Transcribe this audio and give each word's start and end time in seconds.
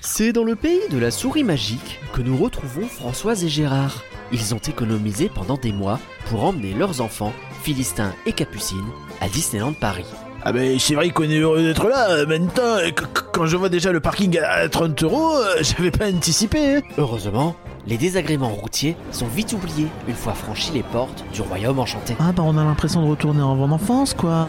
C'est 0.00 0.32
dans 0.32 0.44
le 0.44 0.56
pays 0.56 0.80
de 0.90 0.98
la 0.98 1.10
souris 1.10 1.44
magique 1.44 2.00
que 2.12 2.20
nous 2.22 2.36
retrouvons 2.36 2.86
Françoise 2.86 3.44
et 3.44 3.48
Gérard. 3.48 4.02
Ils 4.32 4.54
ont 4.54 4.58
économisé 4.58 5.30
pendant 5.32 5.56
des 5.56 5.72
mois 5.72 5.98
pour 6.28 6.44
emmener 6.44 6.74
leurs 6.74 7.00
enfants, 7.00 7.32
Philistin 7.62 8.12
et 8.26 8.32
Capucine, 8.32 8.84
à 9.20 9.28
Disneyland 9.28 9.72
Paris. 9.72 10.04
Ah 10.42 10.52
ben 10.52 10.78
c'est 10.78 10.94
vrai 10.94 11.10
qu'on 11.10 11.24
est 11.24 11.38
heureux 11.38 11.62
d'être 11.62 11.88
là, 11.88 12.10
euh, 12.10 12.26
maintenant, 12.26 12.62
euh, 12.78 12.90
qu- 12.90 13.04
qu- 13.04 13.22
quand 13.32 13.46
je 13.46 13.56
vois 13.56 13.68
déjà 13.68 13.90
le 13.92 14.00
parking 14.00 14.38
à 14.38 14.68
30 14.68 15.02
euros, 15.02 15.36
euh, 15.36 15.56
j'avais 15.62 15.90
pas 15.90 16.08
anticipé. 16.10 16.76
hein. 16.76 16.80
Heureusement, 16.96 17.56
les 17.86 17.96
désagréments 17.96 18.50
routiers 18.50 18.96
sont 19.10 19.26
vite 19.26 19.52
oubliés 19.52 19.88
une 20.06 20.14
fois 20.14 20.34
franchis 20.34 20.70
les 20.74 20.82
portes 20.84 21.24
du 21.32 21.40
royaume 21.42 21.78
enchanté. 21.80 22.14
Ah 22.20 22.32
bah 22.32 22.42
on 22.46 22.56
a 22.56 22.64
l'impression 22.64 23.02
de 23.02 23.08
retourner 23.10 23.42
en 23.42 23.58
en 23.60 23.70
enfance 23.72 24.14
quoi. 24.14 24.48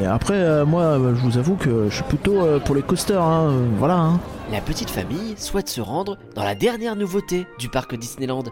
Et 0.00 0.06
après, 0.06 0.34
euh, 0.34 0.64
moi, 0.64 0.82
euh, 0.82 1.14
je 1.16 1.20
vous 1.20 1.38
avoue 1.38 1.56
que 1.56 1.88
je 1.88 1.94
suis 1.94 2.04
plutôt 2.04 2.40
euh, 2.40 2.60
pour 2.60 2.74
les 2.74 2.82
coasters, 2.82 3.20
hein, 3.22 3.50
euh, 3.50 3.68
voilà. 3.78 3.96
Hein. 3.96 4.20
La 4.52 4.60
petite 4.60 4.90
famille 4.90 5.34
souhaite 5.36 5.68
se 5.68 5.80
rendre 5.80 6.18
dans 6.36 6.44
la 6.44 6.54
dernière 6.54 6.94
nouveauté 6.94 7.46
du 7.58 7.68
parc 7.68 7.96
Disneyland, 7.96 8.44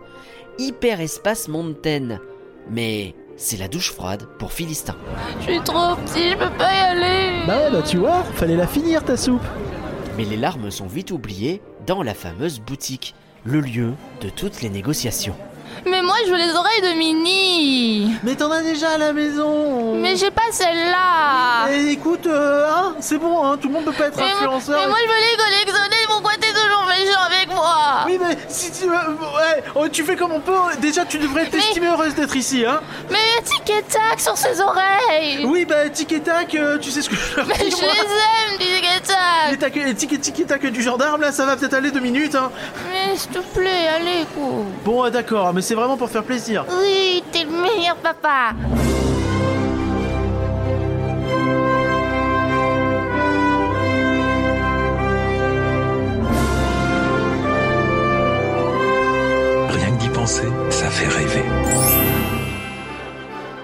Hyper 0.58 1.00
Espace 1.00 1.46
Mountain. 1.48 2.18
Mais 2.68 3.14
c'est 3.36 3.58
la 3.58 3.68
douche 3.68 3.92
froide 3.92 4.26
pour 4.38 4.52
Philistin. 4.52 4.96
Je 5.40 5.44
suis 5.44 5.60
trop 5.60 5.94
petit, 5.94 6.30
je 6.30 6.36
peux 6.36 6.50
pas 6.58 6.72
y 6.72 6.78
aller. 6.78 7.46
Bah 7.46 7.58
ouais, 7.58 7.70
bah 7.70 7.82
tu 7.82 7.98
vois, 7.98 8.24
fallait 8.34 8.56
la 8.56 8.66
finir 8.66 9.04
ta 9.04 9.16
soupe. 9.16 9.46
Mais 10.16 10.24
les 10.24 10.36
larmes 10.36 10.70
sont 10.70 10.86
vite 10.86 11.12
oubliées 11.12 11.62
dans 11.86 12.02
la 12.02 12.14
fameuse 12.14 12.58
boutique, 12.58 13.14
le 13.44 13.60
lieu 13.60 13.92
de 14.20 14.30
toutes 14.30 14.62
les 14.62 14.70
négociations. 14.70 15.36
Mais 15.84 16.02
moi, 16.02 16.14
je 16.26 16.30
veux 16.30 16.36
les 16.38 16.52
oreilles 16.54 16.82
de 16.82 16.98
Minnie. 16.98 18.12
Mais 18.22 18.34
t'en 18.34 18.50
as 18.50 18.62
déjà 18.62 18.90
à 18.90 18.98
la 18.98 19.12
maison. 19.12 19.94
Mais 19.96 20.16
j'ai 20.16 20.30
pas 20.30 20.42
celle-là. 20.52 21.68
Eh, 21.70 21.90
écoute, 21.92 22.26
euh, 22.26 22.66
hein, 22.68 22.94
c'est 23.00 23.18
bon, 23.18 23.44
hein, 23.44 23.56
tout 23.60 23.68
le 23.68 23.74
monde 23.74 23.84
peut 23.84 23.92
pas 23.92 24.06
être 24.06 24.16
Mais, 24.16 24.22
moi- 24.24 24.32
influenceur. 24.34 24.80
mais 24.80 24.88
moi, 24.88 24.96
je 25.02 25.08
veux 25.08 25.20
les 25.30 25.36
collectionner. 25.36 25.96
Pourquoi 26.08 26.32
t'es 26.40 26.45
toujours 26.45 26.45
méchant 27.04 27.20
avec 27.26 27.48
moi 27.54 28.04
Oui, 28.06 28.18
mais 28.20 28.36
si 28.48 28.70
tu, 28.72 28.88
euh, 28.88 28.92
ouais, 28.92 29.62
oh, 29.74 29.88
tu 29.88 30.02
fais 30.04 30.16
comme 30.16 30.32
on 30.32 30.40
peut. 30.40 30.52
Déjà, 30.80 31.04
tu 31.04 31.18
devrais 31.18 31.46
t'estimer 31.46 31.88
heureuse 31.88 32.14
d'être 32.14 32.36
ici, 32.36 32.64
hein. 32.66 32.80
Mais 33.10 33.42
tic 33.44 33.70
et 33.70 33.82
tac 33.82 34.20
sur 34.20 34.36
ses 34.36 34.60
oreilles. 34.60 35.44
Oui, 35.46 35.64
bah 35.64 35.88
tic 35.90 36.12
et 36.12 36.20
tac, 36.20 36.54
euh, 36.54 36.78
tu 36.78 36.90
sais 36.90 37.02
ce 37.02 37.10
que 37.10 37.16
je 37.16 37.36
leur 37.36 37.46
Mais 37.46 37.54
dis, 37.58 37.70
je 37.70 37.76
moi. 37.84 37.92
les 37.92 38.00
aime, 38.00 38.58
tic 38.58 38.84
et 39.54 39.56
tac. 39.58 39.74
les 39.74 39.94
tic 39.94 40.12
et 40.12 40.18
tic 40.18 40.40
et 40.40 40.44
tac 40.44 40.66
du 40.66 40.82
gendarme, 40.82 41.20
là, 41.20 41.32
ça 41.32 41.46
va 41.46 41.56
peut-être 41.56 41.74
aller 41.74 41.90
deux 41.90 42.00
minutes, 42.00 42.34
hein. 42.34 42.50
Mais 42.92 43.16
s'il 43.16 43.30
te 43.30 43.38
plaît, 43.38 43.88
allez, 43.96 44.26
quoi. 44.34 44.64
Bon, 44.84 45.04
euh, 45.04 45.10
d'accord, 45.10 45.52
mais 45.52 45.62
c'est 45.62 45.74
vraiment 45.74 45.96
pour 45.96 46.10
faire 46.10 46.24
plaisir. 46.24 46.64
Oui, 46.80 47.22
t'es 47.32 47.44
le 47.44 47.50
meilleur 47.50 47.96
papa. 47.96 48.50
Fait 60.96 61.08
rêver. 61.08 61.42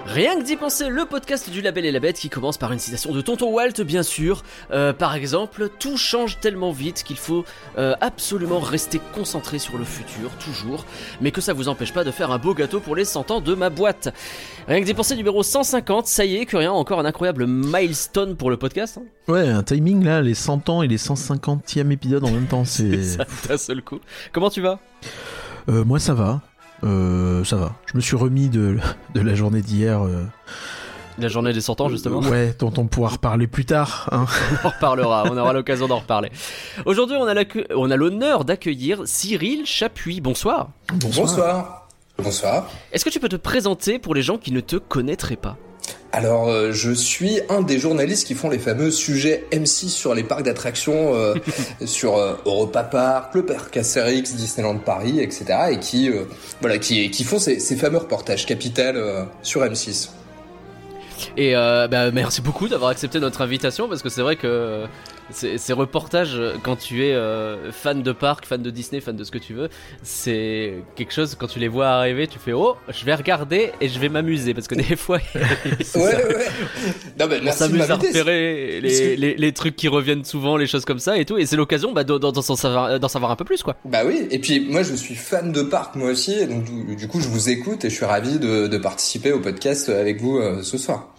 Rien 0.05 0.39
que 0.39 0.43
d'y 0.45 0.55
penser, 0.55 0.87
le 0.89 1.05
podcast 1.05 1.49
du 1.49 1.63
Label 1.63 1.83
et 1.85 1.91
la 1.91 1.99
Bête 1.99 2.17
qui 2.19 2.29
commence 2.29 2.59
par 2.59 2.71
une 2.71 2.77
citation 2.77 3.11
de 3.11 3.21
Tonton 3.21 3.51
Walt, 3.51 3.83
bien 3.83 4.03
sûr. 4.03 4.43
Euh, 4.69 4.93
par 4.93 5.15
exemple, 5.15 5.69
tout 5.79 5.97
change 5.97 6.39
tellement 6.39 6.71
vite 6.71 7.03
qu'il 7.03 7.17
faut 7.17 7.43
euh, 7.79 7.95
absolument 8.01 8.59
rester 8.59 9.01
concentré 9.15 9.57
sur 9.57 9.79
le 9.79 9.83
futur, 9.83 10.29
toujours, 10.45 10.85
mais 11.21 11.31
que 11.31 11.41
ça 11.41 11.53
vous 11.53 11.69
empêche 11.69 11.91
pas 11.91 12.03
de 12.03 12.11
faire 12.11 12.29
un 12.29 12.37
beau 12.37 12.53
gâteau 12.53 12.79
pour 12.79 12.95
les 12.95 13.05
100 13.05 13.31
ans 13.31 13.41
de 13.41 13.55
ma 13.55 13.71
boîte. 13.71 14.13
Rien 14.67 14.81
que 14.81 14.85
d'y 14.85 14.93
penser, 14.93 15.15
numéro 15.15 15.41
150, 15.41 16.05
ça 16.05 16.25
y 16.25 16.35
est, 16.35 16.45
que 16.45 16.57
rien, 16.57 16.71
encore 16.71 16.99
un 16.99 17.05
incroyable 17.05 17.47
milestone 17.47 18.35
pour 18.35 18.51
le 18.51 18.57
podcast. 18.57 18.99
hein. 18.99 19.05
Ouais, 19.27 19.49
un 19.49 19.63
timing 19.63 20.03
là, 20.03 20.21
les 20.21 20.35
100 20.35 20.69
ans 20.69 20.83
et 20.83 20.87
les 20.87 20.97
150e 20.97 21.89
épisode 21.89 22.23
en 22.23 22.29
même 22.29 22.45
temps, 22.45 22.65
c'est. 22.65 23.01
Ça 23.01 23.25
d'un 23.49 23.57
seul 23.57 23.81
coup. 23.81 23.99
Comment 24.31 24.51
tu 24.51 24.61
vas? 24.61 24.77
Euh, 25.69 25.83
moi, 25.83 25.97
ça 25.97 26.13
va. 26.13 26.41
Euh, 26.83 27.43
ça 27.43 27.55
va. 27.55 27.73
Je 27.85 27.95
me 27.95 28.01
suis 28.01 28.15
remis 28.15 28.49
de, 28.49 28.77
de 29.13 29.21
la 29.21 29.35
journée 29.35 29.61
d'hier. 29.61 30.03
euh, 30.05 30.25
La 31.17 31.27
journée 31.29 31.53
des 31.53 31.61
100 31.61 31.79
ans, 31.81 31.89
justement. 31.89 32.19
Ouais, 32.19 32.53
dont 32.59 32.73
on 32.77 32.87
pourra 32.87 33.09
reparler 33.11 33.47
plus 33.47 33.65
tard. 33.65 34.09
Hein. 34.11 34.25
On 34.63 34.67
en 34.67 34.71
reparlera, 34.71 35.23
on 35.31 35.37
aura 35.37 35.53
l'occasion 35.53 35.87
d'en 35.87 35.99
reparler. 35.99 36.31
Aujourd'hui, 36.85 37.15
on 37.19 37.25
a 37.25 37.33
l'accu- 37.33 37.65
on 37.75 37.89
a 37.91 37.95
l'honneur 37.95 38.43
d'accueillir 38.45 39.01
Cyril 39.05 39.65
Chapuis. 39.65 40.19
Bonsoir. 40.21 40.69
Bonsoir. 40.93 41.87
Bonsoir. 42.17 42.69
Est-ce 42.91 43.05
que 43.05 43.09
tu 43.09 43.19
peux 43.19 43.29
te 43.29 43.35
présenter 43.37 43.97
pour 43.99 44.13
les 44.15 44.21
gens 44.21 44.37
qui 44.37 44.51
ne 44.51 44.59
te 44.59 44.75
connaîtraient 44.75 45.35
pas? 45.35 45.57
Alors, 46.15 46.47
euh, 46.47 46.71
je 46.71 46.91
suis 46.91 47.41
un 47.49 47.63
des 47.63 47.79
journalistes 47.79 48.27
qui 48.27 48.35
font 48.35 48.47
les 48.47 48.59
fameux 48.59 48.91
sujets 48.91 49.45
M6 49.51 49.89
sur 49.89 50.13
les 50.13 50.21
parcs 50.21 50.43
d'attractions, 50.43 51.15
euh, 51.15 51.33
sur 51.85 52.17
euh, 52.17 52.35
Europa 52.45 52.83
Park, 52.83 53.33
le 53.33 53.43
parc 53.43 53.75
Astérix, 53.75 54.35
Disneyland 54.35 54.77
Paris, 54.77 55.19
etc. 55.19 55.45
Et 55.71 55.79
qui, 55.79 56.11
voilà, 56.61 56.77
qui, 56.77 57.09
qui 57.09 57.23
font 57.23 57.39
ces, 57.39 57.59
ces 57.59 57.75
fameux 57.75 57.97
reportages 57.97 58.45
capital 58.45 59.27
sur 59.41 59.61
M6. 59.63 60.09
Et 61.35 61.53
bah, 61.53 62.11
merci 62.11 62.41
beaucoup 62.41 62.67
d'avoir 62.67 62.91
accepté 62.91 63.19
notre 63.19 63.41
invitation 63.41 63.89
parce 63.89 64.03
que 64.03 64.09
c'est 64.09 64.21
vrai 64.21 64.35
que 64.35 64.85
ces, 65.31 65.57
ces 65.57 65.73
reportages, 65.73 66.39
quand 66.63 66.75
tu 66.75 67.05
es 67.05 67.13
euh, 67.13 67.71
fan 67.71 68.03
de 68.03 68.11
parc, 68.11 68.45
fan 68.45 68.61
de 68.61 68.69
Disney, 68.69 69.01
fan 69.01 69.15
de 69.15 69.23
ce 69.23 69.31
que 69.31 69.37
tu 69.37 69.53
veux, 69.53 69.69
c'est 70.01 70.73
quelque 70.95 71.13
chose 71.13 71.35
quand 71.35 71.47
tu 71.47 71.59
les 71.59 71.67
vois 71.67 71.87
arriver, 71.87 72.27
tu 72.27 72.39
fais 72.39 72.53
oh, 72.53 72.75
je 72.89 73.05
vais 73.05 73.15
regarder 73.15 73.71
et 73.81 73.87
je 73.89 73.99
vais 73.99 74.09
m'amuser 74.09 74.53
parce 74.53 74.67
que 74.67 74.75
des 74.75 74.83
fois, 74.95 75.19
Ouais, 75.35 76.01
ouais. 76.01 76.47
Non, 77.19 77.27
mais 77.29 77.39
on 77.39 77.43
merci 77.43 77.63
de 77.63 77.67
s'amuse 77.67 77.91
à 77.91 77.95
repérer 77.95 78.79
les, 78.81 78.89
que- 79.15 79.19
les, 79.21 79.35
les 79.35 79.51
trucs 79.53 79.75
qui 79.75 79.87
reviennent 79.87 80.25
souvent, 80.25 80.57
les 80.57 80.67
choses 80.67 80.85
comme 80.85 80.99
ça 80.99 81.17
et 81.17 81.25
tout. 81.25 81.37
Et 81.37 81.45
c'est 81.45 81.55
l'occasion 81.55 81.91
bah, 81.93 82.03
d'en 82.03 82.41
savoir, 82.41 83.31
un 83.31 83.35
peu 83.35 83.45
plus 83.45 83.63
quoi. 83.63 83.75
Bah 83.85 84.01
oui, 84.05 84.27
et 84.31 84.39
puis 84.39 84.59
moi 84.59 84.83
je 84.83 84.93
suis 84.95 85.15
fan 85.15 85.51
de 85.51 85.61
parc 85.61 85.95
moi 85.95 86.09
aussi, 86.11 86.33
et 86.33 86.45
donc 86.47 86.63
du, 86.65 86.95
du 86.95 87.07
coup 87.07 87.19
je 87.21 87.27
vous 87.29 87.49
écoute 87.49 87.85
et 87.85 87.89
je 87.89 87.95
suis 87.95 88.05
ravi 88.05 88.39
de, 88.39 88.67
de 88.67 88.77
participer 88.77 89.31
au 89.31 89.39
podcast 89.39 89.89
avec 89.89 90.21
vous 90.21 90.37
euh, 90.37 90.61
ce 90.63 90.77
soir. 90.77 91.13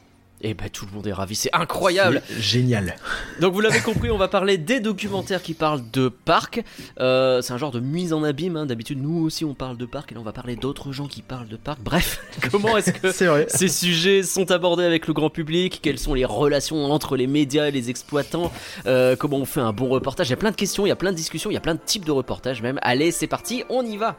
Et 0.46 0.52
bah 0.52 0.68
tout 0.70 0.84
le 0.84 0.92
monde 0.92 1.06
est 1.06 1.12
ravi, 1.12 1.34
c'est 1.34 1.48
incroyable. 1.54 2.20
Génial. 2.38 2.96
Donc 3.40 3.54
vous 3.54 3.60
l'avez 3.60 3.80
compris, 3.80 4.10
on 4.10 4.18
va 4.18 4.28
parler 4.28 4.58
des 4.58 4.78
documentaires 4.78 5.40
qui 5.42 5.54
parlent 5.54 5.80
de 5.90 6.08
parcs. 6.08 6.62
Euh, 7.00 7.40
c'est 7.40 7.54
un 7.54 7.56
genre 7.56 7.70
de 7.70 7.80
mise 7.80 8.12
en 8.12 8.22
abîme. 8.22 8.56
hein. 8.58 8.66
D'habitude, 8.66 9.02
nous 9.02 9.24
aussi, 9.24 9.46
on 9.46 9.54
parle 9.54 9.78
de 9.78 9.86
parcs 9.86 10.12
et 10.12 10.14
là, 10.14 10.20
on 10.20 10.24
va 10.24 10.32
parler 10.34 10.54
d'autres 10.54 10.92
gens 10.92 11.06
qui 11.08 11.22
parlent 11.22 11.48
de 11.48 11.56
parcs. 11.56 11.80
Bref, 11.82 12.20
comment 12.50 12.76
est-ce 12.76 12.92
que 12.92 13.10
ces 13.48 13.68
sujets 13.68 14.22
sont 14.22 14.50
abordés 14.50 14.84
avec 14.84 15.06
le 15.06 15.14
grand 15.14 15.30
public? 15.30 15.80
Quelles 15.82 15.98
sont 15.98 16.12
les 16.12 16.26
relations 16.26 16.84
entre 16.92 17.16
les 17.16 17.26
médias 17.26 17.68
et 17.68 17.70
les 17.70 17.88
exploitants? 17.88 18.52
Euh, 18.86 19.16
Comment 19.16 19.38
on 19.38 19.44
fait 19.46 19.60
un 19.60 19.72
bon 19.72 19.88
reportage? 19.88 20.26
Il 20.28 20.30
y 20.30 20.34
a 20.34 20.36
plein 20.36 20.50
de 20.50 20.56
questions, 20.56 20.84
il 20.84 20.90
y 20.90 20.92
a 20.92 20.96
plein 20.96 21.12
de 21.12 21.16
discussions, 21.16 21.50
il 21.50 21.54
y 21.54 21.56
a 21.56 21.60
plein 21.60 21.74
de 21.74 21.80
types 21.82 22.04
de 22.04 22.12
reportages 22.12 22.60
même. 22.60 22.78
Allez, 22.82 23.12
c'est 23.12 23.26
parti, 23.28 23.64
on 23.70 23.82
y 23.82 23.96
va 23.96 24.18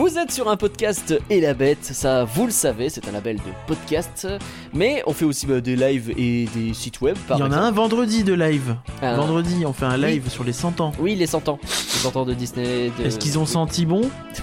Vous 0.00 0.16
êtes 0.16 0.32
sur 0.32 0.48
un 0.48 0.56
podcast 0.56 1.14
et 1.28 1.42
la 1.42 1.52
bête, 1.52 1.84
ça 1.84 2.24
vous 2.24 2.46
le 2.46 2.50
savez, 2.52 2.88
c'est 2.88 3.06
un 3.06 3.12
label 3.12 3.36
de 3.36 3.42
podcast, 3.66 4.26
mais 4.72 5.02
on 5.06 5.12
fait 5.12 5.26
aussi 5.26 5.44
bah, 5.44 5.60
des 5.60 5.76
lives 5.76 6.10
et 6.16 6.46
des 6.54 6.72
sites 6.72 7.02
web 7.02 7.18
par 7.28 7.36
Il 7.36 7.40
y 7.40 7.42
en 7.44 7.52
a 7.52 7.58
un 7.58 7.70
vendredi 7.70 8.24
de 8.24 8.32
live. 8.32 8.76
Ah. 9.02 9.14
Vendredi, 9.16 9.66
on 9.66 9.74
fait 9.74 9.84
un 9.84 9.98
live 9.98 10.30
sur 10.30 10.42
les 10.42 10.54
100 10.54 10.80
ans. 10.80 10.92
Oui, 11.00 11.16
les 11.16 11.26
100 11.26 11.50
ans. 11.50 11.58
Les 11.62 11.68
100 11.68 12.16
ans 12.16 12.24
de 12.24 12.32
Disney. 12.32 12.90
de- 12.98 13.04
Est-ce 13.04 13.18
qu'ils 13.18 13.38
ont 13.38 13.44
senti 13.44 13.84
bon, 13.84 14.00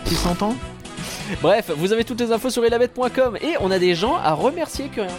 les 0.07 0.16
100 0.16 0.44
ans? 0.44 0.53
Bref, 1.41 1.72
vous 1.75 1.91
avez 1.91 2.03
toutes 2.03 2.22
les 2.22 2.31
infos 2.31 2.51
sur 2.51 2.63
elabette.com 2.63 3.38
et 3.41 3.56
on 3.59 3.72
a 3.72 3.79
des 3.79 3.95
gens 3.95 4.16
à 4.16 4.34
remercier 4.34 4.89
que 4.89 5.01
rien. 5.01 5.09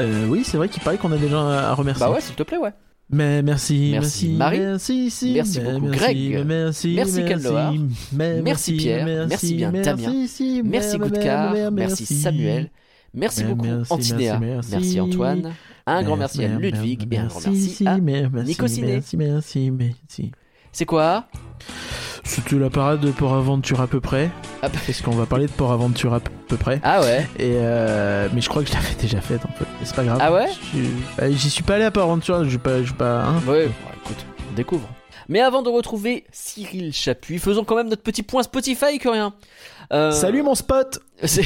euh, 0.00 0.24
Oui, 0.26 0.42
c'est 0.42 0.56
vrai 0.56 0.70
qu'il 0.70 0.82
paraît 0.82 0.96
qu'on 0.96 1.12
a 1.12 1.18
des 1.18 1.28
gens 1.28 1.46
à 1.46 1.74
remercier. 1.74 2.06
Bah 2.06 2.10
ouais, 2.10 2.22
s'il 2.22 2.34
te 2.34 2.42
plaît, 2.44 2.56
ouais. 2.56 2.72
Mais 3.12 3.42
merci, 3.42 3.90
Merci, 3.92 3.92
merci, 3.92 4.28
Marie. 4.30 4.58
merci, 4.60 5.10
si, 5.10 5.32
Merci 5.34 5.60
mais 5.60 5.72
beaucoup, 5.74 5.86
merci, 5.88 5.98
Greg. 6.30 6.46
merci, 6.46 6.94
Merci, 6.94 8.42
merci, 8.42 8.72
Pierre. 8.76 9.04
Merci 9.28 9.54
bien, 9.54 9.70
Damien. 9.70 10.12
Merci 10.64 10.98
mais- 11.00 11.70
merci. 11.70 12.06
Samuel, 12.14 12.70
merci 13.12 13.44
beaucoup 13.44 13.66
Antinéa, 13.90 14.40
merci. 14.40 14.98
Antoine, 15.00 15.52
un 15.86 16.02
grand 16.02 16.16
merci 16.16 16.42
à 16.44 16.48
Ludwig 16.58 17.06
et 17.12 17.18
un 17.18 17.26
grand 17.26 17.40
merci, 17.50 17.86
à... 17.86 17.98
Nico 18.44 18.66
Ciné. 18.66 19.02
C'est 20.72 20.86
quoi? 20.86 21.26
C'était 22.24 22.56
la 22.56 22.70
parade 22.70 23.00
de 23.00 23.10
Port 23.10 23.34
Aventure 23.34 23.80
à 23.80 23.86
peu 23.86 24.00
près. 24.00 24.30
Ah 24.62 24.68
bah- 24.68 24.78
Parce 24.86 25.00
qu'on 25.02 25.10
va 25.10 25.26
parler 25.26 25.46
de 25.46 25.50
Port 25.52 25.72
Aventure 25.72 26.14
à 26.14 26.20
peu 26.20 26.56
près. 26.56 26.80
Ah 26.82 27.00
ouais 27.00 27.26
Et 27.38 27.54
euh, 27.56 28.28
mais 28.32 28.40
je 28.40 28.48
crois 28.48 28.62
que 28.62 28.68
je 28.68 28.74
l'avais 28.74 28.94
déjà 29.00 29.20
faite 29.20 29.42
en 29.44 29.52
fait. 29.52 29.66
Mais 29.80 29.84
c'est 29.86 29.96
pas 29.96 30.04
grave. 30.04 30.18
Ah 30.20 30.32
ouais 30.32 30.46
bah, 31.18 31.30
J'y 31.30 31.50
suis 31.50 31.62
pas 31.62 31.74
allé 31.74 31.84
à 31.84 31.90
Port 31.90 32.04
Aventure. 32.04 32.44
Je 32.44 32.48
suis 32.50 32.58
pas, 32.58 32.82
je 32.82 32.92
pas. 32.92 33.22
hein. 33.24 33.34
Ouais, 33.46 33.66
bon, 33.66 33.72
écoute, 34.04 34.24
on 34.50 34.54
découvre. 34.54 34.88
Mais 35.28 35.40
avant 35.40 35.62
de 35.62 35.68
retrouver 35.68 36.24
Cyril 36.32 36.92
Chapuis, 36.92 37.38
faisons 37.38 37.64
quand 37.64 37.76
même 37.76 37.88
notre 37.88 38.02
petit 38.02 38.22
point 38.22 38.42
Spotify 38.42 38.98
que 38.98 39.08
rien. 39.08 39.32
Euh, 39.92 40.12
Salut 40.12 40.42
mon 40.42 40.54
spot 40.54 41.00
C'est 41.24 41.44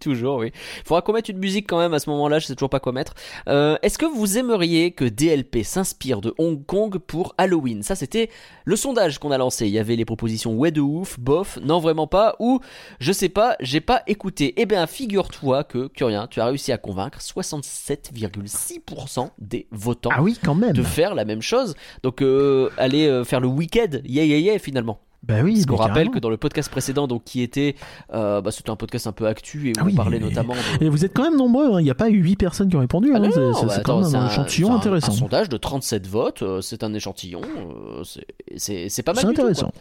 toujours, 0.00 0.38
oui. 0.38 0.52
Faudra 0.84 1.02
qu'on 1.02 1.14
mette 1.14 1.28
une 1.28 1.38
musique 1.38 1.68
quand 1.68 1.78
même 1.78 1.94
à 1.94 1.98
ce 1.98 2.08
moment-là, 2.10 2.38
je 2.38 2.46
sais 2.46 2.54
toujours 2.54 2.70
pas 2.70 2.78
quoi 2.78 2.92
mettre. 2.92 3.14
Euh, 3.48 3.76
Est-ce 3.82 3.98
que 3.98 4.06
vous 4.06 4.38
aimeriez 4.38 4.92
que 4.92 5.04
DLP 5.04 5.64
s'inspire 5.64 6.20
de 6.20 6.32
Hong 6.38 6.64
Kong 6.64 6.98
pour 6.98 7.34
Halloween? 7.36 7.82
Ça, 7.82 7.96
c'était 7.96 8.30
le 8.64 8.76
sondage 8.76 9.18
qu'on 9.18 9.32
a 9.32 9.38
lancé. 9.38 9.66
Il 9.66 9.72
y 9.72 9.80
avait 9.80 9.96
les 9.96 10.04
propositions 10.04 10.54
ouais 10.54 10.70
de 10.70 10.80
ouf, 10.80 11.18
bof, 11.18 11.58
non 11.62 11.80
vraiment 11.80 12.06
pas, 12.06 12.36
ou 12.38 12.60
je 13.00 13.10
sais 13.12 13.28
pas, 13.28 13.56
j'ai 13.58 13.80
pas 13.80 14.04
écouté. 14.06 14.54
Eh 14.58 14.66
bien, 14.66 14.86
figure-toi 14.86 15.64
que, 15.64 15.88
Curien, 15.88 16.28
tu 16.28 16.40
as 16.40 16.46
réussi 16.46 16.70
à 16.70 16.78
convaincre 16.78 17.18
67,6% 17.20 19.30
des 19.38 19.66
votants 19.72 20.10
Ah 20.12 20.22
oui, 20.22 20.38
quand 20.42 20.54
même 20.54 20.72
de 20.72 20.84
faire 20.84 21.16
la 21.16 21.24
même 21.24 21.42
chose. 21.42 21.74
Donc, 22.04 22.22
euh, 22.22 22.70
aller 22.78 23.08
euh, 23.08 23.24
faire 23.24 23.40
le 23.40 23.48
week-end, 23.48 23.90
yeah 24.04 24.24
yeah 24.24 24.38
yeah, 24.38 24.56
finalement. 24.58 25.00
Bah 25.26 25.36
oui, 25.42 25.54
Parce 25.54 25.66
qu'on 25.66 25.76
rappelle 25.76 25.94
carrément. 25.94 26.10
que 26.12 26.18
dans 26.18 26.30
le 26.30 26.36
podcast 26.36 26.70
précédent, 26.70 27.06
donc 27.06 27.24
qui 27.24 27.42
était, 27.42 27.76
euh, 28.12 28.40
bah, 28.40 28.50
c'était 28.50 28.70
un 28.70 28.76
podcast 28.76 29.06
un 29.06 29.12
peu 29.12 29.26
actu 29.26 29.68
et 29.68 29.70
où 29.70 29.74
Ah 29.80 29.82
oui, 29.84 29.92
on 29.94 29.96
parlait 29.96 30.18
mais- 30.18 30.26
notamment. 30.26 30.54
De... 30.80 30.84
Et 30.84 30.88
vous 30.88 31.04
êtes 31.04 31.12
quand 31.14 31.22
même 31.24 31.36
nombreux, 31.36 31.74
hein. 31.74 31.80
il 31.80 31.84
n'y 31.84 31.90
a 31.90 31.94
pas 31.94 32.10
eu 32.10 32.18
8 32.22 32.36
personnes 32.36 32.68
qui 32.68 32.76
ont 32.76 32.80
répondu, 32.80 33.10
Ah 33.14 33.16
hein. 33.16 33.20
non, 33.20 33.30
c'est 33.32 33.66
bah, 33.66 33.72
c'est 33.74 33.82
quand 33.82 34.00
même 34.02 34.14
un 34.14 34.20
un- 34.24 34.28
échantillon 34.30 34.68
c'est 34.68 34.72
un- 34.74 34.76
intéressant. 34.76 35.12
Un 35.12 35.16
sondage 35.16 35.48
de 35.48 35.56
37 35.56 36.06
votes, 36.06 36.42
euh, 36.42 36.60
c'est 36.60 36.84
un 36.84 36.92
échantillon, 36.94 37.40
euh, 37.42 38.02
c'est- 38.04 38.26
c'est 38.56 38.88
c'est 38.88 39.02
pas 39.02 39.12
mal. 39.12 39.22
C'est 39.22 39.28
du 39.28 39.34
tout, 39.34 39.40
intéressant. 39.40 39.72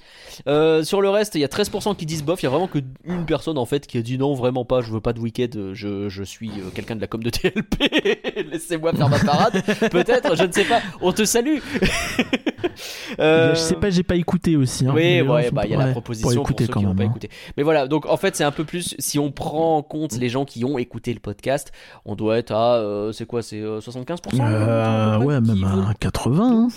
quoi. 0.46 0.54
Euh, 0.54 0.84
sur 0.84 1.02
le 1.02 1.10
reste, 1.10 1.36
il 1.36 1.42
y 1.42 1.44
a 1.44 1.48
13% 1.48 1.96
qui 1.96 2.06
disent 2.06 2.24
bof, 2.24 2.42
il 2.42 2.46
y 2.46 2.48
a 2.48 2.50
vraiment 2.50 2.68
que 2.68 2.80
une 3.04 3.26
personne 3.26 3.58
en 3.58 3.66
fait 3.66 3.86
qui 3.86 3.98
a 3.98 4.02
dit 4.02 4.18
non, 4.18 4.34
vraiment 4.34 4.66
pas, 4.66 4.82
je 4.82 4.92
veux 4.92 5.02
pas 5.02 5.14
de 5.14 5.20
week-end, 5.20 5.50
je, 5.74 6.10
je 6.10 6.24
suis 6.24 6.52
quelqu'un 6.74 6.96
de 6.96 7.02
la 7.02 7.08
com 7.08 7.22
de 7.22 7.30
TLP, 7.32 8.46
laissez-moi 8.52 8.94
faire 8.94 9.10
ma 9.10 9.20
parade. 9.20 9.62
Peut-être, 9.92 10.36
je 10.38 10.44
ne 10.44 10.52
sais 10.52 10.66
pas, 10.66 10.80
on 11.02 11.12
te 11.12 11.26
salue. 11.26 11.58
Je 13.20 13.54
sais 13.56 13.76
pas, 13.76 13.90
j'ai 13.90 14.04
pas 14.04 14.16
écouté 14.16 14.56
aussi. 14.56 14.86
Hein. 14.88 14.94
Oui, 14.96 15.22
ouais, 15.36 15.52
bah 15.52 15.62
il 15.66 15.72
y 15.72 15.76
a 15.76 15.78
la 15.78 15.92
proposition 15.92 16.44
pour 16.44 16.48
ceux 16.60 16.68
quand 16.68 16.80
qui 16.80 16.86
n'ont 16.86 16.96
pas 16.96 17.04
hein. 17.04 17.08
écouté. 17.08 17.30
Mais 17.58 17.64
voilà, 17.64 17.88
donc 17.88 18.06
en 18.06 18.18
fait 18.18 18.36
c'est 18.36 18.44
un 18.44 18.52
peu 18.52 18.64
plus 18.64 18.96
si 19.00 19.20
on 19.20 19.32
prend 19.32 19.78
en 19.78 19.84
compte 19.84 20.14
les 20.18 20.30
gens 20.30 20.46
qui 20.46 20.64
ont 20.66 20.78
écouté 20.78 21.14
le 21.14 21.20
podcast, 21.20 21.72
on 22.06 22.16
doit 22.16 22.38
être 22.38 22.52
à 22.52 22.76
euh, 22.76 23.12
c'est 23.12 23.26
quoi, 23.26 23.42
c'est 23.42 23.60
euh, 23.62 23.80
75% 23.80 24.42
Euh, 24.42 25.14
à 25.16 25.18
près, 25.18 25.26
ouais, 25.26 25.42
même 25.42 25.64
un 25.64 25.94
80. 26.00 26.44
hein. 26.44 26.68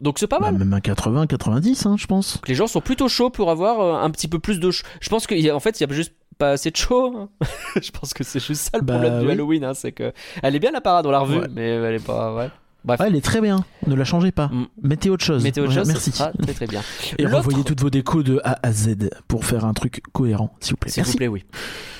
Donc 0.00 0.18
c'est 0.18 0.26
pas 0.26 0.38
Bah, 0.38 0.50
mal. 0.50 0.58
même 0.58 0.72
un 0.72 0.80
80, 0.80 1.26
90, 1.26 1.84
hein, 1.86 1.96
je 1.98 2.06
pense. 2.06 2.34
Donc, 2.36 2.48
les 2.48 2.54
gens 2.54 2.66
sont 2.66 2.80
plutôt 2.80 3.08
chauds 3.08 3.28
pour 3.30 3.50
avoir 3.50 3.80
euh, 3.80 3.94
un 4.04 4.10
petit 4.10 4.28
peu 4.28 4.38
plus 4.38 4.58
de. 4.60 4.70
Je 4.70 5.08
pense 5.10 5.26
qu'en 5.26 5.60
fait 5.60 5.80
il 5.80 5.86
y 5.88 5.90
a 5.90 5.94
juste 5.94 6.14
pas 6.38 6.52
assez 6.52 6.70
de 6.70 6.76
chaud. 6.76 7.14
hein. 7.18 7.28
je 7.82 7.90
pense 7.90 8.14
que 8.14 8.24
c'est 8.24 8.40
juste 8.42 8.70
ça 8.72 8.78
le 8.78 8.84
Bah, 8.84 8.94
problème 8.94 9.20
du 9.20 9.26
oui. 9.26 9.32
Halloween, 9.32 9.64
hein, 9.64 9.74
c'est 9.74 9.92
que 9.92 10.12
elle 10.42 10.56
est 10.56 10.58
bien 10.58 10.70
la 10.70 10.80
parade, 10.80 11.04
on 11.06 11.10
l'a 11.10 11.18
revue, 11.18 11.40
Ouais. 11.40 11.48
mais 11.54 11.68
elle 11.68 11.94
est 11.96 12.04
pas. 12.06 12.34
Ouais. 12.34 12.48
Bref. 12.84 12.98
Ouais, 13.00 13.06
elle 13.08 13.16
est 13.16 13.20
très 13.20 13.40
bien. 13.40 13.64
Ne 13.86 13.94
la 13.94 14.04
changez 14.04 14.32
pas. 14.32 14.46
Mm. 14.48 14.66
Mettez 14.82 15.10
autre 15.10 15.24
chose. 15.24 15.42
Mettez 15.42 15.60
autre 15.60 15.70
Ouais, 15.70 15.76
chose, 15.76 15.88
Merci. 15.88 16.12
sera 16.12 16.32
très 16.32 16.54
très 16.54 16.66
bien. 16.66 16.82
Et 17.18 17.26
revoyez 17.26 17.62
toutes 17.64 17.80
vos 17.80 17.90
décos 17.90 18.22
de 18.22 18.40
A 18.42 18.58
à 18.62 18.72
Z 18.72 19.10
pour 19.28 19.44
faire 19.44 19.64
un 19.64 19.74
truc 19.74 20.00
cohérent, 20.12 20.54
s'il 20.60 20.72
vous 20.72 20.76
plaît. 20.78 20.90
S'il 20.90 21.04
vous 21.04 21.12
plaît, 21.14 21.28
oui. 21.28 21.44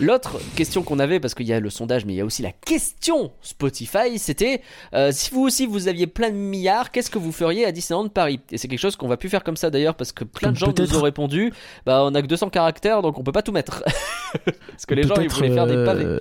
L'autre 0.00 0.38
question 0.56 0.82
qu'on 0.82 0.98
avait, 0.98 1.20
parce 1.20 1.34
qu'il 1.34 1.46
y 1.46 1.52
a 1.52 1.60
le 1.60 1.68
sondage, 1.70 2.06
mais 2.06 2.14
il 2.14 2.16
y 2.16 2.20
a 2.20 2.24
aussi 2.24 2.40
la 2.42 2.52
question 2.52 3.30
Spotify, 3.42 4.18
c'était 4.18 4.62
euh, 4.94 5.10
si 5.12 5.30
vous 5.32 5.42
aussi 5.42 5.66
vous 5.66 5.88
aviez 5.88 6.06
plein 6.06 6.30
de 6.30 6.36
milliards, 6.36 6.90
qu'est-ce 6.90 7.10
que 7.10 7.18
vous 7.18 7.32
feriez 7.32 7.66
à 7.66 7.72
Disneyland 7.72 8.08
Paris? 8.08 8.40
Et 8.50 8.56
c'est 8.58 8.68
quelque 8.68 8.78
chose 8.80 8.96
qu'on 8.96 9.08
va 9.08 9.16
plus 9.18 9.28
faire 9.28 9.44
comme 9.44 9.56
ça 9.56 9.68
d'ailleurs, 9.70 9.94
parce 9.96 10.12
que 10.12 10.24
plein 10.24 10.52
de 10.52 10.56
gens 10.56 10.72
nous 10.76 10.96
ont 10.96 11.02
répondu, 11.02 11.52
bah 11.84 12.02
on 12.04 12.14
a 12.14 12.22
que 12.22 12.26
200 12.26 12.48
caractères, 12.50 13.02
donc 13.02 13.18
on 13.18 13.22
peut 13.22 13.32
pas 13.32 13.42
tout 13.42 13.52
mettre. 13.52 13.82
parce 14.70 14.86
que 14.86 14.94
les 14.94 15.02
gens 15.02 15.14
ils 15.20 15.28
voulaient 15.28 15.50
faire 15.52 15.66
des 15.66 15.84
pavés. 15.84 16.04
euh, 16.04 16.18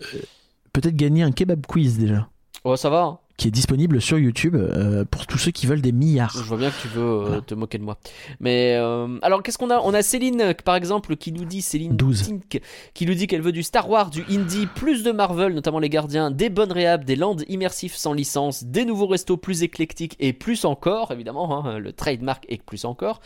Peut-être 0.73 0.95
gagner 0.95 1.23
un 1.23 1.31
kebab 1.31 1.65
quiz 1.65 1.97
déjà. 1.97 2.27
Oh, 2.63 2.75
ça 2.75 2.89
va. 2.89 3.01
hein. 3.03 3.19
Qui 3.39 3.47
est 3.47 3.51
disponible 3.51 4.01
sur 4.01 4.19
YouTube 4.19 4.57
euh, 4.57 5.05
pour 5.09 5.25
tous 5.25 5.37
ceux 5.37 5.51
qui 5.51 5.65
veulent 5.65 5.79
des 5.79 5.93
milliards. 5.93 6.33
Je 6.35 6.43
vois 6.43 6.57
bien 6.57 6.71
que 6.71 6.81
tu 6.81 6.89
veux 6.89 7.01
euh, 7.01 7.23
Voilà. 7.25 7.41
te 7.41 7.53
moquer 7.53 7.77
de 7.77 7.83
moi. 7.85 7.97
Mais 8.41 8.75
euh, 8.77 9.17
alors 9.21 9.41
qu'est-ce 9.41 9.57
qu'on 9.57 9.69
a? 9.69 9.79
On 9.79 9.93
a 9.93 10.01
Céline 10.01 10.53
par 10.65 10.75
exemple 10.75 11.15
qui 11.15 11.31
nous 11.31 11.45
dit 11.45 11.61
Céline 11.61 11.95
12. 11.95 12.23
Tink, 12.23 12.61
qui 12.93 13.05
nous 13.05 13.13
dit 13.13 13.27
qu'elle 13.27 13.41
veut 13.41 13.53
du 13.53 13.63
Star 13.63 13.89
Wars, 13.89 14.09
du 14.09 14.25
indie, 14.29 14.65
plus 14.65 15.03
de 15.03 15.13
Marvel, 15.13 15.53
notamment 15.53 15.79
les 15.79 15.87
Gardiens, 15.87 16.31
des 16.31 16.49
bonnes 16.49 16.73
réhab, 16.73 17.05
des 17.05 17.15
landes 17.15 17.45
immersifs 17.47 17.95
sans 17.95 18.11
licence, 18.11 18.65
des 18.65 18.83
nouveaux 18.83 19.07
restos 19.07 19.37
plus 19.37 19.63
éclectiques 19.63 20.17
et 20.19 20.33
plus 20.33 20.65
encore 20.65 21.13
évidemment 21.13 21.65
hein, 21.65 21.79
le 21.79 21.93
trademark 21.93 22.43
et 22.49 22.57
plus 22.57 22.83
encore. 22.83 23.21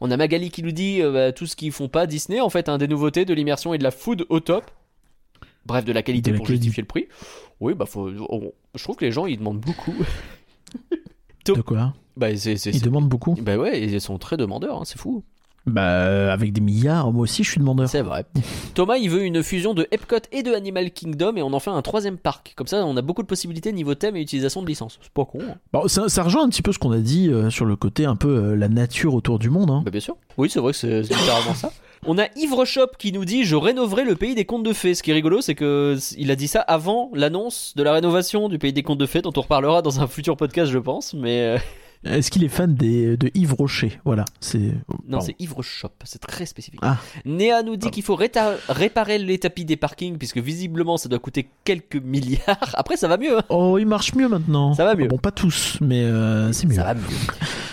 On 0.00 0.10
a 0.10 0.16
Magali 0.16 0.50
qui 0.50 0.62
nous 0.62 0.72
dit 0.72 1.02
bah, 1.02 1.32
tout 1.32 1.44
ce 1.44 1.56
qu'ils 1.56 1.72
font 1.72 1.88
pas 1.88 2.06
Disney 2.06 2.40
en 2.40 2.48
fait, 2.48 2.70
hein, 2.70 2.78
des 2.78 2.88
nouveautés, 2.88 3.26
de 3.26 3.34
l'immersion 3.34 3.74
et 3.74 3.78
de 3.78 3.84
la 3.84 3.90
food 3.90 4.24
au 4.30 4.40
top. 4.40 4.70
Bref, 5.68 5.84
de 5.84 5.92
la 5.92 6.02
qualité 6.02 6.30
De 6.30 6.34
la 6.34 6.38
pour 6.38 6.46
qualité. 6.48 6.64
justifier 6.64 6.80
le 6.82 6.86
prix. 6.88 7.06
Oui, 7.60 7.74
bah 7.74 7.86
faut. 7.86 8.10
on- 8.28 8.52
je 8.74 8.82
trouve 8.82 8.96
que 8.96 9.04
les 9.04 9.12
gens 9.12 9.26
ils 9.26 9.38
demandent 9.38 9.60
beaucoup. 9.60 9.94
De 11.46 11.60
quoi 11.62 11.94
bah 12.16 12.30
Ils 12.30 12.82
demandent 12.82 13.08
beaucoup. 13.08 13.36
bah 13.40 13.56
ouais, 13.56 13.80
ils 13.82 14.00
sont 14.00 14.18
très 14.18 14.36
demandeurs, 14.36 14.80
hein, 14.80 14.84
c'est 14.84 14.98
fou. 14.98 15.22
Bah, 15.66 16.32
avec 16.32 16.52
des 16.52 16.60
milliards, 16.62 17.12
moi 17.12 17.22
aussi 17.24 17.44
je 17.44 17.50
suis 17.50 17.58
demandeur. 17.60 17.88
C'est 17.88 18.00
vrai. 18.02 18.24
Thomas, 18.74 18.96
il 18.96 19.10
veut 19.10 19.22
une 19.22 19.42
fusion 19.42 19.74
de 19.74 19.86
Epcot 19.90 20.16
et 20.32 20.42
de 20.42 20.52
Animal 20.52 20.90
Kingdom 20.90 21.36
et 21.36 21.42
on 21.42 21.52
en 21.52 21.60
fait 21.60 21.70
un 21.70 21.82
troisième 21.82 22.16
parc. 22.16 22.54
Comme 22.56 22.66
ça, 22.66 22.84
on 22.86 22.96
a 22.96 23.02
beaucoup 23.02 23.22
de 23.22 23.26
possibilités 23.26 23.72
niveau 23.72 23.94
thème 23.94 24.16
et 24.16 24.20
utilisation 24.22 24.62
de 24.62 24.66
licence. 24.66 24.98
C'est 25.02 25.12
pas 25.12 25.24
con. 25.26 25.40
hein. 25.42 25.54
Bon, 25.72 25.86
ça, 25.88 26.08
ça 26.08 26.22
rejoint 26.22 26.44
un 26.44 26.48
petit 26.48 26.62
peu 26.62 26.72
ce 26.72 26.78
qu'on 26.78 26.92
a 26.92 26.98
dit 26.98 27.28
euh, 27.28 27.50
sur 27.50 27.66
le 27.66 27.76
côté 27.76 28.04
un 28.06 28.16
peu 28.16 28.28
euh, 28.28 28.56
la 28.56 28.68
nature 28.68 29.14
autour 29.14 29.38
du 29.38 29.50
monde. 29.50 29.70
Hein. 29.70 29.82
Bah 29.84 29.90
bien 29.90 30.00
sûr. 30.00 30.16
Oui, 30.38 30.48
c'est 30.48 30.60
vrai 30.60 30.72
que 30.72 30.78
c'est 30.78 31.02
c'est 31.04 31.14
littéralement 31.14 31.54
ça. 31.54 31.70
On 32.06 32.18
a 32.18 32.26
Ivre 32.36 32.64
Shop 32.64 32.88
qui 32.98 33.12
nous 33.12 33.24
dit 33.24 33.44
je 33.44 33.56
rénoverai 33.56 34.04
le 34.04 34.14
pays 34.14 34.34
des 34.34 34.44
contes 34.44 34.62
de 34.62 34.72
fées. 34.72 34.94
Ce 34.94 35.02
qui 35.02 35.10
est 35.10 35.14
rigolo, 35.14 35.40
c'est 35.40 35.54
que 35.54 35.96
il 36.16 36.30
a 36.30 36.36
dit 36.36 36.48
ça 36.48 36.60
avant 36.60 37.10
l'annonce 37.14 37.74
de 37.76 37.82
la 37.82 37.92
rénovation 37.92 38.48
du 38.48 38.58
pays 38.58 38.72
des 38.72 38.82
contes 38.82 38.98
de 38.98 39.06
fées, 39.06 39.22
dont 39.22 39.32
on 39.36 39.40
reparlera 39.40 39.82
dans 39.82 40.00
un 40.00 40.06
futur 40.06 40.36
podcast, 40.36 40.70
je 40.70 40.78
pense. 40.78 41.14
Mais 41.14 41.40
euh, 41.42 41.58
Est-ce 42.04 42.30
qu'il 42.30 42.44
est 42.44 42.48
fan 42.48 42.74
des, 42.74 43.16
de 43.16 43.30
Yves 43.34 43.54
Rocher? 43.54 44.00
Voilà, 44.04 44.24
c'est. 44.40 44.58
non, 44.58 44.72
Pardon. 45.10 45.20
c'est 45.26 45.34
Ivre 45.40 45.62
Shop. 45.62 45.90
C'est 46.04 46.20
très 46.20 46.46
spécifique. 46.46 46.80
Ah. 46.82 46.96
Néa 47.24 47.62
nous 47.62 47.76
dit 47.76 47.90
qu'il 47.90 48.02
faut 48.04 48.14
réparer 48.16 49.18
les 49.18 49.38
tapis 49.38 49.64
des 49.64 49.76
parkings 49.76 50.16
puisque 50.16 50.38
visiblement 50.38 50.96
ça 50.96 51.08
doit 51.08 51.18
coûter 51.18 51.48
quelques 51.64 51.96
milliards. 51.96 52.38
Après, 52.74 52.96
ça 52.96 53.08
va 53.08 53.16
mieux. 53.16 53.38
hein. 53.38 53.42
Oh, 53.48 53.78
il 53.78 53.86
marche 53.86 54.14
mieux 54.14 54.28
maintenant. 54.28 54.74
Ça 54.74 54.84
va 54.84 54.94
mieux. 54.94 55.08
Bon, 55.08 55.18
pas 55.18 55.32
tous, 55.32 55.78
mais 55.80 56.02
euh, 56.04 56.52
c'est 56.52 56.66
mieux. 56.66 56.76
Ça 56.76 56.84
va 56.84 56.94
mieux. 56.94 57.02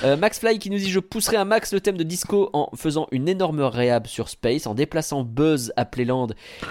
Euh, 0.04 0.18
Max 0.18 0.40
Fly 0.40 0.60
qui 0.60 0.70
nous 0.70 0.78
dit 0.78 0.90
je 0.90 1.00
pousserai 1.00 1.38
un 1.38 1.46
max 1.46 1.74
le 1.74 1.80
thème 1.80 1.98
de 1.98 2.04
disco 2.04 2.50
en 2.54 2.70
faisant 2.76 3.08
une 3.12 3.28
énorme 3.30 3.62
réhab 3.62 4.08
sur 4.08 4.30
Space, 4.30 4.68
en 4.68 4.74
déplaçant 4.76 5.24
Buzz 5.24 5.72
à 5.78 5.86
Playland 5.86 6.28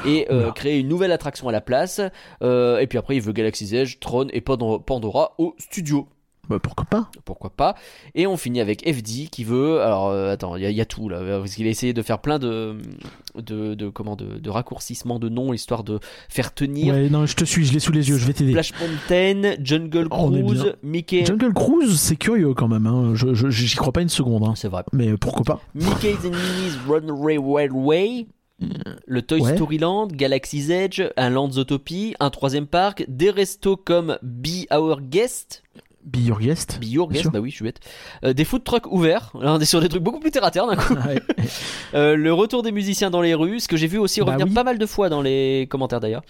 et 0.06 0.26
euh, 0.30 0.52
créer 0.52 0.78
une 0.78 0.88
nouvelle 0.88 1.12
attraction 1.12 1.48
à 1.48 1.52
la 1.52 1.60
place. 1.60 2.00
Euh, 2.42 2.78
et 2.78 2.86
puis 2.86 2.98
après 2.98 3.16
il 3.16 3.22
veut 3.22 3.32
Galaxy's 3.32 3.72
Edge, 3.72 3.98
Tron 4.00 4.26
et 4.32 4.40
Pandora 4.40 5.34
au 5.38 5.54
studio. 5.58 6.08
Bah, 6.48 6.58
pourquoi 6.58 6.84
pas 6.84 7.08
Pourquoi 7.24 7.50
pas 7.50 7.74
Et 8.14 8.26
on 8.26 8.36
finit 8.36 8.60
avec 8.60 8.82
FD 8.86 9.28
qui 9.30 9.44
veut. 9.44 9.80
Alors 9.80 10.08
euh, 10.08 10.32
attends, 10.32 10.56
il 10.56 10.62
y, 10.62 10.66
a- 10.66 10.70
il 10.70 10.76
y 10.76 10.80
a 10.80 10.84
tout 10.84 11.08
là, 11.08 11.20
parce 11.40 11.54
qu'il 11.54 11.66
a 11.66 11.70
essayé 11.70 11.92
de 11.92 12.02
faire 12.02 12.18
plein 12.20 12.38
de 12.38 12.76
de, 13.34 13.74
de 13.74 13.88
comment 13.88 14.14
de, 14.16 14.38
de 14.38 14.50
raccourcissements 14.50 15.18
de 15.18 15.28
noms 15.28 15.52
histoire 15.52 15.84
de 15.84 15.98
faire 16.28 16.54
tenir. 16.54 16.94
Ouais, 16.94 17.08
non, 17.08 17.26
je 17.26 17.34
te 17.36 17.44
suis, 17.44 17.64
je 17.64 17.72
l'ai 17.72 17.80
sous 17.80 17.92
les 17.92 18.08
yeux, 18.08 18.18
je 18.18 18.26
vais 18.26 18.32
t'aider. 18.32 18.50
Splash 18.52 18.72
Mountain, 18.80 19.54
Jungle 19.62 20.08
Cruise. 20.08 20.74
Mickey. 20.82 21.24
Jungle 21.24 21.52
Cruise, 21.54 21.98
c'est 21.98 22.16
curieux 22.16 22.54
quand 22.54 22.68
même. 22.68 22.86
Hein. 22.86 23.12
Je, 23.14 23.34
je- 23.34 23.48
j'y 23.50 23.76
crois 23.76 23.92
pas 23.92 24.02
une 24.02 24.08
seconde. 24.08 24.44
hein. 24.44 24.54
C'est 24.56 24.68
vrai. 24.68 24.84
Mais 24.92 25.08
euh, 25.08 25.16
pourquoi 25.16 25.44
pas 25.44 25.60
Mickey's 25.74 26.18
and 26.24 26.30
Minnie's 26.30 26.78
Runaway 26.88 27.38
Railway, 27.38 28.26
le 29.06 29.22
Toy 29.22 29.40
Ouais. 29.40 29.54
Story 29.56 29.78
Land, 29.78 30.08
Galaxy's 30.12 30.70
Edge, 30.70 31.02
un 31.16 31.30
Land 31.30 31.52
Zootopie, 31.52 32.14
un 32.20 32.30
troisième 32.30 32.66
parc, 32.66 33.04
des 33.08 33.30
restos 33.30 33.76
comme 33.76 34.16
Be 34.22 34.66
Our 34.72 35.00
Guest, 35.02 35.62
Be 36.04 36.18
Your 36.18 36.38
Guest. 36.38 36.78
Be 36.80 36.84
Your 36.86 37.06
Bien 37.08 37.14
Guest, 37.14 37.22
sûr. 37.22 37.30
bah 37.32 37.40
oui, 37.40 37.50
je 37.50 37.56
suis 37.56 37.64
bête, 37.64 37.80
euh, 38.24 38.32
des 38.32 38.44
food 38.44 38.62
trucks 38.64 38.86
ouverts, 38.92 39.30
là 39.40 39.54
on 39.54 39.58
est 39.60 39.64
sur 39.64 39.80
des 39.80 39.88
trucs 39.88 40.02
beaucoup 40.02 40.20
plus 40.20 40.30
terre 40.30 40.44
à 40.44 40.50
terre 40.50 40.66
d'un 40.66 40.76
coup, 40.76 40.94
Ouais. 40.94 41.20
Euh, 41.94 42.16
le 42.16 42.32
retour 42.32 42.62
des 42.62 42.72
musiciens 42.72 43.10
dans 43.10 43.20
les 43.22 43.34
rues, 43.34 43.60
ce 43.60 43.68
que 43.68 43.76
j'ai 43.76 43.86
vu 43.86 43.98
aussi 43.98 44.20
Bah 44.20 44.26
revenir 44.26 44.46
oui. 44.48 44.52
pas 44.54 44.64
mal 44.64 44.78
de 44.78 44.86
fois 44.86 45.08
dans 45.08 45.22
les 45.22 45.66
commentaires 45.70 46.00
d'ailleurs. 46.00 46.22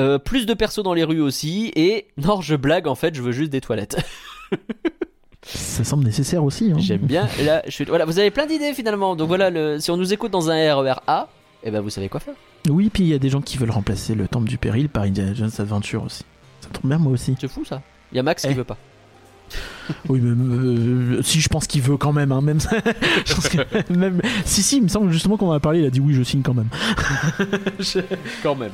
Euh, 0.00 0.18
plus 0.18 0.46
de 0.46 0.54
persos 0.54 0.82
dans 0.82 0.94
les 0.94 1.04
rues 1.04 1.20
aussi, 1.20 1.72
et 1.76 2.06
non, 2.16 2.40
je 2.40 2.54
blague 2.56 2.86
en 2.88 2.94
fait, 2.94 3.14
je 3.14 3.22
veux 3.22 3.32
juste 3.32 3.50
des 3.50 3.60
toilettes. 3.60 3.96
Ça 5.44 5.82
semble 5.82 6.04
nécessaire 6.04 6.44
aussi. 6.44 6.70
Hein. 6.72 6.78
J'aime 6.78 7.00
bien 7.00 7.28
la 7.44 7.68
chute. 7.68 7.88
Voilà, 7.88 8.04
vous 8.04 8.18
avez 8.20 8.30
plein 8.30 8.46
d'idées 8.46 8.74
finalement, 8.74 9.16
donc 9.16 9.26
voilà, 9.28 9.50
le... 9.50 9.80
si 9.80 9.90
on 9.90 9.96
nous 9.96 10.12
écoute 10.12 10.30
dans 10.30 10.50
un 10.50 10.74
RER 10.76 10.94
A, 11.08 11.28
eh 11.64 11.70
ben 11.70 11.80
vous 11.80 11.90
savez 11.90 12.08
quoi 12.08 12.20
faire. 12.20 12.34
Oui, 12.70 12.90
puis 12.92 13.02
il 13.02 13.08
y 13.08 13.14
a 13.14 13.18
des 13.18 13.28
gens 13.28 13.40
qui 13.40 13.58
veulent 13.58 13.70
remplacer 13.72 14.14
le 14.14 14.28
Temple 14.28 14.48
du 14.48 14.56
Péril 14.56 14.88
par 14.88 15.02
Indiana 15.02 15.34
Jones 15.34 15.50
Adventure 15.58 16.04
aussi. 16.04 16.24
Ça 16.60 16.68
tombe 16.68 16.88
bien, 16.88 16.98
moi 16.98 17.12
aussi. 17.12 17.34
C'est 17.40 17.48
fou 17.48 17.64
ça. 17.64 17.82
Il 18.12 18.16
y 18.16 18.18
a 18.20 18.22
Max 18.22 18.42
qui 18.42 18.48
Eh. 18.52 18.54
veut 18.54 18.62
pas. 18.64 18.76
Oui, 20.08 20.20
mais 20.22 20.30
euh, 20.30 21.22
si, 21.22 21.40
je 21.40 21.48
pense 21.48 21.66
qu'il 21.66 21.82
veut 21.82 21.96
quand 21.96 22.12
même. 22.12 22.32
Hein, 22.32 22.40
même, 22.40 22.60
je 23.24 23.34
pense 23.34 23.48
que 23.48 23.58
même. 23.92 24.20
Si, 24.44 24.62
si, 24.62 24.76
il 24.76 24.84
me 24.84 24.88
semble 24.88 25.10
justement 25.10 25.36
qu'on 25.36 25.48
en 25.48 25.52
a 25.52 25.60
parlé. 25.60 25.80
Il 25.80 25.86
a 25.86 25.90
dit 25.90 26.00
oui, 26.00 26.14
je 26.14 26.22
signe 26.22 26.42
quand 26.42 26.54
même. 26.54 26.68
Quand 28.42 28.54
même. 28.54 28.72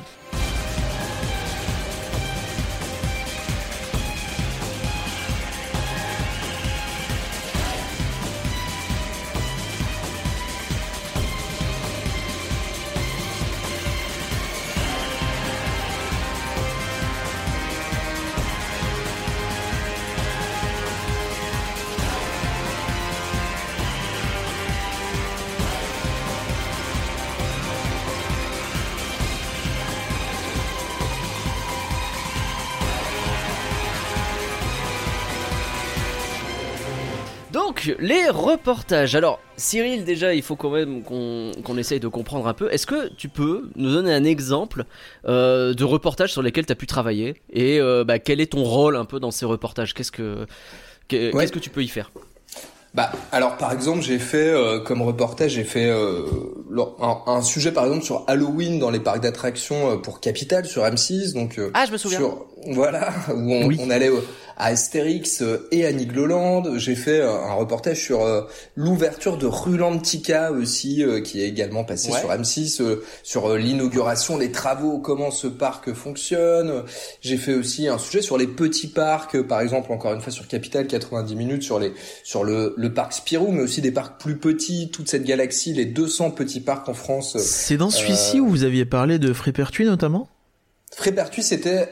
Les 38.09 38.27
reportages. 38.29 39.15
Alors, 39.15 39.39
Cyril, 39.55 40.03
déjà, 40.03 40.33
il 40.33 40.41
faut 40.41 40.55
quand 40.55 40.71
même 40.71 41.03
qu'on 41.03 41.77
essaye 41.77 41.99
de 41.99 42.07
comprendre 42.07 42.47
un 42.47 42.53
peu. 42.53 42.71
Est-ce 42.73 42.85
que 42.87 43.07
tu 43.13 43.29
peux 43.29 43.69
nous 43.75 43.91
donner 43.91 44.13
un 44.13 44.23
exemple 44.23 44.85
euh, 45.27 45.73
de 45.73 45.83
reportage 45.83 46.31
sur 46.31 46.41
lesquels 46.41 46.65
tu 46.65 46.71
as 46.71 46.75
pu 46.75 46.87
travailler 46.87 47.35
Et 47.53 47.79
euh, 47.79 48.03
bah, 48.03 48.19
quel 48.19 48.41
est 48.41 48.51
ton 48.53 48.63
rôle 48.63 48.95
un 48.97 49.05
peu 49.05 49.19
dans 49.19 49.31
ces 49.31 49.45
reportages? 49.45 49.93
Qu'est-ce 49.93 50.11
que 50.11 50.45
Ouais. 51.11 51.47
que 51.49 51.59
tu 51.59 51.69
peux 51.69 51.81
y 51.83 51.87
faire? 51.87 52.11
Bah, 52.95 53.11
alors 53.31 53.57
par 53.57 53.71
exemple, 53.71 54.01
j'ai 54.01 54.17
fait 54.17 54.49
euh, 54.49 54.79
comme 54.79 55.03
reportage, 55.03 55.51
j'ai 55.51 55.63
fait 55.63 55.87
euh, 55.89 56.23
un, 56.99 57.17
un 57.27 57.41
sujet 57.43 57.71
par 57.71 57.85
exemple 57.85 58.03
sur 58.03 58.23
Halloween 58.27 58.79
dans 58.79 58.89
les 58.89 58.99
parcs 58.99 59.21
d'attractions 59.21 59.99
pour 59.99 60.19
Capital 60.21 60.65
sur 60.65 60.81
M6, 60.83 61.33
donc 61.35 61.59
euh, 61.59 61.69
Ah, 61.75 61.85
je 61.85 61.91
me 61.91 61.97
souviens. 61.97 62.17
sur 62.17 62.47
voilà 62.67 63.11
où 63.33 63.53
on, 63.53 63.65
Oui. 63.67 63.77
on 63.81 63.89
allait 63.89 64.09
à 64.57 64.65
Astérix 64.67 65.41
euh, 65.41 65.67
et 65.71 65.85
à 65.85 65.91
Nigloland. 65.93 66.77
J'ai 66.77 66.95
fait 66.95 67.21
euh, 67.21 67.31
un 67.31 67.53
reportage 67.53 68.01
sur 68.03 68.23
euh, 68.23 68.41
l'ouverture 68.75 69.37
de 69.37 69.45
Rulantica 69.45 70.51
aussi, 70.51 71.03
qui 71.23 71.41
est 71.41 71.47
également 71.47 71.85
passé 71.85 72.11
Ouais. 72.11 72.19
sur 72.19 72.29
M6, 72.29 72.81
euh, 72.81 73.03
sur 73.23 73.55
l'inauguration, 73.55 74.37
les 74.37 74.51
travaux, 74.51 74.99
comment 74.99 75.31
ce 75.31 75.47
parc 75.47 75.93
fonctionne. 75.93 76.83
J'ai 77.21 77.37
fait 77.37 77.53
aussi 77.53 77.87
un 77.87 77.97
sujet 77.97 78.21
sur 78.21 78.37
les 78.37 78.47
petits 78.47 78.87
parcs, 78.87 79.41
par 79.43 79.61
exemple 79.61 79.91
encore 79.93 80.13
une 80.13 80.19
fois 80.21 80.31
sur 80.33 80.47
Capital 80.47 80.87
90 80.87 81.35
minutes 81.35 81.63
sur 81.63 81.79
les 81.79 81.93
sur 82.23 82.43
le, 82.43 82.73
le 82.75 82.93
parc 82.93 83.13
Spirou, 83.13 83.51
mais 83.51 83.61
aussi 83.61 83.79
des 83.81 83.91
parcs 83.91 84.19
plus 84.19 84.37
petits, 84.37 84.89
toute 84.91 85.07
cette 85.09 85.23
galaxie, 85.23 85.71
les 85.73 85.85
200 85.85 86.31
petits 86.31 86.59
parcs 86.61 86.89
en 86.89 86.93
France. 86.93 87.37
C'est 87.37 87.77
dans 87.77 87.89
celui-ci 87.91 88.39
où 88.41 88.49
vous 88.49 88.63
aviez 88.65 88.83
parlé 88.85 89.19
de 89.19 89.31
Frépertuis 89.31 89.85
notamment? 89.85 90.27
Frépertuis, 90.95 91.43
c'était 91.43 91.87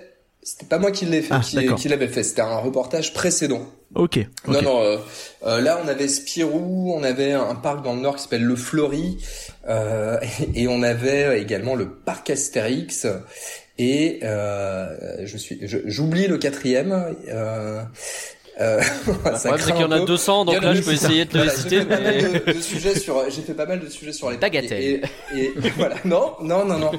c'était 0.48 0.66
pas 0.66 0.78
moi 0.78 0.92
qui 0.92 1.06
l'ai 1.06 1.22
fait, 1.22 1.34
Ah, 1.34 1.42
qui, 1.42 1.90
l'avait 1.90 2.08
fait. 2.08 2.24
C'était 2.24 2.40
un 2.42 2.60
reportage 2.60 3.14
précédent. 3.14 3.68
Ok. 3.96 4.20
ok. 4.48 4.54
Non, 4.54 4.62
non. 4.62 4.82
euh, 4.82 4.98
euh, 5.46 5.60
là, 5.60 5.78
on 5.84 5.90
avait 5.90 6.08
Spirou, 6.08 6.94
on 6.96 7.04
avait 7.04 7.34
un 7.34 7.54
parc 7.56 7.84
dans 7.84 7.94
le 7.94 8.00
nord 8.00 8.16
qui 8.16 8.24
s'appelle 8.24 8.46
le 8.46 8.56
Fleury, 8.56 9.18
euh, 9.68 10.18
et, 10.56 10.62
et 10.64 10.68
on 10.70 10.84
avait 10.84 11.42
également 11.42 11.76
le 11.76 11.90
parc 11.90 12.30
Astérix. 12.30 13.06
Et 13.78 14.22
euh, 14.24 15.26
je 15.26 15.36
suis, 15.36 15.60
j'oublie 15.64 16.28
le 16.28 16.38
quatrième. 16.38 17.14
Euh, 18.60 18.82
euh, 19.08 19.36
ça 19.36 19.56
c'est 19.58 19.74
qu'il 19.74 19.82
y 19.82 19.84
en 19.84 19.92
a 19.92 20.00
peu. 20.00 20.06
200, 20.06 20.46
donc 20.46 20.62
là, 20.62 20.74
je 20.74 20.82
peux 20.82 20.94
essayer 20.94 21.26
de 21.26 21.40
les 21.40 21.50
citer. 21.50 21.78
J'ai 21.78 21.82
fait, 21.82 21.86
pas 21.86 22.00
mal 22.00 22.44
de, 22.56 22.62
sujets 22.62 23.00
sur, 23.00 23.30
j'ai 23.30 23.42
fait 23.42 23.54
pas 23.54 23.66
mal 23.66 23.80
de 23.80 23.88
sujets 23.90 24.14
sur 24.14 24.32
les 24.32 24.38
Bagatelle. 24.38 24.82
Et, 24.82 25.02
et, 25.36 25.44
et 25.64 25.70
voilà. 25.78 25.96
Non, 26.06 26.34
non, 26.42 26.66
non, 26.66 26.80
non. 26.80 26.92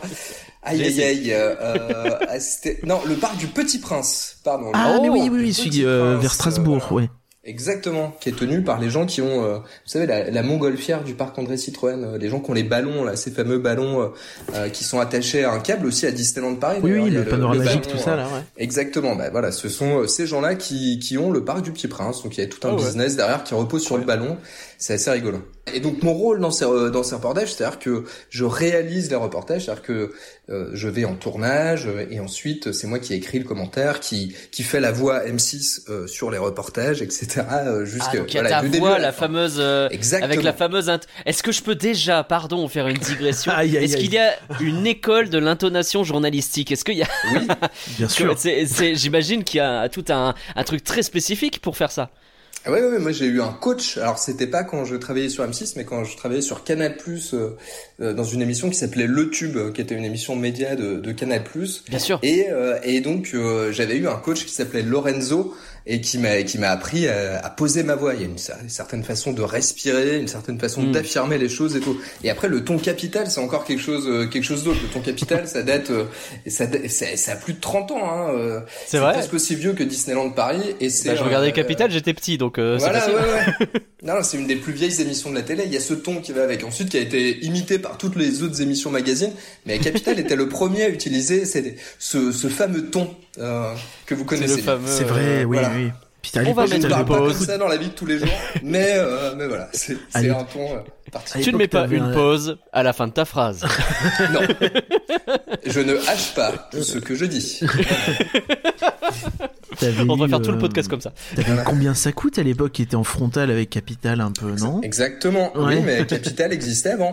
Aïe, 0.62 0.82
aïe, 0.82 1.02
aïe. 1.02 1.32
Euh, 1.32 2.18
Asté- 2.28 2.78
non, 2.84 3.00
le 3.06 3.14
parc 3.14 3.36
du 3.38 3.46
Petit 3.46 3.78
Prince. 3.78 4.38
Pardon. 4.44 4.70
Ah, 4.74 4.98
mais 5.02 5.08
oui, 5.08 5.20
parc 5.20 5.30
oui, 5.30 5.40
oui, 5.40 5.52
Petit 5.52 5.64
celui 5.70 5.84
euh, 5.84 6.16
vers 6.18 6.32
Strasbourg, 6.32 6.88
euh, 6.92 6.94
ouais. 6.94 7.08
Exactement, 7.48 8.14
qui 8.20 8.28
est 8.28 8.36
tenu 8.36 8.60
par 8.62 8.78
les 8.78 8.90
gens 8.90 9.06
qui 9.06 9.22
ont, 9.22 9.42
euh, 9.42 9.56
vous 9.56 9.64
savez, 9.86 10.04
la, 10.06 10.30
la 10.30 10.42
montgolfière 10.42 11.02
du 11.02 11.14
parc 11.14 11.38
André 11.38 11.56
Citroën, 11.56 12.04
euh, 12.04 12.18
les 12.18 12.28
gens 12.28 12.40
qui 12.40 12.50
ont 12.50 12.54
les 12.54 12.62
ballons, 12.62 13.04
là, 13.04 13.16
ces 13.16 13.30
fameux 13.30 13.58
ballons 13.58 14.02
euh, 14.02 14.06
euh, 14.54 14.68
qui 14.68 14.84
sont 14.84 15.00
attachés 15.00 15.44
à 15.44 15.52
un 15.52 15.58
câble 15.60 15.86
aussi 15.86 16.06
à 16.06 16.10
Disneyland 16.10 16.56
Paris. 16.56 16.80
Oui, 16.82 16.92
oui, 16.98 17.08
le 17.10 17.24
panorama 17.24 17.64
magique, 17.64 17.84
ballon, 17.84 17.96
tout 17.96 18.02
ça 18.02 18.12
euh, 18.12 18.16
là, 18.16 18.24
ouais. 18.26 18.42
Exactement, 18.58 19.16
bah 19.16 19.30
voilà, 19.30 19.50
ce 19.50 19.70
sont 19.70 20.00
euh, 20.02 20.06
ces 20.06 20.26
gens-là 20.26 20.56
qui, 20.56 20.98
qui 20.98 21.16
ont 21.16 21.30
le 21.30 21.42
parc 21.42 21.62
du 21.62 21.72
Petit 21.72 21.88
Prince, 21.88 22.22
donc 22.22 22.36
il 22.36 22.40
y 22.42 22.44
a 22.44 22.46
tout 22.46 22.60
un 22.66 22.72
Ah 22.72 22.74
ouais. 22.74 22.84
business 22.84 23.16
derrière 23.16 23.42
qui 23.44 23.54
repose 23.54 23.82
sur 23.82 23.96
le 23.96 24.04
ballon, 24.04 24.36
c'est 24.76 24.92
assez 24.94 25.10
rigolo. 25.10 25.38
Et 25.74 25.80
donc 25.80 26.02
mon 26.02 26.12
rôle 26.14 26.40
dans 26.40 26.50
ces 26.50 26.64
euh, 26.64 26.90
dans 26.90 27.02
ces 27.02 27.14
reportages, 27.14 27.52
c'est-à-dire 27.52 27.78
que 27.78 28.04
je 28.30 28.44
réalise 28.44 29.10
les 29.10 29.16
reportages, 29.16 29.64
c'est-à-dire 29.66 29.82
que 29.82 30.12
euh, 30.50 30.70
je 30.72 30.88
vais 30.88 31.04
en 31.04 31.14
tournage 31.14 31.86
euh, 31.86 32.06
et 32.10 32.20
ensuite 32.20 32.72
c'est 32.72 32.86
moi 32.86 32.98
qui 32.98 33.14
écris 33.14 33.38
le 33.38 33.44
commentaire, 33.44 34.00
qui 34.00 34.34
qui 34.50 34.62
fait 34.62 34.80
la 34.80 34.92
voix 34.92 35.24
M6 35.26 35.90
euh, 35.90 36.06
sur 36.06 36.30
les 36.30 36.38
reportages, 36.38 37.02
etc. 37.02 37.26
euh, 37.52 37.82
Ah, 37.82 37.84
jusque 37.84 38.16
donc 38.16 38.32
il 38.32 38.36
y 38.36 38.38
a 38.38 38.42
voilà, 38.42 38.56
ta 38.56 38.62
début 38.62 38.78
voix, 38.78 38.92
la, 38.92 38.98
la 38.98 39.12
fin. 39.12 39.26
fameuse. 39.26 39.56
euh, 39.58 39.88
Exactement. 39.90 40.32
Avec 40.32 40.42
la 40.44 40.52
fameuse. 40.52 40.88
int- 40.88 41.02
Est-ce 41.26 41.42
que 41.42 41.52
je 41.52 41.62
peux 41.62 41.74
déjà, 41.74 42.24
pardon, 42.24 42.66
faire 42.68 42.88
une 42.88 42.96
digression 42.98 43.52
Est-ce 43.60 43.96
qu'il 43.96 44.12
y 44.14 44.18
a 44.18 44.32
une 44.60 44.86
école 44.86 45.28
de 45.28 45.38
l'intonation 45.38 46.02
journalistique? 46.04 46.72
Est-ce 46.72 46.84
qu'il 46.84 46.96
y 46.98 47.02
a. 47.02 47.08
Oui, 47.34 47.46
Bien 47.98 48.08
sûr. 48.08 48.34
J'imagine 48.94 49.44
qu'il 49.44 49.58
y 49.58 49.60
a 49.60 49.88
tout 49.88 50.04
un, 50.08 50.34
un 50.56 50.64
truc 50.64 50.82
très 50.84 51.02
spécifique 51.02 51.60
pour 51.60 51.76
faire 51.76 51.90
ça. 51.90 52.10
Ah 52.64 52.72
ouais, 52.72 52.82
ouais, 52.82 52.98
moi 52.98 53.12
j'ai 53.12 53.26
eu 53.26 53.40
un 53.40 53.52
coach. 53.52 53.96
Alors 53.98 54.18
c'était 54.18 54.46
pas 54.46 54.64
quand 54.64 54.84
je 54.84 54.96
travaillais 54.96 55.28
sur 55.28 55.44
M6, 55.44 55.74
mais 55.76 55.84
quand 55.84 56.04
je 56.04 56.16
travaillais 56.16 56.42
sur 56.42 56.64
Canal 56.64 56.96
euh, 57.06 57.50
euh, 58.00 58.12
dans 58.12 58.24
une 58.24 58.42
émission 58.42 58.68
qui 58.68 58.76
s'appelait 58.76 59.06
Le 59.06 59.30
Tube, 59.30 59.56
euh, 59.56 59.72
qui 59.72 59.80
était 59.80 59.94
une 59.94 60.04
émission 60.04 60.36
média 60.36 60.74
de, 60.76 60.96
de 60.96 61.12
Canal 61.12 61.44
Bien 61.88 61.98
sûr. 61.98 62.18
Et, 62.22 62.46
euh, 62.50 62.78
et 62.82 63.00
donc 63.00 63.30
euh, 63.34 63.72
j'avais 63.72 63.96
eu 63.96 64.08
un 64.08 64.16
coach 64.16 64.44
qui 64.44 64.52
s'appelait 64.52 64.82
Lorenzo 64.82 65.54
et 65.90 66.00
qui 66.00 66.18
m'a 66.18 66.42
qui 66.42 66.58
m'a 66.58 66.68
appris 66.68 67.08
à, 67.08 67.38
à 67.44 67.50
poser 67.50 67.82
ma 67.82 67.96
voix. 67.96 68.14
Il 68.14 68.20
y 68.20 68.24
a 68.24 68.26
une, 68.26 68.36
cer- 68.36 68.62
une 68.62 68.68
certaine 68.68 69.02
façon 69.02 69.32
de 69.32 69.42
respirer, 69.42 70.18
une 70.20 70.28
certaine 70.28 70.60
façon 70.60 70.82
Mm. 70.82 70.92
d'affirmer 70.92 71.38
les 71.38 71.48
choses 71.48 71.74
et 71.74 71.80
tout. 71.80 71.98
Et 72.22 72.30
après 72.30 72.46
le 72.48 72.62
ton 72.64 72.78
capital, 72.78 73.28
c'est 73.30 73.40
encore 73.40 73.64
quelque 73.64 73.82
chose 73.82 74.06
euh, 74.06 74.26
quelque 74.26 74.44
chose 74.44 74.62
d'autre. 74.62 74.78
Le 74.82 74.88
ton 74.88 75.00
capital, 75.00 75.48
ça 75.48 75.62
date 75.62 75.90
euh, 75.90 76.04
ça, 76.46 76.66
ça 76.88 77.06
ça 77.16 77.32
a 77.32 77.36
plus 77.36 77.54
de 77.54 77.60
30 77.60 77.90
ans. 77.90 78.08
Hein, 78.10 78.28
euh, 78.34 78.60
C'est 78.86 78.98
vrai. 78.98 79.14
presque 79.14 79.34
aussi 79.34 79.54
vieux 79.56 79.72
que 79.72 79.82
Disneyland 79.82 80.30
Paris. 80.30 80.60
Et 80.80 80.90
c'est 80.90 81.08
Bah, 81.08 81.14
je 81.16 81.24
regardais 81.24 81.48
euh, 81.48 81.52
Capital, 81.52 81.90
j'étais 81.90 82.14
petit, 82.14 82.38
donc 82.38 82.58
euh, 82.58 82.76
voilà, 82.78 83.06
ouais, 83.08 83.14
ouais. 83.14 83.80
Non, 84.04 84.14
c'est 84.22 84.36
une 84.36 84.46
des 84.46 84.54
plus 84.56 84.72
vieilles 84.72 85.00
émissions 85.00 85.30
de 85.30 85.34
la 85.34 85.42
télé. 85.42 85.64
Il 85.66 85.72
y 85.72 85.76
a 85.76 85.80
ce 85.80 85.94
ton 85.94 86.20
qui 86.20 86.30
va 86.32 86.42
avec. 86.44 86.62
Ensuite, 86.62 86.88
qui 86.90 86.96
a 86.98 87.00
été 87.00 87.44
imité 87.44 87.78
par 87.80 87.98
toutes 87.98 88.14
les 88.14 88.42
autres 88.44 88.62
émissions 88.62 88.90
magazines. 88.90 89.32
Mais 89.66 89.78
Capital 89.80 90.20
était 90.20 90.36
le 90.36 90.48
premier 90.48 90.84
à 90.84 90.88
utiliser 90.88 91.44
ce, 91.98 92.30
ce 92.30 92.48
fameux 92.48 92.90
ton 92.90 93.10
euh, 93.38 93.74
que 94.06 94.14
vous 94.14 94.22
C'est 94.22 94.26
connaissez. 94.26 94.48
le 94.56 94.62
bien. 94.62 94.64
fameux. 94.64 94.86
C'est 94.86 95.04
vrai, 95.04 95.22
euh, 95.42 95.44
oui, 95.44 95.58
voilà. 95.58 95.70
oui. 95.74 95.90
On 96.46 96.52
va 96.52 96.66
mettre 96.66 96.84
une 96.84 96.90
pas 96.90 97.04
pause. 97.04 97.46
ça 97.46 97.56
dans 97.56 97.68
la 97.68 97.76
vie 97.78 97.86
de 97.86 97.92
tous 97.92 98.04
les 98.04 98.18
jours, 98.18 98.28
mais 98.62 98.92
euh, 98.96 99.34
mais 99.36 99.46
voilà, 99.46 99.68
c'est 99.72 99.96
un 100.14 100.44
ton 100.44 100.74
euh, 100.76 100.80
particulier. 101.10 101.44
Tu 101.44 101.52
ne 101.52 101.56
mets 101.58 101.68
pas 101.68 101.86
une 101.86 102.02
un- 102.02 102.12
pause 102.12 102.58
à 102.72 102.82
la 102.82 102.92
fin 102.92 103.06
de 103.06 103.12
ta 103.12 103.24
phrase. 103.24 103.64
Non, 104.32 104.40
je 105.66 105.80
ne 105.80 105.96
hache 105.96 106.34
pas 106.34 106.68
ce 106.72 106.98
que 106.98 107.14
je 107.14 107.24
dis. 107.24 107.60
t'avais 109.78 110.02
On 110.02 110.16
devrait 110.16 110.28
faire 110.28 110.42
tout 110.42 110.50
le 110.50 110.56
euh, 110.56 110.60
podcast 110.60 110.88
comme 110.88 111.00
ça. 111.00 111.12
Combien 111.64 111.94
ça 111.94 112.12
coûte 112.12 112.38
à 112.38 112.42
l'époque 112.42 112.72
qui 112.72 112.82
était 112.82 112.96
en 112.96 113.04
frontal 113.04 113.50
avec 113.50 113.70
Capital 113.70 114.20
un 114.20 114.32
peu, 114.32 114.52
non? 114.56 114.80
Exactement. 114.82 115.56
Ouais. 115.56 115.76
Oui, 115.76 115.82
mais 115.84 116.04
Capital 116.06 116.52
existait 116.52 116.90
avant. 116.90 117.12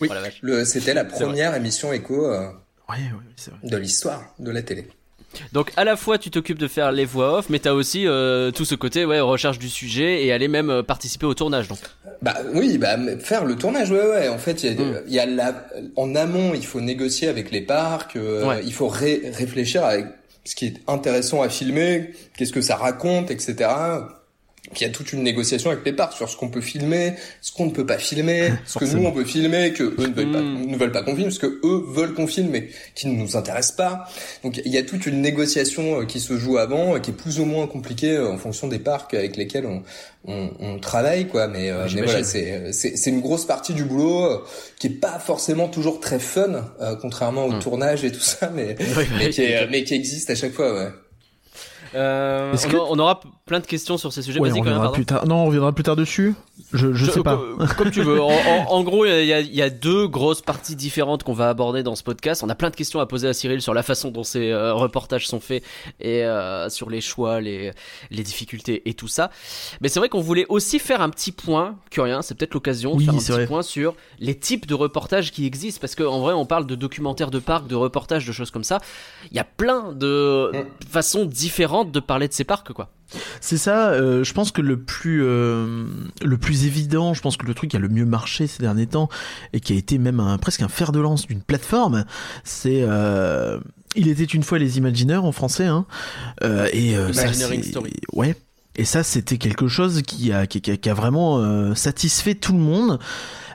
Oui, 0.00 0.08
Oh 0.10 0.64
c'était 0.64 0.94
la 0.94 1.04
première 1.04 1.54
émission 1.54 1.92
écho 1.92 2.26
euh, 2.26 2.48
Ouais, 2.88 2.96
ouais, 2.96 3.02
c'est 3.36 3.50
vrai. 3.50 3.60
de 3.62 3.76
l'histoire 3.76 4.22
de 4.38 4.50
la 4.50 4.62
télé. 4.62 4.88
Donc 5.52 5.72
à 5.76 5.84
la 5.84 5.96
fois 5.96 6.18
tu 6.18 6.30
t'occupes 6.30 6.58
de 6.58 6.68
faire 6.68 6.92
les 6.92 7.04
voix 7.04 7.38
off, 7.38 7.46
mais 7.50 7.58
t'as 7.58 7.72
aussi 7.72 8.06
euh, 8.06 8.50
tout 8.50 8.64
ce 8.64 8.74
côté 8.74 9.04
ouais 9.04 9.20
recherche 9.20 9.58
du 9.58 9.68
sujet 9.68 10.24
et 10.24 10.32
aller 10.32 10.48
même 10.48 10.70
euh, 10.70 10.82
participer 10.82 11.26
au 11.26 11.34
tournage. 11.34 11.68
Donc 11.68 11.78
Bah 12.22 12.34
oui, 12.54 12.78
bah 12.78 12.96
faire 13.20 13.44
le 13.44 13.56
tournage, 13.56 13.90
ouais, 13.90 14.06
ouais. 14.06 14.28
En 14.28 14.38
fait, 14.38 14.62
il 14.64 14.72
y 14.72 14.72
a, 14.72 14.84
Mm. 14.84 15.02
y 15.08 15.18
a 15.18 15.26
la, 15.26 15.66
en 15.96 16.14
amont, 16.14 16.52
il 16.54 16.64
faut 16.64 16.80
négocier 16.80 17.28
avec 17.28 17.50
les 17.50 17.60
parcs, 17.60 18.16
euh, 18.16 18.46
Ouais. 18.46 18.60
il 18.64 18.72
faut 18.72 18.88
ré- 18.88 19.22
réfléchir 19.32 19.84
à 19.84 19.94
ce 20.44 20.54
qui 20.54 20.66
est 20.66 20.74
intéressant 20.86 21.42
à 21.42 21.48
filmer, 21.48 22.12
qu'est-ce 22.36 22.52
que 22.52 22.60
ça 22.60 22.76
raconte, 22.76 23.30
etc. 23.30 23.68
Il 24.74 24.82
y 24.82 24.84
a 24.84 24.88
toute 24.88 25.12
une 25.12 25.22
négociation 25.22 25.70
avec 25.70 25.84
les 25.84 25.92
parcs 25.92 26.14
sur 26.14 26.28
ce 26.28 26.36
qu'on 26.36 26.48
peut 26.48 26.60
filmer, 26.60 27.14
ce 27.40 27.52
qu'on 27.52 27.66
ne 27.66 27.70
peut 27.70 27.86
pas 27.86 27.98
filmer, 27.98 28.50
ce 28.66 28.78
que 28.78 28.84
nous 28.84 29.04
on 29.06 29.12
peut 29.12 29.24
filmer, 29.24 29.72
que 29.72 29.84
eux 29.84 29.96
ne 30.08 30.12
veulent 30.14 30.32
pas, 30.32 30.40
Mm. 30.40 30.66
ne 30.66 30.76
veulent 30.76 30.92
pas 30.92 31.02
qu'on 31.02 31.14
filme, 31.14 31.30
ce 31.30 31.38
que 31.38 31.60
eux 31.64 31.84
veulent 31.88 32.14
qu'on 32.14 32.26
filme, 32.26 32.50
mais 32.50 32.68
qui 32.94 33.06
ne 33.06 33.14
nous 33.14 33.36
intéresse 33.36 33.70
pas. 33.72 34.08
Donc 34.42 34.60
il 34.64 34.72
y 34.72 34.78
a 34.78 34.82
toute 34.82 35.06
une 35.06 35.20
négociation 35.20 36.00
euh, 36.00 36.04
qui 36.04 36.20
se 36.20 36.36
joue 36.36 36.58
avant, 36.58 36.96
euh, 36.96 36.98
qui 36.98 37.10
est 37.10 37.14
plus 37.14 37.38
ou 37.40 37.44
moins 37.44 37.66
compliquée 37.66 38.16
euh, 38.16 38.28
en 38.32 38.38
fonction 38.38 38.66
des 38.66 38.78
parcs 38.80 39.14
avec 39.14 39.36
lesquels 39.36 39.66
on, 39.66 39.82
on, 40.26 40.50
on 40.58 40.78
travaille, 40.78 41.28
quoi. 41.28 41.46
Mais, 41.46 41.70
euh, 41.70 41.86
mais 41.94 42.02
voilà, 42.02 42.24
c'est 42.24 42.72
c'est 42.72 42.96
c'est 42.96 43.10
une 43.10 43.20
grosse 43.20 43.44
partie 43.44 43.72
du 43.74 43.84
boulot 43.84 44.24
euh, 44.24 44.38
qui 44.80 44.88
est 44.88 44.90
pas 44.90 45.18
forcément 45.20 45.68
toujours 45.68 46.00
très 46.00 46.18
fun, 46.18 46.64
euh, 46.80 46.96
contrairement 47.00 47.46
au 47.46 47.52
Mm. 47.52 47.58
tournage 47.60 48.04
et 48.04 48.10
tout 48.10 48.20
ça, 48.20 48.50
mais 48.54 48.74
mais 49.18 49.30
qui 49.30 49.42
est, 49.42 49.68
mais 49.70 49.84
qui 49.84 49.94
existe 49.94 50.28
à 50.30 50.34
chaque 50.34 50.52
fois, 50.52 50.74
ouais. 50.74 50.88
Euh, 51.94 52.52
Est-ce 52.52 52.66
on, 52.66 52.70
que- 52.70 52.76
on 52.76 52.98
aura 52.98 53.20
plein 53.46 53.60
de 53.60 53.66
questions 53.66 53.96
sur 53.96 54.12
ces 54.12 54.22
sujets. 54.22 54.40
Ouais, 54.40 54.48
Vas-y 54.50 54.58
on 54.60 54.62
quand 54.64 54.70
même. 54.70 54.78
reviendra 54.78 54.86
pardon. 54.88 54.94
plus 54.94 55.06
tard. 55.06 55.26
Non, 55.26 55.36
on 55.42 55.46
reviendra 55.46 55.72
plus 55.72 55.84
tard 55.84 55.94
dessus. 55.96 56.34
Je, 56.72 56.92
je 56.94 57.10
sais 57.10 57.22
pas. 57.22 57.36
co- 57.36 57.64
Comme 57.78 57.90
tu 57.90 58.02
veux. 58.02 58.20
En, 58.26 58.28
en- 58.30 58.66
en 58.72 58.82
gros, 58.82 59.04
il 59.06 59.24
y, 59.24 59.32
a- 59.32 59.40
il 59.40 59.54
y 59.54 59.62
a 59.62 59.70
deux 59.70 60.08
grosses 60.08 60.42
parties 60.42 60.74
différentes 60.74 61.22
qu'on 61.22 61.32
va 61.32 61.48
aborder 61.48 61.82
dans 61.82 61.94
ce 61.94 62.02
podcast. 62.02 62.42
On 62.44 62.48
a 62.48 62.54
plein 62.56 62.70
de 62.70 62.74
questions 62.76 62.98
à 62.98 63.06
poser 63.06 63.28
à 63.28 63.32
Cyril 63.34 63.60
sur 63.62 63.72
la 63.74 63.82
façon 63.84 64.10
dont 64.10 64.24
ces 64.24 64.50
euh, 64.50 64.72
reportages 64.74 65.28
sont 65.28 65.38
faits 65.40 65.62
et 66.00 66.24
euh, 66.24 66.68
sur 66.68 66.90
les 66.90 67.00
choix, 67.00 67.40
les, 67.40 67.72
les 68.10 68.22
difficultés 68.24 68.82
et 68.88 68.94
tout 68.94 69.08
ça. 69.08 69.30
Mais 69.80 69.88
c'est 69.88 70.00
vrai 70.00 70.08
qu'on 70.08 70.20
voulait 70.20 70.46
aussi 70.48 70.78
faire 70.80 71.00
un 71.02 71.10
petit 71.10 71.30
point, 71.32 71.76
Curien, 71.90 72.22
c'est 72.22 72.34
peut-être 72.34 72.54
l'occasion 72.54 72.92
de 72.94 72.98
Oui, 72.98 73.04
faire 73.04 73.14
un 73.14 73.18
petit 73.18 73.30
vrai. 73.32 73.46
point 73.46 73.62
sur 73.62 73.94
les 74.18 74.34
types 74.36 74.66
de 74.66 74.74
reportages 74.74 75.30
qui 75.30 75.46
existent. 75.46 75.80
Parce 75.80 75.94
qu'en 75.94 76.20
vrai, 76.20 76.32
on 76.34 76.46
parle 76.46 76.66
de 76.66 76.74
documentaires 76.74 77.30
de 77.30 77.38
parcs, 77.38 77.68
de 77.68 77.76
reportages, 77.76 78.26
de 78.26 78.32
choses 78.32 78.50
comme 78.50 78.64
ça. 78.64 78.80
Il 79.30 79.36
y 79.36 79.40
a 79.40 79.44
plein 79.44 79.92
de 79.92 80.50
Mm. 80.52 80.64
façons 80.90 81.24
différentes 81.26 81.75
de 81.84 82.00
parler 82.00 82.28
de 82.28 82.32
ces 82.32 82.44
parcs, 82.44 82.72
quoi. 82.72 82.90
C'est 83.40 83.58
ça, 83.58 83.90
euh, 83.90 84.24
je 84.24 84.32
pense 84.32 84.50
que 84.50 84.60
le 84.60 84.78
plus 84.80 85.22
euh, 85.24 85.86
le 86.24 86.38
plus 86.38 86.66
évident, 86.66 87.14
je 87.14 87.20
pense 87.20 87.36
que 87.36 87.46
le 87.46 87.54
truc 87.54 87.70
qui 87.70 87.76
a 87.76 87.80
le 87.80 87.88
mieux 87.88 88.04
marché 88.06 88.46
ces 88.48 88.60
derniers 88.62 88.86
temps 88.88 89.08
et 89.52 89.60
qui 89.60 89.72
a 89.74 89.76
été 89.76 89.98
même 89.98 90.18
un, 90.18 90.38
presque 90.38 90.62
un 90.62 90.68
fer 90.68 90.90
de 90.90 90.98
lance 91.00 91.26
d'une 91.26 91.40
plateforme, 91.42 92.04
c'est 92.42 92.80
euh, 92.82 93.58
il 93.94 94.08
était 94.08 94.24
une 94.24 94.42
fois 94.42 94.58
les 94.58 94.78
Imagineurs 94.78 95.24
en 95.24 95.32
français, 95.32 95.66
hein, 95.66 95.86
euh, 96.42 96.68
et 96.72 96.96
euh, 96.96 97.12
ça, 97.12 97.22
Imagineering 97.26 97.62
c'est- 97.62 97.70
Story. 97.70 97.92
ouais. 98.12 98.34
Et 98.78 98.84
ça, 98.84 99.02
c'était 99.02 99.38
quelque 99.38 99.68
chose 99.68 100.02
qui 100.02 100.32
a, 100.32 100.46
qui, 100.46 100.58
a, 100.70 100.76
qui 100.76 100.90
a 100.90 100.92
vraiment 100.92 101.38
euh, 101.38 101.74
satisfait 101.74 102.34
tout 102.34 102.52
le 102.52 102.58
monde. 102.58 102.98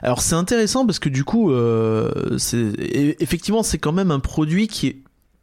Alors 0.02 0.20
c'est 0.20 0.34
intéressant 0.34 0.84
parce 0.84 0.98
que 0.98 1.08
du 1.08 1.22
coup, 1.22 1.52
euh, 1.52 2.36
c'est 2.38 2.72
effectivement 3.20 3.62
c'est 3.62 3.78
quand 3.78 3.92
même 3.92 4.10
un 4.10 4.18
produit 4.18 4.66
qui 4.66 4.88
est 4.88 4.96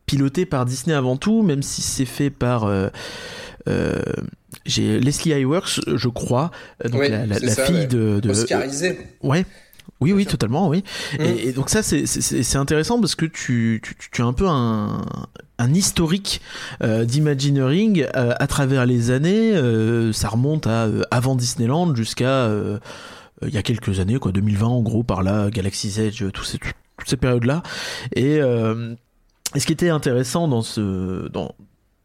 piloté 0.10 0.46
par 0.48 0.66
Disney 0.66 0.96
avant 0.96 1.18
tout, 1.18 1.44
même 1.44 1.62
si 1.62 1.82
c'est 1.84 2.06
fait 2.06 2.32
par 2.32 2.64
euh, 2.64 2.88
euh, 3.68 4.02
j'ai 4.66 5.00
Leslie 5.00 5.32
Iwerks, 5.32 5.82
je 5.88 6.08
crois, 6.10 6.50
donc 6.84 7.02
Oui, 7.02 7.10
la, 7.10 7.28
la- 7.28 7.36
c'est 7.40 7.46
la 7.46 7.54
ça, 7.54 7.66
fille 7.66 7.76
ouais. 7.76 7.86
de, 7.88 8.20
de 8.20 8.30
Oscarisé. 8.32 9.00
Ouais. 9.22 9.46
Oui, 10.02 10.14
oui, 10.14 10.26
totalement, 10.26 10.70
oui. 10.70 10.84
Mm. 11.20 11.22
Et, 11.24 11.48
et 11.50 11.52
donc 11.52 11.70
ça, 11.70 11.84
c'est- 11.84 12.56
intéressant 12.56 13.00
parce 13.00 13.16
que 13.16 13.26
tu, 13.26 13.82
tu, 13.84 13.96
tu 14.12 14.22
as 14.22 14.26
un 14.26 14.34
peu 14.34 14.48
un, 14.48 15.02
un 15.60 15.74
historique 15.74 16.42
euh, 16.82 17.06
d'Imagineering 17.06 18.06
euh, 18.16 18.34
à 18.40 18.48
travers 18.48 18.86
les 18.86 19.12
années. 19.12 19.54
euh, 19.56 20.12
ça 20.14 20.30
remonte 20.30 20.66
à 20.68 20.86
euh, 20.86 21.02
avant 21.12 21.36
Disneyland 21.36 21.94
jusqu'à 21.96 22.30
euh, 22.30 22.80
il 23.46 23.54
y 23.54 23.58
a 23.58 23.62
quelques 23.62 24.00
années, 24.00 24.18
quoi, 24.20 24.32
2020 24.32 24.68
en 24.68 24.82
gros, 24.82 25.04
par 25.04 25.22
là, 25.22 25.50
Galaxy's 25.50 25.98
Edge, 26.00 26.24
tous 26.34 26.44
ces, 26.46 26.58
toutes 26.60 27.08
ces 27.10 27.18
périodes-là. 27.18 27.62
Et, 28.16 28.40
euh, 28.42 28.96
et 29.56 29.60
ce 29.60 29.66
qui 29.66 29.74
était 29.74 29.90
intéressant 29.90 30.48
dans 30.48 30.62
ce, 30.62 31.28
dans, 31.30 31.56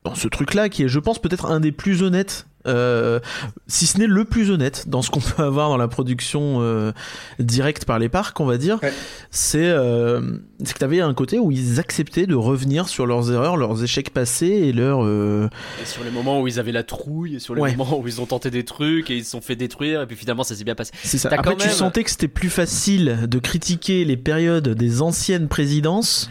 dans 0.05 0.15
ce 0.15 0.29
truc-là, 0.29 0.69
qui 0.69 0.83
est, 0.85 0.89
je 0.89 0.99
pense, 0.99 1.19
peut-être 1.19 1.47
un 1.47 1.61
des 1.61 1.73
plus 1.73 2.03
honnêtes, 2.03 2.47
euh, 2.67 3.21
si 3.67 3.87
ce 3.87 3.99
n'est 3.99 4.07
le 4.07 4.25
plus 4.25 4.51
honnête 4.51 4.85
dans 4.89 5.03
ce 5.03 5.11
qu'on 5.11 5.21
peut 5.37 5.43
avoir 5.43 5.69
dans 5.71 5.77
la 5.77 5.89
production 5.89 6.59
euh, 6.63 6.93
directe 7.39 7.85
par 7.85 7.99
les 7.99 8.09
parcs, 8.11 8.39
on 8.41 8.45
va 8.47 8.57
dire, 8.59 8.79
Ouais. 8.83 8.93
c'est 9.31 9.65
euh, 9.69 10.21
c'est 10.63 10.73
que 10.75 10.79
tu 10.79 10.85
avais 10.85 11.01
un 11.01 11.13
côté 11.15 11.39
où 11.39 11.51
ils 11.51 11.79
acceptaient 11.81 12.27
de 12.27 12.35
revenir 12.35 12.89
sur 12.89 13.07
leurs 13.07 13.31
erreurs, 13.33 13.57
leurs 13.59 13.83
échecs 13.83 14.11
passés 14.11 14.47
et 14.47 14.73
leurs... 14.73 15.05
euh, 15.05 15.49
Et 15.83 15.87
sur 15.87 16.05
les 16.05 16.11
moments 16.11 16.41
où 16.41 16.49
ils 16.49 16.59
avaient 16.59 16.73
la 16.73 16.85
trouille, 16.85 17.37
et 17.37 17.39
sur 17.39 17.55
les 17.55 17.61
Ouais. 17.63 17.77
moments 17.77 17.99
où 17.99 18.07
ils 18.09 18.21
ont 18.21 18.27
tenté 18.27 18.51
des 18.51 18.65
trucs 18.65 19.11
et 19.11 19.17
ils 19.17 19.25
se 19.25 19.31
sont 19.33 19.41
fait 19.43 19.57
détruire, 19.57 20.01
et 20.03 20.07
puis 20.07 20.17
finalement 20.17 20.45
ça 20.45 20.55
s'est 20.55 20.65
bien 20.65 20.75
passé. 20.75 20.93
C'est 21.03 21.19
ça. 21.19 21.29
Après, 21.33 21.53
quand 21.53 21.57
tu 21.59 21.67
même- 21.67 21.77
sentais 21.77 22.05
que 22.05 22.11
c'était 22.11 22.29
plus 22.29 22.51
facile 22.51 23.21
de 23.29 23.39
critiquer 23.39 24.05
les 24.07 24.17
périodes 24.19 24.69
des 24.71 25.01
anciennes 25.03 25.49
présidences 25.49 26.31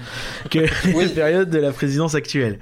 que 0.51 0.59
Oui. 0.95 1.05
les 1.05 1.09
périodes 1.09 1.49
de 1.51 1.57
la 1.59 1.71
présidence 1.71 2.13
actuelle. 2.15 2.59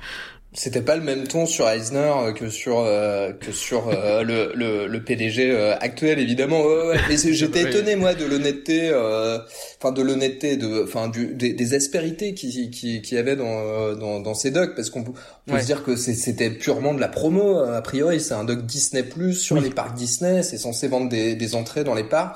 C'était 0.53 0.81
pas 0.81 0.97
le 0.97 1.01
même 1.01 1.27
ton 1.29 1.45
sur 1.45 1.69
Eisner 1.69 2.11
euh, 2.17 2.33
que 2.33 2.49
sur 2.49 2.79
euh, 2.79 3.31
que 3.31 3.53
sur 3.53 3.87
euh, 3.87 4.21
le, 4.25 4.51
le 4.53 4.85
le 4.85 5.03
PDG 5.03 5.49
euh, 5.49 5.75
actuel 5.79 6.19
évidemment. 6.19 6.61
Ouais, 6.61 6.87
ouais. 7.07 7.17
J'étais 7.31 7.61
étonné 7.61 7.95
moi 7.95 8.13
de 8.15 8.25
l'honnêteté, 8.25 8.89
euh, 8.91 9.39
enfin 9.81 9.93
de 9.93 10.01
l'honnêteté, 10.01 10.57
de 10.57 10.83
enfin 10.83 11.07
du 11.07 11.27
des, 11.35 11.53
des 11.53 11.73
aspérités 11.73 12.33
qui 12.33 12.69
qui 12.69 13.01
qui 13.01 13.15
y 13.15 13.17
avait 13.17 13.37
dans 13.37 13.45
euh, 13.65 13.95
dans 13.95 14.19
dans 14.19 14.33
ces 14.33 14.51
docs 14.51 14.75
parce 14.75 14.89
qu'on 14.89 15.03
peut, 15.05 15.13
Ouais. 15.49 15.61
se 15.61 15.65
dire 15.65 15.83
que 15.83 15.95
c'était 15.95 16.49
purement 16.51 16.93
de 16.93 16.99
la 16.99 17.07
promo 17.07 17.59
a 17.59 17.81
priori. 17.81 18.19
C'est 18.19 18.33
un 18.33 18.43
doc 18.43 18.65
Disney 18.65 19.03
Plus 19.03 19.33
sur 19.35 19.55
Oui. 19.55 19.63
les 19.63 19.69
parcs 19.69 19.95
Disney. 19.95 20.43
C'est 20.43 20.57
censé 20.57 20.89
vendre 20.89 21.07
des 21.07 21.35
des 21.35 21.55
entrées 21.55 21.85
dans 21.85 21.95
les 21.95 22.03
parcs. 22.03 22.35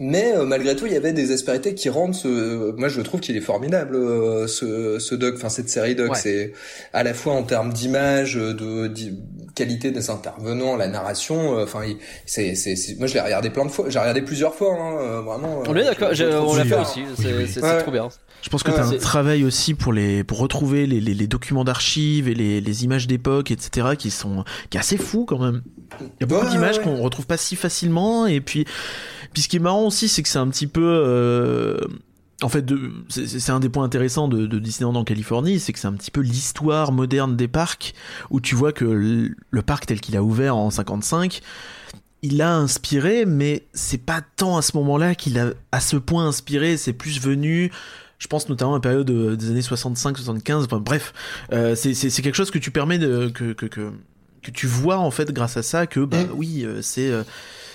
Mais 0.00 0.32
euh, 0.34 0.44
malgré 0.44 0.74
tout, 0.74 0.86
il 0.86 0.92
y 0.92 0.96
avait 0.96 1.12
des 1.12 1.30
aspérités 1.30 1.74
qui 1.74 1.88
rendent 1.88 2.14
ce. 2.16 2.72
Moi, 2.72 2.88
je 2.88 3.00
trouve 3.00 3.20
qu'il 3.20 3.36
est 3.36 3.40
formidable 3.40 3.94
euh, 3.94 4.48
ce 4.48 4.98
ce 4.98 5.14
doc, 5.14 5.34
enfin 5.36 5.48
cette 5.48 5.68
série 5.68 5.94
doc. 5.94 6.10
Ouais. 6.10 6.18
C'est 6.20 6.52
à 6.92 7.04
la 7.04 7.14
fois 7.14 7.34
en 7.34 7.44
termes 7.44 7.72
d'image, 7.72 8.34
de, 8.34 8.88
d'i- 8.88 9.16
qualité 9.54 9.92
des 9.92 10.10
intervenants, 10.10 10.76
la 10.76 10.88
narration. 10.88 11.56
euh, 11.58 11.62
Enfin, 11.62 11.84
il- 11.86 11.96
c'est 12.26 12.56
c'est 12.56 12.74
c'est- 12.74 12.98
moi 12.98 13.06
je 13.06 13.14
l'ai 13.14 13.20
regardé 13.20 13.50
plein 13.50 13.64
de 13.64 13.70
fois. 13.70 13.84
J'ai 13.88 14.00
regardé 14.00 14.22
plusieurs 14.22 14.54
fois, 14.56 14.74
hein, 14.74 14.96
euh, 15.00 15.20
vraiment. 15.20 15.60
euh, 15.60 15.64
On 15.68 15.76
est 15.76 15.84
d'accord, 15.84 16.08
on 16.10 16.56
l'a 16.56 16.64
fait 16.64 16.74
aussi, 16.74 17.02
Oui, 17.02 17.14
c'est 17.46 17.62
Ouais. 17.62 17.68
c'est 17.70 17.78
trop 17.82 17.92
bien. 17.92 18.08
Je 18.44 18.50
pense 18.50 18.62
que 18.62 18.70
Ouais, 18.70 18.76
tu 18.76 18.82
as 18.82 18.88
un 18.88 18.98
travail 18.98 19.42
aussi 19.42 19.72
pour 19.72 19.94
les 19.94 20.22
pour 20.22 20.36
retrouver 20.38 20.86
les, 20.86 21.00
les, 21.00 21.14
les 21.14 21.26
documents 21.26 21.64
d'archives 21.64 22.28
et 22.28 22.34
les, 22.34 22.60
les 22.60 22.84
images 22.84 23.06
d'époque, 23.06 23.50
etc. 23.50 23.96
qui 23.98 24.10
sont 24.10 24.44
qui 24.68 24.76
est 24.76 24.80
assez 24.80 24.98
fou 24.98 25.24
quand 25.24 25.38
même. 25.38 25.62
Il 26.00 26.06
y 26.20 26.24
a 26.24 26.26
beaucoup 26.26 26.44
Ouais, 26.44 26.50
d'images 26.52 26.76
ouais. 26.76 26.84
qu'on 26.84 26.96
retrouve 27.02 27.26
pas 27.26 27.38
si 27.38 27.56
facilement 27.56 28.26
et 28.26 28.40
puis 28.42 28.66
puis 29.32 29.42
ce 29.42 29.48
qui 29.48 29.56
est 29.56 29.60
marrant 29.60 29.86
aussi 29.86 30.08
c'est 30.08 30.22
que 30.22 30.28
c'est 30.28 30.38
un 30.38 30.48
petit 30.48 30.66
peu 30.66 30.82
euh, 30.84 31.78
en 32.42 32.50
fait, 32.50 32.66
c'est 33.08 33.26
c'est 33.26 33.52
un 33.52 33.60
des 33.60 33.70
points 33.70 33.84
intéressants 33.84 34.28
de, 34.28 34.46
de 34.46 34.58
Disneyland 34.58 34.94
en 34.96 35.04
Californie, 35.04 35.58
c'est 35.58 35.72
que 35.72 35.78
c'est 35.78 35.86
un 35.86 35.94
petit 35.94 36.10
peu 36.10 36.20
l'histoire 36.20 36.92
moderne 36.92 37.36
des 37.36 37.48
parcs, 37.48 37.94
où 38.28 38.40
tu 38.42 38.54
vois 38.54 38.72
que 38.72 38.84
le, 38.84 39.34
le 39.50 39.62
parc 39.62 39.86
tel 39.86 40.00
qu'il 40.00 40.16
a 40.16 40.22
ouvert 40.22 40.56
en 40.56 40.68
55, 40.68 41.40
il 42.22 42.42
a 42.42 42.54
inspiré, 42.54 43.24
mais 43.24 43.62
c'est 43.72 44.04
pas 44.04 44.20
tant 44.36 44.56
à 44.58 44.62
ce 44.62 44.76
moment-là 44.76 45.14
qu'il 45.14 45.38
a 45.38 45.52
à 45.72 45.80
ce 45.80 45.96
point 45.96 46.26
inspiré, 46.26 46.76
c'est 46.76 46.92
plus 46.92 47.20
venu 47.20 47.70
je 48.18 48.26
pense 48.26 48.48
notamment 48.48 48.72
à 48.72 48.76
la 48.76 48.80
période 48.80 49.10
euh, 49.10 49.36
des 49.36 49.50
années 49.50 49.60
65-75, 49.60 50.64
enfin 50.64 50.78
bref, 50.78 51.12
euh, 51.52 51.74
c'est 51.74 51.94
quelque 52.22 52.34
chose 52.34 52.50
que 52.50 52.58
tu 52.58 52.70
permets 52.70 52.98
de 52.98 53.28
que, 53.28 53.52
que, 53.52 53.66
que, 53.66 53.92
que 54.42 54.50
tu 54.50 54.66
vois 54.66 54.98
en 54.98 55.10
fait 55.10 55.30
grâce 55.32 55.56
à 55.56 55.62
ça 55.62 55.86
que 55.86 56.00
bah 56.00 56.24
Mm. 56.24 56.28
oui 56.34 56.64
euh, 56.64 56.80
c'est 56.82 57.10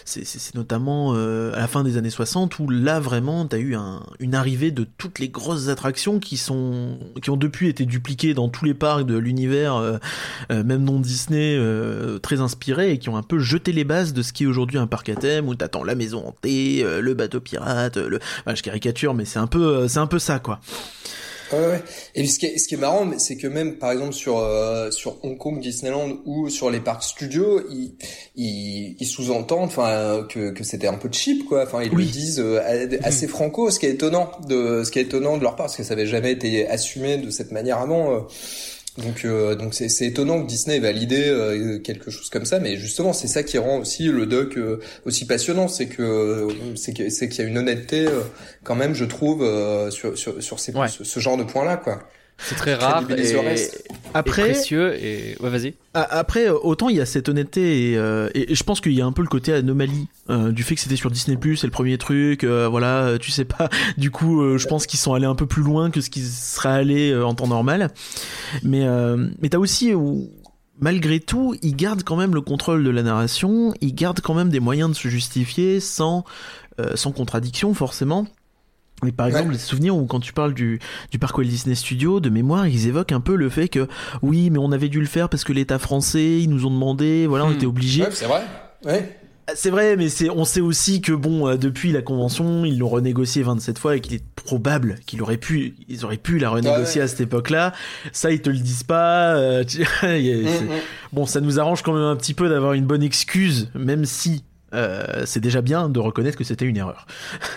c'est 0.05 0.55
notamment 0.55 1.13
euh, 1.15 1.53
à 1.53 1.59
la 1.59 1.67
fin 1.67 1.83
des 1.83 1.97
années 1.97 2.09
60 2.09 2.59
où 2.59 2.69
là 2.69 2.99
vraiment 2.99 3.45
t'as 3.45 3.57
eu 3.57 3.75
un, 3.75 4.03
une 4.19 4.35
arrivée 4.35 4.71
de 4.71 4.85
toutes 4.97 5.19
les 5.19 5.29
grosses 5.29 5.69
attractions 5.69 6.19
qui 6.19 6.37
sont 6.37 6.97
qui 7.21 7.29
ont 7.29 7.37
depuis 7.37 7.67
été 7.67 7.85
dupliquées 7.85 8.33
dans 8.33 8.49
tous 8.49 8.65
les 8.65 8.73
parcs 8.73 9.05
de 9.05 9.17
l'univers 9.17 9.75
euh, 9.75 9.97
euh, 10.51 10.63
même 10.63 10.83
non 10.83 10.99
Disney 10.99 11.59
très 12.21 12.41
inspirés 12.41 12.91
et 12.91 12.97
qui 12.99 13.09
ont 13.09 13.17
un 13.17 13.23
peu 13.23 13.39
jeté 13.39 13.71
les 13.71 13.83
bases 13.83 14.13
de 14.13 14.21
ce 14.21 14.33
qui 14.33 14.43
est 14.43 14.47
aujourd'hui 14.47 14.77
un 14.77 14.87
parc 14.87 15.09
à 15.09 15.15
thème 15.15 15.47
où 15.47 15.55
t'attends 15.55 15.83
la 15.83 15.95
maison 15.95 16.27
hantée 16.27 16.83
le 16.83 17.13
bateau 17.13 17.39
pirate 17.39 17.97
le 17.97 18.19
je 18.47 18.61
caricature 18.61 19.13
mais 19.13 19.25
c'est 19.25 19.39
un 19.39 19.47
peu 19.47 19.87
c'est 19.87 19.99
un 19.99 20.07
peu 20.07 20.19
ça 20.19 20.39
quoi 20.39 20.59
Ouais, 21.51 21.59
ouais. 21.67 21.83
Et 22.15 22.27
ce 22.27 22.37
qui 22.39 22.45
est, 22.45 22.57
ce 22.57 22.67
qui 22.67 22.75
est 22.75 22.77
marrant, 22.77 23.09
c'est 23.17 23.35
que 23.37 23.47
même 23.47 23.77
par 23.77 23.91
exemple 23.91 24.13
sur 24.13 24.37
euh, 24.39 24.91
sur 24.91 25.23
Hong 25.25 25.37
Kong 25.37 25.59
Disneyland 25.59 26.17
ou 26.25 26.49
sur 26.49 26.69
les 26.69 26.79
parcs 26.79 27.03
studios, 27.03 27.61
ils 27.71 27.93
ils, 28.35 28.95
ils 28.99 29.07
sous-entendent, 29.07 29.65
enfin 29.67 30.25
que 30.29 30.51
que 30.51 30.63
c'était 30.63 30.87
un 30.87 30.93
peu 30.97 31.09
cheap 31.11 31.45
quoi. 31.47 31.63
Enfin 31.63 31.81
ils 31.83 31.91
Oui. 31.93 32.05
le 32.05 32.11
disent 32.11 32.39
euh, 32.39 32.59
assez 33.03 33.27
franco, 33.27 33.71
ce 33.71 33.79
qui 33.79 33.85
est 33.87 33.91
étonnant 33.91 34.31
de 34.47 34.83
ce 34.83 34.91
qui 34.91 34.99
est 34.99 35.03
étonnant 35.03 35.37
de 35.37 35.43
leur 35.43 35.55
part 35.55 35.65
parce 35.67 35.77
que 35.77 35.83
ça 35.83 35.93
avait 35.93 36.05
jamais 36.07 36.31
été 36.31 36.67
assumé 36.67 37.17
de 37.17 37.29
cette 37.29 37.51
manière 37.51 37.79
avant. 37.79 38.13
euh. 38.13 38.19
Donc 39.01 39.23
euh, 39.25 39.55
donc 39.55 39.73
c'est 39.73 39.87
c'est 39.89 40.07
étonnant 40.07 40.41
que 40.41 40.47
Disney 40.47 40.77
ait 40.77 40.79
validé 40.79 41.23
euh, 41.27 41.79
quelque 41.79 42.11
chose 42.11 42.29
comme 42.29 42.45
ça, 42.45 42.59
mais 42.59 42.77
justement 42.77 43.13
c'est 43.13 43.27
ça 43.27 43.43
qui 43.43 43.57
rend 43.57 43.77
aussi 43.79 44.05
le 44.05 44.25
doc 44.25 44.57
euh, 44.57 44.79
aussi 45.05 45.25
passionnant, 45.25 45.67
c'est 45.67 45.85
que 45.87 46.01
euh, 46.01 46.75
c'est 46.75 46.93
que 46.93 47.09
c'est 47.09 47.29
qu'il 47.29 47.43
y 47.43 47.47
a 47.47 47.49
une 47.49 47.57
honnêteté 47.57 48.07
quand 48.63 48.75
même, 48.75 48.93
je 48.93 49.05
trouve, 49.05 49.43
euh, 49.43 49.89
sur 49.91 50.17
sur 50.17 50.41
sur 50.43 50.59
ces, 50.59 50.73
Ouais. 50.75 50.87
ce, 50.87 51.03
ce 51.03 51.19
genre 51.19 51.37
de 51.37 51.43
points 51.43 51.65
là 51.65 51.77
quoi. 51.77 52.03
C'est 52.41 52.55
très 52.55 52.73
rare 52.75 53.03
et, 53.17 53.31
et 53.31 53.67
après 54.13 54.43
précieux 54.51 54.95
et 54.95 55.35
ouais 55.39 55.49
vas-y. 55.49 55.73
A- 55.93 56.17
Après, 56.19 56.47
euh, 56.49 56.57
autant 56.63 56.89
il 56.89 56.95
y 56.95 57.01
a 57.01 57.05
cette 57.05 57.27
honnêteté 57.29 57.91
et, 57.91 57.97
euh, 57.97 58.29
et, 58.33 58.55
je 58.55 58.63
pense 58.63 58.79
qu'il 58.81 58.93
y 58.93 59.01
a 59.01 59.05
un 59.05 59.11
peu 59.11 59.21
le 59.21 59.27
côté 59.27 59.53
anomalie 59.53 60.07
euh, 60.29 60.51
du 60.51 60.63
fait 60.63 60.75
que 60.75 60.81
c'était 60.81 60.95
sur 60.95 61.11
Disney 61.11 61.37
c'est 61.57 61.67
le 61.67 61.71
premier 61.71 61.97
truc. 61.97 62.43
euh, 62.43 62.67
voilà, 62.67 63.17
tu 63.19 63.29
sais 63.31 63.45
pas. 63.45 63.69
Du 63.97 64.09
coup, 64.11 64.41
euh, 64.41 64.57
je 64.57 64.67
pense 64.67 64.85
qu'ils 64.87 64.99
sont 64.99 65.13
allés 65.13 65.25
un 65.25 65.35
peu 65.35 65.45
plus 65.45 65.63
loin 65.63 65.91
que 65.91 66.01
ce 66.01 66.09
qu'ils 66.09 66.25
seraient 66.25 66.69
allés 66.69 67.11
euh, 67.11 67.25
en 67.25 67.33
temps 67.35 67.47
normal. 67.47 67.91
Mais 68.63 68.85
euh, 68.85 69.27
mais 69.41 69.49
t'as 69.49 69.57
aussi 69.57 69.93
où, 69.93 70.29
malgré 70.79 71.19
tout, 71.19 71.55
ils 71.61 71.75
gardent 71.75 72.03
quand 72.03 72.15
même 72.15 72.33
le 72.33 72.41
contrôle 72.41 72.83
de 72.83 72.89
la 72.89 73.03
narration. 73.03 73.73
Ils 73.81 73.93
gardent 73.93 74.21
quand 74.21 74.33
même 74.33 74.49
des 74.49 74.59
moyens 74.61 74.89
de 74.89 74.95
se 74.95 75.07
justifier 75.09 75.79
sans 75.79 76.23
euh, 76.79 76.95
sans 76.95 77.11
contradiction 77.11 77.73
forcément. 77.73 78.25
Mais 79.03 79.11
par 79.11 79.27
Ouais. 79.27 79.31
exemple, 79.33 79.51
les 79.53 79.57
souvenirs 79.59 79.95
où 79.95 80.05
quand 80.05 80.19
tu 80.19 80.33
parles 80.33 80.53
du, 80.53 80.79
du 81.11 81.19
parc 81.19 81.37
Walt 81.37 81.45
Disney 81.45 81.75
Studio, 81.75 82.19
de 82.19 82.29
mémoire, 82.29 82.67
ils 82.67 82.87
évoquent 82.87 83.11
un 83.13 83.21
peu 83.21 83.35
le 83.35 83.49
fait 83.49 83.67
que 83.69 83.87
oui, 84.21 84.49
mais 84.49 84.59
on 84.59 84.71
avait 84.71 84.89
dû 84.89 84.99
le 84.99 85.05
faire 85.07 85.29
parce 85.29 85.43
que 85.43 85.53
l'État 85.53 85.79
français, 85.79 86.39
ils 86.41 86.49
nous 86.49 86.65
ont 86.65 86.71
demandé, 86.71 87.27
voilà, 87.27 87.45
on 87.45 87.49
Hmm. 87.49 87.53
était 87.53 87.65
obligés. 87.65 88.03
Ouais, 88.03 88.09
c'est 88.11 88.25
vrai. 88.25 88.41
Ouais. 88.85 89.15
C'est 89.55 89.71
vrai, 89.71 89.95
mais 89.97 90.09
c'est, 90.09 90.29
on 90.29 90.45
sait 90.45 90.61
aussi 90.61 91.01
que 91.01 91.11
bon, 91.11 91.47
euh, 91.47 91.57
depuis 91.57 91.91
la 91.91 92.03
convention, 92.03 92.65
ils 92.65 92.77
l'ont 92.77 92.87
renégocié 92.87 93.41
27 93.41 93.79
fois 93.79 93.95
et 93.95 93.99
qu'il 93.99 94.13
est 94.13 94.23
probable 94.35 94.97
qu'il 95.07 95.23
aurait 95.23 95.37
pu, 95.37 95.73
ils 95.87 96.05
auraient 96.05 96.17
pu 96.17 96.37
la 96.37 96.51
renégocier 96.51 97.01
Ouais. 97.01 97.05
à 97.05 97.07
cette 97.07 97.21
époque-là. 97.21 97.73
Ça, 98.11 98.29
ils 98.31 98.41
te 98.41 98.51
le 98.51 98.57
disent 98.59 98.83
pas. 98.83 99.33
euh, 99.37 99.63
Mm, 100.03 100.05
mm. 100.07 100.69
Bon, 101.13 101.25
ça 101.25 101.41
nous 101.41 101.59
arrange 101.59 101.81
quand 101.81 101.93
même 101.93 102.03
un 102.03 102.15
petit 102.15 102.35
peu 102.35 102.47
d'avoir 102.47 102.73
une 102.73 102.85
bonne 102.85 103.01
excuse, 103.01 103.71
même 103.73 104.05
si 104.05 104.43
euh, 104.75 105.23
c'est 105.25 105.39
déjà 105.39 105.61
bien 105.61 105.89
de 105.89 105.97
reconnaître 105.99 106.37
que 106.37 106.43
c'était 106.43 106.65
une 106.65 106.77
erreur. 106.77 107.07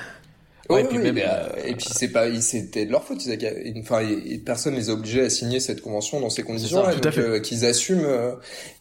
Ouais, 0.70 0.76
Ouais, 0.76 0.82
et 0.82 0.84
puis 0.84 0.98
oui, 0.98 1.04
même- 1.12 1.18
euh, 1.18 1.48
et 1.66 1.74
puis 1.74 1.86
c'est 1.92 2.08
pas, 2.08 2.26
c'était 2.40 2.86
de 2.86 2.92
leur 2.92 3.02
faute. 3.02 3.24
ils 3.26 3.80
Enfin, 3.80 4.00
personne 4.44 4.76
les 4.76 4.90
a 4.90 4.92
obligés 4.92 5.22
à 5.22 5.28
signer 5.30 5.58
cette 5.58 5.80
convention 5.80 6.20
dans 6.20 6.30
ces 6.30 6.42
tout 6.94 7.00
donc, 7.00 7.14
fait. 7.14 7.20
euh, 7.20 7.40
qu'ils 7.40 7.64
assument. 7.64 8.04
euh, 8.04 8.32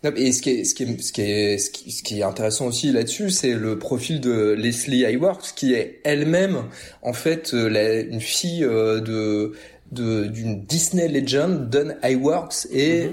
non, 0.03 0.11
Et 0.15 0.31
ce 0.31 0.41
qui 0.43 0.51
est, 0.51 0.63
ce 0.63 0.75
qui 0.75 0.83
est, 0.83 1.01
ce 1.01 1.11
qui 1.11 1.21
est, 1.21 1.57
ce 1.57 1.71
qui, 1.71 1.91
ce 1.91 2.03
qui 2.03 2.19
est 2.19 2.23
intéressant 2.23 2.67
aussi 2.67 2.91
là-dessus, 2.91 3.31
c'est 3.31 3.53
le 3.55 3.79
profil 3.79 4.21
de 4.21 4.51
Leslie 4.51 4.99
Iwerks, 5.11 5.53
qui 5.55 5.73
est 5.73 5.99
elle-même 6.03 6.65
en 7.01 7.13
fait 7.13 7.53
euh, 7.55 7.67
la- 7.67 7.99
une 8.01 8.21
fille 8.21 8.61
de 8.61 9.53
d'une 9.91 10.63
Disney 10.63 11.07
Legend, 11.09 11.67
Don 11.69 11.95
Iwerks, 12.03 12.67
et 12.71 13.09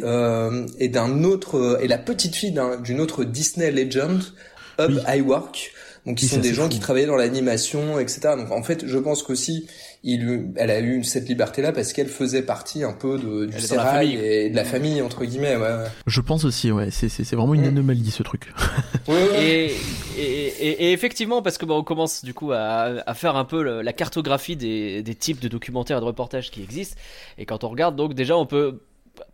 et 0.78 0.88
d'un 0.88 1.24
autre 1.24 1.78
et 1.83 1.88
la 1.88 1.98
petite 1.98 2.37
fille 2.37 2.52
d'un- 2.52 2.76
d'une 2.76 3.00
autre 3.00 3.24
Disney 3.24 3.70
Legend, 3.72 4.20
Hub 4.78 4.90
Oui. 5.07 5.18
Iwerk. 5.18 5.72
Donc, 6.09 6.21
ils 6.23 6.25
Oui, 6.25 6.31
sont 6.31 6.40
des 6.40 6.55
gens 6.55 6.64
fou. 6.64 6.68
qui 6.71 6.81
travaillaient 6.81 7.07
dans 7.07 7.16
l'animation, 7.16 7.99
etc. 8.01 8.21
Donc, 8.37 8.51
en 8.51 8.62
fait, 8.62 8.87
je 8.87 8.99
pense 8.99 9.23
qu'aussi, 9.23 9.66
il, 10.05 10.53
elle 10.57 10.71
a 10.71 10.81
eu 10.81 11.05
cette 11.05 11.29
liberté-là 11.29 11.71
parce 11.73 11.92
qu'elle 11.92 12.09
faisait 12.09 12.42
partie 12.42 12.83
un 12.83 12.92
peu 12.94 13.18
de, 13.18 13.44
du 13.47 13.61
sérail 13.61 14.12
famille. 14.14 14.25
et 14.27 14.49
de 14.51 14.57
la 14.57 14.64
famille 14.64 15.03
entre 15.03 15.25
guillemets. 15.25 15.57
Ouais, 15.57 15.62
ouais. 15.62 15.85
Je 16.07 16.21
pense 16.21 16.44
aussi, 16.44 16.73
ouais, 16.73 16.90
c'est 16.90 17.09
c'est- 17.09 17.25
c'est 17.25 17.37
vraiment 17.37 17.55
une 17.55 17.62
Mm. 17.62 17.68
anomalie 17.68 18.11
ce 18.11 18.23
truc. 18.23 18.53
Ouais, 19.07 19.14
ouais. 19.14 19.44
Et, 19.44 19.64
et, 20.18 20.47
et- 20.47 20.85
et 20.88 20.92
effectivement, 20.92 21.42
parce 21.42 21.59
que 21.59 21.66
bah, 21.66 21.75
on 21.75 21.83
commence 21.85 22.25
du 22.25 22.33
coup 22.33 22.53
à, 22.53 23.03
à 23.07 23.14
faire 23.14 23.37
un 23.37 23.44
peu 23.44 23.62
le- 23.62 23.83
la 23.83 23.92
cartographie 23.92 24.57
des, 24.57 25.03
des 25.03 25.14
types 25.14 25.40
de 25.40 25.49
documentaires 25.49 25.99
et 25.99 26.01
de 26.01 26.07
reportages 26.07 26.51
qui 26.51 26.62
existent. 26.62 26.97
Et 27.37 27.44
quand 27.44 27.64
on 27.64 27.68
regarde, 27.68 27.97
donc 27.97 28.14
déjà, 28.14 28.37
on 28.37 28.47
peut 28.47 28.81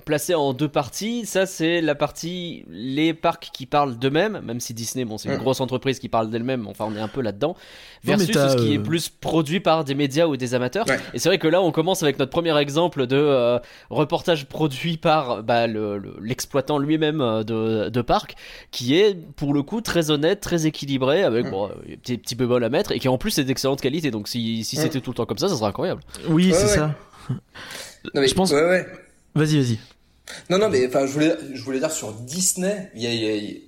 placer 0.05 0.35
en 0.35 0.53
deux 0.53 0.69
parties. 0.69 1.25
Ça, 1.27 1.47
c'est 1.47 1.81
la 1.81 1.95
partie 1.95 2.65
les 2.69 3.15
parcs 3.15 3.51
qui 3.53 3.65
parlent 3.67 3.97
d'eux-mêmes, 3.99 4.41
même 4.45 4.61
si 4.61 4.75
Disney, 4.75 5.05
bon, 5.05 5.17
c'est 5.19 5.29
une 5.31 5.37
Mm. 5.37 5.39
grosse 5.39 5.61
entreprise 5.61 5.99
qui 5.99 6.09
parle 6.09 6.31
d'elle-même. 6.31 6.67
Enfin, 6.69 6.87
on 6.91 6.95
est 6.97 7.01
un 7.01 7.09
peu 7.09 7.21
là-dedans. 7.23 7.57
Versus 8.03 8.29
ce 8.35 8.57
qui 8.57 8.75
est 8.75 8.79
euh, 8.79 8.83
plus 8.83 9.09
produit 9.09 9.61
par 9.61 9.85
des 9.85 9.95
médias 9.95 10.27
ou 10.27 10.37
des 10.37 10.55
amateurs. 10.55 10.87
Ouais. 10.89 10.99
Et 11.15 11.19
c'est 11.19 11.29
vrai 11.31 11.39
que 11.39 11.49
là, 11.49 11.63
on 11.63 11.73
commence 11.73 12.03
avec 12.03 12.19
notre 12.19 12.31
premier 12.31 12.55
exemple 12.59 13.07
de 13.07 13.17
euh, 13.17 13.59
reportage 13.89 14.47
produit 14.47 14.99
par 14.99 15.43
bah, 15.43 15.67
le- 15.67 15.97
le- 15.99 16.17
l'exploitant 16.21 16.79
lui-même 16.79 17.21
euh, 17.23 17.43
de, 17.45 17.89
de 17.89 18.03
parc, 18.03 18.35
qui 18.71 18.95
est 18.97 19.15
pour 19.37 19.55
le 19.55 19.63
coup 19.63 19.81
très 19.81 20.11
honnête, 20.11 20.41
très 20.41 20.67
équilibré, 20.67 21.23
avec 21.25 21.47
Mm. 21.47 21.51
bon, 21.51 21.69
euh, 21.69 21.97
petits, 22.03 22.19
petits 22.19 22.35
bémols 22.35 22.65
à 22.65 22.69
mettre, 22.69 22.93
et 22.93 22.99
qui 22.99 23.09
en 23.09 23.17
plus 23.17 23.39
est 23.39 23.45
d'excellente 23.45 23.81
qualité. 23.81 24.11
Donc 24.11 24.29
si, 24.29 24.65
si 24.65 24.77
Mm. 24.77 24.81
c'était 24.81 25.01
tout 25.01 25.11
le 25.13 25.17
temps 25.17 25.27
comme 25.27 25.39
ça, 25.39 25.49
ça 25.49 25.57
serait 25.57 25.69
incroyable. 25.69 26.03
Oui, 26.29 26.49
Ouais, 26.49 26.53
c'est 26.53 26.65
ouais. 26.65 26.69
ça. 26.75 26.95
Non, 28.15 28.21
mais, 28.21 28.29
je 28.29 28.35
pense- 28.35 28.53
ouais, 28.53 28.61
ouais. 28.69 28.87
Vas-y, 29.35 29.57
vas-y. 29.59 29.79
Non, 30.51 30.59
non, 30.59 30.71
mais 30.71 30.87
enfin, 30.87 31.07
je 31.07 31.13
voulais, 31.13 31.37
je 31.53 31.63
voulais 31.63 31.79
dire 31.81 31.91
sur 31.93 32.13
Disney, 32.13 32.91
il 32.95 33.03
y 33.03 33.07
a, 33.07 33.13
y 33.15 33.51
a- 33.51 33.61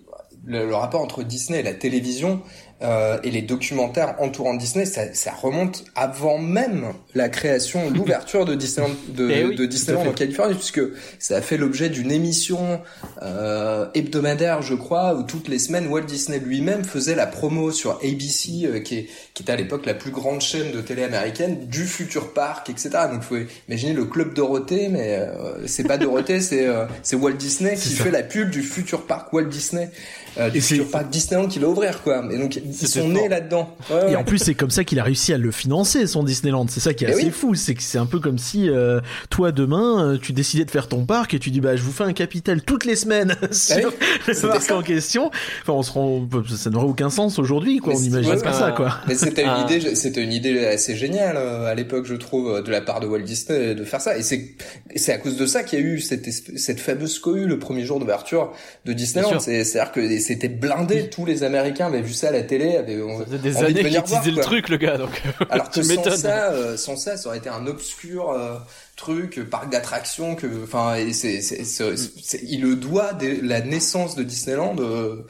le 0.49 0.75
rapport 0.75 1.01
entre 1.01 1.25
Disney 1.25 1.59
et 1.61 1.63
la 1.63 1.75
télévision 1.75 2.41
euh, 2.83 3.19
et 3.23 3.31
les 3.31 3.43
documentaires 3.43 4.17
entourant 4.21 4.55
Disney, 4.55 4.85
ça, 4.85 5.15
ça 5.15 5.33
remonte 5.33 5.85
avant 5.95 6.39
même 6.39 6.93
la 7.15 7.29
création, 7.29 7.91
l'ouverture 7.95 8.45
de 8.45 8.55
Disneyland, 8.55 8.95
de, 9.09 9.31
Eh 9.31 9.45
oui, 9.45 9.57
de 9.57 9.67
Disneyland 9.67 10.07
en 10.07 10.13
Californie, 10.13 10.55
puisque 10.55 10.83
ça 11.19 11.37
a 11.37 11.41
fait 11.41 11.57
l'objet 11.57 11.89
d'une 11.89 12.11
émission 12.11 12.81
euh, 13.23 13.87
hebdomadaire, 13.95 14.63
je 14.63 14.75
crois, 14.75 15.15
où 15.15 15.23
toutes 15.23 15.49
les 15.49 15.59
semaines 15.59 15.89
Walt 15.89 16.03
Disney 16.03 16.39
lui-même 16.39 16.85
faisait 16.85 17.15
la 17.15 17.27
promo 17.27 17.71
sur 17.71 17.99
ABC, 18.03 18.65
euh, 18.65 18.81
qui, 18.81 18.99
est, 18.99 19.09
qui 19.35 19.43
était 19.43 19.53
à 19.53 19.57
l'époque 19.57 19.87
la 19.87 19.95
plus 19.95 20.11
grande 20.11 20.41
chaîne 20.41 20.73
de 20.73 20.81
télé 20.81 21.03
américaine, 21.03 21.67
du 21.67 21.85
futur 21.87 22.33
parc, 22.33 22.71
etc. 22.71 22.91
Donc, 23.11 23.23
faut 23.23 23.37
imaginer 23.69 23.93
le 23.93 24.05
club 24.05 24.35
Dorothée, 24.35 24.89
mais 24.89 25.19
euh, 25.19 25.67
c'est 25.67 25.85
pas 25.85 25.99
Dorothée, 25.99 26.41
c'est 26.41 26.67
euh, 26.67 26.87
Walt 27.15 27.33
Disney 27.33 27.75
qui 27.81 27.91
fait 27.91 28.11
la 28.11 28.23
pub 28.23 28.51
du 28.51 28.63
futur 28.63 29.07
parc 29.07 29.33
Walt 29.33 29.45
Disney, 29.45 29.91
euh, 30.39 30.51
c'est- 30.61 30.79
parc 30.91 31.09
Disneyland 31.11 31.49
qui 31.49 31.59
va 31.59 31.69
ouvrir, 31.69 32.03
quoi. 32.03 32.25
Et 32.31 32.39
donc, 32.39 32.57
ils 32.57 32.75
sont 32.89 33.09
nés 33.09 33.29
là-dedans. 33.29 33.77
Ouais, 33.91 34.13
Et 34.13 34.17
en 34.17 34.25
plus, 34.25 34.39
c'est 34.39 34.55
comme 34.55 34.71
ça 34.71 34.85
qu'il 34.85 34.99
a 35.01 35.05
réussi 35.05 35.33
à 35.33 35.39
le 35.39 35.51
financer, 35.51 36.07
son 36.07 36.23
Disneyland. 36.23 36.67
C'est 36.69 36.81
ça 36.81 36.95
qui 36.95 37.05
est 37.05 37.09
Eh 37.09 37.13
assez 37.15 37.25
oui. 37.25 37.31
fou. 37.31 37.55
C'est 37.55 37.75
que 37.75 37.83
c'est 37.83 37.99
un 37.99 38.07
peu 38.07 38.21
comme 38.21 38.39
si, 38.39 38.69
euh, 38.69 39.01
toi, 39.31 39.53
demain, 39.53 40.15
euh, 40.15 40.19
tu 40.21 40.33
décidais 40.33 40.65
de 40.65 40.71
faire 40.71 40.89
ton 40.89 41.05
parc 41.05 41.35
et 41.35 41.39
tu 41.39 41.51
dis, 41.51 41.61
bah, 41.61 41.77
je 41.77 41.83
vous 41.83 41.93
fais 41.93 42.05
un 42.05 42.13
capital 42.13 42.63
toutes 42.63 42.85
les 42.85 42.97
semaines 42.97 43.37
sur 43.53 43.77
oui, 43.77 43.85
le 44.29 44.49
parc 44.49 44.71
en 44.71 44.83
question. 44.83 45.31
Enfin, 45.63 45.73
on 45.73 45.83
se 45.83 45.91
rend, 45.93 46.29
ça 46.55 46.71
n'aurait 46.71 46.87
aucun 46.87 47.11
sens 47.11 47.39
aujourd'hui, 47.39 47.79
quoi. 47.79 47.93
Mais 47.93 47.99
On 47.99 48.03
c'est- 48.03 48.07
imagine 48.09 48.31
ouais, 48.33 48.43
pas 48.43 48.53
ça, 48.53 48.73
quoi. 48.73 48.99
Mais 49.09 49.15
c'était 49.15 49.43
une 49.43 49.49
Ah. 49.51 49.67
idée, 49.69 49.95
c'était 49.95 50.23
une 50.23 50.33
idée 50.33 50.67
assez 50.67 50.97
géniale 50.97 51.37
euh, 51.37 51.67
à 51.67 51.75
l'époque, 51.75 52.07
je 52.07 52.15
trouve, 52.15 52.51
euh, 52.51 52.63
de 52.63 52.71
la 52.71 52.81
part 52.81 53.01
de 53.01 53.07
Walt 53.07 53.21
Disney 53.23 53.75
de 53.75 53.85
faire 53.85 54.01
ça. 54.01 54.17
Et 54.19 54.23
c'est, 54.23 54.55
et 54.93 54.99
c'est 54.99 55.13
à 55.13 55.19
cause 55.19 55.37
de 55.37 55.47
ça 55.47 55.63
qu'il 55.63 55.79
y 55.79 55.83
a 55.83 55.85
eu 55.85 56.01
cette, 56.01 56.29
cette 56.57 56.81
fameuse 56.81 57.19
cohue 57.19 57.47
le 57.47 57.59
premier 57.59 57.85
jour 57.85 57.99
d'ouverture 58.01 58.53
de 58.85 58.93
Disneyland. 58.93 59.39
C'est, 59.41 59.65
c'est-à-dire 59.65 59.93
que 59.93 60.01
c'était 60.27 60.49
blindé. 60.49 61.09
Tous 61.09 61.25
les 61.25 61.43
Américains 61.43 61.87
avaient 61.87 62.03
vu 62.03 62.13
ça 62.13 62.29
à 62.29 62.33
la 62.33 62.43
télé, 62.43 62.77
avaient 62.77 62.99
Ça 63.19 63.25
faisait 63.25 63.39
des 63.39 63.57
années 63.65 63.75
qu'il 63.75 63.83
venir 63.85 64.05
voir, 64.05 64.21
disait 64.23 64.35
le 64.37 64.43
truc, 64.43 64.69
le 64.69 64.77
gars. 64.77 64.99
Donc, 64.99 65.23
Alors 65.51 65.71
que 65.71 65.83
sans 65.83 66.03
ça, 66.17 66.53
euh, 66.53 66.77
sans 66.77 66.97
ça, 66.97 67.17
ça 67.17 67.29
aurait 67.29 67.39
été 67.39 67.49
un 67.49 67.67
obscur 67.67 68.31
euh, 68.31 68.57
truc, 68.97 69.39
euh, 69.39 69.45
parc 69.45 69.71
d'attractions 69.71 70.35
que, 70.35 70.47
enfin, 70.65 70.97
c'est, 71.13 71.41
c'est- 71.41 72.41
il 72.43 72.63
le 72.63 72.77
doit 72.77 73.13
de 73.13 73.39
la 73.43 73.61
naissance 73.61 74.17
de 74.17 74.23
Disneyland. 74.23 74.77
euh, 74.81 75.23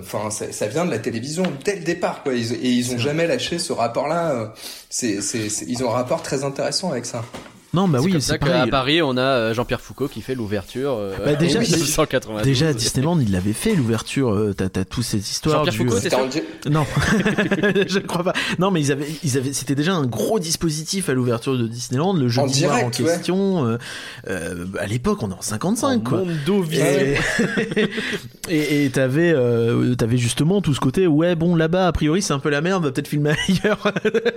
Enfin, 0.00 0.30
ça, 0.30 0.52
ça 0.52 0.66
vient 0.66 0.84
de 0.84 0.90
la 0.90 0.98
télévision 0.98 1.44
dès 1.64 1.76
le 1.76 1.82
départ, 1.84 2.22
quoi. 2.22 2.34
Ils, 2.34 2.52
et 2.54 2.68
ils 2.70 2.92
ont 2.94 2.98
jamais 2.98 3.26
lâché 3.26 3.58
ce 3.58 3.72
rapport-là. 3.72 4.52
c'est- 4.90 5.18
ils 5.66 5.82
ont 5.84 5.90
un 5.90 5.94
rapport 5.94 6.22
très 6.22 6.44
intéressant 6.44 6.90
avec 6.92 7.06
ça. 7.06 7.24
Non, 7.74 7.88
bah 7.88 7.98
c'est 7.98 8.04
oui, 8.06 8.12
comme 8.12 8.20
c'est 8.20 8.28
ça 8.30 8.38
qu'à 8.38 8.46
pareil. 8.46 8.70
Paris, 8.70 9.02
on 9.02 9.16
a 9.16 9.20
euh, 9.20 9.54
Jean-Pierre 9.54 9.80
Foucault 9.80 10.08
qui 10.08 10.22
fait 10.22 10.34
l'ouverture 10.34 10.96
euh, 10.98 11.12
Bah, 11.24 11.34
déjà, 11.34 11.58
en 11.58 11.62
déjà- 11.62 11.74
1992. 11.76 12.42
Déjà, 12.42 12.68
à 12.68 12.72
Disneyland, 12.72 13.18
il 13.20 13.32
l'avait 13.32 13.52
fait, 13.52 13.74
l'ouverture. 13.74 14.32
euh, 14.32 14.54
T'as, 14.56 14.68
t'as 14.68 14.84
tous 14.84 15.02
ces 15.02 15.18
histoires. 15.18 15.64
Jean-Pierre 15.64 15.74
Foucault, 15.74 15.96
c'est 16.00 16.10
C'était 16.10 16.16
sûr 16.16 16.66
en 16.66 16.70
Non, 16.70 16.86
je 17.88 17.98
ne 17.98 18.04
crois 18.06 18.24
pas. 18.24 18.32
Non, 18.58 18.70
mais 18.70 18.80
ils 18.80 18.92
avaient, 18.92 19.08
ils 19.22 19.36
avaient, 19.36 19.52
c'était 19.52 19.74
déjà 19.74 19.92
un 19.94 20.06
gros 20.06 20.38
dispositif 20.38 21.08
à 21.08 21.14
l'ouverture 21.14 21.58
de 21.58 21.66
Disneyland, 21.66 22.12
le 22.14 22.28
jeu 22.28 22.40
En 22.42 22.46
d'histoire 22.46 22.74
en 22.84 22.90
direct, 22.90 23.00
ouais. 23.00 23.06
question. 23.06 23.66
euh, 23.66 23.78
euh, 24.28 24.64
à 24.78 24.86
l'époque, 24.86 25.22
on 25.22 25.30
est 25.30 25.34
en 25.34 25.42
55, 25.42 26.02
quoi. 26.04 26.18
Mondo 26.18 26.64
Et 28.48 28.90
t'avais 28.92 29.32
euh, 29.34 29.94
t'avais 29.94 30.18
justement 30.18 30.60
tout 30.60 30.74
ce 30.74 30.80
côté 30.80 31.06
ouais 31.06 31.34
bon 31.34 31.56
là-bas 31.56 31.86
a 31.88 31.92
priori 31.92 32.20
c'est 32.20 32.32
un 32.34 32.38
peu 32.38 32.50
la 32.50 32.60
merde 32.60 32.82
on 32.82 32.86
va 32.86 32.92
peut-être 32.92 33.08
filmer 33.08 33.32
ailleurs 33.48 33.90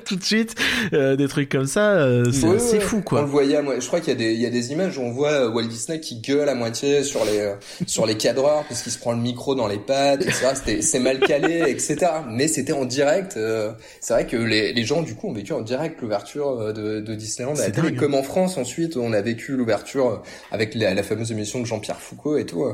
tout 0.05 0.15
de 0.15 0.23
suite 0.23 0.55
euh, 0.93 1.15
des 1.17 1.27
trucs 1.27 1.49
comme 1.49 1.65
ça 1.67 1.91
euh, 1.91 2.31
c'est 2.31 2.47
Ouais, 2.47 2.55
assez 2.55 2.73
ouais, 2.77 2.79
fou 2.79 3.03
On 3.11 3.25
le 3.27 3.31
quoi 3.31 3.41
voyait, 3.43 3.57
à 3.57 3.61
moi, 3.61 3.79
je 3.79 3.87
crois 3.87 3.99
qu'il 3.99 4.09
y 4.09 4.15
a 4.15 4.19
des, 4.19 4.33
il 4.33 4.41
y 4.41 4.45
a 4.45 4.49
des 4.49 4.71
images 4.71 4.97
où 4.97 5.01
on 5.01 5.11
voit 5.11 5.31
euh, 5.31 5.49
Walt 5.49 5.67
Disney 5.67 5.99
qui 5.99 6.19
gueule 6.19 6.49
à 6.49 6.55
moitié 6.55 7.03
sur 7.03 7.23
les, 7.25 7.39
euh, 7.39 7.53
sur 7.85 8.05
les 8.05 8.15
cadreurs 8.15 8.63
parce 8.67 8.81
qu'il 8.81 8.91
se 8.91 8.99
prend 8.99 9.11
le 9.11 9.19
micro 9.19 9.55
dans 9.55 9.67
les 9.67 9.77
pattes, 9.79 10.21
etc. 10.21 10.47
C'était, 10.55 10.81
c'est 10.81 10.99
mal 10.99 11.19
calé, 11.19 11.63
etc. 11.67 11.97
Mais 12.29 12.47
c'était 12.47 12.73
en 12.73 12.85
direct. 12.85 13.37
euh, 13.37 13.71
c'est 14.01 14.13
vrai 14.13 14.25
que 14.25 14.37
les, 14.37 14.73
les 14.73 14.83
gens 14.83 15.01
du 15.01 15.15
coup 15.15 15.27
ont 15.29 15.33
vécu 15.33 15.53
en 15.53 15.61
direct 15.61 16.01
l'ouverture 16.01 16.73
de, 16.73 16.99
de 17.01 17.15
Disneyland 17.15 17.53
à 17.53 17.57
la 17.57 17.63
C'est 17.65 17.71
télé, 17.71 17.95
comme 17.95 18.13
en 18.15 18.23
France 18.23 18.57
ensuite 18.57 18.97
on 18.97 19.13
a 19.13 19.21
vécu 19.21 19.53
l'ouverture 19.53 20.21
avec 20.51 20.75
la, 20.75 20.93
la 20.93 21.03
fameuse 21.03 21.31
émission 21.31 21.59
de 21.59 21.65
Jean-Pierre 21.65 21.99
Foucault 21.99 22.37
et 22.37 22.45
tout. 22.45 22.65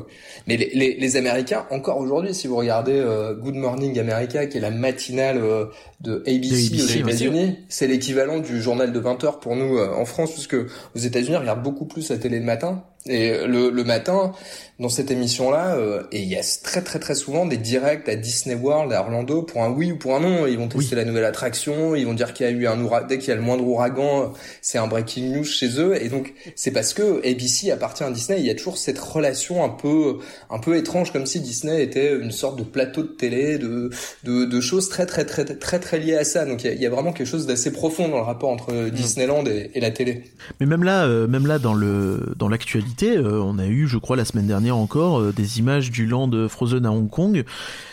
Mais 0.48 0.58
les, 0.58 0.70
les, 0.74 0.96
les 0.96 1.16
Américains 1.18 1.66
encore 1.72 1.98
aujourd'hui, 1.98 2.34
si 2.34 2.48
vous 2.48 2.56
regardez 2.56 2.94
euh, 2.96 3.34
Good 3.34 3.56
Morning 3.56 4.00
America, 4.00 4.46
qui 4.46 4.58
est 4.58 4.62
la 4.62 4.72
matinale 4.72 5.38
euh, 5.38 5.66
de 6.02 6.24
ABC, 6.28 6.74
aux. 6.76 7.10
États-Unis, 7.10 7.58
c'est 7.70 7.88
l'équivalent 7.88 8.39
du 8.39 8.62
journal 8.62 8.92
de 8.92 9.00
20 9.00 9.24
heures 9.24 9.39
pour 9.39 9.56
nous 9.56 9.78
euh, 9.78 9.94
en 9.96 10.06
France, 10.06 10.38
puisque 10.48 10.72
aux 10.96 11.00
États-Unis, 11.00 11.38
on 11.38 11.42
regarde 11.42 11.64
beaucoup 11.64 11.86
plus 11.86 12.10
la 12.10 12.18
télé 12.18 12.40
le 12.40 12.46
matin. 12.46 12.84
Et 13.06 13.46
le, 13.46 13.70
le 13.70 13.84
matin, 13.84 14.32
dans 14.80 14.90
cette 14.90 15.12
émission-là, 15.12 15.76
euh, 15.76 16.04
et 16.12 16.22
il 16.22 16.28
y 16.28 16.36
a 16.36 16.42
très 16.64 16.82
très 16.82 16.98
très 16.98 17.14
souvent 17.14 17.46
des 17.46 17.58
directs 17.58 18.10
à 18.10 18.16
Disney 18.16 18.56
World, 18.56 18.92
à 18.92 19.02
Orlando, 19.02 19.44
pour 19.44 19.62
un 19.62 19.70
oui 19.70 19.92
ou 19.92 19.98
pour 19.98 20.16
un 20.16 20.20
non. 20.20 20.48
Ils 20.48 20.58
vont 20.58 20.68
tester 20.68 20.96
la 20.96 21.06
nouvelle 21.06 21.26
attraction, 21.26 21.96
ils 21.96 22.06
vont 22.06 22.16
dire 22.16 22.34
qu'il 22.34 22.48
y 22.48 22.50
a 22.50 22.52
eu 22.52 22.66
un 22.66 22.82
ouragan, 22.82 23.08
dès 23.08 23.20
qu'il 23.20 23.30
y 23.30 23.32
a 23.32 23.36
le 23.36 23.42
moindre 23.42 23.66
ouragan, 23.66 24.24
euh, 24.24 24.28
c'est 24.62 24.80
un 24.80 24.88
breaking 24.88 25.32
news 25.32 25.44
chez 25.44 25.80
eux. 25.80 25.96
Et 26.02 26.10
donc 26.10 26.34
c'est 26.56 26.72
parce 26.72 26.94
que 26.96 27.20
ABC 27.20 27.70
appartient 27.72 28.04
à 28.04 28.10
Disney. 28.10 28.40
Il 28.40 28.46
y 28.48 28.50
a 28.50 28.56
toujours 28.56 28.78
cette 28.78 28.98
relation 28.98 29.64
un 29.64 29.70
peu 29.70 30.18
un 30.50 30.58
peu 30.58 30.76
étrange, 30.76 31.14
comme 31.14 31.28
si 31.28 31.40
Disney 31.40 31.84
était 31.84 32.18
une 32.18 32.32
sorte 32.32 32.58
de 32.58 32.64
plateau 32.64 33.04
de 33.04 33.08
télé, 33.08 33.60
de 33.60 33.92
de, 34.24 34.46
de 34.46 34.62
choses 34.62 34.90
très 34.90 35.06
très 35.06 35.26
très 35.26 35.46
très 35.46 35.80
très 35.80 36.00
liées 36.00 36.18
à 36.18 36.24
ça. 36.24 36.46
Donc 36.46 36.64
il 36.64 36.68
y 36.68 36.70
a, 36.72 36.74
il 36.74 36.82
y 36.82 36.86
a 36.88 36.90
vraiment 36.90 37.14
quelque 37.14 37.28
chose 37.28 37.46
d'assez 37.46 37.72
profond 37.72 38.08
dans 38.08 38.18
le 38.18 38.24
rapport 38.24 38.50
entre 38.50 38.90
Disneyland 38.90 39.46
et, 39.46 39.70
et 39.76 39.80
la 39.80 39.92
télé. 39.92 40.24
mais 40.60 40.66
même 40.66 40.84
là 40.84 41.06
euh, 41.06 41.28
même 41.28 41.46
là 41.46 41.60
dans 41.60 41.76
le 41.76 42.34
dans 42.38 42.50
l'actualité 42.50 43.16
euh, 43.16 43.40
on 43.42 43.60
a 43.60 43.68
eu 43.68 43.88
je 43.88 43.98
crois 43.98 44.16
la 44.16 44.26
semaine 44.26 44.48
dernière 44.48 44.62
encore 44.71 45.19
euh, 45.19 45.34
des 45.36 45.60
images 45.60 45.91
du 45.91 46.06
land 46.06 46.30
Frozen 46.49 46.86
à 46.86 46.91
Hong 46.91 47.10
Kong 47.10 47.43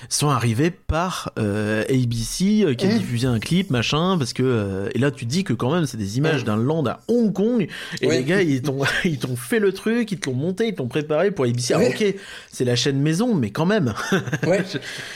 sont 0.09 0.29
arrivées 0.29 0.71
par 0.71 1.33
euh, 1.39 1.83
ABC 1.89 2.63
euh, 2.65 2.75
qui 2.75 2.87
a 2.87 2.91
Mmh. 2.91 2.99
diffusé 2.99 3.27
un 3.27 3.39
clip 3.39 3.71
machin 3.71 4.17
parce 4.19 4.33
que 4.33 4.89
et 4.95 4.99
là 4.99 5.11
tu 5.11 5.25
dis 5.25 5.45
que 5.45 5.53
quand 5.53 5.73
même 5.73 5.87
c'est 5.87 5.97
des 5.97 6.19
images 6.19 6.43
Mmh. 6.43 6.47
d'un 6.47 6.57
land 6.57 6.87
à 6.87 7.01
Hong 7.09 7.33
Kong 7.33 7.67
et 8.01 8.07
les 8.09 8.25
gars 8.25 8.43
ils 8.43 8.63
t'ont 8.63 9.37
fait 9.37 9.59
le 9.59 9.73
truc 9.73 10.11
ils 10.13 10.19
te 10.19 10.29
l'ont 10.31 10.37
monté 10.37 10.69
ils 10.69 10.75
t'ont 10.75 10.89
préparé 10.89 11.31
pour 11.31 11.45
ABC 11.45 11.75
ah, 11.75 11.81
ok 11.81 12.15
c'est 12.51 12.65
la 12.65 12.77
chaîne 12.77 13.01
maison 13.01 13.35
mais 13.35 13.51
quand 13.51 13.67
même 13.67 13.95
Ouais. 14.47 14.63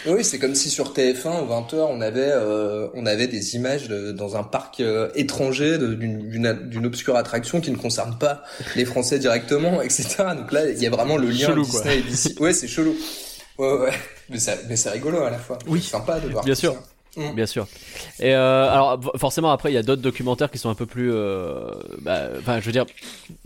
Oui, 0.06 0.22
c'est 0.24 0.38
comme 0.38 0.54
si 0.54 0.70
sur 0.70 0.92
TF1 0.92 1.42
aux 1.42 1.46
20h 1.46 1.74
on 1.90 2.00
avait 2.00 2.30
euh, 2.30 2.88
on 2.94 3.06
avait 3.06 3.26
des 3.26 3.56
images 3.56 3.88
de- 3.88 4.12
dans 4.12 4.36
un 4.36 4.42
parc 4.42 4.80
euh, 4.80 5.08
étranger 5.14 5.78
d'une 5.78 6.86
obscure 6.86 7.16
attraction 7.16 7.60
qui 7.60 7.70
ne 7.70 7.76
concerne 7.76 8.16
pas 8.18 8.42
les 8.76 8.84
Français 8.84 9.18
directement, 9.18 9.82
etc. 9.82 10.04
Donc 10.36 10.52
là, 10.52 10.68
il 10.68 10.78
y 10.82 10.86
a 10.86 10.90
vraiment 10.90 11.16
le 11.16 11.28
lien 11.28 11.43
Chelou, 11.46 11.66
quoi. 11.66 11.80
Disney 11.80 11.98
et 11.98 12.02
DC. 12.02 12.40
Ouais, 12.40 12.52
c'est 12.52 12.68
chelou. 12.68 12.94
Ouais, 13.59 13.72
ouais. 13.72 13.92
Mais 14.30 14.38
ça, 14.38 14.54
mais 14.68 14.76
c'est 14.76 14.90
rigolo 14.90 15.22
à 15.22 15.30
la 15.30 15.38
fois. 15.38 15.59
Oui. 15.66 15.80
C'est 15.83 15.90
sympa 15.90 16.18
de 16.20 16.28
voir. 16.28 16.44
Bien 16.44 16.54
sûr. 16.54 16.72
ça. 16.74 16.83
Mm. 17.16 17.35
Bien 17.35 17.46
sûr. 17.46 17.66
Et 18.20 18.35
euh, 18.35 18.68
alors 18.70 19.00
forcément 19.16 19.50
après 19.53 19.70
il 19.70 19.74
y 19.74 19.79
a 19.79 19.83
d'autres 19.83 20.03
documentaires 20.03 20.50
qui 20.50 20.59
sont 20.59 20.68
un 20.70 20.74
peu 20.74 20.87
plus, 20.87 21.11
euh, 21.12 21.70
bah, 22.03 22.22
enfin 22.38 22.61
je 22.61 22.66
veux 22.66 22.72
dire 22.72 22.87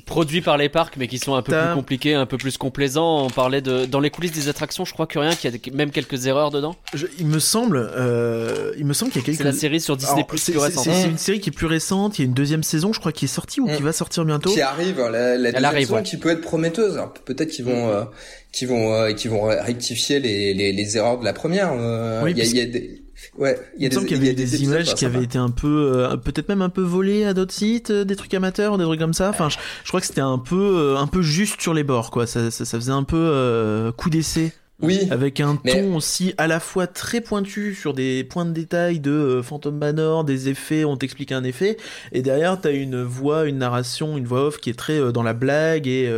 produits 0.07 0.41
par 0.41 0.57
les 0.57 0.69
parcs 0.69 0.97
mais 0.97 1.07
qui 1.07 1.19
sont 1.19 1.35
un 1.35 1.43
peu 1.43 1.53
plus 1.53 1.75
compliqués, 1.75 2.15
un 2.15 2.27
peu 2.27 2.39
plus 2.39 2.57
complaisants. 2.57 3.27
On 3.27 3.31
parlait 3.31 3.61
de 3.61 3.85
dans 3.85 4.01
les 4.01 4.11
coulisses 4.11 4.33
des 4.33 4.49
attractions, 4.49 4.85
je 4.85 4.93
crois 4.93 5.07
que 5.07 5.19
rien 5.19 5.35
qu'il 5.35 5.51
y 5.51 5.55
a 5.55 5.59
des- 5.59 5.71
même 5.71 5.91
quelques 5.91 6.27
erreurs 6.27 6.51
dedans. 6.51 6.77
Je- 6.95 7.07
il 7.19 7.27
me 7.27 7.39
semble 7.39 7.77
euh, 7.97 8.73
il 8.79 8.87
me 8.87 8.93
semble 8.95 9.13
qu'il 9.13 9.21
y 9.21 9.25
a 9.25 9.27
quelques 9.27 9.39
C'est 9.39 9.45
la 9.45 9.53
série 9.53 9.81
sur 9.81 9.97
Disney 9.97 10.15
Alors, 10.15 10.27
Plus 10.27 10.57
récente. 10.57 10.85
c'est- 10.85 11.09
une 11.09 11.19
série 11.19 11.41
qui 11.41 11.51
est 11.51 11.53
plus 11.53 11.67
récente 11.67 12.19
il 12.19 12.23
y 12.23 12.25
a 12.25 12.29
une 12.29 12.35
deuxième 12.35 12.63
saison 12.63 12.93
je 12.93 13.01
crois 13.01 13.13
qui 13.13 13.27
est 13.27 13.29
sortie 13.29 13.61
ou 13.61 13.69
Mm. 13.69 13.77
qui 13.77 13.83
va 13.83 13.93
sortir 13.93 14.25
bientôt 14.25 14.51
Qui 14.51 14.63
arrive, 14.63 14.99
la, 14.99 15.37
la 15.37 15.53
deuxième 15.53 15.65
arrive, 15.65 15.87
saison 15.87 15.97
ouais. 15.97 16.03
qui 16.03 16.17
peut 16.17 16.31
être 16.31 16.41
prometteuse. 16.41 16.95
Alors, 16.95 17.13
peut-être 17.13 17.51
qu'ils 17.51 17.65
vont, 17.65 17.89
euh, 17.89 18.05
qu'ils 18.53 18.69
vont, 18.69 18.93
euh, 18.95 19.13
qu'ils 19.13 19.31
vont 19.31 19.43
rectifier 19.43 20.21
les, 20.21 20.55
les, 20.55 20.73
les 20.73 20.97
erreurs 20.97 21.19
de 21.19 21.25
la 21.25 21.33
première. 21.33 21.73
Euh, 21.79 22.23
Oui, 22.25 22.31
il 22.33 22.39
y 22.39 22.41
a, 22.41 22.45
parce 22.45 22.53
il 22.53 22.59
y 22.59 22.63
a 22.63 22.67
des, 22.67 23.03
Ouais, 23.37 23.59
il 23.77 23.83
y 23.83 23.87
a, 23.87 23.89
des, 23.89 23.97
qu'il 24.07 24.17
y, 24.17 24.27
avait 24.27 24.35
des, 24.35 24.63
images 24.63 24.95
qui 24.95 25.05
avaient 25.05 25.23
été 25.23 25.39
un 25.39 25.51
peu, 25.51 25.93
euh, 25.95 26.17
peut-être 26.17 26.49
même 26.49 26.63
un 26.63 26.69
peu 26.69 26.83
volées 26.83 27.25
à 27.25 27.35
d'autres 27.35 27.53
sites, 27.53 27.91
euh, 27.91 28.05
des 28.05 28.17
trucs 28.17 28.33
amateurs, 28.35 28.79
des 28.79 28.85
trucs 28.85 29.01
comme 29.01 29.15
ça. 29.15 29.31
Enfin, 29.31 29.49
je, 29.49 29.89
crois 29.89 30.01
que 30.01 30.07
c'était 30.07 30.21
un 30.21 30.39
peu, 30.39 30.77
euh, 30.79 30.97
un 30.97 31.07
peu 31.07 31.23
juste 31.23 31.61
sur 31.61 31.75
les 31.75 31.85
bords, 31.85 32.11
quoi. 32.11 32.27
Ça, 32.27 32.51
ça, 32.51 32.65
faisait 32.65 32.93
un 32.93 33.05
peu 33.05 33.93
coup 33.97 34.11
d'essai. 34.11 34.53
Oui. 34.81 35.09
Avec 35.11 35.41
un 35.41 35.57
ton 35.57 35.97
aussi 35.97 36.35
à 36.39 36.47
la 36.47 36.61
fois 36.61 36.87
très 36.87 37.21
pointu 37.21 37.75
sur 37.75 37.95
des 37.95 38.23
points 38.23 38.45
de 38.45 38.53
détail 38.53 39.01
de 39.01 39.41
Phantom 39.43 39.77
Manor, 39.77 40.25
des 40.25 40.49
effets, 40.49 40.85
on 40.85 40.97
t'explique 40.97 41.33
un 41.33 41.43
effet, 41.43 41.77
et 42.13 42.23
derrière 42.23 42.61
t'as 42.61 42.73
une 42.73 43.03
voix, 43.03 43.47
une 43.47 43.59
narration, 43.59 44.17
une 44.17 44.27
voix 44.27 44.47
off 44.47 44.59
qui 44.59 44.71
est 44.71 44.79
très 44.79 45.13
dans 45.13 45.25
la 45.25 45.35
blague 45.35 45.89
et 45.89 46.09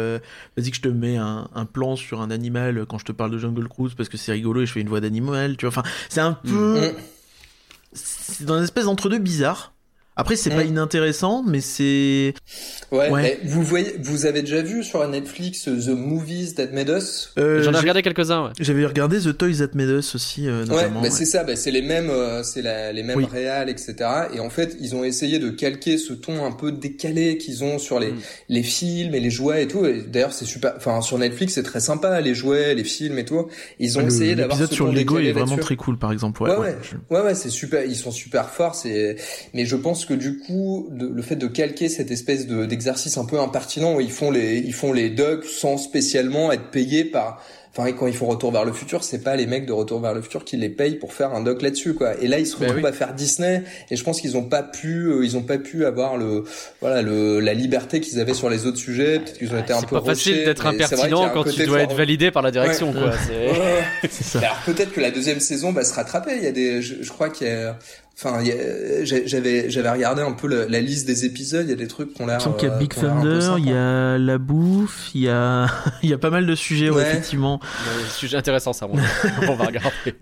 vas-y 0.57 0.71
que 0.71 0.77
je 0.77 0.83
te 0.83 0.89
mets 0.89 1.17
un, 1.17 1.49
un, 1.55 1.65
plan 1.65 1.97
sur 1.97 2.21
un 2.21 2.31
animal 2.31 2.85
quand 2.87 2.99
je 2.99 3.07
te 3.07 3.13
parle 3.13 3.31
de 3.31 3.39
Jungle 3.39 3.67
Cruise 3.67 3.95
parce 3.97 4.11
que 4.11 4.19
c'est 4.19 4.33
rigolo 4.33 4.61
et 4.61 4.67
je 4.67 4.73
fais 4.73 4.81
une 4.81 4.91
voix 4.91 5.01
d'animal, 5.01 5.57
tu 5.57 5.67
vois. 5.67 5.79
Enfin, 5.79 5.89
c'est 6.11 6.21
un 6.21 6.35
peu. 6.35 6.81
Mm 6.81 6.95
c'est 7.93 8.45
dans 8.45 8.57
une 8.57 8.65
espèce 8.65 8.85
d'entre-deux 8.85 9.19
bizarre. 9.19 9.73
Après, 10.21 10.37
c'est 10.37 10.51
pas 10.51 10.65
mm. 10.65 10.69
inintéressant, 10.69 11.43
mais 11.47 11.63
c'est. 11.63 12.35
Ouais. 12.93 13.41
vous 13.43 13.63
voyez, 13.63 13.95
vous 14.03 14.27
avez 14.27 14.43
déjà 14.43 14.61
vu 14.61 14.85
sur 14.85 15.07
Netflix 15.09 15.65
The 15.65 15.89
Movies 15.89 16.57
That 16.57 16.67
Made 16.75 16.91
Us? 16.91 17.33
Euh, 17.39 17.63
J'en 17.63 17.73
ai 17.73 17.79
regardé 17.79 18.03
quelques-uns. 18.03 18.45
Ouais. 18.45 18.51
J'avais 18.61 18.85
regardé 18.85 19.19
The 19.19 19.35
Toys 19.35 19.59
That 19.61 19.71
Made 19.73 19.89
Us 19.89 20.15
aussi. 20.15 20.47
Euh, 20.47 20.67
notamment, 20.67 21.01
ouais, 21.01 21.09
bah, 21.09 21.11
c'est 21.11 21.25
ça. 21.25 21.43
Bah, 21.43 21.57
c'est 21.57 21.71
les 21.71 21.81
mêmes, 21.81 22.11
euh, 22.11 22.43
c'est 22.43 22.61
les 22.93 23.03
mêmes 23.03 23.25
réals, 23.25 23.71
etc. 23.71 23.95
Et 24.35 24.41
en 24.41 24.51
fait, 24.51 24.77
ils 24.79 24.95
ont 24.95 25.05
essayé 25.05 25.39
de 25.39 25.49
calquer 25.49 25.97
ce 25.97 26.13
ton 26.13 26.45
un 26.45 26.53
peu 26.53 26.71
décalé 26.71 27.39
qu'ils 27.39 27.65
ont 27.65 27.79
sur 27.79 27.99
les 27.99 28.13
mm. 28.13 28.21
les 28.51 28.63
films 28.63 29.15
et 29.15 29.21
les 29.21 29.31
jouets 29.31 29.63
et 29.63 29.69
tout. 29.69 29.87
Et 29.87 30.03
d'ailleurs, 30.03 30.35
c'est 30.35 30.45
super. 30.45 30.75
Enfin, 30.77 31.01
sur 31.01 31.17
Netflix, 31.17 31.55
c'est 31.55 31.63
très 31.63 31.81
sympa 31.81 32.21
les 32.21 32.35
jouets, 32.35 32.75
les 32.75 32.85
films 32.85 33.19
et 33.19 33.25
tout. 33.25 33.49
Ils 33.79 33.99
ont 33.99 34.07
essayé 34.07 34.35
d'avoir. 34.35 34.59
L'épisode 34.59 34.75
sur 34.75 34.93
Lego 34.93 35.19
est 35.19 35.33
vraiment 35.33 35.57
très 35.57 35.77
cool, 35.77 35.97
par 35.97 36.13
exemple. 36.13 36.43
Ouais, 36.43 36.57
ouais, 36.57 36.77
ouais, 37.09 37.21
ouais, 37.23 37.35
c'est 37.35 37.49
super. 37.49 37.87
Ils 37.87 37.97
sont 37.97 38.11
super 38.11 38.51
forts. 38.51 38.75
C'est, 38.75 39.17
mais 39.55 39.65
je 39.65 39.77
pense 39.77 40.05
que 40.05 40.10
du 40.15 40.39
coup, 40.39 40.89
le 40.91 41.23
fait 41.23 41.37
de 41.37 41.47
calquer 41.47 41.89
cette 41.89 42.11
espèce 42.11 42.47
de, 42.47 42.67
d'exercice 42.67 43.19
un 43.19 43.25
peu 43.25 43.39
impertinent 43.39 43.97
où 43.97 44.01
ils 44.01 44.11
font 44.11 44.31
les, 44.31 44.59
ils 44.59 44.75
font 44.75 44.93
les 44.93 45.11
docs 45.11 45.45
sans 45.45 45.77
spécialement 45.77 46.53
être 46.53 46.71
payés 46.71 47.05
par, 47.05 47.43
enfin 47.77 47.91
quand 47.93 48.07
ils 48.07 48.15
font 48.15 48.27
Retour 48.27 48.53
vers 48.53 48.65
le 48.65 48.73
futur, 48.73 49.05
c'est 49.05 49.23
pas 49.23 49.37
les 49.37 49.47
mecs 49.47 49.67
de 49.67 49.73
Retour 49.73 50.01
vers 50.01 50.15
le 50.15 50.23
futur 50.23 50.45
qui 50.45 50.57
les 50.57 50.69
payent 50.69 50.97
pour 50.97 51.13
faire 51.13 51.33
un 51.33 51.43
doc 51.43 51.63
là-dessus 51.63 51.95
quoi. 51.95 52.21
Et 52.21 52.29
là 52.29 52.39
ils 52.39 52.47
se 52.47 52.57
ben 52.57 52.69
retrouvent 52.69 52.87
à 52.87 52.93
faire 52.93 53.15
Disney 53.15 53.63
et 53.91 53.97
je 53.97 54.05
pense 54.05 54.21
qu'ils 54.21 54.37
ont 54.37 54.45
pas 54.45 54.63
pu, 54.63 55.07
euh, 55.07 55.25
ils 55.25 55.37
ont 55.37 55.43
pas 55.43 55.59
pu 55.59 55.85
avoir 55.85 56.17
le, 56.17 56.45
voilà 56.81 57.03
le, 57.03 57.41
la 57.41 57.55
liberté 57.55 58.01
qu'ils 58.01 58.21
avaient 58.21 58.35
sur 58.35 58.51
les 58.51 58.67
autres 58.67 58.79
sujets. 58.79 59.21
Peut-être 59.21 59.39
qu'ils 59.39 59.53
ont 59.55 59.59
été 59.59 59.73
un 59.73 59.83
peu. 59.83 59.97
C'est 59.97 60.05
pas 60.05 60.15
facile 60.15 60.45
d'être 60.45 60.67
impertinent 60.67 61.31
quand 61.31 61.45
tu 61.45 61.65
dois 61.65 61.81
être 61.81 61.95
validé 61.95 62.31
par 62.31 62.43
la 62.43 62.51
direction 62.51 62.93
quoi. 62.93 63.13
Alors 64.35 64.63
peut-être 64.67 64.93
que 64.93 65.01
la 65.01 65.11
deuxième 65.11 65.41
saison 65.41 65.73
va 65.73 65.85
se 65.85 65.95
rattraper. 65.95 66.37
Il 66.37 66.45
y 66.45 66.47
a 66.47 66.53
des, 66.53 66.83
je, 66.83 67.03
je 67.03 67.11
crois 67.11 67.31
qu'il 67.31 67.47
y 67.47 67.51
a 67.51 67.79
Enfin, 68.23 68.45
j'avais 69.03 69.71
j'avais 69.71 69.91
regardé 69.91 70.21
un 70.21 70.33
peu 70.33 70.47
la, 70.47 70.81
liste 70.81 71.07
des 71.07 71.25
épisodes. 71.25 71.65
Il 71.65 71.71
y 71.71 71.73
a 71.73 71.77
des 71.77 71.87
trucs 71.87 72.13
qu'on 72.13 72.27
l'air. 72.27 72.39
Il 72.59 72.65
y 72.65 72.67
a 72.67 72.77
Big 72.77 72.93
Thunder, 72.93 73.55
il 73.57 73.67
y 73.67 73.73
a 73.73 74.19
la 74.19 74.37
bouffe, 74.37 75.09
il 75.15 75.23
y 75.23 75.29
a 75.31 75.69
il 76.03 76.11
y 76.11 76.13
a 76.13 76.19
pas 76.19 76.29
mal 76.29 76.45
de 76.45 76.55
sujets 76.55 76.91
ouais. 76.91 77.03
effectivement. 77.03 77.61
sujet 78.11 78.37
intéressant 78.37 78.75
ça. 78.75 78.87
On 79.49 79.57
va 79.57 79.65
regarder. 79.65 80.15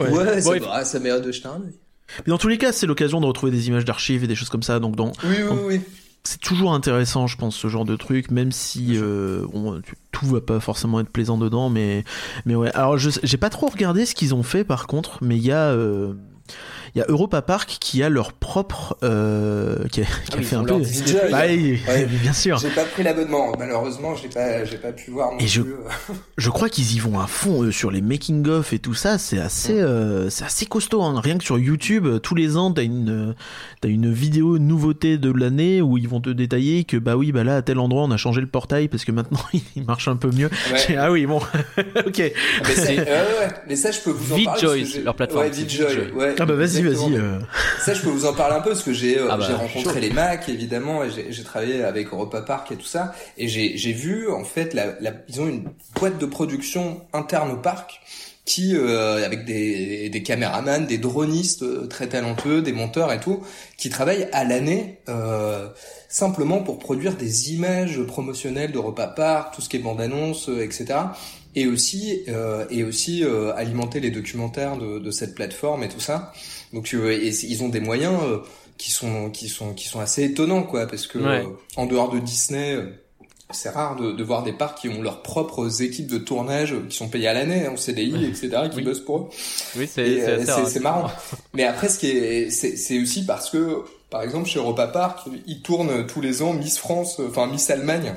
Ouais, 0.00 0.40
ça, 0.40 0.58
bon, 0.58 0.84
ça 0.84 0.98
mérite 0.98 1.22
de 1.22 1.30
jeter 1.30 1.48
un 1.48 1.60
Mais 1.60 2.30
dans 2.30 2.38
tous 2.38 2.48
les 2.48 2.56
cas, 2.56 2.72
c'est 2.72 2.86
l'occasion 2.86 3.20
de 3.20 3.26
retrouver 3.26 3.52
des 3.52 3.68
images 3.68 3.84
d'archives 3.84 4.24
et 4.24 4.26
des 4.26 4.34
choses 4.34 4.48
comme 4.48 4.62
ça. 4.62 4.78
Donc, 4.78 4.96
donc 4.96 5.14
oui, 5.22 5.36
oui, 5.50 5.58
oui. 5.66 5.80
C'est 6.24 6.40
toujours 6.40 6.72
intéressant, 6.72 7.26
je 7.26 7.36
pense, 7.36 7.54
ce 7.54 7.68
genre 7.68 7.84
de 7.84 7.96
truc, 7.96 8.30
même 8.30 8.52
si 8.52 8.92
euh, 8.96 9.46
tout 10.10 10.26
va 10.26 10.40
pas 10.40 10.60
forcément 10.60 11.00
être 11.00 11.10
plaisant 11.10 11.36
dedans, 11.36 11.68
mais 11.68 12.04
mais 12.46 12.54
ouais. 12.54 12.70
Alors, 12.74 12.96
j'ai 12.96 13.36
pas 13.36 13.50
trop 13.50 13.68
regardé 13.68 14.06
ce 14.06 14.14
qu'ils 14.14 14.34
ont 14.34 14.42
fait, 14.42 14.64
par 14.64 14.86
contre, 14.86 15.18
mais 15.22 15.36
il 15.36 15.44
y 15.44 15.52
a 15.52 15.70
euh, 15.70 16.14
il 16.94 16.98
y 16.98 17.02
a 17.02 17.04
Europa 17.08 17.42
Park 17.42 17.76
qui 17.80 18.02
a 18.02 18.08
leur 18.08 18.32
propre 18.32 18.96
euh, 19.02 19.86
qui 19.88 20.00
a, 20.00 20.04
qui 20.04 20.36
a 20.36 20.38
ah 20.38 20.42
fait 20.42 20.56
un 20.56 20.64
peu 20.64 20.80
bah, 21.30 21.42
bien 22.22 22.32
sûr 22.32 22.58
j'ai 22.58 22.70
pas 22.70 22.84
pris 22.84 23.02
l'abonnement 23.02 23.52
malheureusement 23.58 24.14
j'ai 24.16 24.28
pas 24.28 24.64
j'ai 24.64 24.76
pas 24.76 24.92
pu 24.92 25.10
voir 25.10 25.32
non 25.32 25.38
et 25.38 25.46
je 25.46 25.62
plus. 25.62 25.74
je 26.38 26.50
crois 26.50 26.68
qu'ils 26.68 26.94
y 26.94 26.98
vont 26.98 27.20
à 27.20 27.26
fond 27.26 27.62
eux, 27.62 27.72
sur 27.72 27.90
les 27.90 28.00
making 28.00 28.46
of 28.48 28.72
et 28.72 28.78
tout 28.78 28.94
ça 28.94 29.18
c'est 29.18 29.38
assez 29.38 29.74
mm. 29.74 29.84
euh, 29.84 30.30
c'est 30.30 30.44
assez 30.44 30.66
costaud 30.66 31.02
hein. 31.02 31.20
rien 31.22 31.38
que 31.38 31.44
sur 31.44 31.58
YouTube 31.58 32.06
tous 32.22 32.34
les 32.34 32.56
ans 32.56 32.72
t'as 32.72 32.82
une 32.82 33.34
t'as 33.80 33.88
une 33.88 34.12
vidéo 34.12 34.58
nouveauté 34.58 35.18
de 35.18 35.30
l'année 35.30 35.82
où 35.82 35.96
ils 35.96 36.08
vont 36.08 36.20
te 36.20 36.30
détailler 36.30 36.84
que 36.84 36.96
bah 36.96 37.16
oui 37.16 37.32
bah 37.32 37.44
là 37.44 37.56
à 37.56 37.62
tel 37.62 37.78
endroit 37.78 38.02
on 38.02 38.10
a 38.10 38.16
changé 38.16 38.40
le 38.40 38.46
portail 38.46 38.88
parce 38.88 39.04
que 39.04 39.12
maintenant 39.12 39.40
il 39.76 39.84
marche 39.84 40.08
un 40.08 40.16
peu 40.16 40.30
mieux 40.30 40.50
ah 40.96 41.12
oui 41.12 41.26
bon 41.26 41.40
ok 42.06 42.18
mais, 42.18 42.98
euh, 43.08 43.48
mais, 43.68 43.76
ça 43.76 43.90
je 43.90 44.00
peux 44.00 44.10
vous 44.10 44.34
en 44.34 44.44
parler 44.44 44.84
leur 45.04 45.14
plateforme 45.14 45.46
ouais, 45.46 46.12
ouais. 46.14 46.34
ah 46.38 46.46
bah 46.46 46.54
vas-y 46.54 46.79
vas-y, 46.82 47.16
euh. 47.16 47.38
Ça, 47.80 47.94
je 47.94 48.02
peux 48.02 48.08
vous 48.08 48.26
en 48.26 48.32
parler 48.32 48.56
un 48.56 48.60
peu 48.60 48.70
parce 48.70 48.82
que 48.82 48.92
j'ai 48.92 49.18
euh, 49.18 49.28
ah 49.30 49.36
bah, 49.36 49.46
rencontré 49.56 50.00
les 50.00 50.10
Macs 50.10 50.48
évidemment 50.48 51.04
et 51.04 51.10
j'ai 51.30 51.44
travaillé 51.44 51.82
avec 51.82 52.12
Europa 52.12 52.42
Park 52.42 52.72
et 52.72 52.76
tout 52.76 52.86
ça. 52.86 53.14
Et 53.38 53.48
j'ai 53.48 53.92
vu 53.92 54.30
en 54.30 54.44
fait 54.44 54.74
la, 54.74 54.94
ils 55.28 55.40
ont 55.40 55.48
une 55.48 55.64
boîte 55.94 56.18
de 56.18 56.26
production 56.26 57.02
interne 57.12 57.50
au 57.52 57.56
parc 57.56 58.00
qui 58.44 58.74
euh, 58.74 59.24
avec 59.24 59.44
des, 59.44 60.08
des 60.08 60.22
caméramans, 60.22 60.86
des 60.86 60.98
dronistes 60.98 61.88
très 61.88 62.08
talentueux, 62.08 62.62
des 62.62 62.72
monteurs 62.72 63.12
et 63.12 63.20
tout, 63.20 63.42
qui 63.76 63.90
travaillent 63.90 64.28
à 64.32 64.44
l'année 64.44 64.98
simplement 66.08 66.58
pour 66.58 66.78
produire 66.78 67.16
des 67.16 67.52
images 67.52 68.02
promotionnelles 68.02 68.72
d'Europa 68.72 69.06
Park, 69.06 69.54
tout 69.54 69.60
ce 69.60 69.68
qui 69.68 69.76
est 69.76 69.80
bande-annonce, 69.80 70.50
etc 70.60 70.96
et 71.54 71.66
aussi 71.66 72.22
euh, 72.28 72.64
et 72.70 72.84
aussi 72.84 73.24
euh, 73.24 73.54
alimenter 73.54 74.00
les 74.00 74.10
documentaires 74.10 74.76
de, 74.76 74.98
de, 74.98 75.10
cette 75.10 75.34
plateforme 75.34 75.82
et 75.82 75.88
tout 75.88 76.00
ça. 76.00 76.32
Donc 76.72 76.92
euh, 76.94 77.14
ils 77.14 77.62
ont 77.62 77.68
des 77.68 77.80
moyens 77.80 78.20
euh, 78.22 78.38
qui 78.78 78.90
sont 78.90 79.30
qui 79.30 79.48
sont 79.48 79.74
qui 79.74 79.88
sont 79.88 80.00
assez 80.00 80.24
étonnants 80.24 80.62
quoi 80.62 80.86
parce 80.86 81.06
que 81.06 81.18
euh, 81.18 81.42
en 81.76 81.86
dehors 81.86 82.10
de 82.10 82.18
Disney 82.20 82.78
c'est 83.52 83.70
rare 83.70 83.96
de, 83.96 84.12
de, 84.12 84.22
voir 84.22 84.44
des 84.44 84.52
parcs 84.52 84.78
qui 84.78 84.88
ont 84.88 85.02
leurs 85.02 85.22
propres 85.22 85.82
équipes 85.82 86.06
de 86.06 86.18
tournage 86.18 86.72
qui 86.88 86.96
sont 86.96 87.08
payées 87.08 87.26
à 87.26 87.34
l'année 87.34 87.66
en 87.66 87.76
CDI 87.76 88.26
etc 88.26 88.68
qui 88.72 88.82
bossent 88.82 89.04
pour 89.04 89.18
eux. 89.18 89.28
Oui 89.76 89.88
c'est 89.92 90.44
c'est 90.44 90.80
marrant. 90.80 91.10
Mais 91.52 91.64
après 91.64 91.88
ce 91.88 91.98
qui 91.98 92.10
est 92.10 92.50
c'est 92.50 93.00
aussi 93.00 93.26
parce 93.26 93.50
que 93.50 93.82
par 94.08 94.22
exemple 94.22 94.48
chez 94.48 94.60
Europa 94.60 94.86
Park 94.86 95.28
ils 95.48 95.62
tournent 95.62 96.06
tous 96.06 96.20
les 96.20 96.42
ans 96.42 96.52
Miss 96.52 96.78
France 96.78 97.20
enfin 97.20 97.48
Miss 97.48 97.68
Allemagne 97.70 98.14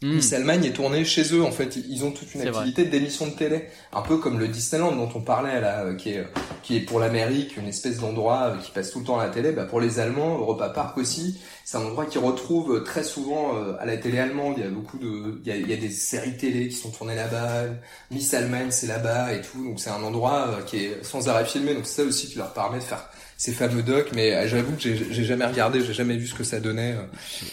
Mmh. 0.00 0.14
Miss 0.14 0.32
Allemagne 0.32 0.64
est 0.64 0.72
tournée 0.72 1.04
chez 1.04 1.34
eux 1.34 1.42
en 1.42 1.50
fait. 1.50 1.76
Ils 1.76 2.04
ont 2.04 2.12
toute 2.12 2.32
une 2.34 2.42
activité 2.42 2.84
d'émission 2.84 3.26
de 3.26 3.32
télé, 3.32 3.64
un 3.92 4.02
peu 4.02 4.18
comme 4.18 4.38
le 4.38 4.46
Disneyland 4.46 4.94
dont 4.94 5.08
on 5.16 5.20
parlait 5.20 5.60
là, 5.60 5.84
euh, 5.84 5.96
qui 5.96 6.10
est 6.10 6.24
qui 6.62 6.76
est 6.76 6.80
pour 6.80 7.00
l'Amérique 7.00 7.56
une 7.56 7.66
espèce 7.66 7.98
d'endroit 7.98 8.54
euh, 8.54 8.56
qui 8.58 8.70
passe 8.70 8.92
tout 8.92 9.00
le 9.00 9.06
temps 9.06 9.18
à 9.18 9.26
la 9.26 9.30
télé. 9.30 9.50
Bah, 9.50 9.64
pour 9.64 9.80
les 9.80 9.98
Allemands, 9.98 10.38
Europa 10.38 10.68
Park 10.68 10.98
aussi, 10.98 11.40
c'est 11.68 11.76
un 11.76 11.82
endroit 11.82 12.06
qu'ils 12.06 12.22
retrouvent 12.22 12.82
très 12.82 13.04
souvent 13.04 13.54
euh, 13.54 13.74
à 13.78 13.84
la 13.84 13.98
télé 13.98 14.18
allemande. 14.18 14.54
Il 14.56 14.64
y 14.64 14.66
a 14.66 14.70
beaucoup 14.70 14.96
de, 14.96 15.38
il 15.44 15.46
y 15.46 15.52
a, 15.52 15.56
il 15.56 15.68
y 15.68 15.74
a 15.74 15.76
des 15.76 15.90
séries 15.90 16.34
télé 16.34 16.68
qui 16.68 16.76
sont 16.76 16.88
tournées 16.88 17.14
là-bas. 17.14 17.64
Miss 18.10 18.32
Allemagne 18.32 18.68
c'est 18.70 18.86
là-bas 18.86 19.34
et 19.34 19.42
tout. 19.42 19.62
Donc 19.62 19.78
c'est 19.78 19.90
un 19.90 20.02
endroit 20.02 20.60
qui 20.64 20.78
est 20.78 21.04
sans 21.04 21.28
arrêt 21.28 21.44
filmé. 21.44 21.74
Donc 21.74 21.84
c'est 21.84 22.00
ça 22.00 22.08
aussi 22.08 22.26
qui 22.26 22.38
leur 22.38 22.54
permet 22.54 22.78
de 22.78 22.84
faire 22.84 23.10
ces 23.36 23.52
fameux 23.52 23.82
docs, 23.82 24.12
mais 24.14 24.34
euh, 24.34 24.48
j'avoue 24.48 24.76
que 24.76 24.80
j'ai 24.80 25.24
jamais 25.24 25.44
regardé, 25.44 25.84
j'ai 25.84 25.92
jamais 25.92 26.16
vu 26.16 26.26
ce 26.26 26.34
que 26.34 26.42
ça 26.42 26.58
donnait. 26.58 26.94
Euh. 26.94 27.02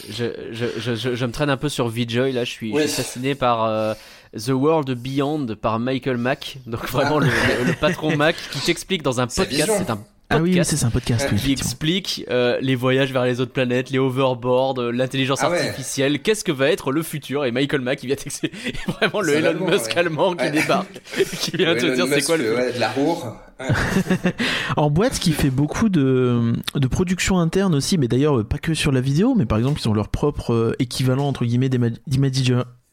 Je, 0.08 0.24
je, 0.50 0.94
je, 0.94 1.14
je, 1.14 1.26
me 1.26 1.30
traîne 1.30 1.50
un 1.50 1.58
peu 1.58 1.68
sur 1.68 1.88
VJoy, 1.88 2.32
là, 2.32 2.44
je 2.44 2.50
suis, 2.50 2.72
fasciné 2.88 3.34
par 3.34 3.64
euh, 3.64 3.92
The 4.34 4.48
World 4.48 4.90
Beyond 4.98 5.56
par 5.60 5.78
Michael 5.78 6.16
Mack, 6.16 6.56
donc 6.66 6.88
vraiment 6.88 7.18
le, 7.18 7.28
le, 7.66 7.74
patron 7.74 8.16
Mack 8.16 8.34
qui 8.50 8.60
t'explique 8.60 9.02
dans 9.02 9.20
un 9.20 9.26
podcast, 9.26 9.70
c'est 9.76 9.90
un 9.90 10.02
ah 10.28 10.38
oui, 10.38 10.58
c'est 10.64 10.84
un 10.84 10.90
podcast 10.90 11.32
qui 11.36 11.52
explique 11.52 12.24
euh, 12.30 12.58
les 12.60 12.74
voyages 12.74 13.12
vers 13.12 13.24
les 13.24 13.40
autres 13.40 13.52
planètes, 13.52 13.90
les 13.90 13.98
overboards, 13.98 14.80
euh, 14.80 14.90
l'intelligence 14.90 15.40
ah 15.42 15.46
artificielle. 15.46 16.20
Qu'est-ce 16.20 16.42
que 16.42 16.52
va 16.52 16.70
être 16.70 16.90
le 16.90 17.02
futur? 17.02 17.44
Et 17.44 17.52
Michael 17.52 17.80
Mack, 17.80 18.02
il 18.02 18.08
vient 18.08 18.16
t'expliquer 18.16 18.56
vraiment 18.88 19.20
le 19.20 19.34
Elon 19.34 19.70
Musk 19.70 19.96
allemand 19.96 20.34
qui 20.34 20.50
débarque, 20.50 21.00
qui 21.40 21.56
vient 21.56 21.74
te 21.76 21.94
dire 21.94 22.06
c'est 22.08 22.22
quoi 22.22 22.36
le 22.36 22.54
ouais, 22.56 22.72
de 22.72 22.80
la 22.80 22.90
roure. 22.90 23.36
en 24.76 24.90
boîte, 24.90 25.18
qui 25.18 25.32
fait 25.32 25.50
beaucoup 25.50 25.88
de, 25.88 26.54
de 26.74 26.86
production 26.88 27.38
interne 27.38 27.74
aussi, 27.74 27.96
mais 27.96 28.08
d'ailleurs 28.08 28.44
pas 28.44 28.58
que 28.58 28.74
sur 28.74 28.92
la 28.92 29.00
vidéo, 29.00 29.34
mais 29.34 29.46
par 29.46 29.58
exemple 29.58 29.80
ils 29.80 29.88
ont 29.88 29.94
leur 29.94 30.08
propre 30.08 30.52
euh, 30.52 30.76
équivalent 30.78 31.26
entre 31.26 31.44
guillemets 31.44 31.70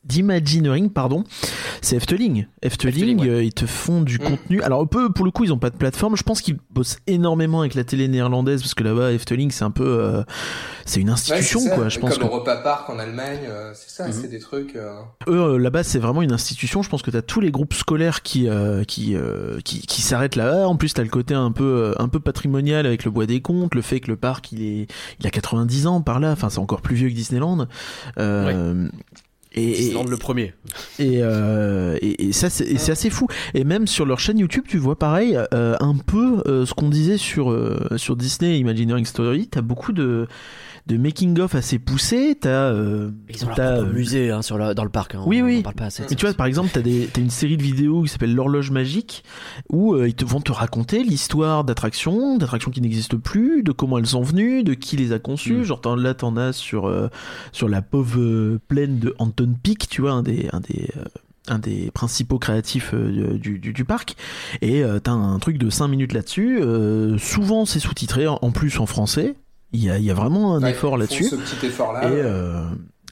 d'Imagineering, 0.05 0.89
pardon, 0.89 1.23
c'est 1.81 1.95
Efteling. 1.95 2.45
Efteling, 2.61 3.27
euh, 3.27 3.43
ils 3.43 3.53
te 3.53 3.65
font 3.65 4.01
du 4.01 4.15
mm. 4.15 4.23
contenu. 4.23 4.61
Alors, 4.61 4.87
peu, 4.87 5.11
pour 5.11 5.23
le 5.23 5.31
coup, 5.31 5.45
ils 5.45 5.53
ont 5.53 5.57
pas 5.57 5.69
de 5.69 5.77
plateforme. 5.77 6.17
Je 6.17 6.23
pense 6.23 6.41
qu'ils 6.41 6.57
bossent 6.71 6.97
énormément 7.07 7.61
avec 7.61 7.73
la 7.73 7.83
télé 7.83 8.07
néerlandaise 8.07 8.61
parce 8.61 8.73
que 8.73 8.83
là-bas, 8.83 9.13
Efteling, 9.13 9.51
c'est 9.51 9.63
un 9.63 9.71
peu, 9.71 9.85
euh, 9.85 10.23
c'est 10.85 10.99
une 10.99 11.09
institution, 11.09 11.61
quoi. 11.73 11.87
Je 11.89 11.99
pense 11.99 12.17
comme 12.17 12.27
Europa 12.27 12.57
Park 12.57 12.89
en 12.89 12.99
Allemagne, 12.99 13.39
euh, 13.47 13.71
c'est 13.73 13.89
ça, 13.89 14.09
mm-hmm. 14.09 14.21
c'est 14.21 14.27
des 14.27 14.39
trucs. 14.39 14.77
Eux, 15.27 15.57
là-bas, 15.57 15.83
c'est 15.83 15.99
vraiment 15.99 16.21
une 16.21 16.33
institution. 16.33 16.83
Je 16.83 16.89
pense 16.89 17.01
que 17.01 17.11
t'as 17.11 17.21
tous 17.21 17.39
les 17.39 17.51
groupes 17.51 17.73
scolaires 17.73 18.21
qui, 18.23 18.47
qui, 18.87 19.15
qui, 19.63 19.81
qui 19.81 20.01
s'arrêtent 20.01 20.35
là. 20.35 20.67
En 20.67 20.75
plus, 20.75 20.93
t'as 20.93 21.03
le 21.03 21.09
côté 21.09 21.33
un 21.33 21.51
peu, 21.51 21.95
un 21.97 22.07
peu 22.09 22.19
patrimonial 22.19 22.85
avec 22.85 23.05
le 23.05 23.11
bois 23.11 23.25
des 23.25 23.41
comptes, 23.41 23.73
le 23.73 23.81
fait 23.81 24.01
que 24.01 24.11
le 24.11 24.17
parc, 24.17 24.51
il 24.51 24.63
est, 24.63 24.87
il 25.19 25.27
a 25.27 25.29
90 25.29 25.87
ans 25.87 26.01
par 26.01 26.19
là. 26.19 26.31
Enfin, 26.31 26.49
c'est 26.49 26.59
encore 26.59 26.81
plus 26.81 26.95
vieux 26.95 27.09
que 27.09 27.13
Disneyland. 27.13 27.67
Et, 29.55 29.67
Disneyland 29.67 30.05
le 30.05 30.17
premier. 30.17 30.53
et, 30.99 31.19
euh, 31.21 31.97
et, 32.01 32.27
et 32.27 32.33
ça 32.33 32.49
c'est 32.49 32.71
et 32.71 32.91
assez 32.91 33.09
fou 33.09 33.27
et 33.53 33.63
même 33.63 33.85
sur 33.87 34.05
leur 34.05 34.19
chaîne 34.19 34.39
YouTube 34.39 34.65
tu 34.67 34.77
vois 34.77 34.97
pareil 34.97 35.37
euh, 35.53 35.75
un 35.79 35.95
peu 35.95 36.41
euh, 36.47 36.65
ce 36.65 36.73
qu'on 36.73 36.89
disait 36.89 37.17
sur 37.17 37.51
euh, 37.51 37.97
sur 37.97 38.15
Disney 38.15 38.57
Imagineering 38.59 39.05
Story 39.05 39.47
t'as 39.47 39.61
beaucoup 39.61 39.91
de 39.91 40.27
de 40.85 40.97
making 40.97 41.39
of 41.39 41.55
assez 41.55 41.79
poussés 41.79 42.37
t'as 42.39 42.49
euh, 42.49 43.11
Ils 43.29 43.43
ont 43.45 43.47
leur 43.47 43.55
t'as, 43.55 43.75
propre 43.75 43.89
euh, 43.89 43.93
musée 43.93 44.31
hein, 44.31 44.41
sur 44.41 44.57
le, 44.57 44.73
dans 44.73 44.83
le 44.83 44.89
parc. 44.89 45.15
hein. 45.15 45.23
Oui, 45.25 45.41
on 45.41 45.45
oui. 45.45 45.59
en 45.59 45.63
parle 45.63 45.75
pas 45.75 45.85
assez. 45.85 46.03
Et 46.09 46.15
tu 46.15 46.25
vois, 46.25 46.33
par 46.33 46.45
exemple, 46.45 46.71
t'as 46.73 46.81
des, 46.81 47.09
t'as 47.11 47.21
une 47.21 47.29
série 47.29 47.55
de 47.57 47.63
vidéos 47.63 48.03
qui 48.03 48.09
s'appelle 48.09 48.35
l'horloge 48.35 48.71
magique, 48.71 49.23
où 49.69 49.93
euh, 49.93 50.07
ils 50.07 50.15
te 50.15 50.25
vont 50.25 50.41
te 50.41 50.51
raconter 50.51 51.03
l'histoire 51.03 51.63
d'attractions, 51.63 52.37
d'attractions 52.37 52.71
qui 52.71 52.81
n'existent 52.81 53.17
plus, 53.17 53.63
de 53.63 53.71
comment 53.71 53.97
elles 53.97 54.07
sont 54.07 54.23
venues, 54.23 54.63
de 54.63 54.73
qui 54.73 54.97
les 54.97 55.13
a 55.13 55.19
conçues. 55.19 55.59
Mm. 55.59 55.63
Genre 55.63 55.95
là, 55.95 56.13
t'en 56.13 56.35
as 56.35 56.51
sur 56.51 56.87
euh, 56.87 57.07
sur 57.53 57.69
la 57.69 57.81
pauvre 57.81 58.57
plaine 58.67 58.99
de 58.99 59.15
Anton 59.19 59.55
Peak, 59.61 59.87
tu 59.87 60.01
vois, 60.01 60.11
un 60.11 60.23
des 60.23 60.49
un 60.51 60.59
des 60.59 60.89
un 61.47 61.59
des 61.59 61.91
principaux 61.91 62.39
créatifs 62.39 62.91
euh, 62.93 63.37
du, 63.37 63.59
du, 63.59 63.73
du 63.73 63.85
parc 63.85 64.15
et 64.61 64.83
euh, 64.83 64.99
t'as 64.99 65.11
un 65.11 65.39
truc 65.39 65.57
de 65.57 65.69
5 65.69 65.87
minutes 65.87 66.13
là-dessus 66.13 66.59
euh, 66.61 67.17
souvent 67.17 67.65
c'est 67.65 67.79
sous-titré 67.79 68.27
en 68.27 68.39
en 68.41 68.51
plus 68.51 68.79
en 68.79 68.85
français 68.85 69.35
il 69.73 69.83
y 69.83 69.89
a, 69.89 69.97
il 69.97 70.05
y 70.05 70.11
a 70.11 70.13
vraiment 70.13 70.55
un 70.55 70.61
Ouais, 70.63 70.71
effort 70.71 70.97
là-dessus 70.97 71.25
Ce 71.25 71.35
petit 71.35 71.65
effort-là. 71.65 72.03
et, 72.09 72.11
euh, 72.13 72.63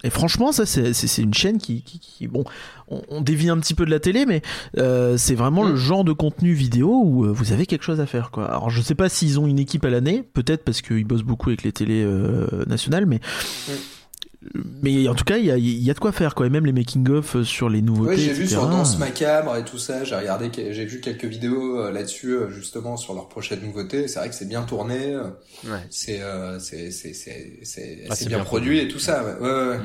et 0.03 0.09
franchement, 0.09 0.51
ça, 0.51 0.65
c'est, 0.65 1.17
une 1.21 1.33
chaîne 1.33 1.57
qui, 1.59 1.83
qui, 1.83 1.99
qui- 1.99 2.27
bon, 2.27 2.43
on, 2.87 3.01
on 3.09 3.21
dévie 3.21 3.49
un 3.49 3.57
petit 3.59 3.73
peu 3.75 3.85
de 3.85 3.91
la 3.91 3.99
télé, 3.99 4.25
mais 4.25 4.41
euh, 4.77 5.15
c'est 5.17 5.35
vraiment 5.35 5.63
Mm. 5.63 5.69
le 5.69 5.75
genre 5.75 6.03
de 6.03 6.11
contenu 6.13 6.53
vidéo 6.53 7.01
où 7.05 7.25
euh, 7.25 7.31
vous 7.31 7.51
avez 7.51 7.65
quelque 7.67 7.83
chose 7.83 7.99
à 7.99 8.05
faire, 8.07 8.31
quoi. 8.31 8.45
Alors, 8.45 8.69
je 8.71 8.81
sais 8.81 8.95
pas 8.95 9.09
s'ils 9.09 9.39
ont 9.39 9.45
une 9.45 9.59
équipe 9.59 9.85
à 9.85 9.89
l'année, 9.91 10.23
peut-être 10.33 10.63
parce 10.63 10.81
qu'ils 10.81 11.03
bossent 11.05 11.21
beaucoup 11.23 11.49
avec 11.49 11.61
les 11.63 11.71
télés 11.71 12.03
nationales, 12.67 13.05
mais. 13.05 13.19
Mais 14.81 15.07
en 15.07 15.13
tout 15.13 15.23
cas, 15.23 15.37
il 15.37 15.45
y 15.45 15.51
a, 15.51 15.57
il 15.57 15.83
y 15.83 15.91
a 15.91 15.93
de 15.93 15.99
quoi 15.99 16.11
faire, 16.11 16.33
quoi. 16.33 16.47
Et 16.47 16.49
même 16.49 16.65
les 16.65 16.71
making-of 16.71 17.43
sur 17.43 17.69
les 17.69 17.81
nouveautés. 17.83 18.09
Ouais, 18.09 18.17
j'ai 18.17 18.33
vu 18.33 18.47
sur 18.47 18.67
Danse 18.67 18.97
Macabre 18.97 19.55
et 19.55 19.63
tout 19.63 19.77
ça, 19.77 20.03
j'ai 20.03 20.15
regardé, 20.15 20.49
j'ai 20.71 20.85
vu 20.85 20.99
quelques 20.99 21.25
vidéos 21.25 21.79
euh, 21.79 21.91
là-dessus, 21.91 22.31
euh, 22.31 22.49
justement, 22.49 22.97
sur 22.97 23.13
leurs 23.13 23.29
prochaines 23.29 23.61
nouveautés. 23.61 24.07
C'est 24.07 24.17
vrai 24.19 24.29
que 24.29 24.35
c'est 24.35 24.47
bien 24.47 24.63
tourné, 24.63 25.13
euh, 25.13 25.25
Ouais. 25.65 25.77
c'est, 25.91 26.21
euh, 26.21 26.57
c'est, 26.59 26.89
c'est, 26.89 27.13
c'est, 27.13 27.59
c'est 27.61 27.99
Ah, 28.09 28.15
bien, 28.19 28.37
bien 28.37 28.39
produit 28.39 28.45
produit. 28.45 28.79
et 28.79 28.87
tout 28.87 28.97
ça, 28.99 29.23
ouais, 29.23 29.39
ouais, 29.47 29.67
ouais. 29.69 29.79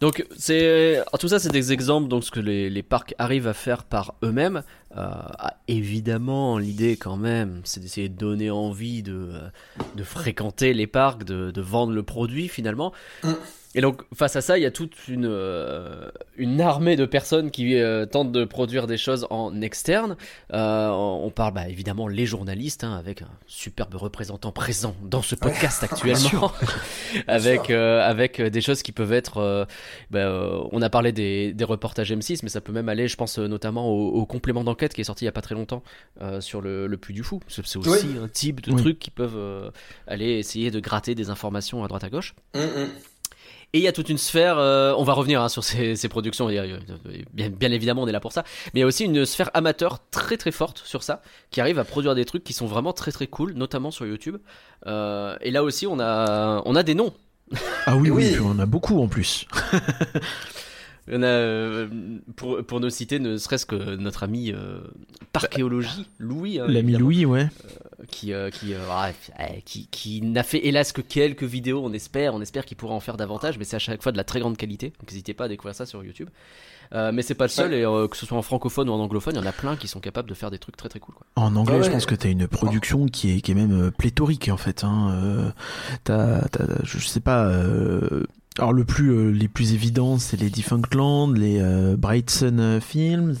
Donc 0.00 0.24
c'est 0.36 1.02
tout 1.18 1.26
ça 1.26 1.40
c'est 1.40 1.50
des 1.50 1.72
exemples 1.72 2.06
donc 2.06 2.22
ce 2.22 2.30
que 2.30 2.38
les, 2.38 2.70
les 2.70 2.84
parcs 2.84 3.16
arrivent 3.18 3.48
à 3.48 3.52
faire 3.52 3.82
par 3.82 4.14
eux-mêmes. 4.22 4.62
Euh, 4.96 5.04
ah, 5.38 5.54
évidemment 5.68 6.56
l'idée 6.56 6.96
quand 6.96 7.18
même 7.18 7.60
c'est 7.64 7.78
d'essayer 7.78 8.08
de 8.08 8.16
donner 8.16 8.50
envie 8.50 9.02
de 9.02 9.32
euh, 9.34 10.02
fréquenter 10.02 10.72
les 10.72 10.86
parcs, 10.86 11.24
de, 11.24 11.50
de 11.50 11.60
vendre 11.60 11.92
le 11.92 12.02
produit 12.02 12.48
finalement. 12.48 12.94
Mm. 13.78 13.80
Et 13.80 13.80
donc 13.80 14.02
face 14.14 14.34
à 14.36 14.40
ça 14.40 14.58
il 14.58 14.62
y 14.62 14.66
a 14.66 14.70
toute 14.70 15.08
une 15.08 15.26
euh, 15.26 16.10
une 16.36 16.60
armée 16.60 16.96
de 16.96 17.06
personnes 17.06 17.50
qui 17.50 17.76
euh, 17.76 18.06
tentent 18.06 18.32
de 18.32 18.44
produire 18.44 18.86
des 18.86 18.96
choses 18.96 19.26
en 19.30 19.60
externe. 19.60 20.16
Euh, 20.52 20.88
on 20.88 21.30
parle 21.30 21.54
bah, 21.54 21.68
évidemment 21.68 22.08
les 22.08 22.26
journalistes 22.26 22.82
hein, 22.84 22.96
avec 22.96 23.22
un 23.22 23.28
superbe 23.46 23.94
représentant 23.94 24.52
présent 24.52 24.94
dans 25.02 25.22
ce 25.22 25.34
podcast 25.34 25.82
actuellement 25.90 26.52
avec 27.26 27.70
euh, 27.70 28.00
avec 28.02 28.40
des 28.40 28.60
choses 28.60 28.82
qui 28.82 28.92
peuvent 28.92 29.12
être 29.12 29.38
euh, 29.38 29.64
bah, 30.10 30.20
euh, 30.20 30.60
on 30.72 30.82
a 30.82 30.90
parlé 30.90 31.12
des, 31.12 31.52
des 31.52 31.64
reportages 31.64 32.12
M6 32.12 32.40
mais 32.42 32.48
ça 32.48 32.60
peut 32.60 32.72
même 32.72 32.88
aller 32.88 33.08
je 33.08 33.16
pense 33.16 33.38
notamment 33.38 33.88
au, 33.88 34.08
au 34.10 34.26
complément 34.26 34.64
d'enquête 34.64 34.94
qui 34.94 35.00
est 35.00 35.04
sorti 35.04 35.24
il 35.24 35.26
y 35.26 35.28
a 35.28 35.32
pas 35.32 35.42
très 35.42 35.54
longtemps 35.54 35.82
euh, 36.20 36.40
sur 36.40 36.60
le, 36.60 36.86
le 36.86 36.96
Puy 36.96 37.14
du 37.14 37.22
Fou 37.22 37.40
c'est 37.48 37.60
aussi 37.76 37.78
Oui. 37.78 38.16
un 38.22 38.28
type 38.28 38.60
de 38.62 38.72
Oui. 38.72 38.80
trucs 38.82 38.98
qui 38.98 39.10
peuvent 39.10 39.36
euh, 39.36 39.70
aller 40.06 40.38
essayer 40.38 40.70
de 40.70 40.80
gratter 40.80 41.14
des 41.14 41.30
informations 41.30 41.84
à 41.84 41.88
droite 41.88 42.04
à 42.04 42.10
gauche 42.10 42.34
Hum, 42.54 42.62
hum. 42.76 42.88
Et 43.74 43.78
il 43.78 43.82
y 43.82 43.88
a 43.88 43.92
toute 43.92 44.08
une 44.08 44.18
sphère, 44.18 44.56
euh, 44.58 44.94
on 44.96 45.04
va 45.04 45.12
revenir 45.12 45.42
hein, 45.42 45.48
sur 45.48 45.62
ces, 45.62 45.94
ces 45.96 46.08
productions, 46.08 46.48
euh, 46.48 46.78
bien, 47.34 47.50
bien 47.50 47.70
évidemment 47.72 48.02
on 48.02 48.08
est 48.08 48.12
là 48.12 48.20
pour 48.20 48.32
ça, 48.32 48.42
mais 48.72 48.78
il 48.78 48.80
y 48.80 48.84
a 48.84 48.86
aussi 48.86 49.04
une 49.04 49.26
sphère 49.26 49.50
amateur 49.54 49.98
très 50.10 50.36
très 50.36 50.52
forte 50.52 50.82
sur 50.84 51.02
ça, 51.02 51.20
qui 51.50 51.60
arrive 51.60 51.78
à 51.78 51.84
produire 51.84 52.14
des 52.14 52.24
trucs 52.24 52.44
qui 52.44 52.52
sont 52.54 52.66
vraiment 52.66 52.92
très 52.92 53.12
très 53.12 53.26
cool, 53.26 53.52
notamment 53.52 53.90
sur 53.90 54.06
YouTube. 54.06 54.38
Euh, 54.86 55.36
et 55.42 55.50
là 55.50 55.62
aussi 55.64 55.86
on 55.86 56.00
a, 56.00 56.62
on 56.64 56.74
a 56.76 56.82
des 56.82 56.94
noms. 56.94 57.12
Ah 57.86 57.96
oui, 57.96 58.10
oui, 58.10 58.32
Oui. 58.32 58.38
on 58.42 58.50
en 58.50 58.58
a 58.58 58.66
beaucoup 58.66 59.00
en 59.02 59.08
plus. 59.08 59.46
On 61.10 61.22
a, 61.22 61.26
euh, 61.26 61.88
pour, 62.36 62.64
pour 62.64 62.80
ne 62.80 62.88
citer 62.90 63.18
ne 63.18 63.36
serait-ce 63.38 63.66
que 63.66 63.96
notre 63.96 64.22
ami 64.22 64.52
euh, 64.52 64.80
parchéologie, 65.32 66.06
Louis, 66.18 66.58
hein, 66.60 66.66
L'ami 66.68 66.94
Louis, 66.96 67.24
ouais. 67.26 67.48
qui, 68.08 68.32
euh, 68.32 68.50
qui, 68.50 68.74
euh, 68.74 68.78
ah, 68.90 69.10
euh, 69.40 69.44
qui, 69.64 69.86
qui 69.90 70.20
n'a 70.22 70.42
fait 70.42 70.66
hélas 70.66 70.92
que 70.92 71.00
quelques 71.00 71.44
vidéos, 71.44 71.82
on 71.84 71.92
espère, 71.92 72.34
on 72.34 72.40
espère 72.40 72.64
qu'il 72.64 72.76
pourra 72.76 72.94
en 72.94 73.00
faire 73.00 73.16
davantage, 73.16 73.58
mais 73.58 73.64
c'est 73.64 73.76
à 73.76 73.80
chaque 73.80 74.02
fois 74.02 74.12
de 74.12 74.16
la 74.16 74.24
très 74.24 74.40
grande 74.40 74.56
qualité, 74.56 74.92
donc 75.00 75.10
n'hésitez 75.10 75.34
pas 75.34 75.44
à 75.44 75.48
découvrir 75.48 75.74
ça 75.74 75.86
sur 75.86 76.04
YouTube. 76.04 76.28
Euh, 76.94 77.12
mais 77.12 77.20
c'est 77.20 77.34
pas 77.34 77.44
le 77.44 77.50
seul, 77.50 77.74
et 77.74 77.84
euh, 77.84 78.08
que 78.08 78.16
ce 78.16 78.24
soit 78.24 78.38
en 78.38 78.42
francophone 78.42 78.88
ou 78.88 78.92
en 78.92 78.98
anglophone, 79.00 79.34
il 79.34 79.38
y 79.38 79.42
en 79.42 79.46
a 79.46 79.52
plein 79.52 79.76
qui 79.76 79.88
sont 79.88 80.00
capables 80.00 80.26
de 80.28 80.32
faire 80.34 80.50
des 80.50 80.58
trucs 80.58 80.76
très 80.76 80.88
très 80.88 81.00
cool. 81.00 81.14
Quoi. 81.14 81.26
En 81.36 81.54
anglais, 81.54 81.74
Ouais, 81.76 81.82
je 81.82 81.88
ouais. 81.88 81.92
pense 81.92 82.06
que 82.06 82.14
t'as 82.14 82.30
une 82.30 82.48
production 82.48 83.06
qui 83.08 83.30
est, 83.36 83.40
qui 83.42 83.50
est 83.50 83.54
même 83.54 83.88
euh, 83.88 83.90
pléthorique 83.90 84.48
en 84.48 84.56
fait. 84.56 84.84
Hein. 84.84 85.10
Euh, 85.22 85.50
t'as, 86.04 86.48
t'as, 86.48 86.64
je 86.84 86.98
sais 86.98 87.20
pas. 87.20 87.52
Alors 88.58 88.72
le 88.72 88.84
plus, 88.84 89.10
euh, 89.10 89.30
les 89.30 89.48
plus 89.48 89.72
évidents, 89.72 90.18
c'est 90.18 90.36
les 90.36 90.50
Defunctland, 90.50 91.36
les 91.36 91.58
euh, 91.60 91.96
Bright 91.96 92.30
Sun 92.30 92.60
euh, 92.60 92.80
Films. 92.80 93.36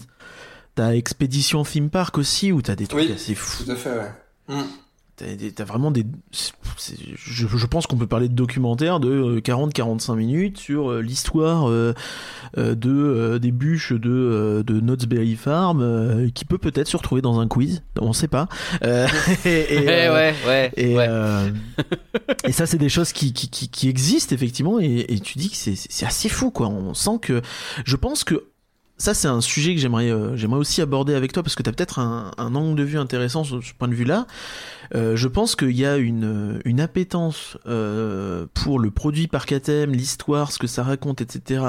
T'as 0.74 0.92
Expedition 0.94 1.64
Theme 1.64 1.90
Park 1.90 2.18
aussi, 2.18 2.52
où 2.52 2.62
t'as 2.62 2.76
des 2.76 2.86
trucs 2.86 3.06
Oui. 3.06 3.12
assez 3.12 3.34
fous. 3.34 3.64
Tout 3.64 3.70
à 3.70 3.76
fait, 3.76 3.90
ouais. 3.90 4.12
Hum. 4.48 4.64
T'as, 5.18 5.64
vraiment 5.64 5.90
des. 5.90 6.06
je, 7.16 7.46
je 7.48 7.66
pense 7.66 7.88
qu'on 7.88 7.96
peut 7.96 8.06
parler 8.06 8.28
de 8.28 8.34
documentaires 8.34 9.00
de 9.00 9.40
40-45 9.40 10.14
minutes 10.14 10.58
sur 10.58 10.92
euh, 10.92 11.02
l'histoire 11.02 11.68
euh, 11.68 11.92
euh, 12.56 12.76
de 12.76 12.90
euh, 12.90 13.38
des 13.40 13.50
bûches 13.50 13.92
de 13.92 14.10
euh, 14.10 14.62
de 14.62 14.78
Knott's 14.78 15.06
Berry 15.06 15.34
Farm, 15.34 15.80
euh, 15.82 16.28
qui 16.32 16.44
peut 16.44 16.58
peut-être 16.58 16.86
se 16.86 16.96
retrouver 16.96 17.20
dans 17.20 17.40
un 17.40 17.48
quiz. 17.48 17.82
On 18.00 18.12
sait 18.12 18.28
pas. 18.28 18.48
Euh, 18.84 19.08
et, 19.44 19.48
et, 19.74 19.88
euh, 19.88 20.14
ouais, 20.14 20.34
ouais, 20.46 20.72
et, 20.76 20.94
ouais. 20.94 21.06
euh, 21.08 21.50
et 22.44 22.52
ça, 22.52 22.66
c'est 22.66 22.78
des 22.78 22.88
choses 22.88 23.12
qui, 23.12 23.32
qui, 23.32 23.48
qui, 23.50 23.68
qui 23.68 23.88
existent 23.88 24.34
effectivement, 24.34 24.78
et, 24.78 25.04
et 25.08 25.18
tu 25.18 25.38
dis 25.38 25.50
que 25.50 25.56
c'est 25.56 25.74
c'est 25.76 26.06
assez 26.06 26.28
fou, 26.28 26.52
quoi. 26.52 26.68
On 26.68 26.94
sent 26.94 27.18
que, 27.20 27.42
je 27.84 27.96
pense 27.96 28.22
que 28.22 28.44
ça, 28.98 29.14
c'est 29.14 29.28
un 29.28 29.40
sujet 29.40 29.74
que 29.74 29.80
j'aimerais 29.80 30.10
euh, 30.10 30.36
j'aimerais 30.36 30.58
aussi 30.58 30.82
aborder 30.82 31.14
avec 31.14 31.32
toi 31.32 31.42
parce 31.42 31.54
que 31.54 31.62
tu 31.62 31.70
as 31.70 31.72
peut-être 31.72 31.98
un, 32.00 32.32
un 32.36 32.54
angle 32.54 32.76
de 32.76 32.82
vue 32.82 32.98
intéressant 32.98 33.44
sur 33.44 33.62
ce 33.64 33.72
point 33.72 33.88
de 33.88 33.94
vue-là. 33.94 34.26
Euh, 34.94 35.16
je 35.16 35.28
pense 35.28 35.54
qu'il 35.56 35.70
y 35.76 35.86
a 35.86 35.96
une, 35.96 36.60
une 36.64 36.80
appétence 36.80 37.56
euh, 37.66 38.46
pour 38.54 38.78
le 38.78 38.90
produit 38.90 39.28
parc 39.28 39.52
à 39.52 39.60
thème, 39.60 39.92
l'histoire, 39.92 40.50
ce 40.52 40.58
que 40.58 40.66
ça 40.66 40.82
raconte, 40.82 41.20
etc. 41.20 41.64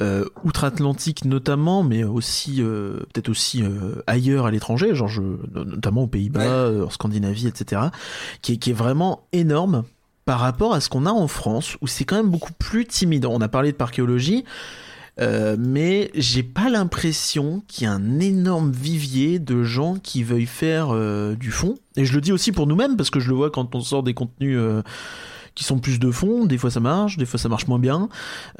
Euh, 0.00 0.24
outre-Atlantique 0.44 1.24
notamment, 1.26 1.82
mais 1.82 2.04
aussi 2.04 2.62
euh, 2.62 3.00
peut-être 3.12 3.28
aussi 3.28 3.62
euh, 3.62 3.96
ailleurs 4.06 4.46
à 4.46 4.50
l'étranger, 4.50 4.94
genre 4.94 5.08
je, 5.08 5.20
notamment 5.54 6.04
aux 6.04 6.06
Pays-Bas, 6.06 6.40
Ouais. 6.40 6.46
euh, 6.46 6.86
en 6.86 6.90
Scandinavie, 6.90 7.46
etc. 7.48 7.82
Qui 8.40 8.52
est, 8.52 8.56
qui 8.56 8.70
est 8.70 8.74
vraiment 8.74 9.26
énorme 9.32 9.82
par 10.24 10.38
rapport 10.38 10.72
à 10.72 10.80
ce 10.80 10.88
qu'on 10.88 11.04
a 11.04 11.10
en 11.10 11.26
France, 11.28 11.76
où 11.82 11.86
c'est 11.88 12.04
quand 12.04 12.16
même 12.16 12.30
beaucoup 12.30 12.52
plus 12.52 12.86
timide. 12.86 13.26
On 13.26 13.40
a 13.40 13.48
parlé 13.48 13.72
de 13.72 13.76
parchéologie, 13.76 14.44
euh, 15.20 15.56
mais 15.58 16.10
j'ai 16.14 16.42
pas 16.42 16.70
l'impression 16.70 17.62
qu'il 17.68 17.84
y 17.84 17.86
a 17.86 17.92
un 17.92 18.18
énorme 18.18 18.72
vivier 18.72 19.38
de 19.38 19.62
gens 19.62 19.96
qui 20.02 20.22
veuillent 20.22 20.46
faire 20.46 20.88
euh, 20.90 21.34
du 21.34 21.50
fond. 21.50 21.76
Et 21.96 22.06
je 22.06 22.14
le 22.14 22.20
dis 22.20 22.32
aussi 22.32 22.52
pour 22.52 22.66
nous-mêmes, 22.66 22.96
parce 22.96 23.10
que 23.10 23.20
je 23.20 23.28
le 23.28 23.34
vois 23.34 23.50
quand 23.50 23.74
on 23.74 23.80
sort 23.80 24.02
des 24.02 24.14
contenus 24.14 24.56
euh, 24.58 24.82
qui 25.54 25.64
sont 25.64 25.78
plus 25.78 25.98
de 25.98 26.10
fond, 26.10 26.46
des 26.46 26.56
fois 26.56 26.70
ça 26.70 26.80
marche, 26.80 27.18
des 27.18 27.26
fois 27.26 27.38
ça 27.38 27.48
marche 27.48 27.66
moins 27.66 27.78
bien. 27.78 28.08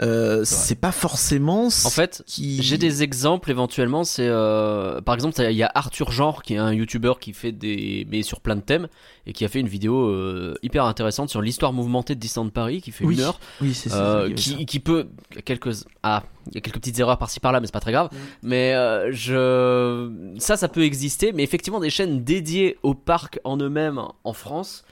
Euh, 0.02 0.42
c'est 0.44 0.74
pas 0.74 0.92
forcément... 0.92 1.66
En 1.66 1.90
fait, 1.90 2.22
qui... 2.26 2.62
J'ai 2.62 2.76
des 2.76 3.02
exemples 3.02 3.50
éventuellement. 3.50 4.04
C'est 4.04 4.28
euh, 4.28 5.00
par 5.00 5.14
exemple, 5.14 5.40
il 5.40 5.56
y 5.56 5.62
a 5.62 5.72
Arthur 5.74 6.12
Genre 6.12 6.42
qui 6.42 6.54
est 6.54 6.58
un 6.58 6.72
YouTuber 6.72 7.14
qui 7.20 7.32
fait 7.32 7.52
des 7.52 8.06
mais 8.10 8.22
sur 8.22 8.40
plein 8.40 8.56
de 8.56 8.60
thèmes 8.60 8.88
et 9.26 9.32
qui 9.32 9.44
a 9.44 9.48
fait 9.48 9.60
une 9.60 9.68
vidéo 9.68 10.06
euh, 10.06 10.54
hyper 10.62 10.84
intéressante 10.84 11.30
sur 11.30 11.40
l'histoire 11.40 11.72
mouvementée 11.72 12.14
de 12.14 12.20
Disneyland 12.20 12.50
Paris 12.50 12.82
qui 12.82 12.90
fait 12.90 13.04
Oui, 13.04 13.14
une 13.14 13.20
heure, 13.20 13.40
oui, 13.60 13.72
c'est 13.72 13.88
ça. 13.88 14.24
qui, 14.36 14.66
qui 14.66 14.80
peut 14.80 15.08
quelques 15.44 15.84
ah 16.02 16.24
il 16.48 16.56
y 16.56 16.58
a 16.58 16.60
quelques 16.60 16.78
petites 16.80 16.98
erreurs 16.98 17.18
par-ci 17.18 17.38
par-là, 17.38 17.60
mais 17.60 17.66
c'est 17.66 17.72
pas 17.72 17.80
très 17.80 17.92
grave. 17.92 18.08
Mm. 18.12 18.16
Mais 18.42 18.74
je 19.12 20.10
ça 20.38 20.56
ça 20.56 20.68
peut 20.68 20.82
exister, 20.82 21.32
mais 21.32 21.42
effectivement 21.42 21.80
des 21.80 21.90
chaînes 21.90 22.22
dédiées 22.22 22.76
aux 22.82 22.94
parcs 22.94 23.40
en 23.44 23.56
eux-mêmes 23.56 24.02
en 24.24 24.32
France. 24.34 24.84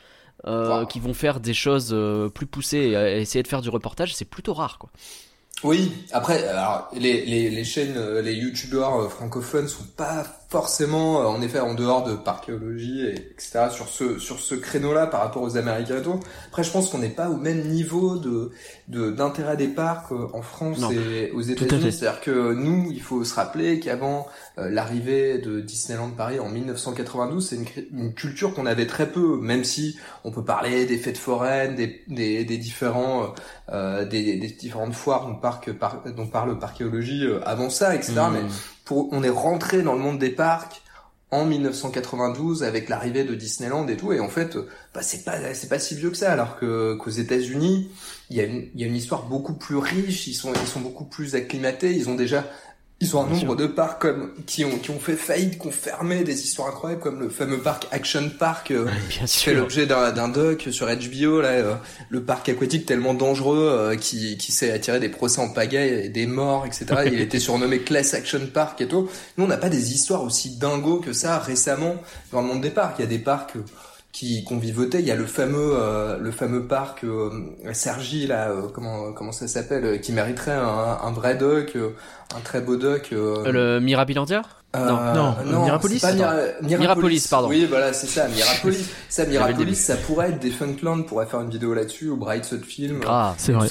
Euh, 0.46 0.81
Wow. 0.81 0.87
qui 0.87 1.00
vont 1.00 1.14
faire 1.14 1.40
des 1.40 1.55
choses 1.55 1.90
euh, 1.92 2.29
plus 2.29 2.46
poussées 2.46 2.79
et 2.79 2.96
euh, 2.96 3.18
essayer 3.20 3.42
de 3.42 3.48
faire 3.48 3.61
du 3.62 3.68
reportage, 3.70 4.14
c'est 4.14 4.24
plutôt 4.24 4.55
rare 4.55 4.79
quoi. 4.79 4.90
Oui, 5.62 5.92
après, 6.12 6.46
alors, 6.48 6.88
les, 6.94 7.26
les, 7.26 7.50
les 7.50 7.64
chaînes, 7.64 7.98
les 8.20 8.33
youtubeurs 8.33 9.11
francophones 9.12 9.68
sont 9.68 9.85
pas 9.96 10.24
forcément, 10.50 11.22
euh, 11.22 11.26
en 11.26 11.40
effet, 11.42 11.60
en 11.60 11.74
dehors 11.74 12.02
de 12.02 12.14
parchéologie, 12.16 13.03
et 13.07 13.14
etc., 13.14 13.68
sur 13.70 13.88
ce, 13.88 14.18
sur 14.18 14.40
ce 14.40 14.57
créneau-là 14.57 15.07
par 15.07 15.20
rapport 15.20 15.42
aux 15.42 15.57
Américains 15.57 15.98
et 15.98 16.03
tout. 16.03 16.18
Après, 16.48 16.64
je 16.64 16.70
pense 16.72 16.90
qu'on 16.90 16.98
n'est 16.98 17.09
pas 17.09 17.30
au 17.30 17.36
même 17.36 17.68
niveau 17.68 18.16
de, 18.16 18.51
de, 18.88 19.12
d'intérêt 19.12 19.57
des 19.57 19.68
parcs 19.68 20.11
euh, 20.11 20.26
en 20.32 20.42
France 20.42 20.80
Non. 20.80 20.90
et 20.90 21.30
aux. 21.30 21.40
États-Unis. 21.40 21.92
C'est-à-dire 21.92 22.20
que 22.20 22.53
nous, 22.53 22.88
il 22.90 23.01
faut 23.01 23.22
se 23.24 23.34
rappeler 23.34 23.78
qu'avant 23.80 24.26
euh, 24.59 24.68
l'arrivée 24.68 25.38
de 25.38 25.61
Disneyland 25.61 26.11
Paris 26.11 26.40
en 26.40 26.48
1992, 26.48 27.48
c'est 27.48 27.57
une, 27.92 28.12
culture 28.14 28.53
qu'on 28.53 28.66
avait 28.66 28.86
très 28.86 29.07
peu, 29.11 29.38
même 29.40 29.62
si 29.62 29.96
on 30.24 30.32
peut 30.32 30.44
parler 30.44 30.84
des 30.84 30.98
fêtes 30.98 31.16
foraines, 31.18 31.76
des, 31.76 32.03
des, 32.09 32.44
des 32.44 32.59
différents, 32.59 33.32
euh, 33.72 34.05
des, 34.05 34.36
des 34.36 34.48
différentes 34.48 34.94
foires 34.94 35.26
dont, 35.28 35.36
parc, 35.36 35.72
par- 35.72 36.03
dont 36.16 36.26
parle 36.26 36.59
parchéologie 36.59 37.24
euh, 37.24 37.40
avant 37.46 37.70
ça, 37.70 37.94
etc. 37.94 38.14
Mm. 38.14 38.32
Mais 38.32 38.40
on 38.91 39.22
est 39.22 39.30
rentré 39.30 39.82
dans 39.82 39.95
le 39.95 40.01
monde 40.01 40.18
des 40.18 40.30
parcs 40.30 40.82
en 41.30 41.45
1992 41.45 42.64
avec 42.64 42.88
l'arrivée 42.88 43.24
de 43.24 43.34
Disneyland 43.34 43.86
et 43.86 43.97
tout 43.97 44.12
et 44.12 44.20
en 44.20 44.28
fait 44.28 44.57
bah, 44.95 45.03
c'est 45.03 45.24
pas 45.24 45.55
c'est 45.55 45.68
pas 45.68 45.78
si 45.78 45.95
vieux 45.95 46.11
que 46.11 46.16
ça 46.16 46.32
alors 46.32 46.59
que 46.59 46.95
qu'aux 46.95 47.11
États-Unis 47.11 47.91
il 48.30 48.36
y 48.36 48.41
a 48.41 48.45
une 48.45 48.68
il 48.74 48.80
y 48.80 48.84
a 48.84 48.86
une 48.86 48.97
histoire 48.97 49.26
beaucoup 49.26 49.55
plus 49.55 49.76
riche 49.76 50.26
ils 50.26 50.34
sont 50.34 50.53
ils 50.53 50.66
sont 50.66 50.80
beaucoup 50.80 51.05
plus 51.05 51.36
acclimatés 51.36 51.93
ils 51.93 52.09
ont 52.09 52.16
déjà 52.16 52.45
ils 53.03 53.16
ont 53.16 53.22
un 53.22 53.26
Bien 53.28 53.34
nombre 53.36 53.46
sûr. 53.46 53.57
de 53.57 53.66
parcs 53.66 54.03
comme 54.03 54.30
qui 54.46 54.64
ont 54.64 54.78
qui 54.78 54.90
ont 54.90 55.01
fait 55.01 55.16
faillite 55.16 55.59
qui 55.59 55.66
ont 55.66 55.70
fermé 55.72 56.22
des 56.22 56.42
histoires 56.44 56.68
incroyables 56.68 57.01
comme 57.01 57.18
le 57.20 57.30
fameux 57.30 57.59
parc 57.59 57.86
Action 57.92 58.30
Park 58.38 58.70
euh, 58.72 58.84
Bien 59.09 59.26
qui 59.26 59.38
fait 59.38 59.51
sûr. 59.53 59.55
l'objet 59.55 59.86
d'un 59.86 60.12
d'un 60.12 60.28
doc 60.28 60.68
sur 60.70 60.86
HBO 60.86 61.40
là 61.40 61.48
euh, 61.48 61.74
le 62.11 62.22
parc 62.22 62.48
aquatique 62.51 62.84
tellement 62.84 63.14
dangereux 63.14 63.68
euh, 63.70 63.96
qui 63.96 64.36
qui 64.36 64.53
s'est 64.53 64.70
attiré 64.70 65.01
des 65.01 65.09
procès 65.09 65.40
en 65.40 65.48
pagaille 65.48 66.05
et 66.05 66.09
des 66.11 66.26
morts 66.26 66.66
etc 66.66 66.84
il 67.07 67.20
était 67.22 67.38
surnommé 67.40 67.80
Class 67.80 68.12
Action 68.12 68.40
Park 68.53 68.80
et 68.82 68.86
tout 68.88 69.09
nous 69.38 69.44
on 69.44 69.48
n'a 69.48 69.57
pas 69.57 69.70
des 69.70 69.92
histoires 69.94 70.22
aussi 70.22 70.57
dingos 70.59 71.01
que 71.01 71.12
ça 71.14 71.38
récemment 71.38 71.96
dans 72.32 72.42
le 72.42 72.46
monde 72.48 72.61
des 72.61 72.70
parcs 72.70 72.96
il 72.98 73.03
y 73.03 73.05
a 73.05 73.09
des 73.09 73.18
parcs 73.18 73.57
euh, 73.57 73.64
qui 74.12 74.42
qu'on 74.44 74.58
vivotait 74.58 75.00
il 75.00 75.06
y 75.06 75.11
a 75.11 75.16
le 75.16 75.26
fameux 75.26 75.72
euh, 75.74 76.18
le 76.18 76.30
fameux 76.30 76.66
parc 76.66 77.04
euh, 77.04 77.30
Sergi 77.72 78.26
là 78.26 78.50
euh, 78.50 78.62
comment 78.72 79.12
comment 79.12 79.32
ça 79.32 79.46
s'appelle 79.46 79.84
euh, 79.84 79.98
qui 79.98 80.12
mériterait 80.12 80.52
un, 80.52 80.98
un 81.02 81.12
vrai 81.12 81.36
doc 81.36 81.72
euh, 81.76 81.90
un 82.34 82.40
très 82.40 82.61
beau 82.61 82.76
doc 82.76 83.11
euh, 83.12 83.50
Le 83.52 83.80
Mirabilandia 83.80 84.42
euh, 84.76 85.14
Non, 85.14 85.34
euh, 85.40 85.64
Mirapolis, 85.64 85.98
c'est 85.98 86.06
pas 86.08 86.12
Mira- 86.14 86.34
Mirapolis, 86.62 86.78
Mirapolis, 86.78 87.26
pardon. 87.28 87.48
Oui, 87.48 87.66
voilà, 87.68 87.92
c'est 87.92 88.06
ça, 88.06 88.28
Mirapolis. 88.28 88.86
ça, 89.08 89.24
Mirapolis, 89.26 89.74
ça 89.76 89.96
pourrait 89.96 90.28
être 90.30 90.38
des 90.38 90.50
Funkland, 90.50 91.02
pourrait 91.02 91.26
faire 91.26 91.40
une 91.40 91.50
vidéo 91.50 91.74
là-dessus, 91.74 92.08
ou 92.08 92.16
Bright 92.16 92.44
Side 92.44 92.64
Film. 92.64 93.00
Grave. 93.00 93.34
C'est 93.38 93.52
vrai. 93.52 93.68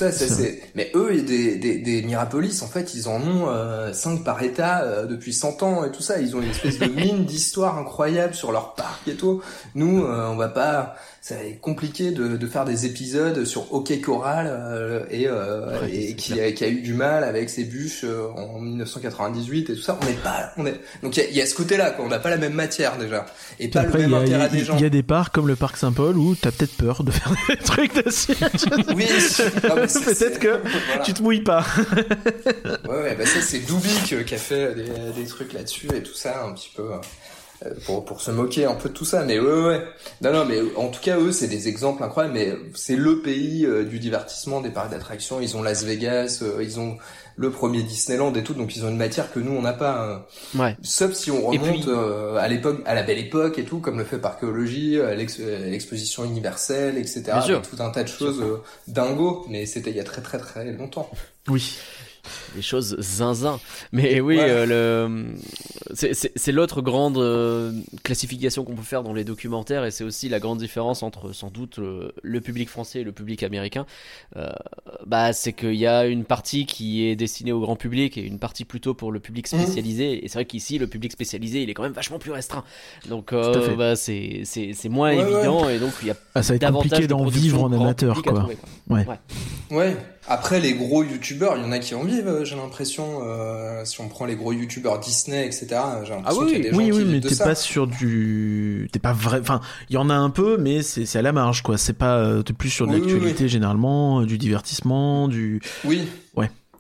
Mais 0.76 0.92
eux, 0.96 1.22
des, 1.22 1.56
des, 1.58 1.78
des 1.78 2.02
Mirapolis, 2.02 2.62
en 2.64 2.68
fait, 2.68 2.94
ils 2.96 3.08
en 3.08 3.22
ont 3.22 3.48
euh, 3.50 3.94
5 3.94 4.24
par 4.24 4.42
état 4.44 4.82
euh, 4.84 5.06
depuis 5.06 5.34
100 5.34 5.64
ans 5.64 5.86
et 5.86 5.92
tout 5.92 6.02
ça. 6.02 6.20
Ils 6.20 6.36
ont 6.36 6.42
une 6.42 6.50
espèce 6.50 6.80
de 6.80 6.86
mine 6.94 7.24
d'histoire 7.26 7.78
incroyable 7.78 8.34
sur 8.34 8.52
leur 8.52 8.74
parc 8.74 9.08
et 9.08 9.16
tout. 9.16 9.42
Nous, 9.76 10.04
euh, 10.04 10.28
on 10.30 10.36
va 10.36 10.50
pas... 10.50 10.96
Être 11.36 11.62
compliqué 11.62 12.12
de, 12.12 12.38
de 12.38 12.48
faire 12.48 12.66
des 12.66 12.86
épisodes 12.86 13.44
sur 13.46 13.74
OK 13.74 14.00
Coral 14.02 14.48
euh, 14.50 15.04
et, 15.10 15.28
euh, 15.28 15.80
Ouais, 15.82 15.92
et 15.94 16.08
c'est 16.10 16.16
qui, 16.16 16.40
a, 16.40 16.52
qui 16.52 16.64
a 16.64 16.68
eu 16.70 16.82
du 16.82 16.94
mal 16.94 17.24
avec 17.24 17.50
ses 17.50 17.64
bûches 17.64 18.04
euh, 18.04 18.28
en 18.36 18.60
1998 18.60 19.70
et 19.70 19.74
tout 19.76 19.82
ça. 19.82 19.98
On 20.02 20.06
n'est 20.06 20.14
pas... 20.14 20.52
On 20.58 20.66
est... 20.66 20.80
Donc 21.04 21.18
il 21.18 21.26
y 21.32 21.38
y 21.38 21.42
a 21.42 21.46
ce 21.46 21.56
côté-là, 21.56 21.92
quoi. 21.92 22.06
On 22.06 22.10
n'a 22.10 22.20
pas 22.20 22.30
la 22.30 22.38
même 22.38 22.54
matière 22.54 22.98
déjà. 22.98 23.26
Et 23.60 23.68
pas 23.68 23.82
après, 23.82 24.00
le 24.00 24.08
même 24.08 24.14
a- 24.16 24.20
intérêt 24.20 24.50
des 24.50 24.64
gens. 24.64 24.76
il 24.78 24.82
y 24.82 24.86
a 24.86 24.90
des 24.90 25.04
parcs 25.04 25.34
comme 25.34 25.48
le 25.48 25.56
parc 25.56 25.78
Saint-Paul 25.78 26.18
où 26.18 26.36
t'as 26.36 26.52
peut-être 26.52 26.76
peur 26.78 27.04
de 27.04 27.12
faire 27.12 27.34
des 27.50 27.58
trucs 27.64 27.94
dessus. 28.04 28.34
Oui, 28.96 29.06
c'est- 29.20 29.50
Peut-être 29.62 30.16
c'est- 30.16 30.40
que 30.40 30.60
voilà. 30.88 31.04
tu 31.04 31.14
te 31.14 31.22
mouilles 31.22 31.42
pas. 31.44 31.66
Ouais, 32.88 33.02
ouais, 33.02 33.16
bah 33.16 33.26
ça 33.26 33.42
c'est 33.42 33.60
Dubik 33.60 34.14
euh, 34.14 34.24
qui 34.24 34.36
a 34.36 34.38
fait 34.38 34.74
des, 34.76 35.22
des 35.22 35.28
trucs 35.28 35.54
là-dessus 35.54 35.88
et 35.96 36.02
tout 36.04 36.14
ça 36.14 36.44
un 36.46 36.54
petit 36.54 36.72
peu 36.76 36.84
euh, 36.84 36.98
pour 37.86 38.06
pour 38.06 38.22
se 38.22 38.32
moquer 38.32 38.66
un 38.66 38.76
peu 38.76 38.90
de 38.90 38.94
tout 38.94 39.06
ça. 39.06 39.24
Mais 39.26 39.40
ouais, 39.40 39.64
ouais. 39.66 39.84
Non, 40.22 40.32
non, 40.34 40.46
mais 40.46 40.60
en 40.76 40.88
tout 40.90 41.02
cas 41.02 41.18
eux 41.20 41.32
c'est 41.32 41.48
des 41.48 41.68
exemples 41.68 42.04
incroyables. 42.04 42.34
Mais 42.34 42.54
c'est 42.76 42.96
le 42.96 43.22
pays 43.22 43.66
euh, 43.66 43.84
du 43.84 44.00
divertissement, 44.00 44.62
des 44.62 44.70
parcs 44.70 44.92
d'attractions. 44.92 45.40
Ils 45.42 45.56
ont 45.58 45.62
Las 45.64 45.84
Vegas, 45.84 46.40
euh, 46.42 46.64
ils 46.64 46.80
ont 46.80 46.98
le 47.36 47.52
premier 47.52 47.84
Disneyland 47.84 48.34
et 48.34 48.44
tout, 48.44 48.54
donc 48.54 48.76
ils 48.76 48.84
ont 48.84 48.90
une 48.90 48.98
matière 48.98 49.32
que 49.32 49.40
nous 49.40 49.54
on 49.54 49.62
n'a 49.62 49.72
pas. 49.72 50.04
euh, 50.56 50.60
Ouais. 50.62 50.76
Sauf 50.82 51.14
si 51.14 51.32
on 51.32 51.48
remonte 51.48 51.70
puis- 51.84 51.86
euh, 51.88 52.36
à 52.36 52.48
l'époque, 52.50 52.82
à 52.86 52.94
la 52.96 53.04
belle 53.04 53.18
époque 53.20 53.58
et 53.60 53.64
tout, 53.64 53.80
comme 53.80 53.98
le 53.98 54.04
fait 54.04 54.20
à 54.26 55.16
l'exposition 55.16 56.26
universelle, 56.26 56.98
etc. 56.98 57.22
Bien 57.28 57.42
sûr. 57.42 57.62
Tout 57.62 57.82
un 57.82 57.90
tas 57.92 58.04
de 58.04 58.10
choses 58.10 58.42
euh, 58.42 58.58
dingo, 58.88 59.46
mais 59.50 59.66
c'était 59.66 59.90
il 59.92 59.96
y 59.96 60.02
a 60.02 60.04
très 60.04 60.22
très 60.22 60.38
très 60.38 60.72
longtemps. 60.74 61.10
Oui. 61.48 61.78
Des 62.56 62.62
choses 62.62 62.98
zinzin. 63.00 63.60
Mais 63.92 64.20
oui, 64.22 64.38
Ouais. 64.38 64.46
euh, 64.50 64.66
le 64.66 65.36
c'est- 65.94 66.52
l'autre 66.52 66.82
grande 66.82 67.18
euh, 67.18 67.72
classification 68.04 68.64
qu'on 68.64 68.76
peut 68.76 68.82
faire 68.84 69.04
dans 69.04 69.14
les 69.14 69.24
documentaires 69.24 69.86
et 69.86 69.92
c'est 69.92 70.04
aussi 70.04 70.30
la 70.30 70.40
grande 70.40 70.60
différence 70.60 71.04
entre 71.04 71.32
sans 71.34 71.50
doute 71.50 71.78
le, 71.78 72.14
le 72.22 72.42
public 72.42 72.70
français 72.70 73.02
et 73.02 73.04
le 73.04 73.12
public 73.12 73.44
américain. 73.44 73.86
Euh, 74.38 74.50
bah, 75.06 75.34
c'est 75.34 75.54
qu'il 75.54 75.76
y 75.76 75.88
a 75.88 76.06
une 76.06 76.24
partie 76.26 76.66
qui 76.66 77.06
est 77.06 77.16
destinée 77.16 77.52
au 77.52 77.60
grand 77.60 77.76
public 77.76 78.18
et 78.18 78.22
une 78.22 78.40
partie 78.40 78.66
plutôt 78.66 78.94
pour 78.94 79.12
le 79.12 79.20
public 79.20 79.52
Mhm. 79.52 79.62
spécialisé. 79.62 80.24
Et 80.24 80.28
c'est 80.28 80.36
vrai 80.36 80.46
qu'ici, 80.46 80.78
le 80.78 80.88
public 80.88 81.12
spécialisé, 81.12 81.64
il 81.64 81.70
est 81.70 81.74
quand 81.74 81.84
même 81.84 81.92
vachement 81.94 82.20
plus 82.20 82.32
restreint. 82.32 82.64
Donc, 83.08 83.34
euh, 83.34 83.76
bah, 83.76 83.96
c'est 83.96 84.44
moins 84.90 85.16
Ouais, 85.16 85.22
évident 85.22 85.70
et 85.70 85.80
donc 85.80 85.92
il 86.02 86.08
y 86.08 86.12
a 86.12 86.16
Ah, 86.36 86.44
ça 86.44 86.54
va 86.54 86.58
être 86.58 86.72
compliqué 86.72 87.08
d'en 87.08 87.26
vivre 87.26 87.64
en 87.64 87.72
amateur, 87.72 88.22
trouver, 88.22 88.56
quoi. 88.88 88.96
Ouais. 88.96 89.06
Ouais. 89.72 89.96
Après 90.28 90.60
les 90.60 90.74
gros 90.74 91.04
youtubeurs, 91.04 91.58
il 91.58 91.64
y 91.64 91.66
en 91.66 91.72
a 91.72 91.80
qui 91.80 91.96
en 91.96 92.04
vivent, 92.04 92.28
euh, 92.28 92.46
j'ai 92.46 92.56
l'impression. 92.56 93.22
euh, 93.24 93.84
si 93.86 94.00
on 94.02 94.10
prend 94.10 94.26
les 94.26 94.36
gros 94.36 94.52
youtubeurs 94.54 95.00
Disney, 95.00 95.46
etc. 95.46 95.68
J'ai 96.04 96.14
l'impression 96.14 96.24
Ah 96.26 96.34
oui, 96.36 96.46
qu'il 96.48 96.54
y 96.54 96.56
a 96.56 96.64
des 96.64 96.70
gens 96.72 96.78
Oui, 96.78 96.86
qui 96.86 96.92
oui, 96.92 97.06
mais 97.06 97.20
t'es 97.22 97.36
pas 97.36 97.56
sur 97.56 97.88
du, 97.88 98.88
t'es 98.92 99.00
pas 99.00 99.14
vrai. 99.14 99.40
Enfin, 99.42 99.62
il 99.90 99.94
y 99.96 99.98
en 99.98 100.10
a 100.10 100.14
un 100.16 100.30
peu, 100.30 100.58
mais 100.58 100.82
c'est 100.84 101.16
à 101.18 101.22
la 101.22 101.32
marge, 101.32 101.64
quoi. 101.64 101.78
C'est 101.78 101.94
pas, 101.94 102.18
euh, 102.18 102.42
t'es 102.44 102.54
plus 102.54 102.70
sur 102.70 102.86
de 102.86 102.92
Oui, 102.94 103.00
oui, 103.04 103.08
l'actualité 103.12 103.48
généralement, 103.48 104.22
du 104.24 104.38
divertissement, 104.38 105.28
du, 105.28 105.62
Oui. 105.86 106.08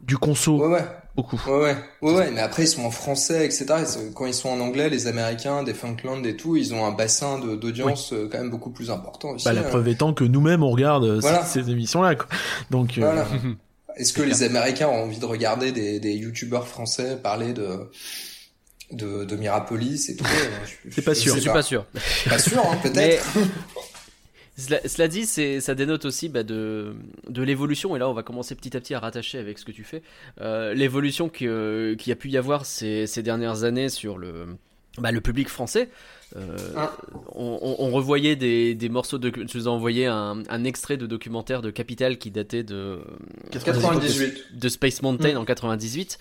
du 0.04 0.18
conso, 0.18 0.58
Ouais, 0.66 0.74
ouais. 0.74 0.86
Beaucoup. 1.22 1.41
Ouais, 1.47 1.59
ouais. 1.61 1.76
Ouais, 2.01 2.13
ouais. 2.13 2.32
Mais 2.32 2.41
après, 2.41 2.63
ils 2.63 2.67
sont 2.67 2.84
en 2.84 2.91
français, 2.91 3.45
etc. 3.45 3.65
Et 4.09 4.13
Quand 4.13 4.26
ils 4.26 4.34
sont 4.34 4.49
en 4.49 4.59
anglais, 4.59 4.89
les 4.89 5.07
Américains, 5.07 5.63
des 5.63 5.74
Funkland 5.74 6.24
et 6.24 6.36
tout, 6.36 6.55
ils 6.55 6.74
ont 6.74 6.86
un 6.86 6.91
bassin 6.91 7.39
de- 7.39 7.55
d'audience 7.55 8.13
euh, 8.13 8.28
quand 8.32 8.38
même 8.38 8.49
beaucoup 8.49 8.70
plus 8.72 8.89
important 8.91 9.30
aussi. 9.32 9.45
Bah, 9.45 9.53
la 9.53 9.61
hein. 9.61 9.70
preuve 9.70 9.88
étant 9.88 10.13
que 10.13 10.24
nous-mêmes 10.24 10.63
on 10.63 10.72
regarde 10.72 11.03
euh, 11.03 11.20
Voilà. 11.20 11.43
ces, 11.45 11.63
ces 11.63 11.70
émissions-là, 11.72 12.15
quoi. 12.15 12.28
Donc, 12.72 12.97
euh, 12.97 13.01
Voilà. 13.01 13.28
Est-ce 13.97 14.13
que 14.13 14.22
les 14.22 14.43
Américains 14.43 14.88
ont 14.88 15.03
envie 15.03 15.20
de 15.20 15.26
regarder 15.26 15.72
des, 15.74 15.99
des 15.99 16.13
youtubeurs 16.13 16.67
français 16.67 17.17
parler 17.22 17.51
de, 17.53 17.89
de, 18.91 19.26
de 19.26 19.36
Mirapolis 19.36 20.09
et 20.09 20.15
tout 20.15 20.24
je- 20.26 20.89
C'est 20.91 21.01
pas 21.01 21.15
sûr. 21.15 21.36
Je 21.36 21.41
suis 21.41 21.49
pas 21.49 21.61
sûr. 21.63 21.86
Pas 22.30 22.39
sûr, 22.39 22.59
hein, 22.65 22.78
peut-être. 22.82 23.26
Cela, 24.60 24.80
cela 24.86 25.07
dit, 25.07 25.26
c'est, 25.26 25.62
ça 25.62 25.74
dénote 25.74 26.05
aussi 26.05 26.28
bah, 26.30 26.43
de, 26.43 26.93
de 27.30 27.41
l'évolution, 27.43 27.95
et 27.95 27.99
là 27.99 28.10
on 28.10 28.14
va 28.14 28.24
commencer 28.24 28.55
petit 28.55 28.76
à 28.76 28.80
petit 28.80 28.93
à 28.93 28.99
rattacher 28.99 29.38
avec 29.39 29.57
ce 29.57 29.66
que 29.66 29.72
tu 29.72 29.84
fais, 29.84 30.01
euh, 30.41 30.74
l'évolution 30.74 31.30
qui, 31.30 31.47
euh, 31.47 31.95
qui 31.95 32.12
a 32.12 32.16
pu 32.16 32.30
y 32.30 32.38
avoir 32.38 32.66
ces, 32.66 33.07
ces 33.07 33.24
dernières 33.24 33.64
années 33.64 33.89
sur 33.89 34.18
le, 34.18 34.47
bah, 34.97 35.12
le 35.12 35.22
public 35.22 35.49
français. 35.49 35.89
Euh, 36.36 36.57
Ah. 36.76 36.95
on, 37.36 37.89
revoyait 37.91 38.36
des, 38.36 38.76
des 38.76 38.89
morceaux 38.89 39.18
de... 39.18 39.32
Je 39.36 39.57
vous 39.57 39.66
ai 39.66 39.68
envoyé 39.68 40.05
un, 40.05 40.43
un 40.47 40.64
extrait 40.64 40.97
de 40.97 41.07
documentaire 41.07 41.62
de 41.62 41.72
Capital 41.72 42.18
qui 42.18 42.30
datait 42.30 42.64
de... 42.64 42.99
98. 43.51 44.60
de 44.60 44.70
Space 44.70 45.01
Mountain 45.01 45.38
en 45.38 45.45
98. 45.45 46.20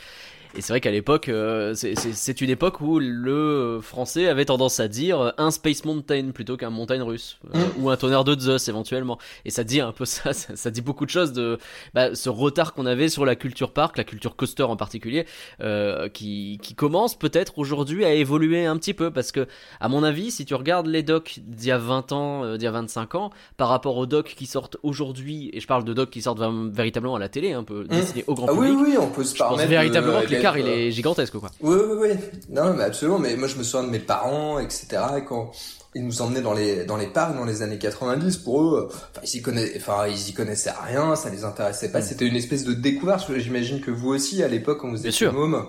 Et 0.57 0.61
c'est 0.61 0.73
vrai 0.73 0.81
qu'à 0.81 0.91
l'époque, 0.91 1.29
euh, 1.29 1.75
c'est- 1.75 2.41
une 2.41 2.51
époque 2.51 2.81
où 2.81 2.99
le 2.99 3.81
français 3.83 4.29
avait 4.29 4.45
tendance 4.45 4.81
à 4.81 4.89
dire 4.89 5.21
euh, 5.21 5.31
un 5.39 5.51
Space 5.51 5.85
Mountain 5.85 6.31
plutôt 6.33 6.57
qu'un 6.57 6.71
montagne 6.71 7.03
russe, 7.03 7.39
euh, 7.55 7.59
Mm. 7.59 7.83
ou 7.83 7.91
un 7.91 7.97
tonnerre 7.97 8.25
de 8.25 8.39
Zeus 8.39 8.69
éventuellement. 8.69 9.19
Et 9.45 9.51
ça 9.51 9.63
dit 9.65 9.81
un 9.81 9.93
peu 9.93 10.05
ça, 10.05 10.33
ça, 10.33 10.57
ça 10.57 10.71
dit 10.71 10.81
beaucoup 10.81 11.05
de 11.05 11.11
choses 11.11 11.33
de 11.33 11.59
bah, 11.95 12.15
ce 12.15 12.29
retard 12.29 12.75
qu'on 12.75 12.87
avait 12.87 13.09
sur 13.09 13.25
la 13.25 13.37
culture 13.37 13.73
park, 13.73 13.99
la 13.99 14.05
culture 14.05 14.37
coaster 14.37 14.63
en 14.65 14.77
particulier, 14.77 15.27
euh, 15.61 16.09
qui, 16.09 16.59
qui 16.63 16.75
commence 16.75 17.17
peut-être 17.19 17.59
aujourd'hui 17.59 18.05
à 18.05 18.13
évoluer 18.15 18.65
un 18.67 18.77
petit 18.79 18.95
peu. 18.95 19.11
Parce 19.11 19.33
que, 19.33 19.47
à 19.81 19.89
mon 19.89 20.03
avis, 20.03 20.31
si 20.31 20.45
tu 20.45 20.55
regardes 20.55 20.87
les 20.87 21.03
docs 21.03 21.39
d'il 21.47 21.69
y 21.69 21.73
a 21.73 21.79
20 21.79 22.13
ans, 22.13 22.45
euh, 22.45 22.57
d'il 22.57 22.65
y 22.65 22.69
a 22.69 22.73
25 22.73 23.15
ans, 23.17 23.31
par 23.57 23.69
rapport 23.69 23.97
aux 23.97 24.07
docs 24.07 24.35
qui 24.37 24.47
sortent 24.47 24.77
aujourd'hui, 24.83 25.51
et 25.53 25.61
je 25.61 25.67
parle 25.67 25.85
de 25.85 25.93
docs 25.93 26.11
qui 26.11 26.23
sortent 26.23 26.41
véritablement 26.73 27.17
à 27.17 27.19
la 27.21 27.29
télé, 27.29 27.53
un 27.53 27.65
peu 27.65 27.85
destinés 27.85 28.25
au 28.27 28.35
grand 28.35 28.47
Ah 28.49 28.55
oui, 28.55 28.69
public. 28.69 28.87
oui, 28.89 28.97
on 29.01 29.09
peut 29.09 29.25
se 29.25 29.35
permettre. 29.37 29.69
véritablement 29.69 30.21
de- 30.21 30.27
que 30.27 30.38
l'écart 30.39 30.59
il 30.59 30.69
est 30.69 30.91
gigantesque 30.91 31.39
quoi. 31.39 31.51
Oui, 31.61 31.77
oui, 31.77 31.97
oui. 32.01 32.09
Non, 32.49 32.75
mais 32.75 32.85
absolument. 32.85 33.19
Mais 33.19 33.37
moi, 33.37 33.49
je 33.49 33.57
me 33.57 33.63
souviens 33.63 33.87
de 33.87 33.93
mes 33.93 33.99
parents, 33.99 34.59
etc. 34.59 34.87
et 35.19 35.25
quand 35.25 35.53
ils 35.95 36.05
nous 36.05 36.23
emmenaient 36.23 36.41
dans 36.41 36.53
les 36.53 36.85
dans 36.85 36.97
les 36.97 37.07
parcs 37.07 37.37
dans 37.37 37.45
les 37.45 37.63
années 37.63 37.79
90, 37.79 38.37
pour 38.39 38.63
eux, 38.63 38.91
euh, 38.91 38.95
enfin, 38.95 39.21
ils 39.25 39.37
y 39.39 39.43
connaissaient, 39.43 39.77
enfin, 39.77 40.07
ils 40.07 40.29
y 40.29 40.33
connaissaient 40.33 40.73
rien, 40.87 41.17
ça 41.17 41.31
les 41.31 41.45
intéressait 41.45 41.91
pas. 41.91 42.01
Mm. 42.01 42.03
C'était 42.03 42.27
une 42.27 42.37
espèce 42.37 42.65
de 42.65 42.75
découverte. 42.75 43.31
J'imagine 43.37 43.81
que 43.81 43.91
vous 43.91 44.11
aussi, 44.11 44.43
à 44.43 44.49
l'époque, 44.49 44.79
quand 44.81 44.91
vous 44.91 45.07
étiez 45.07 45.31
môme, 45.31 45.67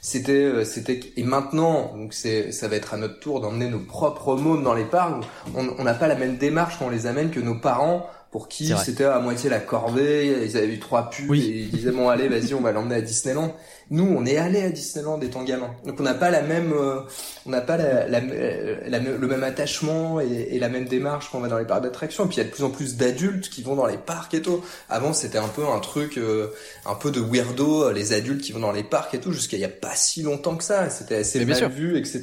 c'était, 0.00 0.32
euh, 0.32 0.64
c'était. 0.64 1.00
Et 1.16 1.24
maintenant, 1.24 1.94
donc 1.96 2.12
c'est, 2.12 2.52
ça 2.52 2.68
va 2.68 2.76
être 2.76 2.94
à 2.94 2.96
notre 2.96 3.20
tour 3.20 3.40
d'emmener 3.40 3.68
nos 3.68 3.80
propres 3.80 4.36
mômes 4.36 4.62
dans 4.62 4.74
les 4.74 4.84
parcs. 4.84 5.24
On 5.54 5.84
n'a 5.84 5.94
pas 5.94 6.08
la 6.08 6.16
même 6.16 6.36
démarche 6.36 6.78
quand 6.78 6.86
on 6.86 6.90
les 6.90 7.06
amène 7.06 7.30
que 7.30 7.40
nos 7.40 7.54
parents 7.54 8.06
pour 8.32 8.48
qui 8.48 8.72
c'était 8.82 9.04
à 9.04 9.20
moitié 9.20 9.50
la 9.50 9.60
corvée, 9.60 10.46
ils 10.46 10.56
avaient 10.56 10.66
eu 10.66 10.78
trois 10.78 11.10
pubs 11.10 11.28
Oui. 11.28 11.44
et 11.44 11.58
ils 11.64 11.70
disaient 11.70 11.90
bon 11.90 12.08
allez 12.08 12.28
vas-y 12.28 12.54
on 12.54 12.62
va 12.62 12.72
l'emmener 12.72 12.94
à 12.96 13.00
Disneyland. 13.02 13.54
Nous 13.92 14.04
on 14.04 14.24
est 14.26 14.38
allé 14.38 14.62
à 14.62 14.70
Disneyland 14.70 15.20
étant 15.20 15.44
gamin, 15.44 15.70
donc 15.84 16.00
on 16.00 16.02
n'a 16.02 16.14
pas 16.14 16.30
la 16.30 16.40
même, 16.42 16.72
euh, 16.72 17.00
on 17.46 17.50
n'a 17.50 17.60
pas 17.60 17.76
la, 17.76 18.08
la- 18.08 18.20
la- 18.20 18.98
le 18.98 19.26
même 19.28 19.44
attachement 19.44 20.18
et, 20.20 20.48
et 20.50 20.58
la 20.58 20.68
même 20.70 20.86
démarche 20.86 21.28
quand 21.30 21.38
on 21.38 21.40
va 21.42 21.48
dans 21.48 21.58
les 21.58 21.66
parcs 21.66 21.82
d'attractions. 21.82 22.24
Et 22.24 22.28
puis 22.28 22.36
il 22.38 22.38
y 22.38 22.42
a 22.42 22.44
de 22.44 22.50
plus 22.50 22.64
en 22.64 22.70
plus 22.70 22.96
d'adultes 22.96 23.50
qui 23.50 23.62
vont 23.62 23.76
dans 23.76 23.86
les 23.86 23.98
parcs 23.98 24.32
et 24.34 24.40
tout. 24.42 24.64
Avant 24.88 25.12
c'était 25.12 25.36
un 25.38 25.48
peu 25.48 25.66
un 25.66 25.78
truc, 25.78 26.16
euh, 26.16 26.48
un 26.86 26.94
peu 26.94 27.10
de 27.10 27.20
weirdo, 27.20 27.84
euh, 27.84 27.92
les 27.92 28.14
adultes 28.14 28.40
qui 28.42 28.52
vont 28.52 28.60
dans 28.60 28.72
les 28.72 28.82
parcs 28.84 29.12
et 29.14 29.20
tout, 29.20 29.30
jusqu'à 29.30 29.58
il 29.58 29.60
y 29.60 29.64
a 29.64 29.68
pas 29.68 29.94
si 29.94 30.22
longtemps 30.22 30.56
que 30.56 30.64
ça. 30.64 30.88
C'était 30.88 31.16
assez 31.16 31.38
Mais 31.40 31.44
bien 31.44 31.54
mal 31.54 31.62
sûr. 31.64 31.68
vu, 31.70 31.98
etc. 31.98 32.22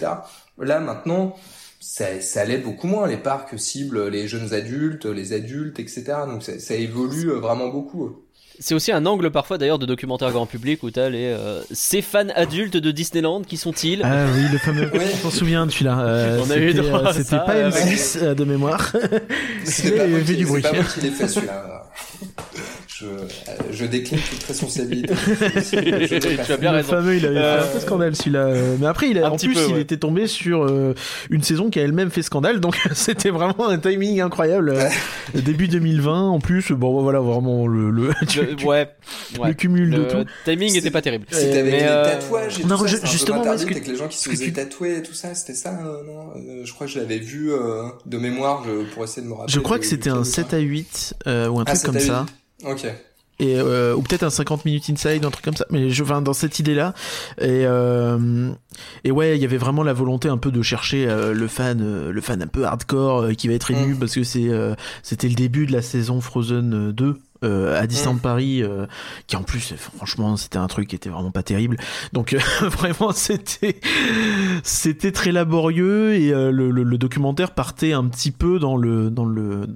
Là 0.57 0.79
maintenant 0.79 1.35
ça, 1.81 2.19
ça 2.19 2.41
allait 2.41 2.57
beaucoup 2.57 2.87
moins. 2.87 3.07
Les 3.07 3.15
parcs 3.17 3.57
ciblent 3.59 4.07
les 4.09 4.27
jeunes 4.27 4.53
adultes, 4.53 5.05
les 5.05 5.31
adultes, 5.33 5.79
etc. 5.79 6.03
Donc 6.27 6.43
ça, 6.43 6.59
ça 6.59 6.73
évolue 6.73 7.29
euh, 7.29 7.39
vraiment 7.39 7.67
beaucoup. 7.69 8.23
C'est 8.61 8.75
aussi 8.75 8.91
un 8.91 9.05
angle 9.05 9.31
parfois 9.31 9.57
d'ailleurs 9.57 9.79
de 9.79 9.85
documentaire 9.85 10.31
grand 10.31 10.45
public 10.45 10.83
où 10.83 10.91
t'as 10.91 11.07
les 11.09 11.27
euh, 11.27 11.61
ces 11.71 12.01
fans 12.01 12.27
adultes 12.35 12.75
de 12.75 12.91
Disneyland 12.91 13.41
qui 13.43 13.55
sont-ils? 13.55 14.01
Ah 14.03 14.25
oui, 14.35 14.43
le 14.51 14.57
fameux. 14.57 14.89
Oui. 14.93 14.99
Je 15.17 15.23
m'en 15.23 15.31
souviens 15.31 15.65
de 15.65 15.71
celui-là. 15.71 15.99
Euh, 16.01 16.43
On 16.45 16.51
a 16.51 16.57
eu 16.57 16.71
c'était, 16.73 16.81
droit 16.87 16.99
euh, 16.99 17.05
à 17.05 17.13
C'était 17.13 17.37
pas 17.37 17.43
avec- 17.53 17.73
M6 17.73 18.17
euh, 18.21 18.35
de 18.35 18.43
mémoire. 18.43 18.91
C'est 19.63 19.91
Mais 19.91 19.97
pas, 19.97 20.33
du 20.33 20.45
bruit. 20.45 20.61
c'est 20.61 20.69
pas 20.71 20.75
moi 20.75 20.85
qui 20.93 20.99
l'ai 21.01 21.11
fait 21.11 21.27
celui-là. 21.29 21.85
Je, 22.99 23.05
euh, 23.05 23.53
je 23.71 23.85
décline 23.85 24.19
toute 24.29 24.43
responsabilité. 24.43 25.13
Je 25.15 26.43
Tu 26.45 26.51
as 26.51 26.57
bien 26.57 26.71
le 26.71 26.77
raison. 26.77 26.89
fameux, 26.89 27.15
il 27.15 27.25
avait 27.25 27.37
Euh, 27.37 27.61
fait 27.61 27.69
un 27.69 27.71
peu 27.73 27.79
scandale 27.79 28.15
celui-là. 28.15 28.39
Euh, 28.45 28.75
Mais 28.79 28.87
après, 28.87 29.09
il 29.09 29.17
a, 29.19 29.27
Un 29.27 29.29
en 29.29 29.35
petit 29.37 29.47
plus, 29.47 29.55
peu, 29.55 29.65
il 29.69 29.73
ouais. 29.75 29.81
était 29.81 29.97
tombé 29.97 30.27
sur 30.27 30.63
euh, 30.65 30.93
une 31.29 31.41
saison 31.43 31.69
qui 31.69 31.79
a 31.79 31.83
elle-même 31.83 32.09
fait 32.11 32.21
scandale, 32.23 32.59
donc 32.59 32.77
c'était 32.93 33.29
vraiment 33.29 33.69
un 33.69 33.77
timing 33.77 34.19
incroyable. 34.21 34.71
Euh, 34.75 34.89
Début 35.33 35.67
2020, 35.69 36.23
en 36.29 36.39
plus, 36.39 36.71
bon 36.73 37.01
voilà, 37.01 37.19
vraiment 37.19 37.67
le, 37.67 37.89
le, 37.89 38.09
tu- 38.27 38.41
Le- 38.41 38.55
tu- 38.55 38.65
ouais, 38.65 38.89
ouais. 39.39 39.47
le 39.49 39.53
cumul 39.53 39.89
de 39.91 39.97
Le 39.97 40.07
tout. 40.07 40.25
timing 40.45 40.75
était 40.75 40.91
pas 40.91 41.01
terrible. 41.01 41.25
C'était 41.31 41.59
avec 41.59 41.71
Mais, 41.71 41.79
les 41.79 41.85
euh, 41.87 42.03
tatouages 42.03 42.59
et 42.59 42.63
non, 42.65 42.77
tout 42.77 42.87
ça, 42.87 42.97
je- 42.97 43.03
un 43.03 43.05
justement, 43.09 43.37
peu 43.39 43.45
moi, 43.45 43.53
interdit 43.53 43.61
ce 43.61 43.65
que- 43.67 43.71
avec 43.75 43.87
les 43.87 43.95
gens 43.95 44.07
qui 44.07 44.17
se 44.17 44.29
faisaient 44.29 44.45
tu- 44.45 44.53
tatouer 44.53 44.97
et 44.97 45.01
tout 45.03 45.13
ça, 45.13 45.33
c'était 45.35 45.53
ça, 45.53 45.69
euh, 45.69 46.03
non 46.05 46.19
Euh, 46.35 46.61
Je 46.65 46.73
crois 46.73 46.87
que 46.87 46.93
je 46.93 46.99
l'avais 46.99 47.19
vu 47.19 47.51
euh, 47.53 47.83
de 48.05 48.17
mémoire, 48.17 48.63
je 48.65 48.91
pourrais 48.93 49.05
essayer 49.05 49.21
de 49.21 49.27
me 49.27 49.33
rappeler. 49.35 49.53
Je 49.53 49.59
crois 49.59 49.77
de- 49.77 49.81
que 49.83 49.87
c'était 49.87 50.09
un 50.09 50.23
film, 50.23 50.25
7 50.25 50.53
à 50.53 50.57
8 50.59 51.13
euh, 51.27 51.47
ou 51.47 51.59
un 51.59 51.63
Ah, 51.65 51.71
truc 51.71 51.77
7 51.77 51.85
comme 51.85 51.99
ça. 51.99 52.25
8. 52.63 52.71
Ok. 52.71 52.85
et 53.41 53.55
euh, 53.57 53.95
ou 53.95 54.01
peut-être 54.01 54.23
un 54.23 54.29
50 54.29 54.65
minutes 54.65 54.89
inside 54.89 55.23
un 55.23 55.31
truc 55.31 55.45
comme 55.45 55.55
ça 55.55 55.65
mais 55.69 55.89
je 55.89 56.03
enfin 56.03 56.21
dans 56.21 56.33
cette 56.33 56.59
idée 56.59 56.75
là 56.75 56.93
et 57.39 57.65
euh, 57.65 58.51
et 59.05 59.11
ouais 59.11 59.37
il 59.37 59.41
y 59.41 59.45
avait 59.45 59.57
vraiment 59.57 59.83
la 59.83 59.93
volonté 59.93 60.27
un 60.27 60.37
peu 60.37 60.51
de 60.51 60.61
chercher 60.61 61.07
euh, 61.07 61.33
le 61.33 61.47
fan 61.47 61.79
euh, 61.81 62.11
le 62.11 62.19
fan 62.21 62.41
un 62.41 62.47
peu 62.47 62.65
hardcore 62.65 63.21
euh, 63.21 63.33
qui 63.33 63.47
va 63.47 63.53
être 63.53 63.71
ému 63.71 63.93
Mm. 63.93 63.99
parce 63.99 64.13
que 64.15 64.23
c'est 64.23 64.49
euh, 64.49 64.75
c'était 65.03 65.29
le 65.29 65.35
début 65.35 65.65
de 65.67 65.71
la 65.71 65.81
saison 65.81 66.19
Frozen 66.19 66.91
2 66.91 67.17
euh, 67.45 67.79
à 67.81 67.87
Disneyland 67.87 68.15
Mm. 68.15 68.19
Paris 68.19 68.61
euh, 68.61 68.85
qui 69.27 69.37
en 69.37 69.43
plus 69.43 69.73
franchement 69.95 70.35
c'était 70.35 70.57
un 70.57 70.67
truc 70.67 70.89
qui 70.89 70.97
était 70.97 71.09
vraiment 71.09 71.31
pas 71.31 71.43
terrible 71.43 71.77
donc 72.11 72.33
euh, 72.33 72.39
vraiment 72.67 73.13
c'était 73.13 73.79
c'était 74.63 75.13
très 75.13 75.31
laborieux 75.31 76.13
et 76.15 76.33
euh, 76.33 76.51
le, 76.51 76.71
le, 76.71 76.83
le 76.83 76.97
documentaire 76.97 77.51
partait 77.53 77.93
un 77.93 78.03
petit 78.05 78.31
peu 78.31 78.59
dans 78.59 78.75
le 78.75 79.09
dans 79.09 79.23
le 79.25 79.67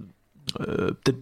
euh, 0.62 0.92
peut-être 1.04 1.18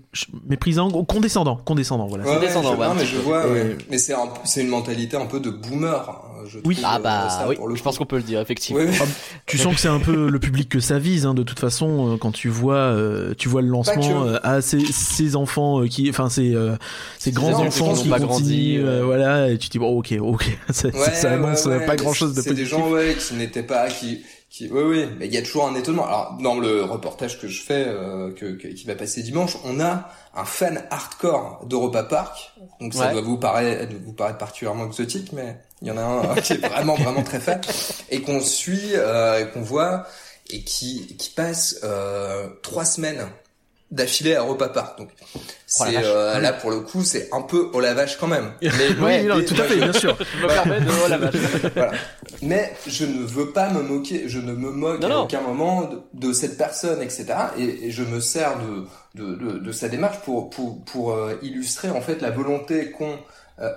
méprisant 0.48 0.90
ou 0.92 1.04
condescendant 1.04 1.56
condescendant 1.56 2.08
voilà 2.08 2.26
Ouais, 2.26 2.32
ouais, 2.36 2.40
descendant, 2.40 2.74
je, 2.76 2.80
ouais, 2.80 2.88
non, 2.88 2.94
mais 2.96 3.06
je 3.06 3.18
vois, 3.18 3.48
ouais. 3.48 3.78
Mais 3.90 3.98
c'est 3.98 4.14
un- 4.14 4.30
c'est 4.44 4.62
une 4.62 4.68
mentalité 4.68 5.18
un 5.18 5.26
peu 5.26 5.40
de 5.40 5.50
boomer. 5.50 6.10
hein, 6.10 6.28
Je 6.48 6.58
Oui. 6.66 6.76
trouve, 6.76 6.86
Ah 6.88 6.98
euh, 6.98 7.00
bah 7.04 7.30
ça, 7.30 7.48
oui, 7.48 7.56
je 7.56 7.62
coup. 7.78 7.84
pense 7.84 7.98
qu'on 8.00 8.06
peut 8.06 8.18
le 8.18 8.24
dire 8.24 8.40
effectivement. 8.40 8.82
Oui, 8.82 8.88
oui. 8.90 9.08
Tu 9.46 9.58
sens 9.60 9.76
que 9.76 9.80
c'est 9.80 9.88
un 9.88 10.00
peu 10.00 10.28
le 10.30 10.40
public 10.40 10.68
que 10.70 10.80
ça 10.80 10.98
vise, 10.98 11.26
hein, 11.28 11.34
de 11.36 11.44
toute 11.44 11.60
façon, 11.60 12.14
euh, 12.14 12.18
quand 12.18 12.32
tu 12.32 12.50
vois, 12.50 12.76
euh, 12.76 13.34
tu 13.38 13.48
vois 13.48 13.62
le 13.62 13.68
lancement, 13.68 14.26
euh, 14.26 14.38
ah, 14.44 14.60
ces, 14.62 14.80
ces 14.92 15.36
enfants 15.36 15.82
euh, 15.82 15.88
qui, 15.88 16.10
enfin, 16.10 16.30
ces, 16.30 16.56
euh, 16.56 16.76
ces 17.20 17.32
grands 17.32 17.54
enfants 17.60 17.94
qui 17.94 18.02
qui 18.04 18.10
n'ont 18.10 18.16
pas 18.16 18.20
continuent, 18.20 18.28
grandi, 18.28 18.78
euh, 18.80 19.00
ouais. 19.02 19.06
voilà, 19.06 19.50
et 19.52 19.58
tu 19.60 19.68
te 19.68 19.74
dis, 19.74 19.80
bon, 19.80 19.98
ok, 20.00 20.16
ok, 20.20 20.58
ça, 20.72 20.88
Ouais, 20.90 21.14
ça 21.14 21.32
annonce 21.34 21.66
ouais, 21.66 21.74
euh, 21.74 21.80
ouais, 21.80 21.86
pas 21.86 21.96
grand 21.96 22.14
chose 22.14 22.34
de 22.34 22.42
C'est 22.42 22.50
des 22.56 22.62
positif. 22.64 22.72
gens, 22.80 22.90
ouais, 22.90 23.16
qui 23.16 23.36
n'étaient 23.36 23.64
pas, 23.64 23.88
qui, 23.90 24.22
qui, 24.52 24.70
oui, 24.70 24.84
oui, 24.84 25.08
mais 25.18 25.28
il 25.28 25.34
y 25.34 25.38
a 25.38 25.42
toujours 25.42 25.66
un 25.66 25.76
étonnement. 25.76 26.06
Alors, 26.06 26.38
dans 26.42 26.60
le 26.60 26.84
reportage 26.84 27.40
que 27.40 27.48
je 27.48 27.62
fais, 27.64 27.86
euh, 27.88 28.34
que, 28.34 28.48
que- 28.58 28.68
qui 28.68 28.86
va 28.86 28.96
passer 28.96 29.24
dimanche, 29.24 29.56
on 29.64 29.80
a 29.80 30.10
un 30.36 30.44
fan 30.46 30.84
hardcore 30.90 31.66
d'Europa 31.66 32.04
Park. 32.04 32.52
Donc 32.82 32.94
ça 32.94 33.08
Ouais. 33.08 33.14
doit 33.14 33.22
vous 33.22 33.38
paraître, 33.38 33.94
vous 34.06 34.12
paraître 34.14 34.38
particulièrement 34.40 34.86
exotique, 34.88 35.32
mais 35.32 35.58
il 35.82 35.88
y 35.88 35.92
en 35.92 35.98
a 35.98 36.02
un 36.02 36.24
euh, 36.38 36.42
qui 36.42 36.54
est 36.54 36.58
vraiment, 36.68 36.96
vraiment 36.96 37.24
très 37.24 37.40
fan 37.40 37.62
et 38.10 38.22
qu'on 38.22 38.42
suit, 38.42 38.92
euh, 38.96 39.46
qu'on 39.46 39.62
voit 39.62 40.06
et 40.50 40.64
qui, 40.66 41.16
qui 41.18 41.30
passe 41.30 41.80
euh, 41.86 42.50
trois 42.62 42.84
semaines 42.84 43.26
d'affilée 43.92 44.36
à 44.36 44.40
Europa 44.42 44.70
Park. 44.70 44.98
Donc 45.00 45.10
Oh 45.34 45.40
c'est 45.66 45.96
euh, 46.04 46.40
là 46.40 46.54
pour 46.54 46.72
le 46.72 46.80
coup, 46.82 47.04
c'est 47.04 47.30
un 47.32 47.42
peu 47.42 47.70
oh 47.74 47.80
la 47.80 47.94
vache 47.94 48.18
quand 48.18 48.28
même. 48.28 48.52
Mais, 48.62 48.70
Oui, 49.02 49.24
non, 49.24 49.38
mais- 49.38 49.46
tout 49.46 49.54
à 49.60 49.64
fait, 49.64 49.76
bien 49.78 49.94
sûr. 49.94 50.18
Je 50.38 50.44
me 50.44 50.48
permets 50.48 50.80
de 50.82 51.10
la 51.10 51.18
vache. 51.18 51.36
voilà. 51.76 51.92
Mais 52.42 52.74
je 52.88 53.06
ne 53.06 53.24
veux 53.24 53.52
pas 53.52 53.70
me 53.70 53.82
moquer, 53.82 54.24
je 54.28 54.40
ne 54.40 54.54
me 54.54 54.70
moque 54.72 55.00
Non, 55.02 55.06
à 55.08 55.10
non. 55.10 55.24
aucun 55.24 55.42
moment 55.42 55.84
de, 55.84 56.02
de 56.28 56.34
cette 56.34 56.58
personne, 56.58 57.02
etc. 57.02 57.26
Et, 57.58 57.88
et 57.88 57.92
je 57.92 58.04
me 58.04 58.20
sers 58.20 58.54
de, 58.60 59.22
de, 59.24 59.36
de, 59.36 59.60
de 59.60 59.72
sa 59.72 59.88
démarche 59.90 60.20
pour, 60.22 60.50
pour, 60.50 60.84
pour 60.86 61.14
euh, 61.14 61.36
illustrer 61.42 61.90
en 61.90 62.02
fait 62.02 62.22
la 62.22 62.32
volonté 62.32 62.92
qu'ont 62.92 63.14
euh, 63.14 63.16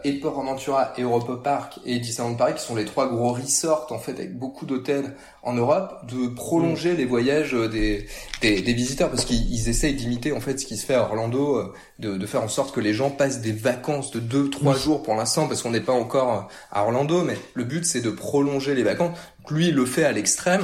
et 0.05 0.15
Port 0.15 0.39
Aventura 0.41 0.93
et 0.97 1.03
Europa 1.03 1.33
Park 1.43 1.79
et 1.85 1.99
Disneyland 1.99 2.35
Paris, 2.37 2.55
qui 2.55 2.63
sont 2.63 2.75
les 2.75 2.87
trois 2.87 3.07
gros 3.09 3.33
resorts 3.35 3.87
en 3.91 3.99
fait 3.99 4.13
avec 4.13 4.39
beaucoup 4.39 4.65
d'hôtels 4.65 5.15
en 5.43 5.53
Europe, 5.53 6.07
de 6.11 6.29
prolonger 6.29 6.97
les 6.97 7.05
voyages 7.05 7.55
euh, 7.55 7.69
des, 7.69 8.07
des, 8.41 8.63
des 8.63 8.73
visiteurs 8.73 9.11
parce 9.11 9.27
qu'ils 9.27 9.53
ils 9.53 9.69
essayent 9.69 9.95
d'imiter 9.95 10.33
en 10.33 10.41
fait 10.41 10.59
ce 10.59 10.65
qui 10.65 10.77
se 10.79 10.87
fait 10.87 10.95
à 10.95 11.03
Orlando, 11.03 11.57
euh, 11.59 11.73
de, 11.99 12.17
de 12.17 12.27
faire 12.27 12.43
en 12.43 12.49
sorte 12.49 12.75
que 12.75 12.81
les 12.81 12.95
gens 12.95 13.11
passent 13.11 13.43
des 13.43 13.53
vacances 13.53 14.11
de 14.11 14.21
deux 14.21 14.49
trois 14.49 14.75
Oui. 14.75 14.81
jours 14.81 15.03
pour 15.03 15.15
l'instant 15.17 15.49
parce 15.49 15.61
qu'on 15.63 15.71
n'est 15.73 15.81
pas 15.81 15.93
encore 15.93 16.33
euh, 16.33 16.41
à 16.73 16.83
Orlando, 16.85 17.23
mais 17.23 17.37
le 17.53 17.65
but 17.65 17.85
c'est 17.85 18.01
de 18.01 18.11
prolonger 18.11 18.75
les 18.75 18.85
vacances. 18.85 19.19
Donc, 19.41 19.51
lui 19.51 19.69
il 19.69 19.75
le 19.75 19.85
fait 19.85 20.05
à 20.05 20.13
l'extrême. 20.13 20.63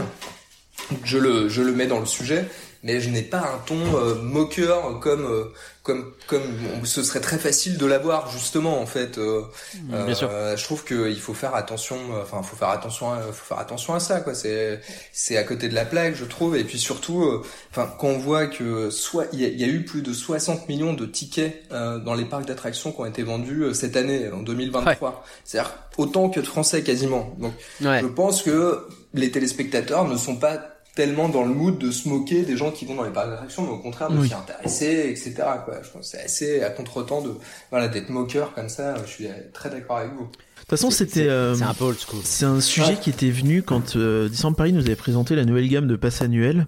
Je 1.05 1.19
le 1.19 1.49
je 1.51 1.61
le 1.63 1.73
mets 1.73 1.87
dans 1.87 2.01
le 2.01 2.07
sujet, 2.07 2.47
mais 2.83 3.01
je 3.01 3.11
n'ai 3.11 3.23
pas 3.23 3.39
un 3.41 3.59
ton 3.67 3.79
euh, 3.97 4.15
moqueur 4.23 4.99
comme 5.01 5.25
euh, 5.27 5.45
comme 5.83 6.13
comme 6.27 6.43
bon, 6.43 6.85
ce 6.85 7.03
serait 7.03 7.21
très 7.21 7.39
facile 7.39 7.79
de 7.79 7.87
l'avoir 7.87 8.31
justement 8.31 8.81
en 8.81 8.87
fait. 8.87 9.19
euh, 9.19 9.43
Bien 9.85 10.15
sûr. 10.15 10.29
euh, 10.31 10.57
je 10.57 10.65
trouve 10.65 10.85
qu'il 10.85 11.19
faut 11.21 11.35
faire 11.35 11.55
attention, 11.55 11.97
euh, 12.13 12.23
enfin 12.23 12.43
faut 12.43 12.57
faire 12.57 12.69
attention, 12.69 13.13
à, 13.13 13.21
faut 13.21 13.45
faire 13.47 13.59
attention 13.59 13.95
à 13.95 14.01
ça 14.01 14.21
quoi. 14.21 14.35
C'est 14.35 14.81
c'est 15.13 15.37
à 15.37 15.43
côté 15.45 15.69
de 15.69 15.75
la 15.75 15.85
plaque 15.85 16.15
je 16.15 16.25
trouve 16.25 16.57
et 16.57 16.65
puis 16.65 16.79
surtout, 16.79 17.23
euh, 17.23 17.43
enfin 17.71 17.91
quand 17.99 18.09
on 18.09 18.19
voit 18.19 18.47
que 18.47 18.91
soit 18.91 19.27
il 19.33 19.41
y, 19.41 19.45
a- 19.45 19.49
il 19.49 19.61
y 19.61 19.65
a 19.65 19.69
eu 19.69 19.85
plus 19.85 20.03
de 20.03 20.13
60 20.13 20.69
millions 20.69 20.93
de 20.93 21.07
tickets 21.07 21.63
euh, 21.73 21.99
dans 21.99 22.15
les 22.15 22.25
parcs 22.27 22.47
d'attractions 22.47 22.93
qui 22.93 23.01
ont 23.01 23.07
été 23.07 23.23
vendus 23.23 23.63
euh, 23.65 23.75
cette 23.75 23.97
année 23.97 24.31
en 24.31 24.43
2023, 24.43 25.25
c'est-à-dire 25.45 25.73
autant 25.97 26.29
que 26.31 26.41
de 26.41 26.47
Français 26.47 26.83
quasiment. 26.83 27.35
Donc 27.39 27.53
Ouais. 27.83 28.01
je 28.01 28.07
pense 28.07 28.43
que 28.43 28.87
les 29.15 29.31
téléspectateurs 29.31 30.07
ne 30.07 30.17
sont 30.17 30.37
pas 30.37 30.59
tellement 30.95 31.29
dans 31.29 31.45
le 31.45 31.55
mood 31.55 31.79
de 31.79 31.91
se 31.91 32.09
moquer 32.09 32.43
des 32.43 32.57
gens 32.57 32.71
qui 32.71 32.85
vont 32.85 32.95
dans 32.97 33.05
les 33.05 33.11
parcs 33.13 33.31
d'attractions, 33.31 33.63
mais 33.63 33.71
au 33.71 33.79
contraire 33.79 34.11
de 34.11 34.19
Oui. 34.19 34.29
s'y 34.29 34.35
intéresser, 34.35 35.07
etc. 35.11 35.35
Quoi. 35.65 35.79
Je 35.83 35.89
pense 35.91 36.11
que 36.11 36.17
c'est 36.19 36.25
assez 36.25 36.63
à 36.63 36.71
contre-temps 36.71 37.23
de 37.23 37.31
voilà 37.71 37.89
d'être 37.89 38.11
moqueur 38.11 38.53
comme 38.55 38.69
ça. 38.69 38.95
Je 39.07 39.11
suis 39.11 39.29
très 39.53 39.71
d'accord 39.71 39.99
avec 39.99 40.11
vous. 40.13 40.25
De 40.27 40.61
toute 40.77 40.79
façon, 40.79 40.91
c'était, 40.91 41.29
euh, 41.29 41.55
C'est 41.55 41.65
un 41.65 41.75
peu 41.75 41.85
old 41.85 41.99
school. 41.99 42.21
C'est 42.23 42.45
un 42.45 42.61
sujet 42.61 42.91
Ouais. 42.91 42.99
qui 43.01 43.11
était 43.11 43.31
venu 43.31 43.63
quand 43.63 43.97
euh, 43.97 44.29
Disneyland 44.29 44.53
Paris 44.55 44.73
nous 44.73 44.81
avait 44.83 44.95
présenté 44.97 45.35
la 45.35 45.45
nouvelle 45.45 45.69
gamme 45.69 45.89
de 45.89 45.97
pass 45.97 46.23
annuel. 46.23 46.67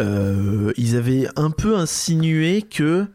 Euh, 0.00 0.72
ils 0.76 0.96
avaient 0.96 1.26
un 1.36 1.50
peu 1.50 1.76
insinué 1.76 2.62
que 2.62 3.06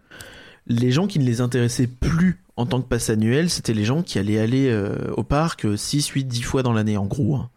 les 0.68 0.92
gens 0.92 1.08
qui 1.08 1.20
ne 1.20 1.26
les 1.26 1.42
intéressaient 1.42 1.88
plus 1.88 2.40
en 2.56 2.66
tant 2.66 2.82
que 2.82 2.88
pass 2.88 3.10
annuel, 3.10 3.50
c'était 3.50 3.74
les 3.74 3.86
gens 3.86 4.04
qui 4.04 4.20
allaient 4.20 4.38
aller 4.40 4.70
euh, 4.70 4.96
au 5.18 5.24
parc 5.24 5.66
6, 5.76 6.08
8, 6.10 6.26
10 6.26 6.42
fois 6.44 6.62
dans 6.64 6.74
l'année 6.74 6.98
en 6.98 7.06
gros. 7.06 7.36
hein. 7.38 7.50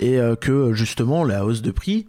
Et 0.00 0.18
euh, 0.18 0.34
que 0.34 0.72
justement 0.72 1.22
la 1.24 1.44
hausse 1.44 1.62
de 1.62 1.70
prix, 1.70 2.06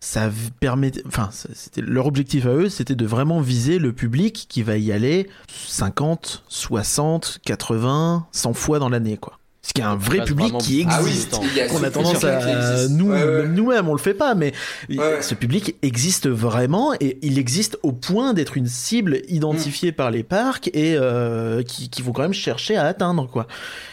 ça 0.00 0.30
permettait, 0.60 1.02
enfin, 1.06 1.28
c'était 1.32 1.82
leur 1.82 2.06
objectif 2.06 2.46
à 2.46 2.50
eux, 2.54 2.68
c'était 2.70 2.94
de 2.94 3.04
vraiment 3.06 3.40
viser 3.40 3.78
le 3.78 3.92
public 3.92 4.46
qui 4.48 4.62
va 4.62 4.76
y 4.78 4.92
aller 4.92 5.28
50, 5.68 6.42
60, 6.48 7.40
80, 7.44 8.26
100 8.32 8.52
fois 8.54 8.78
dans 8.78 8.88
l'année, 8.88 9.16
quoi. 9.18 9.36
Ce 9.62 9.74
qui 9.74 9.82
est 9.82 9.84
un 9.84 9.94
vrai 9.94 10.24
public 10.24 10.56
qui 10.58 10.86
Ah 10.88 11.00
oui, 11.02 11.10
existe. 11.10 11.38
il 11.42 11.54
y 11.56 11.60
a 11.60 11.68
qu'on 11.68 11.82
a 11.84 11.90
tendance 11.90 12.18
qui 12.18 12.26
à 12.26 12.88
nous 12.88 13.10
Ouais, 13.10 13.22
ouais. 13.22 13.42
même 13.42 13.54
nous-mêmes 13.54 13.88
on 13.88 13.92
le 13.92 13.98
fait 14.00 14.14
pas 14.14 14.34
mais 14.34 14.52
ouais. 14.88 15.20
ce 15.20 15.34
public 15.34 15.76
existe 15.82 16.28
vraiment 16.28 16.94
et 16.98 17.18
il 17.22 17.38
existe 17.38 17.78
au 17.82 17.92
point 17.92 18.32
d'être 18.32 18.56
une 18.56 18.66
cible 18.66 19.16
Mm. 19.18 19.34
identifiée 19.34 19.92
par 19.92 20.10
les 20.10 20.22
parcs 20.22 20.68
et 20.72 20.96
euh, 20.96 21.62
qui, 21.62 21.90
qui 21.90 22.00
vont 22.00 22.12
quand 22.12 22.22
même 22.22 22.32
chercher 22.32 22.76
à 22.76 22.86
atteindre 22.86 23.28
quoi 23.28 23.46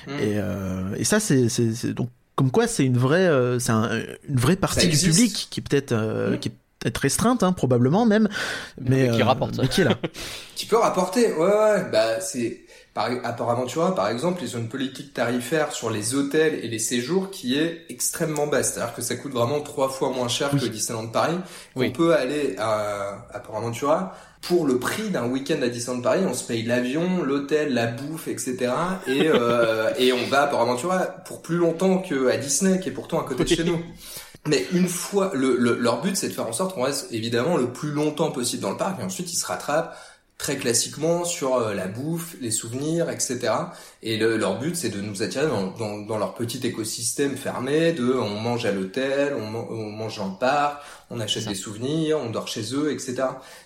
Mm. 0.08 0.12
et, 0.12 0.16
euh, 0.38 0.96
et 0.98 1.04
ça 1.04 1.20
c'est- 1.20 1.48
donc 1.94 2.10
comme 2.38 2.52
quoi 2.52 2.68
c'est 2.68 2.86
une 2.86 2.98
vraie 2.98 3.28
euh, 3.28 3.60
c'est 3.60 3.74
un- 3.74 3.90
une 4.30 4.40
vraie 4.40 4.56
partie 4.56 4.88
du 4.88 4.98
public 4.98 5.48
qui 5.52 5.60
est 5.60 5.64
peut-être 5.64 5.92
euh, 5.92 6.38
qui 6.38 6.48
est 6.48 6.54
peut-être 6.80 7.00
restreinte 7.00 7.42
hein, 7.44 7.52
probablement 7.52 8.06
même 8.06 8.30
mais, 8.80 9.08
Mais 9.08 9.16
qui 9.16 9.22
euh, 9.22 9.26
rapporte. 9.26 9.58
mais 9.60 9.68
qui 9.68 9.82
est 9.82 9.86
là 9.86 9.96
qui 10.56 10.66
peut 10.68 10.78
rapporter. 10.78 11.34
Ouais, 11.34 11.46
ouais. 11.48 11.90
Bah 11.92 12.22
c'est 12.22 12.62
par, 12.94 13.10
à 13.24 13.34
Port-Aventura, 13.34 13.94
par 13.94 14.08
exemple, 14.10 14.42
ils 14.44 14.56
ont 14.56 14.60
une 14.60 14.70
politique 14.70 15.14
tarifaire 15.14 15.72
sur 15.72 15.92
les 15.92 16.16
hôtels 16.16 16.56
et 16.64 16.68
les 16.68 16.80
séjours 16.80 17.30
qui 17.30 17.56
est 17.56 17.86
extrêmement 17.90 18.48
basse. 18.48 18.74
C'est-à-dire 18.74 18.96
que 18.96 19.04
ça 19.04 19.16
coûte 19.16 19.34
vraiment 19.34 19.62
trois 19.62 19.90
fois 19.90 20.10
moins 20.10 20.28
cher 20.28 20.50
que 20.50 20.66
Disneyland 20.66 21.08
Paris. 21.10 21.38
On 21.76 21.92
peut 21.92 22.16
aller 22.16 22.56
à, 22.58 23.26
à 23.32 23.40
Port-Aventura 23.40 24.16
pour 24.42 24.66
le 24.66 24.80
prix 24.80 25.10
d'un 25.10 25.28
week-end 25.28 25.62
à 25.62 25.68
Disneyland 25.68 26.02
Paris, 26.02 26.22
on 26.28 26.34
se 26.34 26.44
paye 26.44 26.64
l'avion, 26.64 27.24
l'hôtel, 27.24 27.74
la 27.74 27.88
bouffe, 27.88 28.28
etc. 28.28 28.72
Et, 29.08 29.28
euh, 29.28 29.92
et 29.98 30.14
on 30.14 30.28
va 30.28 30.44
à 30.44 30.48
Port-Aventura 30.48 31.00
pour 31.26 31.42
plus 31.42 31.58
longtemps 31.58 32.00
qu'à 32.00 32.38
Disney, 32.38 32.80
qui 32.80 32.90
est 32.90 32.94
pourtant 32.94 33.20
à 33.20 33.24
côté 33.24 33.44
de 33.44 33.50
chez 33.50 33.64
nous. 33.64 33.82
Mais 34.48 34.66
une 34.72 34.88
fois, 34.88 35.32
le, 35.34 35.58
leur 35.58 36.02
but, 36.02 36.16
c'est 36.16 36.30
de 36.30 36.34
faire 36.34 36.48
en 36.48 36.54
sorte 36.54 36.74
qu'on 36.74 36.84
reste 36.84 37.12
évidemment 37.12 37.58
le 37.58 37.68
plus 37.68 37.92
longtemps 37.92 38.32
possible 38.32 38.62
dans 38.62 38.72
le 38.72 38.78
parc, 38.78 39.00
et 39.00 39.04
ensuite 39.04 39.32
ils 39.34 39.38
se 39.38 39.46
rattrapent 39.46 39.98
très 40.38 40.58
classiquement 40.58 41.26
sur 41.26 41.56
euh, 41.56 41.74
la 41.74 41.88
bouffe, 41.88 42.36
les 42.42 42.52
souvenirs, 42.52 43.10
etc. 43.10 43.52
Et 44.04 44.18
le, 44.18 44.38
leur 44.38 44.60
but, 44.60 44.76
c'est 44.76 44.90
de 44.90 45.02
nous 45.02 45.24
attirer 45.24 45.48
dans, 45.48 45.72
dans, 45.72 45.98
dans, 45.98 46.18
leur 46.18 46.36
petit 46.36 46.66
écosystème 46.66 47.36
fermé, 47.36 47.92
de 47.92 48.14
on 48.14 48.40
mange 48.40 48.66
à 48.66 48.72
l'hôtel, 48.72 49.34
on, 49.36 49.56
on, 49.56 49.90
mange 49.90 50.18
dans 50.18 50.28
le 50.28 50.38
parc, 50.40 50.84
on 51.10 51.20
achète 51.22 51.48
des 51.48 51.56
souvenirs, 51.56 52.18
on 52.24 52.30
dort 52.30 52.48
chez 52.48 52.74
eux, 52.74 52.92
etc. 52.92 53.16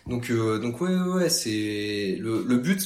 Donc, 0.08 0.30
euh, 0.30 0.60
donc 0.60 0.80
ouais, 0.82 0.94
ouais, 0.96 1.30
c'est 1.30 2.18
le, 2.20 2.44
le 2.48 2.58
but. 2.58 2.80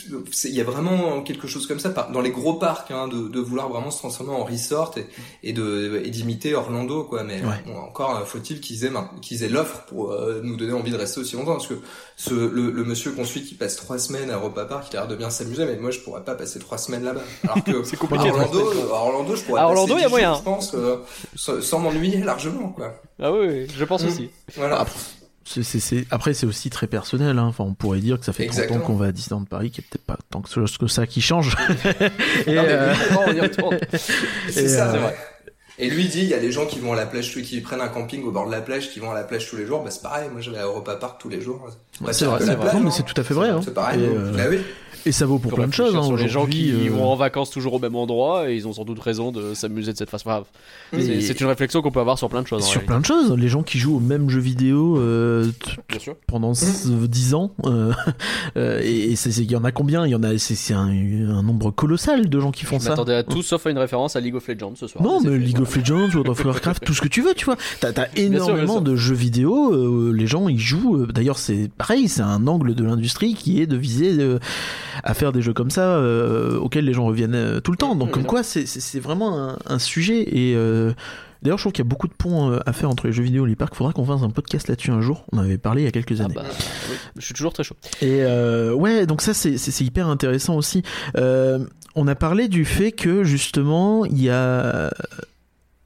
Il 0.45 0.51
y 0.51 0.62
a 0.62 0.64
vraiment 0.64 1.22
quelque 1.24 1.47
chose 1.47 1.68
comme 1.68 1.80
ça 1.80 1.89
dans 2.14 2.22
les 2.22 2.32
gros 2.32 2.53
parcs, 2.53 2.89
hein, 2.91 3.08
de, 3.08 3.28
de 3.28 3.39
vouloir 3.39 3.68
vraiment 3.70 3.91
se 3.91 3.97
transformer 3.99 4.32
en 4.34 4.45
resort 4.45 4.93
et, 4.97 5.06
et 5.43 5.51
de 5.53 6.01
et 6.06 6.10
d'imiter 6.10 6.56
Orlando, 6.56 7.03
quoi. 7.03 7.24
Mais 7.24 7.41
bon, 7.66 7.78
encore 7.78 8.16
euh, 8.18 8.24
faut-il 8.26 8.62
qu'ils 8.62 8.86
aient 8.86 8.91
qu'ils 9.22 9.43
aient 9.43 9.49
l'offre 9.49 9.82
pour 9.88 10.12
euh, 10.14 10.39
nous 10.43 10.56
donner 10.56 10.74
envie 10.74 10.91
de 10.91 10.97
rester 10.97 11.20
aussi 11.20 11.36
longtemps, 11.36 11.53
parce 11.53 11.68
que 11.68 11.76
ce 12.16 12.34
le, 12.34 12.72
le 12.72 12.84
monsieur 12.86 13.12
qu'on 13.12 13.26
suit 13.26 13.43
qui 13.43 13.56
passe 13.56 13.76
trois 13.76 13.99
semaines 13.99 14.30
à 14.30 14.36
Europa 14.36 14.64
Park, 14.66 14.88
il 14.91 14.95
a 14.95 15.01
l'air 15.01 15.08
de 15.10 15.16
bien 15.16 15.30
s'amuser, 15.30 15.66
mais 15.66 15.76
moi 15.78 15.91
je 15.91 15.99
pourrais 15.99 16.24
pas 16.24 16.36
passer 16.36 16.60
trois 16.60 16.78
semaines 16.78 17.03
là-bas. 17.03 17.22
Alors 17.43 17.64
que 17.64 17.84
c'est 17.86 17.97
compliqué. 17.97 18.30
À 18.30 18.34
Orlando, 18.34 18.70
à 18.89 18.93
Orlando, 19.01 19.36
je 19.36 19.43
pourrais 19.43 19.62
à 19.62 19.66
Orlando, 19.68 19.93
passer 19.95 19.99
il 19.99 20.03
y 20.03 20.06
a 20.06 20.10
moyen. 20.10 20.36
je 20.36 20.43
pense, 20.43 20.74
euh, 20.76 20.97
sans, 21.36 21.80
m'ennuyer 21.80 22.20
largement, 22.20 22.70
quoi. 22.70 22.93
Ah 23.22 23.32
oui, 23.32 23.68
je 23.76 23.84
pense 23.86 24.03
Mm. 24.03 24.08
aussi. 24.08 24.30
Voilà. 24.55 24.79
Après, 24.81 24.95
c'est- 25.45 25.79
c'est- 25.79 26.05
Après, 26.11 26.33
c'est 26.33 26.45
aussi 26.45 26.69
très 26.69 26.87
personnel. 26.87 27.37
Hein. 27.39 27.45
Enfin, 27.47 27.63
on 27.65 27.73
pourrait 27.73 27.99
dire 27.99 28.19
que 28.19 28.25
ça 28.25 28.33
fait 28.33 28.45
30 28.45 28.57
ans 28.57 28.61
Exactement. 28.63 28.85
qu'on 28.85 28.95
va 28.95 29.07
à 29.07 29.11
Disneyland 29.11 29.43
Paris, 29.45 29.71
qu'il 29.71 29.83
n'y 29.83 29.87
a 29.87 29.89
peut-être 29.91 30.05
pas 30.05 30.17
tant 30.31 30.41
que 30.41 30.87
ça 30.87 31.05
qui 31.07 31.21
change. 31.21 31.55
Et, 32.47 32.53
Non, 32.55 32.63
mais 32.63 32.69
euh, 32.71 32.93
on 33.27 33.33
y 33.33 33.39
retourne. 33.39 33.77
C'est 34.49 34.63
Et, 34.63 34.67
ça, 34.69 34.87
euh, 34.89 34.91
c'est 34.93 34.97
vrai. 34.99 35.15
Et 35.78 35.89
lui 35.89 36.05
dit, 36.07 36.19
il 36.21 36.28
y 36.30 36.34
a 36.34 36.39
des 36.39 36.51
gens 36.51 36.65
qui 36.65 36.80
vont 36.80 36.93
à 36.93 36.95
la 36.95 37.05
plage, 37.05 37.34
tous- 37.34 37.41
qui 37.41 37.59
prennent 37.61 37.82
un 37.82 37.89
camping 37.89 38.23
au 38.23 38.32
bord 38.32 38.45
de 38.47 38.51
la 38.51 38.61
plage, 38.61 38.91
qui 38.91 38.99
vont 38.99 39.11
à 39.11 39.15
la 39.15 39.23
plage 39.23 39.49
tous 39.49 39.57
les 39.57 39.65
jours. 39.65 39.84
Bah 39.84 39.91
c'est 39.91 40.01
pareil, 40.01 40.30
moi 40.32 40.39
je 40.41 40.49
vais 40.51 40.57
à 40.57 40.63
Europa 40.65 40.95
Park 40.95 41.19
tous 41.19 41.30
les 41.30 41.41
jours. 41.41 41.67
C'est 42.11 42.26
vrai, 42.26 42.38
que 42.39 42.43
c'est 42.43 42.49
la 42.51 42.55
vrai. 42.55 42.63
plage, 42.65 42.73
Non, 42.76 42.80
mais 42.82 42.88
hein. 42.88 42.91
c'est 42.91 43.03
tout 43.03 43.19
à 43.19 43.23
fait 43.23 43.34
vrai, 43.34 43.49
hein. 43.49 43.59
C'est 43.63 43.73
pareil. 43.73 44.01
Et, 44.01 44.05
hein. 44.07 44.09
euh, 44.15 44.32
Bah 44.38 44.43
oui. 44.49 44.59
et 45.05 45.11
ça 45.11 45.26
vaut 45.26 45.38
pour 45.38 45.53
plein 45.53 45.67
de 45.67 45.73
choses. 45.73 45.95
Hein. 45.95 46.03
sur 46.03 46.15
les 46.17 46.28
gens 46.30 46.45
qui 46.45 46.69
Aujourd'hui, 46.71 46.88
euh, 46.88 46.91
vont 46.91 47.07
en 47.09 47.15
vacances 47.15 47.49
toujours 47.51 47.73
au 47.73 47.80
même 47.80 47.95
endroit 47.95 48.49
et 48.49 48.55
ils 48.55 48.67
ont 48.67 48.73
sans 48.73 48.86
doute 48.86 48.99
raison 48.99 49.32
de 49.34 49.53
s'amuser 49.53 49.91
de 49.91 49.97
cette 49.97 50.09
façon. 50.09 50.30
Enfin, 50.30 50.43
c'est- 50.93 51.39
une 51.41 51.47
réflexion 51.47 51.82
qu'on 51.82 51.91
peut 51.91 51.99
avoir 51.99 52.17
sur 52.17 52.30
plein 52.30 52.41
de 52.41 52.47
choses. 52.47 52.63
Sur 52.65 52.84
plein 52.84 52.99
de 53.01 53.05
choses, 53.05 53.34
les 53.38 53.49
gens 53.49 53.61
qui 53.63 53.78
jouent 53.78 53.97
au 53.97 54.01
même 54.01 54.30
jeu 54.30 54.39
vidéo 54.39 54.97
euh, 54.97 55.45
pendant 56.28 56.53
s- 56.53 56.88
10 56.88 57.34
ans, 57.34 57.51
et 58.55 59.13
il 59.13 59.51
y 59.51 59.55
en 59.55 59.63
a 59.63 59.71
combien? 59.71 60.05
Il 60.05 60.11
y 60.11 60.15
en 60.15 60.23
a, 60.23 60.38
c'est 60.38 60.73
un, 60.73 60.88
un 60.88 61.43
nombre 61.43 61.71
colossal 61.71 62.30
de 62.30 62.39
gens 62.39 62.51
qui 62.51 62.65
font 62.65 62.80
Je 62.80 62.84
ça. 62.86 62.89
m'attendais 62.91 63.15
à 63.15 63.23
tout 63.23 63.41
sauf 63.41 63.65
à 63.67 63.69
une 63.69 63.78
référence 63.78 64.15
à 64.15 64.19
League 64.21 64.36
of 64.36 64.47
Legends 64.47 64.73
ce 64.76 64.88
soir. 64.88 65.03
Non, 65.03 65.19
mais. 65.21 65.38
League 65.38 65.59
of 65.68 65.76
Legends, 65.76 66.09
World 66.13 66.30
of 66.30 66.45
Warcraft, 66.45 66.86
tout 66.86 66.93
ce 66.93 67.01
que 67.01 67.07
tu 67.07 67.22
veux, 67.22 67.34
tu 67.34 67.45
vois. 67.45 67.55
T'as 67.80 67.89
as 68.01 68.07
énormément 68.18 68.74
sûr. 68.74 68.82
de 68.82 68.95
jeux 68.95 69.16
vidéo, 69.16 69.74
euh, 69.74 70.11
les 70.13 70.28
gens 70.28 70.47
ils 70.47 70.59
jouent. 70.59 70.97
euh, 71.03 71.07
D'ailleurs, 71.07 71.38
c'est 71.38 71.70
pareil, 71.78 72.07
c'est 72.07 72.22
un 72.22 72.47
angle 72.47 72.76
de 72.76 72.84
l'industrie 72.84 73.34
qui 73.34 73.61
est 73.61 73.68
de 73.68 73.78
viser 73.78 74.16
euh, 74.20 74.39
à 75.03 75.13
faire 75.13 75.32
des 75.32 75.41
jeux 75.41 75.53
comme 75.53 75.70
ça 75.72 76.01
auxquels 76.59 76.86
les 76.86 76.93
gens 76.93 77.05
reviennent 77.05 77.61
tout 77.61 77.72
le 77.72 77.78
temps. 77.78 77.95
Donc, 77.95 78.07
Mhm. 78.09 78.13
comme 78.13 78.26
quoi, 78.26 78.43
c'est- 78.43 78.99
vraiment 78.99 79.38
un, 79.49 79.57
un 79.68 79.80
sujet. 79.80 80.22
Et 80.38 80.55
d'ailleurs, 81.41 81.57
je 81.57 81.63
trouve 81.63 81.74
qu'il 81.74 81.84
y 81.84 81.88
a 81.88 81.89
beaucoup 81.89 82.07
de 82.07 82.13
ponts 82.13 82.51
à 82.66 82.74
faire 82.74 82.89
entre 82.89 83.07
les 83.07 83.13
jeux 83.13 83.24
vidéo 83.24 83.45
et 83.45 83.49
les 83.49 83.55
parcs. 83.55 83.76
Faudra 83.76 83.93
qu'on 83.93 84.05
fasse 84.05 84.22
un 84.24 84.30
podcast 84.30 84.68
là-dessus 84.68 84.91
un 84.91 85.01
jour. 85.01 85.26
On 85.32 85.38
en 85.38 85.41
avait 85.41 85.57
parlé 85.57 85.82
il 85.82 85.86
y 85.86 85.88
a 85.88 85.91
quelques 85.91 86.20
Ah 86.22 86.26
années. 86.26 86.34
bah, 86.36 86.43
oui, 86.89 86.95
je 87.18 87.26
suis 87.26 87.34
toujours 87.34 87.53
très 87.53 87.63
chaud. 87.63 87.76
Et 88.01 88.24
euh, 88.24 88.74
ouais, 88.74 89.05
donc 89.05 89.22
ça 89.22 89.34
c'est 89.34 89.82
hyper 89.82 90.07
intéressant 90.07 90.55
aussi. 90.55 90.82
Euh, 91.18 91.59
on 91.95 92.07
a 92.07 92.16
parlé 92.16 92.47
du 92.47 92.66
fait 92.66 92.91
que 92.91 93.24
justement 93.24 94.05
il 94.05 94.22
y 94.22 94.30
a 94.30 94.91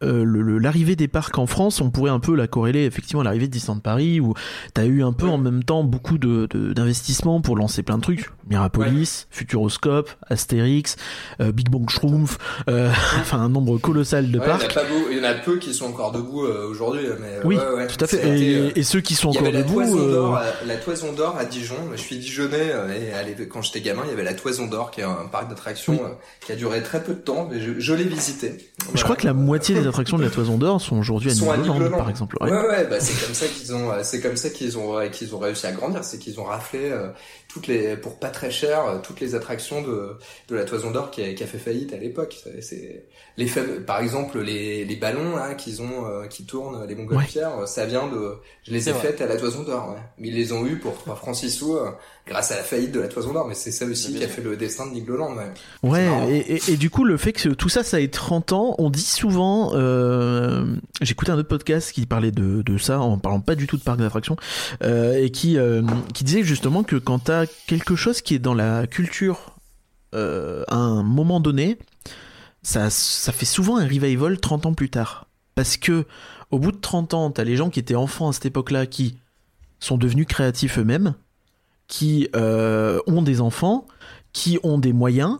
euh, 0.03 0.59
l'arrivée 0.59 0.95
des 0.95 1.07
parcs 1.07 1.37
en 1.37 1.45
France, 1.47 1.81
on 1.81 1.89
pourrait 1.89 2.11
un 2.11 2.19
peu 2.19 2.35
la 2.35 2.47
corréler 2.47 2.85
effectivement 2.85 3.21
à 3.21 3.23
l'arrivée 3.23 3.47
de 3.47 3.51
Disneyland 3.51 3.79
Paris 3.81 4.19
où 4.19 4.33
t'as 4.73 4.85
eu 4.85 5.03
un 5.03 5.11
peu 5.13 5.27
en 5.27 5.37
même 5.37 5.63
temps 5.63 5.83
beaucoup 5.83 6.17
de 6.17 6.47
d'investissements 6.73 7.41
pour 7.41 7.55
lancer 7.57 7.83
plein 7.83 7.97
de 7.97 8.01
trucs, 8.03 8.29
Mirapolis, 8.49 9.27
Futuroscope, 9.29 10.09
Astérix, 10.27 10.95
euh, 11.41 11.51
Big 11.51 11.69
Bang 11.69 11.89
Schtroumpf, 11.89 12.37
euh, 12.69 12.89
enfin 13.19 13.39
un 13.39 13.49
nombre 13.49 13.77
colossal 13.77 14.31
de 14.31 14.39
Ouais, 14.39 14.45
parcs. 14.45 14.77
il 15.11 15.17
y 15.17 15.19
en 15.19 15.23
a 15.23 15.33
peu 15.33 15.57
qui 15.57 15.73
sont 15.73 15.85
encore 15.87 16.11
debout 16.11 16.45
euh, 16.45 16.67
aujourd'hui, 16.69 17.05
mais 17.19 17.39
Oui, 17.43 17.57
tout 17.57 18.03
à 18.03 18.07
fait. 18.07 18.39
Et, 18.39 18.79
et 18.79 18.83
ceux 18.83 19.01
qui 19.01 19.15
sont 19.15 19.31
y 19.31 19.37
encore 19.37 19.47
avait 19.47 19.57
la 19.57 19.63
debout. 19.63 19.81
toison 19.81 20.33
à- 20.35 20.43
la 20.65 20.75
toison 20.77 21.13
d'or 21.13 21.35
à 21.37 21.45
Dijon. 21.45 21.75
Je 21.93 21.97
suis 22.01 22.17
dijonnais 22.17 22.71
et 23.39 23.45
quand 23.47 23.61
j'étais 23.61 23.81
gamin, 23.81 24.03
il 24.05 24.09
y 24.09 24.13
avait 24.13 24.23
la 24.23 24.33
toison 24.33 24.67
d'or 24.67 24.91
qui 24.91 25.01
est 25.01 25.03
un 25.05 25.27
parc 25.31 25.49
d'attractions 25.49 25.99
Oui. 26.01 26.09
qui 26.45 26.51
a 26.51 26.55
duré 26.55 26.81
très 26.83 27.03
peu 27.03 27.13
de 27.13 27.19
temps, 27.19 27.47
mais 27.51 27.59
je, 27.59 27.79
je 27.79 27.93
l'ai 27.93 28.03
visité. 28.03 28.69
Je 28.93 29.03
crois 29.03 29.15
que 29.15 29.25
la 29.25 29.33
moitié 29.33 29.75
des 29.75 29.87
attractions 29.89 30.17
de 30.17 30.23
la 30.23 30.29
Toison 30.29 30.57
d'Or 30.57 30.79
sont 30.79 30.97
aujourd'hui 30.97 31.29
à 31.29 31.33
Nigloland. 31.33 31.97
par 31.97 32.09
exemple. 32.09 32.37
Ouais, 32.41 32.49
Ouais. 32.51 32.67
ouais, 32.67 32.87
bah 32.89 32.97
c'est 32.99 33.25
comme 33.25 33.35
ça 33.35 33.45
qu'ils 33.47 33.73
ont, 33.75 33.91
euh, 33.91 33.99
c'est 34.03 34.21
comme 34.21 34.37
ça 34.37 34.49
qu'ils 34.49 34.77
ont, 34.77 34.97
qu'ils 35.11 35.35
ont 35.35 35.39
réussi 35.39 35.67
à 35.67 35.71
grandir, 35.71 36.03
c'est 36.03 36.17
qu'ils 36.19 36.39
ont 36.39 36.45
raflé 36.45 36.89
euh, 36.91 37.09
toutes 37.49 37.65
les, 37.67 37.97
pour 37.97 38.19
pas 38.19 38.29
très 38.29 38.51
cher, 38.51 38.85
euh, 38.85 38.99
toutes 39.01 39.19
les 39.19 39.33
attractions 39.35 39.81
de, 39.81 40.11
de 40.49 40.55
la 40.55 40.63
Toison 40.65 40.91
d'Or 40.91 41.09
qui 41.11 41.23
a, 41.23 41.33
qui 41.33 41.43
a 41.43 41.47
fait 41.47 41.57
faillite 41.57 41.91
à 41.93 41.97
l'époque. 41.97 42.37
C'est- 42.61 43.05
les 43.37 43.47
fameux- 43.47 43.81
par 43.81 44.01
exemple 44.01 44.39
les, 44.41 44.83
les 44.83 44.95
ballons 44.97 45.35
là 45.35 45.53
qu'ils 45.55 45.81
ont, 45.81 46.05
euh, 46.05 46.27
qui 46.27 46.43
tournent, 46.45 46.85
les 46.87 46.93
montgolfières, 46.95 47.59
euh, 47.59 47.65
ça 47.65 47.85
vient 47.85 48.07
de, 48.07 48.33
je 48.67 48.71
les 48.73 48.89
ai 48.89 48.91
vrai. 48.91 49.01
faites 49.01 49.21
à 49.21 49.27
la 49.27 49.37
Toison 49.37 49.63
d'Or. 49.63 49.91
Ouais. 49.91 50.01
Mais 50.17 50.27
ils 50.27 50.35
les 50.35 50.51
ont 50.51 50.65
eu 50.67 50.77
pour 50.77 50.93
trois 50.97 51.15
francs 51.15 51.35
six 51.37 51.49
sous 51.49 51.75
euh, 51.77 51.89
grâce 52.27 52.51
à 52.51 52.57
la 52.57 52.63
faillite 52.63 52.91
de 52.91 52.99
la 52.99 53.07
Toison 53.07 53.31
d'Or. 53.33 53.47
Mais 53.47 53.55
c'est 53.55 53.71
ça 53.71 53.85
aussi 53.85 54.13
qui 54.13 54.23
a 54.23 54.27
fait 54.27 54.41
le 54.41 54.57
destin 54.57 54.85
de 54.87 54.91
Nigloland. 54.91 55.33
Ouais. 55.83 55.89
Ouais, 55.89 56.29
et, 56.37 56.55
et, 56.55 56.61
et 56.73 56.77
du 56.77 56.89
coup, 56.89 57.05
le 57.05 57.15
fait 57.17 57.31
que 57.33 57.49
tout 57.49 57.69
ça, 57.69 57.81
ça 57.83 57.99
ait 58.01 58.09
30 58.09 58.51
ans, 58.51 58.75
on 58.77 58.89
dit 58.89 59.01
souvent, 59.01 59.71
euh, 59.73 60.65
j'écoutais 61.01 61.31
un 61.31 61.37
autre 61.37 61.47
podcast 61.47 61.93
qui 61.93 62.05
parlait 62.05 62.31
de, 62.31 62.61
de 62.61 62.77
ça, 62.77 62.99
en 62.99 63.17
parlant 63.17 63.39
pas 63.39 63.55
du 63.55 63.65
tout 63.67 63.77
de 63.77 63.83
parc 63.83 63.99
d'attractions, 63.99 64.35
et 64.83 65.29
qui, 65.31 65.57
qui 66.13 66.23
disait 66.25 66.43
justement 66.43 66.83
que 66.83 66.97
quand 66.97 67.19
t'as 67.19 67.38
quelque 67.45 67.95
chose 67.95 68.21
qui 68.21 68.35
est 68.35 68.39
dans 68.39 68.53
la 68.53 68.87
culture 68.87 69.55
euh, 70.15 70.63
à 70.67 70.75
un 70.75 71.03
moment 71.03 71.39
donné, 71.39 71.77
ça, 72.63 72.89
ça 72.89 73.31
fait 73.31 73.45
souvent 73.45 73.77
un 73.77 73.83
revival 73.83 74.39
30 74.39 74.65
ans 74.65 74.73
plus 74.73 74.89
tard. 74.89 75.27
Parce 75.55 75.77
que 75.77 76.05
au 76.51 76.59
bout 76.59 76.71
de 76.71 76.77
30 76.77 77.13
ans, 77.13 77.31
t'as 77.31 77.43
les 77.43 77.55
gens 77.55 77.69
qui 77.69 77.79
étaient 77.79 77.95
enfants 77.95 78.29
à 78.29 78.33
cette 78.33 78.45
époque-là 78.45 78.85
qui 78.85 79.17
sont 79.79 79.97
devenus 79.97 80.27
créatifs 80.27 80.79
eux-mêmes, 80.79 81.15
qui 81.87 82.27
euh, 82.35 82.99
ont 83.07 83.21
des 83.21 83.41
enfants, 83.41 83.85
qui 84.33 84.59
ont 84.63 84.77
des 84.77 84.93
moyens, 84.93 85.39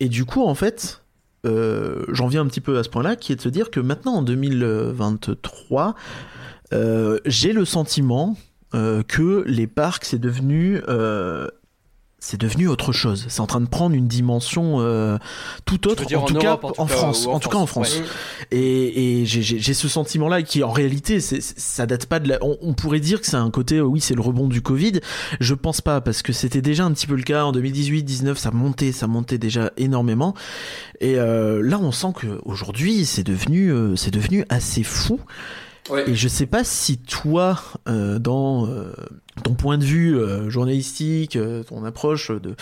et 0.00 0.08
du 0.08 0.24
coup, 0.24 0.42
en 0.44 0.54
fait, 0.54 1.02
euh, 1.46 2.04
j'en 2.08 2.26
viens 2.26 2.42
un 2.42 2.46
petit 2.46 2.60
peu 2.60 2.78
à 2.78 2.82
ce 2.82 2.88
point-là, 2.88 3.16
qui 3.16 3.32
est 3.32 3.36
de 3.36 3.40
se 3.40 3.48
dire 3.48 3.70
que 3.70 3.80
maintenant, 3.80 4.14
en 4.14 4.22
2023, 4.22 5.94
euh, 6.72 7.18
j'ai 7.26 7.52
le 7.52 7.64
sentiment 7.64 8.36
que 9.06 9.44
les 9.46 9.66
parcs, 9.66 10.04
c'est 10.04 10.18
devenu... 10.20 10.80
euh, 10.88 11.48
c'est 12.26 12.40
devenu 12.40 12.68
autre 12.68 12.90
chose. 12.92 13.26
C'est 13.28 13.40
en 13.42 13.46
train 13.46 13.60
de 13.60 13.66
prendre 13.68 13.94
une 13.94 14.08
dimension 14.08 14.76
euh, 14.80 15.18
tout 15.66 15.86
autre, 15.88 16.04
en, 16.16 16.22
en 16.22 16.24
tout 16.24 16.34
Europe, 16.36 16.42
cas 16.62 16.66
en 16.68 16.72
tout 16.72 16.80
en 16.80 16.86
cas, 16.86 16.94
France. 16.94 17.26
en 17.26 17.32
En 17.32 17.38
tout 17.38 17.50
cas 17.50 17.58
en 17.58 17.66
France, 17.66 17.98
ouais. 17.98 18.56
Et, 18.58 19.20
et 19.20 19.26
j'ai- 19.26 19.74
ce 19.74 19.88
sentiment-là 19.88 20.40
qui, 20.42 20.62
en 20.62 20.70
réalité, 20.70 21.20
ça 21.20 21.84
date 21.84 22.06
pas 22.06 22.20
de 22.20 22.30
la. 22.30 22.38
On, 22.40 22.56
on 22.62 22.72
pourrait 22.72 23.00
dire 23.00 23.20
que 23.20 23.26
c'est 23.26 23.36
un 23.36 23.50
côté, 23.50 23.76
euh, 23.76 23.82
oui, 23.82 24.00
c'est 24.00 24.14
le 24.14 24.22
rebond 24.22 24.48
du 24.48 24.62
Covid. 24.62 25.00
Je 25.38 25.52
pense 25.52 25.82
pas 25.82 26.00
parce 26.00 26.22
que 26.22 26.32
c'était 26.32 26.62
déjà 26.62 26.86
un 26.86 26.92
petit 26.92 27.06
peu 27.06 27.14
le 27.16 27.24
cas 27.24 27.44
en 27.44 27.52
2018-19. 27.52 28.36
Ça 28.36 28.50
montait, 28.52 28.92
ça 28.92 29.06
montait 29.06 29.36
déjà 29.36 29.70
énormément. 29.76 30.32
Et 31.02 31.18
euh, 31.18 31.60
là, 31.62 31.78
on 31.78 31.92
sent 31.92 32.14
que 32.16 32.40
aujourd'hui, 32.46 33.04
c'est 33.04 33.24
devenu, 33.24 33.70
euh, 33.70 33.96
c'est 33.96 34.12
devenu 34.14 34.46
assez 34.48 34.82
fou. 34.82 35.20
Et 36.06 36.14
je 36.14 36.28
sais 36.28 36.46
pas 36.46 36.64
si 36.64 36.96
toi, 36.98 37.60
euh, 37.88 38.18
dans 38.18 38.66
euh, 38.66 38.92
ton 39.42 39.54
point 39.54 39.76
de 39.76 39.84
vue 39.84 40.16
euh, 40.16 40.48
journalistique, 40.48 41.36
euh, 41.36 41.62
ton 41.62 41.84
approche 41.84 42.30
de, 42.30 42.54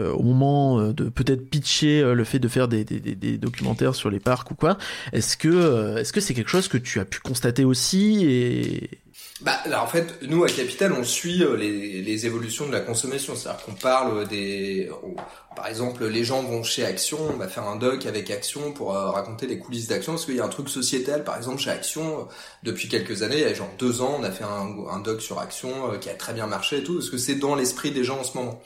euh, 0.00 0.12
au 0.12 0.22
moment 0.22 0.78
euh, 0.78 0.92
de 0.92 1.08
peut-être 1.08 1.48
pitcher 1.48 2.02
le 2.14 2.24
fait 2.24 2.38
de 2.38 2.48
faire 2.48 2.68
des, 2.68 2.84
des, 2.84 3.00
des- 3.00 3.38
documentaires 3.38 3.94
sur 3.94 4.10
les 4.10 4.20
parcs 4.20 4.50
ou 4.50 4.54
quoi, 4.54 4.76
est-ce 5.12 5.36
que 5.36 5.96
est-ce 5.98 6.12
que 6.12 6.20
c'est 6.20 6.34
quelque 6.34 6.50
chose 6.50 6.68
que 6.68 6.76
tu 6.76 7.00
as 7.00 7.04
pu 7.06 7.20
constater 7.20 7.64
aussi 7.64 8.24
et 8.26 8.97
Bah, 9.40 9.52
alors, 9.64 9.84
en 9.84 9.86
fait, 9.86 10.20
nous 10.22 10.42
à 10.42 10.48
Capital, 10.48 10.92
on 10.92 11.04
suit 11.04 11.44
euh, 11.44 11.56
les, 11.56 12.02
les 12.02 12.26
évolutions 12.26 12.66
de 12.66 12.72
la 12.72 12.80
consommation. 12.80 13.36
C'est-à-dire 13.36 13.64
qu'on 13.64 13.74
parle 13.74 14.26
des, 14.26 14.90
on- 15.04 15.14
par 15.54 15.66
exemple, 15.66 16.06
les 16.06 16.22
gens 16.24 16.42
vont 16.42 16.62
chez 16.62 16.84
Action, 16.84 17.18
on 17.34 17.36
va 17.36 17.48
faire 17.48 17.64
un 17.64 17.74
doc 17.76 18.06
avec 18.06 18.30
Action 18.30 18.72
pour 18.72 18.96
euh, 18.96 19.10
raconter 19.10 19.46
les 19.48 19.58
coulisses 19.58 19.88
d'Action, 19.88 20.12
parce 20.12 20.24
qu'il 20.24 20.36
y 20.36 20.40
a 20.40 20.44
un 20.44 20.48
truc 20.48 20.68
sociétal, 20.68 21.24
par 21.24 21.36
exemple, 21.36 21.58
chez 21.60 21.70
Action, 21.70 22.20
euh, 22.20 22.22
depuis 22.62 22.88
quelques 22.88 23.22
années, 23.22 23.36
il 23.38 23.42
y 23.42 23.44
a 23.44 23.54
genre 23.54 23.70
deux 23.78 24.00
ans, 24.00 24.16
on 24.20 24.22
a 24.24 24.30
fait 24.30 24.44
un, 24.44 24.74
un 24.90 25.00
doc 25.00 25.20
sur 25.20 25.38
Action 25.40 25.92
euh, 25.92 25.98
qui 25.98 26.10
a 26.10 26.14
très 26.14 26.32
bien 26.32 26.46
marché 26.46 26.78
et 26.78 26.82
tout, 26.84 26.94
parce 26.94 27.10
que 27.10 27.18
c'est 27.18 27.34
dans 27.36 27.54
l'esprit 27.56 27.90
des 27.92 28.04
gens 28.04 28.18
en 28.20 28.24
ce 28.24 28.36
moment. 28.36 28.60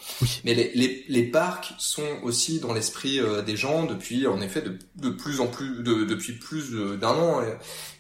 Mais 0.45 0.55
les, 0.55 0.71
les, 0.75 1.05
les 1.09 1.23
parcs 1.23 1.73
sont 1.79 2.03
aussi 2.23 2.61
dans 2.61 2.73
l'esprit 2.75 3.21
euh, 3.21 3.41
des 3.43 3.57
gens 3.57 3.85
depuis, 3.85 4.27
en 4.27 4.41
effet, 4.43 4.61
de, 4.63 4.79
de 4.97 5.11
plus 5.11 5.41
en 5.41 5.47
plus, 5.47 5.83
de, 5.83 6.05
depuis 6.05 6.33
plus 6.35 6.73
d'un 6.99 7.09
an, 7.09 7.41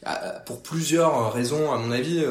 euh, 0.06 0.38
pour 0.46 0.62
plusieurs 0.62 1.32
raisons, 1.32 1.70
à 1.72 1.76
mon 1.78 1.92
avis. 1.92 2.24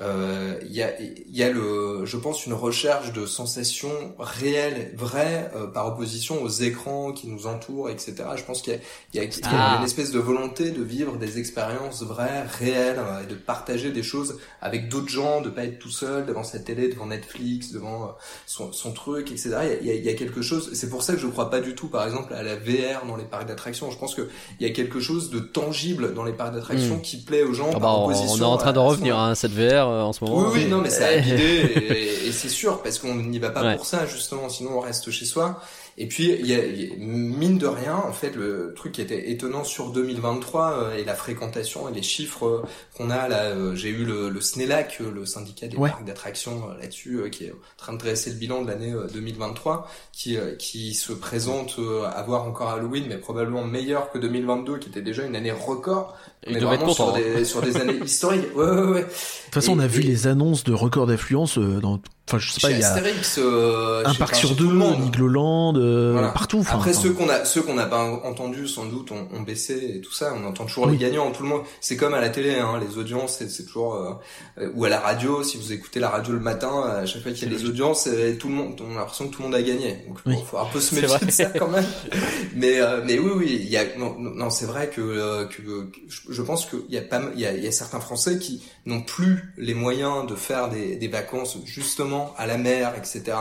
Euh, 0.00 0.04
euh, 0.06 0.58
Il 0.68 0.72
y, 0.74 0.82
a, 0.82 1.00
il 1.00 1.36
y 1.36 1.42
a 1.42 1.50
le, 1.50 2.04
je 2.04 2.16
pense, 2.16 2.46
une 2.46 2.52
recherche 2.52 3.12
de 3.12 3.26
sensations 3.26 4.14
réelles, 4.18 4.92
vraies, 4.96 5.50
euh, 5.56 5.66
par 5.66 5.86
opposition 5.88 6.42
aux 6.42 6.48
écrans 6.48 7.12
qui 7.12 7.28
nous 7.28 7.46
entourent, 7.46 7.88
etc. 7.90 8.14
Je 8.36 8.42
pense 8.44 8.62
qu'il 8.62 8.74
y 8.74 8.76
a, 8.76 8.80
il 9.14 9.16
y 9.16 9.20
a- 9.20 9.24
il 9.24 9.38
y 9.40 9.44
a 9.44 9.48
Ah. 9.74 9.76
une 9.78 9.84
espèce 9.84 10.10
de 10.12 10.18
volonté 10.18 10.70
de 10.70 10.82
vivre 10.82 11.16
des 11.16 11.38
expériences 11.38 12.02
vraies, 12.02 12.44
réelles, 12.58 12.98
euh, 12.98 13.22
et 13.22 13.26
de 13.26 13.34
partager 13.34 13.90
des 13.92 14.02
choses 14.02 14.38
avec 14.60 14.88
d'autres 14.88 15.08
gens, 15.08 15.40
de 15.40 15.50
pas 15.50 15.64
être 15.64 15.78
tout 15.78 15.90
seul 15.90 16.26
devant 16.26 16.44
sa 16.44 16.58
télé, 16.58 16.88
devant 16.88 17.06
Netflix, 17.06 17.72
devant 17.72 18.14
son, 18.46 18.72
son 18.72 18.92
truc, 18.92 19.30
etc. 19.30 19.56
Il 19.80 19.86
y, 19.86 19.90
a, 19.90 19.94
il 19.94 20.04
y 20.04 20.08
a 20.08 20.14
quelque 20.14 20.42
chose. 20.42 20.70
C'est 20.74 20.90
pour 20.90 21.02
ça 21.02 21.14
que 21.14 21.20
je 21.20 21.26
crois 21.26 21.50
pas 21.50 21.60
du 21.60 21.74
tout, 21.74 21.88
par 21.88 22.04
exemple, 22.04 22.32
à 22.34 22.42
la 22.42 22.56
VR 22.56 23.06
dans 23.06 23.16
les 23.16 23.24
parcs 23.24 23.46
d'attractions. 23.46 23.90
Je 23.90 23.98
pense 23.98 24.14
que 24.14 24.28
il 24.60 24.66
y 24.66 24.70
a 24.70 24.72
quelque 24.74 25.00
chose 25.00 25.30
de 25.30 25.40
tangible 25.40 26.14
dans 26.14 26.24
les 26.24 26.32
parcs 26.32 26.54
d'attractions 26.54 26.98
qui 26.98 27.18
plaît 27.18 27.42
aux 27.42 27.52
gens. 27.54 27.68
Ah 27.70 27.72
par 27.72 27.80
bah, 27.80 27.94
on, 27.98 28.04
opposition 28.04 28.32
on 28.32 28.38
est 28.50 28.52
en 28.54 28.56
train 28.56 28.72
d'en 28.72 28.86
revenir 28.86 29.32
cette 29.34 29.52
VR 29.56 29.88
euh, 29.88 30.02
en 30.02 30.12
ce 30.12 30.22
moment. 30.24 30.38
Oui, 30.48 30.50
oui, 30.54 30.64
non, 30.66 30.78
mais 30.80 30.90
ça 30.90 31.06
a 31.08 31.16
guidé 31.20 31.42
et, 31.42 32.26
et 32.28 32.32
c'est 32.32 32.48
sûr 32.48 32.82
parce 32.82 32.98
qu'on 32.98 33.14
n'y 33.14 33.38
va 33.38 33.50
pas 33.50 33.62
Ouais. 33.62 33.76
pour 33.76 33.86
ça 33.86 34.06
justement, 34.06 34.48
sinon 34.48 34.72
on 34.78 34.80
reste 34.80 35.10
chez 35.10 35.24
soi. 35.24 35.60
Et 35.98 36.08
puis, 36.08 36.30
il 36.38 36.46
y 36.46 36.52
a, 36.54 36.62
il 36.64 36.78
y 36.78 36.92
a- 36.92 36.96
mine 36.98 37.56
de 37.56 37.66
rien, 37.66 37.96
en 37.96 38.12
fait, 38.12 38.36
le 38.36 38.74
truc 38.76 38.92
qui 38.92 39.00
était 39.00 39.30
étonnant 39.30 39.64
sur 39.64 39.92
2023 39.92 40.70
euh, 40.72 40.96
et 40.96 41.04
la 41.04 41.14
fréquentation 41.14 41.88
et 41.88 41.92
les 41.92 42.02
chiffres 42.02 42.46
euh, 42.46 42.62
qu'on 42.96 43.08
a 43.08 43.28
là, 43.28 43.44
euh, 43.44 43.74
j'ai 43.74 43.88
eu 43.88 44.04
le, 44.04 44.28
le 44.28 44.40
SNELAC, 44.42 44.98
euh, 45.00 45.10
le 45.10 45.24
syndicat 45.24 45.68
des 45.68 45.76
Ouais. 45.78 45.88
parcs 45.88 46.04
d'attractions 46.04 46.68
euh, 46.70 46.78
là-dessus, 46.80 47.20
euh, 47.20 47.28
qui 47.30 47.44
est 47.44 47.52
en 47.52 47.54
train 47.78 47.92
de 47.94 47.98
dresser 47.98 48.28
le 48.28 48.36
bilan 48.36 48.60
de 48.62 48.68
l'année 48.68 48.92
euh, 48.92 49.06
2023, 49.12 49.88
qui, 50.12 50.36
euh, 50.36 50.54
qui 50.56 50.92
se 50.92 51.14
présente 51.14 51.76
euh, 51.78 52.04
à 52.04 52.22
voir 52.22 52.42
encore 52.46 52.68
Halloween, 52.68 53.06
mais 53.08 53.16
probablement 53.16 53.64
meilleur 53.64 54.10
que 54.10 54.18
2022, 54.18 54.76
qui 54.78 54.90
était 54.90 55.00
déjà 55.02 55.24
une 55.24 55.34
année 55.34 55.50
record. 55.52 56.14
On 56.46 56.52
est 56.54 56.58
vraiment 56.60 56.92
sur 56.92 57.08
hein. 57.14 57.18
des, 57.18 57.44
sur 57.46 57.62
des 57.62 57.76
années 57.78 57.98
historiques. 58.04 58.54
Ouais, 58.54 58.64
ouais, 58.68 58.82
ouais. 58.82 59.00
De 59.02 59.06
toute 59.06 59.54
façon, 59.54 59.72
on 59.72 59.78
a 59.78 59.86
Et- 59.86 59.88
vu 59.88 60.02
et- 60.02 60.06
les 60.06 60.26
annonces 60.26 60.62
de 60.62 60.74
records 60.74 61.06
d'affluence 61.06 61.56
euh, 61.58 61.80
dans. 61.80 62.00
Enfin, 62.28 62.38
je 62.38 62.50
sais 62.50 62.60
pas, 62.60 62.70
il 62.72 62.80
y 62.80 62.82
a 62.82 62.88
Astérix, 62.88 63.38
euh, 63.38 64.02
un 64.04 64.14
parc 64.14 64.34
sur 64.34 64.56
deux. 64.56 64.66
Nigloland, 64.66 65.74
euh, 65.76 66.10
Voilà. 66.12 66.28
partout. 66.28 66.58
Enfin, 66.58 66.76
Après 66.78 66.90
enfin, 66.90 67.00
ceux 67.00 67.12
qu'on 67.12 67.28
a 67.28 67.44
ceux 67.44 67.62
qu'on 67.62 67.74
n'a 67.74 67.86
pas 67.86 68.02
entendus 68.02 68.66
sans 68.66 68.86
doute 68.86 69.12
ont, 69.12 69.28
ont 69.32 69.42
baissé 69.42 69.92
et 69.96 70.00
tout 70.00 70.12
ça 70.12 70.34
on 70.36 70.44
entend 70.46 70.64
toujours 70.66 70.86
Oui. 70.86 70.92
les 70.92 70.98
gagnants 70.98 71.30
tout 71.30 71.42
le 71.42 71.48
monde 71.48 71.62
c'est 71.80 71.96
comme 71.96 72.14
à 72.14 72.20
la 72.20 72.28
télé 72.28 72.56
hein, 72.56 72.80
les 72.80 72.98
audiences 72.98 73.42
c'est, 73.48 73.64
toujours 73.64 73.94
euh, 73.94 74.12
euh, 74.58 74.70
ou 74.74 74.84
à 74.84 74.88
la 74.88 74.98
radio 75.00 75.42
si 75.42 75.56
vous 75.56 75.72
écoutez 75.72 76.00
la 76.00 76.08
radio 76.08 76.32
le 76.32 76.40
matin 76.40 76.82
à 77.02 77.06
chaque 77.06 77.22
fois 77.22 77.30
qu'il 77.32 77.50
y 77.50 77.54
a 77.54 77.58
des 77.58 77.64
audiences 77.64 78.08
tout 78.38 78.48
le 78.48 78.54
monde 78.54 78.80
on 78.80 78.92
a 78.96 78.98
l'impression 79.00 79.28
que 79.28 79.34
tout 79.34 79.42
le 79.42 79.48
monde 79.48 79.54
a 79.54 79.62
gagné 79.62 80.04
donc 80.08 80.18
Oui. 80.26 80.34
bon, 80.34 80.42
faut 80.42 80.58
un 80.58 80.64
peu 80.66 80.80
se 80.80 80.94
méfier 80.94 81.26
de 81.26 81.30
ça 81.30 81.44
quand 81.46 81.68
même 81.68 81.86
mais 82.54 82.80
euh, 82.80 83.02
mais 83.04 83.18
oui 83.18 83.30
oui 83.36 83.58
il 83.60 83.68
y 83.68 83.76
a 83.76 83.84
non, 83.96 84.16
non, 84.18 84.50
c'est 84.50 84.66
vrai 84.66 84.88
que, 84.88 85.00
euh, 85.00 85.44
que, 85.46 85.62
je, 86.08 86.42
pense 86.42 86.66
qu'il 86.66 86.80
y 86.90 86.98
a 86.98 87.02
pas 87.02 87.20
il 87.34 87.40
y 87.40 87.46
a, 87.46 87.52
y 87.54 87.66
a 87.66 87.72
certains 87.72 88.00
Français 88.00 88.38
qui 88.38 88.62
n'ont 88.84 89.02
plus 89.02 89.52
les 89.56 89.74
moyens 89.74 90.26
de 90.26 90.34
faire 90.34 90.68
des, 90.68 90.96
des 90.96 91.08
vacances 91.08 91.58
justement 91.64 92.15
à 92.38 92.46
la 92.46 92.56
mer 92.58 92.94
etc 92.96 93.36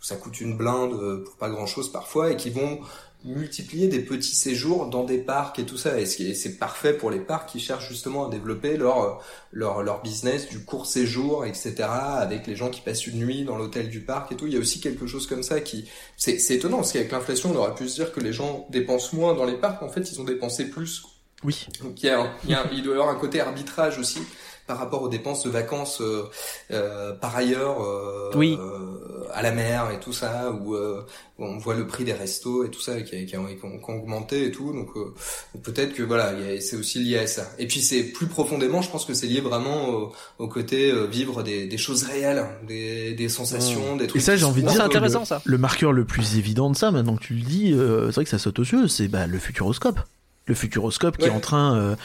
ça 0.00 0.16
coûte 0.16 0.40
une 0.40 0.56
blinde 0.56 0.92
euh, 0.94 1.24
pour 1.24 1.36
pas 1.36 1.48
grand 1.50 1.66
chose 1.66 1.90
parfois 1.90 2.30
et 2.32 2.36
qui 2.36 2.50
vont 2.50 2.78
multiplier 3.24 3.88
des 3.88 4.00
petits 4.00 4.36
séjours 4.36 4.86
dans 4.86 5.02
des 5.02 5.18
parcs 5.18 5.58
et 5.58 5.66
tout 5.66 5.76
ça. 5.76 5.98
Et 5.98 6.06
c'est 6.06 6.58
parfait 6.58 6.92
pour 6.92 7.10
les 7.10 7.18
parcs 7.18 7.48
qui 7.48 7.58
cherchent 7.58 7.88
justement 7.88 8.26
à 8.28 8.30
développer 8.30 8.76
leur 8.76 9.02
euh, 9.02 9.10
leur 9.50 9.82
leur 9.82 10.00
business 10.02 10.48
du 10.48 10.64
court 10.64 10.86
séjour 10.86 11.44
etc 11.44 11.88
avec 12.26 12.46
les 12.46 12.54
gens 12.54 12.70
qui 12.70 12.80
passent 12.82 13.06
une 13.06 13.18
nuit 13.18 13.44
dans 13.44 13.56
l'hôtel 13.56 13.88
du 13.88 14.00
parc 14.00 14.30
et 14.32 14.36
tout. 14.36 14.46
Il 14.46 14.52
y 14.52 14.56
a 14.56 14.60
aussi 14.60 14.80
quelque 14.80 15.06
chose 15.08 15.26
comme 15.26 15.42
ça 15.42 15.60
qui 15.60 15.88
c'est 16.16 16.38
c'est 16.38 16.54
étonnant 16.54 16.76
parce 16.78 16.92
qu'avec 16.92 17.10
l'inflation 17.10 17.50
on 17.52 17.56
aurait 17.56 17.74
pu 17.74 17.88
se 17.88 17.96
dire 17.96 18.12
que 18.12 18.20
les 18.20 18.32
gens 18.32 18.66
dépensent 18.70 19.16
moins 19.16 19.34
dans 19.34 19.44
les 19.44 19.56
parcs. 19.58 19.82
En 19.82 19.88
fait 19.88 20.08
ils 20.12 20.20
ont 20.20 20.24
dépensé 20.24 20.66
plus. 20.70 21.02
Oui. 21.44 21.66
donc 21.82 22.02
il 22.02 22.06
y 22.06 22.10
a, 22.10 22.20
un- 22.20 22.32
il 22.44 22.50
y 22.50 22.54
a 22.54 22.62
un- 22.62 22.70
il 22.72 22.82
doit 22.82 22.94
y 22.94 22.98
avoir 22.98 23.14
un 23.14 23.18
côté 23.18 23.40
arbitrage 23.40 23.98
aussi 23.98 24.20
par 24.66 24.78
rapport 24.78 25.02
aux 25.02 25.08
dépenses 25.08 25.44
de 25.44 25.50
vacances 25.50 26.00
euh, 26.00 26.24
euh, 26.70 27.12
par 27.12 27.36
ailleurs 27.36 27.82
euh, 27.82 28.30
Oui. 28.34 28.56
euh, 28.60 29.24
à 29.32 29.42
la 29.42 29.52
mer 29.52 29.90
et 29.94 30.00
tout 30.00 30.12
ça 30.12 30.50
où 30.52 30.74
euh, 30.74 31.02
on 31.38 31.58
voit 31.58 31.74
le 31.74 31.86
prix 31.86 32.04
des 32.04 32.12
restos 32.12 32.64
et 32.64 32.70
tout 32.70 32.80
ça 32.80 33.00
qui 33.02 33.14
a, 33.14 33.18
qui 33.24 33.24
a- 33.24 33.26
qui 33.26 33.36
ont, 33.36 33.46
qui 33.78 33.90
ont 33.90 33.96
augmenté 33.96 34.44
et 34.46 34.50
tout 34.50 34.72
donc 34.72 34.88
euh, 34.96 35.14
peut-être 35.62 35.92
que 35.92 36.02
voilà 36.02 36.32
il 36.32 36.46
y 36.54 36.56
a- 36.56 36.60
c'est 36.60 36.76
aussi 36.76 36.98
lié 37.00 37.18
à 37.18 37.26
ça 37.26 37.46
et 37.58 37.66
puis 37.66 37.80
c'est 37.80 38.02
plus 38.04 38.26
profondément 38.26 38.82
je 38.82 38.90
pense 38.90 39.04
que 39.04 39.14
c'est 39.14 39.26
lié 39.26 39.40
vraiment 39.40 39.88
au, 39.90 40.12
au 40.38 40.48
côté 40.48 40.90
euh, 40.90 41.06
vivre 41.06 41.42
des, 41.42 41.66
des 41.66 41.78
choses 41.78 42.04
réelles 42.04 42.44
des, 42.66 43.12
des 43.14 43.28
sensations 43.28 43.96
des 43.96 44.06
trucs 44.06 44.22
ça, 44.22 44.32
qui 44.32 44.38
j'ai 44.38 44.44
envie 44.46 44.62
de 44.62 44.68
dire 44.68 44.82
intéressant 44.84 45.24
ça. 45.24 45.42
Le 45.44 45.58
marqueur 45.58 45.92
le 45.92 46.04
plus 46.04 46.36
évident 46.38 46.70
de 46.70 46.76
ça, 46.76 46.90
maintenant 46.90 47.16
que 47.16 47.22
tu 47.22 47.34
le 47.34 47.42
dis, 47.42 47.72
euh, 47.72 48.06
c'est 48.06 48.14
vrai 48.16 48.24
que 48.24 48.30
ça 48.30 48.38
saute 48.38 48.58
aux 48.58 48.64
yeux, 48.64 48.88
c'est 48.88 49.08
bah, 49.08 49.26
le 49.26 49.38
futuroscope. 49.38 50.00
Le 50.46 50.54
futuroscope 50.54 51.16
qui 51.16 51.26
est 51.26 51.30
en 51.30 51.40
train, 51.40 51.76
euh, 51.76 51.96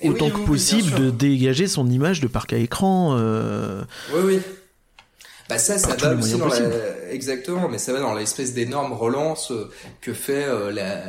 Et 0.00 0.08
autant 0.08 0.26
oui, 0.26 0.32
que 0.32 0.38
oui, 0.38 0.46
possible, 0.46 0.94
de 0.94 1.10
dégager 1.10 1.66
son 1.66 1.88
image 1.90 2.20
de 2.20 2.28
parc 2.28 2.52
à 2.52 2.58
écran. 2.58 3.16
euh, 3.18 3.82
Oui, 4.14 4.20
oui. 4.24 4.40
Bah 5.48 5.56
ça, 5.56 5.78
ça 5.78 5.96
va 5.96 6.14
aussi 6.14 6.36
dans 6.36 6.46
la... 6.46 7.10
exactement, 7.10 7.70
mais 7.70 7.78
ça 7.78 7.94
va 7.94 8.00
dans 8.00 8.12
l'espèce 8.12 8.52
d'énorme 8.52 8.92
relance 8.92 9.50
euh, 9.50 9.70
que 10.02 10.12
fait 10.12 10.44
euh, 10.44 10.70
la, 10.70 11.02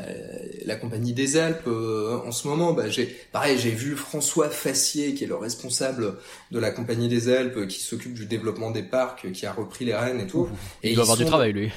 la 0.66 0.76
compagnie 0.78 1.12
des 1.12 1.36
Alpes 1.36 1.68
euh, 1.68 2.22
en 2.26 2.32
ce 2.32 2.48
moment. 2.48 2.72
Bah 2.72 2.88
j'ai, 2.88 3.14
pareil, 3.34 3.58
j'ai 3.60 3.72
vu 3.72 3.98
François 3.98 4.50
Fassier, 4.50 5.14
qui 5.14 5.26
est 5.26 5.28
le 5.28 5.36
responsable 5.36 6.14
de 6.52 6.60
la 6.60 6.72
compagnie 6.72 7.10
des 7.10 7.28
Alpes, 7.28 7.68
qui 7.68 7.82
s'occupe 7.82 8.14
du 8.14 8.28
développement 8.28 8.72
des 8.72 8.84
parcs, 8.84 9.30
qui 9.34 9.46
a 9.46 9.52
repris 9.52 9.84
les 9.84 9.94
rênes 9.94 10.22
et 10.22 10.28
tout. 10.28 10.48
Et 10.84 10.92
Il 10.92 10.96
doit 10.96 11.04
avoir 11.04 11.18
du 11.18 11.26
travail 11.26 11.52
lui. 11.52 11.72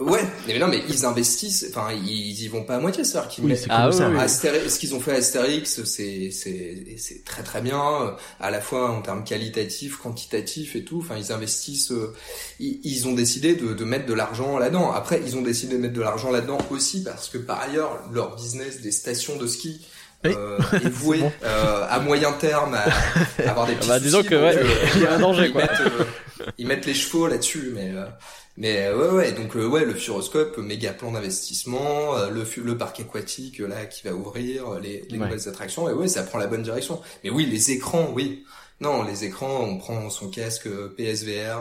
Ouais, 0.00 0.20
mais 0.46 0.58
non, 0.58 0.68
mais 0.68 0.82
ils 0.88 1.06
investissent. 1.06 1.66
Enfin, 1.70 1.88
ils 1.92 2.42
y 2.42 2.48
vont 2.48 2.62
pas 2.64 2.76
à 2.76 2.78
moitié, 2.78 3.04
c'est-à-dire 3.04 3.30
qu'ils 3.30 3.44
Oui, 3.44 3.50
mettent- 3.52 3.66
Ah 3.70 3.88
oui, 3.88 3.96
oui. 3.98 4.18
Astéri- 4.20 4.68
ce 4.68 4.78
qu'ils 4.78 4.94
ont 4.94 5.00
fait 5.00 5.12
à 5.12 5.16
Astérix, 5.16 5.82
c'est 5.84 6.30
c'est 6.30 6.84
c'est 6.98 7.24
très 7.24 7.42
très 7.42 7.60
bien, 7.62 7.80
euh, 7.80 8.10
à 8.40 8.50
la 8.50 8.60
fois 8.60 8.90
en 8.90 9.00
termes 9.00 9.24
qualitatifs, 9.24 9.96
quantitatifs 9.96 10.76
et 10.76 10.84
tout. 10.84 10.98
Enfin, 11.00 11.14
ils 11.18 11.32
investissent. 11.32 11.92
euh, 11.92 12.14
ils, 12.60 12.80
ils 12.84 13.08
ont 13.08 13.12
décidé 13.14 13.54
de, 13.54 13.72
de 13.72 13.84
mettre 13.84 14.06
de 14.06 14.14
l'argent 14.14 14.58
là-dedans. 14.58 14.92
Après, 14.92 15.20
ils 15.26 15.36
ont 15.36 15.42
décidé 15.42 15.74
de 15.76 15.80
mettre 15.80 15.94
de 15.94 16.00
l'argent 16.02 16.30
là-dedans 16.30 16.58
aussi 16.70 17.02
parce 17.02 17.28
que 17.28 17.38
par 17.38 17.60
ailleurs, 17.60 17.98
leur 18.12 18.36
business 18.36 18.80
des 18.82 18.92
stations 18.92 19.36
de 19.36 19.46
ski. 19.46 19.80
Oui. 20.24 20.30
euh, 20.36 20.56
est 20.74 20.88
voué 20.88 21.18
bon. 21.20 21.32
euh, 21.42 21.84
à 21.90 21.98
moyen 21.98 22.30
terme 22.30 22.74
à, 22.74 22.84
à 23.44 23.50
avoir 23.50 23.66
des 23.66 23.74
petits 23.76 23.88
bah, 23.88 23.98
disons 23.98 24.22
que, 24.22 24.36
ouais, 24.36 24.56
il 24.94 25.02
y 25.02 25.06
a 25.06 25.14
un 25.14 25.18
danger, 25.18 25.46
ils 25.46 25.52
quoi. 25.52 25.62
mettent, 25.62 25.80
euh, 25.80 26.04
ils 26.58 26.66
mettent 26.68 26.86
les 26.86 26.94
chevaux 26.94 27.26
là-dessus 27.26 27.72
mais 27.74 27.90
euh, 27.92 28.04
mais 28.56 28.86
euh, 28.86 28.96
ouais 28.98 29.16
ouais 29.16 29.32
donc 29.32 29.56
euh, 29.56 29.66
ouais 29.66 29.84
le 29.84 29.94
Furoscope 29.94 30.58
méga 30.58 30.92
plan 30.92 31.12
d'investissement 31.12 32.16
euh, 32.16 32.30
le 32.30 32.44
le 32.62 32.78
parc 32.78 33.00
aquatique 33.00 33.58
là 33.60 33.86
qui 33.86 34.06
va 34.06 34.14
ouvrir 34.14 34.78
les, 34.80 35.02
les 35.08 35.18
Ouais. 35.18 35.24
nouvelles 35.26 35.48
attractions 35.48 35.88
et 35.88 35.92
ouais 35.92 36.08
ça 36.08 36.22
prend 36.22 36.38
la 36.38 36.46
bonne 36.46 36.62
direction 36.62 37.00
mais 37.24 37.30
oui 37.30 37.46
les 37.46 37.70
écrans 37.70 38.10
oui 38.14 38.44
non 38.80 39.02
les 39.04 39.24
écrans 39.24 39.60
on 39.60 39.78
prend 39.78 40.10
son 40.10 40.28
casque 40.28 40.68
PSVR 40.96 41.60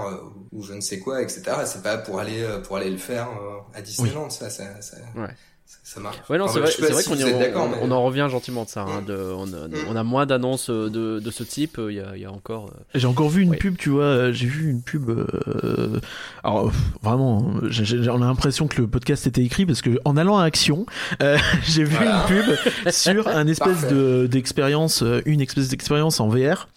ou 0.51 0.63
je 0.63 0.73
ne 0.73 0.81
sais 0.81 0.99
quoi 0.99 1.21
etc 1.21 1.41
c'est 1.65 1.83
pas 1.83 1.97
pour 1.97 2.19
aller 2.19 2.41
euh, 2.41 2.59
pour 2.59 2.77
aller 2.77 2.89
le 2.89 2.97
faire 2.97 3.29
euh, 3.29 3.59
à 3.77 3.81
Disneyland 3.81 4.29
ça 4.29 4.49
ça 4.49 4.81
ça, 4.81 4.97
Ouais. 5.15 5.29
Ça 5.71 5.77
ça 5.95 5.99
marche 5.99 6.17
Ouais 6.29 6.37
non 6.37 6.45
Enfin, 6.45 6.59
c'est 6.65 6.73
je 6.77 6.81
vrai, 6.81 6.91
vrai 6.91 7.01
si 7.03 7.09
qu'on 7.09 7.15
on, 7.15 7.39
d'accord, 7.39 7.63
on- 7.65 7.69
mais- 7.69 7.77
on 7.81 7.91
en 7.91 8.03
revient 8.03 8.27
gentiment 8.29 8.63
de 8.63 8.69
ça. 8.69 8.81
hein, 8.87 9.01
Mm. 9.01 9.05
de, 9.05 9.13
on, 9.35 9.43
a- 9.53 9.67
Mm. 9.67 9.73
on 9.89 9.95
a 9.95 10.03
moins 10.03 10.25
d'annonces 10.25 10.69
euh, 10.69 10.89
de, 10.89 11.19
de 11.19 11.31
ce 11.31 11.43
type. 11.43 11.77
Il 11.89 11.95
y 11.95 11.99
a, 11.99 12.15
il 12.15 12.21
y 12.21 12.25
a 12.25 12.31
encore. 12.31 12.67
euh, 12.67 12.81
J'ai 12.95 13.07
encore 13.07 13.29
vu 13.29 13.41
une 13.41 13.55
pub, 13.55 13.77
tu 13.77 13.89
vois, 13.89 14.03
euh, 14.03 14.31
j'ai 14.33 14.47
vu 14.47 14.69
une 14.69 14.81
pub. 14.81 15.09
euh, 15.09 15.99
alors 16.43 16.71
vraiment, 17.01 17.45
on 17.61 18.21
a 18.21 18.25
l'impression 18.25 18.67
que 18.67 18.81
le 18.81 18.87
podcast 18.87 19.27
était 19.27 19.43
écrit 19.43 19.65
parce 19.65 19.81
que 19.81 19.99
en 20.05 20.17
allant 20.17 20.37
à 20.37 20.43
Action, 20.45 20.85
euh, 21.21 21.37
j'ai 21.63 21.83
vu 21.83 21.95
Voilà. 21.95 22.25
une 22.29 22.43
pub 22.43 22.91
sur 22.91 23.27
un 23.27 23.47
espèce 23.47 23.87
de 23.87 24.27
d'expérience, 24.27 25.03
euh, 25.03 25.21
une 25.25 25.41
espèce 25.41 25.67
d'expérience 25.69 26.19
en 26.19 26.27
VR. 26.29 26.67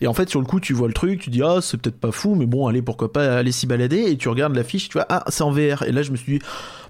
Et 0.00 0.06
en 0.06 0.14
fait, 0.14 0.28
sur 0.28 0.40
le 0.40 0.46
coup, 0.46 0.60
tu 0.60 0.72
vois 0.72 0.88
le 0.88 0.94
truc, 0.94 1.20
tu 1.20 1.30
dis 1.30 1.42
ah 1.42 1.58
c'est 1.60 1.76
peut-être 1.78 1.98
pas 2.00 2.12
fou, 2.12 2.34
mais 2.34 2.46
bon, 2.46 2.66
allez 2.66 2.82
pourquoi 2.82 3.12
pas 3.12 3.36
aller 3.38 3.52
s'y 3.52 3.66
balader. 3.66 4.02
Et 4.10 4.16
tu 4.16 4.28
regardes 4.28 4.54
l'affiche, 4.56 4.88
tu 4.88 4.94
vois 4.94 5.06
ah 5.08 5.24
c'est 5.28 5.42
en 5.42 5.50
VR. 5.50 5.82
Et 5.82 5.92
là, 5.92 6.02
je 6.02 6.10
me 6.10 6.16
suis 6.16 6.38
dit 6.38 6.44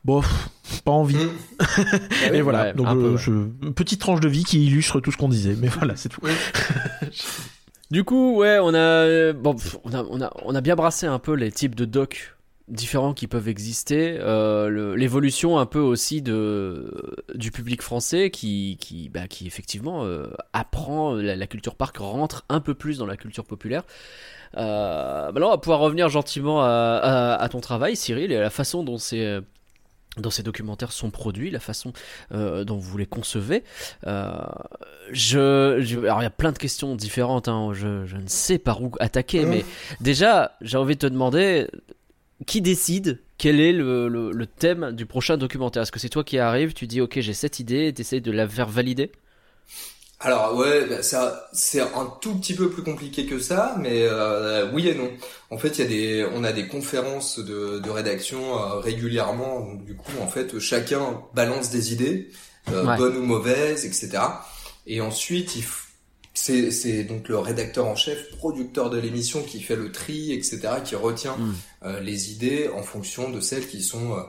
bon, 0.04 0.20
pff, 0.20 0.82
pas 0.84 0.92
envie. 0.92 1.16
Mm. 1.16 1.30
Ah 1.60 2.28
oui. 2.30 2.36
Et 2.38 2.40
voilà, 2.42 2.62
ouais, 2.64 2.72
donc 2.74 2.86
un 2.88 2.94
peu, 2.94 3.04
euh, 3.04 3.10
ouais. 3.12 3.18
je- 3.18 3.30
une 3.66 3.74
petite 3.74 4.00
tranche 4.00 4.20
de 4.20 4.28
vie 4.28 4.44
qui 4.44 4.64
illustre 4.66 5.00
tout 5.00 5.10
ce 5.12 5.16
qu'on 5.16 5.28
disait. 5.28 5.56
Mais 5.60 5.68
voilà, 5.68 5.96
c'est 5.96 6.08
tout. 6.08 6.20
Du 7.90 8.04
coup, 8.04 8.36
ouais, 8.38 8.58
on 8.62 8.72
a, 8.72 8.78
euh, 8.78 9.32
bon, 9.34 9.54
pff, 9.54 9.76
on 9.84 9.92
a, 9.92 10.02
on 10.04 10.20
a, 10.22 10.32
on 10.44 10.54
a 10.54 10.60
bien 10.62 10.76
brassé 10.76 11.06
un 11.06 11.18
peu 11.18 11.34
les 11.34 11.52
types 11.52 11.74
de 11.74 11.84
docs 11.84 12.34
différents 12.68 13.12
qui 13.12 13.26
peuvent 13.26 13.48
exister, 13.48 14.16
euh, 14.20 14.96
l'évolution 14.96 15.58
un 15.58 15.66
peu 15.66 15.80
aussi 15.80 16.22
de 16.22 17.16
du 17.34 17.50
public 17.50 17.82
français 17.82 18.30
qui 18.30 18.78
qui 18.80 19.10
bah, 19.10 19.28
qui 19.28 19.46
effectivement 19.46 20.06
euh, 20.06 20.28
apprend 20.54 21.14
la, 21.16 21.36
la 21.36 21.46
culture 21.46 21.74
park 21.74 21.98
rentre 21.98 22.46
un 22.48 22.60
peu 22.60 22.72
plus 22.72 22.96
dans 22.96 23.04
la 23.06 23.18
culture 23.18 23.44
populaire. 23.44 23.82
Euh, 24.56 25.26
maintenant, 25.32 25.48
on 25.48 25.50
va 25.50 25.58
pouvoir 25.58 25.80
revenir 25.80 26.08
gentiment 26.08 26.62
à, 26.62 26.66
à, 27.02 27.34
à 27.42 27.48
ton 27.50 27.60
travail, 27.60 27.94
Cyril, 27.94 28.32
et 28.32 28.36
à 28.36 28.40
la 28.40 28.48
façon 28.50 28.84
dont 28.84 28.96
ces 28.96 29.40
dont 30.18 30.30
ces 30.30 30.42
documentaires 30.42 30.92
sont 30.92 31.10
produits, 31.10 31.50
la 31.50 31.60
façon 31.60 31.92
euh, 32.32 32.64
dont 32.64 32.76
vous 32.76 32.98
les 32.98 33.06
concevez. 33.06 33.64
Euh, 34.06 34.30
je, 35.10 35.78
je- 35.80 35.98
alors 36.00 36.20
il 36.20 36.24
y 36.24 36.26
a 36.26 36.30
plein 36.30 36.52
de 36.52 36.58
questions 36.58 36.94
différentes. 36.96 37.48
hein, 37.48 37.70
je, 37.72 38.04
je 38.06 38.16
ne 38.16 38.26
sais 38.26 38.58
par 38.58 38.82
où 38.82 38.92
attaquer, 39.00 39.46
Mmh. 39.46 39.48
mais 39.48 39.64
déjà, 40.00 40.56
j'ai 40.60 40.76
envie 40.76 40.94
de 40.96 41.00
te 41.00 41.06
demander 41.06 41.66
qui 42.46 42.60
décide 42.60 43.20
quel 43.38 43.58
est 43.60 43.72
le, 43.72 44.08
le, 44.08 44.32
le 44.32 44.46
thème 44.46 44.92
du 44.92 45.06
prochain 45.06 45.36
documentaire? 45.36 45.82
Est-ce 45.84 45.92
que 45.92 45.98
c'est 46.00 46.08
toi 46.08 46.24
qui 46.24 46.38
arrives, 46.38 46.74
tu 46.74 46.86
dis 46.86 47.00
ok 47.00 47.20
j'ai 47.20 47.34
cette 47.34 47.58
idée, 47.60 47.86
et 47.86 47.92
t'essayes 47.92 48.20
de 48.20 48.32
la 48.32 48.46
faire 48.48 48.68
valider? 48.68 49.10
Alors 50.24 50.56
ouais, 50.56 50.86
bah, 50.86 51.02
ça 51.02 51.48
c'est 51.52 51.80
un 51.80 52.06
tout 52.20 52.34
petit 52.36 52.54
peu 52.54 52.70
plus 52.70 52.82
compliqué 52.84 53.26
que 53.26 53.38
ça, 53.40 53.74
mais 53.78 54.02
euh, 54.04 54.70
oui 54.72 54.86
et 54.88 54.94
non. 54.94 55.10
En 55.50 55.58
fait, 55.58 55.78
il 55.78 55.80
y 55.80 55.84
a 55.84 55.88
des, 55.88 56.26
on 56.34 56.44
a 56.44 56.52
des 56.52 56.68
conférences 56.68 57.38
de, 57.40 57.80
de 57.80 57.90
rédaction 57.90 58.56
euh, 58.56 58.74
régulièrement. 58.78 59.60
Donc 59.60 59.84
du 59.84 59.96
coup, 59.96 60.12
en 60.20 60.28
fait, 60.28 60.58
chacun 60.60 61.20
balance 61.34 61.70
des 61.70 61.92
idées, 61.92 62.30
euh, 62.70 62.84
Ouais. 62.86 62.96
bonnes 62.96 63.16
ou 63.16 63.22
mauvaises, 63.24 63.84
etc. 63.84 64.10
Et 64.86 65.00
ensuite, 65.00 65.56
il 65.56 65.62
f- 65.62 65.88
c'est 66.34 66.70
c'est 66.70 67.04
donc 67.04 67.28
le 67.28 67.38
rédacteur 67.38 67.86
en 67.86 67.96
chef, 67.96 68.30
producteur 68.38 68.90
de 68.90 68.98
l'émission, 68.98 69.42
qui 69.42 69.60
fait 69.60 69.76
le 69.76 69.90
tri, 69.92 70.32
etc., 70.32 70.60
qui 70.84 70.94
retient 70.94 71.36
Mm. 71.36 71.54
euh, 71.84 72.00
les 72.00 72.30
idées 72.32 72.70
en 72.74 72.82
fonction 72.82 73.28
de 73.28 73.40
celles 73.40 73.66
qui 73.66 73.82
sont 73.82 74.12
euh, 74.12 74.22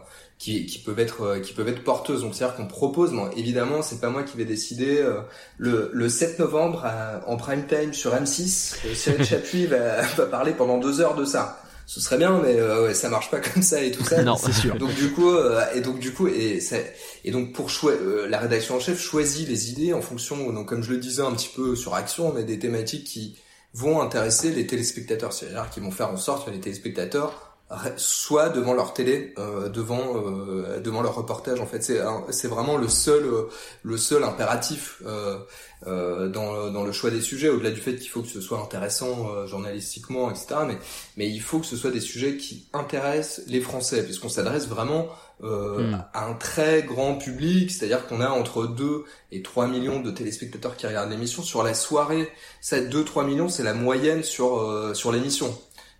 qui, 0.43 0.65
qui 0.65 0.79
peuvent 0.79 0.99
être 0.99 1.21
euh, 1.21 1.39
qui 1.39 1.53
peuvent 1.53 1.69
être 1.69 1.83
porteuses. 1.83 2.21
Donc 2.21 2.35
c'est-à-dire 2.35 2.57
qu'on 2.57 2.67
propose. 2.67 3.11
Bon, 3.13 3.29
évidemment, 3.37 3.81
c'est 3.81 4.01
pas 4.01 4.09
moi 4.09 4.23
qui 4.23 4.35
vais 4.37 4.43
décider. 4.45 4.97
euh, 4.97 5.21
le, 5.57 5.89
le 5.93 6.09
7 6.09 6.39
novembre 6.39 6.83
à- 6.85 7.21
en 7.27 7.37
prime 7.37 7.65
time 7.65 7.93
sur 7.93 8.13
M6, 8.13 8.75
euh, 8.85 8.93
Cyril 8.93 9.23
Chapuis 9.29 9.65
va, 9.67 10.01
va 10.01 10.25
parler 10.25 10.51
pendant 10.51 10.77
deux 10.79 10.99
heures 10.99 11.15
de 11.15 11.23
ça. 11.25 11.59
Ce 11.85 11.99
serait 11.99 12.17
bien, 12.17 12.39
mais 12.43 12.57
euh, 12.59 12.87
ouais, 12.87 12.93
ça 12.93 13.09
marche 13.09 13.29
pas 13.31 13.39
comme 13.53 13.61
ça 13.63 13.81
et 13.81 13.91
tout 13.91 14.03
ça. 14.03 14.21
Non. 14.23 14.35
C'est 14.35 14.51
sûr. 14.53 14.75
Donc 14.77 14.93
du 14.95 15.11
coup, 15.11 15.31
euh, 15.31 15.61
et 15.75 15.79
donc 15.81 15.99
du 15.99 16.11
coup, 16.13 16.27
et, 16.27 16.59
ça- 16.59 16.77
et 17.23 17.31
donc 17.31 17.53
pour 17.53 17.69
euh, 17.85 18.27
la 18.29 18.39
rédaction 18.39 18.75
en 18.75 18.79
chef 18.81 18.99
choisit 19.01 19.47
les 19.47 19.71
idées 19.71 19.93
en 19.93 20.01
fonction, 20.01 20.51
donc 20.51 20.67
comme 20.67 20.83
je 20.83 20.91
le 20.91 20.97
disais 20.97 21.21
un 21.21 21.31
petit 21.33 21.51
peu 21.55 21.75
sur 21.75 21.93
Action, 21.95 22.33
mais 22.33 22.43
des 22.43 22.59
thématiques 22.59 23.05
qui 23.05 23.37
vont 23.73 24.01
intéresser 24.01 24.51
les 24.51 24.67
téléspectateurs, 24.67 25.31
c'est-à-dire 25.33 25.69
qui 25.73 25.79
vont 25.79 25.91
faire 25.91 26.09
en 26.09 26.17
sorte 26.17 26.45
que 26.45 26.51
les 26.51 26.59
téléspectateurs 26.59 27.53
soient 27.97 28.49
devant 28.49 28.74
leur 28.74 28.93
télé, 28.93 29.34
euh, 29.38 29.69
devant 29.69 30.15
euh, 30.15 30.80
devant 30.80 31.01
leur 31.01 31.15
reportage. 31.15 31.59
En 31.59 31.65
fait, 31.65 31.84
c'est 31.84 31.99
c'est 32.30 32.47
vraiment 32.47 32.78
le 32.78 32.88
seul 32.88 33.24
euh, 33.26 33.49
le 33.84 33.97
seul 33.97 34.24
impératif 34.24 35.01
euh, 35.05 35.38
euh, 35.88 36.30
dans 36.30 36.71
dans 36.71 36.84
le 36.84 36.91
choix 36.91 37.09
des 37.09 37.21
sujets, 37.21 37.49
au-delà 37.49 37.71
du 37.71 37.82
fait 37.82 37.95
qu'il 37.95 38.09
faut 38.09 38.21
que 38.21 38.28
ce 38.28 38.41
soit 38.41 38.59
intéressant 38.59 39.30
euh, 39.30 39.47
journalistiquement, 39.47 40.30
etc. 40.30 40.55
Mais 40.67 40.78
mais 41.17 41.30
il 41.30 41.41
faut 41.41 41.59
que 41.59 41.65
ce 41.65 41.76
soit 41.76 41.91
des 41.91 42.01
sujets 42.01 42.38
qui 42.38 42.67
intéressent 42.74 43.45
les 43.47 43.61
Français, 43.61 44.03
puisqu'on 44.03 44.30
s'adresse 44.30 44.67
vraiment 44.67 45.07
euh, 45.43 45.91
Mm. 45.91 46.05
à 46.13 46.26
un 46.28 46.34
très 46.36 46.84
grand 46.84 47.15
public, 47.15 47.71
c'est-à-dire 47.71 48.07
qu'on 48.07 48.21
a 48.21 48.30
entre 48.30 48.65
2 48.65 49.03
et 49.32 49.41
3 49.41 49.67
millions 49.67 49.99
de 49.99 50.11
téléspectateurs 50.11 50.78
qui 50.78 50.88
regardent 50.88 51.09
l'émission. 51.09 51.41
Sur 51.43 51.63
la 51.63 51.74
soirée, 51.74 52.32
ça 52.61 52.80
2-3 52.80 53.26
millions, 53.26 53.49
c'est 53.49 53.63
la 53.63 53.74
moyenne 53.74 54.24
sur, 54.24 54.59
euh, 54.59 54.93
sur 54.93 55.11
l'émission. 55.11 55.53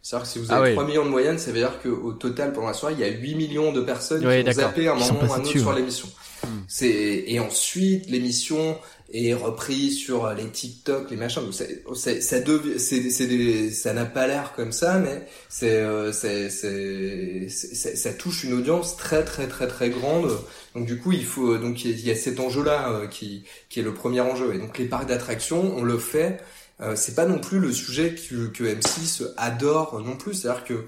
C'est-à-dire 0.06 0.28
que 0.28 0.34
si 0.34 0.39
vous 0.39 0.47
Ah 0.49 0.58
avez 0.58 0.70
oui. 0.70 0.74
3 0.76 0.86
millions 0.86 1.06
de 1.06 1.10
moyenne, 1.10 1.38
ça 1.39 1.51
veut 1.51 1.60
dire 1.60 1.80
qu'au 1.82 2.12
total, 2.12 2.51
pendant 2.51 2.68
la 2.68 2.74
soirée, 2.74 2.95
il 2.95 2.99
y 2.99 3.06
a 3.06 3.10
8 3.10 3.36
millions 3.36 3.72
de 3.72 3.80
personnes 3.82 4.26
Oui, 4.28 4.43
qui 4.43 4.49
ont 4.49 4.51
zappé 4.51 4.88
un 4.89 4.95
moment 4.95 5.22
ou 5.22 5.24
un 5.24 5.28
autre 5.38 5.41
dessus, 5.43 5.60
sur 5.60 5.70
ouais. 5.70 5.76
l'émission. 5.78 6.10
Mm. 6.43 6.47
C'est 6.68 7.24
Et 7.28 7.39
ensuite, 7.39 8.10
l'émission 8.10 8.78
est 9.14 9.34
reprise 9.34 9.97
sur 9.97 10.30
les 10.34 10.49
TikTok, 10.49 11.10
les 11.10 11.16
machins. 11.16 11.41
Donc 11.43 11.54
ça, 11.54 11.64
c'est, 11.93 12.22
c'est 12.22 13.28
des- 13.28 13.72
ça 13.72 13.93
n'a 13.93 14.04
pas 14.06 14.28
l'air 14.28 14.51
comme 14.58 14.74
ça, 14.74 14.99
mais 14.99 15.22
c'est, 15.47 15.70
euh, 15.72 16.12
ça 16.12 18.14
touche 18.14 18.43
une 18.43 18.54
audience 18.54 18.97
très 18.97 19.24
très 19.24 19.47
très 19.47 19.68
très 19.68 19.89
grande. 19.89 20.32
Donc 20.76 20.86
du 20.86 20.97
coup, 20.97 21.12
il 21.12 21.26
faut 21.26 21.58
donc 21.58 21.84
il 21.86 21.91
y 21.91 21.93
a- 21.93 21.97
il 21.97 22.08
y 22.08 22.12
a 22.12 22.16
cet 22.16 22.39
enjeu-là 22.39 22.89
euh, 22.89 23.08
qui 23.08 23.43
qui 23.70 23.80
est 23.80 23.84
le 23.84 23.93
premier 23.93 24.22
enjeu. 24.22 24.54
Et 24.56 24.58
donc 24.58 24.78
les 24.78 24.86
parcs 24.86 25.08
d'attractions, 25.08 25.74
on 25.78 25.84
le 25.84 25.97
fait. 25.97 26.38
Euh, 26.84 26.95
c'est 26.95 27.15
pas 27.15 27.25
non 27.25 27.39
plus 27.39 27.59
le 27.59 27.71
sujet 27.71 28.13
que, 28.15 28.47
que 28.47 28.63
M6 28.63 29.23
adore 29.38 30.01
non 30.01 30.15
plus. 30.17 30.34
C'est-à-dire 30.34 30.63
que 30.65 30.86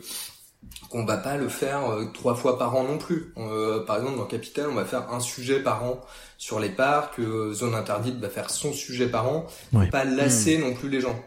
qu'on 0.89 1.05
va 1.05 1.17
pas 1.17 1.37
le 1.37 1.47
faire 1.49 1.89
euh, 1.89 2.05
trois 2.13 2.35
fois 2.35 2.57
par 2.59 2.75
an 2.75 2.83
non 2.83 2.97
plus. 2.97 3.33
Euh, 3.37 3.83
par 3.85 3.97
exemple, 3.97 4.17
dans 4.17 4.25
Capital, 4.25 4.67
on 4.69 4.75
va 4.75 4.85
faire 4.85 5.11
un 5.11 5.19
sujet 5.19 5.59
par 5.59 5.83
an 5.83 6.01
sur 6.37 6.59
les 6.59 6.69
parcs. 6.69 7.19
euh, 7.19 7.53
Zone 7.53 7.75
interdite 7.75 8.19
va 8.19 8.29
faire 8.29 8.49
son 8.49 8.73
sujet 8.73 9.07
par 9.07 9.27
an. 9.29 9.45
Faut 9.71 9.79
Ouais. 9.79 9.89
pas 9.89 10.03
lasser 10.03 10.57
non 10.57 10.73
plus 10.73 10.89
les 10.89 11.01
gens. 11.01 11.17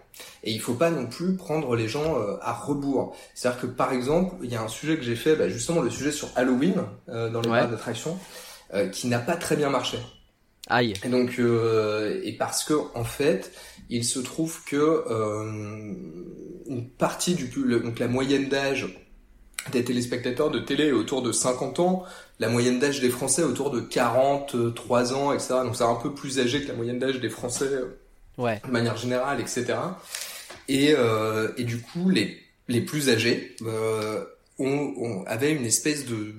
Et 0.44 0.52
il 0.52 0.60
faut 0.60 0.74
pas 0.74 0.90
non 0.90 1.06
plus 1.06 1.34
prendre 1.36 1.74
les 1.76 1.88
gens 1.88 2.18
euh, 2.20 2.36
à 2.42 2.52
rebours. 2.52 3.16
C'est-à-dire 3.34 3.60
que 3.62 3.66
par 3.66 3.92
exemple, 3.92 4.34
il 4.42 4.50
y 4.52 4.56
a 4.56 4.62
un 4.62 4.68
sujet 4.68 4.96
que 4.96 5.02
j'ai 5.02 5.16
fait, 5.16 5.34
bah, 5.36 5.48
justement 5.48 5.80
le 5.80 5.90
sujet 5.90 6.12
sur 6.12 6.28
Halloween 6.36 6.82
euh, 7.08 7.30
dans 7.30 7.40
les 7.40 7.48
Ouais. 7.50 7.58
parcs 7.60 7.70
d'attractions, 7.70 8.18
euh, 8.74 8.88
qui 8.88 9.06
n'a 9.08 9.18
pas 9.18 9.36
très 9.36 9.56
bien 9.56 9.70
marché. 9.70 9.98
Aïe. 10.68 10.92
Et 11.04 11.08
donc, 11.08 11.36
euh, 11.38 12.20
et 12.22 12.32
parce 12.36 12.64
que 12.64 12.74
en 12.94 13.04
fait, 13.04 13.50
il 13.91 14.05
se 14.05 14.18
trouve 14.18 14.62
que 14.64 14.76
euh, 14.76 15.93
une 16.66 16.89
partie 16.99 17.34
du 17.34 17.51
le- 17.64 17.80
donc 17.80 17.99
la 17.99 18.09
moyenne 18.09 18.49
d'âge 18.49 18.86
des 19.72 19.84
téléspectateurs 19.84 20.51
de 20.51 20.59
télé 20.61 20.86
est 20.89 20.93
autour 20.93 21.20
de 21.22 21.32
50 21.32 21.80
ans, 21.80 22.05
la 22.39 22.49
moyenne 22.49 22.78
d'âge 22.78 23.01
des 23.01 23.11
Français 23.11 23.43
est 23.43 23.45
autour 23.47 23.70
de 23.70 23.80
43 23.80 25.12
ans, 25.14 25.32
etc. 25.32 25.55
Donc 25.64 25.76
c'est 25.76 25.84
un 25.84 25.95
peu 25.97 26.14
plus 26.14 26.39
âgé 26.39 26.62
que 26.62 26.68
la 26.68 26.74
moyenne 26.74 26.99
d'âge 26.99 27.20
des 27.20 27.28
Français 27.30 27.66
euh, 27.70 27.86
Ouais. 28.39 28.61
de 28.64 28.70
manière 28.70 28.97
générale, 28.97 29.41
etc. 29.41 29.74
Et, 30.68 30.95
euh, 30.97 31.49
et 31.57 31.64
du 31.64 31.78
coup, 31.80 32.09
les, 32.09 32.39
les 32.68 32.80
plus 32.82 33.09
âgés 33.11 33.57
euh, 33.66 34.24
ont, 34.61 34.95
ont- 34.97 35.24
avaient 35.26 35.53
une 35.53 35.64
espèce 35.66 36.07
de, 36.07 36.34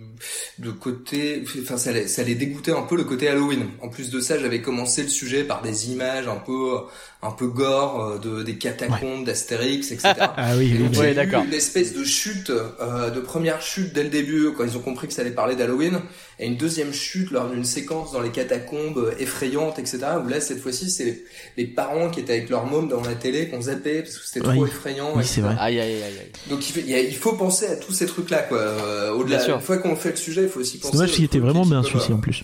de 0.60 0.72
côté... 0.72 1.44
Enfin, 1.62 1.78
ça 1.78 1.92
les, 1.92 2.08
ça 2.08 2.24
les 2.24 2.36
dégoûtait 2.36 2.72
un 2.72 2.82
peu 2.84 2.96
le 2.96 3.04
côté 3.04 3.28
Halloween. 3.28 3.68
En 3.82 3.90
plus 3.90 4.10
de 4.10 4.20
ça, 4.20 4.38
j'avais 4.40 4.62
commencé 4.62 5.04
le 5.04 5.10
sujet 5.10 5.44
par 5.44 5.62
des 5.62 5.92
images 5.92 6.28
un 6.28 6.36
peu 6.38 6.78
un 7.22 7.32
peu 7.32 7.48
gore 7.48 8.02
euh, 8.02 8.18
de, 8.18 8.44
des 8.44 8.58
catacombes 8.58 9.26
d'Astérix, 9.26 9.92
etc. 9.92 10.14
Ah 10.18 10.54
oui, 10.58 10.72
Et 10.74 10.78
oui, 10.78 10.84
oui. 10.84 10.90
il 10.92 10.96
y 10.96 10.98
a 10.98 11.02
Ouais, 11.02 11.12
eu 11.12 11.16
d'accord. 11.16 11.44
une 11.44 11.54
espèce 11.54 11.94
de 11.94 12.06
chute, 12.06 12.50
euh, 12.50 13.10
de 13.10 13.20
première 13.20 13.62
chute 13.62 13.92
dès 13.92 14.04
le 14.04 14.10
début, 14.10 14.52
quand 14.58 14.64
ils 14.64 14.78
ont 14.78 14.82
compris 14.82 15.08
que 15.10 15.14
ça 15.14 15.22
allait 15.24 15.32
parler 15.32 15.58
d'Halloween, 15.58 16.00
et 16.40 16.46
une 16.48 16.56
deuxième 16.56 16.94
chute 16.94 17.32
lors 17.32 17.50
d'une 17.50 17.66
séquence 17.66 18.14
dans 18.14 18.22
les 18.22 18.30
catacombes 18.30 19.14
effrayantes, 19.20 19.80
etc. 19.80 19.98
Où 20.24 20.30
là, 20.30 20.40
cette 20.40 20.62
fois-ci, 20.62 20.90
c'est 20.90 21.24
les 21.58 21.66
parents 21.68 22.10
qui 22.10 22.22
étaient 22.22 22.32
avec 22.32 22.50
leur 22.50 22.66
môme 22.66 22.88
dans 22.88 23.02
la 23.02 23.16
télé, 23.16 23.50
qu'on 23.50 23.64
zappait 23.64 24.04
parce 24.04 24.18
que 24.18 24.26
c'était 24.26 24.40
trop 24.40 24.52
Oui. 24.64 24.70
effrayant. 24.70 25.12
Oui, 25.18 25.24
c'est 25.26 25.42
vrai. 25.42 25.56
Aïe, 25.60 25.78
aïe, 25.78 25.96
aïe, 25.96 26.04
aïe. 26.04 26.32
Donc 26.50 26.70
il 26.70 26.74
faut, 27.20 27.32
il 27.34 27.38
penser 27.38 27.68
à 27.68 27.76
tous 27.76 27.92
ces 27.92 28.06
trucs-là, 28.06 28.44
quoi. 28.44 28.60
Euh, 28.60 29.12
Bien 29.12 29.20
Au-delà, 29.20 29.40
sûr. 29.42 29.56
une 29.56 29.62
fois 29.62 29.78
qu'on 29.80 29.98
fait 29.98 30.09
le 30.12 30.16
sujet, 30.18 30.44
il 30.44 30.50
faut 30.50 30.60
aussi 30.60 30.78
C'est 30.78 30.82
penser. 30.84 30.94
dommage 30.94 31.12
aux 31.12 31.16
qu'il 31.16 31.26
était 31.26 31.40
vraiment 31.40 31.66
bien 31.66 31.84
celui-ci 31.84 32.14
en 32.14 32.18
plus. 32.20 32.44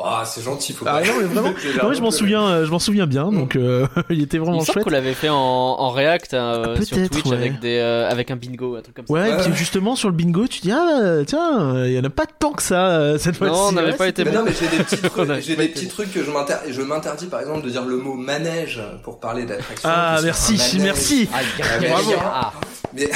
Ouah, 0.00 0.24
c'est 0.24 0.42
gentil, 0.42 0.72
faut 0.72 0.84
Ah 0.88 1.00
pas. 1.00 1.06
non, 1.06 1.12
mais 1.20 1.24
vraiment. 1.26 1.48
Non, 1.82 1.88
mais 1.90 1.94
je 1.94 2.00
m'en 2.02 2.10
souviens, 2.10 2.46
euh, 2.46 2.64
je 2.66 2.70
m'en 2.70 2.78
souviens 2.78 3.06
bien, 3.06 3.30
donc 3.30 3.56
euh, 3.56 3.86
il 4.10 4.22
était 4.22 4.36
Il 4.36 4.40
vraiment 4.40 4.58
me 4.60 4.64
semble 4.64 4.72
chouette. 4.74 4.84
qu'on 4.84 4.90
l'avait 4.90 5.14
fait 5.14 5.28
en, 5.28 5.36
en 5.36 5.90
React 5.90 6.34
euh, 6.34 6.76
Ah, 6.78 6.82
sur 6.82 6.96
peut-être, 6.96 7.12
Twitch 7.12 7.26
ouais. 7.26 7.36
avec, 7.36 7.60
des, 7.60 7.78
euh, 7.78 8.08
avec 8.08 8.30
un 8.30 8.36
bingo, 8.36 8.76
un 8.76 8.82
truc 8.82 8.96
comme 8.96 9.06
ça. 9.06 9.12
Ouais, 9.12 9.30
et 9.30 9.36
puis 9.36 9.54
justement 9.54 9.96
sur 9.96 10.08
le 10.08 10.14
bingo, 10.14 10.46
tu 10.46 10.60
dis 10.60 10.72
ah 10.72 11.18
tiens, 11.26 11.84
il 11.86 11.92
y 11.92 11.98
en 11.98 12.04
a 12.04 12.10
pas 12.10 12.24
tant 12.26 12.52
que 12.52 12.62
ça 12.62 12.86
euh, 12.88 13.18
cette 13.18 13.36
fois-ci. 13.36 13.52
Non, 13.52 13.68
on 13.68 13.72
n'avait 13.72 13.90
Ouais, 13.92 13.96
pas 13.96 14.08
été 14.08 14.24
Mais 14.24 14.30
bon. 14.30 14.38
non, 14.38 14.44
mais 14.46 14.52
j'ai 14.58 14.68
des 14.76 14.82
petits 14.84 14.96
trucs, 14.96 15.40
j'ai 15.42 15.56
pas 15.56 15.62
des 15.62 15.68
été 15.68 15.68
petits 15.74 15.88
trucs 15.88 16.12
que 16.12 16.24
je 16.24 16.30
m'interdis, 16.30 16.72
je 16.72 16.82
m'interdis 16.82 17.26
par 17.26 17.40
exemple 17.40 17.64
de 17.64 17.70
dire 17.70 17.84
le 17.84 17.96
mot 17.96 18.14
manège 18.14 18.80
pour 19.02 19.20
parler 19.20 19.44
d'attraction. 19.44 19.88
Ah 19.92 20.18
merci, 20.22 20.58
merci. 20.80 21.28
Ah, 21.34 21.38
bravo. 21.88 22.12
ah. 22.22 22.52
Mais 22.92 23.08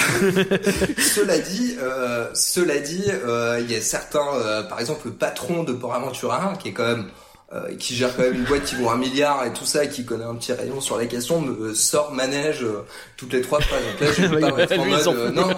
cela 0.98 1.38
dit, 1.38 1.74
euh, 1.82 2.28
cela 2.34 2.78
dit, 2.78 3.04
euh, 3.08 3.60
il 3.60 3.72
y 3.72 3.76
a 3.76 3.80
certains, 3.80 4.20
euh, 4.36 4.62
par 4.62 4.78
exemple 4.80 5.00
le 5.06 5.12
patron 5.14 5.64
de 5.64 5.72
Port 5.72 5.94
Aventura, 5.94 6.52
qui 6.62 6.68
est 6.68 6.72
quand 6.74 6.86
même 6.86 7.10
euh, 7.52 7.74
qui 7.78 7.94
gère 7.94 8.16
quand 8.16 8.22
même 8.22 8.34
une 8.34 8.44
boîte 8.44 8.64
qui 8.64 8.74
vaut 8.74 8.90
un 8.90 8.96
milliard 8.96 9.44
et 9.44 9.52
tout 9.52 9.64
ça, 9.66 9.84
et 9.84 9.88
qui 9.88 10.04
connaît 10.04 10.24
un 10.24 10.34
petit 10.34 10.52
rayon 10.52 10.80
sur 10.80 10.98
les 10.98 11.06
questions, 11.08 11.40
me 11.40 11.74
sort 11.74 12.12
manège 12.12 12.62
euh, 12.62 12.84
toutes 13.16 13.32
les 13.32 13.42
trois 13.42 13.60
phrases. 13.60 13.80
Donc 13.92 14.00
là, 14.00 14.14
je 14.16 14.22
vais 14.26 14.40
pas 14.50 14.62
être 14.62 14.78
en 14.80 14.84
mode, 14.86 15.06
euh, 15.08 15.30
non, 15.30 15.48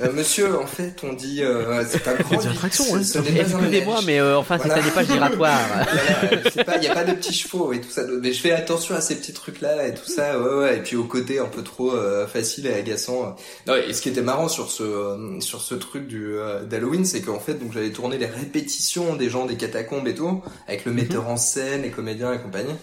euh, 0.00 0.12
monsieur, 0.12 0.58
en 0.58 0.66
fait, 0.66 0.96
on 1.02 1.12
dit, 1.14 1.42
euh, 1.42 1.82
c'est 1.88 2.06
un 2.06 2.14
grand 2.14 2.40
Excusez-moi, 2.66 4.00
mais 4.06 4.20
euh, 4.20 4.38
enfin, 4.38 4.56
Voilà. 4.56 4.74
c'était 4.76 4.86
des 4.88 4.94
pages 4.94 5.06
giratoires. 5.06 5.58
C'est 6.52 6.66
il 6.78 6.84
y 6.84 6.88
a 6.88 6.94
pas 6.94 7.04
de 7.04 7.12
petits 7.12 7.32
chevaux 7.34 7.72
et 7.72 7.80
tout 7.80 7.90
ça. 7.90 8.02
Mais 8.22 8.32
je 8.32 8.40
fais 8.40 8.52
attention 8.52 8.94
à 8.94 9.00
ces 9.00 9.16
petits 9.16 9.32
trucs-là 9.32 9.86
et 9.86 9.94
tout 9.94 10.06
ça, 10.08 10.38
ouais, 10.38 10.54
ouais. 10.54 10.76
Et 10.76 10.80
puis 10.80 10.96
au 10.96 11.04
côté 11.04 11.38
un 11.38 11.46
peu 11.46 11.62
trop 11.62 11.92
euh, 11.92 12.26
facile 12.26 12.66
et 12.66 12.74
agaçant. 12.74 13.36
Non, 13.66 13.74
et 13.76 13.92
ce 13.92 14.02
qui 14.02 14.08
était 14.08 14.22
marrant 14.22 14.48
sur 14.48 14.70
ce 14.70 14.82
euh, 14.82 15.40
sur 15.40 15.60
ce 15.60 15.74
truc 15.74 16.06
du 16.06 16.36
euh, 16.36 16.62
d'Halloween, 16.64 17.04
c'est 17.04 17.20
qu'en 17.22 17.38
fait, 17.40 17.54
donc 17.54 17.72
j'avais 17.72 17.90
tourné 17.90 18.18
les 18.18 18.26
répétitions 18.26 19.14
des 19.16 19.28
gens 19.30 19.46
des 19.46 19.56
catacombes 19.56 20.06
et 20.08 20.14
tout, 20.14 20.42
avec 20.68 20.84
le 20.84 20.92
en 21.28 21.36
scène, 21.36 21.82
les 21.82 21.90
comédiens 21.90 22.32
et 22.32 22.38
compagnie. 22.38 22.74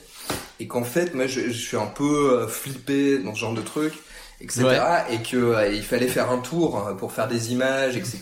Et 0.60 0.68
qu'en 0.68 0.84
fait, 0.84 1.14
moi, 1.16 1.26
je, 1.28 1.42
je 1.42 1.52
suis 1.58 1.78
un 1.78 1.86
peu 1.88 2.32
euh, 2.42 2.48
flippé 2.48 3.18
dans 3.20 3.34
ce 3.34 3.40
genre 3.40 3.54
de 3.54 3.62
truc. 3.62 3.94
etc. 4.42 4.64
Ouais. 4.66 5.16
Et 5.16 5.18
que 5.24 5.38
euh, 5.38 5.68
il 5.74 5.84
fallait 5.84 6.08
faire 6.08 6.30
un 6.32 6.38
tour 6.40 6.86
euh, 6.88 6.94
pour 6.94 7.12
faire 7.14 7.28
des 7.30 7.52
images, 7.54 7.96
etc. 7.96 8.20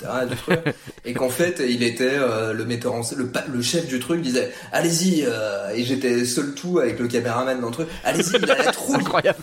et 1.04 1.14
qu'en 1.14 1.30
fait, 1.30 1.62
il 1.68 1.82
était 1.84 2.08
euh, 2.14 2.54
le 2.54 2.64
metteur 2.66 2.94
en 2.94 3.02
scène, 3.04 3.30
le, 3.52 3.62
chef 3.62 3.88
du 3.88 4.00
truc 4.00 4.22
disait 4.22 4.52
allez-y. 4.72 5.24
euh, 5.28 5.70
et 5.76 5.84
j'étais 5.84 6.26
seul 6.26 6.54
tout 6.54 6.78
avec 6.80 7.00
le 7.00 7.08
caméraman 7.08 7.60
dans 7.60 7.68
le 7.68 7.74
truc. 7.74 7.88
Allez-y, 8.04 8.36
il 8.42 8.52
a 8.52 8.56
la 8.64 8.72
trouille. 8.72 8.98
Incroyable. 8.98 9.40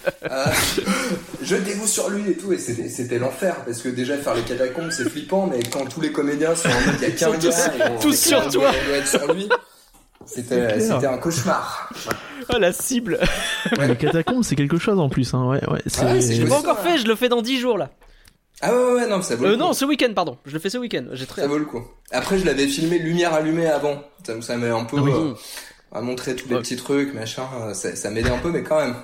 Jetez-vous 1.42 1.86
sur 1.86 2.08
lui 2.10 2.30
et 2.30 2.36
tout 2.36 2.52
et 2.52 2.58
c'était 2.58 3.18
l'enfer 3.18 3.56
parce 3.66 3.80
que 3.82 3.88
déjà 3.88 4.16
faire 4.16 4.34
les 4.34 4.42
catacombes 4.42 4.90
c'est 4.90 5.08
flippant 5.08 5.46
mais 5.46 5.60
quand 5.70 5.84
tous 5.86 6.00
les 6.00 6.10
comédiens 6.12 6.54
sont 6.54 6.68
en 6.68 6.80
mode 6.86 6.94
il 7.02 7.02
y 7.02 7.06
a 7.06 7.10
qu'un 7.10 7.32
tous- 7.32 7.48
gars 7.48 7.74
et 7.76 7.90
on- 7.90 7.98
tous 7.98 8.18
sur 8.18 8.48
toi. 8.48 8.70
on 8.70 8.88
doit 8.88 8.96
être 8.96 9.08
sur 9.08 9.32
lui 9.34 9.48
c'était 10.26 11.06
un 11.06 11.18
cauchemar 11.18 11.90
Oh 12.54 12.58
la 12.58 12.72
cible. 12.72 13.18
Les 13.80 13.96
catacombes, 13.96 14.42
c'est 14.44 14.54
quelque 14.56 14.76
chose 14.78 14.98
en 14.98 15.08
plus. 15.08 15.32
Hein. 15.34 15.46
Ouais, 15.46 15.66
ouais, 15.70 15.80
c'est- 15.86 16.02
Ah 16.06 16.12
ouais, 16.12 16.20
c'est 16.20 16.34
J'ai 16.34 16.42
Oui, 16.42 16.48
pas 16.50 16.58
encore 16.58 16.78
fait, 16.80 16.98
je 16.98 17.06
le 17.06 17.14
fais 17.14 17.28
dans 17.30 17.40
10 17.42 17.58
jours 17.58 17.78
là. 17.78 17.90
ah 18.60 18.72
ouais 18.74 18.92
ouais, 18.94 19.06
non 19.08 19.22
ça 19.22 19.36
vaut 19.36 19.46
Euh, 19.46 19.50
le 19.50 19.56
non, 19.56 19.68
coup. 19.68 19.74
ce 19.74 19.84
week-end, 19.86 20.12
pardon. 20.14 20.36
Je 20.44 20.52
le 20.52 20.58
fais 20.58 20.68
ce 20.70 20.76
week-end. 20.78 21.04
J'ai 21.12 21.26
très 21.26 21.42
ça 21.42 21.48
vaut 21.48 21.58
le 21.58 21.64
coup 21.64 21.82
après 22.10 22.38
je 22.38 22.44
l'avais 22.44 22.68
filmé 22.68 22.98
lumière 22.98 23.32
allumée 23.34 23.66
avant 23.66 24.02
ça, 24.26 24.40
ça 24.42 24.56
m'a 24.56 24.74
un 24.74 24.84
peu 24.84 24.96
Ah 24.98 25.02
oui. 25.02 25.12
euh, 25.14 25.32
à 25.92 26.00
montrer 26.02 26.36
tous 26.36 26.48
les 26.48 26.56
Ouais. 26.56 26.60
petits 26.60 26.76
trucs 26.76 27.14
machin 27.14 27.44
euh, 27.62 27.74
ça, 27.74 27.96
ça 27.96 28.10
m'aidait 28.10 28.30
un 28.30 28.38
peu 28.38 28.50
mais 28.50 28.62
quand 28.62 28.78
même 28.78 28.94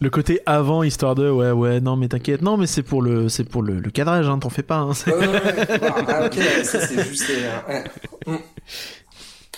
Le 0.00 0.08
côté 0.10 0.40
avant, 0.46 0.82
histoire 0.84 1.16
de, 1.16 1.28
ouais, 1.28 1.50
ouais, 1.50 1.80
non, 1.80 1.96
mais 1.96 2.06
t'inquiète, 2.06 2.40
non, 2.40 2.56
mais 2.56 2.68
c'est 2.68 2.84
pour 2.84 3.02
le, 3.02 3.28
c'est 3.28 3.42
pour 3.42 3.62
le, 3.62 3.80
le 3.80 3.90
cadrage, 3.90 4.28
hein, 4.28 4.38
t'en 4.38 4.48
fais 4.48 4.62
pas. 4.62 4.76
Hein, 4.76 4.94
c'est- 4.94 5.10
Ouais, 5.12 5.26
ouais, 5.26 5.26
ouais. 5.26 5.80
Ah, 6.06 6.24
ok, 6.26 6.34
ça 6.62 6.86
c'est 6.86 7.02
juste. 7.04 7.28
euh, 7.30 7.72
ouais. 7.72 7.84
Mm. 8.28 8.36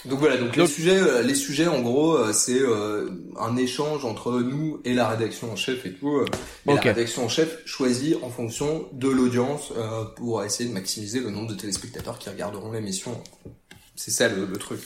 Donc 0.07 0.18
voilà, 0.18 0.36
donc, 0.38 0.57
les 0.57 0.66
sujets, 0.66 0.98
euh, 0.98 1.22
les 1.22 1.34
sujets 1.34 1.66
en 1.66 1.80
gros, 1.80 2.14
euh, 2.14 2.32
c'est 2.32 2.61
euh, 2.61 3.11
un 3.38 3.57
échange 3.57 4.05
entre 4.05 4.40
nous 4.40 4.80
et 4.84 4.94
la 4.94 5.09
rédaction 5.09 5.53
en 5.53 5.57
chef 5.57 5.84
et 5.84 5.92
tout. 5.92 6.22
Et 6.66 6.70
Ok. 6.72 6.84
la 6.84 6.92
rédaction 6.92 7.24
en 7.24 7.28
chef 7.28 7.59
choisit 7.66 8.16
en 8.22 8.30
fonction 8.30 8.88
de 8.92 9.09
l'audience 9.09 9.72
pour 10.16 10.42
essayer 10.42 10.68
de 10.68 10.74
maximiser 10.74 11.20
le 11.20 11.30
nombre 11.30 11.48
de 11.48 11.55
téléspectateurs 11.55 12.18
qui 12.18 12.28
regarderont 12.30 12.72
l'émission. 12.72 13.22
C'est 13.94 14.11
ça 14.11 14.28
le, 14.28 14.46
le 14.46 14.57
truc. 14.57 14.80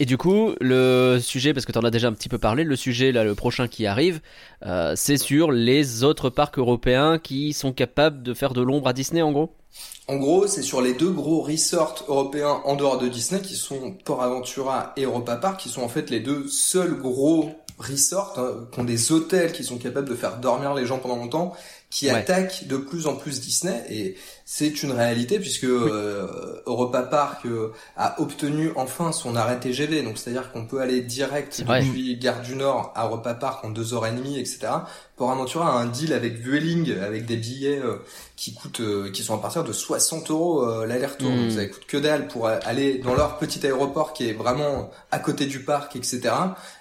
Et 0.00 0.06
du 0.06 0.16
coup, 0.16 0.54
le 0.60 1.18
sujet, 1.20 1.52
parce 1.52 1.66
que 1.66 1.72
t'en 1.72 1.80
as 1.80 1.90
déjà 1.90 2.06
un 2.08 2.12
petit 2.12 2.28
peu 2.28 2.38
parlé, 2.38 2.62
le 2.62 2.76
sujet 2.76 3.10
là, 3.10 3.24
le 3.24 3.34
prochain 3.34 3.66
qui 3.66 3.84
arrive, 3.84 4.20
euh, 4.64 4.92
c'est 4.96 5.16
sur 5.16 5.50
les 5.50 6.04
autres 6.04 6.30
parcs 6.30 6.56
européens 6.58 7.18
qui 7.18 7.52
sont 7.52 7.72
capables 7.72 8.22
de 8.22 8.32
faire 8.32 8.52
de 8.52 8.62
l'ombre 8.62 8.86
à 8.88 8.92
Disney 8.92 9.22
en 9.22 9.32
gros. 9.32 9.57
En 10.06 10.16
gros, 10.16 10.46
c'est 10.46 10.62
sur 10.62 10.80
les 10.80 10.94
deux 10.94 11.10
gros 11.10 11.42
resorts 11.42 12.04
européens 12.08 12.62
en 12.64 12.76
dehors 12.76 12.96
de 12.96 13.08
Disney 13.08 13.42
qui 13.42 13.56
sont 13.56 13.92
Port 14.04 14.22
Aventura 14.22 14.92
et 14.96 15.04
Europa 15.04 15.36
Park, 15.36 15.60
qui 15.60 15.68
sont 15.68 15.82
en 15.82 15.88
fait 15.88 16.08
les 16.08 16.20
deux 16.20 16.48
seuls 16.48 16.96
gros 16.98 17.50
resorts 17.78 18.34
hein, 18.38 18.68
qui 18.72 18.80
ont 18.80 18.84
des 18.84 19.12
hôtels 19.12 19.52
qui 19.52 19.64
sont 19.64 19.78
capables 19.78 20.08
de 20.08 20.14
faire 20.14 20.38
dormir 20.38 20.74
les 20.74 20.86
gens 20.86 20.98
pendant 20.98 21.16
longtemps, 21.16 21.54
qui 21.90 22.06
Ouais. 22.06 22.16
attaquent 22.16 22.66
de 22.66 22.76
plus 22.76 23.06
en 23.06 23.16
plus 23.16 23.40
Disney 23.40 23.82
et 23.88 24.16
c'est 24.44 24.82
une 24.82 24.92
réalité 24.92 25.38
puisque 25.38 25.64
euh, 25.64 26.60
Europa 26.66 27.02
Park 27.02 27.46
euh, 27.46 27.72
a 27.96 28.20
obtenu 28.20 28.70
enfin 28.76 29.12
son 29.12 29.36
arrêt 29.36 29.58
TGV, 29.58 30.02
donc 30.02 30.18
c'est-à-dire 30.18 30.52
qu'on 30.52 30.66
peut 30.66 30.80
aller 30.80 31.00
direct 31.00 31.62
depuis 31.62 32.16
Gare 32.18 32.42
du 32.42 32.56
Nord 32.56 32.92
à 32.94 33.06
Europa 33.06 33.34
Park 33.34 33.64
en 33.64 33.70
deux 33.70 33.94
heures 33.94 34.06
et 34.06 34.12
demie, 34.12 34.38
etc. 34.38 34.68
Port 35.16 35.32
Aventura 35.32 35.68
a 35.72 35.82
un 35.82 35.86
deal 35.86 36.12
avec 36.12 36.38
Vueling 36.38 36.96
avec 36.98 37.26
des 37.26 37.36
billets 37.36 37.80
euh, 37.80 37.96
qui 38.36 38.54
coûtent, 38.54 38.80
euh, 38.80 39.10
qui 39.10 39.22
sont 39.22 39.34
à 39.34 39.38
partir 39.38 39.64
de 39.64 39.72
60 39.72 40.30
euros 40.30 40.62
euh, 40.64 40.86
l'aller-retour. 40.86 41.30
Mm. 41.30 41.36
Donc 41.42 41.52
ça 41.52 41.66
coûte 41.66 41.86
que 41.86 41.96
dalle 41.96 42.28
pour 42.28 42.46
aller 42.46 42.98
dans 42.98 43.14
leur 43.14 43.38
petit 43.38 43.64
aéroport 43.66 44.12
qui 44.12 44.28
est 44.28 44.32
vraiment 44.34 44.90
à 45.10 45.18
côté 45.18 45.46
du 45.46 45.60
parc, 45.64 45.96
etc. 45.96 46.20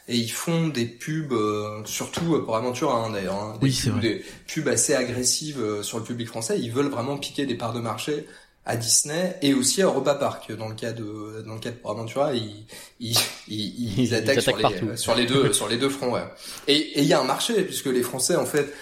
Et 0.10 0.16
ils 0.16 0.32
font 0.32 0.70
des 0.70 0.86
pubs, 0.86 1.34
euh, 1.34 1.82
surtout 1.86 2.36
euh, 2.36 2.46
pour 2.46 2.56
Aventura 2.56 3.06
hein, 3.06 3.12
d'ailleurs, 3.12 3.36
hein, 3.36 3.58
des, 3.60 3.66
Oui, 3.68 3.74
c'est 3.74 3.90
pubs, 3.90 4.00
des 4.00 4.24
pubs 4.48 4.68
assez 4.70 4.94
agressives 4.96 5.60
euh, 5.62 5.84
sur 5.84 5.98
le 5.98 6.04
public 6.06 6.28
français. 6.28 6.58
Ils 6.60 6.72
veulent 6.72 6.88
vraiment 6.90 7.18
piquer 7.18 7.46
des 7.46 7.56
parts 7.56 7.74
de 7.74 7.82
marché 7.82 8.26
à 8.66 8.76
Disney 8.78 9.38
et 9.42 9.54
aussi 9.54 9.82
à 9.82 9.86
Europa 9.86 10.16
Park. 10.16 10.52
Dans 10.54 10.68
le 10.68 10.76
cas 10.76 10.92
de 10.92 11.44
dans 11.46 11.54
le 11.54 11.60
cas 11.60 11.72
de 11.72 11.78
Aventura, 11.86 12.34
ils 12.34 12.66
ils, 13.00 13.18
ils, 13.48 13.98
ils, 13.98 14.00
Ils 14.00 14.14
attaquent, 14.16 14.42
sur, 14.42 14.54
attaquent 14.58 14.62
partout. 14.62 14.90
les, 14.92 14.98
sur 14.98 15.16
les 15.16 15.26
deux 15.26 15.54
sur 15.54 15.68
les 15.68 15.78
deux 15.78 15.90
fronts. 15.90 16.12
Ouais. 16.12 16.24
Et 16.68 17.00
il 17.02 17.06
y 17.06 17.14
a 17.14 17.20
un 17.20 17.26
marché 17.26 17.64
puisque 17.64 17.86
les 17.86 18.02
Français 18.04 18.36
en 18.36 18.46
fait 18.46 18.74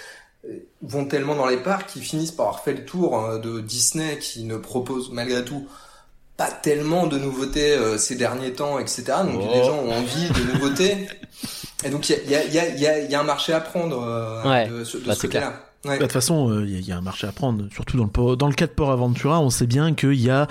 euh, 0.48 0.58
vont 0.82 1.06
tellement 1.06 1.34
dans 1.36 1.46
les 1.46 1.56
parcs 1.56 1.88
qu'ils 1.90 2.02
finissent 2.02 2.32
par 2.32 2.46
avoir 2.46 2.64
fait 2.64 2.72
le 2.74 2.84
tour 2.84 3.18
euh, 3.18 3.38
de 3.38 3.60
Disney 3.60 4.18
qui 4.18 4.42
ne 4.44 4.56
propose 4.56 5.10
malgré 5.12 5.44
tout 5.44 5.66
pas 6.36 6.50
tellement 6.50 7.06
de 7.06 7.18
nouveautés 7.18 7.72
euh, 7.72 7.96
ces 7.98 8.14
derniers 8.16 8.52
temps, 8.52 8.78
etc. 8.78 9.04
Donc 9.24 9.42
Oh. 9.42 9.50
les 9.54 9.64
gens 9.64 9.78
ont 9.78 9.92
envie 9.92 10.28
de 10.28 10.52
nouveautés. 10.52 11.08
Et 11.84 11.90
donc 11.90 12.08
il 12.08 12.16
y 12.30 12.34
a, 12.34 12.44
il 12.44 12.52
y, 12.54 12.58
a, 12.58 12.68
il 12.68 12.80
y, 12.80 12.86
a, 12.86 12.98
il 13.00 13.10
y 13.10 13.14
a 13.14 13.20
un 13.20 13.24
marché 13.24 13.52
à 13.52 13.60
prendre 13.60 14.02
euh, 14.02 14.42
Ouais. 14.48 14.68
de, 14.68 14.84
ce- 14.84 14.96
de 14.98 15.04
Bah, 15.04 15.14
ce 15.14 15.20
c'est 15.20 15.26
côté-là. 15.28 15.62
Ouais. 15.84 15.90
Bah, 15.92 15.96
De 15.98 16.02
toute 16.02 16.12
façon, 16.12 16.60
il 16.64 16.70
y, 16.70 16.76
a- 16.76 16.80
y 16.80 16.92
a 16.92 16.96
un 16.96 17.00
marché 17.02 17.26
à 17.26 17.32
prendre, 17.32 17.64
surtout 17.72 17.96
dans 17.98 18.04
le, 18.04 18.10
port- 18.10 18.36
dans 18.36 18.48
le 18.48 18.54
cas 18.54 18.66
de 18.66 18.72
Port 18.72 18.90
Aventura, 18.90 19.40
on 19.40 19.50
sait 19.50 19.66
bien 19.66 19.94
qu'il 19.94 20.14
y 20.20 20.30
a 20.30 20.48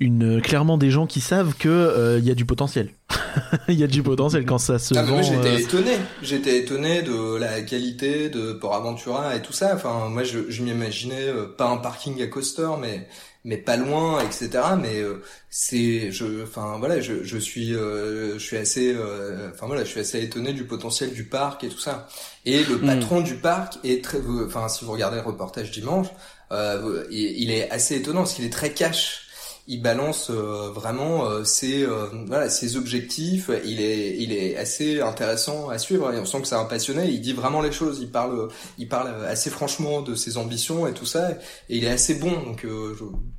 une, 0.00 0.40
clairement 0.42 0.76
des 0.78 0.90
gens 0.90 1.06
qui 1.06 1.20
savent 1.20 1.54
que 1.54 2.16
il 2.18 2.24
y 2.26 2.30
a 2.30 2.34
du 2.34 2.44
potentiel. 2.46 2.88
Il 3.68 3.78
y 3.78 3.84
a 3.84 3.86
du 3.86 4.02
potentiel 4.02 4.44
quand 4.46 4.58
ça 4.58 4.78
se 4.78 4.94
Ah, 4.94 5.02
vend. 5.02 5.12
moi 5.14 5.22
j'étais 5.22 5.48
euh, 5.48 5.58
étonné, 5.58 5.92
j'étais 6.22 6.58
étonné 6.58 7.02
de 7.02 7.36
la 7.36 7.60
qualité 7.62 8.28
de 8.30 8.52
Port 8.54 8.74
Aventura 8.74 9.36
et 9.36 9.42
tout 9.42 9.52
ça. 9.52 9.72
Enfin 9.74 10.08
moi 10.08 10.22
je, 10.24 10.38
je 10.50 10.62
m'imaginais 10.62 11.28
euh, 11.28 11.46
pas 11.46 11.68
un 11.68 11.76
parking 11.76 12.20
à 12.22 12.26
coaster 12.26 12.68
mais 12.80 13.06
mais 13.44 13.56
pas 13.58 13.76
loin 13.76 14.20
etc. 14.20 14.76
Mais 14.76 15.00
euh, 15.00 15.22
c'est 15.50 16.10
je 16.12 16.42
enfin 16.44 16.76
voilà 16.78 17.00
je, 17.00 17.22
je 17.24 17.38
suis 17.38 17.74
euh, 17.74 18.34
je 18.34 18.38
suis 18.44 18.56
assez 18.56 18.94
euh, 18.94 19.50
enfin 19.52 19.66
voilà 19.66 19.84
je 19.84 19.90
suis 19.90 20.00
assez 20.00 20.22
étonné 20.22 20.52
du 20.52 20.64
potentiel 20.64 21.12
du 21.12 21.24
parc 21.24 21.64
et 21.64 21.68
tout 21.68 21.78
ça. 21.78 22.08
Et 22.44 22.64
le 22.64 22.78
Hmm. 22.80 22.82
patron 22.84 23.20
du 23.20 23.36
parc 23.36 23.78
est 23.84 24.04
très 24.04 24.18
enfin 24.46 24.68
si 24.68 24.84
vous 24.84 24.92
regardez 24.92 25.16
le 25.16 25.22
reportage 25.22 25.70
dimanche 25.70 26.08
euh, 26.52 27.04
il, 27.10 27.42
il 27.42 27.50
est 27.50 27.70
assez 27.70 27.96
étonnant 27.96 28.20
parce 28.20 28.34
qu'il 28.34 28.44
est 28.44 28.50
très 28.52 28.72
cash 28.72 29.21
il 29.68 29.80
balance 29.80 30.30
euh, 30.30 30.70
vraiment 30.72 31.26
euh, 31.26 31.44
ses 31.44 31.84
euh, 31.84 32.06
voilà 32.26 32.50
ses 32.50 32.76
objectifs. 32.76 33.50
Il 33.64 33.80
est 33.80 34.16
il 34.18 34.32
est 34.32 34.56
assez 34.56 35.00
intéressant 35.00 35.68
à 35.68 35.78
suivre 35.78 36.12
et 36.12 36.18
on 36.18 36.24
sent 36.24 36.40
que 36.42 36.48
c'est 36.48 36.54
un 36.56 36.64
passionné. 36.64 37.08
Il 37.10 37.20
dit 37.20 37.32
vraiment 37.32 37.60
les 37.60 37.72
choses. 37.72 38.00
Il 38.00 38.10
parle 38.10 38.48
il 38.78 38.88
parle 38.88 39.24
assez 39.26 39.50
franchement 39.50 40.02
de 40.02 40.14
ses 40.14 40.36
ambitions 40.36 40.86
et 40.86 40.92
tout 40.92 41.06
ça. 41.06 41.32
Et 41.68 41.78
il 41.78 41.84
est 41.84 41.90
assez 41.90 42.14
bon. 42.16 42.32
Donc 42.42 42.64
euh, 42.64 42.96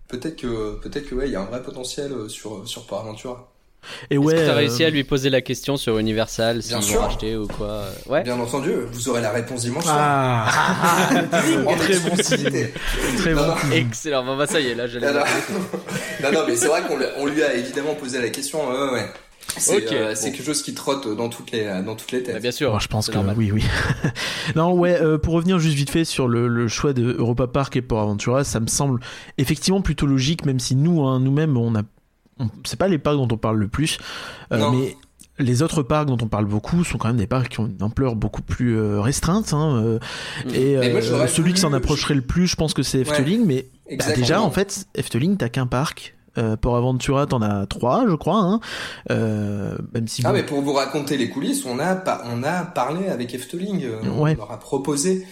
peut-être 0.08 0.38
que 0.38 0.76
peut-être 0.80 1.10
que 1.10 1.16
ouais 1.16 1.28
il 1.28 1.34
y 1.34 1.36
a 1.36 1.42
un 1.42 1.46
vrai 1.46 1.62
potentiel 1.62 2.12
euh, 2.14 2.30
sur 2.30 2.68
sur 2.68 2.86
Port 2.88 3.06
Et 4.10 4.16
Est-ce 4.16 4.20
ouais, 4.24 4.34
que 4.34 4.40
t'as 4.40 4.52
euh, 4.54 4.56
réussi 4.56 4.84
à 4.84 4.90
lui 4.90 5.04
poser 5.04 5.30
la 5.30 5.42
question 5.42 5.78
sur 5.78 5.98
Universal, 5.98 6.62
s'ils 6.64 6.78
Bien 6.78 6.88
vont 6.98 7.02
racheter 7.06 7.36
ou 7.36 7.48
quoi? 7.48 7.68
Euh, 7.68 7.90
Ouais. 8.08 8.24
bien 8.24 8.40
entendu 8.40 8.72
vous 8.92 9.10
aurez 9.10 9.22
la 9.22 9.32
réponse 9.32 9.62
dimanche 9.62 9.84
Ah, 9.88 10.48
très 11.32 11.58
bon 12.00 12.16
très 13.18 13.34
Non, 13.34 13.42
bon. 13.42 13.48
non. 13.48 13.72
Excellent, 13.74 14.26
bon 14.26 14.38
bah 14.38 14.48
ça 14.48 14.60
y 14.60 14.68
est, 14.68 14.76
là 14.76 14.88
j'ai 14.88 15.00
Non, 15.00 15.08
la 15.08 15.14
non. 15.14 15.20
non, 16.24 16.32
non, 16.32 16.40
mais 16.48 16.56
c'est 16.56 16.68
vrai 16.68 16.82
qu'on 16.88 17.26
lui- 17.28 17.44
a 17.44 17.54
évidemment 17.56 17.96
posé 17.96 18.22
la 18.22 18.30
question. 18.30 18.70
Ouais, 18.70 18.92
ouais. 18.94 19.06
C'est 19.58 19.76
Ok, 19.86 19.92
euh, 19.92 20.14
bon. 20.16 20.22
quelque 20.32 20.44
chose 20.44 20.64
qui 20.64 20.74
trotte 20.74 21.16
dans 21.18 21.28
toutes 21.30 21.52
les 21.52 21.66
dans 21.86 21.96
toutes 21.96 22.12
les 22.14 22.22
Bah, 22.22 22.34
têtes. 22.34 22.42
bien 22.42 22.52
sûr. 22.52 22.72
Bon, 22.72 22.80
je 22.80 22.88
pense 22.88 23.10
que 23.10 23.14
normal. 23.16 23.36
oui, 23.38 23.52
oui. 23.52 23.64
non, 24.56 24.74
ouais, 24.74 24.98
euh, 25.02 25.18
pour 25.18 25.34
revenir 25.34 25.60
juste 25.60 25.76
vite 25.76 25.90
fait 25.90 26.06
sur 26.06 26.28
le, 26.28 26.48
le 26.48 26.68
choix 26.70 26.94
de 26.94 27.14
Europa 27.18 27.48
Park 27.48 27.76
et 27.76 27.82
Port 27.82 28.02
Aventura, 28.02 28.44
ça 28.46 28.60
me 28.62 28.68
semble 28.68 29.00
effectivement 29.38 29.82
plutôt 29.82 30.06
logique, 30.06 30.46
même 30.46 30.60
si 30.60 30.76
nous, 30.76 31.04
hein, 31.04 31.20
nous-mêmes, 31.20 31.58
on 31.58 31.76
a, 31.76 31.82
on- 31.82 31.84
c'est 32.66 32.78
pas 32.80 32.88
les 32.88 32.98
parcs 32.98 33.18
dont 33.18 33.28
on 33.32 33.38
parle 33.38 33.58
le 33.58 33.68
plus, 33.68 33.98
euh, 34.52 34.70
mais 34.72 34.96
les 35.40 35.62
autres 35.64 35.82
parcs 35.84 36.08
dont 36.08 36.18
on 36.22 36.28
parle 36.28 36.46
beaucoup 36.46 36.84
sont 36.84 36.98
quand 36.98 37.08
même 37.08 37.18
des 37.18 37.28
parcs 37.28 37.50
qui 37.50 37.60
ont 37.60 37.66
une 37.68 37.82
ampleur 37.84 38.16
beaucoup 38.16 38.42
plus 38.44 38.78
euh, 38.78 39.02
restreinte. 39.02 39.54
Hein, 39.54 39.76
euh, 39.84 40.00
Mm. 40.46 40.50
et 40.54 40.92
moi, 40.92 41.28
celui 41.28 41.54
qui 41.54 41.60
s'en 41.62 41.74
approcherait 41.74 42.14
le 42.16 42.22
plus, 42.22 42.48
je 42.48 42.56
pense 42.56 42.74
que 42.74 42.84
c'est 42.84 43.00
Ouais. 43.00 43.02
Efteling, 43.04 43.46
mais 43.46 43.70
bah, 43.98 44.06
déjà, 44.16 44.42
en 44.42 44.52
fait, 44.52 44.86
Efteling, 44.96 45.38
t'as 45.38 45.50
qu'un 45.50 45.68
parc. 45.68 46.16
Euh, 46.40 46.56
Port 46.58 46.76
Aventura, 46.78 47.28
t'en 47.28 47.44
as 47.44 47.68
trois, 47.68 48.06
je 48.10 48.16
crois. 48.16 48.40
Hein. 48.42 48.60
Euh, 49.12 49.78
même 49.94 50.08
si 50.08 50.24
Ah 50.26 50.34
mais 50.34 50.42
pour 50.44 50.62
vous 50.64 50.74
raconter 50.74 51.16
les 51.16 51.30
coulisses, 51.30 51.64
on 51.64 51.78
a 51.80 52.04
on 52.26 52.42
a 52.42 52.64
parlé 52.66 53.08
avec 53.08 53.36
Efteling, 53.36 53.84
euh, 53.84 54.02
Ouais. 54.18 54.34
on 54.36 54.38
leur 54.38 54.52
a 54.52 54.58
proposé 54.60 55.28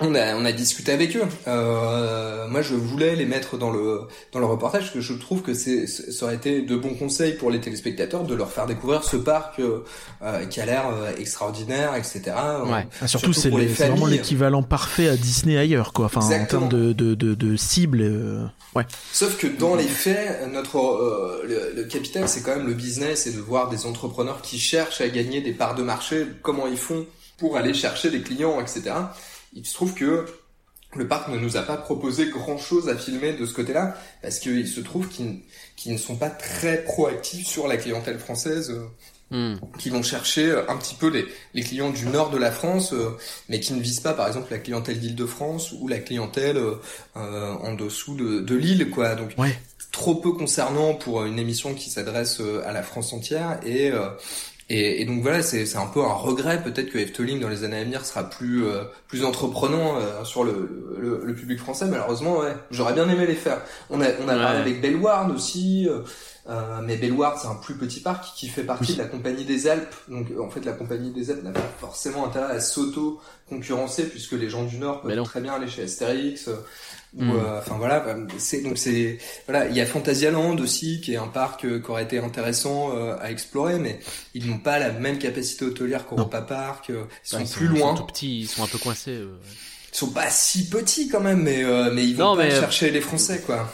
on 0.00 0.14
a 0.16 0.34
on 0.34 0.44
a 0.44 0.50
discuté 0.52 0.90
avec 0.92 1.16
eux. 1.16 1.22
Euh, 1.46 2.48
moi 2.48 2.62
je 2.62 2.74
voulais 2.74 3.14
les 3.14 3.26
mettre 3.26 3.56
dans 3.56 3.70
le 3.70 4.00
dans 4.32 4.40
le 4.40 4.44
reportage 4.46 4.82
parce 4.82 4.94
que 4.94 5.00
je 5.00 5.12
trouve 5.14 5.42
que 5.42 5.54
c'est 5.54 5.86
ça 5.86 6.24
aurait 6.26 6.34
été 6.34 6.62
de 6.62 6.76
bons 6.76 6.94
conseils 6.94 7.34
pour 7.34 7.50
les 7.50 7.60
téléspectateurs 7.60 8.24
de 8.24 8.34
leur 8.34 8.50
faire 8.50 8.66
découvrir 8.66 9.04
ce 9.04 9.16
parc 9.16 9.60
euh, 9.60 9.84
euh, 10.22 10.46
qui 10.46 10.60
a 10.60 10.66
l'air 10.66 10.88
euh, 10.88 11.12
extraordinaire, 11.16 11.94
etc. 11.94 12.22
Ouais. 12.66 12.86
Ah, 13.00 13.06
surtout, 13.06 13.32
Surtout 13.32 13.32
c'est 13.34 13.50
vraiment 13.84 14.06
l'équivalent 14.06 14.62
parfait 14.64 15.08
à 15.08 15.16
Disney 15.16 15.56
ailleurs, 15.56 15.92
quoi. 15.92 16.06
Enfin, 16.06 16.20
Exactement. 16.22 16.66
en 16.66 16.68
termes 16.68 16.80
de, 16.80 16.92
de, 16.92 17.14
de, 17.14 17.34
de 17.34 17.56
cible. 17.56 18.00
euh, 18.02 18.44
ouais. 18.74 18.84
Sauf 19.12 19.36
que 19.38 19.46
dans 19.46 19.76
les 19.76 19.84
faits, 19.84 20.48
notre 20.52 20.76
euh, 20.78 21.44
le, 21.46 21.72
le 21.82 21.84
capital, 21.88 22.28
c'est 22.28 22.42
quand 22.42 22.56
même 22.56 22.66
le 22.66 22.74
business 22.74 23.28
et 23.28 23.32
de 23.32 23.38
voir 23.40 23.68
des 23.70 23.86
entrepreneurs 23.86 24.42
qui 24.42 24.58
cherchent 24.58 25.00
à 25.00 25.08
gagner 25.08 25.40
des 25.40 25.52
parts 25.52 25.76
de 25.76 25.82
marché, 25.84 26.26
comment 26.42 26.66
ils 26.66 26.76
font 26.78 27.06
pour 27.38 27.56
aller 27.56 27.74
chercher 27.74 28.10
des 28.10 28.22
clients, 28.22 28.60
etc. 28.60 28.92
Il 29.54 29.64
se 29.66 29.74
trouve 29.74 29.94
que 29.94 30.26
le 30.96 31.08
parc 31.08 31.28
ne 31.28 31.38
nous 31.38 31.56
a 31.56 31.62
pas 31.62 31.76
proposé 31.76 32.28
grand 32.30 32.58
chose 32.58 32.88
à 32.88 32.96
filmer 32.96 33.32
de 33.32 33.46
ce 33.46 33.54
côté-là, 33.54 33.96
parce 34.22 34.38
qu'il 34.38 34.68
se 34.68 34.80
trouve 34.80 35.08
qu'ils 35.08 35.42
ne 35.86 35.96
sont 35.96 36.16
pas 36.16 36.30
très 36.30 36.84
proactifs 36.84 37.46
sur 37.46 37.66
la 37.66 37.76
clientèle 37.76 38.18
française. 38.18 38.72
Hmm. 39.30 39.54
qui 39.78 39.88
vont 39.88 40.02
chercher 40.02 40.50
euh, 40.50 40.70
un 40.70 40.76
petit 40.76 40.94
peu 40.94 41.08
les, 41.08 41.24
les 41.54 41.62
clients 41.62 41.90
du 41.90 42.04
nord 42.06 42.28
de 42.28 42.36
la 42.36 42.52
France, 42.52 42.92
euh, 42.92 43.16
mais 43.48 43.58
qui 43.58 43.72
ne 43.72 43.80
visent 43.80 44.00
pas 44.00 44.12
par 44.12 44.28
exemple 44.28 44.52
la 44.52 44.58
clientèle 44.58 45.00
d'Île-de-France 45.00 45.72
ou 45.80 45.88
la 45.88 45.98
clientèle 45.98 46.58
euh, 46.58 47.54
en 47.54 47.72
dessous 47.72 48.14
de, 48.16 48.40
de 48.40 48.54
l'île, 48.54 48.90
quoi. 48.90 49.14
Donc 49.14 49.30
Ouais. 49.38 49.58
trop 49.92 50.14
peu 50.16 50.32
concernant 50.32 50.94
pour 50.94 51.24
une 51.24 51.38
émission 51.38 51.72
qui 51.74 51.88
s'adresse 51.88 52.40
à 52.66 52.72
la 52.72 52.82
France 52.82 53.14
entière 53.14 53.58
et 53.64 53.90
euh, 53.90 54.10
et, 54.70 55.02
et 55.02 55.04
donc 55.04 55.22
voilà, 55.22 55.42
c'est 55.42 55.66
c'est 55.66 55.78
un 55.78 55.86
peu 55.86 56.00
un 56.00 56.12
regret 56.12 56.62
peut-être 56.62 56.90
que 56.90 56.98
Efteling 56.98 57.40
dans 57.40 57.48
les 57.48 57.64
années 57.64 57.78
à 57.80 57.84
venir 57.84 58.04
sera 58.04 58.28
plus 58.28 58.64
euh, 58.64 58.84
plus 59.08 59.24
entreprenant 59.24 59.96
euh, 59.96 60.24
sur 60.24 60.44
le, 60.44 60.96
le, 60.98 61.20
le 61.24 61.34
public 61.34 61.58
français. 61.58 61.86
Malheureusement, 61.86 62.38
ouais, 62.38 62.54
j'aurais 62.70 62.94
bien 62.94 63.08
aimé 63.08 63.26
les 63.26 63.34
faire. 63.34 63.60
On 63.90 64.00
a 64.00 64.06
on 64.24 64.28
a 64.28 64.34
Ouais. 64.36 64.42
parlé 64.42 64.58
avec 64.60 64.80
Bellward 64.80 65.30
aussi. 65.30 65.88
euh, 65.88 66.00
euh, 66.50 66.80
mais 66.84 66.96
Bellward, 66.98 67.38
c'est 67.40 67.48
un 67.48 67.54
plus 67.54 67.74
petit 67.74 68.00
parc 68.00 68.34
qui 68.36 68.48
fait 68.48 68.64
partie 68.64 68.90
Oui. 68.92 68.96
de 68.98 69.02
la 69.02 69.08
Compagnie 69.08 69.44
des 69.46 69.66
Alpes. 69.66 69.94
Donc, 70.08 70.26
en 70.38 70.50
fait, 70.50 70.62
la 70.66 70.72
Compagnie 70.72 71.10
des 71.10 71.30
Alpes 71.30 71.42
n'a 71.42 71.52
pas 71.52 71.62
forcément 71.80 72.26
intérêt 72.26 72.52
à 72.56 72.60
s'auto-concurrencer 72.60 74.04
puisque 74.08 74.32
les 74.32 74.50
gens 74.50 74.64
du 74.64 74.76
Nord 74.78 75.00
peuvent 75.02 75.22
très 75.22 75.40
bien 75.40 75.54
aller 75.54 75.68
chez 75.68 75.84
Astérix. 75.84 76.50
Euh, 77.18 77.22
ou, 77.22 77.24
Mm. 77.24 77.30
euh, 77.36 77.58
enfin 77.58 77.76
voilà, 77.78 78.04
c'est 78.38 78.60
donc 78.62 78.76
c'est 78.78 79.18
voilà, 79.48 79.68
il 79.68 79.76
y 79.76 79.80
a 79.80 79.86
Phantasialand 79.86 80.56
aussi 80.58 81.00
qui 81.00 81.14
est 81.14 81.16
un 81.16 81.28
parc 81.28 81.64
euh, 81.64 81.80
qui 81.80 81.90
aurait 81.90 82.02
été 82.04 82.18
intéressant 82.18 82.96
euh, 82.96 83.16
à 83.20 83.30
explorer, 83.30 83.78
mais 83.78 84.00
ils 84.34 84.48
n'ont 84.48 84.58
pas 84.58 84.78
la 84.78 84.90
même 84.92 85.18
capacité 85.18 85.64
hôtelière 85.64 86.06
qu'Europa 86.06 86.40
Park. 86.42 86.90
euh, 86.90 87.04
ils 87.24 87.28
sont 87.28 87.36
Ouais, 87.38 87.44
plus 87.44 87.66
Ils 87.66 87.78
loin. 87.80 87.94
sont 87.96 88.02
tout 88.02 88.06
petits, 88.06 88.40
ils 88.40 88.46
sont 88.48 88.64
un 88.64 88.66
peu 88.66 88.78
coincés. 88.78 89.12
euh, 89.12 89.26
ouais. 89.26 89.48
Ils 89.92 89.96
sont 89.96 90.10
pas 90.10 90.28
si 90.28 90.68
petits 90.68 91.08
quand 91.08 91.20
même, 91.20 91.42
mais 91.42 91.62
euh, 91.62 91.92
mais 91.92 92.04
ils 92.04 92.16
vont 92.16 92.30
Non, 92.32 92.36
pas 92.36 92.44
mais- 92.44 92.50
chercher 92.50 92.90
les 92.90 93.00
Français 93.00 93.40
quoi. 93.46 93.70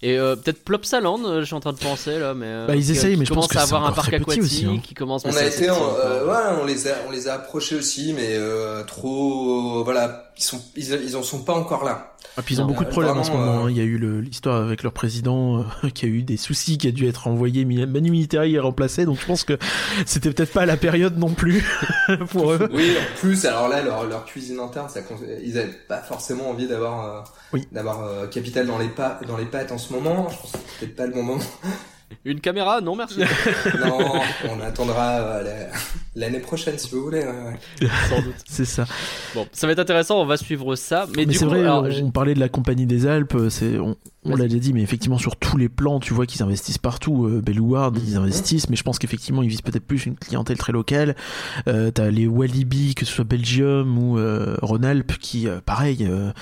Et 0.00 0.16
euh, 0.16 0.36
peut-être 0.36 0.62
Plopsaland, 0.64 1.18
euh, 1.24 1.40
je 1.40 1.46
suis 1.46 1.54
en 1.54 1.60
train 1.60 1.72
de 1.72 1.78
penser 1.78 2.20
là, 2.20 2.32
mais 2.32 2.46
euh, 2.46 2.66
Bah, 2.68 2.76
ils 2.76 2.84
qui- 2.84 2.92
essayent, 2.92 3.16
mais 3.16 3.24
je 3.24 3.34
pense 3.34 3.54
à 3.56 3.62
avoir 3.62 3.84
un 3.84 3.90
parc 3.92 4.10
petit 4.12 4.22
aussi, 4.22 4.38
aquatique, 4.38 4.66
hein. 4.68 4.80
qui 4.84 4.94
commence. 4.94 5.24
On 5.24 5.36
a 5.36 5.42
été, 5.44 5.68
en- 5.70 5.76
euh, 5.76 6.24
ouais, 6.26 6.60
on 6.62 6.64
les 6.64 6.86
a, 6.86 6.92
on 7.08 7.10
les 7.10 7.26
a 7.26 7.34
approchés 7.34 7.74
aussi, 7.74 8.12
mais 8.12 8.28
euh, 8.34 8.84
trop, 8.84 9.82
voilà, 9.82 10.30
ils 10.36 10.42
sont, 10.44 10.60
ils, 10.76 10.88
ils 11.04 11.16
en 11.16 11.22
sont 11.24 11.42
pas 11.42 11.54
encore 11.54 11.82
là. 11.84 12.14
Et 12.38 12.42
puis 12.42 12.54
ils 12.54 12.60
ont 12.60 12.64
Non, 12.64 12.68
beaucoup 12.68 12.84
de 12.84 12.88
euh, 12.88 12.92
problèmes 12.92 13.16
en 13.18 13.24
ce 13.24 13.32
moment. 13.32 13.62
euh, 13.62 13.66
hein. 13.66 13.70
Il 13.70 13.76
y 13.76 13.80
a 13.80 13.84
eu 13.84 13.98
le- 13.98 14.20
l'histoire 14.20 14.62
avec 14.62 14.82
leur 14.82 14.92
président 14.92 15.60
euh, 15.84 15.88
qui 15.94 16.04
a 16.04 16.08
eu 16.08 16.22
des 16.22 16.36
soucis, 16.36 16.78
qui 16.78 16.86
a 16.88 16.92
dû 16.92 17.06
être 17.08 17.26
envoyé 17.26 17.64
Manu 17.64 18.10
Militari 18.10 18.54
est 18.54 18.60
remplacé. 18.60 19.04
Donc 19.04 19.18
je 19.20 19.26
pense 19.26 19.42
que 19.44 19.58
c'était 20.06 20.30
peut-être 20.30 20.52
pas 20.52 20.64
la 20.66 20.76
période 20.76 21.18
non 21.18 21.30
plus 21.30 21.64
pour 22.30 22.52
eux. 22.52 22.68
Oui, 22.72 22.92
en 22.96 23.18
plus, 23.18 23.44
alors 23.44 23.68
là, 23.68 23.82
leur, 23.82 24.04
leur 24.04 24.24
cuisine 24.24 24.60
interne, 24.60 24.88
ça, 24.88 25.00
ils 25.44 25.58
avaient 25.58 25.68
pas 25.88 25.98
forcément 25.98 26.50
envie 26.50 26.68
d'avoir, 26.68 27.04
euh, 27.16 27.20
Oui. 27.54 27.66
d'avoir 27.72 28.04
euh, 28.04 28.26
capital 28.28 28.66
dans 28.66 28.78
les 28.78 28.88
pas, 28.88 29.18
dans 29.26 29.36
les 29.36 29.46
pattes 29.46 29.72
en 29.72 29.78
ce 29.78 29.92
moment. 29.92 30.28
Je 30.30 30.36
pense 30.36 30.52
que 30.52 30.58
c'est 30.58 30.86
peut-être 30.86 30.96
pas 30.96 31.06
le 31.06 31.12
bon 31.12 31.22
moment. 31.24 31.44
Une 32.24 32.40
caméra, 32.40 32.80
non 32.80 32.96
merci. 32.96 33.20
non, 33.80 33.98
on 34.48 34.60
attendra 34.60 35.20
euh, 35.20 35.42
la- 35.42 35.78
l'année 36.16 36.40
prochaine 36.40 36.78
si 36.78 36.90
vous 36.90 37.02
voulez. 37.02 37.20
ouais, 37.20 37.26
ouais. 37.26 37.88
Sans 38.08 38.22
doute. 38.22 38.34
C'est 38.46 38.64
ça. 38.64 38.86
Bon, 39.34 39.46
ça 39.52 39.66
va 39.66 39.72
être 39.72 39.78
intéressant, 39.78 40.20
on 40.20 40.26
va 40.26 40.36
suivre 40.36 40.74
ça. 40.76 41.06
Mais, 41.16 41.26
c'est 41.32 41.44
vrai, 41.44 41.60
alors, 41.60 41.86
on, 42.02 42.10
parlait 42.10 42.34
de 42.34 42.40
la 42.40 42.48
compagnie 42.48 42.86
des 42.86 43.06
Alpes, 43.06 43.36
c'est, 43.50 43.78
on, 43.78 43.96
l'a 44.24 44.44
déjà 44.44 44.58
dit, 44.58 44.72
mais 44.72 44.82
effectivement 44.82 45.18
sur 45.18 45.36
tous 45.36 45.56
les 45.56 45.68
plans, 45.68 46.00
tu 46.00 46.12
vois 46.12 46.26
qu'ils 46.26 46.42
investissent 46.42 46.78
partout. 46.78 47.26
Euh, 47.26 47.40
Bellward, 47.40 47.96
ils 48.06 48.16
investissent, 48.16 48.68
mais 48.68 48.76
je 48.76 48.82
pense 48.82 48.98
qu'effectivement 48.98 49.42
ils 49.42 49.48
visent 49.48 49.62
peut-être 49.62 49.86
plus 49.86 50.06
une 50.06 50.16
clientèle 50.16 50.58
très 50.58 50.72
locale. 50.72 51.14
Euh, 51.66 51.90
t'as 51.90 52.10
les 52.10 52.26
Walibi, 52.26 52.94
que 52.94 53.04
ce 53.04 53.12
soit 53.12 53.24
Belgium 53.24 53.98
ou 53.98 54.18
euh, 54.18 54.56
Rhône-Alpes, 54.62 55.18
qui, 55.18 55.48
euh, 55.48 55.60
pareil, 55.64 56.06
euh, 56.08 56.32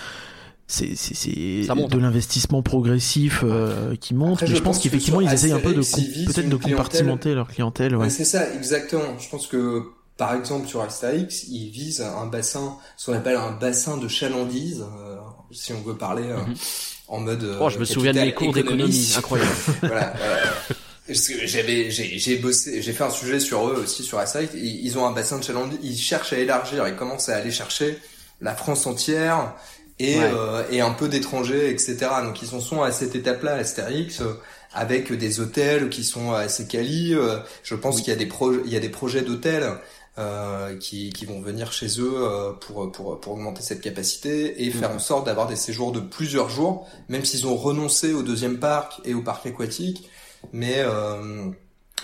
c'est, 0.68 0.86
de 0.86 1.70
hein. 1.70 2.00
l'investissement 2.00 2.62
progressif 2.62 3.42
euh, 3.44 3.94
qui 3.96 4.14
monte. 4.14 4.34
Après, 4.34 4.46
mais 4.46 4.50
je 4.52 4.56
je 4.56 4.62
pense 4.62 4.76
pense 4.76 4.78
que 4.78 4.82
qu'effectivement 4.84 5.20
ils 5.20 5.32
essayent 5.32 5.52
un 5.52 5.60
peu 5.60 5.72
de 5.74 5.80
peut-être 6.26 6.48
de 6.48 6.56
compartimenter 6.56 7.34
leur 7.34 7.48
clientèle. 7.48 7.94
Ouais. 7.96 8.04
Ouais, 8.04 8.10
c'est 8.10 8.24
ça, 8.24 8.52
exactement. 8.54 9.18
Je 9.18 9.28
pense 9.28 9.46
que, 9.46 9.82
par 10.16 10.34
exemple, 10.34 10.66
sur 10.66 10.80
Astérix, 10.80 11.44
ils 11.48 11.70
visent 11.70 12.00
un 12.02 12.26
bassin, 12.26 12.76
ce 12.96 13.06
qu'on 13.10 13.16
appelle 13.16 13.36
un 13.36 13.52
bassin 13.52 13.96
de 13.96 14.08
chalandise, 14.08 14.82
euh, 14.82 15.16
si 15.52 15.72
on 15.72 15.82
veut 15.82 15.96
parler 15.96 16.24
euh, 16.24 16.36
Mhm. 16.38 16.54
en 17.08 17.20
mode. 17.20 17.44
euh, 17.44 17.58
Oh, 17.60 17.70
je 17.70 17.78
me 17.78 17.84
souviens 17.84 18.12
de 18.12 18.18
mes 18.20 18.34
cours 18.34 18.52
d'économie, 18.52 18.82
économie. 18.84 19.14
incroyable. 19.16 19.50
voilà. 19.82 20.14
voilà. 20.18 20.36
Parce 21.06 21.28
que 21.28 21.46
j'avais, 21.46 21.88
j'ai, 21.92 22.18
j'ai 22.18 22.36
bossé, 22.38 22.82
j'ai 22.82 22.92
fait 22.92 23.04
un 23.04 23.10
sujet 23.10 23.38
sur 23.38 23.68
eux 23.68 23.80
aussi 23.84 24.02
sur 24.02 24.18
Astérix. 24.18 24.52
Ils, 24.56 24.84
ils 24.84 24.98
ont 24.98 25.06
un 25.06 25.12
bassin 25.12 25.38
de 25.38 25.44
chalandise, 25.44 25.78
ils 25.84 25.96
cherchent 25.96 26.32
à 26.32 26.38
élargir, 26.38 26.88
ils 26.88 26.96
commencent 26.96 27.28
à 27.28 27.36
aller 27.36 27.52
chercher 27.52 27.98
la 28.40 28.54
France 28.56 28.86
entière 28.86 29.54
et, 29.98 30.18
Ouais. 30.18 30.30
euh, 30.34 30.64
et 30.70 30.80
un 30.80 30.90
peu 30.92 31.08
d'étrangers, 31.08 31.70
etc. 31.70 32.22
Donc 32.24 32.42
ils 32.42 32.54
en 32.54 32.60
sont 32.60 32.82
à 32.82 32.92
cette 32.92 33.14
étape-là, 33.14 33.54
Astérix. 33.54 34.20
euh, 34.20 34.34
avec 34.72 35.12
des 35.12 35.40
hôtels 35.40 35.88
qui 35.88 36.04
sont 36.04 36.32
assez 36.32 36.66
quali. 36.66 37.14
euh, 37.14 37.38
Je 37.62 37.74
pense 37.74 38.00
qu'il 38.02 38.08
y 38.08 38.16
a 38.16 38.18
des 38.18 38.26
projets, 38.26 38.60
il 38.66 38.72
y 38.72 38.76
a 38.76 38.80
des 38.80 38.90
projets 38.90 39.22
d'hôtels 39.22 39.72
euh, 40.18 40.76
qui, 40.78 41.10
qui 41.10 41.24
vont 41.26 41.40
venir 41.40 41.72
chez 41.72 41.86
eux 42.00 42.12
euh, 42.16 42.52
pour, 42.52 42.90
pour, 42.92 43.20
pour 43.20 43.32
augmenter 43.34 43.62
cette 43.62 43.80
capacité 43.80 44.64
et 44.64 44.70
faire 44.70 44.90
en 44.90 44.98
sorte 44.98 45.26
d'avoir 45.26 45.46
des 45.46 45.56
séjours 45.56 45.92
de 45.92 46.00
plusieurs 46.00 46.48
jours, 46.50 46.86
même 47.08 47.24
s'ils 47.24 47.46
ont 47.46 47.56
renoncé 47.56 48.12
au 48.12 48.22
deuxième 48.22 48.58
parc 48.58 49.00
et 49.04 49.14
au 49.14 49.22
parc 49.22 49.46
aquatique. 49.46 50.08
Mais 50.52 50.76
euh, 50.78 51.48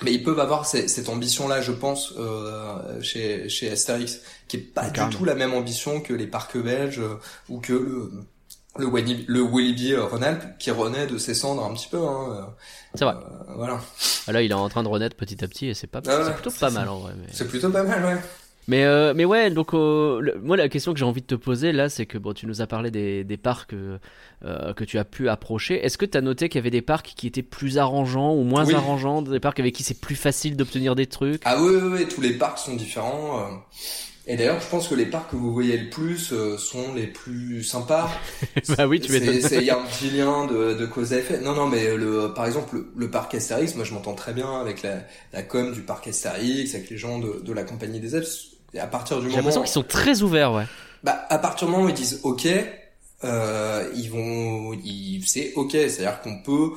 mais 0.03 0.13
ils 0.13 0.23
peuvent 0.23 0.41
avoir 0.41 0.67
ces- 0.67 0.89
cette 0.89 1.09
ambition-là, 1.09 1.61
je 1.61 1.73
pense, 1.73 2.13
euh, 2.19 3.01
chez, 3.03 3.49
chez 3.49 3.71
Astérix, 3.71 4.21
qui 4.49 4.57
est 4.57 4.61
pas 4.61 4.89
du 4.91 5.01
tout 5.11 5.25
la 5.25 5.35
même 5.35 5.55
ambition 5.55 6.01
que 6.01 6.13
les 6.13 6.27
parcs 6.27 6.57
belges 6.59 7.01
euh, 7.01 7.17
ou 7.49 7.61
que 7.61 7.73
le 7.73 8.11
le 8.79 8.87
Walibi, 8.87 9.27
le 9.29 9.43
Walibi 9.43 9.93
euh, 9.93 10.05
Rhône-Alpes 10.07 10.57
qui 10.59 10.71
renaît 10.71 11.07
de 11.07 11.19
ses 11.19 11.35
cendres 11.35 11.63
un 11.63 11.75
petit 11.75 11.89
peu. 11.89 11.99
Hein, 11.99 12.49
C'est 12.95 13.05
vrai. 13.05 13.17
euh, 13.17 13.53
voilà, 13.57 13.79
Ah, 14.27 14.33
Là, 14.33 14.41
il 14.41 14.51
est 14.51 14.55
en 14.55 14.67
train 14.71 14.83
de 14.83 14.89
renaître 14.89 15.15
petit 15.15 15.45
à 15.45 15.47
petit 15.49 15.67
et 15.67 15.75
c'est 15.75 15.87
pas, 15.87 16.01
Ah 16.07 16.19
ouais, 16.25 16.33
plutôt 16.33 16.51
pas 16.59 16.71
mal 16.71 16.89
en 16.89 17.01
vrai. 17.01 17.13
Mais... 17.19 17.27
c'est 17.33 17.47
plutôt 17.47 17.69
pas 17.69 17.83
mal, 17.83 18.03
ouais. 18.03 18.17
Mais, 18.69 18.85
euh, 18.85 19.13
mais 19.15 19.25
ouais, 19.25 19.51
donc 19.51 19.75
euh, 19.75 20.21
le- 20.21 20.39
moi 20.41 20.57
la 20.57 20.69
question 20.69 20.93
que 20.93 20.99
j'ai 20.99 21.05
envie 21.05 21.21
de 21.21 21.27
te 21.27 21.35
poser 21.35 21.73
là, 21.73 21.89
c'est 21.89 22.07
que 22.07 22.17
bon, 22.17 22.33
tu 22.33 22.47
nous 22.47 22.61
as 22.63 22.67
parlé 22.69 22.91
des, 22.93 23.25
des 23.25 23.37
parcs 23.37 23.73
euh, 23.73 23.99
euh, 24.45 24.73
que 24.73 24.85
tu 24.85 24.99
as 24.99 25.05
pu 25.05 25.29
approcher. 25.29 25.85
Est-ce 25.85 25.99
que 25.99 26.07
tu 26.07 26.17
as 26.17 26.21
noté 26.21 26.49
qu'il 26.49 26.59
y 26.59 26.63
avait 26.63 26.71
des 26.71 26.83
parcs 26.83 27.13
qui 27.17 27.27
étaient 27.27 27.43
plus 27.43 27.79
arrangeants 27.79 28.35
ou 28.35 28.45
moins 28.45 28.65
Oui. 28.65 28.75
arrangeants, 28.75 29.21
des 29.23 29.41
parcs 29.41 29.59
avec 29.59 29.75
qui 29.75 29.83
c'est 29.83 30.01
plus 30.01 30.15
facile 30.15 30.57
d'obtenir 30.57 30.95
des 30.95 31.07
trucs? 31.07 31.43
Ah 31.45 31.61
oui, 31.61 31.75
oui, 31.75 31.89
oui, 31.93 32.09
tous 32.09 32.21
les 32.21 32.35
parcs 32.35 32.59
sont 32.59 32.77
différents. 32.77 33.41
euh. 33.41 33.45
Et 34.29 34.37
d'ailleurs, 34.37 34.61
je 34.61 34.69
pense 34.69 34.87
que 34.87 34.95
les 34.95 35.07
parcs 35.07 35.33
que 35.33 35.37
vous 35.37 35.53
voyez 35.53 35.77
le 35.77 35.91
plus 35.91 36.33
euh, 36.33 36.57
sont 36.57 36.95
les 36.95 37.09
plus 37.09 37.65
sympas. 37.65 38.09
Bah 38.79 38.87
oui, 38.87 39.01
tu 39.01 39.11
m'étonnes. 39.11 39.41
c'est- 39.41 39.57
Il 39.57 39.65
y 39.65 39.71
a 39.71 39.77
un 39.81 39.83
petit 39.85 40.11
lien 40.11 40.47
de, 40.47 40.75
de 40.75 40.87
cause 40.87 41.13
à 41.13 41.19
effet. 41.19 41.41
Non, 41.41 41.55
non, 41.55 41.67
mais 41.67 41.97
le, 41.97 42.33
par 42.33 42.47
exemple, 42.47 42.77
le, 42.77 42.93
le 42.97 43.11
parc 43.11 43.35
Astérix, 43.35 43.75
moi 43.75 43.85
je 43.85 43.93
m'entends 43.93 44.15
très 44.15 44.33
bien 44.33 44.61
avec 44.61 44.83
la, 44.83 45.01
la 45.33 45.43
com 45.43 45.73
du 45.73 45.81
parc 45.81 46.07
Astérix, 46.07 46.73
avec 46.77 46.89
les 46.91 46.97
gens 46.97 47.19
de, 47.19 47.41
de 47.45 47.53
la 47.53 47.65
compagnie 47.65 47.99
des 47.99 48.15
Alpes. 48.15 48.29
Et 48.75 48.81
à 48.81 48.87
partir 48.87 49.16
du 49.18 49.25
J'ai 49.25 49.29
moment, 49.29 49.39
l'impression 49.39 49.62
qu'ils 49.62 49.70
sont 49.70 49.83
très 49.83 50.23
ouverts, 50.23 50.53
ouais. 50.53 50.64
bah, 51.03 51.27
à 51.29 51.39
partir 51.39 51.66
du 51.66 51.73
moment 51.73 51.85
où 51.85 51.89
ils 51.89 51.95
disent 51.95 52.20
OK, 52.23 52.47
euh, 53.25 53.91
ils 53.95 54.11
vont, 54.11 54.73
ils, 54.85 55.23
c'est 55.27 55.53
OK, 55.55 55.73
c'est-à-dire 55.73 56.20
qu'on 56.23 56.39
peut 56.43 56.70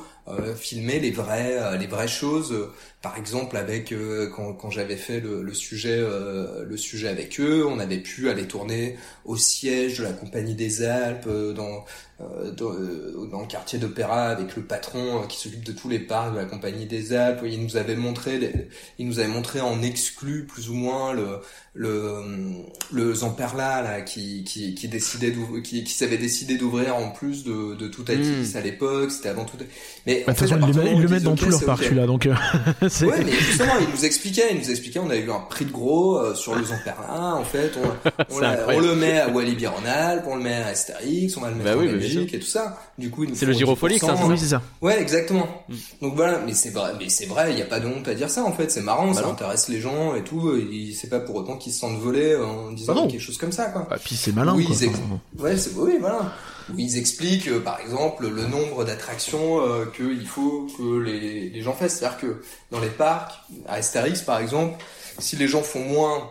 filmer 0.56 0.98
les 1.00 1.10
vraies, 1.10 1.56
euh, 1.58 1.76
les 1.76 1.86
vraies 1.86 2.08
choses. 2.08 2.52
euh, 2.52 2.72
Par 3.02 3.16
exemple, 3.16 3.56
avec 3.56 3.92
euh, 3.92 4.28
quand, 4.34 4.52
quand 4.54 4.70
j'avais 4.70 4.96
fait 4.96 5.20
le, 5.20 5.42
le 5.42 5.54
sujet, 5.54 5.98
euh, 5.98 6.64
le 6.64 6.76
sujet 6.76 7.08
avec 7.08 7.38
eux, 7.40 7.64
on 7.66 7.78
avait 7.78 7.98
pu 8.00 8.28
aller 8.28 8.46
tourner 8.48 8.96
au 9.24 9.36
siège 9.36 9.98
de 9.98 10.04
la 10.04 10.12
Compagnie 10.12 10.54
des 10.54 10.82
Alpes, 10.84 11.26
euh, 11.28 11.52
dans 11.52 11.84
euh, 12.20 12.50
dans, 12.52 12.72
euh, 12.72 13.28
dans 13.30 13.42
le 13.42 13.46
quartier 13.46 13.78
d'Opéra, 13.78 14.28
avec 14.30 14.56
le 14.56 14.62
patron 14.62 15.22
euh, 15.22 15.26
qui 15.26 15.38
s'occupe 15.38 15.62
de 15.64 15.72
tous 15.72 15.88
les 15.90 15.98
parcs 15.98 16.32
de 16.32 16.38
la 16.38 16.46
Compagnie 16.46 16.86
des 16.86 17.12
Alpes. 17.12 17.42
Il 17.44 17.62
nous 17.62 17.76
avait 17.76 17.94
montré, 17.94 18.38
les- 18.38 18.68
il 18.98 19.06
nous 19.06 19.18
avait 19.18 19.28
montré 19.28 19.60
en 19.60 19.82
exclu 19.82 20.46
plus 20.46 20.70
ou 20.70 20.74
moins 20.74 21.12
le 21.12 21.40
le 21.74 22.22
le 22.90 23.14
Zamperla 23.14 23.82
là 23.82 24.00
qui 24.00 24.44
qui 24.44 24.74
qui 24.74 24.88
décidait 24.88 25.34
qui 25.62 25.84
qui 25.84 25.92
s'avait 25.92 26.16
décidé 26.18 26.56
d'ouvrir 26.56 26.96
en 26.96 27.10
plus 27.10 27.44
de 27.44 27.74
de 27.74 27.86
tout 27.88 28.04
Atis 28.08 28.52
Mm. 28.54 28.56
à 28.56 28.60
l'époque 28.62 29.10
c'était 29.12 29.28
avant 29.28 29.44
tout 29.44 29.58
mais 30.06 30.15
Bah, 30.26 30.32
en 30.32 30.34
De 30.34 30.38
toute 30.38 30.48
façon, 30.48 30.66
ils 30.94 31.02
le, 31.02 31.08
mettent 31.08 31.22
dans 31.22 31.32
disent, 31.34 31.44
tous 31.44 31.50
leurs 31.50 31.64
parcs, 31.64 31.82
celui-là. 31.84 32.06
Donc, 32.06 32.26
euh, 32.26 32.34
Ouais, 33.02 33.24
mais 33.24 33.32
justement, 33.32 33.72
il 33.80 33.88
nous 33.94 34.04
expliquait, 34.04 34.48
il 34.52 34.58
nous 34.58 34.70
expliquait, 34.70 34.98
on 34.98 35.10
a 35.10 35.16
eu 35.16 35.30
un 35.30 35.40
prix 35.48 35.64
de 35.64 35.72
gros 35.72 36.18
euh, 36.18 36.34
sur 36.34 36.54
le 36.54 36.64
Zamperla, 36.64 37.34
en 37.36 37.44
fait, 37.44 37.72
on, 37.76 38.08
on, 38.30 38.34
C'est 38.34 38.40
l'a- 38.40 38.50
incroyable. 38.52 38.84
on 38.86 38.88
le 38.88 38.94
met 38.96 39.18
à 39.20 39.28
Walibi 39.28 39.66
Rhône-Alpes, 39.66 40.24
on 40.28 40.36
le 40.36 40.42
met 40.42 40.54
à 40.54 40.66
Astérix, 40.68 41.36
on 41.36 41.40
va 41.40 41.48
le 41.50 41.56
mettre 41.56 41.70
Bah 41.70 41.76
en 41.76 41.80
oui, 41.80 41.86
bah, 41.88 41.92
Belgique 41.98 42.34
et 42.34 42.38
tout 42.38 42.46
ça. 42.46 42.78
Du 42.98 43.10
coup, 43.10 43.24
C'est 43.34 43.46
le 43.46 43.52
font 43.52 43.58
Girofolix, 43.58 44.02
10%. 44.02 44.10
hein, 44.10 44.14
c'est 44.18 44.24
oui, 44.24 44.38
c'est 44.38 44.46
ça. 44.46 44.62
Ouais, 44.80 45.00
exactement. 45.00 45.48
Mm. 45.68 45.74
Donc 46.02 46.14
voilà, 46.16 46.40
mais 46.46 46.54
c'est 46.54 46.70
vrai, 46.70 46.92
mais 46.98 47.08
c'est 47.08 47.26
vrai, 47.26 47.52
il 47.52 47.58
y 47.58 47.62
a 47.62 47.66
pas 47.66 47.80
de 47.80 47.86
honte 47.86 48.06
à 48.08 48.14
dire 48.14 48.30
ça 48.30 48.42
en 48.44 48.52
fait, 48.52 48.70
c'est 48.70 48.80
marrant, 48.82 49.12
ça 49.12 49.22
non. 49.22 49.32
intéresse 49.32 49.68
les 49.68 49.80
gens 49.80 50.14
et 50.14 50.22
tout, 50.22 50.52
c'est 50.94 51.10
pas 51.10 51.20
pour 51.20 51.36
autant 51.36 51.56
qu'ils 51.56 51.72
se 51.72 51.80
sentent 51.80 51.98
volés 51.98 52.36
en 52.36 52.72
disant 52.72 52.94
Bah 52.94 53.02
quelque 53.10 53.20
chose 53.20 53.38
comme 53.38 53.52
ça 53.52 53.66
quoi. 53.66 53.86
Ah, 53.90 53.96
puis 54.02 54.16
c'est 54.16 54.32
malin. 54.34 54.54
Oui, 54.56 54.64
quoi. 54.66 55.44
Ouais, 55.44 55.56
c'est 55.56 55.70
oui, 55.76 55.94
voilà. 56.00 56.32
Où 56.70 56.78
ils 56.78 56.96
expliquent, 56.98 57.48
euh, 57.48 57.60
par 57.60 57.80
exemple, 57.80 58.28
le 58.28 58.46
nombre 58.46 58.84
d'attractions 58.84 59.60
euh, 59.60 59.86
qu'il 59.86 60.26
faut 60.26 60.66
que 60.76 60.98
les, 60.98 61.48
les 61.50 61.62
gens 61.62 61.72
fassent. 61.74 61.98
C'est-à-dire 61.98 62.18
que 62.18 62.42
dans 62.70 62.80
les 62.80 62.88
parcs, 62.88 63.32
à 63.68 63.74
Astérix, 63.74 64.20
par 64.22 64.40
exemple, 64.40 64.82
si 65.18 65.36
les 65.36 65.46
gens 65.48 65.62
font 65.62 65.84
moins 65.84 66.30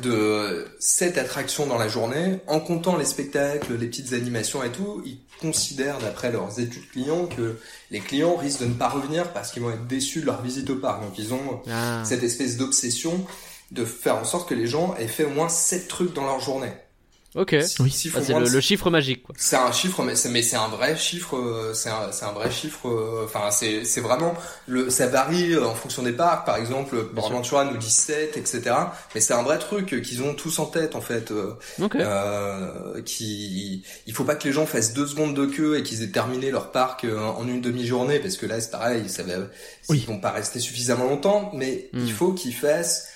de 0.00 0.66
sept 0.80 1.18
attractions 1.18 1.66
dans 1.66 1.78
la 1.78 1.88
journée, 1.88 2.38
en 2.46 2.60
comptant 2.60 2.96
les 2.96 3.04
spectacles, 3.04 3.74
les 3.76 3.86
petites 3.86 4.12
animations 4.14 4.62
et 4.64 4.70
tout, 4.70 5.02
ils 5.04 5.18
considèrent 5.40 5.98
d'après 5.98 6.32
leurs 6.32 6.58
études 6.60 6.88
clients 6.90 7.26
que 7.26 7.58
les 7.90 8.00
clients 8.00 8.36
risquent 8.36 8.60
de 8.62 8.66
ne 8.66 8.74
pas 8.74 8.88
revenir 8.88 9.32
parce 9.32 9.52
qu'ils 9.52 9.62
vont 9.62 9.70
être 9.70 9.86
déçus 9.86 10.20
de 10.20 10.26
leur 10.26 10.40
visite 10.42 10.70
au 10.70 10.76
parc. 10.76 11.02
Donc 11.02 11.18
ils 11.18 11.34
ont 11.34 11.60
Ah. 11.70 12.02
cette 12.04 12.22
espèce 12.22 12.56
d'obsession 12.56 13.24
de 13.70 13.84
faire 13.84 14.16
en 14.16 14.24
sorte 14.24 14.48
que 14.48 14.54
les 14.54 14.66
gens 14.66 14.94
aient 14.96 15.08
fait 15.08 15.24
au 15.24 15.30
moins 15.30 15.48
sept 15.48 15.88
trucs 15.88 16.14
dans 16.14 16.24
leur 16.24 16.40
journée. 16.40 16.72
Ok. 17.34 17.56
Oui. 17.80 18.10
Ah, 18.14 18.20
c'est 18.22 18.38
le, 18.38 18.60
chiffre 18.60 18.90
magique, 18.90 19.22
quoi. 19.22 19.34
c'est 19.38 19.56
un 19.56 19.72
chiffre, 19.72 20.02
mais 20.02 20.14
c'est, 20.16 20.28
mais 20.28 20.42
c'est 20.42 20.56
un 20.56 20.68
vrai 20.68 20.96
chiffre. 20.98 21.36
euh, 21.36 21.72
C'est 21.72 21.88
un, 21.88 22.12
c'est 22.12 22.26
un 22.26 22.32
vrai 22.32 22.50
chiffre. 22.50 22.86
euh, 22.88 23.22
Enfin, 23.24 23.50
c'est, 23.50 23.84
c'est 23.86 24.02
vraiment 24.02 24.34
le. 24.66 24.90
Ça 24.90 25.06
varie 25.06 25.54
euh, 25.54 25.66
en 25.66 25.74
fonction 25.74 26.02
des 26.02 26.12
parcs. 26.12 26.44
Par 26.44 26.56
exemple, 26.56 26.96
Bien 27.12 27.22
sûr. 27.22 27.32
Aventura 27.32 27.64
nous 27.64 27.78
dit 27.78 27.90
7, 27.90 28.36
etc. 28.36 28.74
Mais 29.14 29.20
c'est 29.22 29.32
un 29.32 29.42
vrai 29.42 29.58
truc 29.58 29.86
qu'ils 30.02 30.22
ont 30.22 30.34
tous 30.34 30.58
en 30.58 30.66
tête 30.66 30.94
en 30.94 31.00
fait. 31.00 31.30
euh, 31.30 31.54
Ok. 31.80 31.96
euh, 31.96 33.00
qui, 33.02 33.82
il 34.06 34.12
faut 34.14 34.24
pas 34.24 34.34
que 34.34 34.44
les 34.46 34.52
gens 34.52 34.66
fassent 34.66 34.92
deux 34.92 35.06
secondes 35.06 35.34
de 35.34 35.46
queue 35.46 35.78
et 35.78 35.82
qu'ils 35.82 36.02
aient 36.02 36.10
terminé 36.10 36.50
leur 36.50 36.70
parc 36.70 37.04
euh, 37.04 37.18
en 37.18 37.48
une 37.48 37.60
demi-journée 37.62 38.18
parce 38.18 38.36
que 38.36 38.44
là 38.46 38.60
c'est 38.60 38.70
pareil, 38.70 39.08
ça 39.08 39.22
va, 39.22 39.32
Oui. 39.88 40.00
ils 40.02 40.06
vont 40.06 40.20
pas 40.20 40.30
rester 40.32 40.60
suffisamment 40.60 41.04
longtemps. 41.06 41.50
Mais 41.54 41.88
Hmm. 41.94 42.00
il 42.04 42.12
faut 42.12 42.32
qu'ils 42.32 42.54
fassent 42.54 43.08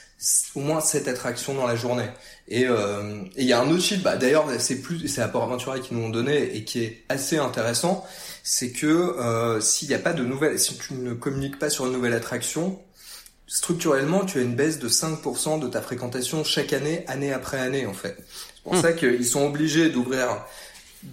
au 0.55 0.61
moins 0.61 0.81
sept 0.81 1.09
attractions 1.09 1.53
dans 1.55 1.67
la 1.67 1.77
journée. 1.77 2.09
Et 2.49 2.67
euh, 2.69 3.23
et 3.37 3.43
il 3.43 3.47
y 3.47 3.53
a 3.53 3.61
un 3.61 3.69
autre 3.71 3.83
chiffre, 3.83 4.03
bah, 4.05 4.17
d'ailleurs 4.17 4.47
c'est 4.61 4.81
plus 4.81 5.09
c'est 5.09 5.21
Apport 5.21 5.43
Aventura 5.45 5.81
qui 5.81 5.95
nous 5.95 6.03
ont 6.05 6.11
donné 6.11 6.57
et 6.57 6.65
qui 6.65 6.83
est 6.85 7.03
assez 7.09 7.39
intéressant, 7.39 8.05
c'est 8.45 8.71
que 8.71 8.87
euh, 8.87 9.61
s'il 9.61 9.89
n'y 9.89 9.95
a 9.95 9.99
pas 9.99 10.13
de 10.13 10.23
nouvelles, 10.25 10.59
si 10.61 10.77
tu 10.79 10.95
ne 10.95 11.13
communiques 11.15 11.59
pas 11.59 11.71
sur 11.71 11.87
une 11.87 11.93
nouvelle 11.93 12.13
attraction, 12.15 12.79
structurellement 13.49 14.25
tu 14.25 14.39
as 14.39 14.43
une 14.43 14.55
baisse 14.55 14.79
de 14.79 14.89
5% 14.89 15.59
de 15.61 15.69
ta 15.69 15.81
fréquentation 15.83 16.45
chaque 16.45 16.73
année, 16.73 17.05
année 17.09 17.33
après 17.33 17.59
année 17.59 17.87
en 17.87 17.95
fait. 17.95 18.17
C'est 18.19 18.63
pour 18.63 18.75
Hmm. 18.75 18.83
ça 18.83 18.93
qu'ils 18.93 19.25
sont 19.27 19.45
obligés 19.47 19.91
d'ouvrir, 19.91 20.45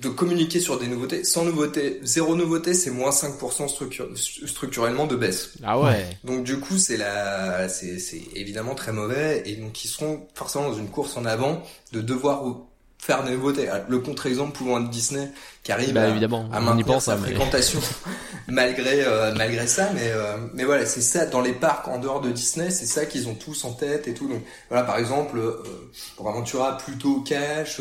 de 0.01 0.09
communiquer 0.09 0.59
sur 0.59 0.79
des 0.79 0.87
nouveautés. 0.87 1.23
Sans 1.23 1.45
nouveauté, 1.45 1.99
zéro 2.03 2.35
nouveauté, 2.35 2.73
c'est 2.73 2.89
moins 2.91 3.11
5% 3.11 3.67
structure- 3.67 4.09
structurellement 4.17 5.07
de 5.07 5.15
baisse. 5.15 5.51
Ah 5.63 5.79
ouais. 5.79 6.05
Donc 6.23 6.43
du 6.43 6.59
coup, 6.59 6.77
c'est 6.77 6.97
la, 6.97 7.69
c'est, 7.69 7.99
c'est 7.99 8.21
évidemment 8.35 8.75
très 8.75 8.91
mauvais 8.91 9.43
et 9.45 9.55
donc 9.55 9.83
ils 9.85 9.87
seront 9.87 10.27
forcément 10.33 10.69
dans 10.69 10.77
une 10.77 10.89
course 10.89 11.15
en 11.17 11.25
avant 11.25 11.63
de 11.91 12.01
devoir 12.01 12.43
faire 12.97 13.23
des 13.23 13.31
nouveautés. 13.31 13.67
Alors, 13.67 13.85
Le 13.89 13.99
contre-exemple 13.99 14.53
pouvant 14.57 14.79
être 14.81 14.89
Disney 14.89 15.29
qui 15.63 15.71
arrive 15.73 15.93
Bah 15.93 16.03
à, 16.03 16.07
évidemment, 16.09 16.49
à 16.53 16.59
maintenir 16.61 16.85
pense. 16.85 17.05
sa 17.05 17.13
hein, 17.13 17.17
mais- 17.21 17.27
fréquentation 17.29 17.79
malgré 18.47 19.03
euh, 19.03 19.33
malgré 19.35 19.67
ça, 19.67 19.89
mais 19.93 20.07
euh, 20.11 20.37
mais 20.53 20.63
voilà, 20.63 20.85
c'est 20.85 21.01
ça 21.01 21.25
dans 21.25 21.41
les 21.41 21.53
parcs 21.53 21.87
en 21.87 21.99
dehors 21.99 22.21
de 22.21 22.31
Disney, 22.31 22.69
c'est 22.71 22.85
ça 22.85 23.05
qu'ils 23.05 23.27
ont 23.27 23.35
tous 23.35 23.63
en 23.65 23.73
tête 23.73 24.07
et 24.07 24.13
tout. 24.13 24.27
Donc 24.27 24.41
voilà, 24.69 24.83
par 24.83 24.97
exemple, 24.97 25.37
euh, 25.37 25.61
pour 26.17 26.29
Aventura, 26.29 26.77
plutôt 26.77 27.21
Cash. 27.21 27.79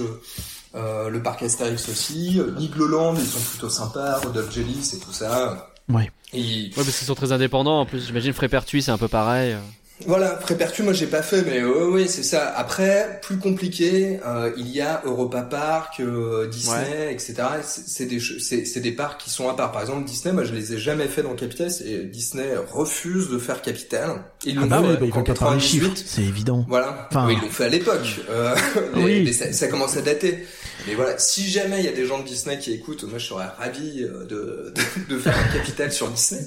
Euh, 0.74 0.78
euh, 0.78 1.08
le 1.08 1.22
parc 1.22 1.42
Astérix 1.42 1.88
aussi, 1.88 2.38
euh, 2.38 2.52
Nigloland, 2.58 3.14
ils 3.14 3.26
sont 3.26 3.40
plutôt 3.40 3.68
sympas, 3.68 4.18
Rodolphe 4.18 4.52
Jellis 4.52 4.92
et 4.94 4.98
tout 4.98 5.12
ça. 5.12 5.68
Ouais. 5.88 6.10
Et 6.32 6.68
Ouais, 6.68 6.84
parce 6.84 6.96
qu'ils 6.98 7.06
sont 7.06 7.14
très 7.14 7.32
indépendants. 7.32 7.80
En 7.80 7.86
plus, 7.86 8.06
j'imagine 8.06 8.32
Frépertuis, 8.32 8.82
c'est 8.82 8.90
un 8.90 8.98
peu 8.98 9.08
pareil. 9.08 9.56
Voilà, 10.04 10.30
Prépertu, 10.30 10.82
moi 10.82 10.92
j'ai 10.92 11.06
pas 11.06 11.22
fait, 11.22 11.42
mais 11.42 11.60
euh, 11.60 11.86
oui, 11.88 12.08
c'est 12.08 12.24
ça. 12.24 12.52
Après, 12.56 13.20
plus 13.22 13.36
compliqué, 13.38 14.18
euh, 14.26 14.50
il 14.56 14.66
y 14.68 14.80
a 14.80 15.00
Europa 15.04 15.42
Park, 15.42 16.00
euh, 16.00 16.48
Disney, 16.48 17.12
etc. 17.12 17.34
C'est 17.62 18.06
des 18.06 18.18
c'est 18.18 18.64
c'est 18.64 18.80
des 18.80 18.90
parcs 18.90 19.20
qui 19.20 19.30
sont 19.30 19.48
à 19.48 19.54
part. 19.54 19.70
Par 19.70 19.80
exemple, 19.80 20.04
Disney, 20.04 20.34
moi 20.34 20.42
je 20.42 20.54
les 20.54 20.72
ai 20.72 20.78
jamais 20.78 21.06
fait 21.06 21.22
dans 21.22 21.34
Capital. 21.34 21.70
Et 21.86 21.98
Disney 22.04 22.46
refuse 22.72 23.28
de 23.30 23.38
faire 23.38 23.62
Capital. 23.62 24.24
Ils 24.44 24.56
l'ont 24.56 24.62
Ah 24.64 24.66
bah 24.66 24.80
fait 24.82 24.88
ouais, 24.88 24.96
bah, 24.96 25.06
il 25.06 25.12
en 25.12 25.14
faut 25.14 25.22
pas 25.22 25.34
parler 25.34 25.60
98. 25.60 25.96
chiffres, 25.96 26.02
c'est 26.04 26.22
évident. 26.22 26.64
Voilà. 26.68 27.06
Enfin- 27.10 27.26
Oui, 27.28 27.34
ils 27.38 27.42
l'ont 27.44 27.50
fait 27.52 27.64
à 27.66 27.68
l'époque. 27.68 28.20
Euh, 28.28 28.56
mais, 28.96 29.02
Oui. 29.04 29.22
mais 29.24 29.32
ça, 29.32 29.52
ça 29.52 29.68
commence 29.68 29.96
à 29.96 30.02
dater. 30.02 30.44
Mais 30.88 30.94
voilà, 30.96 31.16
si 31.16 31.48
jamais 31.48 31.78
il 31.78 31.84
y 31.84 31.88
a 31.88 31.92
des 31.92 32.06
gens 32.06 32.18
de 32.18 32.24
Disney 32.24 32.58
qui 32.58 32.72
écoutent, 32.72 33.04
moi 33.04 33.18
je 33.20 33.26
serais 33.26 33.44
ravi 33.56 34.02
euh, 34.02 34.24
de, 34.24 34.72
de, 34.74 35.14
de 35.14 35.20
faire 35.20 35.36
un 35.38 35.56
capital 35.56 35.92
sur 35.92 36.08
Disney. 36.08 36.40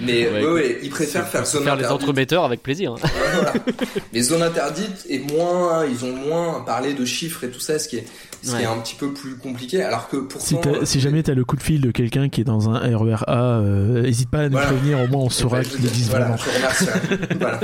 Mais 0.00 0.26
Ouais, 0.46 0.78
ils 0.82 0.88
préfèrent 0.88 1.28
faire 1.28 1.46
Faire 1.46 1.76
les 1.76 1.84
entremetteurs 1.84 2.44
avec 2.44 2.62
plaisir. 2.62 2.75
Hein. 2.84 2.94
Voilà. 3.34 3.54
Les 4.12 4.22
zones 4.22 4.42
interdites 4.42 5.06
et 5.08 5.18
moins, 5.20 5.86
ils 5.86 6.04
ont 6.04 6.14
moins 6.14 6.60
parlé 6.60 6.92
de 6.92 7.04
chiffres 7.06 7.44
et 7.44 7.48
tout 7.50 7.60
ça, 7.60 7.78
ce 7.78 7.88
qui 7.88 7.96
est, 7.96 8.04
ce 8.42 8.50
qui 8.50 8.56
Ouais. 8.56 8.62
est 8.64 8.66
un 8.66 8.76
petit 8.78 8.94
peu 8.96 9.12
plus 9.14 9.36
compliqué. 9.36 9.82
Alors 9.82 10.08
que 10.08 10.18
pourtant, 10.18 10.44
Si, 10.44 10.54
euh, 10.68 10.84
si 10.84 11.00
jamais 11.00 11.22
t'as 11.22 11.32
le 11.34 11.44
coup 11.44 11.56
de 11.56 11.62
fil 11.62 11.80
de 11.80 11.90
quelqu'un 11.90 12.28
qui 12.28 12.42
est 12.42 12.44
dans 12.44 12.68
un 12.68 12.78
RER 12.96 13.16
A, 13.26 13.60
euh, 13.60 14.04
hésite 14.04 14.28
pas 14.30 14.40
à 14.40 14.44
nous 14.48 14.52
Voilà. 14.52 14.66
prévenir, 14.66 15.00
au 15.00 15.06
moins 15.06 15.22
on 15.22 15.30
saura 15.30 15.60
Eh 15.60 15.62
ben, 15.64 15.70
je- 15.70 15.76
qu'il 15.76 15.86
existe 15.86 16.10
voilà, 16.10 16.26
vraiment. 16.26 16.36
Je 16.38 16.50
vous 16.50 16.56
remercie. 16.56 16.86
hein. 16.90 17.36
voilà. 17.40 17.60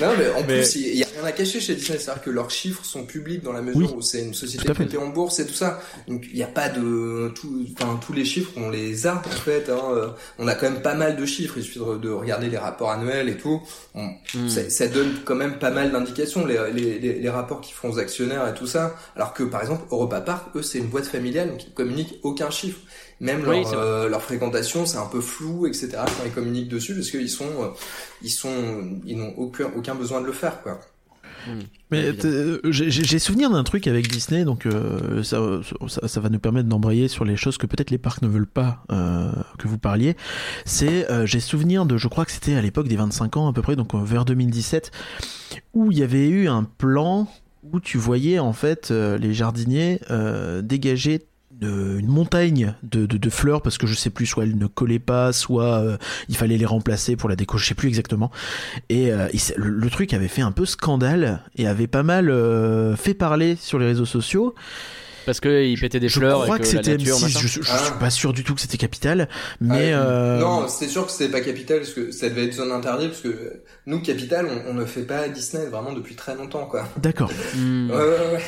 Non, 0.00 0.08
mais 0.18 0.30
en 0.30 0.46
Mais- 0.46 0.58
plus, 0.60 0.76
il 0.76 0.96
y 0.96 1.02
a 1.02 1.06
rien 1.14 1.24
à 1.24 1.32
cacher 1.32 1.60
chez 1.60 1.74
Disney, 1.74 1.98
c'est-à-dire 1.98 2.22
que 2.22 2.30
leurs 2.30 2.50
chiffres 2.50 2.84
sont 2.84 3.04
publics 3.04 3.42
dans 3.42 3.52
la 3.52 3.62
mesure 3.62 3.90
Oui. 3.90 3.94
où 3.96 4.02
c'est 4.02 4.22
une 4.22 4.34
société 4.34 4.72
cotée 4.72 4.96
en 4.98 5.08
bourse 5.08 5.38
et 5.40 5.46
tout 5.46 5.52
ça. 5.54 5.80
Donc 6.08 6.24
il 6.30 6.34
n'y 6.36 6.42
a 6.42 6.46
pas 6.48 6.68
de 6.68 7.32
tout, 7.34 7.64
enfin 7.78 7.98
tous 8.04 8.12
les 8.12 8.24
chiffres, 8.24 8.50
on 8.56 8.70
les 8.70 9.06
a 9.06 9.16
en 9.16 9.22
fait. 9.30 9.68
Hein. 9.70 9.78
Euh, 9.94 10.08
On 10.38 10.48
a 10.48 10.54
quand 10.54 10.70
même 10.70 10.82
pas 10.82 10.94
mal 10.94 11.16
de 11.16 11.26
chiffres. 11.26 11.54
Il 11.58 11.62
suffit 11.62 11.78
de, 11.78 11.98
de 11.98 12.10
regarder 12.10 12.48
les 12.48 12.58
rapports 12.58 12.90
annuels 12.90 13.28
et 13.32 13.36
tout. 13.36 13.60
On- 13.94 14.08
Hmm. 14.34 14.48
ça, 14.48 14.70
ça 14.70 14.86
donne 14.88 15.12
quand 15.24 15.34
même 15.34 15.58
pas 15.58 15.70
mal 15.70 15.90
d'indications, 15.92 16.46
les, 16.46 16.58
les, 16.72 16.98
les, 16.98 17.14
les 17.20 17.28
rapports 17.28 17.60
qu'ils 17.60 17.74
font 17.74 17.90
aux 17.90 17.98
actionnaires 17.98 18.46
et 18.48 18.54
tout 18.54 18.66
ça. 18.66 18.94
Alors 19.16 19.34
que 19.34 19.42
par 19.42 19.60
exemple, 19.60 19.82
Europa 19.90 20.20
Park, 20.20 20.46
eux, 20.56 20.62
c'est 20.62 20.78
une 20.78 20.86
boîte 20.86 21.06
familiale, 21.06 21.50
donc 21.50 21.64
ils 21.66 21.72
communiquent 21.74 22.18
aucun 22.22 22.50
chiffre. 22.50 22.78
Même 23.20 23.44
Oui, 23.46 23.62
leur, 23.62 23.78
euh, 23.78 24.08
leur 24.08 24.22
fréquentation, 24.22 24.84
c'est 24.86 24.96
un 24.96 25.06
peu 25.06 25.20
flou, 25.20 25.66
etc. 25.66 25.90
Quand 25.94 26.24
ils 26.24 26.32
communiquent 26.32 26.68
dessus, 26.68 26.94
parce 26.94 27.10
qu'ils 27.10 27.28
sont, 27.30 27.44
euh, 27.60 27.68
ils 28.22 28.30
sont, 28.30 28.98
ils 29.06 29.16
n'ont 29.16 29.34
aucun, 29.36 29.70
aucun 29.76 29.94
besoin 29.94 30.20
de 30.20 30.26
le 30.26 30.32
faire, 30.32 30.60
quoi. 30.62 30.80
Mais 31.90 32.12
j'ai 32.70 33.18
souvenir 33.18 33.50
d'un 33.50 33.64
truc 33.64 33.86
avec 33.86 34.08
Disney, 34.08 34.44
donc 34.44 34.66
euh, 34.66 35.22
ça, 35.22 35.38
ça, 35.88 36.08
ça 36.08 36.20
va 36.20 36.28
nous 36.28 36.38
permettre 36.38 36.68
d'embrayer 36.68 37.08
sur 37.08 37.24
les 37.24 37.36
choses 37.36 37.58
que 37.58 37.66
peut-être 37.66 37.90
les 37.90 37.98
parcs 37.98 38.22
ne 38.22 38.28
veulent 38.28 38.46
pas 38.46 38.84
euh, 38.90 39.30
que 39.58 39.68
vous 39.68 39.78
parliez. 39.78 40.16
C'est, 40.64 41.10
euh, 41.10 41.26
j'ai 41.26 41.40
souvenir 41.40 41.84
de, 41.84 41.98
je 41.98 42.08
crois 42.08 42.24
que 42.24 42.32
c'était 42.32 42.54
à 42.54 42.62
l'époque 42.62 42.88
des 42.88 42.96
25 42.96 43.36
ans 43.36 43.48
à 43.48 43.52
peu 43.52 43.62
près, 43.62 43.76
donc 43.76 43.94
vers 43.94 44.24
2017, 44.24 44.90
où 45.74 45.92
il 45.92 45.98
y 45.98 46.02
avait 46.02 46.28
eu 46.28 46.48
un 46.48 46.64
plan 46.64 47.28
où 47.62 47.78
tu 47.78 47.98
voyais 47.98 48.38
en 48.38 48.52
fait 48.52 48.90
les 48.90 49.34
jardiniers 49.34 50.00
dégager 50.62 51.26
une 51.64 52.08
montagne 52.08 52.74
de, 52.82 53.06
de, 53.06 53.16
de 53.16 53.30
fleurs 53.30 53.62
parce 53.62 53.78
que 53.78 53.86
je 53.86 53.94
sais 53.94 54.10
plus 54.10 54.26
soit 54.26 54.44
elles 54.44 54.56
ne 54.58 54.66
collaient 54.66 54.98
pas 54.98 55.32
soit 55.32 55.78
euh, 55.80 55.96
il 56.28 56.36
fallait 56.36 56.58
les 56.58 56.66
remplacer 56.66 57.16
pour 57.16 57.28
la 57.28 57.36
déco 57.36 57.58
je 57.58 57.66
sais 57.66 57.74
plus 57.74 57.88
exactement 57.88 58.30
et 58.88 59.12
euh, 59.12 59.28
il 59.32 59.40
le, 59.56 59.68
le 59.70 59.90
truc 59.90 60.12
avait 60.14 60.28
fait 60.28 60.42
un 60.42 60.52
peu 60.52 60.66
scandale 60.66 61.42
et 61.56 61.66
avait 61.66 61.86
pas 61.86 62.02
mal 62.02 62.30
euh, 62.30 62.96
fait 62.96 63.14
parler 63.14 63.56
sur 63.56 63.78
les 63.78 63.86
réseaux 63.86 64.04
sociaux 64.06 64.54
Parce 65.24 65.38
qu'ils 65.40 65.78
pétaient 65.78 66.00
des 66.00 66.08
je 66.08 66.18
fleurs 66.18 66.42
crois 66.42 66.56
et 66.56 66.60
que 66.60 66.66
c'était 66.66 66.96
nature, 66.96 67.16
M6 67.16 67.22
machin. 67.22 67.38
je, 67.40 67.46
je, 67.46 67.62
je 67.62 67.70
Ah. 67.72 67.78
suis 67.78 67.94
pas 68.00 68.10
sûr 68.10 68.32
du 68.32 68.42
tout 68.42 68.54
que 68.56 68.60
c'était 68.60 68.76
Capital 68.78 69.28
mais 69.60 69.92
Ah, 69.92 70.00
euh, 70.02 70.40
Non, 70.40 70.66
c'est 70.68 70.88
sûr 70.88 71.06
que 71.06 71.12
c'était 71.12 71.30
pas 71.30 71.40
Capital, 71.40 71.78
parce 71.78 71.92
que 71.92 72.10
ça 72.10 72.28
devait 72.28 72.46
être 72.46 72.54
zone 72.54 72.72
interdite, 72.72 73.10
parce 73.10 73.20
que 73.22 73.62
nous, 73.86 74.00
Capital, 74.02 74.46
on, 74.66 74.70
on 74.70 74.74
ne 74.74 74.84
fait 74.84 75.02
pas 75.06 75.28
Disney 75.28 75.66
vraiment 75.66 75.92
depuis 75.92 76.16
très 76.16 76.34
longtemps, 76.34 76.66
quoi. 76.66 76.88
d'accord 76.96 77.30
Hmm. 77.54 77.88
Ouais, 77.90 77.96
ouais, 77.96 78.32
ouais. 78.34 78.42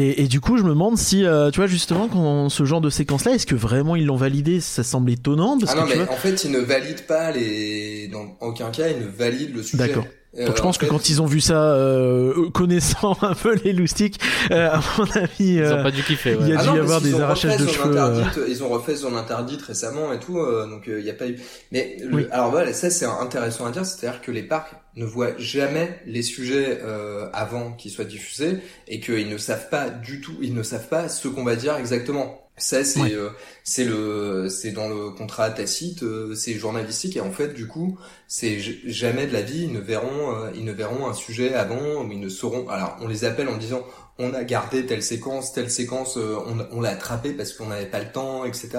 Et, 0.00 0.22
et 0.22 0.28
du 0.28 0.40
coup, 0.40 0.56
je 0.56 0.62
me 0.62 0.68
demande 0.68 0.96
si, 0.96 1.24
euh, 1.24 1.50
tu 1.50 1.56
vois, 1.56 1.66
justement, 1.66 2.06
quand 2.06 2.48
ce 2.50 2.64
genre 2.64 2.80
de 2.80 2.88
séquence-là, 2.88 3.32
est-ce 3.34 3.46
que 3.46 3.56
vraiment 3.56 3.96
ils 3.96 4.06
l'ont 4.06 4.14
validé? 4.14 4.60
Ça 4.60 4.84
semble 4.84 5.10
étonnant 5.10 5.58
parce 5.58 5.72
Ah 5.72 5.80
non, 5.80 5.86
que 5.86 5.88
mais 5.88 6.04
vois. 6.04 6.12
en 6.14 6.16
fait, 6.16 6.44
ils 6.44 6.52
ne 6.52 6.60
valident 6.60 7.02
pas 7.08 7.32
les, 7.32 8.06
dans 8.06 8.36
aucun 8.40 8.70
cas, 8.70 8.90
ils 8.90 9.00
ne 9.04 9.08
valident 9.10 9.56
le 9.56 9.62
sujet. 9.64 9.88
D'accord. 9.88 10.04
Euh, 10.38 10.46
Donc 10.46 10.56
je 10.56 10.62
pense 10.62 10.76
en 10.76 10.80
que 10.80 10.86
quand 10.86 11.08
ils 11.08 11.20
ont 11.20 11.26
vu 11.26 11.40
ça, 11.40 11.72
euh, 11.74 12.48
connaissant 12.54 13.16
un 13.22 13.34
peu 13.34 13.54
les 13.64 13.72
loustiques, 13.72 14.20
euh, 14.50 14.70
à 14.70 14.80
mon 14.98 15.04
avis, 15.14 15.54
Ils 15.54 15.62
euh, 15.62 15.80
ont 15.80 15.82
pas 15.82 15.90
dû 15.90 16.02
kiffer. 16.02 16.36
il 16.40 16.48
y 16.48 16.52
a 16.52 16.56
dû 16.62 16.66
non, 16.68 16.76
y 16.76 16.78
avoir 16.78 17.00
des 17.00 17.20
arrachages 17.20 17.56
de 17.56 17.66
cheveux, 17.66 17.96
euh. 17.98 18.22
Ils 18.48 18.62
ont 18.62 18.68
refait 18.68 18.94
zone 18.94 19.16
interdite 19.16 19.62
récemment 19.62 20.12
et 20.12 20.20
tout, 20.20 20.38
euh, 20.38 20.66
donc 20.68 20.84
il 20.86 21.02
n'y 21.02 21.10
a 21.10 21.14
pas 21.14 21.26
eu. 21.28 21.36
Mais 21.72 21.96
le- 22.00 22.14
Oui. 22.14 22.26
alors 22.30 22.50
voilà, 22.50 22.72
ça 22.72 22.90
c'est 22.90 23.06
intéressant 23.06 23.66
à 23.66 23.70
dire, 23.70 23.84
c'est-à-dire 23.84 24.20
que 24.20 24.30
les 24.30 24.42
parcs 24.42 24.74
ne 24.96 25.04
voient 25.04 25.32
jamais 25.38 26.00
les 26.06 26.22
sujets 26.22 26.80
euh, 26.84 27.28
avant 27.32 27.72
qu'ils 27.72 27.90
soient 27.90 28.04
diffusés 28.04 28.58
et 28.88 29.00
qu'ils 29.00 29.28
ne 29.28 29.38
savent 29.38 29.68
pas 29.68 29.90
du 29.90 30.20
tout, 30.20 30.34
ils 30.42 30.54
ne 30.54 30.62
savent 30.62 30.88
pas 30.88 31.08
ce 31.08 31.28
qu'on 31.28 31.44
va 31.44 31.56
dire 31.56 31.76
exactement. 31.76 32.47
Ça 32.58 32.84
c'est 32.84 33.00
Ouais. 33.00 33.12
euh, 33.14 33.30
c'est 33.64 33.84
le 33.84 34.48
c'est 34.50 34.72
dans 34.72 34.88
le 34.88 35.10
contrat 35.10 35.50
tacite, 35.50 36.02
euh, 36.02 36.34
c'est 36.34 36.54
journalistique 36.54 37.16
et 37.16 37.20
en 37.20 37.30
fait 37.30 37.54
du 37.54 37.66
coup 37.66 37.98
c'est 38.26 38.58
jamais 38.60 39.26
de 39.26 39.32
la 39.32 39.42
vie 39.42 39.64
ils 39.64 39.72
ne 39.72 39.80
verront 39.80 40.34
euh, 40.34 40.50
ils 40.54 40.64
ne 40.64 40.72
verront 40.72 41.06
un 41.08 41.14
sujet 41.14 41.54
avant 41.54 42.02
ou 42.04 42.12
ils 42.12 42.20
ne 42.20 42.28
sauront 42.28 42.68
alors 42.68 42.96
on 43.00 43.08
les 43.08 43.24
appelle 43.24 43.48
en 43.48 43.56
disant 43.56 43.82
on 44.20 44.34
a 44.34 44.42
gardé 44.44 44.84
telle 44.84 45.02
séquence, 45.02 45.52
telle 45.52 45.70
séquence, 45.70 46.16
euh, 46.16 46.36
on, 46.46 46.76
on 46.76 46.80
l'a 46.80 46.90
attrapé 46.90 47.32
parce 47.32 47.52
qu'on 47.52 47.66
n'avait 47.66 47.86
pas 47.86 48.00
le 48.00 48.10
temps, 48.10 48.44
etc. 48.44 48.70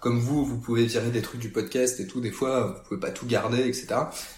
Comme 0.00 0.18
vous, 0.18 0.44
vous 0.46 0.58
pouvez 0.58 0.86
virer 0.86 1.10
des 1.10 1.20
trucs 1.22 1.40
du 1.40 1.50
podcast 1.50 2.00
et 2.00 2.06
tout, 2.06 2.20
des 2.20 2.30
fois, 2.30 2.66
vous 2.68 2.88
pouvez 2.88 3.00
pas 3.00 3.10
tout 3.10 3.26
garder, 3.26 3.58
etc. 3.66 3.86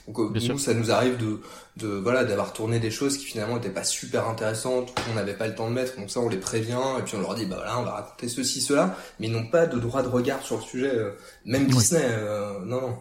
Donc 0.08 0.18
euh, 0.18 0.28
Bien 0.30 0.40
nous, 0.40 0.58
sûr. 0.58 0.60
ça 0.60 0.74
nous 0.74 0.90
arrive 0.90 1.16
de, 1.18 1.40
de 1.76 1.86
voilà, 1.88 2.24
d'avoir 2.24 2.52
tourné 2.52 2.80
des 2.80 2.90
choses 2.90 3.16
qui 3.16 3.26
finalement 3.26 3.58
étaient 3.58 3.70
pas 3.70 3.84
super 3.84 4.28
intéressantes, 4.28 4.92
qu'on 5.06 5.14
n'avait 5.14 5.34
pas 5.36 5.46
le 5.46 5.54
temps 5.54 5.68
de 5.68 5.74
mettre. 5.74 5.96
Donc 5.96 6.10
ça, 6.10 6.18
on 6.20 6.28
les 6.28 6.36
prévient 6.38 6.78
et 6.98 7.02
puis 7.02 7.14
on 7.16 7.20
leur 7.20 7.34
dit, 7.36 7.46
bah 7.46 7.56
voilà, 7.56 7.78
on 7.78 7.84
va 7.84 7.92
raconter 7.92 8.28
ceci, 8.28 8.60
cela, 8.60 8.96
mais 9.20 9.28
ils 9.28 9.32
n'ont 9.32 9.46
pas 9.46 9.66
de 9.66 9.78
droit 9.78 10.02
de 10.02 10.08
regard 10.08 10.42
sur 10.42 10.56
le 10.56 10.62
sujet. 10.62 10.90
euh, 10.94 11.12
même 11.44 11.66
Oui. 11.66 11.72
Disney, 11.74 12.02
euh, 12.04 12.58
non, 12.64 12.80
non. 12.80 12.98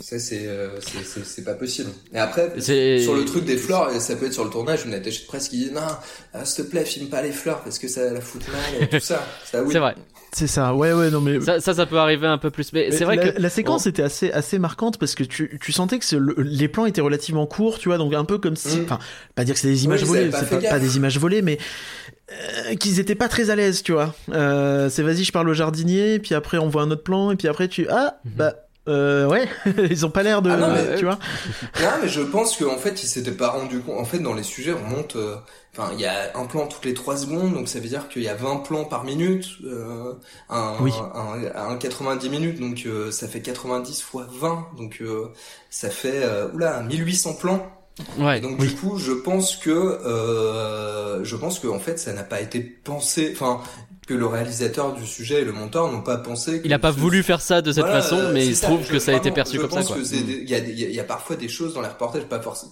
Ça, 0.00 0.18
c'est, 0.18 0.46
euh, 0.46 0.80
c'est, 0.80 1.24
c'est, 1.24 1.42
pas 1.44 1.54
possible. 1.54 1.90
Et 2.14 2.18
après, 2.18 2.52
sur 2.60 3.14
le 3.14 3.24
truc 3.24 3.44
des 3.44 3.56
fleurs, 3.56 3.90
ça 4.00 4.16
peut 4.16 4.26
être 4.26 4.32
sur 4.32 4.44
le 4.44 4.50
tournage, 4.50 4.84
une 4.86 4.94
attachée 4.94 5.22
de 5.22 5.26
presse 5.26 5.48
qui 5.48 5.58
dit, 5.58 5.70
non, 5.72 5.80
euh, 6.34 6.44
s'il 6.44 6.64
te 6.64 6.70
plaît, 6.70 6.84
filme 6.84 7.08
pas 7.08 7.22
les 7.22 7.32
fleurs 7.32 7.60
parce 7.62 7.78
que 7.78 7.88
ça 7.88 8.10
la 8.12 8.20
fout 8.20 8.42
mal 8.48 8.82
et 8.82 8.88
tout 8.88 9.00
ça. 9.00 9.24
ça 9.44 9.62
oui. 9.62 9.68
C'est 9.72 9.78
vrai. 9.78 9.94
C'est 10.34 10.46
ça, 10.46 10.74
ouais, 10.74 10.94
ouais, 10.94 11.10
non, 11.10 11.20
mais. 11.20 11.40
Ça, 11.42 11.60
ça, 11.60 11.74
ça 11.74 11.84
peut 11.84 11.98
arriver 11.98 12.26
un 12.26 12.38
peu 12.38 12.50
plus. 12.50 12.72
Mais, 12.72 12.86
Mais 12.90 12.96
c'est 12.96 13.04
vrai 13.04 13.16
la, 13.16 13.28
que 13.32 13.38
la 13.38 13.50
séquence 13.50 13.86
était 13.86 14.02
assez 14.02 14.32
assez 14.32 14.58
marquante 14.58 14.98
parce 14.98 15.14
que 15.14 15.24
tu, 15.24 15.58
tu 15.62 15.72
sentais 15.72 15.98
que 15.98 16.16
le- 16.16 16.34
les 16.38 16.68
plans 16.68 16.86
étaient 16.86 17.02
relativement 17.02 17.46
courts, 17.46 17.78
tu 17.78 17.90
vois, 17.90 17.98
donc 17.98 18.14
un 18.14 18.24
peu 18.24 18.38
comme 18.38 18.56
si, 18.56 18.78
Mm. 18.78 18.84
enfin, 18.84 18.98
pas 19.34 19.44
dire 19.44 19.54
que 19.54 19.60
c'est 19.60 19.68
des 19.68 19.84
images 19.84 20.04
volées, 20.04 20.30
pas 20.30 20.38
c'est 20.44 20.68
pas, 20.70 20.78
des 20.78 20.96
images 20.96 21.18
volées, 21.18 21.42
mais 21.42 21.58
euh, 22.30 22.74
qu'ils 22.76 22.98
étaient 22.98 23.14
pas 23.14 23.28
très 23.28 23.50
à 23.50 23.56
l'aise, 23.56 23.82
tu 23.82 23.92
vois. 23.92 24.14
Euh, 24.30 24.88
c'est 24.88 25.02
vas-y, 25.02 25.24
je 25.24 25.32
parle 25.32 25.50
au 25.50 25.54
jardinier, 25.54 26.18
puis 26.18 26.34
après 26.34 26.56
on 26.56 26.68
voit 26.68 26.80
un 26.80 26.90
autre 26.90 27.02
plan, 27.02 27.30
et 27.30 27.36
puis 27.36 27.48
après 27.48 27.68
tu 27.68 27.86
ah 27.90 28.18
bah 28.24 28.54
euh, 28.88 29.26
ouais, 29.28 29.48
ils 29.90 30.04
ont 30.06 30.10
pas 30.10 30.22
l'air 30.22 30.42
de, 30.42 30.50
Ah 30.50 30.56
non, 30.56 30.68
mais- 30.72 30.96
tu 30.96 31.04
vois. 31.04 31.18
Non, 31.80 31.88
mais 32.02 32.08
je 32.08 32.20
pense 32.20 32.56
qu'en 32.56 32.76
fait, 32.78 33.02
ils 33.02 33.06
s'étaient 33.08 33.30
pas 33.32 33.48
rendu 33.50 33.80
compte. 33.80 33.98
En 33.98 34.04
fait, 34.04 34.18
dans 34.18 34.34
les 34.34 34.42
sujets, 34.42 34.72
on 34.74 34.88
monte. 34.88 35.16
euh, 35.16 35.36
Enfin, 35.74 35.88
il 35.94 36.00
y 36.00 36.04
a 36.04 36.32
un 36.36 36.44
plan 36.44 36.66
toutes 36.66 36.84
les 36.84 36.92
3 36.92 37.16
secondes, 37.16 37.54
donc 37.54 37.66
ça 37.66 37.80
veut 37.80 37.88
dire 37.88 38.06
qu'il 38.10 38.20
y 38.22 38.28
a 38.28 38.34
20 38.34 38.56
plans 38.56 38.84
par 38.84 39.04
minute, 39.04 39.46
euh, 39.64 40.12
un, 40.50 40.74
Oui. 40.80 40.92
un, 41.14 41.70
un 41.70 41.76
90 41.78 42.28
minutes, 42.28 42.60
donc 42.60 42.82
euh, 42.84 43.10
ça 43.10 43.26
fait 43.26 43.40
90 43.40 44.02
fois 44.02 44.26
20, 44.38 44.66
donc 44.76 44.98
euh, 45.00 45.28
ça 45.70 45.88
fait 45.88 46.24
euh, 46.24 46.48
oula 46.52 46.82
1800 46.82 47.32
plans. 47.40 47.72
ouais. 48.18 48.36
Et 48.36 48.40
donc 48.42 48.56
Oui. 48.60 48.68
du 48.68 48.74
coup, 48.74 48.98
je 48.98 49.12
pense 49.12 49.56
que 49.56 49.70
euh, 49.70 51.24
je 51.24 51.36
pense 51.36 51.58
que 51.58 51.68
en 51.68 51.78
fait, 51.78 51.98
ça 51.98 52.12
n'a 52.12 52.22
pas 52.22 52.42
été 52.42 52.60
pensé. 52.60 53.30
Enfin, 53.34 53.60
que 54.12 54.18
le 54.18 54.26
réalisateur 54.26 54.92
du 54.94 55.06
sujet 55.06 55.40
et 55.42 55.44
le 55.44 55.52
monteur 55.52 55.90
n'ont 55.90 56.02
pas 56.02 56.16
pensé. 56.18 56.60
Il 56.64 56.72
a 56.72 56.78
pas 56.78 56.90
voulu 56.90 57.22
faire 57.22 57.40
ça 57.40 57.62
de 57.62 57.72
cette 57.72 57.84
Voilà, 57.84 58.02
façon, 58.02 58.18
euh, 58.18 58.32
mais 58.32 58.46
il 58.46 58.54
se 58.54 58.60
ça, 58.62 58.66
trouve 58.68 58.84
je- 58.84 58.90
que 58.92 58.98
ça 58.98 59.12
a 59.12 59.16
été 59.16 59.30
perçu 59.30 59.58
comme 59.58 59.70
ça, 59.70 59.80
Mm. 59.80 60.02
Il 60.12 60.48
y, 60.50 60.54
a, 60.54 60.58
y 60.58 60.84
a- 60.84 60.88
il 60.88 60.94
y 60.94 61.00
a 61.00 61.04
parfois 61.04 61.36
des 61.36 61.48
choses 61.48 61.74
dans 61.74 61.80
les 61.80 61.88
reportages, 61.88 62.22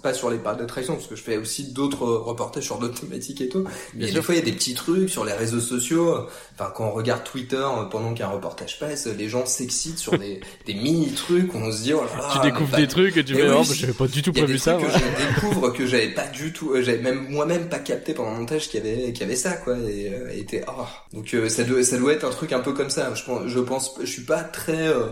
pas 0.03 0.15
sur 0.15 0.31
les 0.31 0.39
parcs 0.39 0.59
d'attraction, 0.59 0.95
parce 0.95 1.07
que 1.07 1.17
je 1.17 1.23
fais 1.23 1.37
aussi 1.37 1.73
d'autres 1.73 2.05
euh, 2.05 2.19
reportages 2.19 2.65
sur 2.65 2.79
d'autres 2.79 3.01
thématiques 3.01 3.41
et 3.41 3.49
tout. 3.49 3.65
Sûr. 3.99 4.13
des 4.15 4.23
fois, 4.23 4.35
il 4.35 4.39
y 4.39 4.43
a 4.43 4.45
des 4.45 4.53
petits 4.53 4.75
trucs 4.75 5.09
sur 5.11 5.25
les 5.25 5.33
réseaux 5.33 5.61
sociaux. 5.61 6.27
Enfin, 6.55 6.71
quand 6.75 6.85
on 6.87 6.91
regarde 6.93 7.25
Twitter 7.25 7.57
euh, 7.57 7.85
pendant 7.85 8.13
qu'un 8.15 8.29
reportage 8.29 8.79
passe, 8.79 9.07
les 9.07 9.29
gens 9.29 9.47
s'excitent 9.47 9.99
sur 9.99 10.19
des, 10.19 10.41
des 10.67 10.75
mini 10.75 11.13
trucs. 11.13 11.55
On 11.55 11.73
se 11.73 11.83
dit, 11.83 11.95
oh 11.95 12.03
là 12.03 12.29
Tu 12.33 12.39
mais 12.39 12.45
découvres 12.51 12.77
des 12.77 12.89
trucs 12.89 13.17
et 13.17 13.25
tu 13.25 13.35
Mais 13.35 13.43
fais, 13.43 13.51
oui, 13.51 13.57
oh, 13.61 13.75
j'avais 13.75 13.93
pas 13.93 14.07
du 14.07 14.23
tout 14.23 14.31
il 14.35 14.39
y 14.39 14.41
a 14.41 14.45
prévu 14.45 14.59
des 14.59 14.63
ça, 14.63 14.75
que 14.75 14.87
je 14.89 15.35
découvre 15.35 15.71
que 15.71 15.87
j'avais 15.87 16.09
pas 16.11 16.27
du 16.27 16.53
tout, 16.53 16.73
euh, 16.75 16.83
j'avais 16.83 16.99
même 16.99 17.27
moi-même 17.31 17.69
pas 17.69 17.79
capté 17.79 18.13
pendant 18.15 18.33
le 18.33 18.39
montage 18.41 18.69
qu'il 18.69 18.85
y 18.85 18.89
avait, 18.89 19.13
qu'il 19.13 19.21
y 19.23 19.25
avait 19.25 19.37
ça 19.37 19.53
quoi, 19.53 19.77
et, 19.79 20.11
euh, 20.13 20.31
et 20.33 20.41
était, 20.41 20.65
oh. 20.69 20.85
donc 21.15 21.30
euh, 21.35 21.49
ça 21.49 21.65
doit, 21.65 21.83
ça 21.83 21.99
doit 21.99 22.13
être 22.13 22.25
un 22.25 22.31
truc 22.31 22.53
un 22.53 22.61
peu 22.61 22.73
comme 22.73 22.91
ça. 22.91 23.13
Je 23.15 23.25
pense, 23.25 23.47
je 23.47 23.59
pense, 23.61 23.95
je 24.01 24.07
suis 24.07 24.23
pas 24.23 24.43
très, 24.43 24.89
euh, 24.89 25.07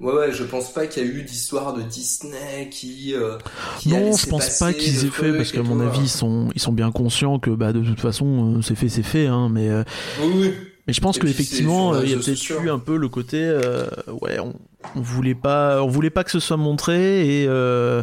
ouais 0.00 0.12
ouais, 0.12 0.32
je 0.32 0.44
pense 0.44 0.72
pas 0.72 0.86
qu'il 0.86 1.04
y 1.04 1.06
a 1.06 1.08
eu 1.08 1.22
d'histoire 1.22 1.74
de 1.74 1.82
Disney 1.82 2.68
qui, 2.70 3.14
euh, 3.14 3.38
qui 3.78 3.88
Non, 3.90 4.16
je 4.16 4.26
pense 4.26 4.58
pas 4.58 4.72
qu'ils 4.72 4.94
le 5.00 5.06
aient 5.06 5.10
fait 5.10 5.32
parce 5.32 5.52
qu'à 5.52 5.62
mon 5.62 5.80
avis 5.80 6.00
euh. 6.00 6.04
ils 6.04 6.08
sont 6.08 6.48
ils 6.54 6.60
sont 6.60 6.72
bien 6.72 6.90
conscients 6.90 7.38
que 7.38 7.50
bah 7.50 7.72
de 7.72 7.80
toute 7.80 8.00
façon 8.00 8.56
euh, 8.56 8.62
c'est 8.62 8.74
fait 8.74 8.88
c'est 8.88 9.02
fait 9.02 9.26
hein 9.26 9.48
mais 9.50 9.68
euh, 9.68 9.84
Oui, 10.20 10.32
oui. 10.34 10.54
Mais 10.86 10.92
je 10.92 11.00
pense 11.00 11.16
Et 11.16 11.20
que 11.20 11.26
puis, 11.26 11.34
c'est 11.34 11.42
effectivement, 11.42 11.92
sur 11.92 12.02
les 12.02 12.08
euh, 12.08 12.10
il 12.10 12.10
y 12.10 12.14
a 12.20 12.24
peut-être 12.24 12.64
eu 12.64 12.70
un 12.70 12.80
peu 12.80 12.96
le 12.96 13.08
côté, 13.08 13.38
euh, 13.40 13.86
ouais, 14.20 14.40
on, 14.40 14.52
on 14.96 15.00
voulait 15.00 15.36
pas, 15.36 15.80
on 15.80 15.86
voulait 15.86 16.10
pas 16.10 16.24
que 16.24 16.30
ce 16.32 16.40
soit 16.40 16.56
montré 16.56 17.42
et 17.42 17.46
euh, 17.46 18.02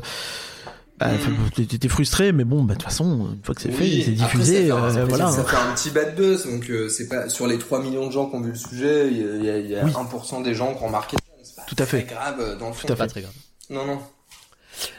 bah, 1.00 1.08
Mm. 1.08 1.16
enfin, 1.16 1.32
t'es- 1.56 1.78
t'es 1.78 1.88
frustré, 1.88 2.32
mais 2.32 2.44
bon, 2.44 2.64
bah, 2.64 2.74
de 2.74 2.80
toute 2.80 2.84
façon, 2.90 3.30
une 3.36 3.44
fois 3.44 3.56
que 3.56 3.62
c'est 3.62 3.72
fait, 3.72 3.84
Oui, 3.84 4.04
c'est 4.06 4.12
après, 4.22 4.38
diffusé, 4.38 4.56
ça 4.56 4.62
fait, 4.62 4.72
un- 4.72 4.84
euh, 4.84 4.94
fait- 4.94 5.04
voilà. 5.06 5.32
ça 5.32 5.42
hein. 5.42 5.44
fait 5.46 5.56
un 5.56 5.74
petit 5.74 5.90
bad 5.92 6.16
buzz, 6.16 6.46
donc 6.46 6.70
euh, 6.70 6.90
c'est 6.90 7.08
pas 7.08 7.30
sur 7.30 7.48
les 7.48 7.58
3 7.58 7.82
millions 7.82 8.08
de 8.08 8.12
gens 8.12 8.30
qui 8.30 8.36
ont 8.36 8.42
vu 8.42 8.50
le 8.52 8.56
sujet, 8.58 9.08
il 9.12 9.18
y 9.18 9.24
a, 9.24 9.36
y 9.36 9.50
a- 9.50 9.58
y 9.60 9.76
a 9.76 9.86
Oui. 9.86 9.92
1% 9.96 10.42
des 10.42 10.54
gens 10.54 10.74
qui 10.76 10.84
ont 10.84 10.88
remarqué. 10.88 11.18
C'est 11.44 11.56
pas 11.56 11.62
Tout 11.68 11.76
à 11.80 11.86
fait. 11.86 12.04
très 12.04 12.14
grave 12.16 12.36
euh, 12.40 12.56
dans 12.58 12.68
le 12.68 12.74
fond. 12.74 12.86
Tout 12.88 12.94
à 12.94 12.96
Pas 12.96 13.04
fait. 13.06 13.10
très 13.10 13.22
grave. 13.22 13.34
Non 13.70 13.86
non. 13.86 14.00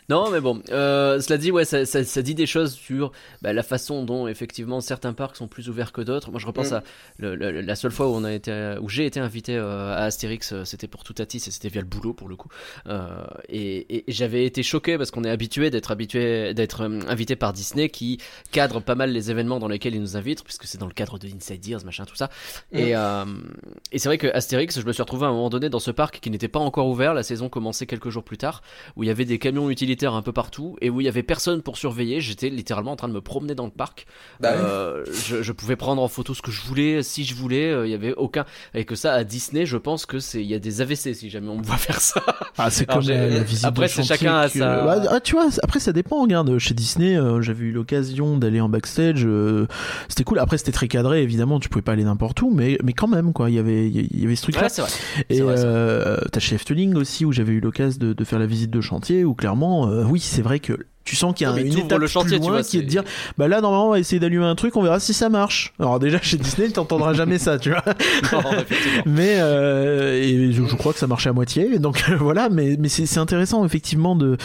Non, 0.09 0.31
mais 0.31 0.41
bon, 0.41 0.63
euh, 0.71 1.21
cela 1.21 1.39
dit, 1.39 1.51
ouais, 1.51 1.65
ça, 1.65 1.87
ça, 1.87 2.05
ça 2.05 2.23
dit 2.23 2.35
des 2.35 2.47
choses 2.47 2.73
sur 2.75 3.13
bah, 3.43 3.53
la 3.53 3.63
façon 3.63 4.05
dont 4.05 4.27
effectivement 4.29 4.81
certains 4.81 5.13
parcs 5.13 5.37
sont 5.37 5.49
plus 5.49 5.69
ouverts 5.69 5.93
que 5.93 6.01
d'autres. 6.01 6.31
Moi, 6.31 6.41
je 6.41 6.47
repense 6.47 6.71
Mm. 6.73 6.75
à 6.75 6.83
le- 7.19 7.35
le- 7.37 7.61
la 7.61 7.75
seule 7.77 7.91
fois 7.93 8.09
où 8.09 8.15
on 8.15 8.25
a 8.25 8.33
été, 8.33 8.77
où 8.81 8.89
j'ai 8.89 9.07
été 9.07 9.21
invité 9.21 9.57
euh, 9.57 9.93
à 9.95 10.05
Astérix, 10.05 10.53
euh, 10.53 10.65
c'était 10.65 10.89
pour 10.89 11.05
Toutatis 11.05 11.39
et 11.47 11.51
c'était 11.51 11.69
via 11.69 11.81
le 11.81 11.87
boulot 11.87 12.13
pour 12.13 12.29
le 12.29 12.37
coup. 12.37 12.49
Euh, 12.89 13.25
et 13.49 13.61
et- 13.95 14.11
et 14.11 14.13
j'avais 14.13 14.45
été 14.45 14.63
choqué 14.63 14.99
parce 14.99 15.11
qu'on 15.11 15.25
est 15.25 15.31
habitué 15.31 15.71
d'être 15.71 15.91
habitué 15.91 16.55
d'être 16.55 16.83
invité 17.09 17.37
par 17.37 17.53
Disney 17.53 17.89
qui 17.89 18.19
cadre 18.51 18.81
pas 18.81 18.95
mal 18.95 19.13
les 19.13 19.31
événements 19.31 19.59
dans 19.59 19.69
lesquels 19.69 19.95
ils 19.95 20.01
nous 20.01 20.17
invitent, 20.17 20.43
puisque 20.45 20.65
c'est 20.65 20.79
dans 20.79 20.87
le 20.87 20.93
cadre 20.93 21.19
de 21.19 21.29
Inside 21.29 21.67
Ears, 21.69 21.85
machin, 21.85 22.05
tout 22.05 22.17
ça. 22.17 22.29
Et, 22.73 22.97
euh, 22.97 23.25
et 23.93 23.99
c'est 23.99 24.09
vrai 24.09 24.19
que 24.19 24.27
Astérix, 24.29 24.81
je 24.81 24.85
me 24.87 24.93
suis 24.93 25.03
retrouvé 25.03 25.27
à 25.27 25.29
un 25.29 25.33
moment 25.33 25.51
donné 25.51 25.69
dans 25.69 25.79
ce 25.79 25.91
parc 25.91 26.21
qui 26.21 26.31
n'était 26.31 26.49
pas 26.49 26.59
encore 26.61 26.89
ouvert. 26.89 27.15
La 27.15 27.23
saison 27.23 27.49
commençait 27.49 27.87
quelques 27.87 28.11
jours 28.11 28.25
plus 28.25 28.39
tard, 28.39 28.63
où 28.97 29.05
il 29.05 29.07
y 29.07 29.11
avait 29.11 29.25
des 29.25 29.39
camions 29.39 29.70
utilitaires 29.71 30.15
un 30.15 30.23
peu 30.23 30.33
partout 30.33 30.77
et 30.81 30.91
où 30.91 31.01
il 31.01 31.05
y 31.05 31.09
avait 31.09 31.23
personne 31.23 31.63
pour 31.63 31.77
surveiller. 31.79 32.21
J'étais 32.21 32.51
littéralement 32.51 32.93
en 32.93 32.97
train 32.97 33.09
de 33.09 33.13
me 33.15 33.21
promener 33.21 33.55
dans 33.55 33.65
le 33.65 33.71
parc. 33.71 34.07
Bah 34.41 34.51
oui. 34.55 34.63
Euh, 34.65 35.05
je, 35.27 35.43
je 35.43 35.53
pouvais 35.53 35.77
prendre 35.77 36.03
en 36.03 36.09
photo 36.09 36.35
ce 36.35 36.43
que 36.43 36.51
je 36.51 36.61
voulais, 36.63 37.03
si 37.03 37.25
je 37.25 37.35
voulais. 37.35 37.71
euh, 37.71 37.87
Il 37.87 37.91
y 37.91 37.95
avait 37.95 38.15
aucun 38.15 38.45
et 38.75 38.85
que 38.85 38.95
ça 38.95 39.15
à 39.15 39.25
Disney, 39.25 39.67
je 39.67 39.77
pense 39.77 40.07
que 40.07 40.19
c'est 40.19 40.41
il 40.43 40.47
y 40.51 40.55
a 40.55 40.59
des 40.59 40.81
AVC 40.81 41.15
si 41.15 41.31
jamais 41.31 41.49
on 41.49 41.59
me 41.59 41.63
voit 41.71 41.77
faire 41.77 42.01
ça. 42.01 42.23
Ah, 42.59 42.71
c'est 42.71 42.87
comme 42.87 43.07
la, 43.07 43.29
la 43.29 43.43
visite 43.43 43.65
après, 43.65 43.87
de 43.87 43.91
c'est 43.91 43.97
chantier 44.03 44.17
chacun 44.17 44.37
a 44.39 44.49
que- 44.49 44.59
sa- 44.59 44.85
Bah, 44.85 45.03
ah, 45.11 45.21
tu 45.21 45.35
vois, 45.35 45.49
après 45.63 45.81
ça 45.81 45.93
dépend. 45.93 46.23
Regarde, 46.23 46.59
chez 46.59 46.75
Disney, 46.75 47.17
euh, 47.17 47.41
j'avais 47.43 47.65
eu 47.67 47.73
l'occasion 47.73 48.37
d'aller 48.37 48.61
en 48.61 48.69
backstage. 48.69 49.25
euh, 49.25 49.67
c'était 50.09 50.25
cool. 50.25 50.39
Après, 50.39 50.59
c'était 50.59 50.73
très 50.73 50.89
cadré, 50.89 51.23
évidemment. 51.23 51.61
Tu 51.61 51.69
pouvais 51.69 51.83
pas 51.83 51.93
aller 51.93 52.05
n'importe 52.05 52.43
où, 52.43 52.51
mais 52.51 52.79
mais 52.83 52.93
quand 52.93 53.09
même, 53.09 53.33
quoi. 53.33 53.51
Il 53.51 53.57
y 53.57 53.59
avait 53.59 53.89
il 53.89 54.21
y 54.21 54.25
avait 54.25 54.37
ce 54.37 54.43
truc-là. 54.43 54.63
Ouais, 54.63 54.69
c'est 54.69 54.83
vrai. 54.83 54.91
Et 55.31 55.41
euh, 55.41 56.17
t'as 56.33 56.41
chez 56.41 56.55
Efteling 56.57 56.95
aussi 56.97 57.25
où 57.25 57.33
j'avais 57.33 57.53
eu 57.53 57.61
l'occasion 57.61 57.99
de, 58.01 58.13
de 58.13 58.25
faire 58.25 58.39
la 58.39 58.47
visite 58.47 58.71
de 58.71 58.81
chantier 58.81 59.25
où 59.25 59.35
clairement, 59.35 59.60
euh, 59.63 60.05
oui, 60.09 60.21
c'est 60.21 60.43
vrai 60.43 60.59
que 60.61 60.73
tu 61.05 61.17
sens 61.17 61.35
qu'il 61.35 61.47
y 61.47 61.51
a 61.51 61.53
Non, 61.53 61.59
une 61.59 61.79
étape 61.79 61.99
le 61.99 62.07
chantier, 62.07 62.37
plus 62.37 62.41
tu 62.41 62.43
loin 62.51 62.59
vois, 62.61 62.63
qui 62.63 62.79
est 62.79 62.83
de 62.83 62.87
dire, 62.87 63.03
bah 63.39 63.49
là 63.49 63.61
normalement 63.61 63.89
on 63.89 63.91
va 63.93 63.99
essayer 63.99 64.21
d'allumer 64.21 64.45
un 64.45 64.55
truc, 64.55 64.77
on 64.77 64.83
verra 64.83 65.01
si 65.01 65.13
ça 65.15 65.29
marche. 65.29 65.73
Alors 65.81 65.99
déjà 65.99 66.21
chez 66.21 66.37
Disney, 66.37 66.69
t'entendras 66.69 67.15
jamais 67.15 67.39
ça, 67.39 67.59
tu 67.59 67.71
vois. 67.71 67.83
Non. 68.33 68.43
Mais 69.07 69.37
euh, 69.39 70.21
et 70.23 70.53
je, 70.53 70.63
je 70.65 70.77
crois 70.77 70.93
que 70.93 70.99
ça 70.99 71.07
marchait 71.07 71.31
à 71.31 71.33
moitié, 71.33 71.79
donc 71.79 72.05
voilà. 72.19 72.49
Mais 72.49 72.77
mais 72.79 72.89
c'est 72.89 73.07
c'est 73.07 73.19
intéressant 73.19 73.65
effectivement 73.65 74.15
de 74.15 74.37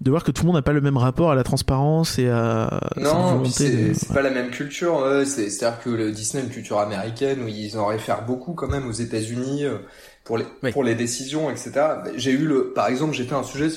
de 0.00 0.10
voir 0.10 0.24
que 0.24 0.32
tout 0.32 0.42
le 0.42 0.46
monde 0.48 0.56
n'a 0.56 0.62
pas 0.62 0.72
le 0.72 0.80
même 0.80 0.96
rapport 0.96 1.30
à 1.30 1.34
la 1.36 1.44
transparence 1.44 2.18
et 2.18 2.28
à 2.28 2.80
Non, 2.96 3.44
c'est 3.44 3.70
de- 3.90 3.94
c'est 3.94 4.12
pas 4.12 4.22
la 4.22 4.30
même 4.30 4.50
culture. 4.50 4.96
ouais, 4.96 5.24
c'est- 5.24 5.48
C'est-à-dire 5.48 5.80
que 5.80 5.90
le 5.90 6.10
Disney, 6.10 6.42
une 6.42 6.50
culture 6.50 6.78
américaine, 6.80 7.40
où 7.44 7.46
ils 7.48 7.78
en 7.78 7.86
réfèrent 7.86 8.24
beaucoup 8.24 8.54
quand 8.54 8.66
même 8.68 8.88
aux 8.88 8.92
États-Unis 8.92 9.64
euh, 9.64 9.76
pour 10.24 10.38
les 10.38 10.44
Oui. 10.64 10.72
pour 10.72 10.82
les 10.82 10.96
décisions, 10.96 11.50
etc. 11.50 11.72
J'ai 12.16 12.32
eu 12.32 12.46
le, 12.46 12.72
par 12.72 12.88
exemple, 12.88 13.14
j'ai 13.14 13.22
fait 13.24 13.34
un 13.36 13.44
sujet 13.44 13.68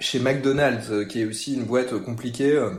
chez 0.00 0.18
McDonald's, 0.18 0.90
euh, 0.90 1.04
qui 1.04 1.20
est 1.22 1.24
aussi 1.24 1.54
une 1.54 1.64
boîte 1.64 1.96
compliquée. 1.98 2.52
euh, 2.52 2.70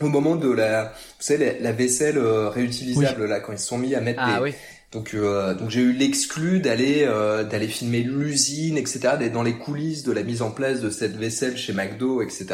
Au 0.00 0.08
moment 0.08 0.36
de 0.36 0.50
la, 0.50 0.84
vous 0.86 0.90
savez, 1.24 1.58
la, 1.60 1.72
vaisselle 1.72 2.18
euh, 2.18 2.48
réutilisable 2.48 3.26
là, 3.26 3.40
quand 3.40 3.52
ils 3.52 3.58
se 3.58 3.66
sont 3.68 3.78
mis 3.78 3.94
à 3.94 4.00
mettre 4.00 4.20
Ah 4.22 4.36
des, 4.38 4.42
oui. 4.42 4.54
donc, 4.92 5.14
euh, 5.14 5.54
donc 5.54 5.70
j'ai 5.70 5.80
eu 5.82 5.92
l'exclu 5.92 6.58
d'aller 6.60 7.04
euh, 7.06 7.44
d'aller 7.44 7.68
filmer 7.68 8.00
l'usine, 8.02 8.76
etc., 8.76 9.00
d'être 9.18 9.32
dans 9.32 9.44
les 9.44 9.54
coulisses 9.56 10.02
de 10.02 10.12
la 10.12 10.22
mise 10.24 10.42
en 10.42 10.50
place 10.50 10.80
de 10.80 10.90
cette 10.90 11.16
vaisselle 11.16 11.56
chez 11.56 11.72
McDo, 11.72 12.22
etc. 12.22 12.46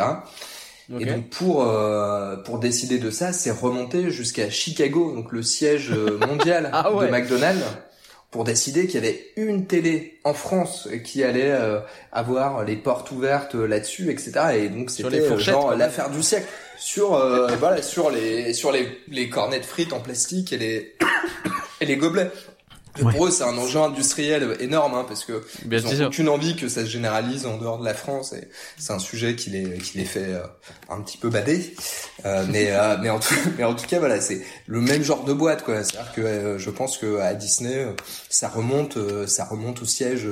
Et 0.98 1.04
donc 1.06 1.30
pour 1.30 1.62
euh, 1.68 2.36
pour 2.36 2.58
décider 2.58 2.98
de 2.98 3.10
ça, 3.10 3.32
c'est 3.32 3.52
remonté 3.52 4.10
jusqu'à 4.10 4.50
Chicago, 4.50 5.14
donc 5.14 5.30
le 5.32 5.42
siège 5.42 5.92
euh, 5.92 6.18
mondial 6.26 6.68
Ah 6.74 6.92
ouais. 6.92 7.06
de 7.06 7.10
McDonald's, 7.12 7.62
pour 8.30 8.44
décider 8.44 8.86
qu'il 8.86 9.02
y 9.02 9.08
avait 9.08 9.26
une 9.36 9.66
télé 9.66 10.18
en 10.22 10.34
France 10.34 10.88
qui 11.04 11.24
allait 11.24 11.50
euh, 11.50 11.80
avoir 12.12 12.64
les 12.64 12.76
portes 12.76 13.10
ouvertes 13.10 13.54
là-dessus, 13.54 14.10
etc. 14.10 14.32
Et 14.54 14.68
donc 14.68 14.90
c'était 14.90 15.20
euh, 15.20 15.38
genre 15.38 15.74
l'affaire 15.74 16.10
du 16.10 16.22
siècle 16.22 16.46
sur 16.78 17.14
euh, 17.14 17.48
voilà 17.58 17.82
sur 17.82 18.10
les 18.10 18.54
sur 18.54 18.70
les 18.70 18.88
les 19.08 19.28
cornets 19.28 19.58
de 19.58 19.64
frites 19.64 19.92
en 19.92 20.00
plastique 20.00 20.52
et 20.52 20.58
les 20.58 20.96
et 21.80 21.86
les 21.86 21.96
gobelets. 21.96 22.30
Ouais. 23.02 23.12
Pour 23.12 23.26
eux, 23.26 23.30
c'est 23.30 23.44
un 23.44 23.56
enjeu 23.56 23.78
industriel 23.80 24.56
énorme, 24.60 24.94
hein, 24.94 25.04
parce 25.06 25.24
que 25.24 25.44
Bien 25.64 25.78
ils 25.78 25.86
ont 25.86 25.96
sûr. 25.96 26.06
aucune 26.08 26.28
envie 26.28 26.56
que 26.56 26.68
ça 26.68 26.80
se 26.84 26.90
généralise 26.90 27.46
en 27.46 27.56
dehors 27.56 27.78
de 27.78 27.84
la 27.84 27.94
France 27.94 28.32
et 28.32 28.48
c'est 28.78 28.92
un 28.92 28.98
sujet 28.98 29.36
qui 29.36 29.50
les 29.50 29.78
qui 29.78 29.98
les 29.98 30.04
fait 30.04 30.34
euh, 30.34 30.40
un 30.88 31.00
petit 31.00 31.16
peu 31.18 31.30
bader 31.30 31.74
Euh, 32.26 32.44
mais 32.50 32.72
euh, 32.72 32.96
mais 33.02 33.08
en 33.08 33.18
tout 33.20 33.34
mais 33.56 33.64
en 33.64 33.74
tout 33.74 33.86
cas 33.86 33.98
voilà 33.98 34.20
c'est 34.20 34.42
le 34.66 34.80
même 34.80 35.02
genre 35.02 35.24
de 35.24 35.32
boîte 35.32 35.64
quoi 35.64 35.82
c'est 35.84 35.96
à 35.96 36.02
dire 36.02 36.12
que 36.12 36.20
euh, 36.20 36.58
je 36.58 36.68
pense 36.70 36.98
que 36.98 37.18
à 37.18 37.32
Disney 37.34 37.76
euh, 37.78 37.92
ça 38.28 38.48
remonte 38.48 38.98
ça 39.26 39.44
remonte 39.44 39.80
au 39.82 39.86
siège 39.86 40.26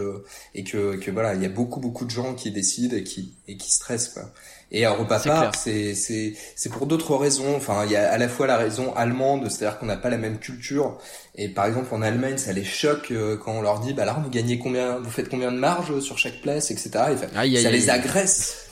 et 0.54 0.64
que 0.64 0.96
que 0.96 1.10
voilà 1.10 1.34
il 1.34 1.42
y 1.42 1.46
a 1.46 1.50
beaucoup 1.50 1.80
beaucoup 1.80 2.04
de 2.04 2.10
gens 2.10 2.34
qui 2.34 2.50
décident 2.50 2.96
et 2.96 3.04
qui 3.04 3.34
et 3.46 3.56
qui 3.56 3.72
stressent 3.72 4.08
quoi 4.08 4.24
et 4.70 4.84
à 4.84 4.90
Europa 4.90 5.18
C'est 5.18 5.54
c'est 5.56 5.94
c'est 5.94 6.34
c'est 6.56 6.68
pour 6.70 6.86
d'autres 6.86 7.16
raisons. 7.16 7.56
Enfin, 7.56 7.84
il 7.86 7.92
y 7.92 7.96
a 7.96 8.10
à 8.10 8.18
la 8.18 8.28
fois 8.28 8.46
la 8.46 8.56
raison 8.56 8.94
allemande, 8.94 9.48
c'est-à-dire 9.50 9.78
qu'on 9.78 9.86
n'a 9.86 9.96
pas 9.96 10.10
la 10.10 10.18
même 10.18 10.38
culture. 10.38 10.98
Et 11.34 11.48
par 11.48 11.66
exemple, 11.66 11.94
en 11.94 12.02
Allemagne, 12.02 12.36
ça 12.38 12.52
les 12.52 12.64
choque 12.64 13.10
euh, 13.10 13.36
quand 13.36 13.52
on 13.52 13.62
leur 13.62 13.80
dit, 13.80 13.92
bah 13.94 14.04
là, 14.04 14.20
vous 14.22 14.28
gagnez 14.30 14.58
combien, 14.58 14.98
vous 14.98 15.10
faites 15.10 15.28
combien 15.28 15.52
de 15.52 15.56
marge 15.58 15.98
sur 16.00 16.18
chaque 16.18 16.40
place, 16.42 16.70
etc. 16.70 16.90
Et 16.94 17.36
Aïe, 17.36 17.56
ça 17.62 17.68
aïe, 17.68 17.72
les 17.72 17.88
aïe. 17.90 17.98
agresse. 18.00 18.64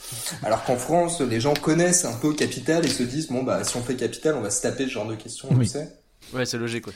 Alors 0.45 0.65
qu'en 0.65 0.77
France, 0.77 1.21
les 1.21 1.41
gens 1.41 1.55
connaissent 1.55 2.05
un 2.05 2.13
peu 2.15 2.33
Capital 2.33 2.85
et 2.85 2.89
se 2.89 3.03
disent, 3.03 3.29
bon 3.29 3.43
bah 3.43 3.65
si 3.65 3.77
on 3.77 3.83
fait 3.83 3.97
Capital, 3.97 4.35
on 4.37 4.41
va 4.41 4.51
se 4.51 4.63
taper 4.63 4.85
ce 4.85 4.91
genre 4.91 5.07
de 5.07 5.15
questions, 5.17 5.49
on 5.51 5.55
Oui. 5.55 5.61
le 5.61 5.65
sait. 5.67 5.89
Ouais, 6.33 6.45
c'est 6.47 6.59
logique. 6.59 6.87
Ouais. 6.87 6.93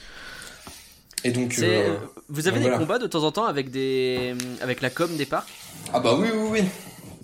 Et 1.22 1.32
donc, 1.32 1.56
euh, 1.58 1.96
Vous 2.28 2.48
avez 2.48 2.56
donc 2.56 2.62
des 2.64 2.70
voilà. 2.70 2.78
combats 2.78 2.98
de 2.98 3.06
temps 3.06 3.24
en 3.24 3.32
temps 3.32 3.44
avec 3.44 3.70
des 3.70 4.34
avec 4.62 4.80
la 4.80 4.90
com 4.90 5.14
des 5.16 5.26
parcs? 5.26 5.48
Ah 5.92 6.00
bah 6.00 6.14
oui, 6.18 6.28
oui, 6.32 6.48
oui. 6.50 6.64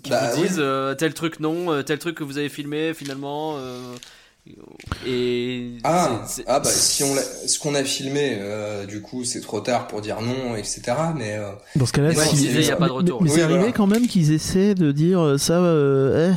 Qui 0.07 0.11
Bah, 0.11 0.31
vous 0.33 0.41
oui. 0.41 0.47
disent 0.47 0.57
euh, 0.59 0.95
tel 0.95 1.13
truc 1.13 1.39
non, 1.39 1.71
euh, 1.71 1.83
tel 1.83 1.99
truc 1.99 2.15
que 2.17 2.23
vous 2.23 2.37
avez 2.37 2.49
filmé 2.49 2.93
finalement. 2.93 3.55
euh, 3.57 3.95
et 5.05 5.73
Ah, 5.83 6.21
ah 6.47 6.59
bah 6.59 6.69
si 6.69 7.03
on 7.03 7.13
ce 7.47 7.59
qu'on 7.59 7.75
a 7.75 7.83
filmé, 7.83 8.37
euh, 8.39 8.85
du 8.85 9.01
coup 9.01 9.23
c'est 9.23 9.41
trop 9.41 9.59
tard 9.59 9.87
pour 9.87 10.01
dire 10.01 10.21
non, 10.21 10.55
etc. 10.55 10.81
Mais 11.15 11.35
euh, 11.37 11.51
Dans 11.75 11.85
ce 11.85 11.93
cas-là, 11.93 12.09
Mais 12.09 12.15
il 12.33 12.61
y 12.65 12.71
a 12.71 12.75
pas 12.75 12.85
de 12.85 12.89
mais- 12.91 12.95
retour. 12.97 13.21
Mais, 13.21 13.29
Oui, 13.29 13.35
c'est 13.35 13.41
arrivé 13.43 13.59
voilà. 13.59 13.73
quand 13.73 13.87
même 13.87 14.07
qu'ils 14.07 14.31
essaient 14.31 14.75
de 14.75 14.91
dire 14.91 15.35
ça, 15.37 15.59
euh, 15.59 16.33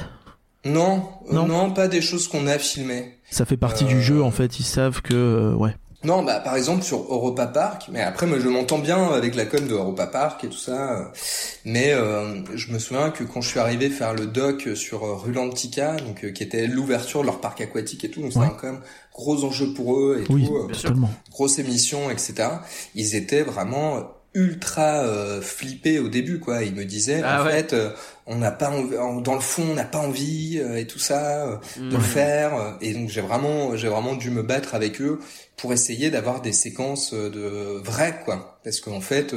eh, 0.64 0.68
non, 0.68 1.04
Non. 1.30 1.46
non, 1.46 1.70
pas 1.70 1.88
des 1.88 2.00
choses 2.00 2.28
qu'on 2.28 2.46
a 2.46 2.58
filmées. 2.58 3.16
ça 3.30 3.44
fait 3.44 3.56
partie 3.56 3.84
Euh, 3.84 3.88
du 3.88 4.02
jeu 4.02 4.22
en 4.22 4.30
fait. 4.32 4.58
Ils 4.58 4.64
savent 4.64 5.02
que, 5.02 5.14
euh, 5.14 5.54
ouais. 5.54 5.74
Non, 6.02 6.22
bah 6.22 6.40
par 6.40 6.56
exemple 6.56 6.82
sur 6.82 7.00
Europa 7.12 7.46
Park, 7.46 7.88
mais 7.92 8.00
après 8.00 8.26
moi 8.26 8.38
je 8.40 8.48
m'entends 8.48 8.78
bien 8.78 9.08
avec 9.08 9.34
la 9.34 9.44
com 9.44 9.66
de 9.68 9.74
Europa 9.74 10.06
Park 10.06 10.42
et 10.44 10.48
tout 10.48 10.56
ça, 10.56 10.92
euh, 10.98 11.04
mais 11.66 11.92
euh, 11.92 12.42
je 12.54 12.72
me 12.72 12.78
souviens 12.78 13.10
que 13.10 13.22
quand 13.22 13.42
je 13.42 13.48
suis 13.50 13.60
arrivé 13.60 13.90
faire 13.90 14.14
le 14.14 14.26
doc 14.26 14.66
sur 14.74 15.04
euh, 15.04 15.14
Rulantica, 15.14 15.96
donc 15.96 16.24
euh, 16.24 16.30
qui 16.30 16.42
était 16.42 16.66
l'ouverture 16.66 17.20
de 17.20 17.26
leur 17.26 17.40
parc 17.42 17.60
aquatique 17.60 18.02
et 18.04 18.10
tout, 18.10 18.22
donc 18.22 18.32
Ouais. 18.34 18.46
c'était 18.46 18.56
quand 18.58 18.72
même 18.72 18.80
gros 19.12 19.44
enjeu 19.44 19.74
pour 19.74 19.98
eux 19.98 20.24
et 20.26 20.32
Oui, 20.32 20.46
tout, 20.46 20.56
euh, 20.56 20.92
grosse 21.30 21.58
émission, 21.58 22.08
etc. 22.10 22.48
Ils 22.94 23.14
étaient 23.14 23.42
vraiment 23.42 23.98
ultra 24.34 25.02
euh, 25.04 25.40
flippés 25.40 25.98
au 25.98 26.08
début, 26.08 26.38
quoi. 26.38 26.62
Ils 26.62 26.74
me 26.74 26.84
disaient, 26.84 27.20
Ah 27.24 27.42
en 27.42 27.46
ouais. 27.46 27.52
fait, 27.52 27.72
euh, 27.72 27.90
on 28.26 28.36
n'a 28.36 28.50
pas, 28.52 28.70
envie- 28.70 28.96
en- 28.96 29.20
dans 29.20 29.34
le 29.34 29.40
fond, 29.40 29.64
on 29.70 29.74
n'a 29.74 29.84
pas 29.84 29.98
envie 29.98 30.60
euh, 30.62 30.76
et 30.78 30.86
tout 30.86 30.98
ça 31.00 31.46
euh, 31.48 31.56
de 31.78 31.90
le 31.92 31.98
Mhm. 31.98 32.00
faire. 32.02 32.76
Et 32.80 32.92
donc 32.94 33.08
j'ai 33.08 33.20
vraiment, 33.20 33.76
j'ai 33.76 33.88
vraiment 33.88 34.14
dû 34.14 34.30
me 34.30 34.42
battre 34.42 34.74
avec 34.74 35.00
eux 35.00 35.18
pour 35.56 35.72
essayer 35.72 36.10
d'avoir 36.10 36.40
des 36.42 36.52
séquences 36.52 37.12
de 37.12 37.80
vraies, 37.84 38.20
quoi. 38.24 38.60
Parce 38.64 38.80
qu'en 38.80 39.00
fait, 39.00 39.34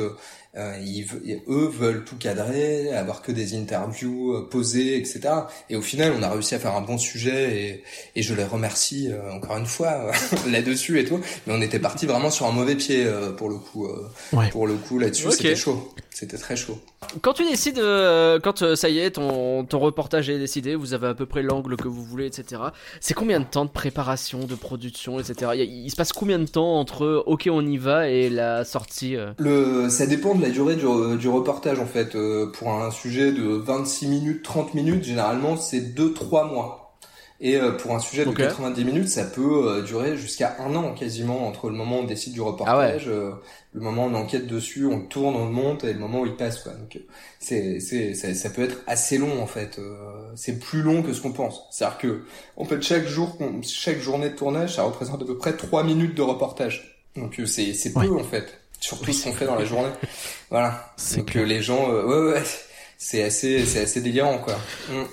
euh, 0.55 0.77
ils, 0.85 1.05
eux 1.49 1.67
veulent 1.67 2.03
tout 2.05 2.15
cadrer, 2.15 2.93
avoir 2.93 3.21
que 3.21 3.31
des 3.31 3.55
interviews 3.55 4.33
euh, 4.33 4.47
posées, 4.49 4.97
etc. 4.97 5.21
Et 5.69 5.75
au 5.75 5.81
final, 5.81 6.13
on 6.17 6.21
a 6.21 6.29
réussi 6.29 6.53
à 6.55 6.59
faire 6.59 6.75
un 6.75 6.81
bon 6.81 6.97
sujet 6.97 7.57
et, 7.57 7.83
et 8.15 8.21
je 8.21 8.33
les 8.35 8.43
remercie 8.43 9.09
euh, 9.11 9.31
encore 9.31 9.57
une 9.57 9.65
fois 9.65 10.11
là-dessus 10.47 10.99
et 10.99 11.05
tout. 11.05 11.19
Mais 11.47 11.53
on 11.53 11.61
était 11.61 11.79
parti 11.79 12.05
vraiment 12.05 12.29
sur 12.29 12.45
un 12.45 12.51
mauvais 12.51 12.75
pied 12.75 13.03
euh, 13.05 13.31
pour 13.31 13.49
le 13.49 13.55
coup. 13.55 13.87
euh, 13.87 14.07
Ouais. 14.31 14.49
Pour 14.49 14.67
le 14.67 14.75
coup 14.75 14.99
là-dessus, 14.99 15.27
Ok. 15.27 15.33
c'était 15.33 15.55
chaud. 15.55 15.93
C'était 16.13 16.37
très 16.37 16.55
chaud. 16.55 16.77
Quand 17.21 17.33
tu 17.33 17.43
décides, 17.43 17.79
euh, 17.79 18.39
quand 18.39 18.61
euh, 18.61 18.75
ça 18.75 18.87
y 18.87 18.99
est, 18.99 19.11
ton, 19.11 19.65
ton 19.65 19.79
reportage 19.79 20.29
est 20.29 20.37
décidé, 20.37 20.75
vous 20.75 20.93
avez 20.93 21.07
à 21.07 21.13
peu 21.15 21.25
près 21.25 21.41
l'angle 21.41 21.75
que 21.75 21.87
vous 21.87 22.03
voulez, 22.03 22.27
etc. 22.27 22.61
C'est 23.01 23.15
combien 23.15 23.39
de 23.39 23.45
temps 23.45 23.65
de 23.65 23.71
préparation, 23.71 24.45
de 24.45 24.53
production, 24.53 25.19
etc. 25.19 25.51
Il, 25.55 25.89
se 25.89 25.95
passe 25.95 26.13
combien 26.13 26.37
de 26.37 26.45
temps 26.45 26.79
entre 26.79 27.23
OK 27.25 27.49
on 27.51 27.65
y 27.65 27.77
va 27.77 28.09
et 28.09 28.29
la 28.29 28.63
sortie 28.63 29.15
euh? 29.15 29.33
Le, 29.39 29.89
ça 29.89 30.05
dépend 30.05 30.35
de 30.35 30.41
la 30.43 30.49
durée 30.49 30.75
du, 30.75 30.85
du 31.17 31.29
reportage 31.29 31.79
en 31.79 31.87
fait. 31.87 32.15
Euh, 32.15 32.51
pour 32.51 32.71
un 32.71 32.91
sujet 32.91 33.31
de 33.31 33.43
26 33.43 34.07
minutes, 34.07 34.43
30 34.43 34.75
minutes, 34.75 35.03
généralement 35.03 35.57
c'est 35.57 35.81
2-3 35.81 36.49
mois. 36.49 36.82
Et 37.45 37.57
euh, 37.57 37.73
pour 37.73 37.93
un 37.93 37.99
sujet 37.99 38.23
de 38.23 38.29
Ok. 38.29 38.37
90 38.37 38.85
minutes, 38.85 39.09
ça 39.09 39.25
peut 39.25 39.67
euh, 39.67 39.81
durer 39.81 40.15
jusqu'à 40.15 40.55
un 40.59 40.73
an 40.75 40.93
quasiment 40.93 41.45
entre 41.45 41.69
le 41.69 41.75
moment 41.75 41.97
où 41.97 42.03
on 42.03 42.05
décide 42.05 42.31
du 42.31 42.39
reportage, 42.39 43.09
euh, 43.09 43.31
le 43.73 43.81
moment 43.81 44.05
où 44.05 44.09
on 44.11 44.13
enquête 44.15 44.47
dessus, 44.47 44.85
on 44.85 45.01
tourne, 45.01 45.35
on 45.35 45.45
le 45.47 45.51
monte 45.51 45.83
et 45.83 45.91
le 45.91 45.99
moment 45.99 46.21
où 46.21 46.25
il 46.25 46.37
passe 46.37 46.63
quoi. 46.63 46.71
Donc 46.71 46.97
c'est 47.39 47.81
c'est 47.81 48.13
ça, 48.13 48.33
ça 48.33 48.49
peut 48.49 48.63
être 48.63 48.77
assez 48.87 49.17
long 49.17 49.43
en 49.43 49.45
fait. 49.45 49.77
Euh, 49.77 49.93
c'est 50.35 50.57
plus 50.57 50.81
long 50.81 51.03
que 51.03 51.11
ce 51.11 51.19
qu'on 51.19 51.33
pense. 51.33 51.63
C'est-à-dire 51.69 51.97
que 51.97 52.21
en 52.55 52.63
fait 52.63 52.81
chaque 52.81 53.05
jour, 53.07 53.37
chaque 53.61 53.99
journée 53.99 54.29
de 54.29 54.35
tournage, 54.35 54.75
ça 54.75 54.83
représente 54.83 55.21
à 55.21 55.25
peu 55.25 55.37
près 55.37 55.51
3 55.57 55.83
minutes 55.83 56.15
de 56.15 56.21
reportage. 56.21 57.05
Donc 57.17 57.39
euh, 57.41 57.45
c'est 57.45 57.73
c'est 57.73 57.91
peu 57.91 58.07
Ouais. 58.07 58.21
en 58.21 58.23
fait. 58.23 58.57
Surtout 58.79 59.11
ce 59.11 59.25
qu'on 59.25 59.33
fait 59.33 59.45
dans 59.47 59.55
la 59.55 59.65
journée. 59.65 59.91
Voilà. 60.49 60.93
C'est 60.95 61.17
Donc 61.17 61.31
clair. 61.31 61.45
les 61.45 61.61
gens, 61.61 61.91
euh, 61.91 62.05
ouais 62.05 62.33
ouais, 62.35 62.43
c'est 62.97 63.21
assez 63.21 63.65
c'est 63.65 63.81
assez 63.81 63.99
délirant 63.99 64.37
quoi. 64.37 64.55
Mm. 64.89 65.03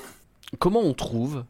Comment 0.60 0.80
on 0.80 0.94
trouve 0.94 1.42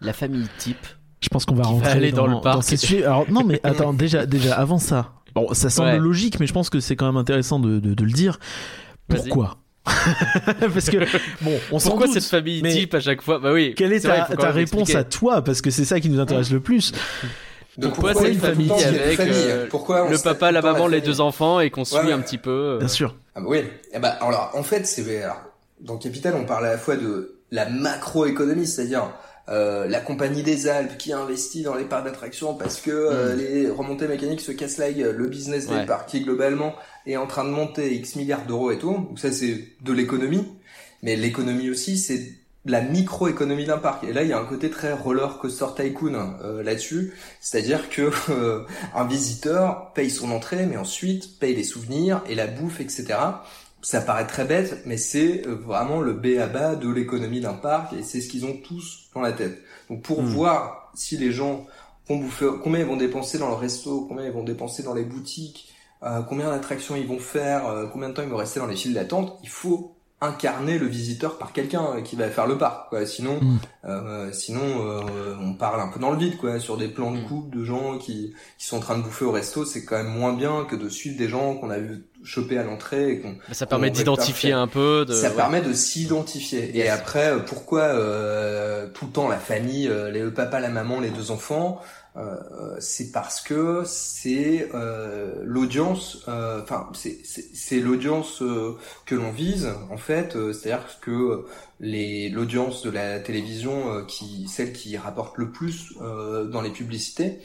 la 0.00 0.12
famille 0.12 0.46
type 0.58 0.86
Je 1.20 1.28
pense 1.28 1.44
qu'on 1.44 1.54
va 1.54 1.64
rentrer 1.64 1.90
aller 1.92 2.12
dans 2.12 2.26
le 2.26 2.40
parc. 2.40 2.62
ces 2.64 2.76
sujets. 2.76 3.04
Alors 3.04 3.26
non, 3.30 3.44
mais 3.44 3.60
attends, 3.64 3.92
déjà, 3.92 4.26
déjà 4.26 4.56
avant 4.56 4.78
ça. 4.78 5.12
Bon, 5.34 5.52
ça 5.54 5.70
semble 5.70 5.90
Ouais. 5.90 5.98
logique, 5.98 6.40
mais 6.40 6.46
je 6.46 6.52
pense 6.52 6.70
que 6.70 6.80
c'est 6.80 6.96
quand 6.96 7.06
même 7.06 7.16
intéressant 7.16 7.60
de, 7.60 7.78
de, 7.78 7.94
de 7.94 8.04
le 8.04 8.10
dire. 8.10 8.38
Pourquoi 9.08 9.56
Parce 10.74 10.90
que 10.90 10.98
bon, 11.42 11.52
on 11.72 11.78
s'en 11.78 11.90
Pourquoi 11.90 12.06
doute, 12.06 12.14
cette 12.14 12.30
famille 12.30 12.62
mais 12.62 12.72
type 12.72 12.94
à 12.94 13.00
chaque 13.00 13.22
fois? 13.22 13.38
Bah 13.38 13.52
oui. 13.52 13.74
Quelle 13.76 13.92
est 13.92 14.04
vrai, 14.04 14.24
ta, 14.28 14.36
ta 14.36 14.50
réponse 14.50 14.94
à 14.94 15.04
toi? 15.04 15.42
Parce 15.42 15.62
que 15.62 15.70
c'est 15.70 15.84
ça 15.84 16.00
qui 16.00 16.10
nous 16.10 16.20
intéresse 16.20 16.50
le 16.50 16.60
plus. 16.60 16.92
Donc 17.78 17.94
Pourquoi 17.94 18.14
tout 18.14 18.24
le 18.24 18.34
famille 18.34 18.68
temps 18.68 18.76
avec 18.78 19.16
famille 19.16 19.32
euh, 19.46 19.66
Pourquoi 19.70 20.08
le 20.10 20.18
papa, 20.18 20.52
la 20.52 20.60
maman, 20.60 20.86
les 20.86 21.00
deux 21.00 21.20
enfants 21.20 21.60
et 21.60 21.70
qu'on 21.70 21.84
suit 21.84 21.96
Ouais, 21.98 22.12
un 22.12 22.20
petit 22.20 22.36
peu 22.38 22.50
euh, 22.50 22.78
Bien 22.78 22.88
sûr. 22.88 23.14
Ah 23.34 23.40
bah 23.40 23.46
oui. 23.48 23.62
Eh 23.94 23.98
bah, 23.98 24.18
alors, 24.20 24.50
en 24.54 24.62
fait, 24.62 24.86
c'est 24.86 25.22
alors, 25.22 25.40
dans 25.80 25.96
Capital, 25.96 26.34
on 26.36 26.44
parle 26.44 26.66
à 26.66 26.72
la 26.72 26.78
fois 26.78 26.96
de 26.96 27.36
la 27.50 27.68
macroéconomie, 27.68 28.66
c'est-à-dire 28.66 29.04
euh, 29.50 29.86
la 29.88 30.00
compagnie 30.00 30.42
des 30.42 30.68
Alpes 30.68 30.96
qui 30.98 31.12
investit 31.12 31.62
dans 31.62 31.74
les 31.74 31.84
parcs 31.84 32.04
d'attractions 32.04 32.54
parce 32.54 32.80
que 32.80 32.90
euh, 32.90 33.34
les 33.34 33.68
remontées 33.68 34.06
mécaniques 34.08 34.40
se 34.40 34.52
cassent 34.52 34.78
la 34.78 34.92
gueule, 34.92 35.16
le 35.16 35.26
business 35.28 35.66
des 35.66 35.74
Ouais. 35.74 35.86
parcs 35.86 36.08
qui 36.08 36.20
globalement 36.20 36.74
est 37.06 37.16
en 37.16 37.26
train 37.26 37.44
de 37.44 37.50
monter 37.50 37.94
X 37.94 38.16
milliards 38.16 38.46
d'euros 38.46 38.70
et 38.70 38.78
tout. 38.78 38.92
Donc 38.92 39.18
ça, 39.18 39.32
c'est 39.32 39.64
de 39.82 39.92
l'économie. 39.92 40.46
Mais 41.02 41.16
l'économie 41.16 41.70
aussi, 41.70 41.98
c'est 41.98 42.32
la 42.66 42.82
microéconomie 42.82 43.64
d'un 43.64 43.78
parc. 43.78 44.04
Et 44.04 44.12
là, 44.12 44.22
il 44.22 44.28
y 44.28 44.32
a 44.34 44.38
un 44.38 44.44
côté 44.44 44.68
très 44.68 44.92
roller 44.92 45.38
coaster 45.38 45.64
tycoon 45.74 46.34
euh, 46.44 46.62
là-dessus, 46.62 47.14
c'est-à-dire 47.40 47.88
que 47.88 48.10
euh, 48.28 48.64
un 48.94 49.06
visiteur 49.06 49.92
paye 49.94 50.10
son 50.10 50.30
entrée, 50.30 50.66
mais 50.66 50.76
ensuite 50.76 51.38
paye 51.40 51.56
les 51.56 51.64
souvenirs 51.64 52.22
et 52.28 52.34
la 52.34 52.46
bouffe, 52.46 52.80
etc. 52.80 53.14
Ça 53.82 54.00
paraît 54.02 54.26
très 54.26 54.44
bête, 54.44 54.82
mais 54.86 54.96
c'est 54.98 55.46
euh, 55.46 55.54
vraiment 55.54 56.00
le 56.00 56.12
B 56.12 56.38
à 56.38 56.46
bas 56.46 56.74
de 56.74 56.88
l'économie 56.90 57.40
d'un 57.40 57.54
parc 57.54 57.92
et 57.94 58.02
c'est 58.02 58.20
ce 58.20 58.28
qu'ils 58.28 58.44
ont 58.44 58.56
tous 58.56 59.08
dans 59.14 59.20
la 59.22 59.32
tête. 59.32 59.62
Donc 59.88 60.02
pour 60.02 60.22
Hmm. 60.22 60.26
voir 60.26 60.90
si 60.94 61.16
les 61.16 61.32
gens 61.32 61.66
vont 62.08 62.16
bouffer, 62.18 62.48
combien 62.62 62.80
ils 62.80 62.86
vont 62.86 62.96
dépenser 62.96 63.38
dans 63.38 63.48
le 63.48 63.54
resto, 63.54 64.04
combien 64.08 64.24
ils 64.26 64.32
vont 64.32 64.42
dépenser 64.44 64.82
dans 64.82 64.94
les 64.94 65.04
boutiques, 65.04 65.72
euh, 66.02 66.20
combien 66.22 66.50
d'attractions 66.50 66.94
ils 66.96 67.06
vont 67.06 67.18
faire, 67.18 67.66
euh, 67.68 67.86
combien 67.86 68.08
de 68.10 68.14
temps 68.14 68.22
ils 68.22 68.28
vont 68.28 68.36
rester 68.36 68.60
dans 68.60 68.66
les 68.66 68.76
files 68.76 68.94
d'attente, 68.94 69.38
il 69.42 69.48
faut 69.48 69.94
incarner 70.22 70.78
le 70.78 70.84
visiteur 70.86 71.38
par 71.38 71.52
quelqu'un 71.54 72.02
qui 72.02 72.14
va 72.14 72.28
faire 72.28 72.46
le 72.46 72.58
parc. 72.58 72.90
Quoi. 72.90 73.06
Sinon, 73.06 73.38
Mm. 73.40 73.58
euh, 73.86 74.32
sinon 74.32 74.60
euh, 74.62 75.34
on 75.40 75.54
parle 75.54 75.80
un 75.80 75.88
peu 75.88 75.98
dans 75.98 76.10
le 76.10 76.18
vide, 76.18 76.36
quoi, 76.36 76.60
sur 76.60 76.76
des 76.76 76.88
plans 76.88 77.10
de 77.12 77.20
Mm. 77.20 77.24
coupe 77.26 77.54
de 77.56 77.64
gens 77.64 77.96
qui, 77.96 78.34
qui 78.58 78.66
sont 78.66 78.76
en 78.76 78.80
train 78.80 78.98
de 78.98 79.02
bouffer 79.02 79.24
au 79.24 79.32
resto. 79.32 79.64
C'est 79.64 79.84
quand 79.86 79.96
même 79.96 80.12
moins 80.12 80.34
bien 80.34 80.66
que 80.68 80.76
de 80.76 80.90
suivre 80.90 81.16
des 81.16 81.28
gens 81.30 81.54
qu'on 81.54 81.70
a 81.70 81.78
vu 81.78 82.04
choper 82.24 82.58
à 82.58 82.62
l'entrée 82.64 83.12
et 83.12 83.16
Bah, 83.22 83.54
Ça 83.54 83.66
permet 83.66 83.90
d'identifier 83.90 84.52
un 84.52 84.66
peu. 84.66 85.04
De, 85.06 85.14
ça 85.14 85.28
ouais. 85.30 85.34
permet 85.36 85.60
de 85.60 85.72
s'identifier. 85.72 86.76
Et 86.76 86.88
après, 86.88 87.32
euh, 87.32 87.38
pourquoi 87.40 87.82
euh, 87.82 88.88
tout 88.92 89.06
le 89.06 89.12
temps 89.12 89.28
la 89.28 89.38
famille, 89.38 89.88
euh, 89.88 90.10
les, 90.10 90.20
le 90.22 90.32
papa, 90.34 90.60
la 90.60 90.68
maman, 90.68 91.00
les 91.00 91.10
deux 91.10 91.30
enfants 91.30 91.80
euh, 92.16 92.36
C'est 92.80 93.10
parce 93.12 93.40
que 93.40 93.82
c'est 93.86 94.68
euh, 94.74 95.32
l'audience. 95.44 96.24
euh, 96.28 96.60
Enfin, 96.62 96.90
c'est 96.94 97.80
l'audience 97.80 98.42
euh, 98.42 98.76
que 99.06 99.14
l'on 99.14 99.30
vise 99.32 99.68
en 99.90 99.96
fait. 99.96 100.36
euh, 100.36 100.52
C'est-à-dire 100.52 100.86
que 101.00 101.46
les 101.80 102.28
l'audience 102.28 102.82
de 102.82 102.90
la 102.90 103.20
télévision, 103.20 103.92
euh, 103.94 104.04
qui 104.04 104.46
celle 104.48 104.72
qui 104.72 104.96
rapporte 104.96 105.38
le 105.38 105.50
plus 105.50 105.94
euh, 106.02 106.44
dans 106.46 106.60
les 106.62 106.70
publicités, 106.70 107.38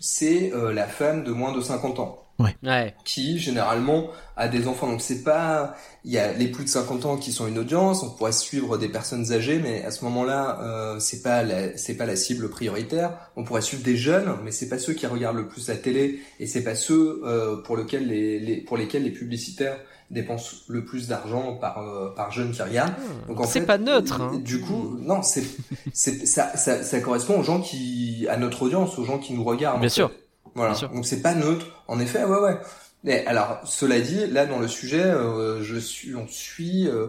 c'est 0.00 0.52
euh, 0.52 0.72
la 0.72 0.86
femme 0.86 1.24
de 1.24 1.32
moins 1.32 1.52
de 1.52 1.60
50 1.60 1.98
ans 2.00 2.27
Ouais. 2.38 2.94
qui 3.04 3.38
généralement 3.38 4.08
a 4.36 4.46
des 4.46 4.68
enfants. 4.68 4.86
Donc 4.86 5.00
c'est 5.00 5.24
pas, 5.24 5.74
il 6.04 6.12
y 6.12 6.18
a 6.18 6.32
les 6.32 6.46
plus 6.46 6.62
de 6.64 6.68
50 6.68 7.04
ans 7.06 7.16
qui 7.16 7.32
sont 7.32 7.48
une 7.48 7.58
audience. 7.58 8.02
On 8.04 8.10
pourrait 8.10 8.30
suivre 8.32 8.78
des 8.78 8.88
personnes 8.88 9.32
âgées, 9.32 9.58
mais 9.58 9.84
à 9.84 9.90
ce 9.90 10.04
moment-là, 10.04 10.60
euh, 10.62 11.00
c'est 11.00 11.22
pas 11.22 11.42
la, 11.42 11.76
c'est 11.76 11.96
pas 11.96 12.06
la 12.06 12.14
cible 12.14 12.48
prioritaire. 12.48 13.10
On 13.36 13.42
pourrait 13.42 13.62
suivre 13.62 13.82
des 13.82 13.96
jeunes, 13.96 14.36
mais 14.44 14.52
c'est 14.52 14.68
pas 14.68 14.78
ceux 14.78 14.92
qui 14.92 15.06
regardent 15.06 15.36
le 15.38 15.48
plus 15.48 15.66
la 15.68 15.76
télé 15.76 16.20
et 16.38 16.46
c'est 16.46 16.62
pas 16.62 16.76
ceux 16.76 17.22
euh, 17.24 17.56
pour 17.56 17.76
lesquels 17.76 18.06
les, 18.06 18.38
les, 18.38 18.56
pour 18.58 18.76
lesquels 18.76 19.02
les 19.02 19.10
publicitaires 19.10 19.76
dépensent 20.10 20.58
le 20.68 20.84
plus 20.84 21.08
d'argent 21.08 21.56
par 21.56 21.80
euh, 21.82 22.14
par 22.14 22.30
jeune 22.32 22.52
qui 22.52 22.62
regarde. 22.62 22.92
Donc, 23.26 23.40
en 23.40 23.44
C'est 23.44 23.60
fait, 23.60 23.66
pas 23.66 23.78
neutre. 23.78 24.20
Hein. 24.22 24.40
Du 24.42 24.60
coup, 24.60 24.96
non, 25.02 25.22
c'est, 25.22 25.44
c'est, 25.92 26.24
ça, 26.26 26.56
ça, 26.56 26.82
ça 26.84 27.00
correspond 27.00 27.40
aux 27.40 27.42
gens 27.42 27.60
qui, 27.60 28.26
à 28.30 28.36
notre 28.36 28.62
audience, 28.62 28.96
aux 28.98 29.04
gens 29.04 29.18
qui 29.18 29.32
nous 29.34 29.44
regardent. 29.44 29.80
Bien 29.80 29.88
en 29.88 29.92
sûr. 29.92 30.10
fait. 30.10 30.27
Voilà. 30.58 30.72
Bien 30.72 30.78
sûr. 30.80 30.88
Donc 30.90 31.06
c'est 31.06 31.22
pas 31.22 31.34
neutre. 31.34 31.66
En 31.88 31.98
effet, 32.00 32.24
ouais, 32.24 32.38
ouais. 32.40 32.58
Mais 33.04 33.24
alors, 33.26 33.60
cela 33.64 34.00
dit, 34.00 34.26
là 34.26 34.44
dans 34.44 34.58
le 34.58 34.66
sujet, 34.66 35.00
euh, 35.04 35.62
je 35.62 35.76
suis, 35.76 36.16
on 36.16 36.26
suit 36.26 36.88
euh, 36.88 37.06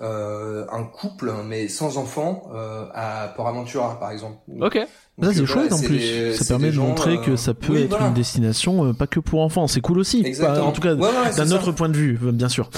euh, 0.00 0.66
un 0.70 0.84
couple, 0.84 1.32
mais 1.46 1.66
sans 1.68 1.96
enfants, 1.96 2.50
euh, 2.54 2.84
à 2.94 3.32
Port 3.36 3.48
Aventura, 3.48 3.98
par 3.98 4.10
exemple. 4.12 4.36
Ok. 4.60 4.78
Ça 5.22 5.32
c'est 5.34 5.40
euh, 5.40 5.46
chouette 5.46 5.72
en 5.72 5.78
plus. 5.80 5.98
des- 5.98 6.34
ça 6.34 6.44
permet 6.46 6.68
de 6.68 6.72
gens, 6.72 6.86
montrer 6.88 7.16
euh, 7.16 7.22
que 7.22 7.36
ça 7.36 7.52
peut 7.54 7.72
oui, 7.72 7.82
être 7.82 7.90
voilà. 7.90 8.08
une 8.08 8.14
destination 8.14 8.86
euh, 8.86 8.92
pas 8.94 9.06
que 9.06 9.20
pour 9.20 9.40
enfants. 9.40 9.66
C'est 9.66 9.80
cool 9.80 9.98
aussi. 9.98 10.22
Exactement. 10.24 10.68
En 10.68 10.72
tout 10.72 10.80
cas, 10.82 10.94
Ouais, 10.94 11.08
ouais, 11.08 11.32
c'est 11.32 11.42
d'un 11.44 11.52
autre 11.56 11.72
point 11.72 11.88
de 11.88 11.96
vue, 11.96 12.18
bien 12.22 12.48
sûr. 12.50 12.70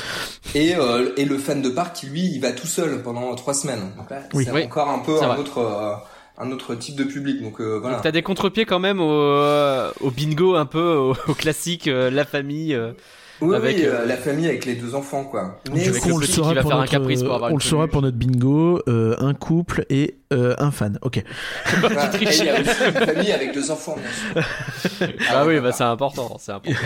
Et, 0.54 0.74
euh, 0.76 1.12
et 1.16 1.24
le 1.24 1.38
fan 1.38 1.62
de 1.62 1.68
parc 1.68 2.02
lui, 2.02 2.22
il 2.32 2.40
va 2.40 2.52
tout 2.52 2.66
seul 2.66 3.02
pendant 3.02 3.34
trois 3.34 3.54
semaines. 3.54 3.92
Donc 3.96 4.10
là, 4.10 4.20
Oui. 4.34 4.44
c'est 4.44 4.52
Oui. 4.52 4.64
encore 4.64 4.88
un 4.88 4.98
peu 5.00 5.20
un 5.22 5.26
vrai. 5.28 5.38
autre, 5.38 5.58
euh, 5.58 5.94
un 6.42 6.50
autre 6.50 6.74
type 6.74 6.96
de 6.96 7.04
public. 7.04 7.40
Donc 7.40 7.60
euh, 7.60 7.78
voilà. 7.80 8.00
T'as 8.00 8.10
des 8.10 8.22
contre-pieds 8.22 8.64
quand 8.64 8.80
même 8.80 9.00
au, 9.00 9.10
euh, 9.10 9.92
bingo 10.16 10.56
un 10.56 10.66
peu, 10.66 10.94
au, 10.94 11.34
classique, 11.34 11.88
euh, 11.88 12.10
la 12.10 12.24
famille. 12.24 12.78
Oui, 13.42 13.56
Avec, 13.56 13.76
oui, 13.76 13.84
euh, 13.84 14.00
euh, 14.02 14.06
la 14.06 14.16
famille 14.16 14.46
avec 14.46 14.64
les 14.64 14.74
deux 14.74 14.94
enfants, 14.94 15.24
quoi. 15.24 15.60
Mais 15.72 15.82
Du 15.82 15.92
coup, 15.92 16.08
le 16.08 16.14
on 16.14 16.18
le 16.18 16.26
saura 16.26 16.54
pour 16.54 16.70
notre, 16.70 16.96
on 17.50 17.54
le 17.54 17.60
saura 17.60 17.88
pour 17.88 18.02
bingo, 18.02 18.80
euh, 18.88 19.16
un 19.18 19.34
couple 19.34 19.84
et 19.90 20.16
euh, 20.32 20.54
un 20.58 20.70
fan. 20.70 20.98
Ok. 21.02 21.16
Et 21.18 21.24
il 22.20 22.44
y 22.44 22.48
a 22.48 22.60
aussi 22.60 22.70
une 22.86 23.06
famille 23.06 23.32
avec 23.32 23.52
deux 23.52 23.70
enfants, 23.70 23.96
bien 23.96 24.42
sûr. 24.42 25.08
Ah 25.30 25.46
oui, 25.46 25.60
bah 25.60 25.72
c'est 25.72 25.84
important, 25.84 26.36
c'est 26.38 26.52
important. 26.52 26.78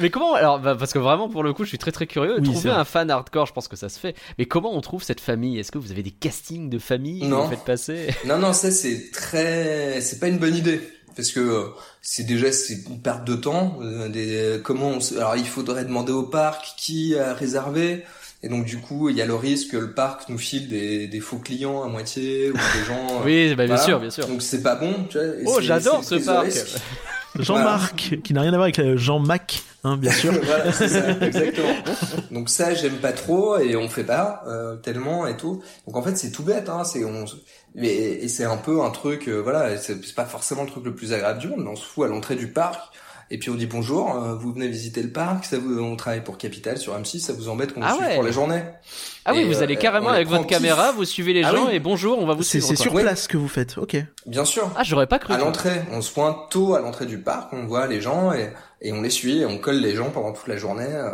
Mais 0.00 0.10
comment 0.10 0.34
alors 0.34 0.60
bah, 0.60 0.76
parce 0.78 0.92
que 0.92 0.98
vraiment 0.98 1.28
pour 1.28 1.42
le 1.42 1.52
coup, 1.52 1.64
je 1.64 1.70
suis 1.70 1.78
très 1.78 1.92
très 1.92 2.06
curieux. 2.06 2.36
Oui, 2.38 2.44
Trouver 2.44 2.70
un 2.70 2.84
fan 2.84 3.10
hardcore, 3.10 3.46
je 3.46 3.52
pense 3.52 3.68
que 3.68 3.76
ça 3.76 3.88
se 3.88 3.98
fait. 3.98 4.14
Mais 4.38 4.46
comment 4.46 4.74
on 4.74 4.80
trouve 4.80 5.02
cette 5.02 5.20
famille? 5.20 5.58
Est-ce 5.58 5.72
que 5.72 5.78
vous 5.78 5.90
avez 5.90 6.02
des 6.02 6.10
castings 6.10 6.68
de 6.70 6.78
famille? 6.78 7.20
Que 7.20 7.26
Non. 7.26 7.44
vous 7.44 7.50
faites 7.50 7.64
passer? 7.64 8.08
Non, 8.26 8.38
non, 8.38 8.52
ça 8.52 8.70
c'est 8.70 9.10
très, 9.12 10.00
c'est 10.00 10.18
pas 10.20 10.28
une 10.28 10.38
bonne 10.38 10.54
idée 10.54 10.80
parce 11.16 11.32
que 11.32 11.40
euh, 11.40 11.62
c'est 12.02 12.24
déjà 12.24 12.52
c'est 12.52 12.78
une 12.88 13.00
perte 13.00 13.24
de 13.24 13.34
temps. 13.34 13.78
euh, 13.82 14.08
des, 14.08 14.60
comment 14.62 14.90
on 14.90 15.16
alors 15.16 15.36
il 15.36 15.46
faudrait 15.46 15.84
demander 15.84 16.12
au 16.12 16.22
parc 16.24 16.74
qui 16.76 17.16
a 17.18 17.34
réservé. 17.34 18.04
Et 18.42 18.48
donc 18.48 18.64
du 18.66 18.78
coup, 18.78 19.08
il 19.08 19.16
y 19.16 19.22
a 19.22 19.26
le 19.26 19.34
risque 19.34 19.70
que 19.72 19.76
le 19.78 19.92
parc 19.92 20.28
nous 20.28 20.38
file 20.38 20.68
des, 20.68 21.08
des 21.08 21.20
faux 21.20 21.38
clients 21.38 21.82
à 21.82 21.88
moitié 21.88 22.50
ou 22.50 22.52
des 22.54 22.84
gens. 22.86 23.20
euh, 23.20 23.22
Oui, 23.24 23.48
bah, 23.56 23.64
bien 23.64 23.74
voilà. 23.74 23.82
sûr, 23.82 23.98
bien 23.98 24.10
sûr. 24.10 24.26
Donc 24.28 24.42
c'est 24.42 24.62
pas 24.62 24.76
bon. 24.76 24.92
Tu 25.08 25.18
vois, 25.18 25.26
et 25.26 25.42
Oh, 25.46 25.60
j'adore 25.60 26.04
ce 26.04 26.16
parc. 26.16 26.48
Jean-Marc, 27.42 28.18
qui 28.22 28.32
n'a 28.32 28.42
rien 28.42 28.52
à 28.52 28.56
voir 28.56 28.64
avec 28.64 28.78
euh, 28.78 28.96
Jean-Mac, 28.96 29.62
hein, 29.84 29.96
bien 29.96 30.12
sûr. 30.12 30.32
voilà, 30.42 30.72
c'est 30.72 30.88
ça, 30.88 31.10
exactement. 31.20 31.74
Donc 32.30 32.48
ça, 32.48 32.74
j'aime 32.74 32.96
pas 32.96 33.12
trop 33.12 33.58
et 33.58 33.76
on 33.76 33.88
fait 33.88 34.04
pas 34.04 34.42
euh, 34.46 34.76
tellement 34.76 35.26
et 35.26 35.36
tout. 35.36 35.62
Donc 35.86 35.96
en 35.96 36.02
fait, 36.02 36.16
c'est 36.16 36.30
tout 36.30 36.42
bête, 36.42 36.68
hein. 36.68 36.84
C'est 36.84 37.04
on, 37.04 37.24
mais 37.74 37.94
et 37.94 38.28
c'est 38.28 38.44
un 38.44 38.56
peu 38.56 38.82
un 38.82 38.90
truc, 38.90 39.28
euh, 39.28 39.40
voilà, 39.40 39.76
c'est 39.76 40.04
c'est 40.04 40.14
pas 40.14 40.24
forcément 40.24 40.62
le 40.62 40.70
truc 40.70 40.84
le 40.84 40.94
plus 40.94 41.12
agréable 41.12 41.40
du 41.40 41.48
monde. 41.48 41.62
mais 41.64 41.70
On 41.70 41.76
se 41.76 41.84
fout 41.84 42.04
à 42.04 42.08
l'entrée 42.08 42.36
du 42.36 42.48
parc. 42.48 42.92
Et 43.30 43.38
puis 43.38 43.50
on 43.50 43.54
dit 43.56 43.66
bonjour, 43.66 44.14
euh, 44.14 44.34
vous 44.36 44.52
venez 44.52 44.68
visiter 44.68 45.02
le 45.02 45.10
parc, 45.10 45.44
ça 45.46 45.58
vous, 45.58 45.80
on 45.80 45.96
travaille 45.96 46.22
pour 46.22 46.38
Capital 46.38 46.78
sur 46.78 46.96
M6, 46.96 47.18
ça 47.18 47.32
vous 47.32 47.48
embête 47.48 47.72
qu'on 47.74 47.82
Ah 47.82 47.90
nous 47.90 47.96
suive 47.96 48.06
ouais. 48.08 48.14
pour 48.14 48.22
la 48.22 48.30
journée 48.30 48.62
Ah 49.24 49.32
oui, 49.34 49.42
vous 49.44 49.58
euh, 49.58 49.62
allez 49.62 49.76
carrément 49.76 50.06
on 50.08 50.10
les 50.10 50.16
avec 50.18 50.28
votre 50.28 50.46
caméra, 50.46 50.92
vous 50.92 51.04
suivez 51.04 51.32
les 51.32 51.42
Ah 51.42 51.50
gens 51.52 51.66
oui. 51.66 51.74
et 51.74 51.80
bonjour, 51.80 52.18
on 52.20 52.26
va 52.26 52.34
vous 52.34 52.44
C'est 52.44 52.60
suivre. 52.60 52.68
c'est 52.78 52.82
sur 52.82 52.94
place 52.94 53.26
que 53.26 53.36
vous 53.36 53.48
faites. 53.48 53.78
Ok. 53.78 53.96
Bien 54.26 54.44
sûr. 54.44 54.70
Ah, 54.76 54.84
j'aurais 54.84 55.08
pas 55.08 55.18
cru. 55.18 55.34
À 55.34 55.38
l'entrée, 55.38 55.82
on 55.92 56.02
se 56.02 56.12
pointe 56.12 56.36
tôt 56.50 56.74
à 56.76 56.80
l'entrée 56.80 57.06
du 57.06 57.18
parc, 57.18 57.52
on 57.52 57.66
voit 57.66 57.88
les 57.88 58.00
gens 58.00 58.32
et, 58.32 58.52
et 58.82 58.92
on 58.92 59.00
les 59.02 59.10
suit, 59.10 59.38
et 59.40 59.46
on 59.46 59.58
colle 59.58 59.76
les 59.76 59.94
gens 59.94 60.10
pendant 60.10 60.32
toute 60.32 60.46
la 60.48 60.56
journée, 60.56 60.86
euh, 60.88 61.10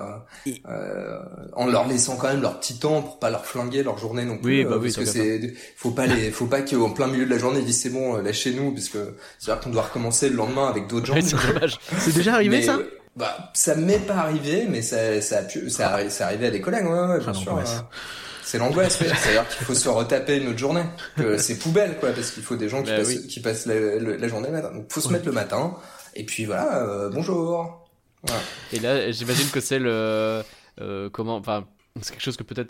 Et- 0.46 0.60
euh, 0.68 1.18
en 1.54 1.66
leur 1.66 1.86
laissant 1.86 2.16
quand 2.16 2.28
même 2.28 2.42
leur 2.42 2.58
petit 2.58 2.78
temps 2.78 3.02
pour 3.02 3.18
pas 3.18 3.30
leur 3.30 3.46
flinguer 3.46 3.82
leur 3.82 3.98
journée 3.98 4.24
non 4.24 4.36
plus. 4.38 4.60
Oui, 4.60 4.64
euh, 4.66 4.70
bah 4.70 4.76
oui, 4.80 4.88
parce 4.88 4.96
que 4.96 5.04
ça 5.04 5.12
c'est, 5.12 5.54
faut 5.76 5.92
pas 5.92 6.06
les, 6.06 6.30
faut 6.30 6.46
pas 6.46 6.62
qu'en 6.62 6.90
plein 6.90 7.06
milieu 7.06 7.24
de 7.24 7.30
la 7.30 7.38
journée 7.38 7.60
ils 7.60 7.64
disent 7.66 7.80
c'est 7.82 7.90
bon, 7.90 8.16
euh, 8.16 8.22
lâchez-nous, 8.22 8.72
parce 8.72 8.88
que 8.88 9.14
c'est 9.38 9.50
à 9.50 9.54
dire 9.54 9.62
qu'on 9.64 9.70
doit 9.70 9.82
recommencer 9.82 10.28
le 10.28 10.36
lendemain 10.36 10.68
avec 10.68 10.88
d'autres 10.88 11.06
gens. 11.06 11.14
Ouais, 11.14 11.22
c'est 11.98 12.14
déjà 12.14 12.34
arrivé 12.34 12.58
Mais, 12.58 12.62
ça 12.62 12.76
euh, 12.76 12.84
Bah, 13.16 13.50
ça 13.54 13.74
m'est 13.76 13.98
pas 13.98 14.14
arrivé, 14.16 14.66
mais 14.68 14.82
ça, 14.82 15.20
ça 15.20 15.38
a 15.38 15.42
pu, 15.42 15.70
ça 15.70 15.98
c'est 16.08 16.24
arrivé 16.24 16.46
à 16.46 16.50
des 16.50 16.60
collègues, 16.60 16.86
ouais, 16.86 16.90
ouais, 16.90 17.18
bien 17.18 17.26
Ah, 17.28 17.34
sûr. 17.34 17.56
euh, 17.56 17.62
c'est 18.44 18.58
l'angoisse. 18.58 18.98
C'est-à-dire 18.98 19.46
qu'il 19.48 19.64
faut 19.64 19.74
se 19.74 19.88
retaper 19.88 20.36
une 20.38 20.48
autre 20.48 20.58
journée. 20.58 20.82
C'est 21.38 21.58
poubelle, 21.58 21.96
quoi, 22.00 22.10
parce 22.10 22.32
qu'il 22.32 22.42
faut 22.42 22.56
des 22.56 22.68
gens 22.68 22.82
qui 22.82 22.90
Bah 22.90 22.98
passent, 22.98 23.06
oui. 23.08 23.26
qui 23.28 23.40
passent 23.40 23.66
la, 23.66 23.74
la- 23.98 24.16
la 24.16 24.28
journée 24.28 24.48
le 24.48 24.52
matin. 24.54 24.70
Donc, 24.74 24.86
faut 24.90 25.00
se 25.00 25.08
mettre 25.10 25.26
le 25.26 25.32
matin. 25.32 25.74
Et 26.14 26.24
puis 26.24 26.44
voilà, 26.44 26.82
euh, 26.82 27.10
bonjour. 27.10 27.86
Voilà. 28.24 28.42
Et 28.72 28.78
là, 28.80 29.10
j'imagine 29.10 29.48
que 29.50 29.60
c'est 29.60 29.78
le 29.78 30.42
euh, 30.80 31.08
comment, 31.10 31.36
enfin. 31.36 31.64
C'est 32.00 32.12
quelque 32.12 32.22
chose 32.22 32.38
que 32.38 32.42
peut-être 32.42 32.68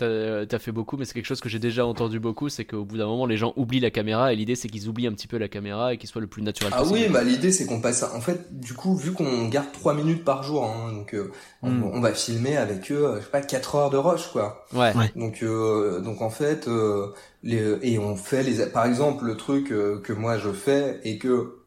t'as- 0.49 0.59
fait 0.59 0.73
beaucoup, 0.73 0.97
mais 0.97 1.05
c'est 1.05 1.15
quelque 1.15 1.27
chose 1.27 1.41
que 1.41 1.49
j'ai 1.49 1.61
déjà 1.61 1.87
entendu 1.87 2.19
beaucoup, 2.19 2.49
c'est 2.49 2.65
qu'au 2.65 2.85
bout 2.85 2.97
d'un 2.99 3.07
moment, 3.07 3.25
les 3.25 3.37
gens 3.37 3.53
oublient 3.55 3.79
la 3.79 3.93
caméra, 3.93 4.33
et 4.33 4.37
l'idée 4.37 4.57
c'est 4.57 4.67
qu'ils 4.67 4.89
oublient 4.89 5.07
un 5.07 5.13
petit 5.13 5.29
peu 5.29 5.39
la 5.39 5.47
caméra 5.47 5.95
et 5.95 5.97
qu'ils 5.97 6.09
soient 6.09 6.21
le 6.21 6.27
plus 6.27 6.43
naturel 6.43 6.73
Ah 6.75 6.81
possible. 6.81 6.99
oui, 6.99 7.09
bah 7.09 7.23
l'idée 7.23 7.53
c'est 7.53 7.65
qu'on 7.65 7.81
passe. 7.81 8.03
En 8.03 8.21
fait, 8.21 8.59
du 8.59 8.75
coup, 8.75 8.97
vu 8.97 9.13
qu'on 9.13 9.47
garde 9.47 9.71
trois 9.73 9.95
minutes 9.95 10.25
par 10.25 10.43
jour, 10.43 10.65
hein, 10.65 10.93
donc 10.93 11.15
euh, 11.15 11.31
on, 11.63 11.71
Mm. 11.71 11.85
on 11.95 12.01
va 12.01 12.13
filmer 12.15 12.57
avec 12.57 12.91
eux, 12.91 13.05
euh, 13.07 13.21
je 13.21 13.25
sais 13.25 13.31
pas, 13.31 13.43
quatre 13.43 13.77
heures 13.77 13.91
de 13.91 13.97
rush, 13.97 14.27
quoi. 14.33 14.67
Ouais. 14.75 14.93
Ouais. 14.97 15.13
Donc, 15.15 15.45
euh, 15.45 16.01
donc 16.01 16.21
en 16.21 16.31
fait, 16.31 16.67
euh, 16.67 17.13
les, 17.45 17.79
et 17.83 18.01
on 18.01 18.17
fait 18.17 18.43
les, 18.43 18.67
par 18.67 18.87
exemple, 18.87 19.25
le 19.25 19.37
truc 19.37 19.71
euh, 19.71 20.01
que 20.01 20.13
moi 20.13 20.37
je 20.39 20.51
fais 20.51 20.99
et 21.05 21.19
que 21.19 21.62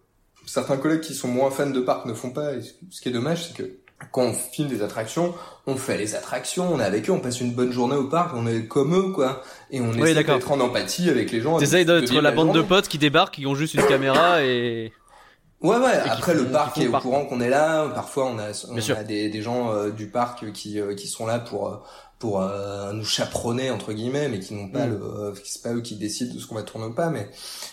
certains 0.46 0.78
collègues 0.78 1.02
qui 1.02 1.14
sont 1.14 1.28
moins 1.28 1.52
fans 1.52 1.70
de 1.70 1.80
parc 1.82 2.06
ne 2.06 2.14
font 2.14 2.32
pas. 2.32 2.54
et 2.54 2.62
ce 2.90 3.02
qui 3.02 3.10
est 3.10 3.12
dommage, 3.12 3.48
c'est 3.48 3.56
que 3.56 3.78
quand 4.12 4.24
on 4.24 4.34
filme 4.34 4.70
des 4.70 4.82
attractions, 4.82 5.34
on 5.68 5.76
fait 5.76 5.98
les 5.98 6.16
attractions, 6.16 6.72
on 6.74 6.80
est 6.80 6.84
avec 6.84 7.10
eux, 7.10 7.14
on 7.14 7.20
passe 7.20 7.40
une 7.42 7.54
bonne 7.54 7.72
journée 7.72 7.96
au 7.96 8.06
parc, 8.06 8.32
on 8.36 8.46
est 8.46 8.66
comme 8.66 8.94
eux, 8.96 9.12
quoi. 9.12 9.42
Et 9.72 9.80
on 9.80 9.92
Oui, 9.92 10.10
essaie 10.12 10.24
d'être 10.24 10.52
en 10.52 10.60
empathie 10.60 11.10
avec 11.10 11.32
les 11.32 11.42
gens. 11.42 11.58
T'essayes 11.58 11.86
d'être 11.86 12.10
vivre 12.10 12.22
la 12.22 12.32
bande 12.32 12.54
de 12.54 12.62
potes 12.62 12.88
qui 12.88 12.98
débarquent, 12.98 13.36
qui 13.36 13.46
ont 13.48 13.56
juste 13.56 13.74
une 13.74 13.86
caméra 13.88 14.44
et. 14.44 14.92
Ouais, 15.68 15.78
ouais. 15.78 15.94
Après, 16.10 16.34
font- 16.36 16.44
le 16.44 16.52
parc 16.52 16.78
est 16.78 16.88
au 16.88 16.92
parc. 16.92 17.04
courant 17.04 17.26
qu'on 17.26 17.42
est 17.42 17.50
là. 17.50 17.88
Parfois, 17.94 18.26
on 18.28 18.38
a, 18.40 18.50
on 18.70 18.78
a 18.78 19.04
des, 19.04 19.30
des 19.30 19.42
gens 19.42 19.72
euh, 19.74 19.90
du 19.92 20.08
parc 20.08 20.52
qui, 20.54 20.80
euh, 20.80 20.94
qui 20.96 21.08
sont 21.08 21.26
là 21.26 21.40
pour, 21.40 21.68
euh, 21.68 21.76
pour 22.20 22.42
euh, 22.42 22.94
nous 22.94 23.04
chaperonner 23.06 23.70
entre 23.72 23.94
guillemets, 23.94 24.30
mais 24.30 24.40
qui 24.40 24.54
n'ont 24.54 24.70
pas 24.70 24.86
Mm. 24.86 24.90
le, 24.92 24.96
euh, 25.04 25.34
c'est 25.44 25.62
pas 25.62 25.74
eux 25.74 25.82
qui 25.82 25.96
décident 25.96 26.34
de 26.34 26.40
ce 26.40 26.48
qu'on 26.48 26.56
va 26.56 26.64
tourner 26.64 26.86
ou 26.88 26.94
pas. 26.94 27.10
Mais, 27.10 27.30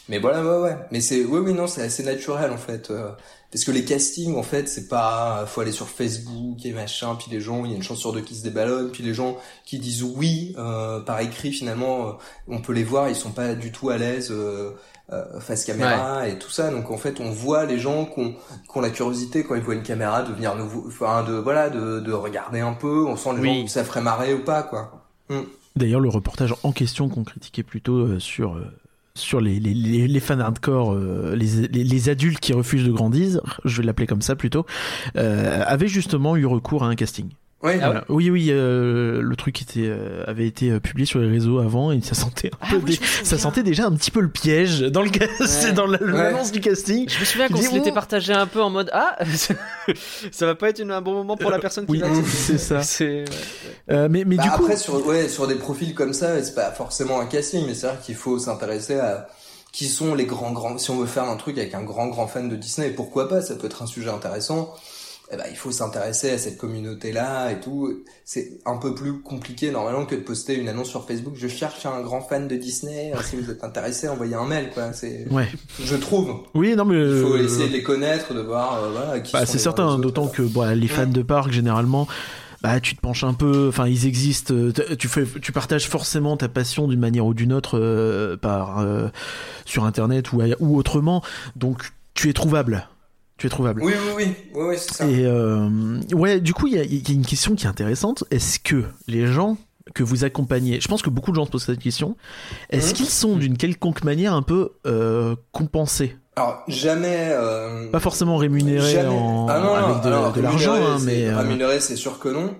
mais 0.09 0.19
voilà, 0.19 0.43
ouais, 0.45 0.61
ouais. 0.71 0.77
Mais 0.91 1.01
c'est, 1.01 1.25
oui, 1.25 1.39
oui, 1.41 1.53
non, 1.55 1.67
c'est 1.67 1.83
assez 1.83 2.03
naturel 2.03 2.51
en 2.51 2.57
fait. 2.59 2.91
euh, 2.91 3.11
parce 3.53 3.65
que 3.65 3.71
les 3.71 3.85
castings, 3.85 4.35
en 4.37 4.43
fait, 4.43 4.67
c'est 4.67 4.89
pas, 4.89 5.45
faut 5.47 5.61
aller 5.61 5.73
sur 5.73 5.87
Facebook 5.87 6.65
et 6.65 6.73
machin, 6.73 7.17
puis 7.17 7.27
les 7.31 7.39
gens, 7.41 7.67
il 7.67 7.71
y 7.71 7.75
a 7.75 7.77
une 7.77 7.83
chance 7.83 7.99
sur 7.99 8.15
deux 8.15 8.23
qui 8.23 8.35
se 8.35 8.43
déballonnent, 8.43 8.91
puis 8.91 9.03
les 9.03 9.13
gens 9.13 9.37
qui 9.67 9.79
disent 9.79 10.03
oui 10.03 10.55
euh, 10.59 11.01
par 11.01 11.21
écrit, 11.21 11.53
finalement, 11.53 12.17
on 12.49 12.63
peut 12.63 12.73
les 12.73 12.83
voir, 12.83 13.11
ils 13.11 13.15
sont 13.15 13.33
pas 13.33 13.53
du 13.55 13.71
tout 13.71 13.91
à 13.91 13.99
l'aise. 13.99 14.33
Euh, 15.13 15.41
face 15.41 15.65
caméra 15.65 16.27
et 16.29 16.39
tout 16.39 16.51
ça. 16.51 16.71
Donc 16.71 16.91
en 16.91 16.97
fait 16.97 17.21
on 17.21 17.31
voit 17.31 17.65
les 17.67 17.79
gens 17.79 18.07
qui 18.07 18.21
ont, 18.21 18.33
qui 18.33 18.77
ont 18.79 18.81
la 18.81 18.91
curiosité 18.91 19.45
quand 19.45 19.55
ils 19.55 19.63
voient 19.63 19.75
une 19.75 19.83
caméra 19.83 20.23
de 20.23 20.33
venir 20.33 20.55
nous 20.57 20.85
enfin 20.89 21.23
de 21.25 21.35
voilà 21.35 21.71
de, 21.71 22.01
de 22.01 22.13
regarder 22.13 22.61
un 22.61 22.73
peu. 22.73 23.05
On 23.07 23.17
sent 23.17 23.31
les 23.37 23.41
Oui. 23.41 23.59
gens 23.61 23.65
que 23.67 23.71
ça 23.71 23.85
ferait 23.85 24.03
marrer 24.03 24.35
ou 24.35 24.45
pas 24.45 24.63
quoi. 24.63 25.03
D'ailleurs, 25.77 26.01
le 26.01 26.11
reportage 26.11 26.55
en 26.65 26.73
question 26.73 27.09
qu'on 27.09 27.25
critiquait 27.25 27.63
plutôt 27.63 27.97
euh, 27.99 28.19
sur 28.19 28.55
euh, 28.57 28.65
sur 29.15 29.41
les, 29.41 29.61
les, 29.61 29.75
les, 29.75 30.09
les 30.09 30.21
fans 30.21 30.41
hardcore, 30.41 30.93
euh, 30.95 31.35
les, 31.37 31.69
les, 31.69 31.85
les 31.85 32.09
adultes 32.09 32.41
qui 32.41 32.53
refusent 32.55 32.87
de 32.87 32.93
grandir, 32.93 33.41
je 33.65 33.77
vais 33.81 33.87
l'appeler 33.87 34.07
comme 34.07 34.23
ça 34.23 34.37
plutôt, 34.37 34.65
euh, 35.17 35.63
avait 35.67 35.89
justement 35.89 36.35
eu 36.37 36.47
recours 36.47 36.83
à 36.83 36.89
un 36.89 36.95
casting. 36.95 37.29
Ouais 37.63 37.79
Ah. 37.83 38.05
Oui, 38.09 38.31
oui, 38.31 38.49
euh, 38.51 39.21
le 39.23 39.37
truc 39.37 39.63
était, 39.63 39.85
euh, 39.87 40.25
avait 40.27 40.47
été 40.47 40.71
euh, 40.71 40.81
publié 40.81 41.07
sur 41.07 41.19
les 41.21 41.29
réseaux 41.29 41.59
avant 41.59 41.93
et 41.93 42.01
ça 42.01 42.15
sentait 42.15 42.49
un 42.55 42.59
Ah 42.61 42.67
peu 42.71 42.77
oui, 42.77 42.83
dé- 42.85 42.93
je 42.95 43.01
me 43.01 43.07
souviens. 43.07 43.25
ça 43.25 43.39
sentait 43.39 43.63
déjà 43.63 43.87
un 43.87 43.93
petit 43.93 44.11
peu 44.11 44.21
le 44.21 44.29
piège 44.29 44.81
dans 44.81 45.03
le 45.03 45.11
cas- 45.11 45.27
c'est 45.47 45.73
dans 45.73 45.87
la- 45.87 45.99
l'annonce 46.01 46.53
du 46.53 46.61
casting. 46.61 47.09
Je 47.09 47.21
me 47.21 47.25
souviens 47.25 47.49
qu'on 47.49 47.61
se 47.63 47.73
l'était 47.73 47.93
partagé 47.93 48.33
un 48.33 48.47
peu 48.47 48.63
en 48.63 48.71
mode 48.71 48.91
Ah 48.93 49.17
ça 50.31 50.47
va 50.47 50.55
pas 50.55 50.71
être 50.71 50.81
une- 50.81 50.91
un 50.91 51.01
bon 51.03 51.15
moment 51.15 51.37
pour 51.37 51.51
la 51.51 51.59
personne 51.59 51.87
qui 51.87 51.93
Oui, 51.93 51.99
va. 52.01 52.09
c'est 52.27 52.59
ça. 52.59 52.83
C'est. 52.83 53.25
Euh, 53.91 54.09
mais 54.11 54.25
mais 54.25 54.37
Bah, 54.37 54.43
du 54.45 54.49
coup, 54.51 54.65
après 54.65 54.77
sur 54.77 55.05
ouais 55.07 55.29
sur 55.29 55.47
des 55.47 55.55
profils 55.57 55.95
comme 55.95 56.13
ça 56.13 56.43
c'est 56.43 56.55
pas 56.55 56.71
forcément 56.71 57.21
un 57.21 57.27
casting 57.27 57.65
mais 57.67 57.75
c'est 57.75 57.87
vrai 57.87 57.97
qu'il 58.05 58.15
faut 58.15 58.39
s'intéresser 58.39 58.99
à 58.99 59.29
qui 59.73 59.87
sont 59.89 60.15
les 60.15 60.27
grands 60.27 60.53
grands 60.53 60.77
si 60.79 60.91
on 60.91 60.99
veut 60.99 61.07
faire 61.07 61.25
un 61.25 61.37
truc 61.37 61.59
avec 61.59 61.75
un 61.75 61.83
grand 61.83 62.07
grand 62.09 62.27
fan 62.27 62.49
de 62.49 62.57
Disney 62.57 62.91
pourquoi 62.91 63.29
pas 63.29 63.41
ça 63.41 63.55
peut 63.55 63.67
être 63.67 63.83
un 63.83 63.87
sujet 63.87 64.11
intéressant 64.11 64.75
eh 65.33 65.37
ben, 65.37 65.45
il 65.51 65.57
faut 65.57 65.73
s'intéresser 65.73 66.31
à 66.31 66.39
cette 66.39 66.59
communauté 66.59 67.13
là 67.13 67.51
et 67.51 67.61
tout. 67.61 68.03
C'est 68.25 68.61
un 68.67 68.77
peu 68.77 68.95
plus 68.95 69.21
compliqué 69.23 69.71
normalement 69.71 70.07
que 70.07 70.15
de 70.15 70.21
poster 70.21 70.55
une 70.55 70.69
annonce 70.69 70.89
sur 70.89 71.07
Facebook. 71.07 71.35
Je 71.37 71.49
cherche 71.49 71.87
un 71.87 72.01
grand 72.03 72.21
fan 72.21 72.49
de 72.49 72.57
Disney. 72.57 73.13
Si 73.25 73.37
vous 73.37 73.51
êtes 73.51 73.65
intéressé 73.65 74.09
envoyez 74.09 74.35
un 74.35 74.47
mail 74.47 74.71
quoi. 74.73 74.93
C'est 74.93 75.27
ouais. 75.31 75.49
je 75.83 75.97
trouve. 75.97 76.43
Oui, 76.55 76.77
non 76.77 76.85
mais 76.85 76.97
il 76.97 77.23
faut 77.23 77.35
euh, 77.35 77.45
essayer 77.45 77.69
de 77.69 77.73
les 77.73 77.83
connaître 77.83 78.35
de 78.35 78.41
voir 78.41 78.83
euh, 78.83 78.91
voilà 78.91 79.21
qui 79.21 79.33
Bah, 79.33 79.47
c'est 79.47 79.59
certain, 79.59 79.99
d'autant 79.99 80.29
que 80.29 80.43
bon, 80.43 80.77
les 80.77 80.89
fans 80.89 81.07
de 81.07 81.23
parc 81.23 81.51
généralement, 81.51 82.07
bah 82.63 82.79
tu 82.81 82.95
te 82.95 83.01
penches 83.01 83.25
un 83.25 83.35
peu, 83.35 83.69
enfin 83.69 83.89
ils 83.89 84.07
existent, 84.07 84.55
euh, 84.55 84.73
tu 84.97 85.09
fais, 85.09 85.25
tu 85.41 85.51
partages 85.51 85.89
forcément 85.89 86.37
ta 86.37 86.49
passion 86.49 86.87
d'une 86.87 87.01
manière 87.01 87.27
ou 87.27 87.35
d'une 87.35 87.53
autre 87.53 87.79
euh, 87.79 88.37
par 88.37 88.79
euh, 88.79 89.09
sur 89.65 89.85
internet 89.85 90.33
ou 90.33 90.77
autrement, 90.77 91.23
donc 91.57 91.91
tu 92.15 92.31
es 92.31 92.33
trouvable, 92.33 92.89
tu 93.43 93.47
es 93.49 93.51
trouvable. 93.51 93.83
oui 93.83 93.93
oui 93.95 94.13
oui 94.17 94.35
oui, 94.55 94.63
oui 94.69 94.77
c'est 94.79 94.95
ça 94.95 95.07
Et 95.07 95.25
euh, 95.27 95.69
ouais, 96.15 96.41
du 96.41 96.55
coup 96.55 96.67
il 96.69 96.75
y 96.75 96.79
a, 96.79 96.85
il 96.85 97.09
y 97.09 97.11
a 97.13 97.15
une 97.15 97.27
question 97.27 97.55
qui 97.55 97.67
est 97.67 97.69
intéressante. 97.69 98.25
Est-ce 98.31 98.59
que 98.61 98.85
les 99.09 99.27
gens 99.27 99.57
que 99.95 100.05
vous 100.05 100.25
accompagnez, 100.25 100.81
je 100.81 100.87
pense 100.89 101.03
que 101.03 101.11
beaucoup 101.11 101.33
de 101.33 101.37
gens 101.37 101.45
se 101.45 101.51
posent 101.51 101.65
cette 101.65 101.81
question, 101.81 102.17
est-ce 102.71 102.89
Mhm. 102.91 102.93
qu'ils 102.95 103.09
sont 103.09 103.37
d'une 103.37 103.57
quelconque 103.59 104.05
manière 104.05 104.33
un 104.33 104.43
peu 104.43 104.71
euh, 104.87 105.35
compensés, 105.51 106.17
alors 106.37 106.63
jamais 106.69 107.29
euh, 107.33 107.91
pas 107.91 107.99
forcément 108.01 108.37
rémunérés 108.37 108.93
Jamais. 108.93 109.09
en, 109.09 109.49
Ah 109.49 109.59
non, 109.61 109.75
avec 109.75 110.03
de, 110.03 110.07
alors, 110.09 110.33
de 110.33 110.41
l'argent, 110.41 110.73
rémunéré, 110.75 110.93
hein, 110.95 110.99
c'est- 111.01 111.07
mais 111.31 111.35
rémunéré, 111.35 111.81
c'est 111.81 111.97
sûr 111.97 112.19
que 112.21 112.29
non. 112.29 112.55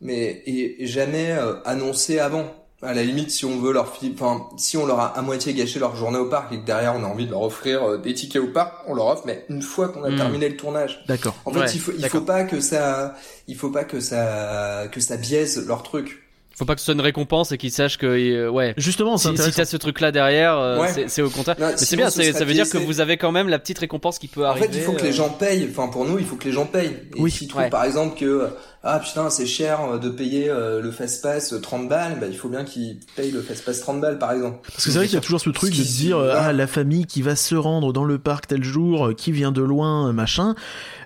Mais 0.00 0.42
et, 0.46 0.86
jamais 0.86 1.34
annoncé 1.64 2.18
avant. 2.20 2.44
À 2.80 2.94
la 2.94 3.02
limite, 3.02 3.32
si 3.32 3.44
on 3.44 3.58
veut 3.58 3.72
leur 3.72 3.92
fi- 3.92 4.12
enfin, 4.14 4.46
si 4.56 4.76
on 4.76 4.86
leur 4.86 5.00
a 5.00 5.18
à 5.18 5.20
moitié 5.20 5.52
gâché 5.52 5.80
leur 5.80 5.96
journée 5.96 6.18
au 6.18 6.26
parc 6.26 6.52
et 6.52 6.60
que 6.60 6.64
derrière 6.64 6.94
on 6.94 7.02
a 7.02 7.08
envie 7.08 7.26
de 7.26 7.32
leur 7.32 7.42
offrir 7.42 7.82
euh, 7.82 7.98
des 7.98 8.14
tickets 8.14 8.40
au 8.40 8.46
parc, 8.46 8.72
on 8.86 8.94
leur 8.94 9.06
offre, 9.08 9.22
mais 9.26 9.44
une 9.48 9.62
fois 9.62 9.88
qu'on 9.88 10.04
a 10.04 10.10
Mm. 10.10 10.16
terminé 10.16 10.48
le 10.48 10.56
tournage. 10.56 11.02
d'accord. 11.08 11.34
En 11.44 11.50
fait, 11.50 11.58
Ouais, 11.58 11.66
il 11.74 11.80
faut, 11.80 11.92
il 11.98 12.08
faut 12.08 12.20
pas 12.20 12.44
que 12.44 12.60
ça, 12.60 13.16
il 13.48 13.56
faut 13.56 13.70
pas 13.70 13.82
que 13.82 13.98
ça, 13.98 14.84
que 14.92 15.00
ça 15.00 15.16
biaise 15.16 15.66
leur 15.66 15.82
truc. 15.82 16.22
Faut 16.54 16.64
pas 16.64 16.74
que 16.74 16.80
ce 16.80 16.86
soit 16.86 16.94
une 16.94 17.00
récompense 17.00 17.52
et 17.52 17.58
qu'ils 17.58 17.70
sachent 17.70 17.98
que, 17.98 18.06
euh, 18.06 18.50
ouais. 18.50 18.74
Justement, 18.76 19.16
Si, 19.16 19.28
si 19.36 19.52
t'as 19.52 19.64
ce 19.64 19.76
truc-là 19.76 20.10
derrière, 20.10 20.56
euh, 20.58 20.80
Ouais. 20.80 21.08
c'est- 21.08 21.22
au 21.22 21.30
contraire. 21.30 21.54
Non, 21.60 21.68
Mais 21.70 21.76
c'est 21.76 21.94
bien, 21.96 22.10
ce 22.10 22.20
ça 22.32 22.44
veut 22.44 22.52
dire 22.52 22.68
que 22.68 22.78
vous 22.78 23.00
avez 23.00 23.16
quand 23.16 23.30
même 23.30 23.48
la 23.48 23.60
petite 23.60 23.78
récompense 23.78 24.18
qui 24.20 24.26
peut 24.26 24.44
En 24.44 24.50
arriver. 24.50 24.66
fait, 24.66 24.76
il 24.78 24.82
faut 24.82 24.92
que 24.92 25.04
les 25.04 25.12
gens 25.12 25.30
payent. 25.30 25.68
Enfin, 25.70 25.86
pour 25.88 26.04
nous, 26.04 26.18
il 26.18 26.24
faut 26.26 26.34
que 26.36 26.44
les 26.46 26.52
gens 26.52 26.66
payent. 26.66 26.96
Et 27.16 27.20
Oui. 27.20 27.46
trouvent, 27.48 27.62
Ouais. 27.62 27.70
par 27.70 27.84
exemple, 27.84 28.18
que 28.18 28.48
ah 28.84 29.00
putain, 29.00 29.28
c'est 29.28 29.46
cher 29.46 29.80
euh, 29.82 29.98
de 29.98 30.08
payer 30.08 30.48
euh, 30.48 30.80
le 30.80 30.90
fast 30.92 31.22
pass 31.22 31.52
30 31.60 31.88
balles, 31.88 32.18
bah, 32.20 32.26
il 32.30 32.36
faut 32.36 32.48
bien 32.48 32.64
qu'ils 32.64 33.00
payent 33.16 33.32
le 33.32 33.42
fast 33.42 33.64
pass 33.64 33.80
30 33.80 34.00
balles, 34.00 34.18
par 34.18 34.32
exemple. 34.32 34.58
Parce 34.70 34.84
que 34.84 34.90
c'est 34.92 34.98
vrai 34.98 35.06
qu'il 35.06 35.14
y 35.16 35.18
a 35.18 35.20
toujours 35.20 35.40
ce 35.40 35.50
truc 35.50 35.76
de 35.76 35.82
dire 35.82 36.16
euh, 36.18 36.32
ah 36.36 36.52
la 36.52 36.66
famille 36.66 37.04
qui 37.06 37.20
va 37.22 37.34
se 37.36 37.54
rendre 37.56 37.92
dans 37.92 38.04
le 38.04 38.18
parc 38.18 38.46
tel 38.46 38.62
jour, 38.62 39.08
euh, 39.08 39.14
qui 39.14 39.32
vient 39.32 39.50
de 39.52 39.62
loin, 39.62 40.08
euh, 40.08 40.12
machin. 40.12 40.54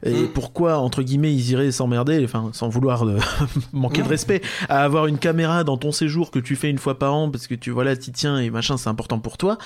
Et 0.05 0.13
Mm. 0.25 0.29
pourquoi 0.35 0.79
entre 0.79 1.03
guillemets 1.03 1.33
ils 1.33 1.51
iraient 1.51 1.71
s'emmerder, 1.73 2.23
enfin 2.25 2.51
sans 2.53 2.69
vouloir 2.69 3.07
euh, 3.07 3.19
manquer 3.73 4.03
de 4.03 4.07
Mm. 4.07 4.11
respect, 4.11 4.43
à 4.69 4.83
avoir 4.85 5.07
une 5.07 5.19
caméra 5.19 5.65
dans 5.65 5.77
ton 5.79 5.93
séjour 5.93 6.31
que 6.31 6.39
tu 6.39 6.57
fais 6.57 6.69
une 6.71 6.79
fois 6.79 6.99
par 6.99 7.15
an 7.15 7.31
parce 7.31 7.47
que 7.47 7.55
tu 7.55 7.71
voilà 7.71 7.97
t'y 7.97 8.13
tiens 8.13 8.39
et 8.39 8.51
machin 8.51 8.77
c'est 8.77 8.89
important 8.91 9.19
pour 9.19 9.39
toi. 9.39 9.57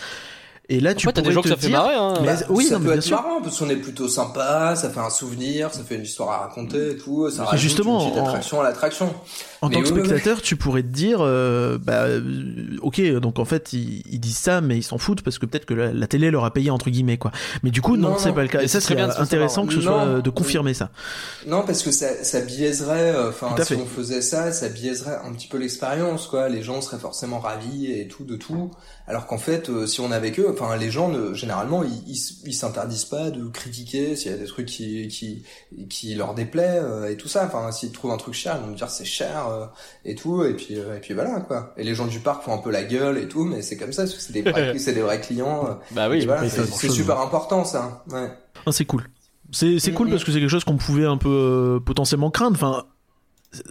Et 0.69 0.81
là 0.81 0.95
tu 0.95 1.07
t'as 1.07 1.23
des 1.23 1.31
gens 1.31 1.43
que 1.43 1.49
ça 1.49 1.57
fait 1.57 1.69
marrer, 1.69 1.95
hein. 1.95 2.15
Mais- 2.23 2.27
Bah, 2.27 2.33
oui, 2.49 2.65
ça 2.65 2.75
non, 2.75 2.81
mais 2.81 2.85
peut 2.87 2.91
bien 2.93 2.99
être 2.99 3.05
sûr. 3.05 3.17
marrant 3.23 3.41
parce 3.41 3.57
qu'on 3.59 3.69
est 3.71 3.77
plutôt 3.77 4.09
sympa, 4.09 4.75
ça 4.75 4.91
fait 4.91 4.99
un 4.99 5.11
souvenir, 5.11 5.73
ça 5.73 5.85
fait 5.85 5.95
une 5.95 6.03
histoire 6.03 6.31
à 6.31 6.39
raconter 6.49 6.91
et 6.91 6.97
tout, 6.97 7.31
ça 7.31 7.43
Et 7.43 7.47
rajoute 7.47 7.61
justement, 7.61 8.01
une 8.01 8.11
petite 8.11 8.21
en- 8.23 8.27
attraction 8.27 8.61
à 8.61 8.65
l'attraction. 8.65 9.15
En 9.63 9.69
Mais 9.69 9.77
tant 9.77 9.83
que 9.83 9.87
spectateur, 9.89 10.43
tu 10.43 10.57
pourrais 10.57 10.83
te 10.83 10.89
dire, 10.89 11.19
euh, 11.21 11.79
bah, 11.81 12.03
euh, 12.07 12.77
ok, 12.83 13.01
donc 13.21 13.39
en 13.39 13.45
fait, 13.45 13.73
ils, 13.75 14.03
ils 14.11 14.19
disent 14.19 14.37
ça, 14.39 14.61
mais 14.61 14.77
ils 14.77 14.83
s'en 14.83 14.99
foutent 14.99 15.23
parce 15.23 15.39
que 15.39 15.47
peut-être 15.47 15.67
que 15.67 15.75
la, 15.75 15.93
la 15.93 16.07
télé 16.09 16.31
leur 16.33 16.45
a 16.45 16.53
payé 16.53 16.71
entre 16.71 16.91
guillemets, 16.91 17.17
quoi. 17.17 17.31
Mais 17.63 17.71
du 17.71 17.81
coup, 17.81 17.97
non, 17.97 18.11
Non, 18.11 18.19
c'est 18.19 18.33
pas 18.33 18.43
le 18.43 18.49
cas. 18.49 18.59
Mais 18.59 18.65
Et 18.65 18.69
ça, 18.69 18.81
ce 18.81 18.89
serait 18.89 18.97
c'est 18.97 19.21
intéressant 19.21 19.63
savoir. 19.63 19.69
que 19.69 19.75
ce 19.75 19.81
soit 19.81 20.05
Non. 20.05 20.17
euh, 20.17 20.21
de 20.21 20.31
confirmer 20.31 20.75
ça. 20.75 20.91
Non, 21.47 21.63
parce 21.65 21.83
que 21.85 21.93
ça, 21.93 22.23
ça 22.25 22.41
biaiserait, 22.41 23.15
enfin, 23.29 23.55
si 23.59 23.75
fait. 23.75 23.77
on 23.81 23.87
faisait 23.87 24.21
ça, 24.21 24.51
ça 24.53 24.69
biaiserait 24.69 25.19
un 25.25 25.33
petit 25.33 25.47
peu 25.49 25.59
l'expérience, 25.59 26.27
quoi. 26.27 26.49
Les 26.49 26.63
gens 26.63 26.81
seraient 26.81 26.99
forcément 26.99 27.39
ravis 27.39 27.93
et 27.93 28.09
tout, 28.09 28.25
de 28.25 28.35
tout. 28.37 28.73
Alors 29.09 29.27
qu'en 29.27 29.39
fait, 29.39 29.69
euh, 29.71 29.87
si 29.87 30.01
on 30.01 30.11
est 30.11 30.15
avec 30.17 30.41
eux, 30.41 30.49
enfin, 30.51 30.77
les 30.77 30.91
gens, 30.91 31.09
ne, 31.09 31.33
généralement, 31.33 31.85
ils, 31.85 32.03
ils, 32.45 32.53
s'interdisent 32.55 33.05
pas 33.05 33.31
de 33.31 33.47
critiquer 33.49 34.17
s'il 34.17 34.33
y 34.33 34.35
a 34.35 34.37
des 34.37 34.47
trucs 34.47 34.67
qui, 34.67 35.07
qui, 35.09 35.45
qui 35.89 36.15
leur 36.17 36.35
déplaît 36.35 36.81
euh, 36.83 37.09
et 37.11 37.17
tout 37.17 37.29
ça. 37.29 37.45
Enfin, 37.47 37.71
s'ils 37.71 37.93
trouvent 37.93 38.11
un 38.11 38.17
truc 38.17 38.35
cher, 38.35 38.57
ils 38.59 38.65
vont 38.65 38.73
me 38.73 38.77
dire 38.77 38.91
c'est 38.91 39.05
cher 39.05 39.47
euh, 39.49 39.67
et 40.05 40.15
tout, 40.17 40.43
et 40.45 40.55
puis, 40.55 40.77
euh, 40.77 40.97
et 40.97 41.01
puis 41.01 41.15
voilà, 41.15 41.39
quoi. 41.41 41.73
Et 41.77 41.85
les 41.85 41.95
gens 41.95 42.07
du 42.07 42.19
parc 42.19 42.43
font 42.43 42.53
un 42.53 42.59
peu 42.59 42.71
la 42.73 42.83
gueule 42.83 43.19
et 43.19 43.29
tout, 43.29 43.45
mais 43.45 43.63
c'est 43.63 43.77
comme 43.77 43.93
ça, 43.93 44.03
parce 44.03 44.15
que 44.15 44.21
c'est 44.21 44.33
des 44.33 44.43
vrais, 44.51 44.77
c'est 44.79 44.93
des 44.93 45.03
vrais 45.03 45.21
clients. 45.21 45.69
euh, 45.69 45.75
Bah 45.93 46.09
oui. 46.09 46.27
voilà, 46.27 46.49
c'est 46.49 46.89
super 46.91 47.21
important, 47.21 47.65
ça. 47.65 48.05
Ouais. 48.11 48.29
Ah, 48.67 48.73
c'est 48.73 48.87
cool. 48.87 49.09
C'est 49.53 49.79
c'est 49.79 49.93
cool 49.93 50.09
Mhm. 50.09 50.13
parce 50.15 50.25
que 50.25 50.33
c'est 50.33 50.41
quelque 50.41 50.49
chose 50.51 50.65
qu'on 50.65 50.77
pouvait 50.77 51.05
un 51.07 51.17
peu 51.17 51.29
euh, 51.29 51.79
potentiellement 51.79 52.33
craindre. 52.33 52.57
Enfin, 52.57 52.85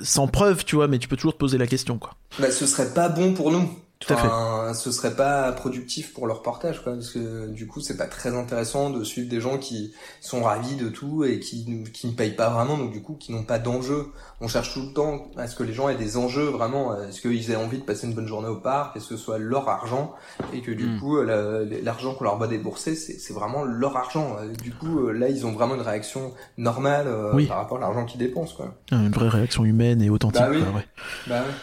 sans 0.02 0.28
preuve, 0.28 0.64
tu 0.64 0.76
vois, 0.78 0.88
mais 0.88 0.98
tu 0.99 1.07
peux 1.10 1.18
toujours 1.18 1.34
te 1.34 1.38
poser 1.38 1.57
la 1.57 1.68
question, 1.68 1.98
quoi. 1.99 2.12
Bah, 2.40 2.49
ce 2.49 2.66
serait 2.66 2.94
pas 2.94 3.10
bon 3.10 3.34
pour 3.34 3.52
nous. 3.52 3.70
Tout 4.07 4.14
à 4.14 4.18
fait. 4.18 4.73
Ce 4.76 4.91
serait 4.91 5.15
pas 5.15 5.52
productif 5.52 6.14
pour 6.14 6.27
le 6.27 6.34
reportage, 6.34 6.84
quoi, 6.84 6.94
parce 6.94 7.11
que 7.11 7.48
du 7.48 7.65
coup, 7.68 7.80
c'est 7.82 7.98
pas 7.98 8.06
très 8.07 8.36
intéressant 8.36 8.90
de 8.90 9.03
suivre 9.03 9.30
des 9.30 9.41
gens 9.41 9.57
qui 9.57 9.94
sont 10.22 10.44
ravis 10.44 10.76
de 10.76 10.90
tout 10.90 11.23
et 11.23 11.40
qui, 11.40 11.65
ne 12.03 12.11
payent 12.11 12.36
pas 12.36 12.49
vraiment, 12.49 12.77
donc 12.77 12.91
du 12.91 13.02
coup, 13.02 13.15
qui 13.19 13.32
n'ont 13.32 13.44
pas 13.44 13.57
d'enjeu. 13.60 14.07
On 14.41 14.48
cherche 14.48 14.73
tout 14.73 14.82
le 14.82 14.94
temps 14.94 15.27
à 15.38 15.48
ce 15.48 15.56
que 15.56 15.64
les 15.64 15.73
gens 15.73 15.90
aient 15.90 15.95
des 15.95 16.18
enjeux 16.18 16.45
vraiment, 16.45 16.91
à 16.91 17.11
ce 17.11 17.22
qu'ils 17.22 17.52
aient 17.52 17.56
envie 17.56 17.77
de 17.80 17.84
passer 17.84 18.06
une 18.07 18.14
bonne 18.14 18.27
journée 18.27 18.49
au 18.49 18.57
parc, 18.57 18.95
et 18.98 18.99
ce 18.99 19.18
soit 19.18 19.38
leur 19.38 19.68
argent, 19.69 20.14
et 20.53 20.61
que 20.61 20.72
du 20.72 20.86
Mm. 20.86 20.99
coup, 20.99 21.22
la- 21.22 21.64
l'argent 21.84 22.14
qu'on 22.14 22.26
leur 22.26 22.38
va 22.38 22.48
débourser, 22.48 22.95
c'est 22.95 23.34
vraiment 23.34 23.64
leur 23.64 23.95
argent. 23.98 24.38
Euh, 24.40 24.53
Du 24.61 24.72
coup, 24.72 25.07
euh, 25.07 25.11
là, 25.11 25.30
ils 25.30 25.45
ont 25.45 25.52
vraiment 25.52 25.76
une 25.76 25.82
réaction 25.82 26.32
normale 26.57 27.07
euh, 27.07 27.32
Oui. 27.34 27.45
par 27.48 27.57
rapport 27.57 27.77
à 27.77 27.82
l'argent 27.82 28.06
qu'ils 28.06 28.19
dépensent, 28.19 28.56
quoi. 28.56 28.73
Ah, 28.91 28.95
Une 28.98 29.11
vraie 29.11 29.30
réaction 29.30 29.64
humaine 29.65 30.02
et 30.02 30.10
authentique. 30.10 30.41
Bah 30.41 30.48
oui. 30.52 30.61
quoi, 30.64 30.72
ouais. 30.73 30.86
Bah 31.27 31.41
ouais. 31.41 31.53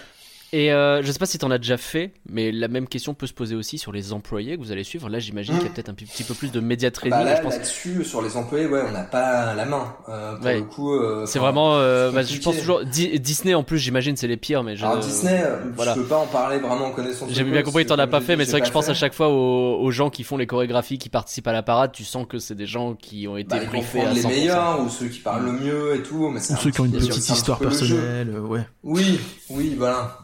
Et 0.55 0.71
euh, 0.71 1.03
je 1.03 1.11
sais 1.11 1.19
pas 1.19 1.25
si 1.25 1.39
t'en 1.39 1.51
as 1.51 1.57
déjà 1.57 1.79
fait, 1.79 2.13
mais 2.29 2.53
la 2.53 2.69
même 2.69 2.87
question 2.87 3.15
peut 3.15 3.27
se 3.27 3.33
poser 3.33 3.55
aussi 3.57 3.79
sur 3.79 3.91
les 3.91 4.13
employés 4.13 4.59
que 4.59 4.63
vous 4.63 4.71
allez 4.71 4.85
suivre. 4.85 5.09
Là, 5.09 5.19
j'imagine 5.19 5.55
qu'il 5.57 5.65
y 5.67 5.71
a 5.71 5.73
peut-être 5.73 5.89
un 5.89 5.95
petit 5.95 6.25
peu 6.25 6.35
plus 6.35 6.53
de 6.53 6.61
média 6.61 6.91
training. 6.91 7.19
Bah 7.19 7.25
là, 7.25 7.37
je 7.37 7.41
pense. 7.43 7.55
là-dessus, 7.55 8.05
sur 8.05 8.21
les 8.21 8.37
employés, 8.37 8.67
ouais, 8.67 8.83
on 8.87 8.93
n'a 8.93 9.05
pas 9.05 9.55
la 9.55 9.65
main. 9.65 9.95
Euh, 10.11 10.37
pour 10.37 10.45
Ouais. 10.45 10.57
le 10.57 10.65
coup, 10.65 10.93
euh, 10.93 11.25
C'est 11.25 11.39
vraiment, 11.39 11.77
euh, 11.77 12.11
c'est 12.11 12.15
bah, 12.17 12.23
je 12.23 12.39
pense 12.41 12.59
toujours 12.59 12.85
Di- 12.85 13.19
Disney 13.19 13.55
en 13.55 13.63
plus, 13.63 13.79
j'imagine 13.79 14.15
c'est 14.19 14.27
les 14.27 14.37
pires, 14.37 14.63
mais 14.63 14.77
je, 14.77 14.85
Alors 14.85 14.99
Disney, 14.99 15.43
voilà. 15.75 15.95
je 15.95 16.01
peux 16.01 16.07
pas 16.07 16.19
en 16.19 16.27
parler 16.27 16.59
vraiment 16.59 16.89
en 16.89 16.91
connaissance. 16.93 17.31
de 17.31 17.35
J'ai 17.35 17.45
bien 17.45 17.63
compris 17.63 17.85
que 17.85 17.89
t'en 17.89 17.99
as 17.99 18.07
pas 18.07 18.21
fait, 18.21 18.37
mais 18.37 18.45
c'est 18.45 18.51
vrai 18.51 18.61
que 18.61 18.67
je 18.67 18.73
pense 18.73 18.91
à 18.91 18.95
chaque 18.95 19.15
fois 19.15 19.29
aux, 19.31 19.81
aux 19.81 19.91
gens 19.91 20.11
qui 20.11 20.23
font 20.23 20.37
les 20.37 20.47
chorégraphies, 20.47 20.99
qui 20.99 21.09
participent 21.09 21.49
à 21.49 21.53
la 21.55 21.63
parade, 21.63 21.93
tu 21.93 22.05
sens 22.05 22.27
que 22.29 22.39
c'est 22.39 22.55
des 22.57 22.67
gens 22.67 22.93
qui 22.95 23.27
ont 23.27 23.39
été 23.39 23.57
Bah, 23.59 23.65
briefés 23.65 24.03
à 24.03 24.13
les 24.13 24.21
100%. 24.21 24.29
meilleurs 24.29 24.81
ou 24.85 24.91
ceux 24.91 25.07
qui 25.09 25.21
parlent 25.21 25.47
le 25.47 25.53
mieux 25.53 25.95
et 25.97 26.03
tout, 26.03 26.29
mais 26.29 26.41
Ou 26.41 26.57
ceux 26.57 26.71
qui 26.71 26.81
ont 26.83 26.85
une 26.85 26.93
petit- 26.93 27.09
petite 27.09 27.31
histoire 27.31 27.59
personnelle, 27.59 28.39
ouais. 28.39 28.61
Oui, 28.85 29.19
oui, 29.49 29.75
voilà. 29.79 30.19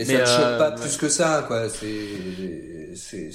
Et 0.00 0.04
Mais, 0.06 0.14
ça 0.14 0.20
ne 0.20 0.26
choque 0.26 0.36
euh, 0.40 0.58
pas 0.58 0.70
ouais. 0.70 0.80
plus 0.80 0.96
que 0.96 1.08
ça, 1.10 1.44
quoi. 1.46 1.68
C'est, 1.68 2.94
c'est, 2.96 3.30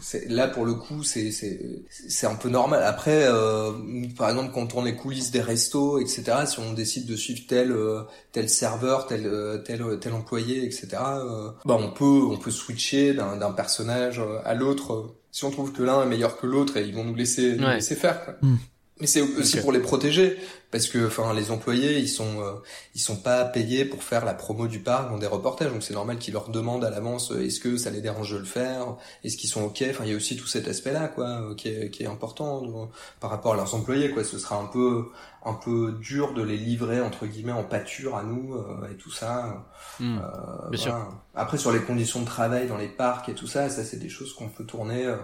c'est, 0.00 0.28
là 0.30 0.48
pour 0.48 0.64
le 0.64 0.74
coup, 0.74 1.02
c'est, 1.02 1.30
c'est, 1.30 1.60
c'est 1.90 2.26
un 2.26 2.34
peu 2.36 2.48
normal. 2.48 2.82
Après, 2.82 3.24
euh, 3.26 3.72
par 4.16 4.30
exemple, 4.30 4.50
quand 4.54 4.74
on 4.74 4.82
les 4.84 4.94
coulisses 4.96 5.30
des 5.30 5.40
restos, 5.42 5.98
etc. 5.98 6.24
Si 6.46 6.58
on 6.58 6.72
décide 6.72 7.06
de 7.06 7.16
suivre 7.16 7.42
tel, 7.46 7.70
euh, 7.72 8.02
tel 8.32 8.48
serveur, 8.48 9.06
tel, 9.06 9.26
euh, 9.26 9.58
tel, 9.58 9.82
tel 10.00 10.12
employé, 10.14 10.64
etc. 10.64 10.88
euh, 10.94 11.50
bah 11.66 11.76
on 11.78 11.90
peut, 11.90 12.04
on 12.30 12.38
peut 12.38 12.50
switcher 12.50 13.12
d'un, 13.14 13.36
d'un 13.36 13.52
personnage 13.52 14.20
à 14.44 14.54
l'autre. 14.54 15.14
Si 15.32 15.44
on 15.44 15.50
trouve 15.50 15.72
que 15.72 15.82
l'un 15.82 16.02
est 16.02 16.06
meilleur 16.06 16.38
que 16.38 16.46
l'autre, 16.46 16.78
et 16.78 16.84
ils 16.86 16.94
vont 16.94 17.04
nous 17.04 17.14
laisser, 17.14 17.56
nous 17.56 17.64
Ouais. 17.66 17.74
laisser 17.74 17.94
faire. 17.94 18.24
Quoi. 18.24 18.34
Hmm. 18.40 18.56
Mais 18.98 19.06
c'est 19.06 19.20
aussi 19.20 19.60
pour 19.60 19.72
les 19.72 19.80
protéger, 19.80 20.38
parce 20.70 20.86
que, 20.86 21.06
enfin, 21.06 21.34
les 21.34 21.50
employés, 21.50 21.98
ils 21.98 22.08
sont, 22.08 22.40
euh, 22.40 22.52
ils 22.94 23.00
sont 23.00 23.16
pas 23.16 23.44
payés 23.44 23.84
pour 23.84 24.02
faire 24.02 24.24
la 24.24 24.32
promo 24.32 24.68
du 24.68 24.78
parc 24.78 25.10
dans 25.10 25.18
des 25.18 25.26
reportages, 25.26 25.70
donc 25.70 25.82
c'est 25.82 25.92
normal 25.92 26.16
qu'ils 26.16 26.32
leur 26.32 26.48
demandent 26.48 26.84
à 26.84 26.88
l'avance 26.88 27.30
euh, 27.30 27.44
est-ce 27.44 27.60
que 27.60 27.76
ça 27.76 27.90
les 27.90 28.00
dérange 28.00 28.32
de 28.32 28.38
le 28.38 28.46
faire, 28.46 28.96
est-ce 29.22 29.36
qu'ils 29.36 29.50
sont 29.50 29.64
ok. 29.64 29.84
Enfin, 29.90 30.04
il 30.04 30.10
y 30.10 30.14
a 30.14 30.16
aussi 30.16 30.36
tout 30.36 30.46
cet 30.46 30.66
aspect-là, 30.66 31.08
quoi, 31.08 31.26
euh, 31.26 31.54
qui 31.54 31.68
est, 31.68 31.90
qui 31.90 32.04
est 32.04 32.06
important 32.06 32.90
par 33.20 33.28
rapport 33.28 33.52
à 33.52 33.56
leurs 33.56 33.74
employés, 33.74 34.10
quoi. 34.12 34.24
Ce 34.24 34.38
sera 34.38 34.56
un 34.56 34.64
peu, 34.66 35.08
un 35.44 35.52
peu 35.52 35.92
dur 36.00 36.32
de 36.32 36.42
les 36.42 36.56
livrer 36.56 37.02
entre 37.02 37.26
guillemets 37.26 37.52
en 37.52 37.64
pâture 37.64 38.16
à 38.16 38.22
nous 38.22 38.56
et 38.90 38.96
tout 38.96 39.12
ça. 39.12 39.66
Euh, 40.00 40.70
Bien 40.70 40.80
sûr. 40.80 41.08
Après, 41.34 41.58
sur 41.58 41.70
les 41.70 41.80
conditions 41.80 42.20
de 42.20 42.26
travail 42.26 42.66
dans 42.66 42.78
les 42.78 42.88
parcs 42.88 43.28
et 43.28 43.34
tout 43.34 43.46
ça, 43.46 43.68
ça 43.68 43.84
c'est 43.84 43.98
des 43.98 44.08
choses 44.08 44.32
qu'on 44.32 44.48
peut 44.48 44.64
tourner. 44.64 45.14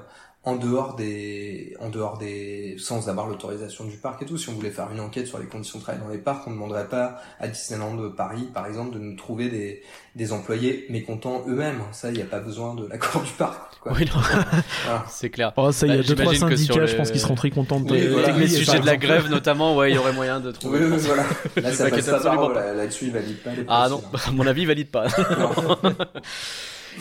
En 0.45 0.57
dehors 0.57 0.97
des, 0.97 1.77
en 1.79 1.89
dehors 1.89 2.19
des, 2.19 2.75
sans 2.79 3.09
avoir 3.09 3.29
l'autorisation 3.29 3.85
du 3.85 3.97
parc 3.97 4.23
et 4.23 4.27
tout. 4.27 4.37
Si 4.37 4.49
on 4.49 4.55
voulait 4.55 4.71
faire 4.73 4.91
une 4.91 4.99
enquête 4.99 5.29
sur 5.29 5.39
les 5.39 5.47
conditions 5.47 5.79
de 5.79 5.85
travail 5.85 6.01
dans 6.03 6.09
les 6.09 6.19
parcs, 6.19 6.43
on 6.47 6.51
ne 6.51 6.57
demanderait 6.57 6.89
pas 6.89 7.21
à 7.39 7.47
Disneyland 7.47 7.95
de 7.95 8.09
Paris, 8.09 8.49
par 8.53 8.67
exemple, 8.67 8.93
de 8.95 8.99
nous 8.99 9.15
trouver 9.15 9.49
des, 9.49 9.83
des 10.17 10.33
employés 10.33 10.87
mécontents 10.91 11.45
eux-mêmes. 11.47 11.81
Ça, 11.93 12.09
il 12.11 12.17
n'y 12.17 12.23
a 12.23 12.27
pas 12.27 12.41
besoin 12.41 12.75
de 12.75 12.87
l'accord 12.89 13.23
du 13.23 13.31
parc. 13.33 13.79
Quoi. 13.81 13.93
Oui, 13.93 14.05
non, 14.05 14.21
Voilà. 14.21 15.05
c'est 15.11 15.31
clair. 15.31 15.53
Oh, 15.57 15.71
ça, 15.71 15.87
il 15.87 15.91
y 15.91 15.93
a 15.95 15.99
Bah, 15.99 16.09
deux, 16.09 16.15
trois 16.17 16.35
syndicats, 16.35 16.81
les- 16.81 16.87
je 16.89 16.97
pense 16.97 17.11
qu'ils 17.13 17.21
seront 17.21 17.35
très 17.37 17.51
contents 17.51 17.79
de 17.79 17.93
Oui, 17.93 18.09
voilà. 18.09 18.29
Avec 18.29 18.41
les 18.41 18.51
oui, 18.53 18.65
sujets 18.65 18.81
de 18.81 18.87
la 18.87 18.97
grève 18.97 19.29
notamment, 19.31 19.77
ouais, 19.77 19.93
il 19.93 19.95
y 19.95 19.99
aurait 19.99 20.13
moyen 20.13 20.41
de 20.41 20.49
Oui, 20.49 20.55
trouver. 20.55 20.85
oui, 20.87 20.97
voilà. 20.99 21.23
Là, 21.57 21.73
ça 21.73 21.89
passe 21.89 22.07
pas 22.07 22.73
Là-dessus, 22.75 23.05
il 23.07 23.13
valide 23.13 23.39
pas 23.45 23.51
les 23.51 23.65
Ah 23.69 23.87
non, 23.89 24.03
à 24.27 24.31
mon 24.33 24.47
avis, 24.47 24.63
il 24.63 24.67
valide 24.67 24.91
pas. 24.91 25.07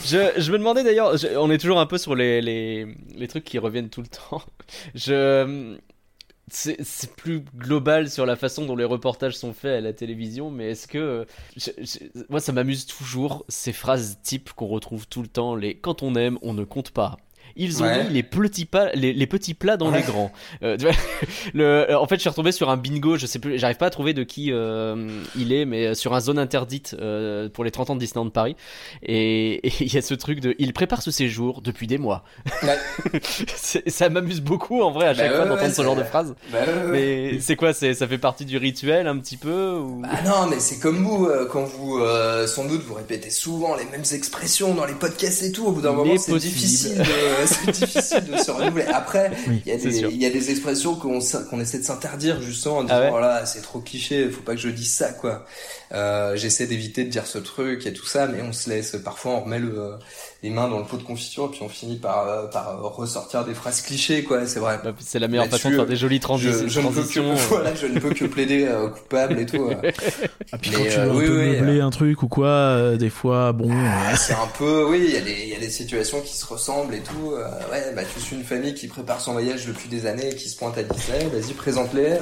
Je, 0.05 0.51
me 0.51 0.57
demandais 0.57 0.83
d'ailleurs, 0.83 1.15
on 1.37 1.51
est 1.51 1.57
toujours 1.57 1.79
un 1.79 1.85
peu 1.85 1.97
sur 1.97 2.15
les, 2.15 2.41
les, 2.41 2.87
les 3.15 3.27
trucs 3.27 3.43
qui 3.43 3.59
reviennent 3.59 3.89
tout 3.89 4.01
le 4.01 4.07
temps. 4.07 4.41
Je, 4.95 5.77
c'est, 6.51 6.83
c'est 6.83 7.15
plus 7.15 7.43
global 7.55 8.09
sur 8.09 8.25
la 8.25 8.35
façon 8.35 8.65
dont 8.65 8.75
les 8.75 8.85
reportages 8.85 9.37
sont 9.37 9.53
faits 9.53 9.77
à 9.77 9.81
la 9.81 9.93
télévision, 9.93 10.51
mais 10.51 10.71
est-ce 10.71 10.87
que, 10.87 11.25
moi 12.29 12.39
ça 12.39 12.51
m'amuse 12.51 12.85
toujours 12.85 13.45
ces 13.47 13.73
phrases 13.73 14.19
types 14.21 14.51
qu'on 14.53 14.67
retrouve 14.67 15.07
tout 15.07 15.21
le 15.21 15.27
temps, 15.27 15.55
les 15.55 15.75
quand 15.75 16.03
on 16.03 16.15
aime, 16.15 16.37
on 16.41 16.53
ne 16.53 16.63
compte 16.63 16.91
pas. 16.91 17.17
Ils 17.55 17.81
ont 17.81 17.85
Ouais. 17.85 18.03
mis 18.05 18.09
les 18.13 18.23
petits, 18.23 18.65
pas, 18.65 18.91
les, 18.93 19.13
les 19.13 19.27
petits 19.27 19.53
plats 19.53 19.77
dans 19.77 19.91
Ouais. 19.91 19.97
les 19.99 20.03
grands. 20.03 20.31
Euh, 20.63 20.77
tu 20.77 20.85
vois, 20.85 20.93
le, 21.53 21.95
en 21.95 22.07
fait, 22.07 22.15
je 22.15 22.21
suis 22.21 22.29
retombé 22.29 22.51
sur 22.51 22.69
un 22.69 22.77
bingo. 22.77 23.17
Je 23.17 23.25
sais 23.25 23.39
plus, 23.39 23.57
j'arrive 23.57 23.77
pas 23.77 23.87
à 23.87 23.89
trouver 23.89 24.13
de 24.13 24.23
qui 24.23 24.51
euh, 24.51 25.07
il 25.37 25.51
est, 25.53 25.65
mais 25.65 25.93
sur 25.95 26.13
un 26.13 26.19
zone 26.19 26.39
interdite 26.39 26.95
euh, 26.99 27.49
pour 27.49 27.63
les 27.63 27.71
30 27.71 27.91
ans 27.91 27.95
de 27.95 27.99
Disneyland 27.99 28.29
Paris. 28.29 28.55
Et 29.03 29.61
il 29.81 29.93
y 29.93 29.97
a 29.97 30.01
ce 30.01 30.13
truc 30.13 30.39
de, 30.39 30.55
il 30.59 30.73
prépare 30.73 31.01
ce 31.01 31.11
séjour 31.11 31.61
depuis 31.61 31.87
des 31.87 31.97
mois. 31.97 32.23
Ouais. 32.63 32.77
Ça 33.87 34.09
m'amuse 34.09 34.41
beaucoup 34.41 34.81
en 34.81 34.91
vrai 34.91 35.07
à 35.07 35.13
Bah 35.13 35.19
chaque 35.19 35.31
ouais, 35.31 35.37
fois 35.37 35.45
d'entendre 35.45 35.73
ce 35.73 35.81
genre 35.81 35.95
de 35.95 36.03
phrase. 36.03 36.35
Bah. 36.51 36.59
Mais 36.91 37.39
c'est 37.39 37.55
quoi 37.55 37.73
C'est 37.73 37.93
ça 37.93 38.07
fait 38.07 38.17
partie 38.17 38.45
du 38.45 38.57
rituel 38.57 39.07
un 39.07 39.17
petit 39.17 39.37
peu 39.37 39.73
ou... 39.73 40.01
Ah 40.09 40.21
non, 40.23 40.47
mais 40.49 40.59
c'est 40.59 40.79
comme 40.79 41.03
vous, 41.03 41.25
euh, 41.25 41.47
quand 41.51 41.63
vous, 41.65 41.99
euh, 41.99 42.47
sans 42.47 42.65
doute, 42.65 42.81
vous 42.83 42.93
répétez 42.93 43.29
souvent 43.29 43.75
les 43.75 43.85
mêmes 43.85 44.03
expressions 44.13 44.73
dans 44.73 44.85
les 44.85 44.93
podcasts 44.93 45.43
et 45.43 45.51
tout. 45.51 45.65
Au 45.65 45.71
bout 45.71 45.81
d'un 45.81 45.91
moment, 45.93 46.13
est 46.13 46.17
c'est 46.17 46.35
difficile, 46.37 46.97
de, 46.97 47.40
c'est 47.45 47.71
difficile 47.71 48.25
de 48.25 48.37
se 48.37 48.51
renouveler. 48.51 48.85
Après, 48.85 49.31
Oui, 49.47 49.61
il 49.65 49.71
y 49.71 49.75
a 49.75 49.77
des, 49.77 49.91
sûr. 49.91 50.09
il 50.11 50.21
y 50.21 50.25
a 50.25 50.29
des 50.29 50.51
expressions 50.51 50.95
qu'on, 50.95 51.19
essaie 51.59 51.79
de 51.79 51.83
s'interdire 51.83 52.41
justement 52.41 52.77
en 52.77 52.83
disant, 52.83 52.95
Ah 52.95 53.01
ouais 53.01 53.09
voilà, 53.09 53.45
c'est 53.45 53.61
trop 53.61 53.79
cliché, 53.79 54.29
faut 54.29 54.41
pas 54.41 54.55
que 54.55 54.61
je 54.61 54.69
dise 54.69 54.93
ça, 54.93 55.11
quoi. 55.11 55.45
Euh, 55.93 56.35
j'essaie 56.37 56.67
d'éviter 56.67 57.03
de 57.03 57.09
dire 57.09 57.27
ce 57.27 57.37
truc 57.37 57.85
et 57.85 57.91
tout 57.93 58.05
ça, 58.05 58.25
mais 58.27 58.41
on 58.41 58.53
se 58.53 58.69
laisse, 58.69 58.95
parfois 59.03 59.33
on 59.33 59.41
remet 59.41 59.59
le, 59.59 59.95
les 60.41 60.49
mains 60.49 60.69
dans 60.69 60.79
le 60.79 60.85
pot 60.85 60.95
de 60.97 61.03
confiture, 61.03 61.45
et 61.45 61.49
puis 61.49 61.59
on 61.63 61.69
finit 61.69 61.97
par, 61.97 62.27
euh, 62.29 62.47
par 62.47 62.69
euh, 62.69 62.87
ressortir 62.87 63.43
des 63.43 63.53
phrases 63.53 63.81
clichés, 63.81 64.23
quoi. 64.23 64.45
C'est 64.45 64.59
vrai. 64.61 64.79
C'est 64.99 65.19
la 65.19 65.27
meilleure 65.27 65.47
façon 65.47 65.69
de 65.69 65.75
faire 65.75 65.85
des 65.85 65.97
jolies 65.97 66.17
Je, 66.21 66.27
transi- 66.27 66.67
je 66.69 66.79
ne 66.79 66.87
peux 66.89 67.03
que, 67.03 67.19
euh. 67.31 67.35
voilà, 67.49 67.75
je 67.75 67.87
ne 67.87 67.99
peux 67.99 68.13
que 68.13 68.25
plaider 68.25 68.65
euh, 68.69 68.87
coupable 68.87 69.37
et 69.39 69.45
tout. 69.45 69.69
euh. 69.69 69.91
Ah, 70.53 70.57
puis 70.57 70.71
Mais, 70.71 70.77
quand 70.77 70.83
tu 70.83 70.99
euh, 70.99 71.05
veux 71.05 71.11
un 71.11 71.15
oui, 71.15 71.25
peu 71.27 71.39
oui, 71.41 71.49
meubler 71.59 71.79
euh. 71.79 71.85
un 71.85 71.89
truc 71.89 72.23
ou 72.23 72.27
quoi, 72.29 72.47
euh, 72.47 72.95
des 72.97 73.09
fois, 73.09 73.51
bon. 73.51 73.69
Ah, 73.73 74.15
c'est 74.15 74.33
un 74.33 74.47
peu, 74.57 74.85
oui, 74.89 75.03
il 75.09 75.13
y 75.13 75.17
a 75.17 75.21
des, 75.21 75.41
il 75.43 75.49
y 75.49 75.55
a 75.55 75.59
des 75.59 75.69
situations 75.69 76.21
qui 76.21 76.35
se 76.37 76.45
ressemblent 76.45 76.95
et 76.95 77.01
tout. 77.01 77.33
Euh, 77.33 77.43
ouais, 77.71 77.93
bah 77.95 78.03
tu 78.13 78.21
suis 78.21 78.35
une 78.37 78.43
famille 78.45 78.73
qui 78.75 78.87
prépare 78.87 79.19
son 79.19 79.33
voyage 79.33 79.65
depuis 79.67 79.89
des 79.89 80.05
années 80.05 80.29
et 80.31 80.35
qui 80.35 80.47
se 80.47 80.55
pointe 80.57 80.77
à 80.77 80.83
Disney. 80.83 81.25
Vas-y, 81.33 81.53
présente-les. 81.53 82.17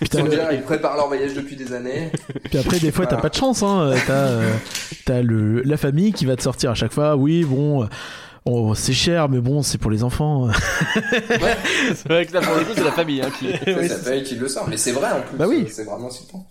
Putain, 0.00 0.22
le- 0.24 0.54
ils 0.54 0.62
préparent 0.62 0.96
leur 0.96 1.08
voyage 1.08 1.34
depuis 1.34 1.56
des 1.56 1.74
années. 1.74 2.10
Puis 2.44 2.58
après, 2.58 2.78
des 2.78 2.90
fois, 2.90 2.99
t'as 3.06 3.16
Voilà. 3.16 3.22
pas 3.22 3.28
de 3.28 3.34
chance. 3.34 3.62
Hein. 3.62 3.92
T'as 4.06 4.12
euh, 4.12 4.52
t'as 5.04 5.22
le 5.22 5.62
la 5.62 5.76
famille 5.76 6.12
qui 6.12 6.26
va 6.26 6.36
te 6.36 6.42
sortir 6.42 6.70
à 6.70 6.74
chaque 6.74 6.92
fois. 6.92 7.16
Oui, 7.16 7.44
bon, 7.44 7.82
euh, 7.84 7.86
oh, 8.44 8.74
c'est 8.74 8.92
cher, 8.92 9.28
mais 9.28 9.40
bon, 9.40 9.62
c'est 9.62 9.78
pour 9.78 9.90
les 9.90 10.02
enfants. 10.04 10.48
C'est 11.94 12.08
vrai 12.08 12.26
que 12.26 12.32
là, 12.34 12.40
pour 12.40 12.54
le 12.56 12.64
coup, 12.64 12.72
c'est 12.74 12.84
la 12.84 12.92
famille 12.92 13.22
hein, 13.22 13.30
qui. 13.38 13.48
C'est 13.64 13.88
sa 13.88 13.96
famille 13.98 14.22
qui 14.22 14.34
le 14.36 14.48
sort, 14.48 14.68
mais 14.68 14.76
c'est 14.76 14.92
vrai 14.92 15.10
en 15.10 15.22
plus. 15.22 15.36
Bah 15.36 15.46
oui. 15.48 15.66
C'est 15.70 15.84
vraiment 15.84 16.10
si 16.10 16.26
bon. 16.32 16.44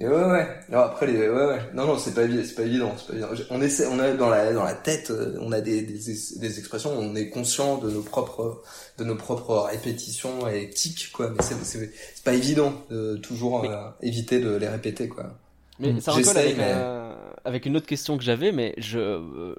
Et 0.00 0.06
ouais, 0.06 0.14
ouais. 0.14 0.46
Non, 0.70 0.78
après 0.78 1.08
les, 1.08 1.18
ouais, 1.18 1.28
ouais. 1.28 1.58
Non, 1.74 1.84
non, 1.84 1.98
c'est 1.98 2.14
pas 2.14 2.22
évident, 2.22 2.42
c'est 2.46 2.54
pas 2.54 2.62
évident, 2.62 2.94
c'est 2.96 3.08
pas 3.08 3.12
évident. 3.14 3.46
On 3.50 3.60
essaie, 3.60 3.84
on 3.90 3.98
a 3.98 4.12
dans 4.12 4.28
la, 4.28 4.52
dans 4.52 4.62
la 4.62 4.74
tête, 4.74 5.10
euh, 5.10 5.36
on 5.40 5.50
a 5.50 5.60
des, 5.60 5.82
des, 5.82 5.98
des 6.36 6.58
expressions, 6.60 6.92
on 6.96 7.16
est 7.16 7.30
conscient 7.30 7.78
de 7.78 7.90
nos 7.90 8.02
propres, 8.02 8.62
de 8.98 9.02
nos 9.02 9.16
propres 9.16 9.66
répétitions 9.68 10.46
et 10.46 10.70
tics, 10.70 11.10
quoi. 11.12 11.30
Mais 11.30 11.42
c'est, 11.42 11.56
c'est, 11.64 11.90
c'est 12.14 12.22
pas 12.24 12.34
évident 12.34 12.74
de 12.90 13.16
toujours 13.16 13.64
euh, 13.64 13.76
éviter 14.00 14.38
de 14.38 14.54
les 14.54 14.68
répéter, 14.68 15.08
quoi. 15.08 15.34
Mais 15.80 16.00
ça 16.00 16.12
recolle 16.12 16.24
J'essaye, 16.24 16.44
avec, 16.52 16.56
mais- 16.58 16.72
un- 16.72 17.16
avec 17.44 17.66
une 17.66 17.76
autre 17.76 17.86
question 17.86 18.16
que 18.18 18.24
j'avais, 18.24 18.52
mais 18.52 18.74
je. 18.78 18.98
euh, 18.98 19.54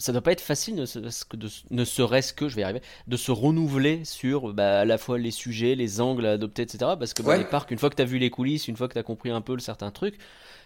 Ça 0.00 0.12
doit 0.12 0.20
pas 0.22 0.30
être 0.30 0.40
facile, 0.40 0.76
ne 0.76 0.86
serait-ce 0.86 1.24
que, 1.24 1.36
de, 1.36 1.48
ne 1.72 1.84
serait-ce 1.84 2.32
que, 2.32 2.48
je 2.48 2.54
vais 2.54 2.60
y 2.60 2.64
arriver, 2.64 2.82
de 3.08 3.16
se 3.16 3.32
renouveler 3.32 4.04
sur 4.04 4.52
bah, 4.54 4.78
à 4.80 4.84
la 4.84 4.96
fois 4.96 5.18
les 5.18 5.32
sujets, 5.32 5.74
les 5.74 6.00
angles 6.00 6.24
à 6.24 6.30
adopter, 6.34 6.62
etc. 6.62 6.92
Parce 6.96 7.14
que 7.14 7.22
bah, 7.24 7.30
Ouais. 7.32 7.38
les 7.38 7.44
parcs, 7.44 7.68
une 7.72 7.78
fois 7.78 7.90
que 7.90 7.96
tu 7.96 8.02
as 8.02 8.04
vu 8.04 8.18
les 8.18 8.30
coulisses, 8.30 8.68
une 8.68 8.76
fois 8.76 8.86
que 8.86 8.92
tu 8.92 9.00
as 9.00 9.02
compris 9.02 9.30
un 9.30 9.40
peu 9.40 9.54
le 9.54 9.58
certain 9.58 9.90
truc, 9.90 10.14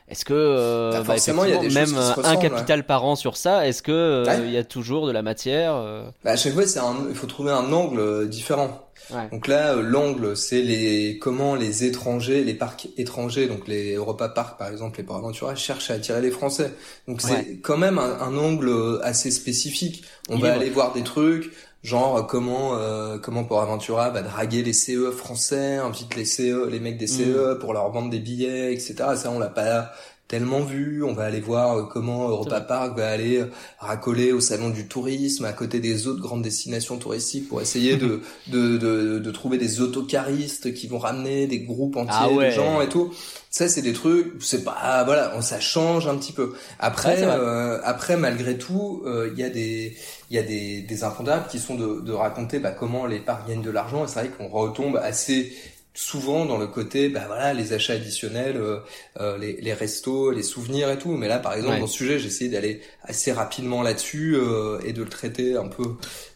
est-ce 0.08 0.26
que 0.26 0.34
euh, 0.34 0.90
Bah, 0.92 0.98
bah, 0.98 1.04
forcément, 1.14 1.44
il 1.46 1.50
y 1.50 1.54
a 1.54 1.56
des 1.56 1.70
choses 1.70 1.92
même 1.92 1.96
euh, 1.98 2.12
un 2.24 2.36
capital 2.36 2.84
par 2.84 3.06
an 3.06 3.16
sur 3.16 3.38
ça, 3.38 3.66
est-ce 3.66 3.82
que 3.82 3.90
euh, 3.90 4.24
Ouais. 4.26 4.38
il 4.44 4.50
y 4.52 4.58
a 4.58 4.64
toujours 4.64 5.06
de 5.06 5.12
la 5.12 5.22
matière 5.22 5.76
euh, 5.76 6.04
Bah, 6.24 6.32
à 6.32 6.36
chaque 6.36 6.52
fois, 6.52 6.64
un, 6.64 7.08
il 7.08 7.14
faut 7.14 7.26
trouver 7.26 7.52
un 7.52 7.72
angle 7.72 8.00
euh, 8.00 8.26
différent. 8.26 8.86
Ouais. 9.10 9.28
Donc 9.30 9.46
là, 9.48 9.74
euh, 9.74 9.82
l'angle, 9.82 10.36
c'est 10.36 10.62
les 10.62 11.18
comment 11.18 11.54
les 11.54 11.84
étrangers, 11.84 12.44
les 12.44 12.54
parcs 12.54 12.88
étrangers, 12.96 13.46
donc 13.48 13.68
les 13.68 13.94
Europa 13.94 14.28
Park 14.28 14.58
par 14.58 14.68
exemple, 14.68 14.98
les 14.98 15.04
Port 15.04 15.16
Aventura, 15.16 15.54
cherchent 15.54 15.90
à 15.90 15.94
attirer 15.94 16.20
les 16.22 16.30
Français. 16.30 16.72
Donc 17.08 17.20
c'est 17.20 17.32
Ouais. 17.32 17.58
quand 17.62 17.76
même 17.76 17.98
un, 17.98 18.20
un 18.20 18.36
angle 18.38 18.68
euh, 18.68 19.00
assez 19.02 19.30
spécifique. 19.30 20.04
On 20.28 20.36
Il 20.36 20.42
va 20.42 20.52
aller 20.54 20.70
voir 20.70 20.92
des 20.92 21.02
trucs, 21.02 21.52
genre 21.82 22.16
euh, 22.18 22.22
comment 22.22 22.76
euh, 22.76 23.18
comment 23.18 23.44
Port 23.44 23.60
Aventura 23.62 24.10
va 24.10 24.22
draguer 24.22 24.62
les 24.62 24.72
CE 24.72 25.10
français, 25.10 25.76
invite 25.76 26.14
les 26.16 26.24
CE, 26.24 26.66
les 26.70 26.80
mecs 26.80 26.96
des 26.98 27.06
CE 27.08 27.54
pour 27.60 27.72
leur 27.74 27.90
vendre 27.90 28.08
des 28.10 28.20
billets, 28.20 28.72
etc. 28.72 28.94
Ça, 29.16 29.30
on 29.30 29.38
l'a 29.38 29.48
pas 29.48 29.90
tellement 30.28 30.60
vu. 30.60 31.02
On 31.04 31.12
va 31.12 31.24
aller 31.24 31.40
voir 31.40 31.76
euh, 31.78 31.82
comment 31.84 32.28
Europa 32.28 32.58
vrai. 32.58 32.66
Park 32.66 32.96
va 32.96 33.08
aller 33.10 33.38
euh, 33.38 33.50
racoler 33.78 34.32
au 34.32 34.40
salon 34.40 34.70
du 34.70 34.88
tourisme 34.88 35.44
à 35.44 35.52
côté 35.52 35.78
des 35.80 36.06
autres 36.06 36.20
grandes 36.22 36.42
destinations 36.42 36.96
touristiques 36.96 37.48
pour 37.48 37.60
essayer 37.60 37.96
de 37.96 38.22
de, 38.46 38.76
de, 38.78 39.18
de 39.18 39.30
trouver 39.30 39.58
des 39.58 39.80
autocaristes 39.80 40.72
qui 40.74 40.86
vont 40.86 40.98
ramener 40.98 41.46
des 41.46 41.60
groupes 41.60 41.96
entiers 41.96 42.14
Ah 42.14 42.30
ouais. 42.30 42.46
de 42.46 42.54
gens 42.54 42.80
et 42.80 42.88
tout. 42.88 43.12
Ça, 43.50 43.68
c'est 43.68 43.82
des 43.82 43.92
trucs, 43.92 44.42
c'est 44.42 44.64
pas, 44.64 45.04
voilà, 45.04 45.38
ça 45.42 45.60
change 45.60 46.08
un 46.08 46.16
petit 46.16 46.32
peu. 46.32 46.54
Après, 46.78 47.22
euh, 47.22 47.78
après, 47.84 48.16
malgré 48.16 48.56
tout, 48.56 49.02
euh, 49.04 49.28
il 49.30 49.38
y 49.38 49.44
a 49.44 49.50
des, 49.50 49.94
il 50.30 50.36
y 50.36 50.38
a 50.38 50.42
des, 50.42 50.80
des 50.80 51.04
impondables 51.04 51.46
qui 51.50 51.58
sont 51.58 51.74
de, 51.74 52.00
de 52.00 52.12
raconter 52.12 52.60
bah, 52.60 52.70
comment 52.70 53.04
les 53.04 53.18
parcs 53.18 53.46
gagnent 53.46 53.60
de 53.60 53.70
l'argent. 53.70 54.06
Et 54.06 54.08
c'est 54.08 54.20
vrai 54.20 54.30
qu'on 54.30 54.48
retombe 54.48 54.96
assez 54.96 55.52
souvent 55.94 56.46
dans 56.46 56.56
le 56.58 56.66
côté, 56.66 57.08
bah 57.10 57.24
voilà, 57.26 57.52
les 57.52 57.72
achats 57.74 57.92
additionnels, 57.94 58.56
euh, 58.56 58.78
euh, 59.20 59.36
les, 59.38 59.60
les 59.60 59.74
restos, 59.74 60.30
les 60.30 60.42
souvenirs 60.42 60.90
et 60.90 60.98
tout. 60.98 61.12
Mais 61.16 61.28
là, 61.28 61.38
par 61.38 61.52
exemple, 61.54 61.74
Ouais. 61.74 61.80
dans 61.80 61.86
ce 61.86 61.94
sujet, 61.94 62.18
j'ai 62.18 62.28
essayé 62.28 62.50
d'aller 62.50 62.80
assez 63.02 63.30
rapidement 63.32 63.82
là-dessus 63.82 64.34
euh, 64.36 64.78
et 64.84 64.92
de 64.92 65.02
le 65.02 65.08
traiter 65.08 65.56
un 65.56 65.68
peu 65.68 65.84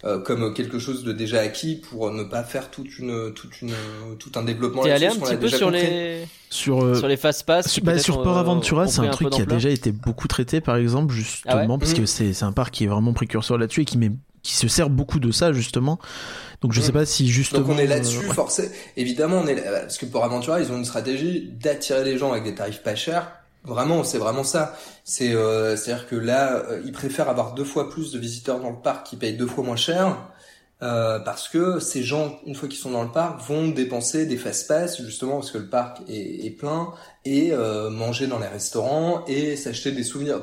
euh, 0.04 0.18
comme 0.18 0.52
quelque 0.52 0.78
chose 0.78 1.04
de 1.04 1.12
déjà 1.12 1.40
acquis 1.40 1.76
pour 1.76 2.10
ne 2.10 2.22
pas 2.24 2.42
faire 2.44 2.70
toute 2.70 2.98
une, 2.98 3.32
toute 3.32 3.62
une, 3.62 3.72
tout 4.18 4.32
un 4.36 4.42
développement. 4.42 4.82
T'es 4.82 4.90
allé 4.90 5.06
un 5.06 5.16
petit 5.16 5.36
peu 5.36 5.48
sur 5.48 5.68
compris. 5.68 5.82
les 5.82 6.28
Sur, 6.50 6.84
euh, 6.84 6.94
sur 6.94 7.08
les 7.08 7.16
fast 7.16 7.44
pass. 7.44 7.68
sur, 7.70 7.82
bah, 7.82 7.98
sur 7.98 8.18
ont- 8.18 8.22
Port 8.22 8.38
Aventura, 8.38 8.86
c'est 8.88 9.00
un 9.00 9.08
truc 9.08 9.30
qui 9.30 9.40
a 9.42 9.46
déjà 9.46 9.70
été 9.70 9.90
beaucoup 9.90 10.28
traité, 10.28 10.60
par 10.60 10.76
exemple, 10.76 11.12
justement, 11.14 11.54
Ah 11.54 11.60
ouais 11.66 11.78
parce 11.78 11.92
Mhm. 11.92 11.96
que 11.98 12.06
c'est 12.06 12.32
c'est 12.34 12.44
un 12.44 12.52
parc 12.52 12.72
qui 12.74 12.84
est 12.84 12.88
vraiment 12.88 13.12
précurseur 13.14 13.58
là-dessus 13.58 13.82
et 13.82 13.84
qui, 13.84 13.98
met, 13.98 14.10
qui 14.46 14.54
se 14.54 14.68
sert 14.68 14.88
beaucoup 14.90 15.18
de 15.20 15.30
ça, 15.32 15.52
justement. 15.52 15.98
Donc 16.62 16.72
je 16.72 16.80
Mhm. 16.80 16.86
sais 16.86 16.92
pas 16.92 17.04
si 17.06 17.28
justement. 17.28 17.60
Donc 17.66 17.76
on 17.76 17.78
est 17.78 17.86
là-dessus, 17.86 18.18
euh, 18.24 18.28
ouais. 18.28 18.34
forcément. 18.34 18.68
Évidemment, 18.96 19.40
on 19.44 19.46
est 19.46 19.54
là- 19.56 19.80
parce 19.80 19.98
que 19.98 20.06
pour 20.06 20.24
Aventura, 20.24 20.60
ils 20.60 20.70
ont 20.72 20.76
une 20.76 20.84
stratégie 20.84 21.50
d'attirer 21.60 22.04
les 22.04 22.16
gens 22.18 22.32
avec 22.32 22.44
des 22.44 22.54
tarifs 22.54 22.82
pas 22.82 22.94
chers. 22.94 23.30
Vraiment, 23.64 24.04
c'est 24.04 24.18
vraiment 24.18 24.44
ça. 24.44 24.76
C'est 25.04 25.32
euh, 25.34 25.76
c'est-à-dire 25.76 26.06
que 26.06 26.14
là, 26.16 26.54
euh, 26.70 26.80
ils 26.84 26.92
préfèrent 26.92 27.28
avoir 27.28 27.52
deux 27.54 27.64
fois 27.64 27.90
plus 27.90 28.12
de 28.12 28.18
visiteurs 28.18 28.60
dans 28.60 28.70
le 28.70 28.76
parc 28.76 29.06
qui 29.06 29.16
payent 29.16 29.36
deux 29.36 29.46
fois 29.48 29.64
moins 29.64 29.76
cher. 29.76 30.16
Euh, 30.82 31.18
parce 31.20 31.48
que 31.48 31.80
ces 31.80 32.02
gens, 32.02 32.38
une 32.44 32.54
fois 32.54 32.68
qu'ils 32.68 32.78
sont 32.78 32.90
dans 32.90 33.02
le 33.02 33.10
parc, 33.10 33.40
vont 33.48 33.68
dépenser 33.68 34.26
des 34.26 34.36
fast-pass 34.36 35.00
justement 35.00 35.36
parce 35.36 35.50
que 35.50 35.58
le 35.58 35.68
parc 35.70 36.02
est, 36.08 36.44
est 36.44 36.50
plein 36.50 36.92
et 37.24 37.50
euh, 37.52 37.88
manger 37.88 38.26
dans 38.26 38.38
les 38.38 38.46
restaurants 38.46 39.24
et 39.26 39.56
s'acheter 39.56 39.90
des 39.92 40.04
souvenirs. 40.04 40.42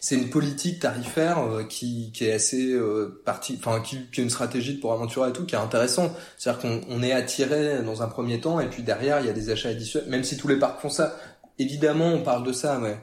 C'est 0.00 0.14
une 0.14 0.28
politique 0.28 0.78
tarifaire 0.78 1.38
euh, 1.38 1.64
qui, 1.64 2.12
qui 2.12 2.26
est 2.26 2.32
assez 2.32 2.70
euh, 2.70 3.22
partie, 3.24 3.58
enfin 3.58 3.80
qui, 3.80 4.10
qui 4.12 4.20
est 4.20 4.24
une 4.24 4.30
stratégie 4.30 4.74
pour 4.74 4.92
Aventura 4.92 5.30
et 5.30 5.32
tout 5.32 5.46
qui 5.46 5.54
est 5.54 5.58
intéressant. 5.58 6.14
C'est-à-dire 6.36 6.60
qu'on 6.60 6.80
on 6.90 7.02
est 7.02 7.12
attiré 7.12 7.82
dans 7.82 8.02
un 8.02 8.08
premier 8.08 8.40
temps 8.40 8.60
et 8.60 8.68
puis 8.68 8.82
derrière 8.82 9.20
il 9.20 9.26
y 9.26 9.30
a 9.30 9.32
des 9.32 9.48
achats 9.48 9.70
additionnels. 9.70 10.10
Même 10.10 10.24
si 10.24 10.36
tous 10.36 10.48
les 10.48 10.58
parcs 10.58 10.80
font 10.80 10.90
ça, 10.90 11.16
évidemment 11.58 12.08
on 12.12 12.22
parle 12.22 12.44
de 12.44 12.52
ça, 12.52 12.78
mais 12.78 12.98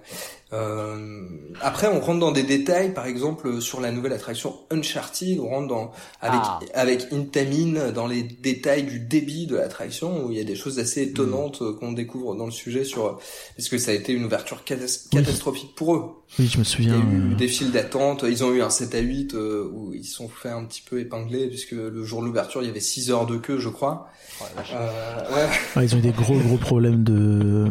euh, 0.51 1.27
après 1.61 1.87
on 1.87 1.99
rentre 1.99 2.19
dans 2.19 2.31
des 2.31 2.43
détails. 2.43 2.93
Par 2.93 3.05
exemple 3.05 3.61
sur 3.61 3.79
la 3.81 3.91
nouvelle 3.91 4.13
attraction 4.13 4.55
Uncharted, 4.71 5.39
on 5.39 5.49
rentre 5.49 5.67
dans 5.67 5.91
avec 6.21 6.41
Ah. 6.43 6.59
avec 6.73 7.07
Intamin 7.13 7.91
dans 7.91 8.07
les 8.07 8.23
détails 8.23 8.83
du 8.83 8.99
débit 8.99 9.45
de 9.47 9.55
l'attraction 9.57 10.25
où 10.25 10.31
il 10.31 10.37
y 10.37 10.41
a 10.41 10.43
des 10.43 10.55
choses 10.55 10.79
assez 10.79 11.03
étonnantes 11.03 11.61
euh, 11.61 11.73
qu'on 11.73 11.91
découvre 11.91 12.35
dans 12.35 12.45
le 12.45 12.51
sujet 12.51 12.83
sur 12.83 13.19
parce 13.57 13.69
que 13.69 13.77
ça 13.77 13.91
a 13.91 13.93
été 13.93 14.11
une 14.13 14.25
ouverture 14.25 14.63
catas- 14.65 15.07
Oui. 15.13 15.19
catastrophique 15.23 15.75
pour 15.75 15.95
eux. 15.95 16.03
Oui, 16.39 16.47
je 16.47 16.57
me 16.59 16.63
Il 16.63 16.67
y 16.67 16.69
souviens. 16.69 16.93
a 16.95 17.13
eu 17.31 17.35
des 17.35 17.47
files 17.47 17.71
d'attente. 17.71 18.23
Ils 18.27 18.43
ont 18.43 18.53
eu 18.53 18.61
un 18.61 18.69
7 18.69 18.93
à 18.95 18.99
8 18.99 19.33
euh, 19.35 19.67
où 19.71 19.93
ils 19.93 20.03
se 20.05 20.15
sont 20.15 20.29
fait 20.29 20.49
un 20.49 20.63
petit 20.65 20.81
peu 20.87 20.99
épingler 20.99 21.47
puisque 21.47 21.71
le 21.71 22.03
jour 22.03 22.21
de 22.21 22.25
l'ouverture, 22.27 22.61
il 22.61 22.67
y 22.67 22.69
avait 22.69 22.79
6 22.79 23.11
heures 23.11 23.25
de 23.25 23.37
queue, 23.37 23.57
je 23.59 23.69
crois. 23.69 24.07
Euh, 24.41 25.35
ouais. 25.35 25.49
ouais, 25.75 25.85
ils 25.85 25.95
ont 25.95 25.97
eu 25.99 26.01
des 26.01 26.11
gros 26.11 26.37
gros 26.37 26.57
problèmes 26.57 27.03
de 27.03 27.65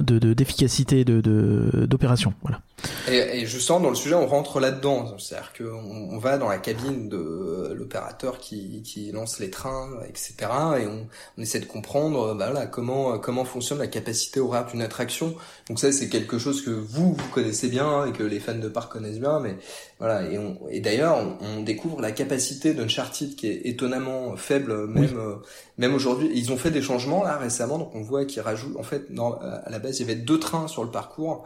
de 0.00 0.18
de- 0.18 0.34
d'efficacité 0.34 1.04
de 1.04 1.20
de 1.20 1.86
d'opération. 1.86 2.32
Voilà. 2.42 2.60
Et, 3.08 3.40
et 3.42 3.46
justement, 3.46 3.80
dans 3.80 3.90
le 3.90 3.94
sujet, 3.94 4.14
on 4.14 4.26
rentre 4.26 4.60
là-dedans. 4.60 5.16
C'est-à-dire 5.18 5.52
qu'on 5.56 6.08
on 6.10 6.18
va 6.18 6.38
dans 6.38 6.48
la 6.48 6.58
cabine 6.58 7.08
de 7.08 7.72
l'opérateur 7.76 8.38
qui, 8.38 8.82
qui 8.82 9.12
lance 9.12 9.38
les 9.40 9.50
trains, 9.50 9.90
etc. 10.08 10.34
Et 10.80 10.86
on, 10.86 11.06
on 11.38 11.42
essaie 11.42 11.60
de 11.60 11.66
comprendre 11.66 12.28
euh, 12.28 12.34
bah 12.34 12.50
voilà, 12.50 12.66
comment, 12.66 13.18
comment 13.18 13.44
fonctionne 13.44 13.78
la 13.78 13.86
capacité 13.88 14.40
horaire 14.40 14.66
d'une 14.66 14.80
attraction. 14.82 15.34
Donc 15.68 15.78
ça, 15.78 15.92
c'est 15.92 16.08
quelque 16.08 16.38
chose 16.38 16.62
que 16.64 16.70
vous, 16.70 17.12
vous 17.14 17.28
connaissez 17.32 17.68
bien 17.68 18.06
et 18.06 18.12
que 18.12 18.22
les 18.22 18.40
fans 18.40 18.54
de 18.54 18.68
parc 18.68 18.92
connaissent 18.92 19.20
bien. 19.20 19.38
Mais 19.40 19.56
voilà. 19.98 20.22
Et, 20.30 20.38
on- 20.38 20.58
et 20.70 20.80
d'ailleurs, 20.80 21.18
on, 21.18 21.58
on 21.58 21.62
découvre 21.62 22.00
la 22.00 22.12
capacité 22.12 22.72
d'Uncharted 22.74 23.36
qui 23.36 23.48
est 23.48 23.60
étonnamment 23.66 24.36
faible, 24.36 24.86
même, 24.88 25.18
euh, 25.18 25.34
même 25.78 25.94
aujourd'hui. 25.94 26.30
Ils 26.34 26.52
ont 26.52 26.56
fait 26.56 26.70
des 26.70 26.82
changements 26.82 27.22
là 27.22 27.36
récemment. 27.36 27.78
Donc 27.78 27.94
on 27.94 28.02
voit 28.02 28.24
qu'ils 28.24 28.42
rajoutent, 28.42 28.76
en 28.78 28.82
fait, 28.82 29.12
dans, 29.12 29.32
à 29.34 29.68
la 29.70 29.78
base, 29.78 29.98
il 30.00 30.06
y 30.08 30.10
avait 30.10 30.20
deux 30.20 30.38
trains 30.40 30.68
sur 30.68 30.84
le 30.84 30.90
parcours. 30.90 31.44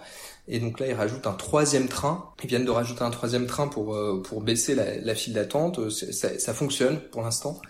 Et 0.50 0.60
donc 0.60 0.80
là, 0.80 0.86
ils 0.86 0.94
rajoutent 0.94 1.26
un 1.26 1.32
troisième 1.34 1.88
train. 1.88 2.24
Ils 2.42 2.48
viennent 2.48 2.64
de 2.64 2.70
rajouter 2.70 3.02
un 3.02 3.10
troisième 3.10 3.46
train 3.46 3.68
pour 3.68 3.94
euh, 3.94 4.22
pour 4.22 4.40
baisser 4.40 4.74
la, 4.74 4.96
la 4.98 5.14
file 5.14 5.34
d'attente. 5.34 5.78
Euh, 5.78 5.90
Ça, 5.90 6.38
ça 6.38 6.54
fonctionne 6.54 6.98
pour 7.12 7.20
l'instant. 7.22 7.60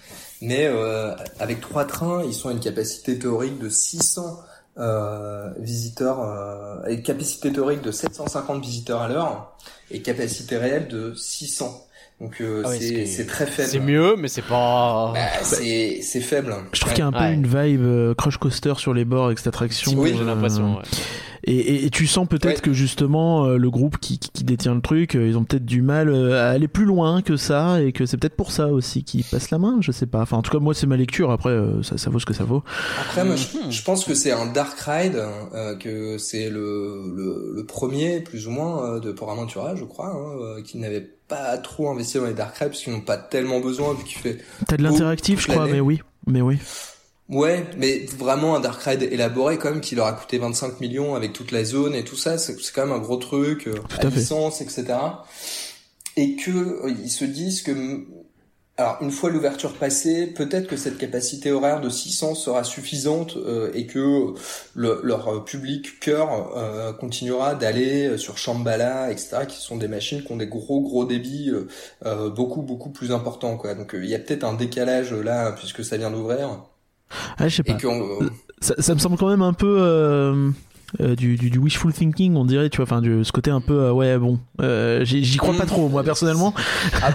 Mais 0.41 0.67
euh, 0.67 1.13
avec 1.41 1.61
trois 1.61 1.85
trains, 1.85 2.23
ils 2.25 2.35
sont 2.35 2.49
à 2.49 2.53
une 2.53 2.61
capacité 2.61 3.19
théorique 3.19 3.59
de 3.59 3.69
600 3.69 4.41
euh, 4.79 5.51
visiteurs, 5.59 6.21
euh, 6.23 6.87
et 6.87 7.03
capacité 7.03 7.53
théorique 7.53 7.83
de 7.83 7.91
750 7.91 8.63
visiteurs 8.63 9.03
à 9.03 9.09
l'heure 9.09 9.57
et 9.91 10.01
capacité 10.03 10.57
réelle 10.57 10.87
de 10.87 11.15
600. 11.15 11.85
Donc 12.21 12.41
euh, 12.41 12.63
Ah 12.65 12.71
c'est 12.81 13.27
très 13.27 13.47
faible. 13.47 13.69
C'est 13.69 13.81
mieux, 13.81 14.15
mais 14.17 14.29
c'est 14.29 14.43
pas. 14.43 15.13
Bah, 15.15 15.21
c'est 15.43 16.01
c'est 16.03 16.21
faible. 16.21 16.55
Je 16.73 16.81
trouve 16.81 16.91
Ouais. 16.91 16.95
qu'il 16.97 17.03
y 17.03 17.05
a 17.05 17.09
un 17.09 17.13
peu 17.13 17.19
Ouais. 17.19 17.35
une 17.35 17.47
vibe 17.47 17.83
euh, 17.85 18.15
crush 18.15 18.39
coaster 18.39 18.75
sur 18.77 18.93
les 18.95 19.05
bords 19.05 19.27
avec 19.27 19.39
cette 19.39 19.49
attraction. 19.49 19.93
Oui, 19.97 20.15
J'ai 20.17 20.23
euh, 20.23 20.27
l'impression. 20.27 20.77
ouais. 20.77 20.83
Et, 21.49 21.57
et, 21.57 21.85
et 21.87 21.91
tu 21.91 22.07
sens 22.07 22.29
peut-être 22.29 22.45
Ouais. 22.59 22.61
que 22.61 22.73
justement 22.75 23.47
euh, 23.47 23.57
le 23.57 23.71
groupe 23.71 23.97
qui, 23.99 24.19
qui, 24.19 24.31
qui 24.31 24.45
détient 24.45 24.75
le 24.75 24.83
truc, 24.83 25.15
euh, 25.17 25.27
ils 25.27 25.37
ont 25.39 25.45
peut-être 25.45 25.65
du 25.65 25.81
mal 25.83 26.11
euh, 26.11 26.41
à 26.47 26.51
aller 26.51 26.69
plus 26.69 26.85
loin 26.85 27.23
que 27.23 27.37
ça 27.39 27.81
et 27.83 27.93
que 27.93 28.05
c'est 28.05 28.19
peut-être 28.19 28.37
pour 28.37 28.53
ça 28.53 28.67
aussi 28.69 29.03
qu'ils 29.03 29.25
passent 29.25 29.51
la 29.51 29.59
main. 29.59 29.79
Je 29.81 29.91
sais 29.91 30.07
pas. 30.07 30.21
Enfin, 30.21 30.37
en 30.37 30.43
tout 30.43 30.53
cas, 30.53 30.59
moi, 30.59 30.75
c'est 30.75 30.87
ma 30.87 30.97
lecture. 30.99 31.31
Après, 31.31 31.51
euh, 31.51 31.83
ça, 31.83 31.97
ça 31.97 32.11
vaut 32.11 32.19
ce 32.19 32.27
que 32.27 32.35
ça 32.35 32.45
vaut. 32.45 32.63
Après, 33.01 33.25
moi, 33.25 33.35
je, 33.37 33.71
je 33.71 33.83
pense 33.83 34.05
que 34.05 34.13
c'est 34.15 34.31
un 34.31 34.47
Dark 34.53 34.79
Ride, 34.79 35.17
euh, 35.55 35.75
que 35.77 36.19
c'est 36.19 36.51
le, 36.51 37.11
le, 37.17 37.53
le 37.57 37.65
premier, 37.65 38.21
plus 38.21 38.47
ou 38.47 38.51
moins, 38.51 38.85
euh, 38.97 39.01
de 39.01 39.11
Paramantura, 39.11 39.75
je 39.75 39.85
crois, 39.85 40.09
hein, 40.15 40.39
euh, 40.43 40.63
qui 40.63 40.77
n'avait 40.77 41.09
pas 41.29 41.57
trop 41.59 41.91
investi 41.91 42.19
dans 42.19 42.27
les 42.27 42.35
Dark 42.35 42.57
Rides, 42.59 42.69
parce 42.69 42.83
qu'ils 42.83 42.93
n'ont 42.93 43.01
pas 43.01 43.17
tellement 43.17 43.61
besoin, 43.61 43.95
vu 43.95 44.05
qu'il 44.05 44.19
fait... 44.19 44.39
T'as 44.67 44.77
de 44.77 44.83
l'interactif, 44.83 45.41
je 45.41 45.49
crois, 45.49 45.67
mais 45.67 45.81
oui, 45.81 46.01
mais 46.27 46.41
oui. 46.43 46.59
Ouais, 47.29 47.67
mais 47.77 48.07
vraiment 48.17 48.57
un 48.57 48.61
Dark 48.61 48.81
Ride 48.83 49.03
élaboré, 49.03 49.59
quand 49.59 49.71
même, 49.71 49.83
qui 49.83 49.95
leur 49.95 50.07
a 50.07 50.13
coûté 50.15 50.39
25 50.39 50.81
millions 50.81 51.15
avec 51.15 51.35
toute 51.35 51.53
la 51.53 51.63
zone 51.63 51.95
et 51.95 52.03
tout 52.03 52.17
ça, 52.17 52.39
c'est 52.39 52.57
quand 52.75 52.87
même 52.87 52.95
un 52.95 53.01
gros 53.01 53.19
truc, 53.19 53.67
euh, 53.69 53.75
à 53.99 54.01
licence, 54.21 54.63
etc. 54.63 54.87
Et 56.17 56.37
que 56.37 56.51
euh, 56.51 56.91
ils 57.03 57.11
se 57.11 57.25
disent 57.27 57.63
que... 57.63 58.07
Alors, 58.79 58.97
une 59.01 59.11
fois 59.11 59.29
l'ouverture 59.31 59.75
passée, 59.75 60.29
peut-être 60.29 60.69
que 60.69 60.77
cette 60.77 60.99
capacité 60.99 61.51
horaire 61.51 61.81
de 61.81 61.89
600 61.91 62.37
sera 62.37 62.63
suffisante 62.63 63.37
euh, 63.37 63.73
et 63.75 63.87
que 63.87 64.35
le- 64.75 65.01
leur 65.03 65.29
euh, 65.29 65.45
public 65.45 65.99
cœur 66.01 66.57
euh, 66.57 66.93
continuera 66.93 67.57
d'aller 67.57 68.07
euh, 68.07 68.17
sur 68.17 68.39
Shambhala, 68.39 69.11
etc., 69.11 69.39
qui 69.49 69.57
sont 69.61 69.77
des 69.77 69.89
machines 69.89 70.23
qui 70.23 70.31
ont 70.33 70.37
des 70.37 70.47
gros 70.47 70.81
gros 70.81 71.05
débits 71.05 71.51
euh, 72.07 72.31
beaucoup 72.31 72.63
beaucoup 72.63 72.91
plus 72.91 73.11
importants. 73.11 73.57
Quoi. 73.57 73.75
Donc 73.75 73.91
il 73.95 74.07
y 74.07 74.15
a 74.15 74.19
peut-être 74.21 74.45
un 74.45 74.55
décalage 74.55 75.13
là, 75.13 75.51
puisque 75.53 75.85
ça 75.85 75.97
vient 75.97 76.13
d'ouvrir. 76.13 76.65
Ah, 77.39 77.49
je 77.49 77.57
sais 77.57 77.63
pas. 77.63 77.73
Ça, 78.61 78.75
ça 78.79 78.95
me 78.95 78.99
semble 78.99 79.17
quand 79.17 79.29
même 79.29 79.43
un 79.43 79.53
peu 79.53 79.77
euh, 79.81 80.51
euh, 81.01 81.15
du, 81.15 81.37
du, 81.37 81.51
du 81.51 81.59
wishful 81.59 81.93
thinking, 81.93 82.37
on 82.37 82.45
dirait, 82.45 82.71
tu 82.71 82.79
vois. 82.79 82.85
Enfin, 82.85 83.03
ce 83.23 83.31
côté 83.33 83.51
un 83.51 83.61
peu, 83.61 83.75
euh, 83.85 83.93
ouais, 83.93 84.17
bon. 84.19 84.39
Euh, 84.61 85.05
j'y 85.05 85.37
crois 85.37 85.55
pas 85.55 85.67
trop, 85.67 85.89
moi, 85.89 86.03
personnellement. 86.03 86.55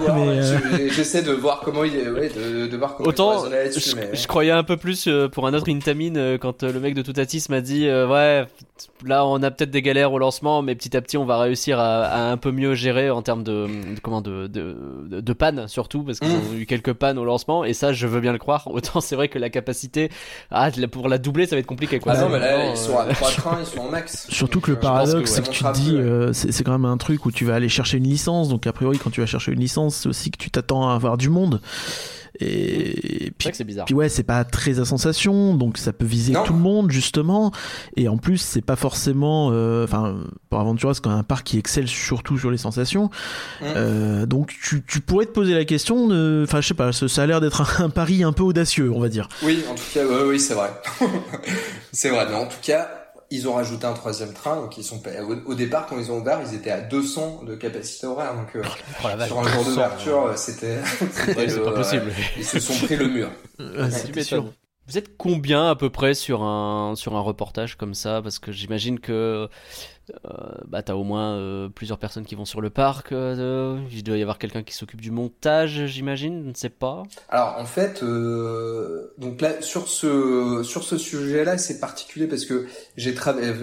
Ouais, 0.03 0.09
euh, 0.09 0.59
je- 0.89 0.93
j'essaie 0.93 1.21
de 1.21 1.31
voir 1.31 1.61
comment 1.63 1.83
il 1.83 1.95
est, 1.95 2.09
ouais, 2.09 2.29
de, 2.29 2.67
de 2.67 2.77
voir 2.77 2.95
comment 2.95 3.07
il 3.07 3.09
Autant, 3.09 3.45
je, 3.45 3.95
mais- 3.95 4.15
je 4.15 4.27
croyais 4.27 4.51
un 4.51 4.63
peu 4.63 4.77
plus 4.77 5.07
pour 5.31 5.47
un 5.47 5.53
autre 5.53 5.69
Intamin 5.71 6.15
euh, 6.15 6.37
quand 6.37 6.63
le 6.63 6.79
mec 6.79 6.93
de 6.95 7.01
Toutatis 7.01 7.45
m'a 7.49 7.61
dit 7.61 7.87
euh, 7.87 8.07
ouais 8.07 8.45
là 9.05 9.25
on 9.25 9.41
a 9.43 9.51
peut-être 9.51 9.71
des 9.71 9.81
galères 9.81 10.11
au 10.13 10.19
lancement 10.19 10.61
mais 10.61 10.75
petit 10.75 10.95
à 10.97 11.01
petit 11.01 11.17
on 11.17 11.25
va 11.25 11.37
réussir 11.39 11.79
à, 11.79 12.03
à 12.05 12.21
un 12.31 12.37
peu 12.37 12.51
mieux 12.51 12.73
gérer 12.75 13.09
en 13.09 13.21
termes 13.21 13.43
de, 13.43 13.67
de- 13.67 13.99
comment 14.01 14.21
de 14.21 14.47
de, 14.47 14.75
de, 15.09 15.21
de 15.21 15.33
panne 15.33 15.67
surtout 15.67 16.03
parce 16.03 16.19
qu'ils 16.19 16.29
Mm. 16.29 16.53
ont 16.53 16.57
eu 16.57 16.65
quelques 16.65 16.93
pannes 16.93 17.17
au 17.17 17.25
lancement 17.25 17.63
et 17.63 17.73
ça 17.73 17.93
je 17.93 18.07
veux 18.07 18.19
bien 18.19 18.31
le 18.33 18.39
croire 18.39 18.67
autant 18.71 18.99
c'est 19.01 19.15
vrai 19.15 19.27
que 19.29 19.39
la 19.39 19.49
capacité 19.49 20.09
ah 20.51 20.69
pour 20.91 21.07
la 21.09 21.17
doubler 21.17 21.45
ça 21.45 21.55
va 21.55 21.59
être 21.59 21.65
compliqué 21.65 21.99
quoi 21.99 22.13
Ah 22.15 22.21
non, 22.21 22.29
mais 22.29 22.39
là, 22.39 22.71
ils 22.71 22.77
sont 22.77 22.97
à 22.97 23.05
euh, 23.05 23.13
3 23.13 23.29
trains, 23.37 23.62
ils 23.63 23.75
sont 23.75 23.79
en 23.79 23.89
max. 23.89 24.27
Surtout 24.29 24.59
que 24.61 24.71
le 24.71 24.77
euh, 24.77 24.79
paradoxe, 24.79 25.23
que, 25.23 25.29
c'est 25.29 25.41
ouais, 25.41 25.47
que 25.47 25.53
tu 25.53 25.63
te 25.63 25.73
dis, 25.73 25.91
peu, 25.91 25.97
euh, 25.97 26.33
c'est 26.33 26.63
quand 26.63 26.71
même 26.71 26.85
un 26.85 26.97
truc 26.97 27.25
où 27.25 27.31
tu 27.31 27.45
vas 27.45 27.55
aller 27.55 27.69
chercher 27.69 27.97
une 27.97 28.05
licence, 28.05 28.49
donc 28.49 28.67
a 28.67 28.73
priori, 28.73 28.97
quand 28.99 29.09
tu 29.09 29.21
vas 29.21 29.27
chercher 29.27 29.51
une 29.51 29.59
licence, 29.59 29.95
c'est 29.95 30.09
aussi 30.09 30.31
que 30.31 30.37
tu 30.37 30.51
t'attends 30.51 30.89
à 30.89 30.95
avoir 30.95 31.17
du 31.17 31.29
monde. 31.29 31.61
Et, 32.39 33.31
puis, 33.37 33.49
c'est 33.53 33.63
bizarre 33.63 33.85
puis 33.85 33.93
ouais, 33.93 34.09
c'est 34.09 34.23
pas 34.23 34.43
très 34.43 34.79
à 34.79 34.85
sensation, 34.85 35.53
donc 35.53 35.77
ça 35.77 35.93
peut 35.93 36.05
viser 36.05 36.33
Non. 36.33 36.43
tout 36.43 36.53
le 36.53 36.59
monde 36.59 36.89
justement. 36.89 37.51
Et 37.95 38.07
en 38.07 38.17
plus, 38.17 38.37
c'est 38.37 38.61
pas 38.61 38.75
forcément, 38.75 39.49
euh, 39.51 39.83
enfin, 39.83 40.17
pour 40.49 40.59
Aventura, 40.59 40.93
c'est 40.93 41.01
quand 41.03 41.11
même 41.11 41.19
un 41.19 41.23
parc 41.23 41.45
qui 41.45 41.59
excelle 41.59 41.87
surtout 41.87 42.37
sur 42.39 42.49
les 42.49 42.57
sensations. 42.57 43.05
Mm. 43.61 43.65
Euh, 43.75 44.25
donc 44.25 44.53
tu, 44.61 44.83
tu 44.83 44.99
pourrais 44.99 45.25
te 45.25 45.31
poser 45.31 45.53
la 45.53 45.65
question, 45.65 46.05
enfin, 46.43 46.61
je 46.61 46.67
sais 46.67 46.73
pas, 46.73 46.91
ça, 46.91 47.21
a 47.21 47.25
l'air 47.25 47.39
d'être 47.39 47.61
un, 47.61 47.85
un 47.85 47.89
pari 47.89 48.23
un 48.23 48.33
peu 48.33 48.43
audacieux, 48.43 48.91
on 48.91 48.99
va 48.99 49.09
dire. 49.09 49.29
Oui, 49.43 49.63
en 49.69 49.75
tout 49.75 49.83
cas, 49.93 50.01
oui, 50.25 50.39
c'est 50.39 50.55
vrai. 50.55 50.71
c'est 51.91 52.09
vrai, 52.09 52.25
mais 52.29 52.35
en 52.35 52.47
tout 52.47 52.57
cas, 52.63 53.02
ils 53.33 53.47
ont 53.47 53.53
rajouté 53.53 53.85
un 53.87 53.93
troisième 53.93 54.31
train, 54.31 54.57
donc 54.57 54.77
ils 54.77 54.83
sont 54.83 55.01
au, 55.27 55.51
au 55.51 55.55
départ 55.55 55.87
quand 55.87 55.97
ils 55.97 56.11
ont 56.11 56.19
ouvert, 56.19 56.39
ils 56.47 56.55
étaient 56.55 56.69
à 56.69 56.81
200 56.81 57.41
de 57.47 57.55
capacité 57.55 58.05
horaire, 58.05 58.35
donc 58.35 58.55
euh, 58.55 58.61
Oh 59.03 59.07
sur 59.25 59.39
un 59.39 59.47
jour 59.47 59.63
200, 59.63 59.69
d'ouverture, 59.71 60.25
euh, 60.27 60.33
c'était, 60.35 60.77
ouais, 61.35 61.49
c'est 61.49 61.63
pas 61.63 61.71
possible. 61.71 62.13
ils 62.37 62.45
se 62.45 62.59
sont 62.59 62.85
pris 62.85 62.95
le 62.95 63.07
mur. 63.07 63.31
C'est 63.89 64.23
sûr. 64.23 64.45
Vous 64.85 64.97
êtes 64.97 65.15
combien 65.17 65.69
à 65.69 65.75
peu 65.75 65.89
près 65.89 66.13
sur 66.13 66.43
un 66.43 66.95
sur 66.95 67.15
un 67.15 67.21
reportage 67.21 67.77
comme 67.77 67.93
ça? 67.93 68.21
Parce 68.21 68.37
que 68.37 68.51
j'imagine 68.51 68.99
que 68.99 69.13
euh, 69.13 69.47
bah 70.67 70.83
t'as 70.83 70.95
au 70.95 71.03
moins 71.03 71.35
euh, 71.35 71.69
plusieurs 71.69 71.97
personnes 71.97 72.25
qui 72.25 72.35
vont 72.35 72.45
sur 72.45 72.61
le 72.61 72.69
parc. 72.69 73.11
euh, 73.11 73.79
il 73.91 74.03
doit 74.03 74.17
y 74.17 74.21
avoir 74.21 74.37
quelqu'un 74.37 74.63
qui 74.63 74.73
s'occupe 74.73 75.01
du 75.01 75.11
montage, 75.11 75.85
j'imagine. 75.85 76.43
Je 76.43 76.49
ne 76.49 76.53
sais 76.55 76.69
pas. 76.69 77.03
Alors 77.29 77.55
en 77.57 77.65
fait, 77.65 78.03
euh, 78.03 79.13
donc 79.17 79.41
là 79.41 79.61
sur 79.61 79.87
ce 79.87 80.61
sur 80.63 80.83
ce 80.83 80.97
sujet-là, 80.97 81.57
c'est 81.57 81.79
particulier 81.79 82.27
parce 82.27 82.45
que 82.45 82.67
j'ai 82.97 83.15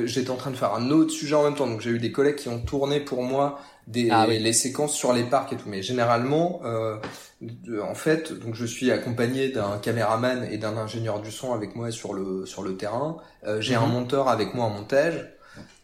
j'étais 0.06 0.30
en 0.30 0.36
train 0.36 0.50
de 0.50 0.56
faire 0.56 0.74
un 0.74 0.90
autre 0.90 1.10
sujet 1.12 1.34
en 1.34 1.44
même 1.44 1.54
temps, 1.54 1.66
donc 1.66 1.80
j'ai 1.80 1.90
eu 1.90 1.98
des 1.98 2.12
collègues 2.12 2.36
qui 2.36 2.48
ont 2.48 2.60
tourné 2.60 3.00
pour 3.00 3.22
moi 3.22 3.58
des 3.86 4.08
Ah 4.10 4.26
oui. 4.28 4.38
les 4.38 4.52
séquences 4.52 4.94
sur 4.94 5.12
les 5.12 5.24
parcs 5.24 5.52
et 5.52 5.56
tout. 5.56 5.68
Mais 5.68 5.82
généralement, 5.82 6.60
euh, 6.64 6.96
de- 7.40 7.80
en 7.80 7.94
fait, 7.94 8.32
donc 8.32 8.54
je 8.54 8.64
suis 8.66 8.90
accompagné 8.90 9.48
d'un 9.50 9.78
caméraman 9.78 10.44
et 10.50 10.58
d'un 10.58 10.76
ingénieur 10.76 11.20
du 11.20 11.30
son 11.30 11.52
avec 11.54 11.74
moi 11.76 11.90
sur 11.90 12.14
le 12.14 12.46
sur 12.46 12.62
le 12.62 12.76
terrain. 12.76 13.16
Euh, 13.46 13.60
j'ai 13.60 13.74
un 13.74 13.86
Mhm. 13.86 13.92
monteur 13.92 14.28
avec 14.28 14.54
moi 14.54 14.66
en 14.66 14.70
montage. 14.70 15.28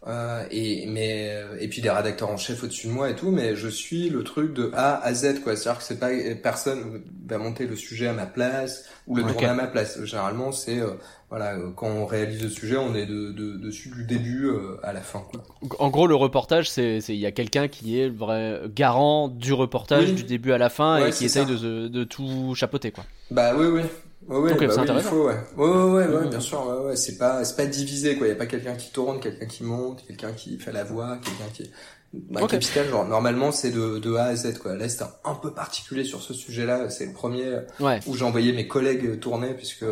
Euh, 0.09 0.45
et 0.53 0.87
mais 0.87 1.31
euh, 1.33 1.57
et 1.59 1.67
puis 1.67 1.83
des 1.83 1.91
rédacteurs 1.91 2.31
en 2.31 2.37
chef 2.37 2.63
au-dessus 2.63 2.87
de 2.87 2.93
moi 2.93 3.11
et 3.11 3.17
tout 3.17 3.33
mais 3.33 3.57
je 3.57 3.67
suis 3.67 4.09
le 4.09 4.23
truc 4.23 4.55
de 4.55 4.71
A 4.73 5.03
à 5.05 5.13
Z 5.13 5.41
quoi 5.43 5.57
c'est-à-dire 5.57 5.79
que 5.81 5.85
c'est 5.85 5.99
pas 5.99 6.11
personne 6.41 7.03
va 7.27 7.39
monter 7.39 7.67
le 7.67 7.75
sujet 7.75 8.07
à 8.07 8.13
ma 8.13 8.27
place 8.27 8.85
ou 9.09 9.17
le 9.17 9.25
Ok. 9.25 9.33
tourner 9.33 9.49
à 9.49 9.55
ma 9.55 9.67
place 9.67 10.01
généralement 10.05 10.53
c'est 10.53 10.79
euh, 10.79 10.93
voilà 11.29 11.55
euh, 11.57 11.71
quand 11.75 11.89
on 11.89 12.07
réalise 12.07 12.41
le 12.41 12.49
sujet 12.51 12.77
on 12.77 12.95
est 12.95 13.07
de, 13.07 13.33
de- 13.33 13.57
dessus 13.57 13.89
du 13.91 14.05
début 14.05 14.47
euh, 14.47 14.77
à 14.85 14.93
la 14.93 15.01
fin 15.01 15.25
quoi. 15.29 15.43
En 15.81 15.91
gros, 15.91 16.07
le 16.07 16.15
reportage, 16.15 16.71
c'est 16.71 16.99
il 17.09 17.17
y 17.17 17.27
a 17.27 17.33
quelqu'un 17.33 17.67
qui 17.67 17.99
est 17.99 18.07
le 18.09 18.15
vrai 18.15 18.61
garant 18.73 19.27
du 19.27 19.53
reportage 19.55 20.11
Oui. 20.11 20.13
du 20.15 20.23
début 20.23 20.53
à 20.53 20.59
la 20.59 20.69
fin 20.69 21.01
Ouais, 21.01 21.09
et 21.09 21.13
qui 21.13 21.25
essaye 21.25 21.47
ça. 21.47 21.51
de, 21.53 21.89
de 21.89 22.05
tout 22.05 22.55
chapeauter 22.55 22.93
quoi. 22.93 23.03
bah 23.33 23.55
oui 23.57 23.67
oui 23.67 23.83
Ouais, 24.29 24.39
ouais, 24.39 24.67
bah 24.67 24.73
c'est 24.75 24.81
oui, 24.81 24.87
il 24.97 25.03
faut, 25.03 25.27
ouais. 25.29 25.37
Ouais, 25.57 25.67
ouais, 25.69 25.83
ouais, 25.85 26.07
ouais, 26.17 26.25
Mhm. 26.25 26.31
bien 26.31 26.41
sûr, 26.41 26.67
ouais, 26.67 26.87
ouais, 26.89 26.97
c'est 26.97 27.17
pas, 27.17 27.45
c'est 27.45 27.57
pas 27.57 27.67
divisé, 27.67 28.17
quoi. 28.17 28.27
Y 28.27 28.33
a 28.33 28.35
pas 28.35 28.47
quelqu'un 28.47 28.75
qui 28.75 28.91
tourne, 28.91 29.21
quelqu'un 29.21 29.47
qui 29.47 29.63
monte, 29.63 30.05
quelqu'un 30.07 30.33
qui 30.33 30.59
fait 30.59 30.73
la 30.73 30.83
voix, 30.85 31.19
quelqu'un 31.19 31.53
qui, 31.55 31.71
bah. 32.13 32.45
Capital, 32.49 32.89
genre, 32.89 33.05
normalement, 33.07 33.53
c'est 33.53 33.71
de, 33.71 33.99
de 33.99 34.15
A 34.17 34.25
à 34.25 34.37
Z, 34.37 34.59
quoi. 34.59 34.75
Là, 34.75 34.89
c'était 34.89 35.05
un 35.25 35.35
peu 35.35 35.53
particulier 35.53 36.05
sur 36.05 36.23
ce 36.23 36.35
sujet-là. 36.35 36.91
C'est 36.91 37.07
le 37.07 37.13
premier 37.13 37.59
Ouais. 37.79 38.01
où 38.07 38.17
j'ai 38.17 38.25
envoyé 38.25 38.53
mes 38.53 38.67
collègues 38.67 39.21
tourner, 39.21 39.55
puisque 39.55 39.85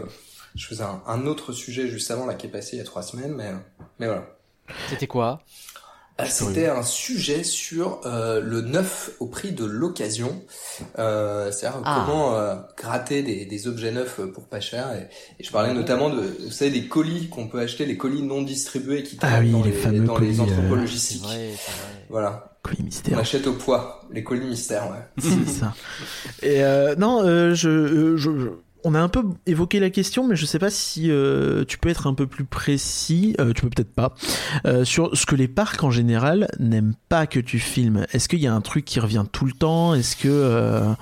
je 0.56 0.66
faisais 0.66 0.82
un, 0.84 1.00
un 1.06 1.26
autre 1.26 1.52
sujet 1.52 1.86
juste 1.86 2.10
avant, 2.10 2.26
là, 2.26 2.34
qui 2.34 2.46
est 2.46 2.50
passé 2.50 2.76
il 2.76 2.78
y 2.78 2.82
a 2.82 2.84
trois 2.84 3.02
semaines, 3.02 3.34
mais, 3.34 3.52
mais 4.00 4.06
voilà. 4.06 4.26
C'était 4.88 5.06
quoi? 5.06 5.42
C'était 6.28 6.68
un 6.68 6.82
sujet 6.84 7.42
sur 7.42 8.00
euh, 8.06 8.40
le 8.40 8.60
neuf 8.60 9.10
au 9.18 9.26
prix 9.26 9.50
de 9.50 9.64
l'occasion, 9.64 10.42
euh, 10.98 11.50
c'est-à-dire 11.50 11.80
Ah. 11.84 12.04
comment 12.06 12.36
euh, 12.36 12.54
gratter 12.76 13.22
des, 13.24 13.44
des 13.46 13.66
objets 13.68 13.90
neufs 13.90 14.20
pour 14.32 14.44
pas 14.44 14.60
cher. 14.60 14.92
Et, 14.94 15.08
et 15.40 15.44
je 15.44 15.50
parlais 15.50 15.74
notamment 15.74 16.10
de, 16.10 16.20
vous 16.44 16.50
savez, 16.52 16.70
des 16.70 16.86
colis 16.86 17.28
qu'on 17.28 17.48
peut 17.48 17.58
acheter, 17.58 17.84
les 17.84 17.96
colis 17.96 18.22
non 18.22 18.42
distribués 18.42 19.02
qui 19.02 19.18
Ah 19.22 19.38
oui, 19.40 19.50
dans 19.50 19.62
les 19.64 19.72
les, 19.72 19.76
fameux 19.76 20.04
dans 20.04 20.16
les 20.18 20.28
colis, 20.28 20.40
entrepôts 20.40 20.62
euh, 20.62 20.68
C'est 20.70 20.76
logistiques. 20.82 21.22
vrai. 21.24 21.50
Voilà, 22.08 22.56
Colis 22.62 22.78
on 22.80 22.84
mystère. 22.84 23.18
achète 23.18 23.46
au 23.48 23.52
poids, 23.54 24.00
les 24.12 24.22
colis 24.22 24.46
mystères, 24.46 24.88
ouais. 24.90 25.04
C'est 25.18 25.50
ça. 25.50 25.74
Et 26.42 26.62
euh, 26.62 26.94
non, 26.96 27.22
euh, 27.24 27.54
je, 27.54 27.68
euh, 27.68 28.16
je, 28.16 28.30
je- 28.38 28.48
on 28.84 28.94
a 28.94 29.00
un 29.00 29.08
peu 29.08 29.22
évoqué 29.46 29.80
la 29.80 29.90
question, 29.90 30.26
mais 30.26 30.36
je 30.36 30.44
sais 30.46 30.58
pas 30.58 30.70
si 30.70 31.10
euh, 31.10 31.64
tu 31.64 31.78
peux 31.78 31.88
être 31.88 32.06
un 32.06 32.14
peu 32.14 32.26
plus 32.26 32.44
précis. 32.44 33.34
euh, 33.40 33.52
tu 33.52 33.62
peux 33.62 33.70
peut-être 33.70 33.94
pas 33.94 34.14
euh, 34.66 34.84
sur 34.84 35.16
ce 35.16 35.24
que 35.26 35.34
les 35.34 35.48
parcs 35.48 35.82
en 35.82 35.90
général 35.90 36.48
n'aiment 36.58 36.94
pas 37.08 37.26
que 37.26 37.40
tu 37.40 37.58
filmes. 37.58 38.06
Est-ce 38.12 38.28
qu'il 38.28 38.40
y 38.40 38.46
a 38.46 38.52
un 38.54 38.60
truc 38.60 38.84
qui 38.84 39.00
revient 39.00 39.24
tout 39.32 39.46
le 39.46 39.52
temps? 39.52 39.94
Est-ce 39.94 40.16
que 40.16 40.28
euh, 40.28 40.92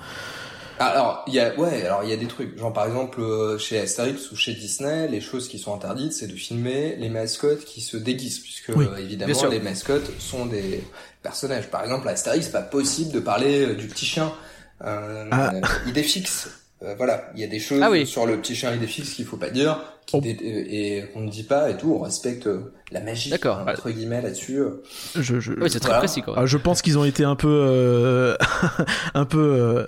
Alors, 0.79 1.23
il 1.27 1.33
y 1.33 1.39
a, 1.39 1.53
ouais, 1.55 1.83
alors 1.85 2.03
il 2.03 2.09
y 2.09 2.13
a 2.13 2.17
des 2.17 2.27
trucs. 2.27 2.57
Genre, 2.57 2.71
par 2.73 2.85
exemple, 2.85 3.21
chez 3.59 3.79
Astérix 3.79 4.31
ou 4.31 4.35
chez 4.35 4.53
Disney, 4.53 5.07
les 5.07 5.21
choses 5.21 5.47
qui 5.47 5.59
sont 5.59 5.73
interdites, 5.75 6.13
c'est 6.13 6.27
de 6.27 6.35
filmer 6.35 6.95
les 6.97 7.09
mascottes 7.09 7.65
qui 7.65 7.81
se 7.81 7.97
déguisent, 7.97 8.39
puisque, 8.39 8.71
Oui, 8.75 8.85
évidemment, 8.99 9.45
les 9.49 9.59
mascottes 9.59 10.09
sont 10.19 10.45
des 10.45 10.83
personnages. 11.21 11.69
Par 11.69 11.83
exemple, 11.83 12.07
à 12.07 12.11
Astérix, 12.11 12.45
c'est 12.45 12.51
pas 12.51 12.61
possible 12.61 13.11
de 13.11 13.19
parler 13.19 13.75
du 13.75 13.87
petit 13.87 14.05
chien, 14.05 14.31
Ah. 14.81 15.53
idée 15.87 16.03
fixe. 16.03 16.49
Euh, 16.83 16.95
voilà, 16.97 17.29
il 17.35 17.41
y 17.41 17.43
a 17.43 17.47
des 17.47 17.59
choses 17.59 17.79
Ah 17.81 17.89
oui. 17.89 18.05
sur 18.05 18.25
le 18.25 18.37
petit 18.37 18.55
chien 18.55 18.73
idée 18.73 18.87
fixe 18.87 19.11
qu'il 19.13 19.25
faut 19.25 19.37
pas 19.37 19.49
dire, 19.49 19.79
qui 20.05 20.17
Oh. 20.17 20.21
euh, 20.25 20.63
et 20.67 21.05
qu'on 21.13 21.21
ne 21.21 21.29
dit 21.29 21.43
pas 21.43 21.69
et 21.69 21.77
tout. 21.77 21.93
On 21.97 21.99
respecte 22.03 22.47
euh, 22.47 22.73
la 22.91 22.99
magie, 22.99 23.29
D'accord. 23.29 23.59
hein, 23.59 23.65
entre 23.71 23.89
guillemets, 23.89 24.21
là-dessus. 24.21 24.59
je, 25.15 25.39
je, 25.39 25.53
Oui, 25.53 25.69
c'est 25.69 25.79
très 25.79 25.97
précis 25.97 26.21
quoi. 26.21 26.33
ah, 26.37 26.45
je 26.45 26.57
pense 26.57 26.81
qu'ils 26.81 26.97
ont 26.97 27.05
été 27.05 27.23
un 27.23 27.35
peu, 27.37 27.47
euh, 27.49 28.35
un 29.13 29.23
peu, 29.25 29.39
euh, 29.39 29.85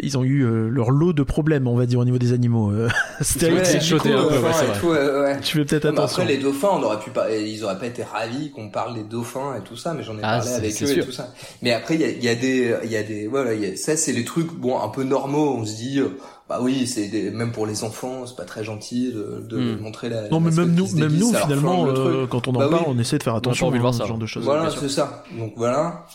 ils 0.00 0.16
ont 0.16 0.24
eu 0.24 0.42
euh, 0.44 0.68
leur 0.68 0.90
lot 0.90 1.12
de 1.12 1.22
problèmes, 1.22 1.66
on 1.68 1.76
va 1.76 1.84
dire, 1.84 1.98
au 1.98 2.04
niveau 2.06 2.16
des 2.18 2.32
animaux. 2.32 2.72
Astérix, 3.20 3.74
Ouais, 3.74 3.80
c'est 3.80 3.98
coup, 3.98 4.08
un 4.08 4.10
peu, 4.10 4.38
ouais, 4.38 4.52
c'est 4.54 4.64
et 4.64 4.68
vrai. 4.68 4.78
tout, 4.80 4.90
euh, 4.92 5.22
ouais. 5.24 5.40
tu 5.40 5.58
fais 5.58 5.64
peut-être 5.66 5.84
Non, 5.84 5.90
attention. 5.92 6.22
après 6.22 6.34
les 6.34 6.42
dauphins, 6.42 6.70
on 6.72 6.82
aurait 6.82 6.98
pu 6.98 7.10
pas, 7.10 7.30
ils 7.34 7.62
auraient 7.62 7.78
pas 7.78 7.86
été 7.86 8.02
ravis 8.02 8.50
qu'on 8.50 8.70
parle 8.70 8.94
des 8.94 9.02
dauphins 9.04 9.54
et 9.56 9.60
tout 9.68 9.76
ça, 9.76 9.92
mais 9.94 10.02
j'en 10.02 10.14
ai 10.16 10.20
Ah, 10.22 10.38
parlé 10.38 10.52
avec 10.52 10.70
eux 10.82 10.86
sûr. 10.86 10.98
et 11.02 11.04
tout 11.06 11.12
ça. 11.12 11.32
Mais 11.62 11.72
après 11.72 11.94
il 11.96 12.00
y 12.00 12.04
a, 12.04 12.08
il 12.08 12.24
y 12.24 12.28
a 12.28 12.34
des, 12.34 12.74
il 12.84 12.90
y 12.90 12.96
a 12.96 13.02
des, 13.02 13.26
voilà, 13.26 13.52
il 13.52 13.62
y 13.62 13.66
a- 13.72 13.76
ça 13.76 13.96
c'est 13.98 14.12
les 14.12 14.24
trucs 14.24 14.52
bon 14.54 14.80
un 14.80 14.88
peu 14.88 15.02
normaux. 15.04 15.54
On 15.58 15.64
se 15.66 15.76
dit, 15.76 15.98
euh, 16.00 16.08
bah 16.48 16.58
oui, 16.62 16.86
c'est 16.86 17.08
des- 17.08 17.30
même 17.30 17.52
pour 17.52 17.66
les 17.66 17.84
enfants, 17.84 18.26
c'est 18.26 18.36
pas 18.36 18.44
très 18.44 18.64
gentil 18.64 19.12
de, 19.12 19.44
de 19.48 19.58
Hmm. 19.58 19.80
montrer 19.82 20.08
la. 20.08 20.28
Non, 20.28 20.40
mais 20.40 20.50
même 20.50 20.74
nous, 20.74 20.88
même 20.94 21.12
nous 21.12 21.32
finalement, 21.34 21.86
euh, 21.88 22.26
quand 22.26 22.48
on 22.48 22.52
en 22.54 22.58
Bah 22.60 22.68
parle, 22.68 22.84
oui. 22.86 22.94
on 22.96 22.98
essaie 22.98 23.18
de 23.18 23.22
faire 23.22 23.34
attention 23.34 23.66
envie 23.66 23.74
de 23.78 23.80
à 23.80 23.82
voir 23.82 23.94
ce 23.94 24.04
genre 24.06 24.18
de 24.18 24.26
choses. 24.26 24.44
Voilà, 24.44 24.70
c'est 24.70 24.88
ça. 24.88 25.24
Donc 25.38 25.52
voilà. 25.56 26.06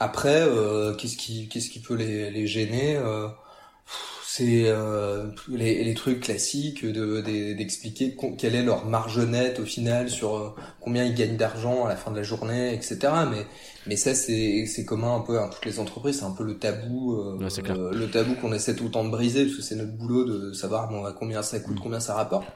Après, 0.00 0.40
euh, 0.42 0.94
qu'est-ce 0.94 1.16
qui, 1.16 1.48
qu'est-ce 1.48 1.70
qui 1.70 1.78
peut 1.80 1.94
les, 1.94 2.30
les 2.30 2.46
gêner 2.46 2.96
euh, 2.96 3.28
C'est 4.34 4.62
euh, 4.66 5.26
les, 5.50 5.84
les 5.84 5.92
trucs 5.94 6.20
classiques 6.20 6.86
de 6.86 7.20
d'expliquer 7.20 8.14
con- 8.14 8.34
quelle 8.34 8.54
est 8.54 8.62
leur 8.62 8.86
marge 8.86 9.18
nette 9.18 9.60
au 9.60 9.66
final 9.66 10.08
sur 10.08 10.36
euh, 10.36 10.54
combien 10.80 11.04
ils 11.04 11.14
gagnent 11.14 11.36
d'argent 11.36 11.84
à 11.84 11.90
la 11.90 11.96
fin 11.96 12.10
de 12.10 12.16
la 12.16 12.22
journée, 12.22 12.72
etc. 12.72 12.96
Mais 13.30 13.44
mais 13.86 13.96
ça 13.96 14.14
c'est 14.14 14.64
c'est 14.64 14.86
commun 14.86 15.16
un 15.16 15.20
peu 15.20 15.38
à 15.38 15.48
toutes 15.48 15.66
les 15.66 15.78
entreprises, 15.78 16.20
c'est 16.20 16.24
un 16.24 16.30
peu 16.30 16.44
le 16.44 16.56
tabou, 16.58 17.14
euh, 17.14 17.36
Ouais, 17.36 17.50
c'est 17.50 17.60
clair. 17.60 17.76
euh, 17.78 17.92
le 17.92 18.10
tabou 18.10 18.34
qu'on 18.36 18.54
essaie 18.54 18.74
tout 18.74 18.84
le 18.84 18.90
temps 18.90 19.04
de 19.04 19.10
briser 19.10 19.44
parce 19.44 19.56
que 19.56 19.62
c'est 19.62 19.76
notre 19.76 19.92
boulot 19.92 20.24
de 20.24 20.52
savoir 20.54 20.88
bon, 20.88 21.04
combien 21.18 21.42
ça 21.42 21.60
coûte, 21.60 21.76
combien 21.82 22.00
ça 22.00 22.14
rapporte. 22.14 22.46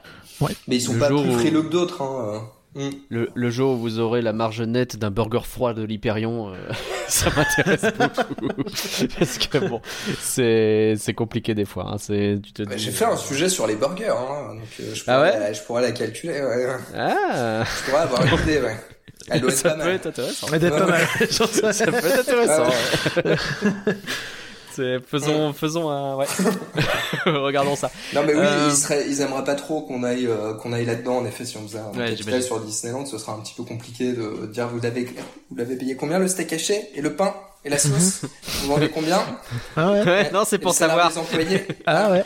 Ouais. 0.41 0.55
Mais 0.67 0.77
ils 0.77 0.81
sont 0.81 0.93
Le 0.93 0.99
pas 0.99 1.07
plus 1.09 1.17
où- 1.17 1.31
frileux 1.37 1.61
que 1.61 1.69
d'autres. 1.69 2.01
Hein. 2.01 2.49
Euh. 2.77 2.89
Mm. 2.89 2.91
Le, 3.09 3.29
le 3.33 3.49
jour 3.49 3.73
où 3.73 3.77
vous 3.77 3.99
aurez 3.99 4.21
la 4.21 4.33
marge 4.33 4.61
nette 4.61 4.97
d'un 4.97 5.09
burger 5.11 5.41
froid 5.43 5.73
de 5.73 5.83
l'Hyperion, 5.83 6.49
euh, 6.53 6.55
ça 7.07 7.29
m'intéresse 7.35 7.85
beaucoup. 7.97 8.63
Parce 9.19 9.37
que 9.39 9.57
bon, 9.57 9.81
c'est 10.19 10.93
c'est 10.97 11.13
compliqué 11.13 11.53
des 11.55 11.65
fois. 11.65 11.91
hein. 11.93 11.97
C'est 11.97 12.39
tu 12.43 12.53
te 12.53 12.63
Bah, 12.63 12.75
dis- 12.75 12.83
J'ai 12.83 12.91
fait 12.91 13.05
un 13.05 13.17
sujet 13.17 13.49
sur 13.49 13.65
les 13.67 13.75
burgers, 13.75 14.09
hein, 14.09 14.53
donc 14.55 14.63
euh, 14.79 14.93
je, 14.93 15.03
pourrais, 15.03 15.15
Ah 15.15 15.21
ouais 15.21 15.39
la- 15.39 15.53
je 15.53 15.61
pourrais 15.63 15.81
la 15.81 15.91
calculer, 15.91 16.41
ouais. 16.41 16.67
Ah, 16.95 17.63
Je 17.63 17.89
pourrais 17.89 18.03
avoir 18.03 18.25
une 18.25 18.39
idée, 18.43 18.59
ouais. 18.61 18.75
Elle 19.29 19.41
doit 19.41 19.49
être 19.51 19.57
ça 19.57 19.69
pas 19.71 19.75
peut 19.77 19.83
mal. 19.85 19.95
être 19.95 20.07
intéressant. 20.07 20.47
Mais 20.51 20.59
d'être 20.59 20.77
pas 20.77 20.85
mal. 20.85 21.01
J'en 21.31 21.47
sais 21.47 21.73
Ça 21.73 21.85
peut 21.87 21.97
être 21.97 22.19
intéressant. 22.19 22.71
C'est 24.77 24.99
faisons 25.05 25.51
faisons 25.53 25.89
un 25.89 26.15
ouais. 26.15 26.25
Regardons 27.25 27.75
ça. 27.75 27.91
Non 28.13 28.21
mais 28.23 28.33
oui, 28.33 28.39
Euh, 28.41 28.69
ils, 28.71 28.75
seraient, 28.75 29.05
ils 29.09 29.21
aimeraient 29.21 29.43
pas 29.43 29.55
trop 29.55 29.81
qu'on 29.81 30.03
aille 30.03 30.27
euh, 30.27 30.53
qu'on 30.53 30.71
aille 30.71 30.85
là-dedans. 30.85 31.17
En 31.17 31.25
effet, 31.25 31.45
si 31.45 31.57
on 31.57 31.63
faisait 31.67 31.79
un 31.79 31.97
Ouais, 31.97 32.11
capital 32.11 32.43
sur 32.43 32.59
Disneyland, 32.59 33.05
ce 33.05 33.17
serait 33.17 33.31
un 33.33 33.39
petit 33.39 33.53
peu 33.55 33.63
compliqué 33.63 34.13
de 34.13 34.45
dire 34.53 34.67
vous 34.67 34.79
l'avez 34.79 35.05
vous 35.49 35.55
l'avez 35.57 35.75
payé 35.75 35.95
combien 35.95 36.19
le 36.19 36.27
steak 36.27 36.53
haché 36.53 36.89
et 36.95 37.01
le 37.01 37.15
pain? 37.15 37.33
Et 37.65 37.69
la 37.69 37.77
sauce 37.77 38.21
Vous 38.61 38.67
vendez 38.69 38.89
combien 38.89 39.19
Ah 39.75 39.91
ouais. 39.91 40.03
Ouais, 40.05 40.31
non, 40.31 40.43
c'est 40.45 40.57
pour 40.57 40.73
savoir. 40.73 41.09
des 41.11 41.17
employés 41.17 41.67
Ah 41.85 42.09
ouais. 42.11 42.23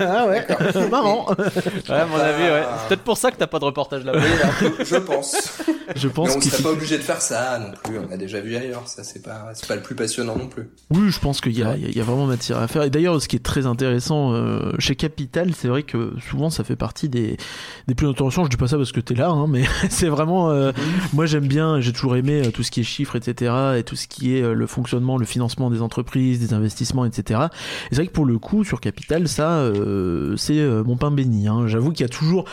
ah 0.00 0.26
ouais. 0.26 0.46
Marrant. 0.90 1.26
Ouais, 1.28 1.94
à 1.94 2.06
mon 2.06 2.16
avis, 2.18 2.42
ouais. 2.42 2.64
C'est 2.82 2.88
peut-être 2.88 3.02
pour 3.04 3.16
ça 3.16 3.30
que 3.30 3.36
t'as 3.36 3.46
pas 3.46 3.58
de 3.58 3.64
reportage 3.64 4.04
là-bas. 4.04 4.20
Peu, 4.58 4.84
je 4.84 4.96
pense. 4.96 5.36
Je 5.94 6.08
Mais 6.08 6.12
pense 6.14 6.36
on 6.36 6.38
qu'il 6.40 6.50
serait 6.50 6.62
pas 6.62 6.70
obligé 6.70 6.96
de 6.98 7.02
faire 7.02 7.20
ça 7.20 7.58
non 7.58 7.72
plus. 7.82 7.98
On 7.98 8.12
a 8.12 8.16
déjà 8.16 8.40
vu 8.40 8.56
ailleurs. 8.56 8.88
Ça 8.88 9.04
c'est 9.04 9.22
pas 9.22 9.50
c'est 9.54 9.68
pas 9.68 9.76
le 9.76 9.82
plus 9.82 9.94
passionnant 9.94 10.34
non 10.36 10.48
plus. 10.48 10.68
Oui, 10.90 11.10
je 11.10 11.20
pense 11.20 11.40
qu'il 11.40 11.56
y 11.56 11.62
a, 11.62 11.76
il 11.76 11.82
y 11.82 11.86
a- 11.86 11.88
il 11.90 11.96
y 11.96 12.00
a 12.00 12.04
vraiment 12.04 12.26
matière 12.26 12.58
à 12.58 12.66
faire. 12.68 12.82
Et 12.82 12.90
d'ailleurs, 12.90 13.20
ce 13.22 13.28
qui 13.28 13.36
est 13.36 13.44
très 13.44 13.66
intéressant 13.66 14.32
euh, 14.32 14.72
chez 14.78 14.96
Capital, 14.96 15.52
c'est 15.56 15.68
vrai 15.68 15.82
que 15.82 16.12
souvent 16.28 16.50
ça 16.50 16.64
fait 16.64 16.74
partie 16.76 17.08
des, 17.08 17.36
des 17.86 17.94
plus 17.94 18.08
intéressants. 18.08 18.44
Je 18.44 18.48
dis 18.50 18.56
pas 18.56 18.66
ça 18.68 18.76
parce 18.76 18.92
que 18.92 19.00
t'es 19.00 19.14
là, 19.14 19.28
hein, 19.28 19.46
mais 19.48 19.64
c'est 19.90 20.08
vraiment. 20.08 20.50
euh, 20.50 20.72
moi, 21.12 21.26
j'aime 21.26 21.46
bien, 21.46 21.80
j'ai 21.80 21.92
toujours 21.92 22.16
aimé 22.16 22.42
euh, 22.46 22.50
tout 22.50 22.62
ce 22.62 22.70
qui 22.70 22.80
est 22.80 22.84
chiffres, 22.84 23.16
etc. 23.16 23.52
Et 23.78 23.82
tout 23.84 23.96
ce 23.96 24.08
qui 24.08 24.36
est 24.36 24.42
euh, 24.42 24.53
le 24.54 24.66
fonctionnement, 24.66 25.18
le 25.18 25.26
financement 25.26 25.70
des 25.70 25.82
entreprises, 25.82 26.38
des 26.40 26.54
investissements, 26.54 27.04
etc. 27.04 27.40
Et 27.86 27.88
c'est 27.90 27.96
vrai 27.96 28.06
que 28.06 28.12
pour 28.12 28.26
le 28.26 28.38
coup, 28.38 28.64
sur 28.64 28.80
Capital, 28.80 29.28
ça, 29.28 29.58
euh, 29.58 30.36
c'est 30.36 30.58
euh, 30.58 30.82
mon 30.84 30.96
pain 30.96 31.10
béni. 31.10 31.48
Hein. 31.48 31.66
J'avoue 31.66 31.92
qu'il 31.92 32.02
y 32.02 32.04
a 32.04 32.08
toujours. 32.08 32.44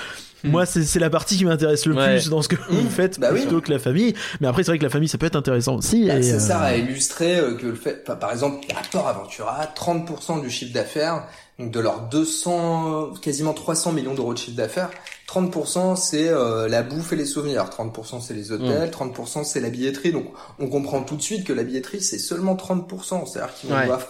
Moi, 0.43 0.65
c'est 0.65 0.83
c'est 0.83 0.99
la 0.99 1.09
partie 1.09 1.37
qui 1.37 1.45
m'intéresse 1.45 1.85
le 1.85 1.95
Ouais. 1.95 2.15
plus 2.17 2.29
dans 2.29 2.41
ce 2.41 2.47
que 2.47 2.55
vous 2.69 2.89
faites 2.89 3.19
Bah 3.19 3.29
oui. 3.33 3.41
plutôt 3.41 3.61
que 3.61 3.71
la 3.71 3.79
famille. 3.79 4.13
Mais 4.39 4.47
après, 4.47 4.63
c'est 4.63 4.71
vrai 4.71 4.77
que 4.79 4.83
la 4.83 4.89
famille, 4.89 5.07
ça 5.09 5.17
peut 5.17 5.25
être 5.27 5.35
intéressant 5.35 5.75
aussi. 5.75 6.07
Bah, 6.07 6.17
et, 6.17 6.23
ça 6.23 6.35
euh, 6.35 6.39
sert 6.39 6.61
à 6.61 6.75
illustrer 6.75 7.37
euh, 7.39 7.55
que 7.55 7.67
le 7.67 7.75
fait, 7.75 8.01
enfin, 8.05 8.15
par 8.15 8.31
exemple, 8.31 8.65
Port 8.91 9.07
Aventura, 9.07 9.67
30% 9.75 10.41
du 10.41 10.49
chiffre 10.49 10.73
d'affaires, 10.73 11.25
donc 11.59 11.71
de 11.71 11.79
leurs 11.79 12.01
200, 12.09 13.13
quasiment 13.21 13.53
300 13.53 13.91
millions 13.91 14.13
d'euros 14.13 14.33
de 14.33 14.39
chiffre 14.39 14.57
d'affaires, 14.57 14.89
30% 15.27 15.95
c'est 15.95 16.27
euh, 16.27 16.67
la 16.67 16.81
bouffe 16.83 17.13
et 17.13 17.15
les 17.15 17.25
souvenirs, 17.25 17.69
30% 17.69 18.19
c'est 18.21 18.33
les 18.33 18.51
hôtels, 18.51 18.89
30% 18.91 19.43
c'est 19.43 19.59
la 19.59 19.69
billetterie. 19.69 20.11
Donc 20.11 20.25
on 20.59 20.67
comprend 20.67 21.01
tout 21.03 21.15
de 21.15 21.21
suite 21.21 21.45
que 21.45 21.53
la 21.53 21.63
billetterie 21.63 22.01
c'est 22.01 22.17
seulement 22.19 22.55
30%, 22.55 23.25
c'est-à-dire 23.31 23.53
qu'ils 23.53 23.69
vont 23.69 23.75
Ouais. 23.75 23.81
devoir 23.83 24.01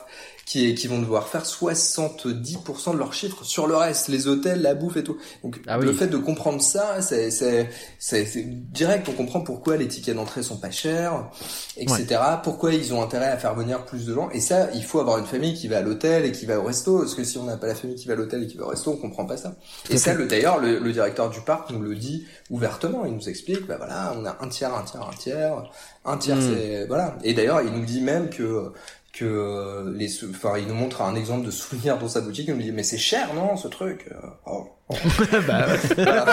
qui, 0.46 0.76
qui 0.76 0.88
vont 0.88 1.00
devoir 1.00 1.28
faire 1.28 1.46
70% 1.46 2.94
de 2.94 2.98
leur 2.98 3.14
chiffre 3.14 3.44
sur 3.44 3.68
le 3.68 3.76
reste, 3.76 4.08
les 4.08 4.28
hôtels, 4.28 4.62
la 4.62 4.74
bouffe 4.76 4.98
et 4.98 5.04
tout. 5.04 5.18
Donc 5.44 5.60
Ah 5.68 5.80
oui. 5.80 5.86
le 5.86 5.94
fait 5.94 6.08
de 6.08 6.18
comprendre 6.18 6.62
ça, 6.62 7.02
c'est 7.02 7.32
c'est 7.32 7.70
c'est 8.00 8.26
c'est 8.26 8.44
direct, 8.46 9.08
on 9.10 9.14
comprend 9.14 9.42
pourquoi 9.42 9.78
les 9.78 9.88
tickets 9.88 10.16
d'entrée 10.16 10.44
sont 10.44 10.58
pas 10.58 10.72
chers, 10.72 11.30
etc. 11.78 12.20
Pourquoi 12.44 12.74
ils 12.74 12.94
ont 12.94 13.02
intérêt 13.02 13.28
à 13.30 13.38
faire 13.38 13.56
venir 13.56 13.86
plus 13.86 14.06
de 14.06 14.14
gens. 14.14 14.30
Et 14.32 14.40
ça, 14.40 14.70
il 14.74 14.84
faut 14.84 15.00
avoir 15.00 15.18
une 15.18 15.26
famille 15.26 15.54
qui 15.54 15.68
va 15.68 15.78
à 15.78 15.82
l'hôtel 15.82 16.26
et 16.26 16.32
qui 16.32 16.46
va 16.46 16.60
au 16.60 16.64
resto, 16.64 17.00
parce 17.00 17.16
que 17.16 17.24
si 17.24 17.38
on 17.38 17.44
n'a 17.44 17.58
pas 17.58 17.68
la 17.68 17.76
famille 17.76 17.96
qui 17.96 18.08
va 18.08 18.14
à 18.14 18.18
l'hôtel 18.18 18.44
et 18.44 18.48
qui 18.48 18.58
va 18.58 18.66
au 18.66 18.70
resto, 18.70 18.92
on 18.92 18.98
comprend 18.98 19.26
pas 19.26 19.38
ça. 19.38 19.56
Et 19.90 19.98
ça, 19.98 20.14
le 20.14 20.26
d'ailleurs, 20.28 20.60
le, 20.60 20.80
le 20.80 20.92
directeur 20.92 21.30
du 21.30 21.42
parc 21.42 21.70
nous 21.72 21.82
le 21.82 21.96
dit 21.96 22.26
ouvertement. 22.50 23.06
Il 23.06 23.14
nous 23.14 23.30
explique, 23.30 23.66
bah 23.68 23.76
voilà, 23.78 24.14
on 24.18 24.26
a 24.26 24.38
un 24.42 24.48
tiers, 24.48 24.74
un 24.74 24.84
tiers, 24.84 25.08
un 25.08 25.14
tiers, 25.14 25.64
un 26.06 26.18
tiers, 26.18 26.38
Mm. 26.38 26.42
c'est 26.42 26.86
voilà. 26.88 27.18
Et 27.24 27.34
d'ailleurs, 27.34 27.62
il 27.62 27.72
nous 27.72 27.86
dit 27.86 28.02
même 28.02 28.30
que 28.30 28.72
que 29.14 29.26
euh, 29.26 29.92
les 29.94 30.24
enfin 30.26 30.58
il 30.58 30.68
nous 30.68 30.74
montre 30.74 31.02
un 31.02 31.16
exemple 31.16 31.46
de 31.46 31.52
souvenir 31.52 31.98
dans 31.98 32.08
sa 32.08 32.22
boutique 32.22 32.48
il 32.48 32.56
nous 32.56 32.62
dit 32.62 32.72
mais 32.72 32.84
c'est 32.84 32.98
cher 32.98 33.34
non 33.34 33.58
ce 33.58 33.68
truc 33.68 34.08
Euh, 34.12 34.28
oh. 34.46 34.68
bah, 35.48 35.66
Voilà. 35.96 36.26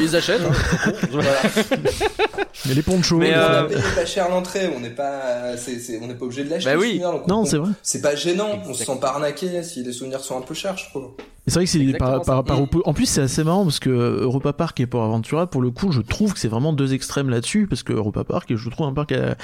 Ils 0.00 0.16
achètent. 0.16 0.40
hein. 0.42 0.92
Voilà. 1.10 1.30
mais 2.66 2.74
les 2.74 2.82
ponchos. 2.82 3.18
Mais, 3.18 3.34
on 3.34 3.38
euh, 3.38 3.60
a 3.60 3.64
payé 3.64 3.80
pas 3.94 4.06
cher 4.06 4.28
l'entrée 4.28 4.70
on 4.74 4.80
n'est 4.80 4.90
pas 4.90 5.56
c'est, 5.56 5.78
c'est- 5.78 5.98
on 6.02 6.06
n'est 6.06 6.14
pas 6.14 6.24
obligé 6.24 6.44
de 6.44 6.50
l'acheter 6.50 6.70
Bah 6.70 6.74
le 6.74 6.80
oui. 6.80 6.88
souvenir, 6.92 7.12
donc 7.12 7.26
Non, 7.28 7.40
on- 7.40 7.44
c'est 7.44 7.56
vrai. 7.58 7.70
c'est 7.82 8.02
pas 8.02 8.14
gênant 8.14 8.48
on 8.66 8.74
se 8.74 8.84
sent 8.84 8.98
pas 9.00 9.08
arnaqué 9.10 9.62
si 9.62 9.82
les 9.82 9.92
souvenirs 9.92 10.20
sont 10.20 10.36
un 10.38 10.42
peu 10.42 10.54
chers 10.54 10.76
je 10.76 10.88
trouve 10.90 11.10
C'est 11.46 11.54
vrai 11.54 11.64
que 11.64 11.70
c'est 11.70 11.80
Exactement 11.80 12.10
par, 12.18 12.22
par, 12.22 12.36
ça. 12.38 12.42
par 12.44 12.60
Mm. 12.60 12.64
oppo- 12.64 12.82
En 12.84 12.94
plus, 12.94 13.06
c'est 13.06 13.20
assez 13.22 13.42
marrant 13.44 13.64
parce 13.64 13.80
que 13.80 13.90
Europa 13.90 14.52
Park 14.52 14.78
et 14.80 14.86
Port 14.86 15.02
Aventura, 15.04 15.46
pour 15.48 15.60
le 15.60 15.70
coup, 15.70 15.90
je 15.92 16.00
trouve 16.00 16.34
que 16.34 16.38
c'est 16.38 16.48
vraiment 16.48 16.72
deux 16.72 16.94
extrêmes 16.94 17.30
là-dessus 17.30 17.66
parce 17.66 17.82
que 17.82 17.92
Europa 17.92 18.22
Park, 18.24 18.54
je 18.54 18.68
trouve 18.70 18.86
un 18.86 18.92
parc 18.92 19.10
euh, 19.12 19.34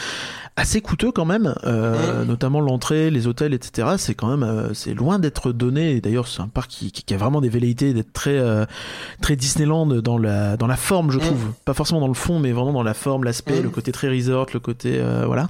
assez 0.56 0.80
coûteux 0.80 1.10
quand 1.10 1.24
même, 1.24 1.55
euh, 1.64 2.22
Mm. 2.22 2.26
notamment 2.28 2.60
l'entrée, 2.60 3.10
les 3.10 3.26
hôtels, 3.26 3.52
etc. 3.55 3.88
C'est 3.98 4.14
quand 4.14 4.28
même, 4.28 4.42
euh, 4.48 4.74
c'est 4.74 4.94
loin 4.94 5.18
d'être 5.18 5.50
donné. 5.52 5.92
Et 5.96 6.00
d'ailleurs, 6.00 6.28
c'est 6.28 6.40
un 6.40 6.46
parc 6.48 6.70
qui, 6.70 6.92
qui, 6.92 7.02
qui 7.02 7.14
a 7.14 7.16
vraiment 7.16 7.40
des 7.40 7.48
velléités 7.48 7.92
d'être 7.92 8.12
très, 8.18 8.36
euh, 8.38 8.64
très 9.22 9.36
Disneyland 9.36 9.86
dans 9.86 10.18
la, 10.18 10.56
dans 10.56 10.66
la 10.66 10.76
forme, 10.76 11.10
je 11.12 11.18
Mm. 11.18 11.20
trouve. 11.20 11.52
Pas 11.64 11.74
forcément 11.74 12.00
dans 12.00 12.08
le 12.08 12.14
fond, 12.14 12.38
mais 12.40 12.52
vraiment 12.52 12.72
dans 12.72 12.82
la 12.82 12.94
forme, 12.94 13.22
l'aspect, 13.24 13.60
Mm. 13.60 13.62
le 13.62 13.70
côté 13.70 13.92
très 13.92 14.08
resort, 14.08 14.46
le 14.52 14.60
côté, 14.60 14.98
euh, 14.98 15.24
voilà. 15.26 15.48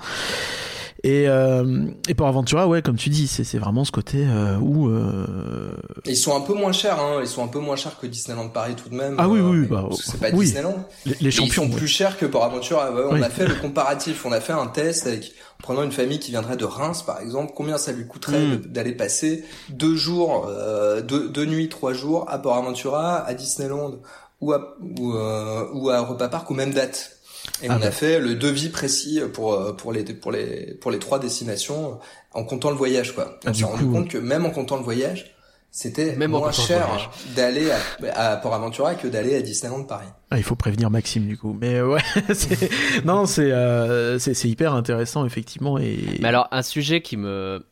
Et, 1.04 1.28
euh, 1.28 1.86
et 2.08 2.14
Port 2.14 2.26
Aventura, 2.26 2.66
ouais, 2.66 2.82
comme 2.82 2.96
tu 2.96 3.08
dis, 3.08 3.28
c'est 3.28 3.58
vraiment 3.58 3.84
ce 3.84 3.92
côté 3.92 4.24
euh, 4.26 4.56
où 4.58 4.88
euh, 4.88 5.70
ils 6.06 6.16
sont 6.16 6.36
un 6.36 6.40
peu 6.40 6.54
moins 6.54 6.72
chers 6.72 6.98
hein 6.98 7.18
ils 7.20 7.28
sont 7.28 7.44
un 7.44 7.48
peu 7.48 7.60
moins 7.60 7.76
chers 7.76 7.98
que 8.00 8.06
Disneyland 8.08 8.48
Paris 8.48 8.74
tout 8.74 8.88
de 8.88 8.96
même 8.96 9.14
Ah 9.16 9.28
oui, 9.28 9.38
euh, 9.38 9.48
oui, 9.48 9.56
mais- 9.58 9.66
bah, 9.68 9.84
parce 9.88 10.02
que 10.02 10.10
c'est 10.10 10.18
pas 10.20 10.30
oui. 10.32 10.46
Disneyland 10.46 10.74
les, 11.06 11.14
les 11.20 11.28
Et 11.28 11.30
champions. 11.30 11.62
Ils 11.62 11.66
sont 11.68 11.72
ouais. 11.72 11.78
plus 11.78 11.86
chers 11.86 12.18
que 12.18 12.26
Port 12.26 12.42
Aventura. 12.44 12.90
Ouais, 12.92 13.02
on 13.08 13.14
Oui. 13.14 13.22
a 13.22 13.30
fait 13.30 13.46
le 13.46 13.54
comparatif. 13.54 14.26
On 14.26 14.32
a 14.32 14.40
fait 14.40 14.52
un 14.52 14.66
test 14.66 15.06
avec, 15.06 15.32
en 15.60 15.62
prenant 15.62 15.82
une 15.84 15.92
famille 15.92 16.18
qui 16.18 16.32
viendrait 16.32 16.56
de 16.56 16.64
Reims, 16.64 17.02
par 17.04 17.20
exemple. 17.20 17.52
Combien 17.54 17.78
ça 17.78 17.92
lui 17.92 18.06
coûterait 18.08 18.44
Mm. 18.46 18.56
d'aller 18.66 18.92
passer 18.92 19.44
deux 19.70 19.94
jours, 19.94 20.46
euh, 20.48 21.00
deux, 21.00 21.28
deux 21.28 21.44
nuits, 21.46 21.68
trois 21.68 21.92
jours 21.92 22.26
à 22.28 22.38
Port 22.40 22.56
Aventura, 22.56 23.18
à 23.24 23.34
Disneyland 23.34 23.92
ou 24.40 24.52
à, 24.52 24.74
ou, 24.98 25.12
euh, 25.14 25.64
ou 25.74 25.90
à 25.90 25.98
Europa 25.98 26.26
Park 26.28 26.50
aux 26.50 26.54
mêmes 26.54 26.72
dates. 26.74 27.17
Et 27.62 27.66
Ah 27.68 27.76
on 27.78 27.82
a 27.82 27.90
fait 27.90 28.20
le 28.20 28.34
devis 28.34 28.68
précis 28.68 29.20
pour 29.32 29.54
euh, 29.54 29.72
pour 29.72 29.92
les 29.92 30.04
pour 30.04 30.30
les 30.32 30.74
pour 30.80 30.90
les 30.90 30.98
trois 30.98 31.18
destinations 31.18 31.92
euh, 31.92 31.94
en 32.32 32.44
comptant 32.44 32.70
le 32.70 32.76
voyage 32.76 33.14
quoi. 33.14 33.38
Ah, 33.44 33.50
on 33.50 33.54
s'est 33.54 33.64
rendu 33.64 33.84
coup- 33.84 33.92
compte 33.92 34.08
que 34.08 34.18
même 34.18 34.46
en 34.46 34.50
comptant 34.50 34.76
le 34.76 34.82
voyage, 34.84 35.34
c'était 35.70 36.16
Même 36.16 36.30
moins 36.30 36.52
cher 36.52 37.10
d'aller 37.36 37.68
à, 38.12 38.32
à 38.32 38.36
Port 38.36 38.54
Aventura 38.54 38.94
que 38.94 39.06
d'aller 39.08 39.34
à 39.36 39.42
Disneyland 39.42 39.84
Paris. 39.84 40.06
Ah, 40.30 40.38
il 40.38 40.42
faut 40.44 40.54
prévenir 40.56 40.90
Maxime 40.90 41.26
du 41.26 41.36
coup. 41.36 41.56
Mais 41.60 41.80
ouais, 41.82 42.00
c'est 42.34 42.70
non, 43.04 43.26
c'est 43.26 43.50
euh, 43.52 44.18
c'est 44.18 44.34
c'est 44.34 44.48
hyper 44.48 44.72
intéressant 44.74 45.26
effectivement 45.26 45.78
et 45.78 45.98
Mais 46.20 46.28
alors, 46.28 46.48
un 46.52 46.62
sujet 46.62 47.00
qui 47.02 47.16
me 47.16 47.64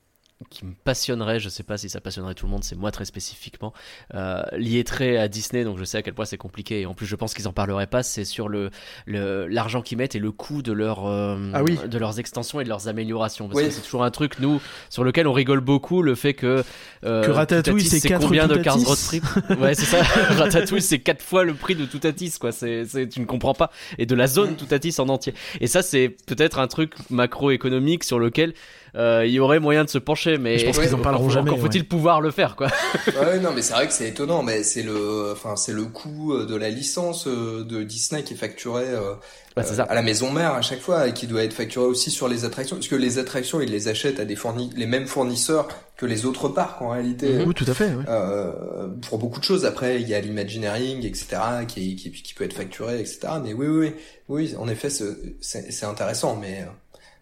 qui 0.51 0.67
me 0.67 0.75
passionnerait, 0.85 1.41
je 1.41 1.49
sais 1.49 1.63
pas 1.63 1.79
si 1.79 1.89
ça 1.89 2.01
passionnerait 2.01 2.35
tout 2.35 2.45
le 2.45 2.53
monde, 2.53 2.63
c'est 2.63 2.77
moi 2.77 2.91
très 2.91 3.07
spécifiquement, 3.07 3.73
euh, 4.15 4.43
lié 4.59 4.85
très 4.85 5.17
à 5.17 5.29
Disney, 5.29 5.65
donc 5.65 5.79
je 5.79 5.85
sais 5.85 5.97
à 5.97 6.03
quel 6.03 6.13
point 6.13 6.27
c'est 6.27 6.37
compliqué, 6.37 6.83
et 6.83 6.87
en 6.87 6.93
plus 6.93 7.07
je 7.07 7.17
pense 7.17 7.33
qu'ils 7.33 7.49
en 7.49 7.55
parleraient 7.55 7.87
pas, 7.87 8.03
c'est 8.03 8.27
sur 8.27 8.49
le 8.49 8.71
le- 9.07 9.47
l'argent 9.47 9.81
qu'ils 9.81 9.97
mettent 9.97 10.15
et 10.15 10.19
le 10.19 10.33
coût 10.33 10.61
de, 10.61 10.73
leur, 10.73 11.07
euh, 11.07 11.39
Ah 11.55 11.63
oui. 11.63 11.79
de 11.89 11.99
leurs 11.99 12.19
extensions 12.19 12.61
et 12.61 12.65
de 12.65 12.69
leurs 12.69 12.87
améliorations. 12.89 13.49
Parce 13.49 13.61
Oui. 13.63 13.69
que 13.69 13.71
c'est 13.75 13.81
toujours 13.81 14.05
un 14.05 14.11
truc, 14.11 14.39
nous, 14.39 14.61
sur 14.91 15.05
lequel 15.05 15.27
on 15.27 15.33
rigole 15.33 15.61
beaucoup, 15.61 16.03
le 16.03 16.15
fait 16.15 16.35
que... 16.35 16.63
euh, 17.05 17.25
Que 17.25 17.31
Ratatouille, 17.31 17.85
c'est 17.87 18.13
combien 18.13 18.47
de 18.47 18.57
Toutatis 18.57 18.85
15 18.85 19.21
road 19.49 19.59
Ouais, 19.59 19.75
c'est 19.75 19.87
ça. 19.87 20.03
Ratatouille, 20.35 20.83
c'est 20.83 20.99
quatre 20.99 21.23
fois 21.23 21.45
le 21.45 21.55
prix 21.55 21.75
de 21.77 21.87
Toutatis, 21.87 22.35
quoi. 22.39 22.53
C'est, 22.53 22.85
c'est, 22.85 23.09
tu 23.09 23.21
ne 23.21 23.25
comprends 23.25 23.55
pas. 23.55 23.71
Et 23.97 24.05
de 24.05 24.15
la 24.15 24.27
zone 24.27 24.57
Toutatis 24.57 24.97
en 24.99 25.09
entier. 25.09 25.33
Et 25.63 25.67
ça, 25.67 25.81
c'est 25.83 26.11
peut-être 26.27 26.59
un 26.59 26.67
truc 26.67 26.93
macroéconomique 27.11 28.05
sur 28.05 28.19
lequel 28.19 28.53
il 28.97 29.31
y 29.31 29.41
aurait 29.41 29.61
moyen 29.61 29.85
de 29.85 29.91
se 29.91 29.99
pencher, 29.99 30.39
mais 30.39 30.59
Je 30.59 30.67
pense 30.67 30.79
qu'ils 30.79 30.89
en 30.89 30.93
encore- 30.95 31.03
parleront 31.03 31.29
jamais, 31.31 31.51
Encore 31.51 31.63
faut-il 31.65 31.87
pouvoir 31.87 32.21
le 32.21 32.31
faire, 32.31 32.57
quoi. 32.57 32.69
Ouais, 33.21 33.39
non, 33.41 33.51
mais 33.55 33.63
c'est 33.63 33.75
vrai 33.75 33.87
que 33.87 33.93
c'est 33.93 34.09
étonnant, 34.09 34.43
mais 34.43 34.63
c'est 34.63 34.83
le, 34.83 35.31
enfin, 35.33 35.57
c'est 35.57 35.73
le 35.73 35.85
coût 35.85 36.33
euh, 36.35 36.47
de 36.47 36.57
la 36.57 36.71
licence 36.71 37.27
euh, 37.27 37.65
de 37.65 37.83
Disney 37.83 38.23
qui 38.23 38.35
est 38.35 38.37
facturé 38.37 38.85
euh, 38.87 39.15
Bah, 39.55 39.63
c'est 39.65 39.73
euh, 39.73 39.77
ça. 39.77 39.83
à 39.85 39.95
la 39.95 40.03
maison 40.03 40.31
mère 40.31 40.53
à 40.55 40.63
chaque 40.63 40.81
fois 40.81 41.09
et 41.09 41.13
qui 41.13 41.27
doit 41.27 41.43
être 41.43 41.53
facturé 41.55 41.87
aussi 41.87 42.11
sur 42.11 42.29
les 42.29 42.45
attractions, 42.45 42.77
parce 42.77 42.89
que 42.89 42.95
les 42.97 43.19
attractions 43.19 43.61
ils 43.61 43.71
les 43.71 43.89
achètent 43.89 44.21
à 44.21 44.25
des 44.25 44.37
fourni 44.37 44.71
les 44.77 44.87
mêmes 44.87 45.07
fournisseurs 45.07 45.69
que 45.97 46.05
les 46.07 46.27
autres 46.27 46.49
parcs 46.49 46.81
en 46.83 46.91
réalité. 46.91 47.33
Mhm. 47.33 47.49
Oui, 47.49 47.55
tout 47.55 47.65
à 47.69 47.73
fait. 47.75 47.87
ouais. 47.87 48.05
Euh, 48.09 48.89
pour 49.09 49.19
beaucoup 49.19 49.41
de 49.41 49.45
choses. 49.45 49.65
Après, 49.65 50.01
il 50.01 50.07
y 50.09 50.15
a 50.15 50.21
l'Imagineering, 50.21 51.05
etc., 51.07 51.27
qui, 51.67 51.97
qui, 51.97 52.11
qui 52.13 52.35
peut 52.35 52.45
être 52.45 52.53
facturé, 52.53 53.01
etc. 53.01 53.19
Mais 53.43 53.55
oui, 53.55 53.67
oui, 53.67 53.79
oui, 53.79 53.95
oui 54.29 54.55
en 54.59 54.69
effet, 54.69 54.91
c'est- 54.91 55.17
c'est 55.41 55.73
c'est 55.73 55.87
intéressant, 55.87 56.37
mais 56.41 56.63
euh, 56.63 56.67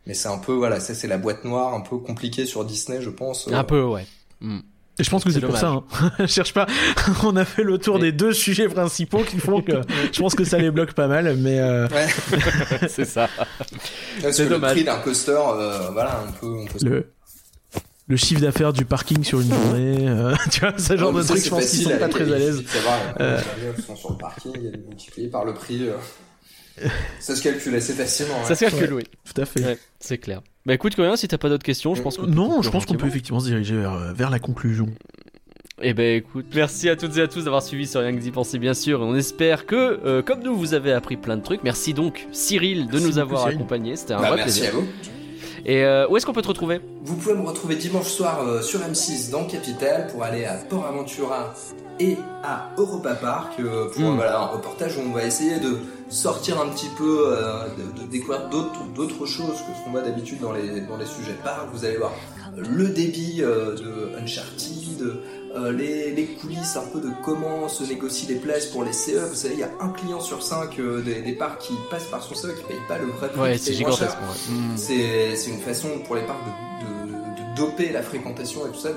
mais 0.07 0.15
c'est 0.15 0.29
un 0.29 0.39
peu, 0.39 0.53
voilà, 0.53 0.81
ça 0.81 0.95
c'est 0.95 1.09
la 1.09 1.19
boîte 1.19 1.45
noire, 1.45 1.75
un 1.75 1.81
peu 1.81 1.97
compliquée 1.99 2.47
sur 2.47 2.65
Disney, 2.65 3.01
je 3.01 3.11
pense. 3.11 3.49
Un 3.53 3.65
peu, 3.65 3.83
ouais. 3.83 4.07
Et 4.97 5.03
je 5.03 5.11
pense 5.11 5.25
que 5.25 5.31
C'est 5.31 5.41
c'est 5.41 5.47
pour 5.47 5.57
ça. 5.57 5.69
Hein. 5.71 5.85
Je 6.21 6.27
cherche 6.27 6.53
pas. 6.55 6.67
On 7.25 7.35
a 7.37 7.45
fait 7.45 7.65
le 7.65 7.79
tour 7.79 7.97
Mais- 7.97 8.03
des 8.03 8.13
deux 8.13 8.33
sujets 8.33 8.69
principaux 8.69 9.23
qui 9.25 9.39
font 9.39 9.61
que 9.61 9.73
je 10.13 10.21
pense 10.21 10.35
que 10.37 10.45
ça 10.45 10.57
les 10.59 10.71
bloque 10.71 10.93
pas 10.93 11.09
mal. 11.09 11.37
Mais 11.37 11.59
euh, 11.59 11.89
Ouais, 11.89 12.07
c'est 12.89 13.05
ça. 13.05 13.29
parce 14.23 14.37
C'est 14.37 14.47
que 14.47 14.55
le 14.55 14.61
prix 14.61 14.85
d'un 14.85 14.99
coaster, 14.99 15.33
euh, 15.37 15.89
voilà, 15.93 16.21
un 16.29 16.31
peu, 16.33 16.47
on 16.47 16.67
peut 16.67 16.79
se 16.79 16.85
le 16.85 17.11
le 18.07 18.17
chiffre 18.19 18.43
d'affaires 18.43 18.75
du 18.75 18.85
parking 18.85 19.25
sur 19.25 19.41
une 19.41 19.49
journée, 19.49 19.97
euh, 20.07 20.35
tu 20.53 20.61
vois, 20.61 20.75
ce 20.77 20.95
genre 20.95 21.11
mais 21.11 21.23
de 21.23 21.27
trucs, 21.27 21.39
c'est 21.39 21.45
je 21.47 21.51
pense 21.51 21.65
qu'ils 21.71 21.85
sont 21.85 21.99
pas 21.99 22.09
très 22.11 22.31
à 22.31 22.39
l'aise. 22.39 22.63
Euh. 23.19 23.39
euh, 23.39 23.41
les 23.77 23.83
sont 23.83 23.97
sur 23.97 24.11
le 24.13 24.19
parking, 24.19 24.53
il 24.57 24.63
y 24.65 24.69
a 24.69 24.71
des 24.73 24.77
multipliés 24.77 25.29
par 25.29 25.47
le 25.47 25.55
prix. 25.55 25.89
Ça 27.21 27.37
se 27.37 27.43
calcule 27.43 27.75
assez 27.77 27.93
facilement. 27.93 28.45
Ça 28.45 28.55
se 28.55 28.65
calcule, 28.65 28.93
oui. 28.95 29.03
Tout 29.33 29.41
à 29.41 29.45
fait. 29.45 29.65
Ouais, 29.65 29.79
c'est 30.01 30.19
clair. 30.19 30.43
Bah 30.67 30.75
écout, 30.75 30.91
Corinne, 30.95 31.17
si 31.17 31.29
t'as 31.29 31.39
pas 31.39 31.49
d'autres 31.49 31.65
questions, 31.65 31.95
je 31.95 32.03
pense 32.03 32.17
que. 32.17 32.27
Non, 32.27 32.63
je 32.63 32.71
pense 32.71 32.87
qu'on 32.87 32.95
peut 32.95 33.07
effectivement 33.07 33.41
se 33.41 33.47
diriger 33.47 33.77
vers, 33.77 33.93
euh, 33.93 34.13
vers 34.13 34.31
la 34.31 34.39
conclusion. 34.39 34.89
Eh 35.83 35.93
ben 35.93 36.17
écoute, 36.17 36.47
merci 36.55 36.89
à 36.89 36.97
toutes 36.97 37.17
et 37.17 37.21
à 37.23 37.29
tous 37.29 37.45
d'avoir 37.45 37.63
suivi 37.63 37.87
sur 37.87 38.01
Rien 38.01 38.15
que 38.15 38.21
d'y 38.21 38.31
penser 38.31 38.59
bien 38.59 38.75
sûr. 38.75 39.01
On 39.01 39.15
espère 39.17 39.67
que, 39.67 40.01
euh, 40.05 40.23
comme 40.23 40.41
nous, 40.43 40.57
vous 40.57 40.73
avez 40.73 40.93
appris 40.93 41.17
plein 41.17 41.37
de 41.37 41.43
trucs. 41.43 41.65
Merci 41.65 41.95
donc 41.95 42.27
Cyril 42.33 42.87
de 42.87 42.93
Merci 42.93 43.07
nous 43.07 43.19
avoir 43.19 43.47
accompagnés. 43.47 43.97
C'était 43.97 44.15
un 44.15 44.21
Bah, 44.21 44.29
vrai 44.29 44.37
merci 44.39 44.61
plaisir. 44.61 44.79
à 44.79 44.81
vous. 44.81 44.89
Et 45.67 45.83
euh, 45.85 46.07
où 46.09 46.17
est-ce 46.17 46.27
qu'on 46.27 46.33
peut 46.33 46.43
te 46.43 46.49
retrouver? 46.49 46.81
Vous 47.03 47.17
pouvez 47.17 47.35
me 47.35 47.41
retrouver 47.43 47.75
dimanche 47.77 48.07
soir 48.09 48.47
euh, 48.47 48.63
sur 48.63 48.81
M6 48.81 49.31
dans 49.31 49.45
Capital 49.47 50.07
pour 50.09 50.23
aller 50.23 50.45
à 50.45 50.55
Port 50.55 50.87
Aventura 50.87 51.55
et 52.01 52.17
à 52.43 52.71
Europa 52.77 53.15
Park 53.15 53.53
euh, 53.61 53.89
pour 53.91 54.03
Mm. 54.03 54.17
voilà, 54.17 54.41
un 54.41 54.47
reportage 54.47 54.97
où 54.99 55.01
on 55.09 55.13
va 55.13 55.25
essayer 55.25 55.59
de 55.61 55.79
sortir 56.09 56.61
un 56.61 56.69
petit 56.69 56.91
peu, 56.99 57.27
euh, 57.29 57.65
de, 57.79 58.03
de 58.03 58.07
découvrir 58.09 58.49
d'autres 58.51 59.27
choses 59.27 59.59
que 59.67 59.73
ce 59.79 59.85
qu'on 59.85 59.91
voit 59.93 60.03
d'habitude 60.03 60.41
dans 60.41 60.53
les, 60.53 60.81
dans 60.83 60.97
les 60.97 61.07
sujets 61.07 61.37
parcs. 61.43 61.69
Vous 61.73 61.85
allez 61.85 61.97
voir 61.97 62.13
le 62.57 62.89
débit 62.89 63.39
euh, 63.41 63.75
de 63.75 64.17
Uncharted, 64.23 65.03
euh, 65.57 65.73
les, 65.73 66.11
les 66.13 66.27
coulisses 66.27 66.77
un 66.77 66.85
peu 66.93 67.01
de 67.01 67.11
comment 67.25 67.69
se 67.69 67.85
négocient 67.85 68.29
les 68.29 68.37
places 68.37 68.67
pour 68.67 68.85
les 68.85 68.93
CE. 68.93 69.27
Vous 69.29 69.35
savez, 69.35 69.55
il 69.55 69.61
y 69.61 69.65
a 69.65 69.71
un 69.81 69.89
client 69.91 70.21
sur 70.21 70.43
cinq 70.43 70.79
des, 71.05 71.23
des 71.23 71.33
parcs 71.33 71.61
qui 71.63 71.73
passe 71.91 72.05
par 72.05 72.23
son 72.23 72.35
CE 72.35 72.49
qui 72.49 72.65
paye 72.65 72.77
pas 72.89 72.99
le 72.99 73.07
vrai 73.07 73.29
prix. 73.31 73.41
Ouais, 73.41 73.59
c'est 73.59 73.73
gigantesque. 73.73 74.19
ouais. 74.21 74.55
Mm. 74.55 74.77
C'est 74.77 75.37
c'est 75.37 75.51
une 75.51 75.61
façon 75.61 75.89
pour 76.07 76.17
les 76.17 76.23
parcs 76.23 76.45
de 76.45 77.14
doper 77.57 77.91
la 77.93 78.03
fréquentation 78.03 78.67
et 78.67 78.71
tout 78.71 78.79
ça. 78.79 78.91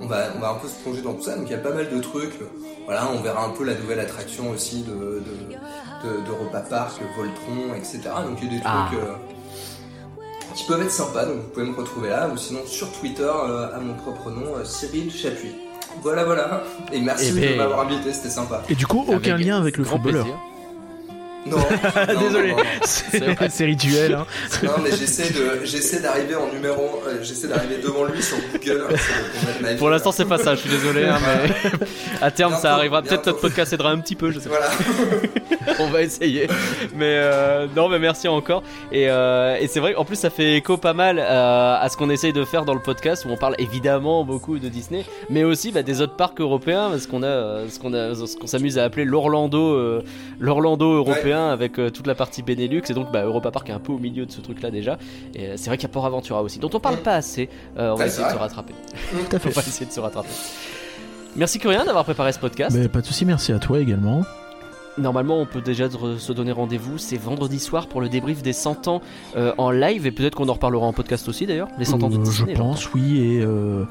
On 0.00 0.06
va, 0.06 0.26
on 0.36 0.40
va 0.40 0.50
un 0.50 0.54
peu 0.54 0.68
se 0.68 0.74
plonger 0.82 1.02
dans 1.02 1.14
tout 1.14 1.22
ça. 1.22 1.36
Donc 1.36 1.46
il 1.48 1.52
y 1.52 1.54
a 1.54 1.58
pas 1.58 1.72
mal 1.72 1.88
de 1.90 2.00
trucs. 2.00 2.34
Voilà, 2.86 3.08
on 3.14 3.20
verra 3.20 3.44
un 3.44 3.50
peu 3.50 3.64
la 3.64 3.74
nouvelle 3.74 4.00
attraction 4.00 4.50
aussi 4.50 4.82
de, 4.82 4.92
de, 4.92 6.08
de, 6.08 6.68
Park, 6.70 6.92
Voltron, 7.16 7.74
etc. 7.76 8.00
Donc 8.26 8.38
il 8.42 8.52
y 8.52 8.56
a 8.56 8.58
des 8.58 8.62
Ah. 8.64 8.86
trucs 8.88 9.00
euh, 9.00 9.12
qui 10.54 10.64
peuvent 10.64 10.82
être 10.82 10.90
sympas. 10.90 11.24
Donc 11.26 11.36
vous 11.36 11.48
pouvez 11.48 11.66
me 11.66 11.76
retrouver 11.76 12.08
là. 12.10 12.28
Ou 12.32 12.36
sinon 12.36 12.60
sur 12.66 12.90
Twitter 12.92 13.22
euh, 13.22 13.74
à 13.74 13.80
mon 13.80 13.94
propre 13.94 14.30
nom, 14.30 14.56
euh, 14.56 14.64
Cyril 14.64 15.10
Chapuis. 15.12 15.54
Voilà, 16.02 16.24
voilà. 16.24 16.62
Et 16.92 17.00
merci 17.00 17.32
Eh 17.36 17.40
ben- 17.40 17.52
de 17.52 17.56
m'avoir 17.56 17.80
invité, 17.80 18.12
c'était 18.12 18.30
sympa. 18.30 18.62
Et 18.68 18.74
du 18.74 18.86
coup, 18.86 19.04
aucun 19.08 19.34
Avec 19.34 19.46
lien 19.46 19.58
avec 19.58 19.76
le 19.78 19.84
Grand 19.84 19.96
footballeur. 19.96 20.24
plaisir. 20.24 20.40
Non, 21.50 21.56
non, 21.58 22.20
Désolé. 22.20 22.54
C'est 22.84 23.64
rituel. 23.64 24.14
Hein. 24.14 24.26
Non, 24.62 24.72
mais 24.82 24.90
j'essaie 24.90 25.32
de, 25.32 25.64
j'essaie 25.64 26.00
d'arriver 26.00 26.34
en 26.36 26.52
numéro, 26.52 27.02
euh, 27.06 27.18
j'essaie 27.22 27.48
d'arriver 27.48 27.78
devant 27.82 28.04
lui 28.04 28.22
sur 28.22 28.36
Google. 28.52 28.84
hein, 28.90 29.74
pour 29.78 29.90
l'instant, 29.90 30.12
c'est 30.12 30.24
pas 30.24 30.38
ça. 30.38 30.54
Je 30.54 30.60
suis 30.60 30.70
désolé, 30.70 31.04
hein, 31.04 31.18
mais 31.20 31.70
à 32.22 32.30
terme, 32.30 32.54
ça 32.56 32.74
arrivera. 32.74 33.02
Peut-être 33.02 33.26
notre 33.26 33.40
podcast 33.40 33.72
aidera 33.72 33.90
un 33.90 33.98
petit 33.98 34.16
peu. 34.16 34.30
Je 34.30 34.40
sais 34.40 34.48
pas. 34.48 34.56
Voilà. 34.58 35.78
on 35.78 35.88
va 35.88 36.02
essayer. 36.02 36.46
Mais 36.94 37.14
euh, 37.16 37.66
non, 37.76 37.88
mais 37.88 37.98
merci 37.98 38.28
encore. 38.28 38.62
Et, 38.92 39.08
euh, 39.08 39.56
et 39.60 39.66
c'est 39.68 39.80
vrai 39.80 39.94
qu'en 39.94 40.04
plus, 40.04 40.16
ça 40.16 40.30
fait 40.30 40.56
écho 40.56 40.76
pas 40.76 40.94
mal 40.94 41.18
euh, 41.18 41.76
à 41.80 41.88
ce 41.88 41.96
qu'on 41.96 42.10
essaye 42.10 42.32
de 42.32 42.44
faire 42.44 42.64
dans 42.64 42.74
le 42.74 42.80
podcast 42.80 43.24
où 43.24 43.30
on 43.30 43.36
parle 43.36 43.54
évidemment 43.58 44.24
beaucoup 44.24 44.58
de 44.58 44.68
Disney, 44.68 45.04
mais 45.30 45.44
aussi 45.44 45.72
bah, 45.72 45.82
des 45.82 46.00
autres 46.00 46.16
parcs 46.16 46.40
européens, 46.40 46.88
parce 46.90 47.06
qu'on 47.06 47.22
a 47.22 47.68
ce 47.68 47.78
qu'on 47.78 47.94
a, 47.94 48.14
ce 48.14 48.36
qu'on 48.36 48.46
s'amuse 48.46 48.78
à 48.78 48.84
appeler 48.84 49.04
l'Orlando, 49.04 49.74
euh, 49.74 50.02
l'Orlando 50.40 50.94
européen 50.94 51.37
avec 51.46 51.78
euh, 51.78 51.90
toute 51.90 52.06
la 52.06 52.14
partie 52.14 52.42
Benelux. 52.42 52.82
Et 52.88 52.94
donc, 52.94 53.10
bah, 53.12 53.22
Europa 53.24 53.50
Park 53.50 53.68
est 53.70 53.72
un 53.72 53.78
peu 53.78 53.92
au 53.92 53.98
milieu 53.98 54.26
de 54.26 54.30
ce 54.32 54.40
truc-là 54.40 54.70
déjà. 54.70 54.98
Et 55.34 55.46
euh, 55.46 55.52
c'est 55.56 55.70
vrai 55.70 55.76
qu'il 55.78 55.88
y 55.88 55.90
a 55.90 55.92
Port 55.92 56.04
Aventura 56.06 56.42
aussi, 56.42 56.58
dont 56.58 56.70
on 56.74 56.80
parle 56.80 56.98
pas 56.98 57.14
assez. 57.14 57.48
Euh, 57.78 57.92
on 57.92 57.94
va 57.96 58.06
essayer 58.06 58.26
de 58.26 58.32
se 58.32 58.36
rattraper. 58.36 58.74
Tout 59.30 59.36
à 59.36 59.38
On 59.46 59.50
va 59.50 59.60
essayer 59.62 59.86
de 59.86 59.92
se 59.92 60.00
rattraper. 60.00 60.28
Merci 61.36 61.58
Curien 61.58 61.84
d'avoir 61.84 62.04
préparé 62.04 62.32
ce 62.32 62.38
podcast. 62.38 62.76
Mais 62.76 62.88
pas 62.88 63.00
de 63.00 63.06
souci, 63.06 63.24
merci 63.24 63.52
à 63.52 63.58
toi 63.58 63.78
également. 63.80 64.22
Normalement, 64.96 65.38
on 65.38 65.46
peut 65.46 65.60
déjà 65.60 65.88
se 65.88 66.32
donner 66.32 66.50
rendez-vous. 66.50 66.98
C'est 66.98 67.16
vendredi 67.18 67.60
soir 67.60 67.86
pour 67.86 68.00
le 68.00 68.08
débrief 68.08 68.42
des 68.42 68.52
100 68.52 68.88
ans 68.88 69.00
euh, 69.36 69.52
en 69.56 69.70
live. 69.70 70.06
Et 70.06 70.10
peut-être 70.10 70.34
qu'on 70.34 70.48
en 70.48 70.54
reparlera 70.54 70.86
en 70.86 70.92
podcast 70.92 71.28
aussi 71.28 71.46
d'ailleurs. 71.46 71.68
Les 71.78 71.84
100 71.84 72.02
ans 72.02 72.08
de 72.08 72.16
Euh, 72.16 72.22
Disney. 72.22 72.54
je 72.54 72.58
pense, 72.58 72.92
oui. 72.94 73.20
Et, 73.20 73.40
euh, 73.40 73.84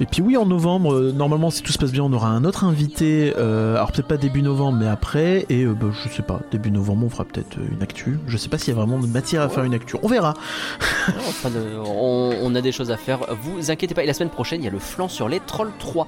et 0.00 0.06
puis 0.06 0.22
oui, 0.22 0.36
en 0.36 0.46
novembre, 0.46 0.94
euh, 0.94 1.12
normalement, 1.12 1.50
si 1.50 1.62
tout 1.62 1.72
se 1.72 1.78
passe 1.78 1.92
bien, 1.92 2.02
on 2.04 2.12
aura 2.12 2.28
un 2.28 2.44
autre 2.44 2.64
invité. 2.64 3.34
euh, 3.36 3.76
alors 3.76 3.92
peut-être 3.92 4.06
pas 4.08 4.16
début 4.16 4.42
novembre, 4.42 4.78
mais 4.78 4.86
après. 4.88 5.44
Et 5.48 5.64
euh, 5.64 5.74
bah, 5.74 5.88
je 5.92 6.08
sais 6.08 6.22
pas, 6.22 6.40
début 6.50 6.70
novembre, 6.70 7.06
on 7.06 7.10
fera 7.10 7.24
peut-être 7.24 7.56
une 7.58 7.82
actu. 7.82 8.18
Je 8.26 8.36
sais 8.36 8.48
pas 8.48 8.58
s'il 8.58 8.68
y 8.74 8.76
a 8.76 8.80
vraiment 8.80 8.98
de 8.98 9.06
matière 9.06 9.42
à 9.42 9.48
faire 9.48 9.64
une 9.64 9.74
actu. 9.74 9.96
On 10.02 10.08
verra. 10.08 10.34
De- 11.44 11.78
on, 11.84 12.34
on 12.42 12.54
a 12.54 12.60
des 12.60 12.72
choses 12.72 12.90
à 12.90 12.96
faire. 12.96 13.20
Vous 13.42 13.70
inquiétez 13.70 13.94
pas. 13.94 14.02
Et 14.02 14.06
la 14.06 14.14
semaine 14.14 14.30
prochaine, 14.30 14.60
il 14.60 14.64
y 14.64 14.68
a 14.68 14.70
le 14.70 14.78
flanc 14.78 15.08
sur 15.08 15.28
les 15.28 15.40
Trolls 15.40 15.72
3. 15.78 16.06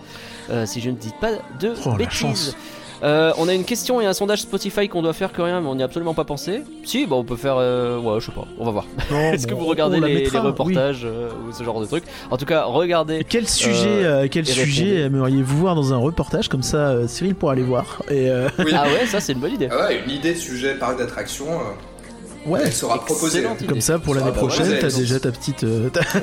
euh, 0.51 0.67
si 0.67 0.81
je 0.81 0.91
ne 0.91 0.97
dis 0.97 1.13
pas 1.21 1.31
de 1.61 1.73
Oh, 1.87 1.93
bêtises. 1.95 2.57
Euh, 3.03 3.33
on 3.39 3.49
a 3.49 3.55
une 3.55 3.65
question 3.65 4.01
et 4.01 4.07
un 4.07 4.13
sondage 4.13 4.43
Spotify 4.43 4.89
qu'on 4.89 5.01
doit 5.03 5.13
faire 5.15 5.33
que 5.33 5.41
rien, 5.41 5.61
mais 5.61 5.69
on 5.69 5.75
n'y 5.75 5.83
a 5.83 5.87
absolument 5.87 6.13
pas 6.15 6.25
pensé. 6.25 6.63
Si, 6.85 7.07
bon, 7.07 7.21
on 7.21 7.25
peut 7.25 7.37
faire. 7.37 7.57
euh, 7.59 7.99
ouais, 7.99 8.21
je 8.21 8.27
sais 8.27 8.33
pas, 8.33 8.45
on 8.59 8.65
va 8.67 8.71
voir. 8.73 8.87
Est-ce 9.33 9.47
que 9.47 9.55
vous 9.55 9.65
regardez 9.67 10.01
les, 10.01 10.15
mettra, 10.15 10.41
oui. 10.41 10.47
reportages 10.47 11.03
euh, 11.05 11.31
ou 11.49 11.53
ce 11.53 11.65
genre 11.65 11.81
de 11.81 11.87
trucs? 11.87 12.05
En 12.31 12.37
tout 12.37 12.45
cas, 12.45 12.65
regardez. 12.65 13.17
Et 13.21 13.25
Quel 13.25 13.49
sujet, 13.49 14.05
euh, 14.05 14.29
quel 14.31 14.49
et 14.49 14.53
sujet 14.53 15.01
aimeriez-vous 15.03 15.57
voir 15.57 15.75
dans 15.75 15.93
un 15.95 15.99
reportage 15.99 16.49
comme 16.49 16.63
ça 16.63 16.91
euh, 16.91 17.09
Cyril 17.09 17.35
pourra 17.35 17.53
aller 17.53 17.63
voir. 17.63 18.03
Et 18.11 18.29
euh, 18.31 18.49
Oui. 18.59 18.73
Ah 18.75 18.85
ouais, 18.85 19.07
ça 19.07 19.21
c'est 19.21 19.33
une 19.33 19.41
bonne 19.41 19.55
idée. 19.55 19.69
Ah 19.71 19.87
ouais, 19.89 20.01
une 20.05 20.11
idée 20.13 20.35
de 20.35 20.39
sujet 20.39 20.75
parc 20.75 20.99
d'attraction, 20.99 21.47
euh, 21.49 22.51
ouais, 22.51 22.61
elle 22.65 22.73
sera 22.73 23.03
proposée. 23.05 23.41
Idée. 23.45 23.67
comme 23.67 23.81
ça 23.81 23.99
pour 23.99 24.15
l'année 24.15 24.27
bah, 24.31 24.37
prochaine, 24.37 24.77
t'as 24.81 24.91
déjà 24.91 25.19
ta 25.21 25.31
petite. 25.33 25.65
euh, 25.65 25.89
ta- 25.89 26.01
Ah 26.15 26.19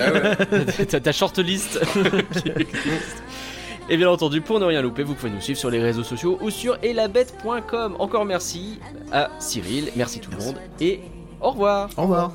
ouais. 0.52 0.86
ta, 0.86 1.00
ta 1.00 1.12
shortlist. 1.12 1.80
Et 3.90 3.96
bien 3.96 4.10
entendu, 4.10 4.42
pour 4.42 4.60
ne 4.60 4.66
rien 4.66 4.82
louper, 4.82 5.04
vous 5.04 5.14
pouvez 5.14 5.32
nous 5.32 5.40
suivre 5.40 5.60
sur 5.60 5.70
les 5.70 5.80
réseaux 5.80 6.04
sociaux 6.04 6.38
ou 6.42 6.50
sur 6.50 6.78
elabette.com. 6.84 7.96
Encore 8.00 8.26
merci 8.26 8.80
à 9.12 9.30
Cyril, 9.40 9.92
merci 9.96 10.20
tout 10.20 10.32
le 10.32 10.38
monde 10.38 10.56
et 10.82 11.00
au 11.40 11.52
revoir. 11.52 11.90
Au 11.98 12.02
revoir. 12.02 12.32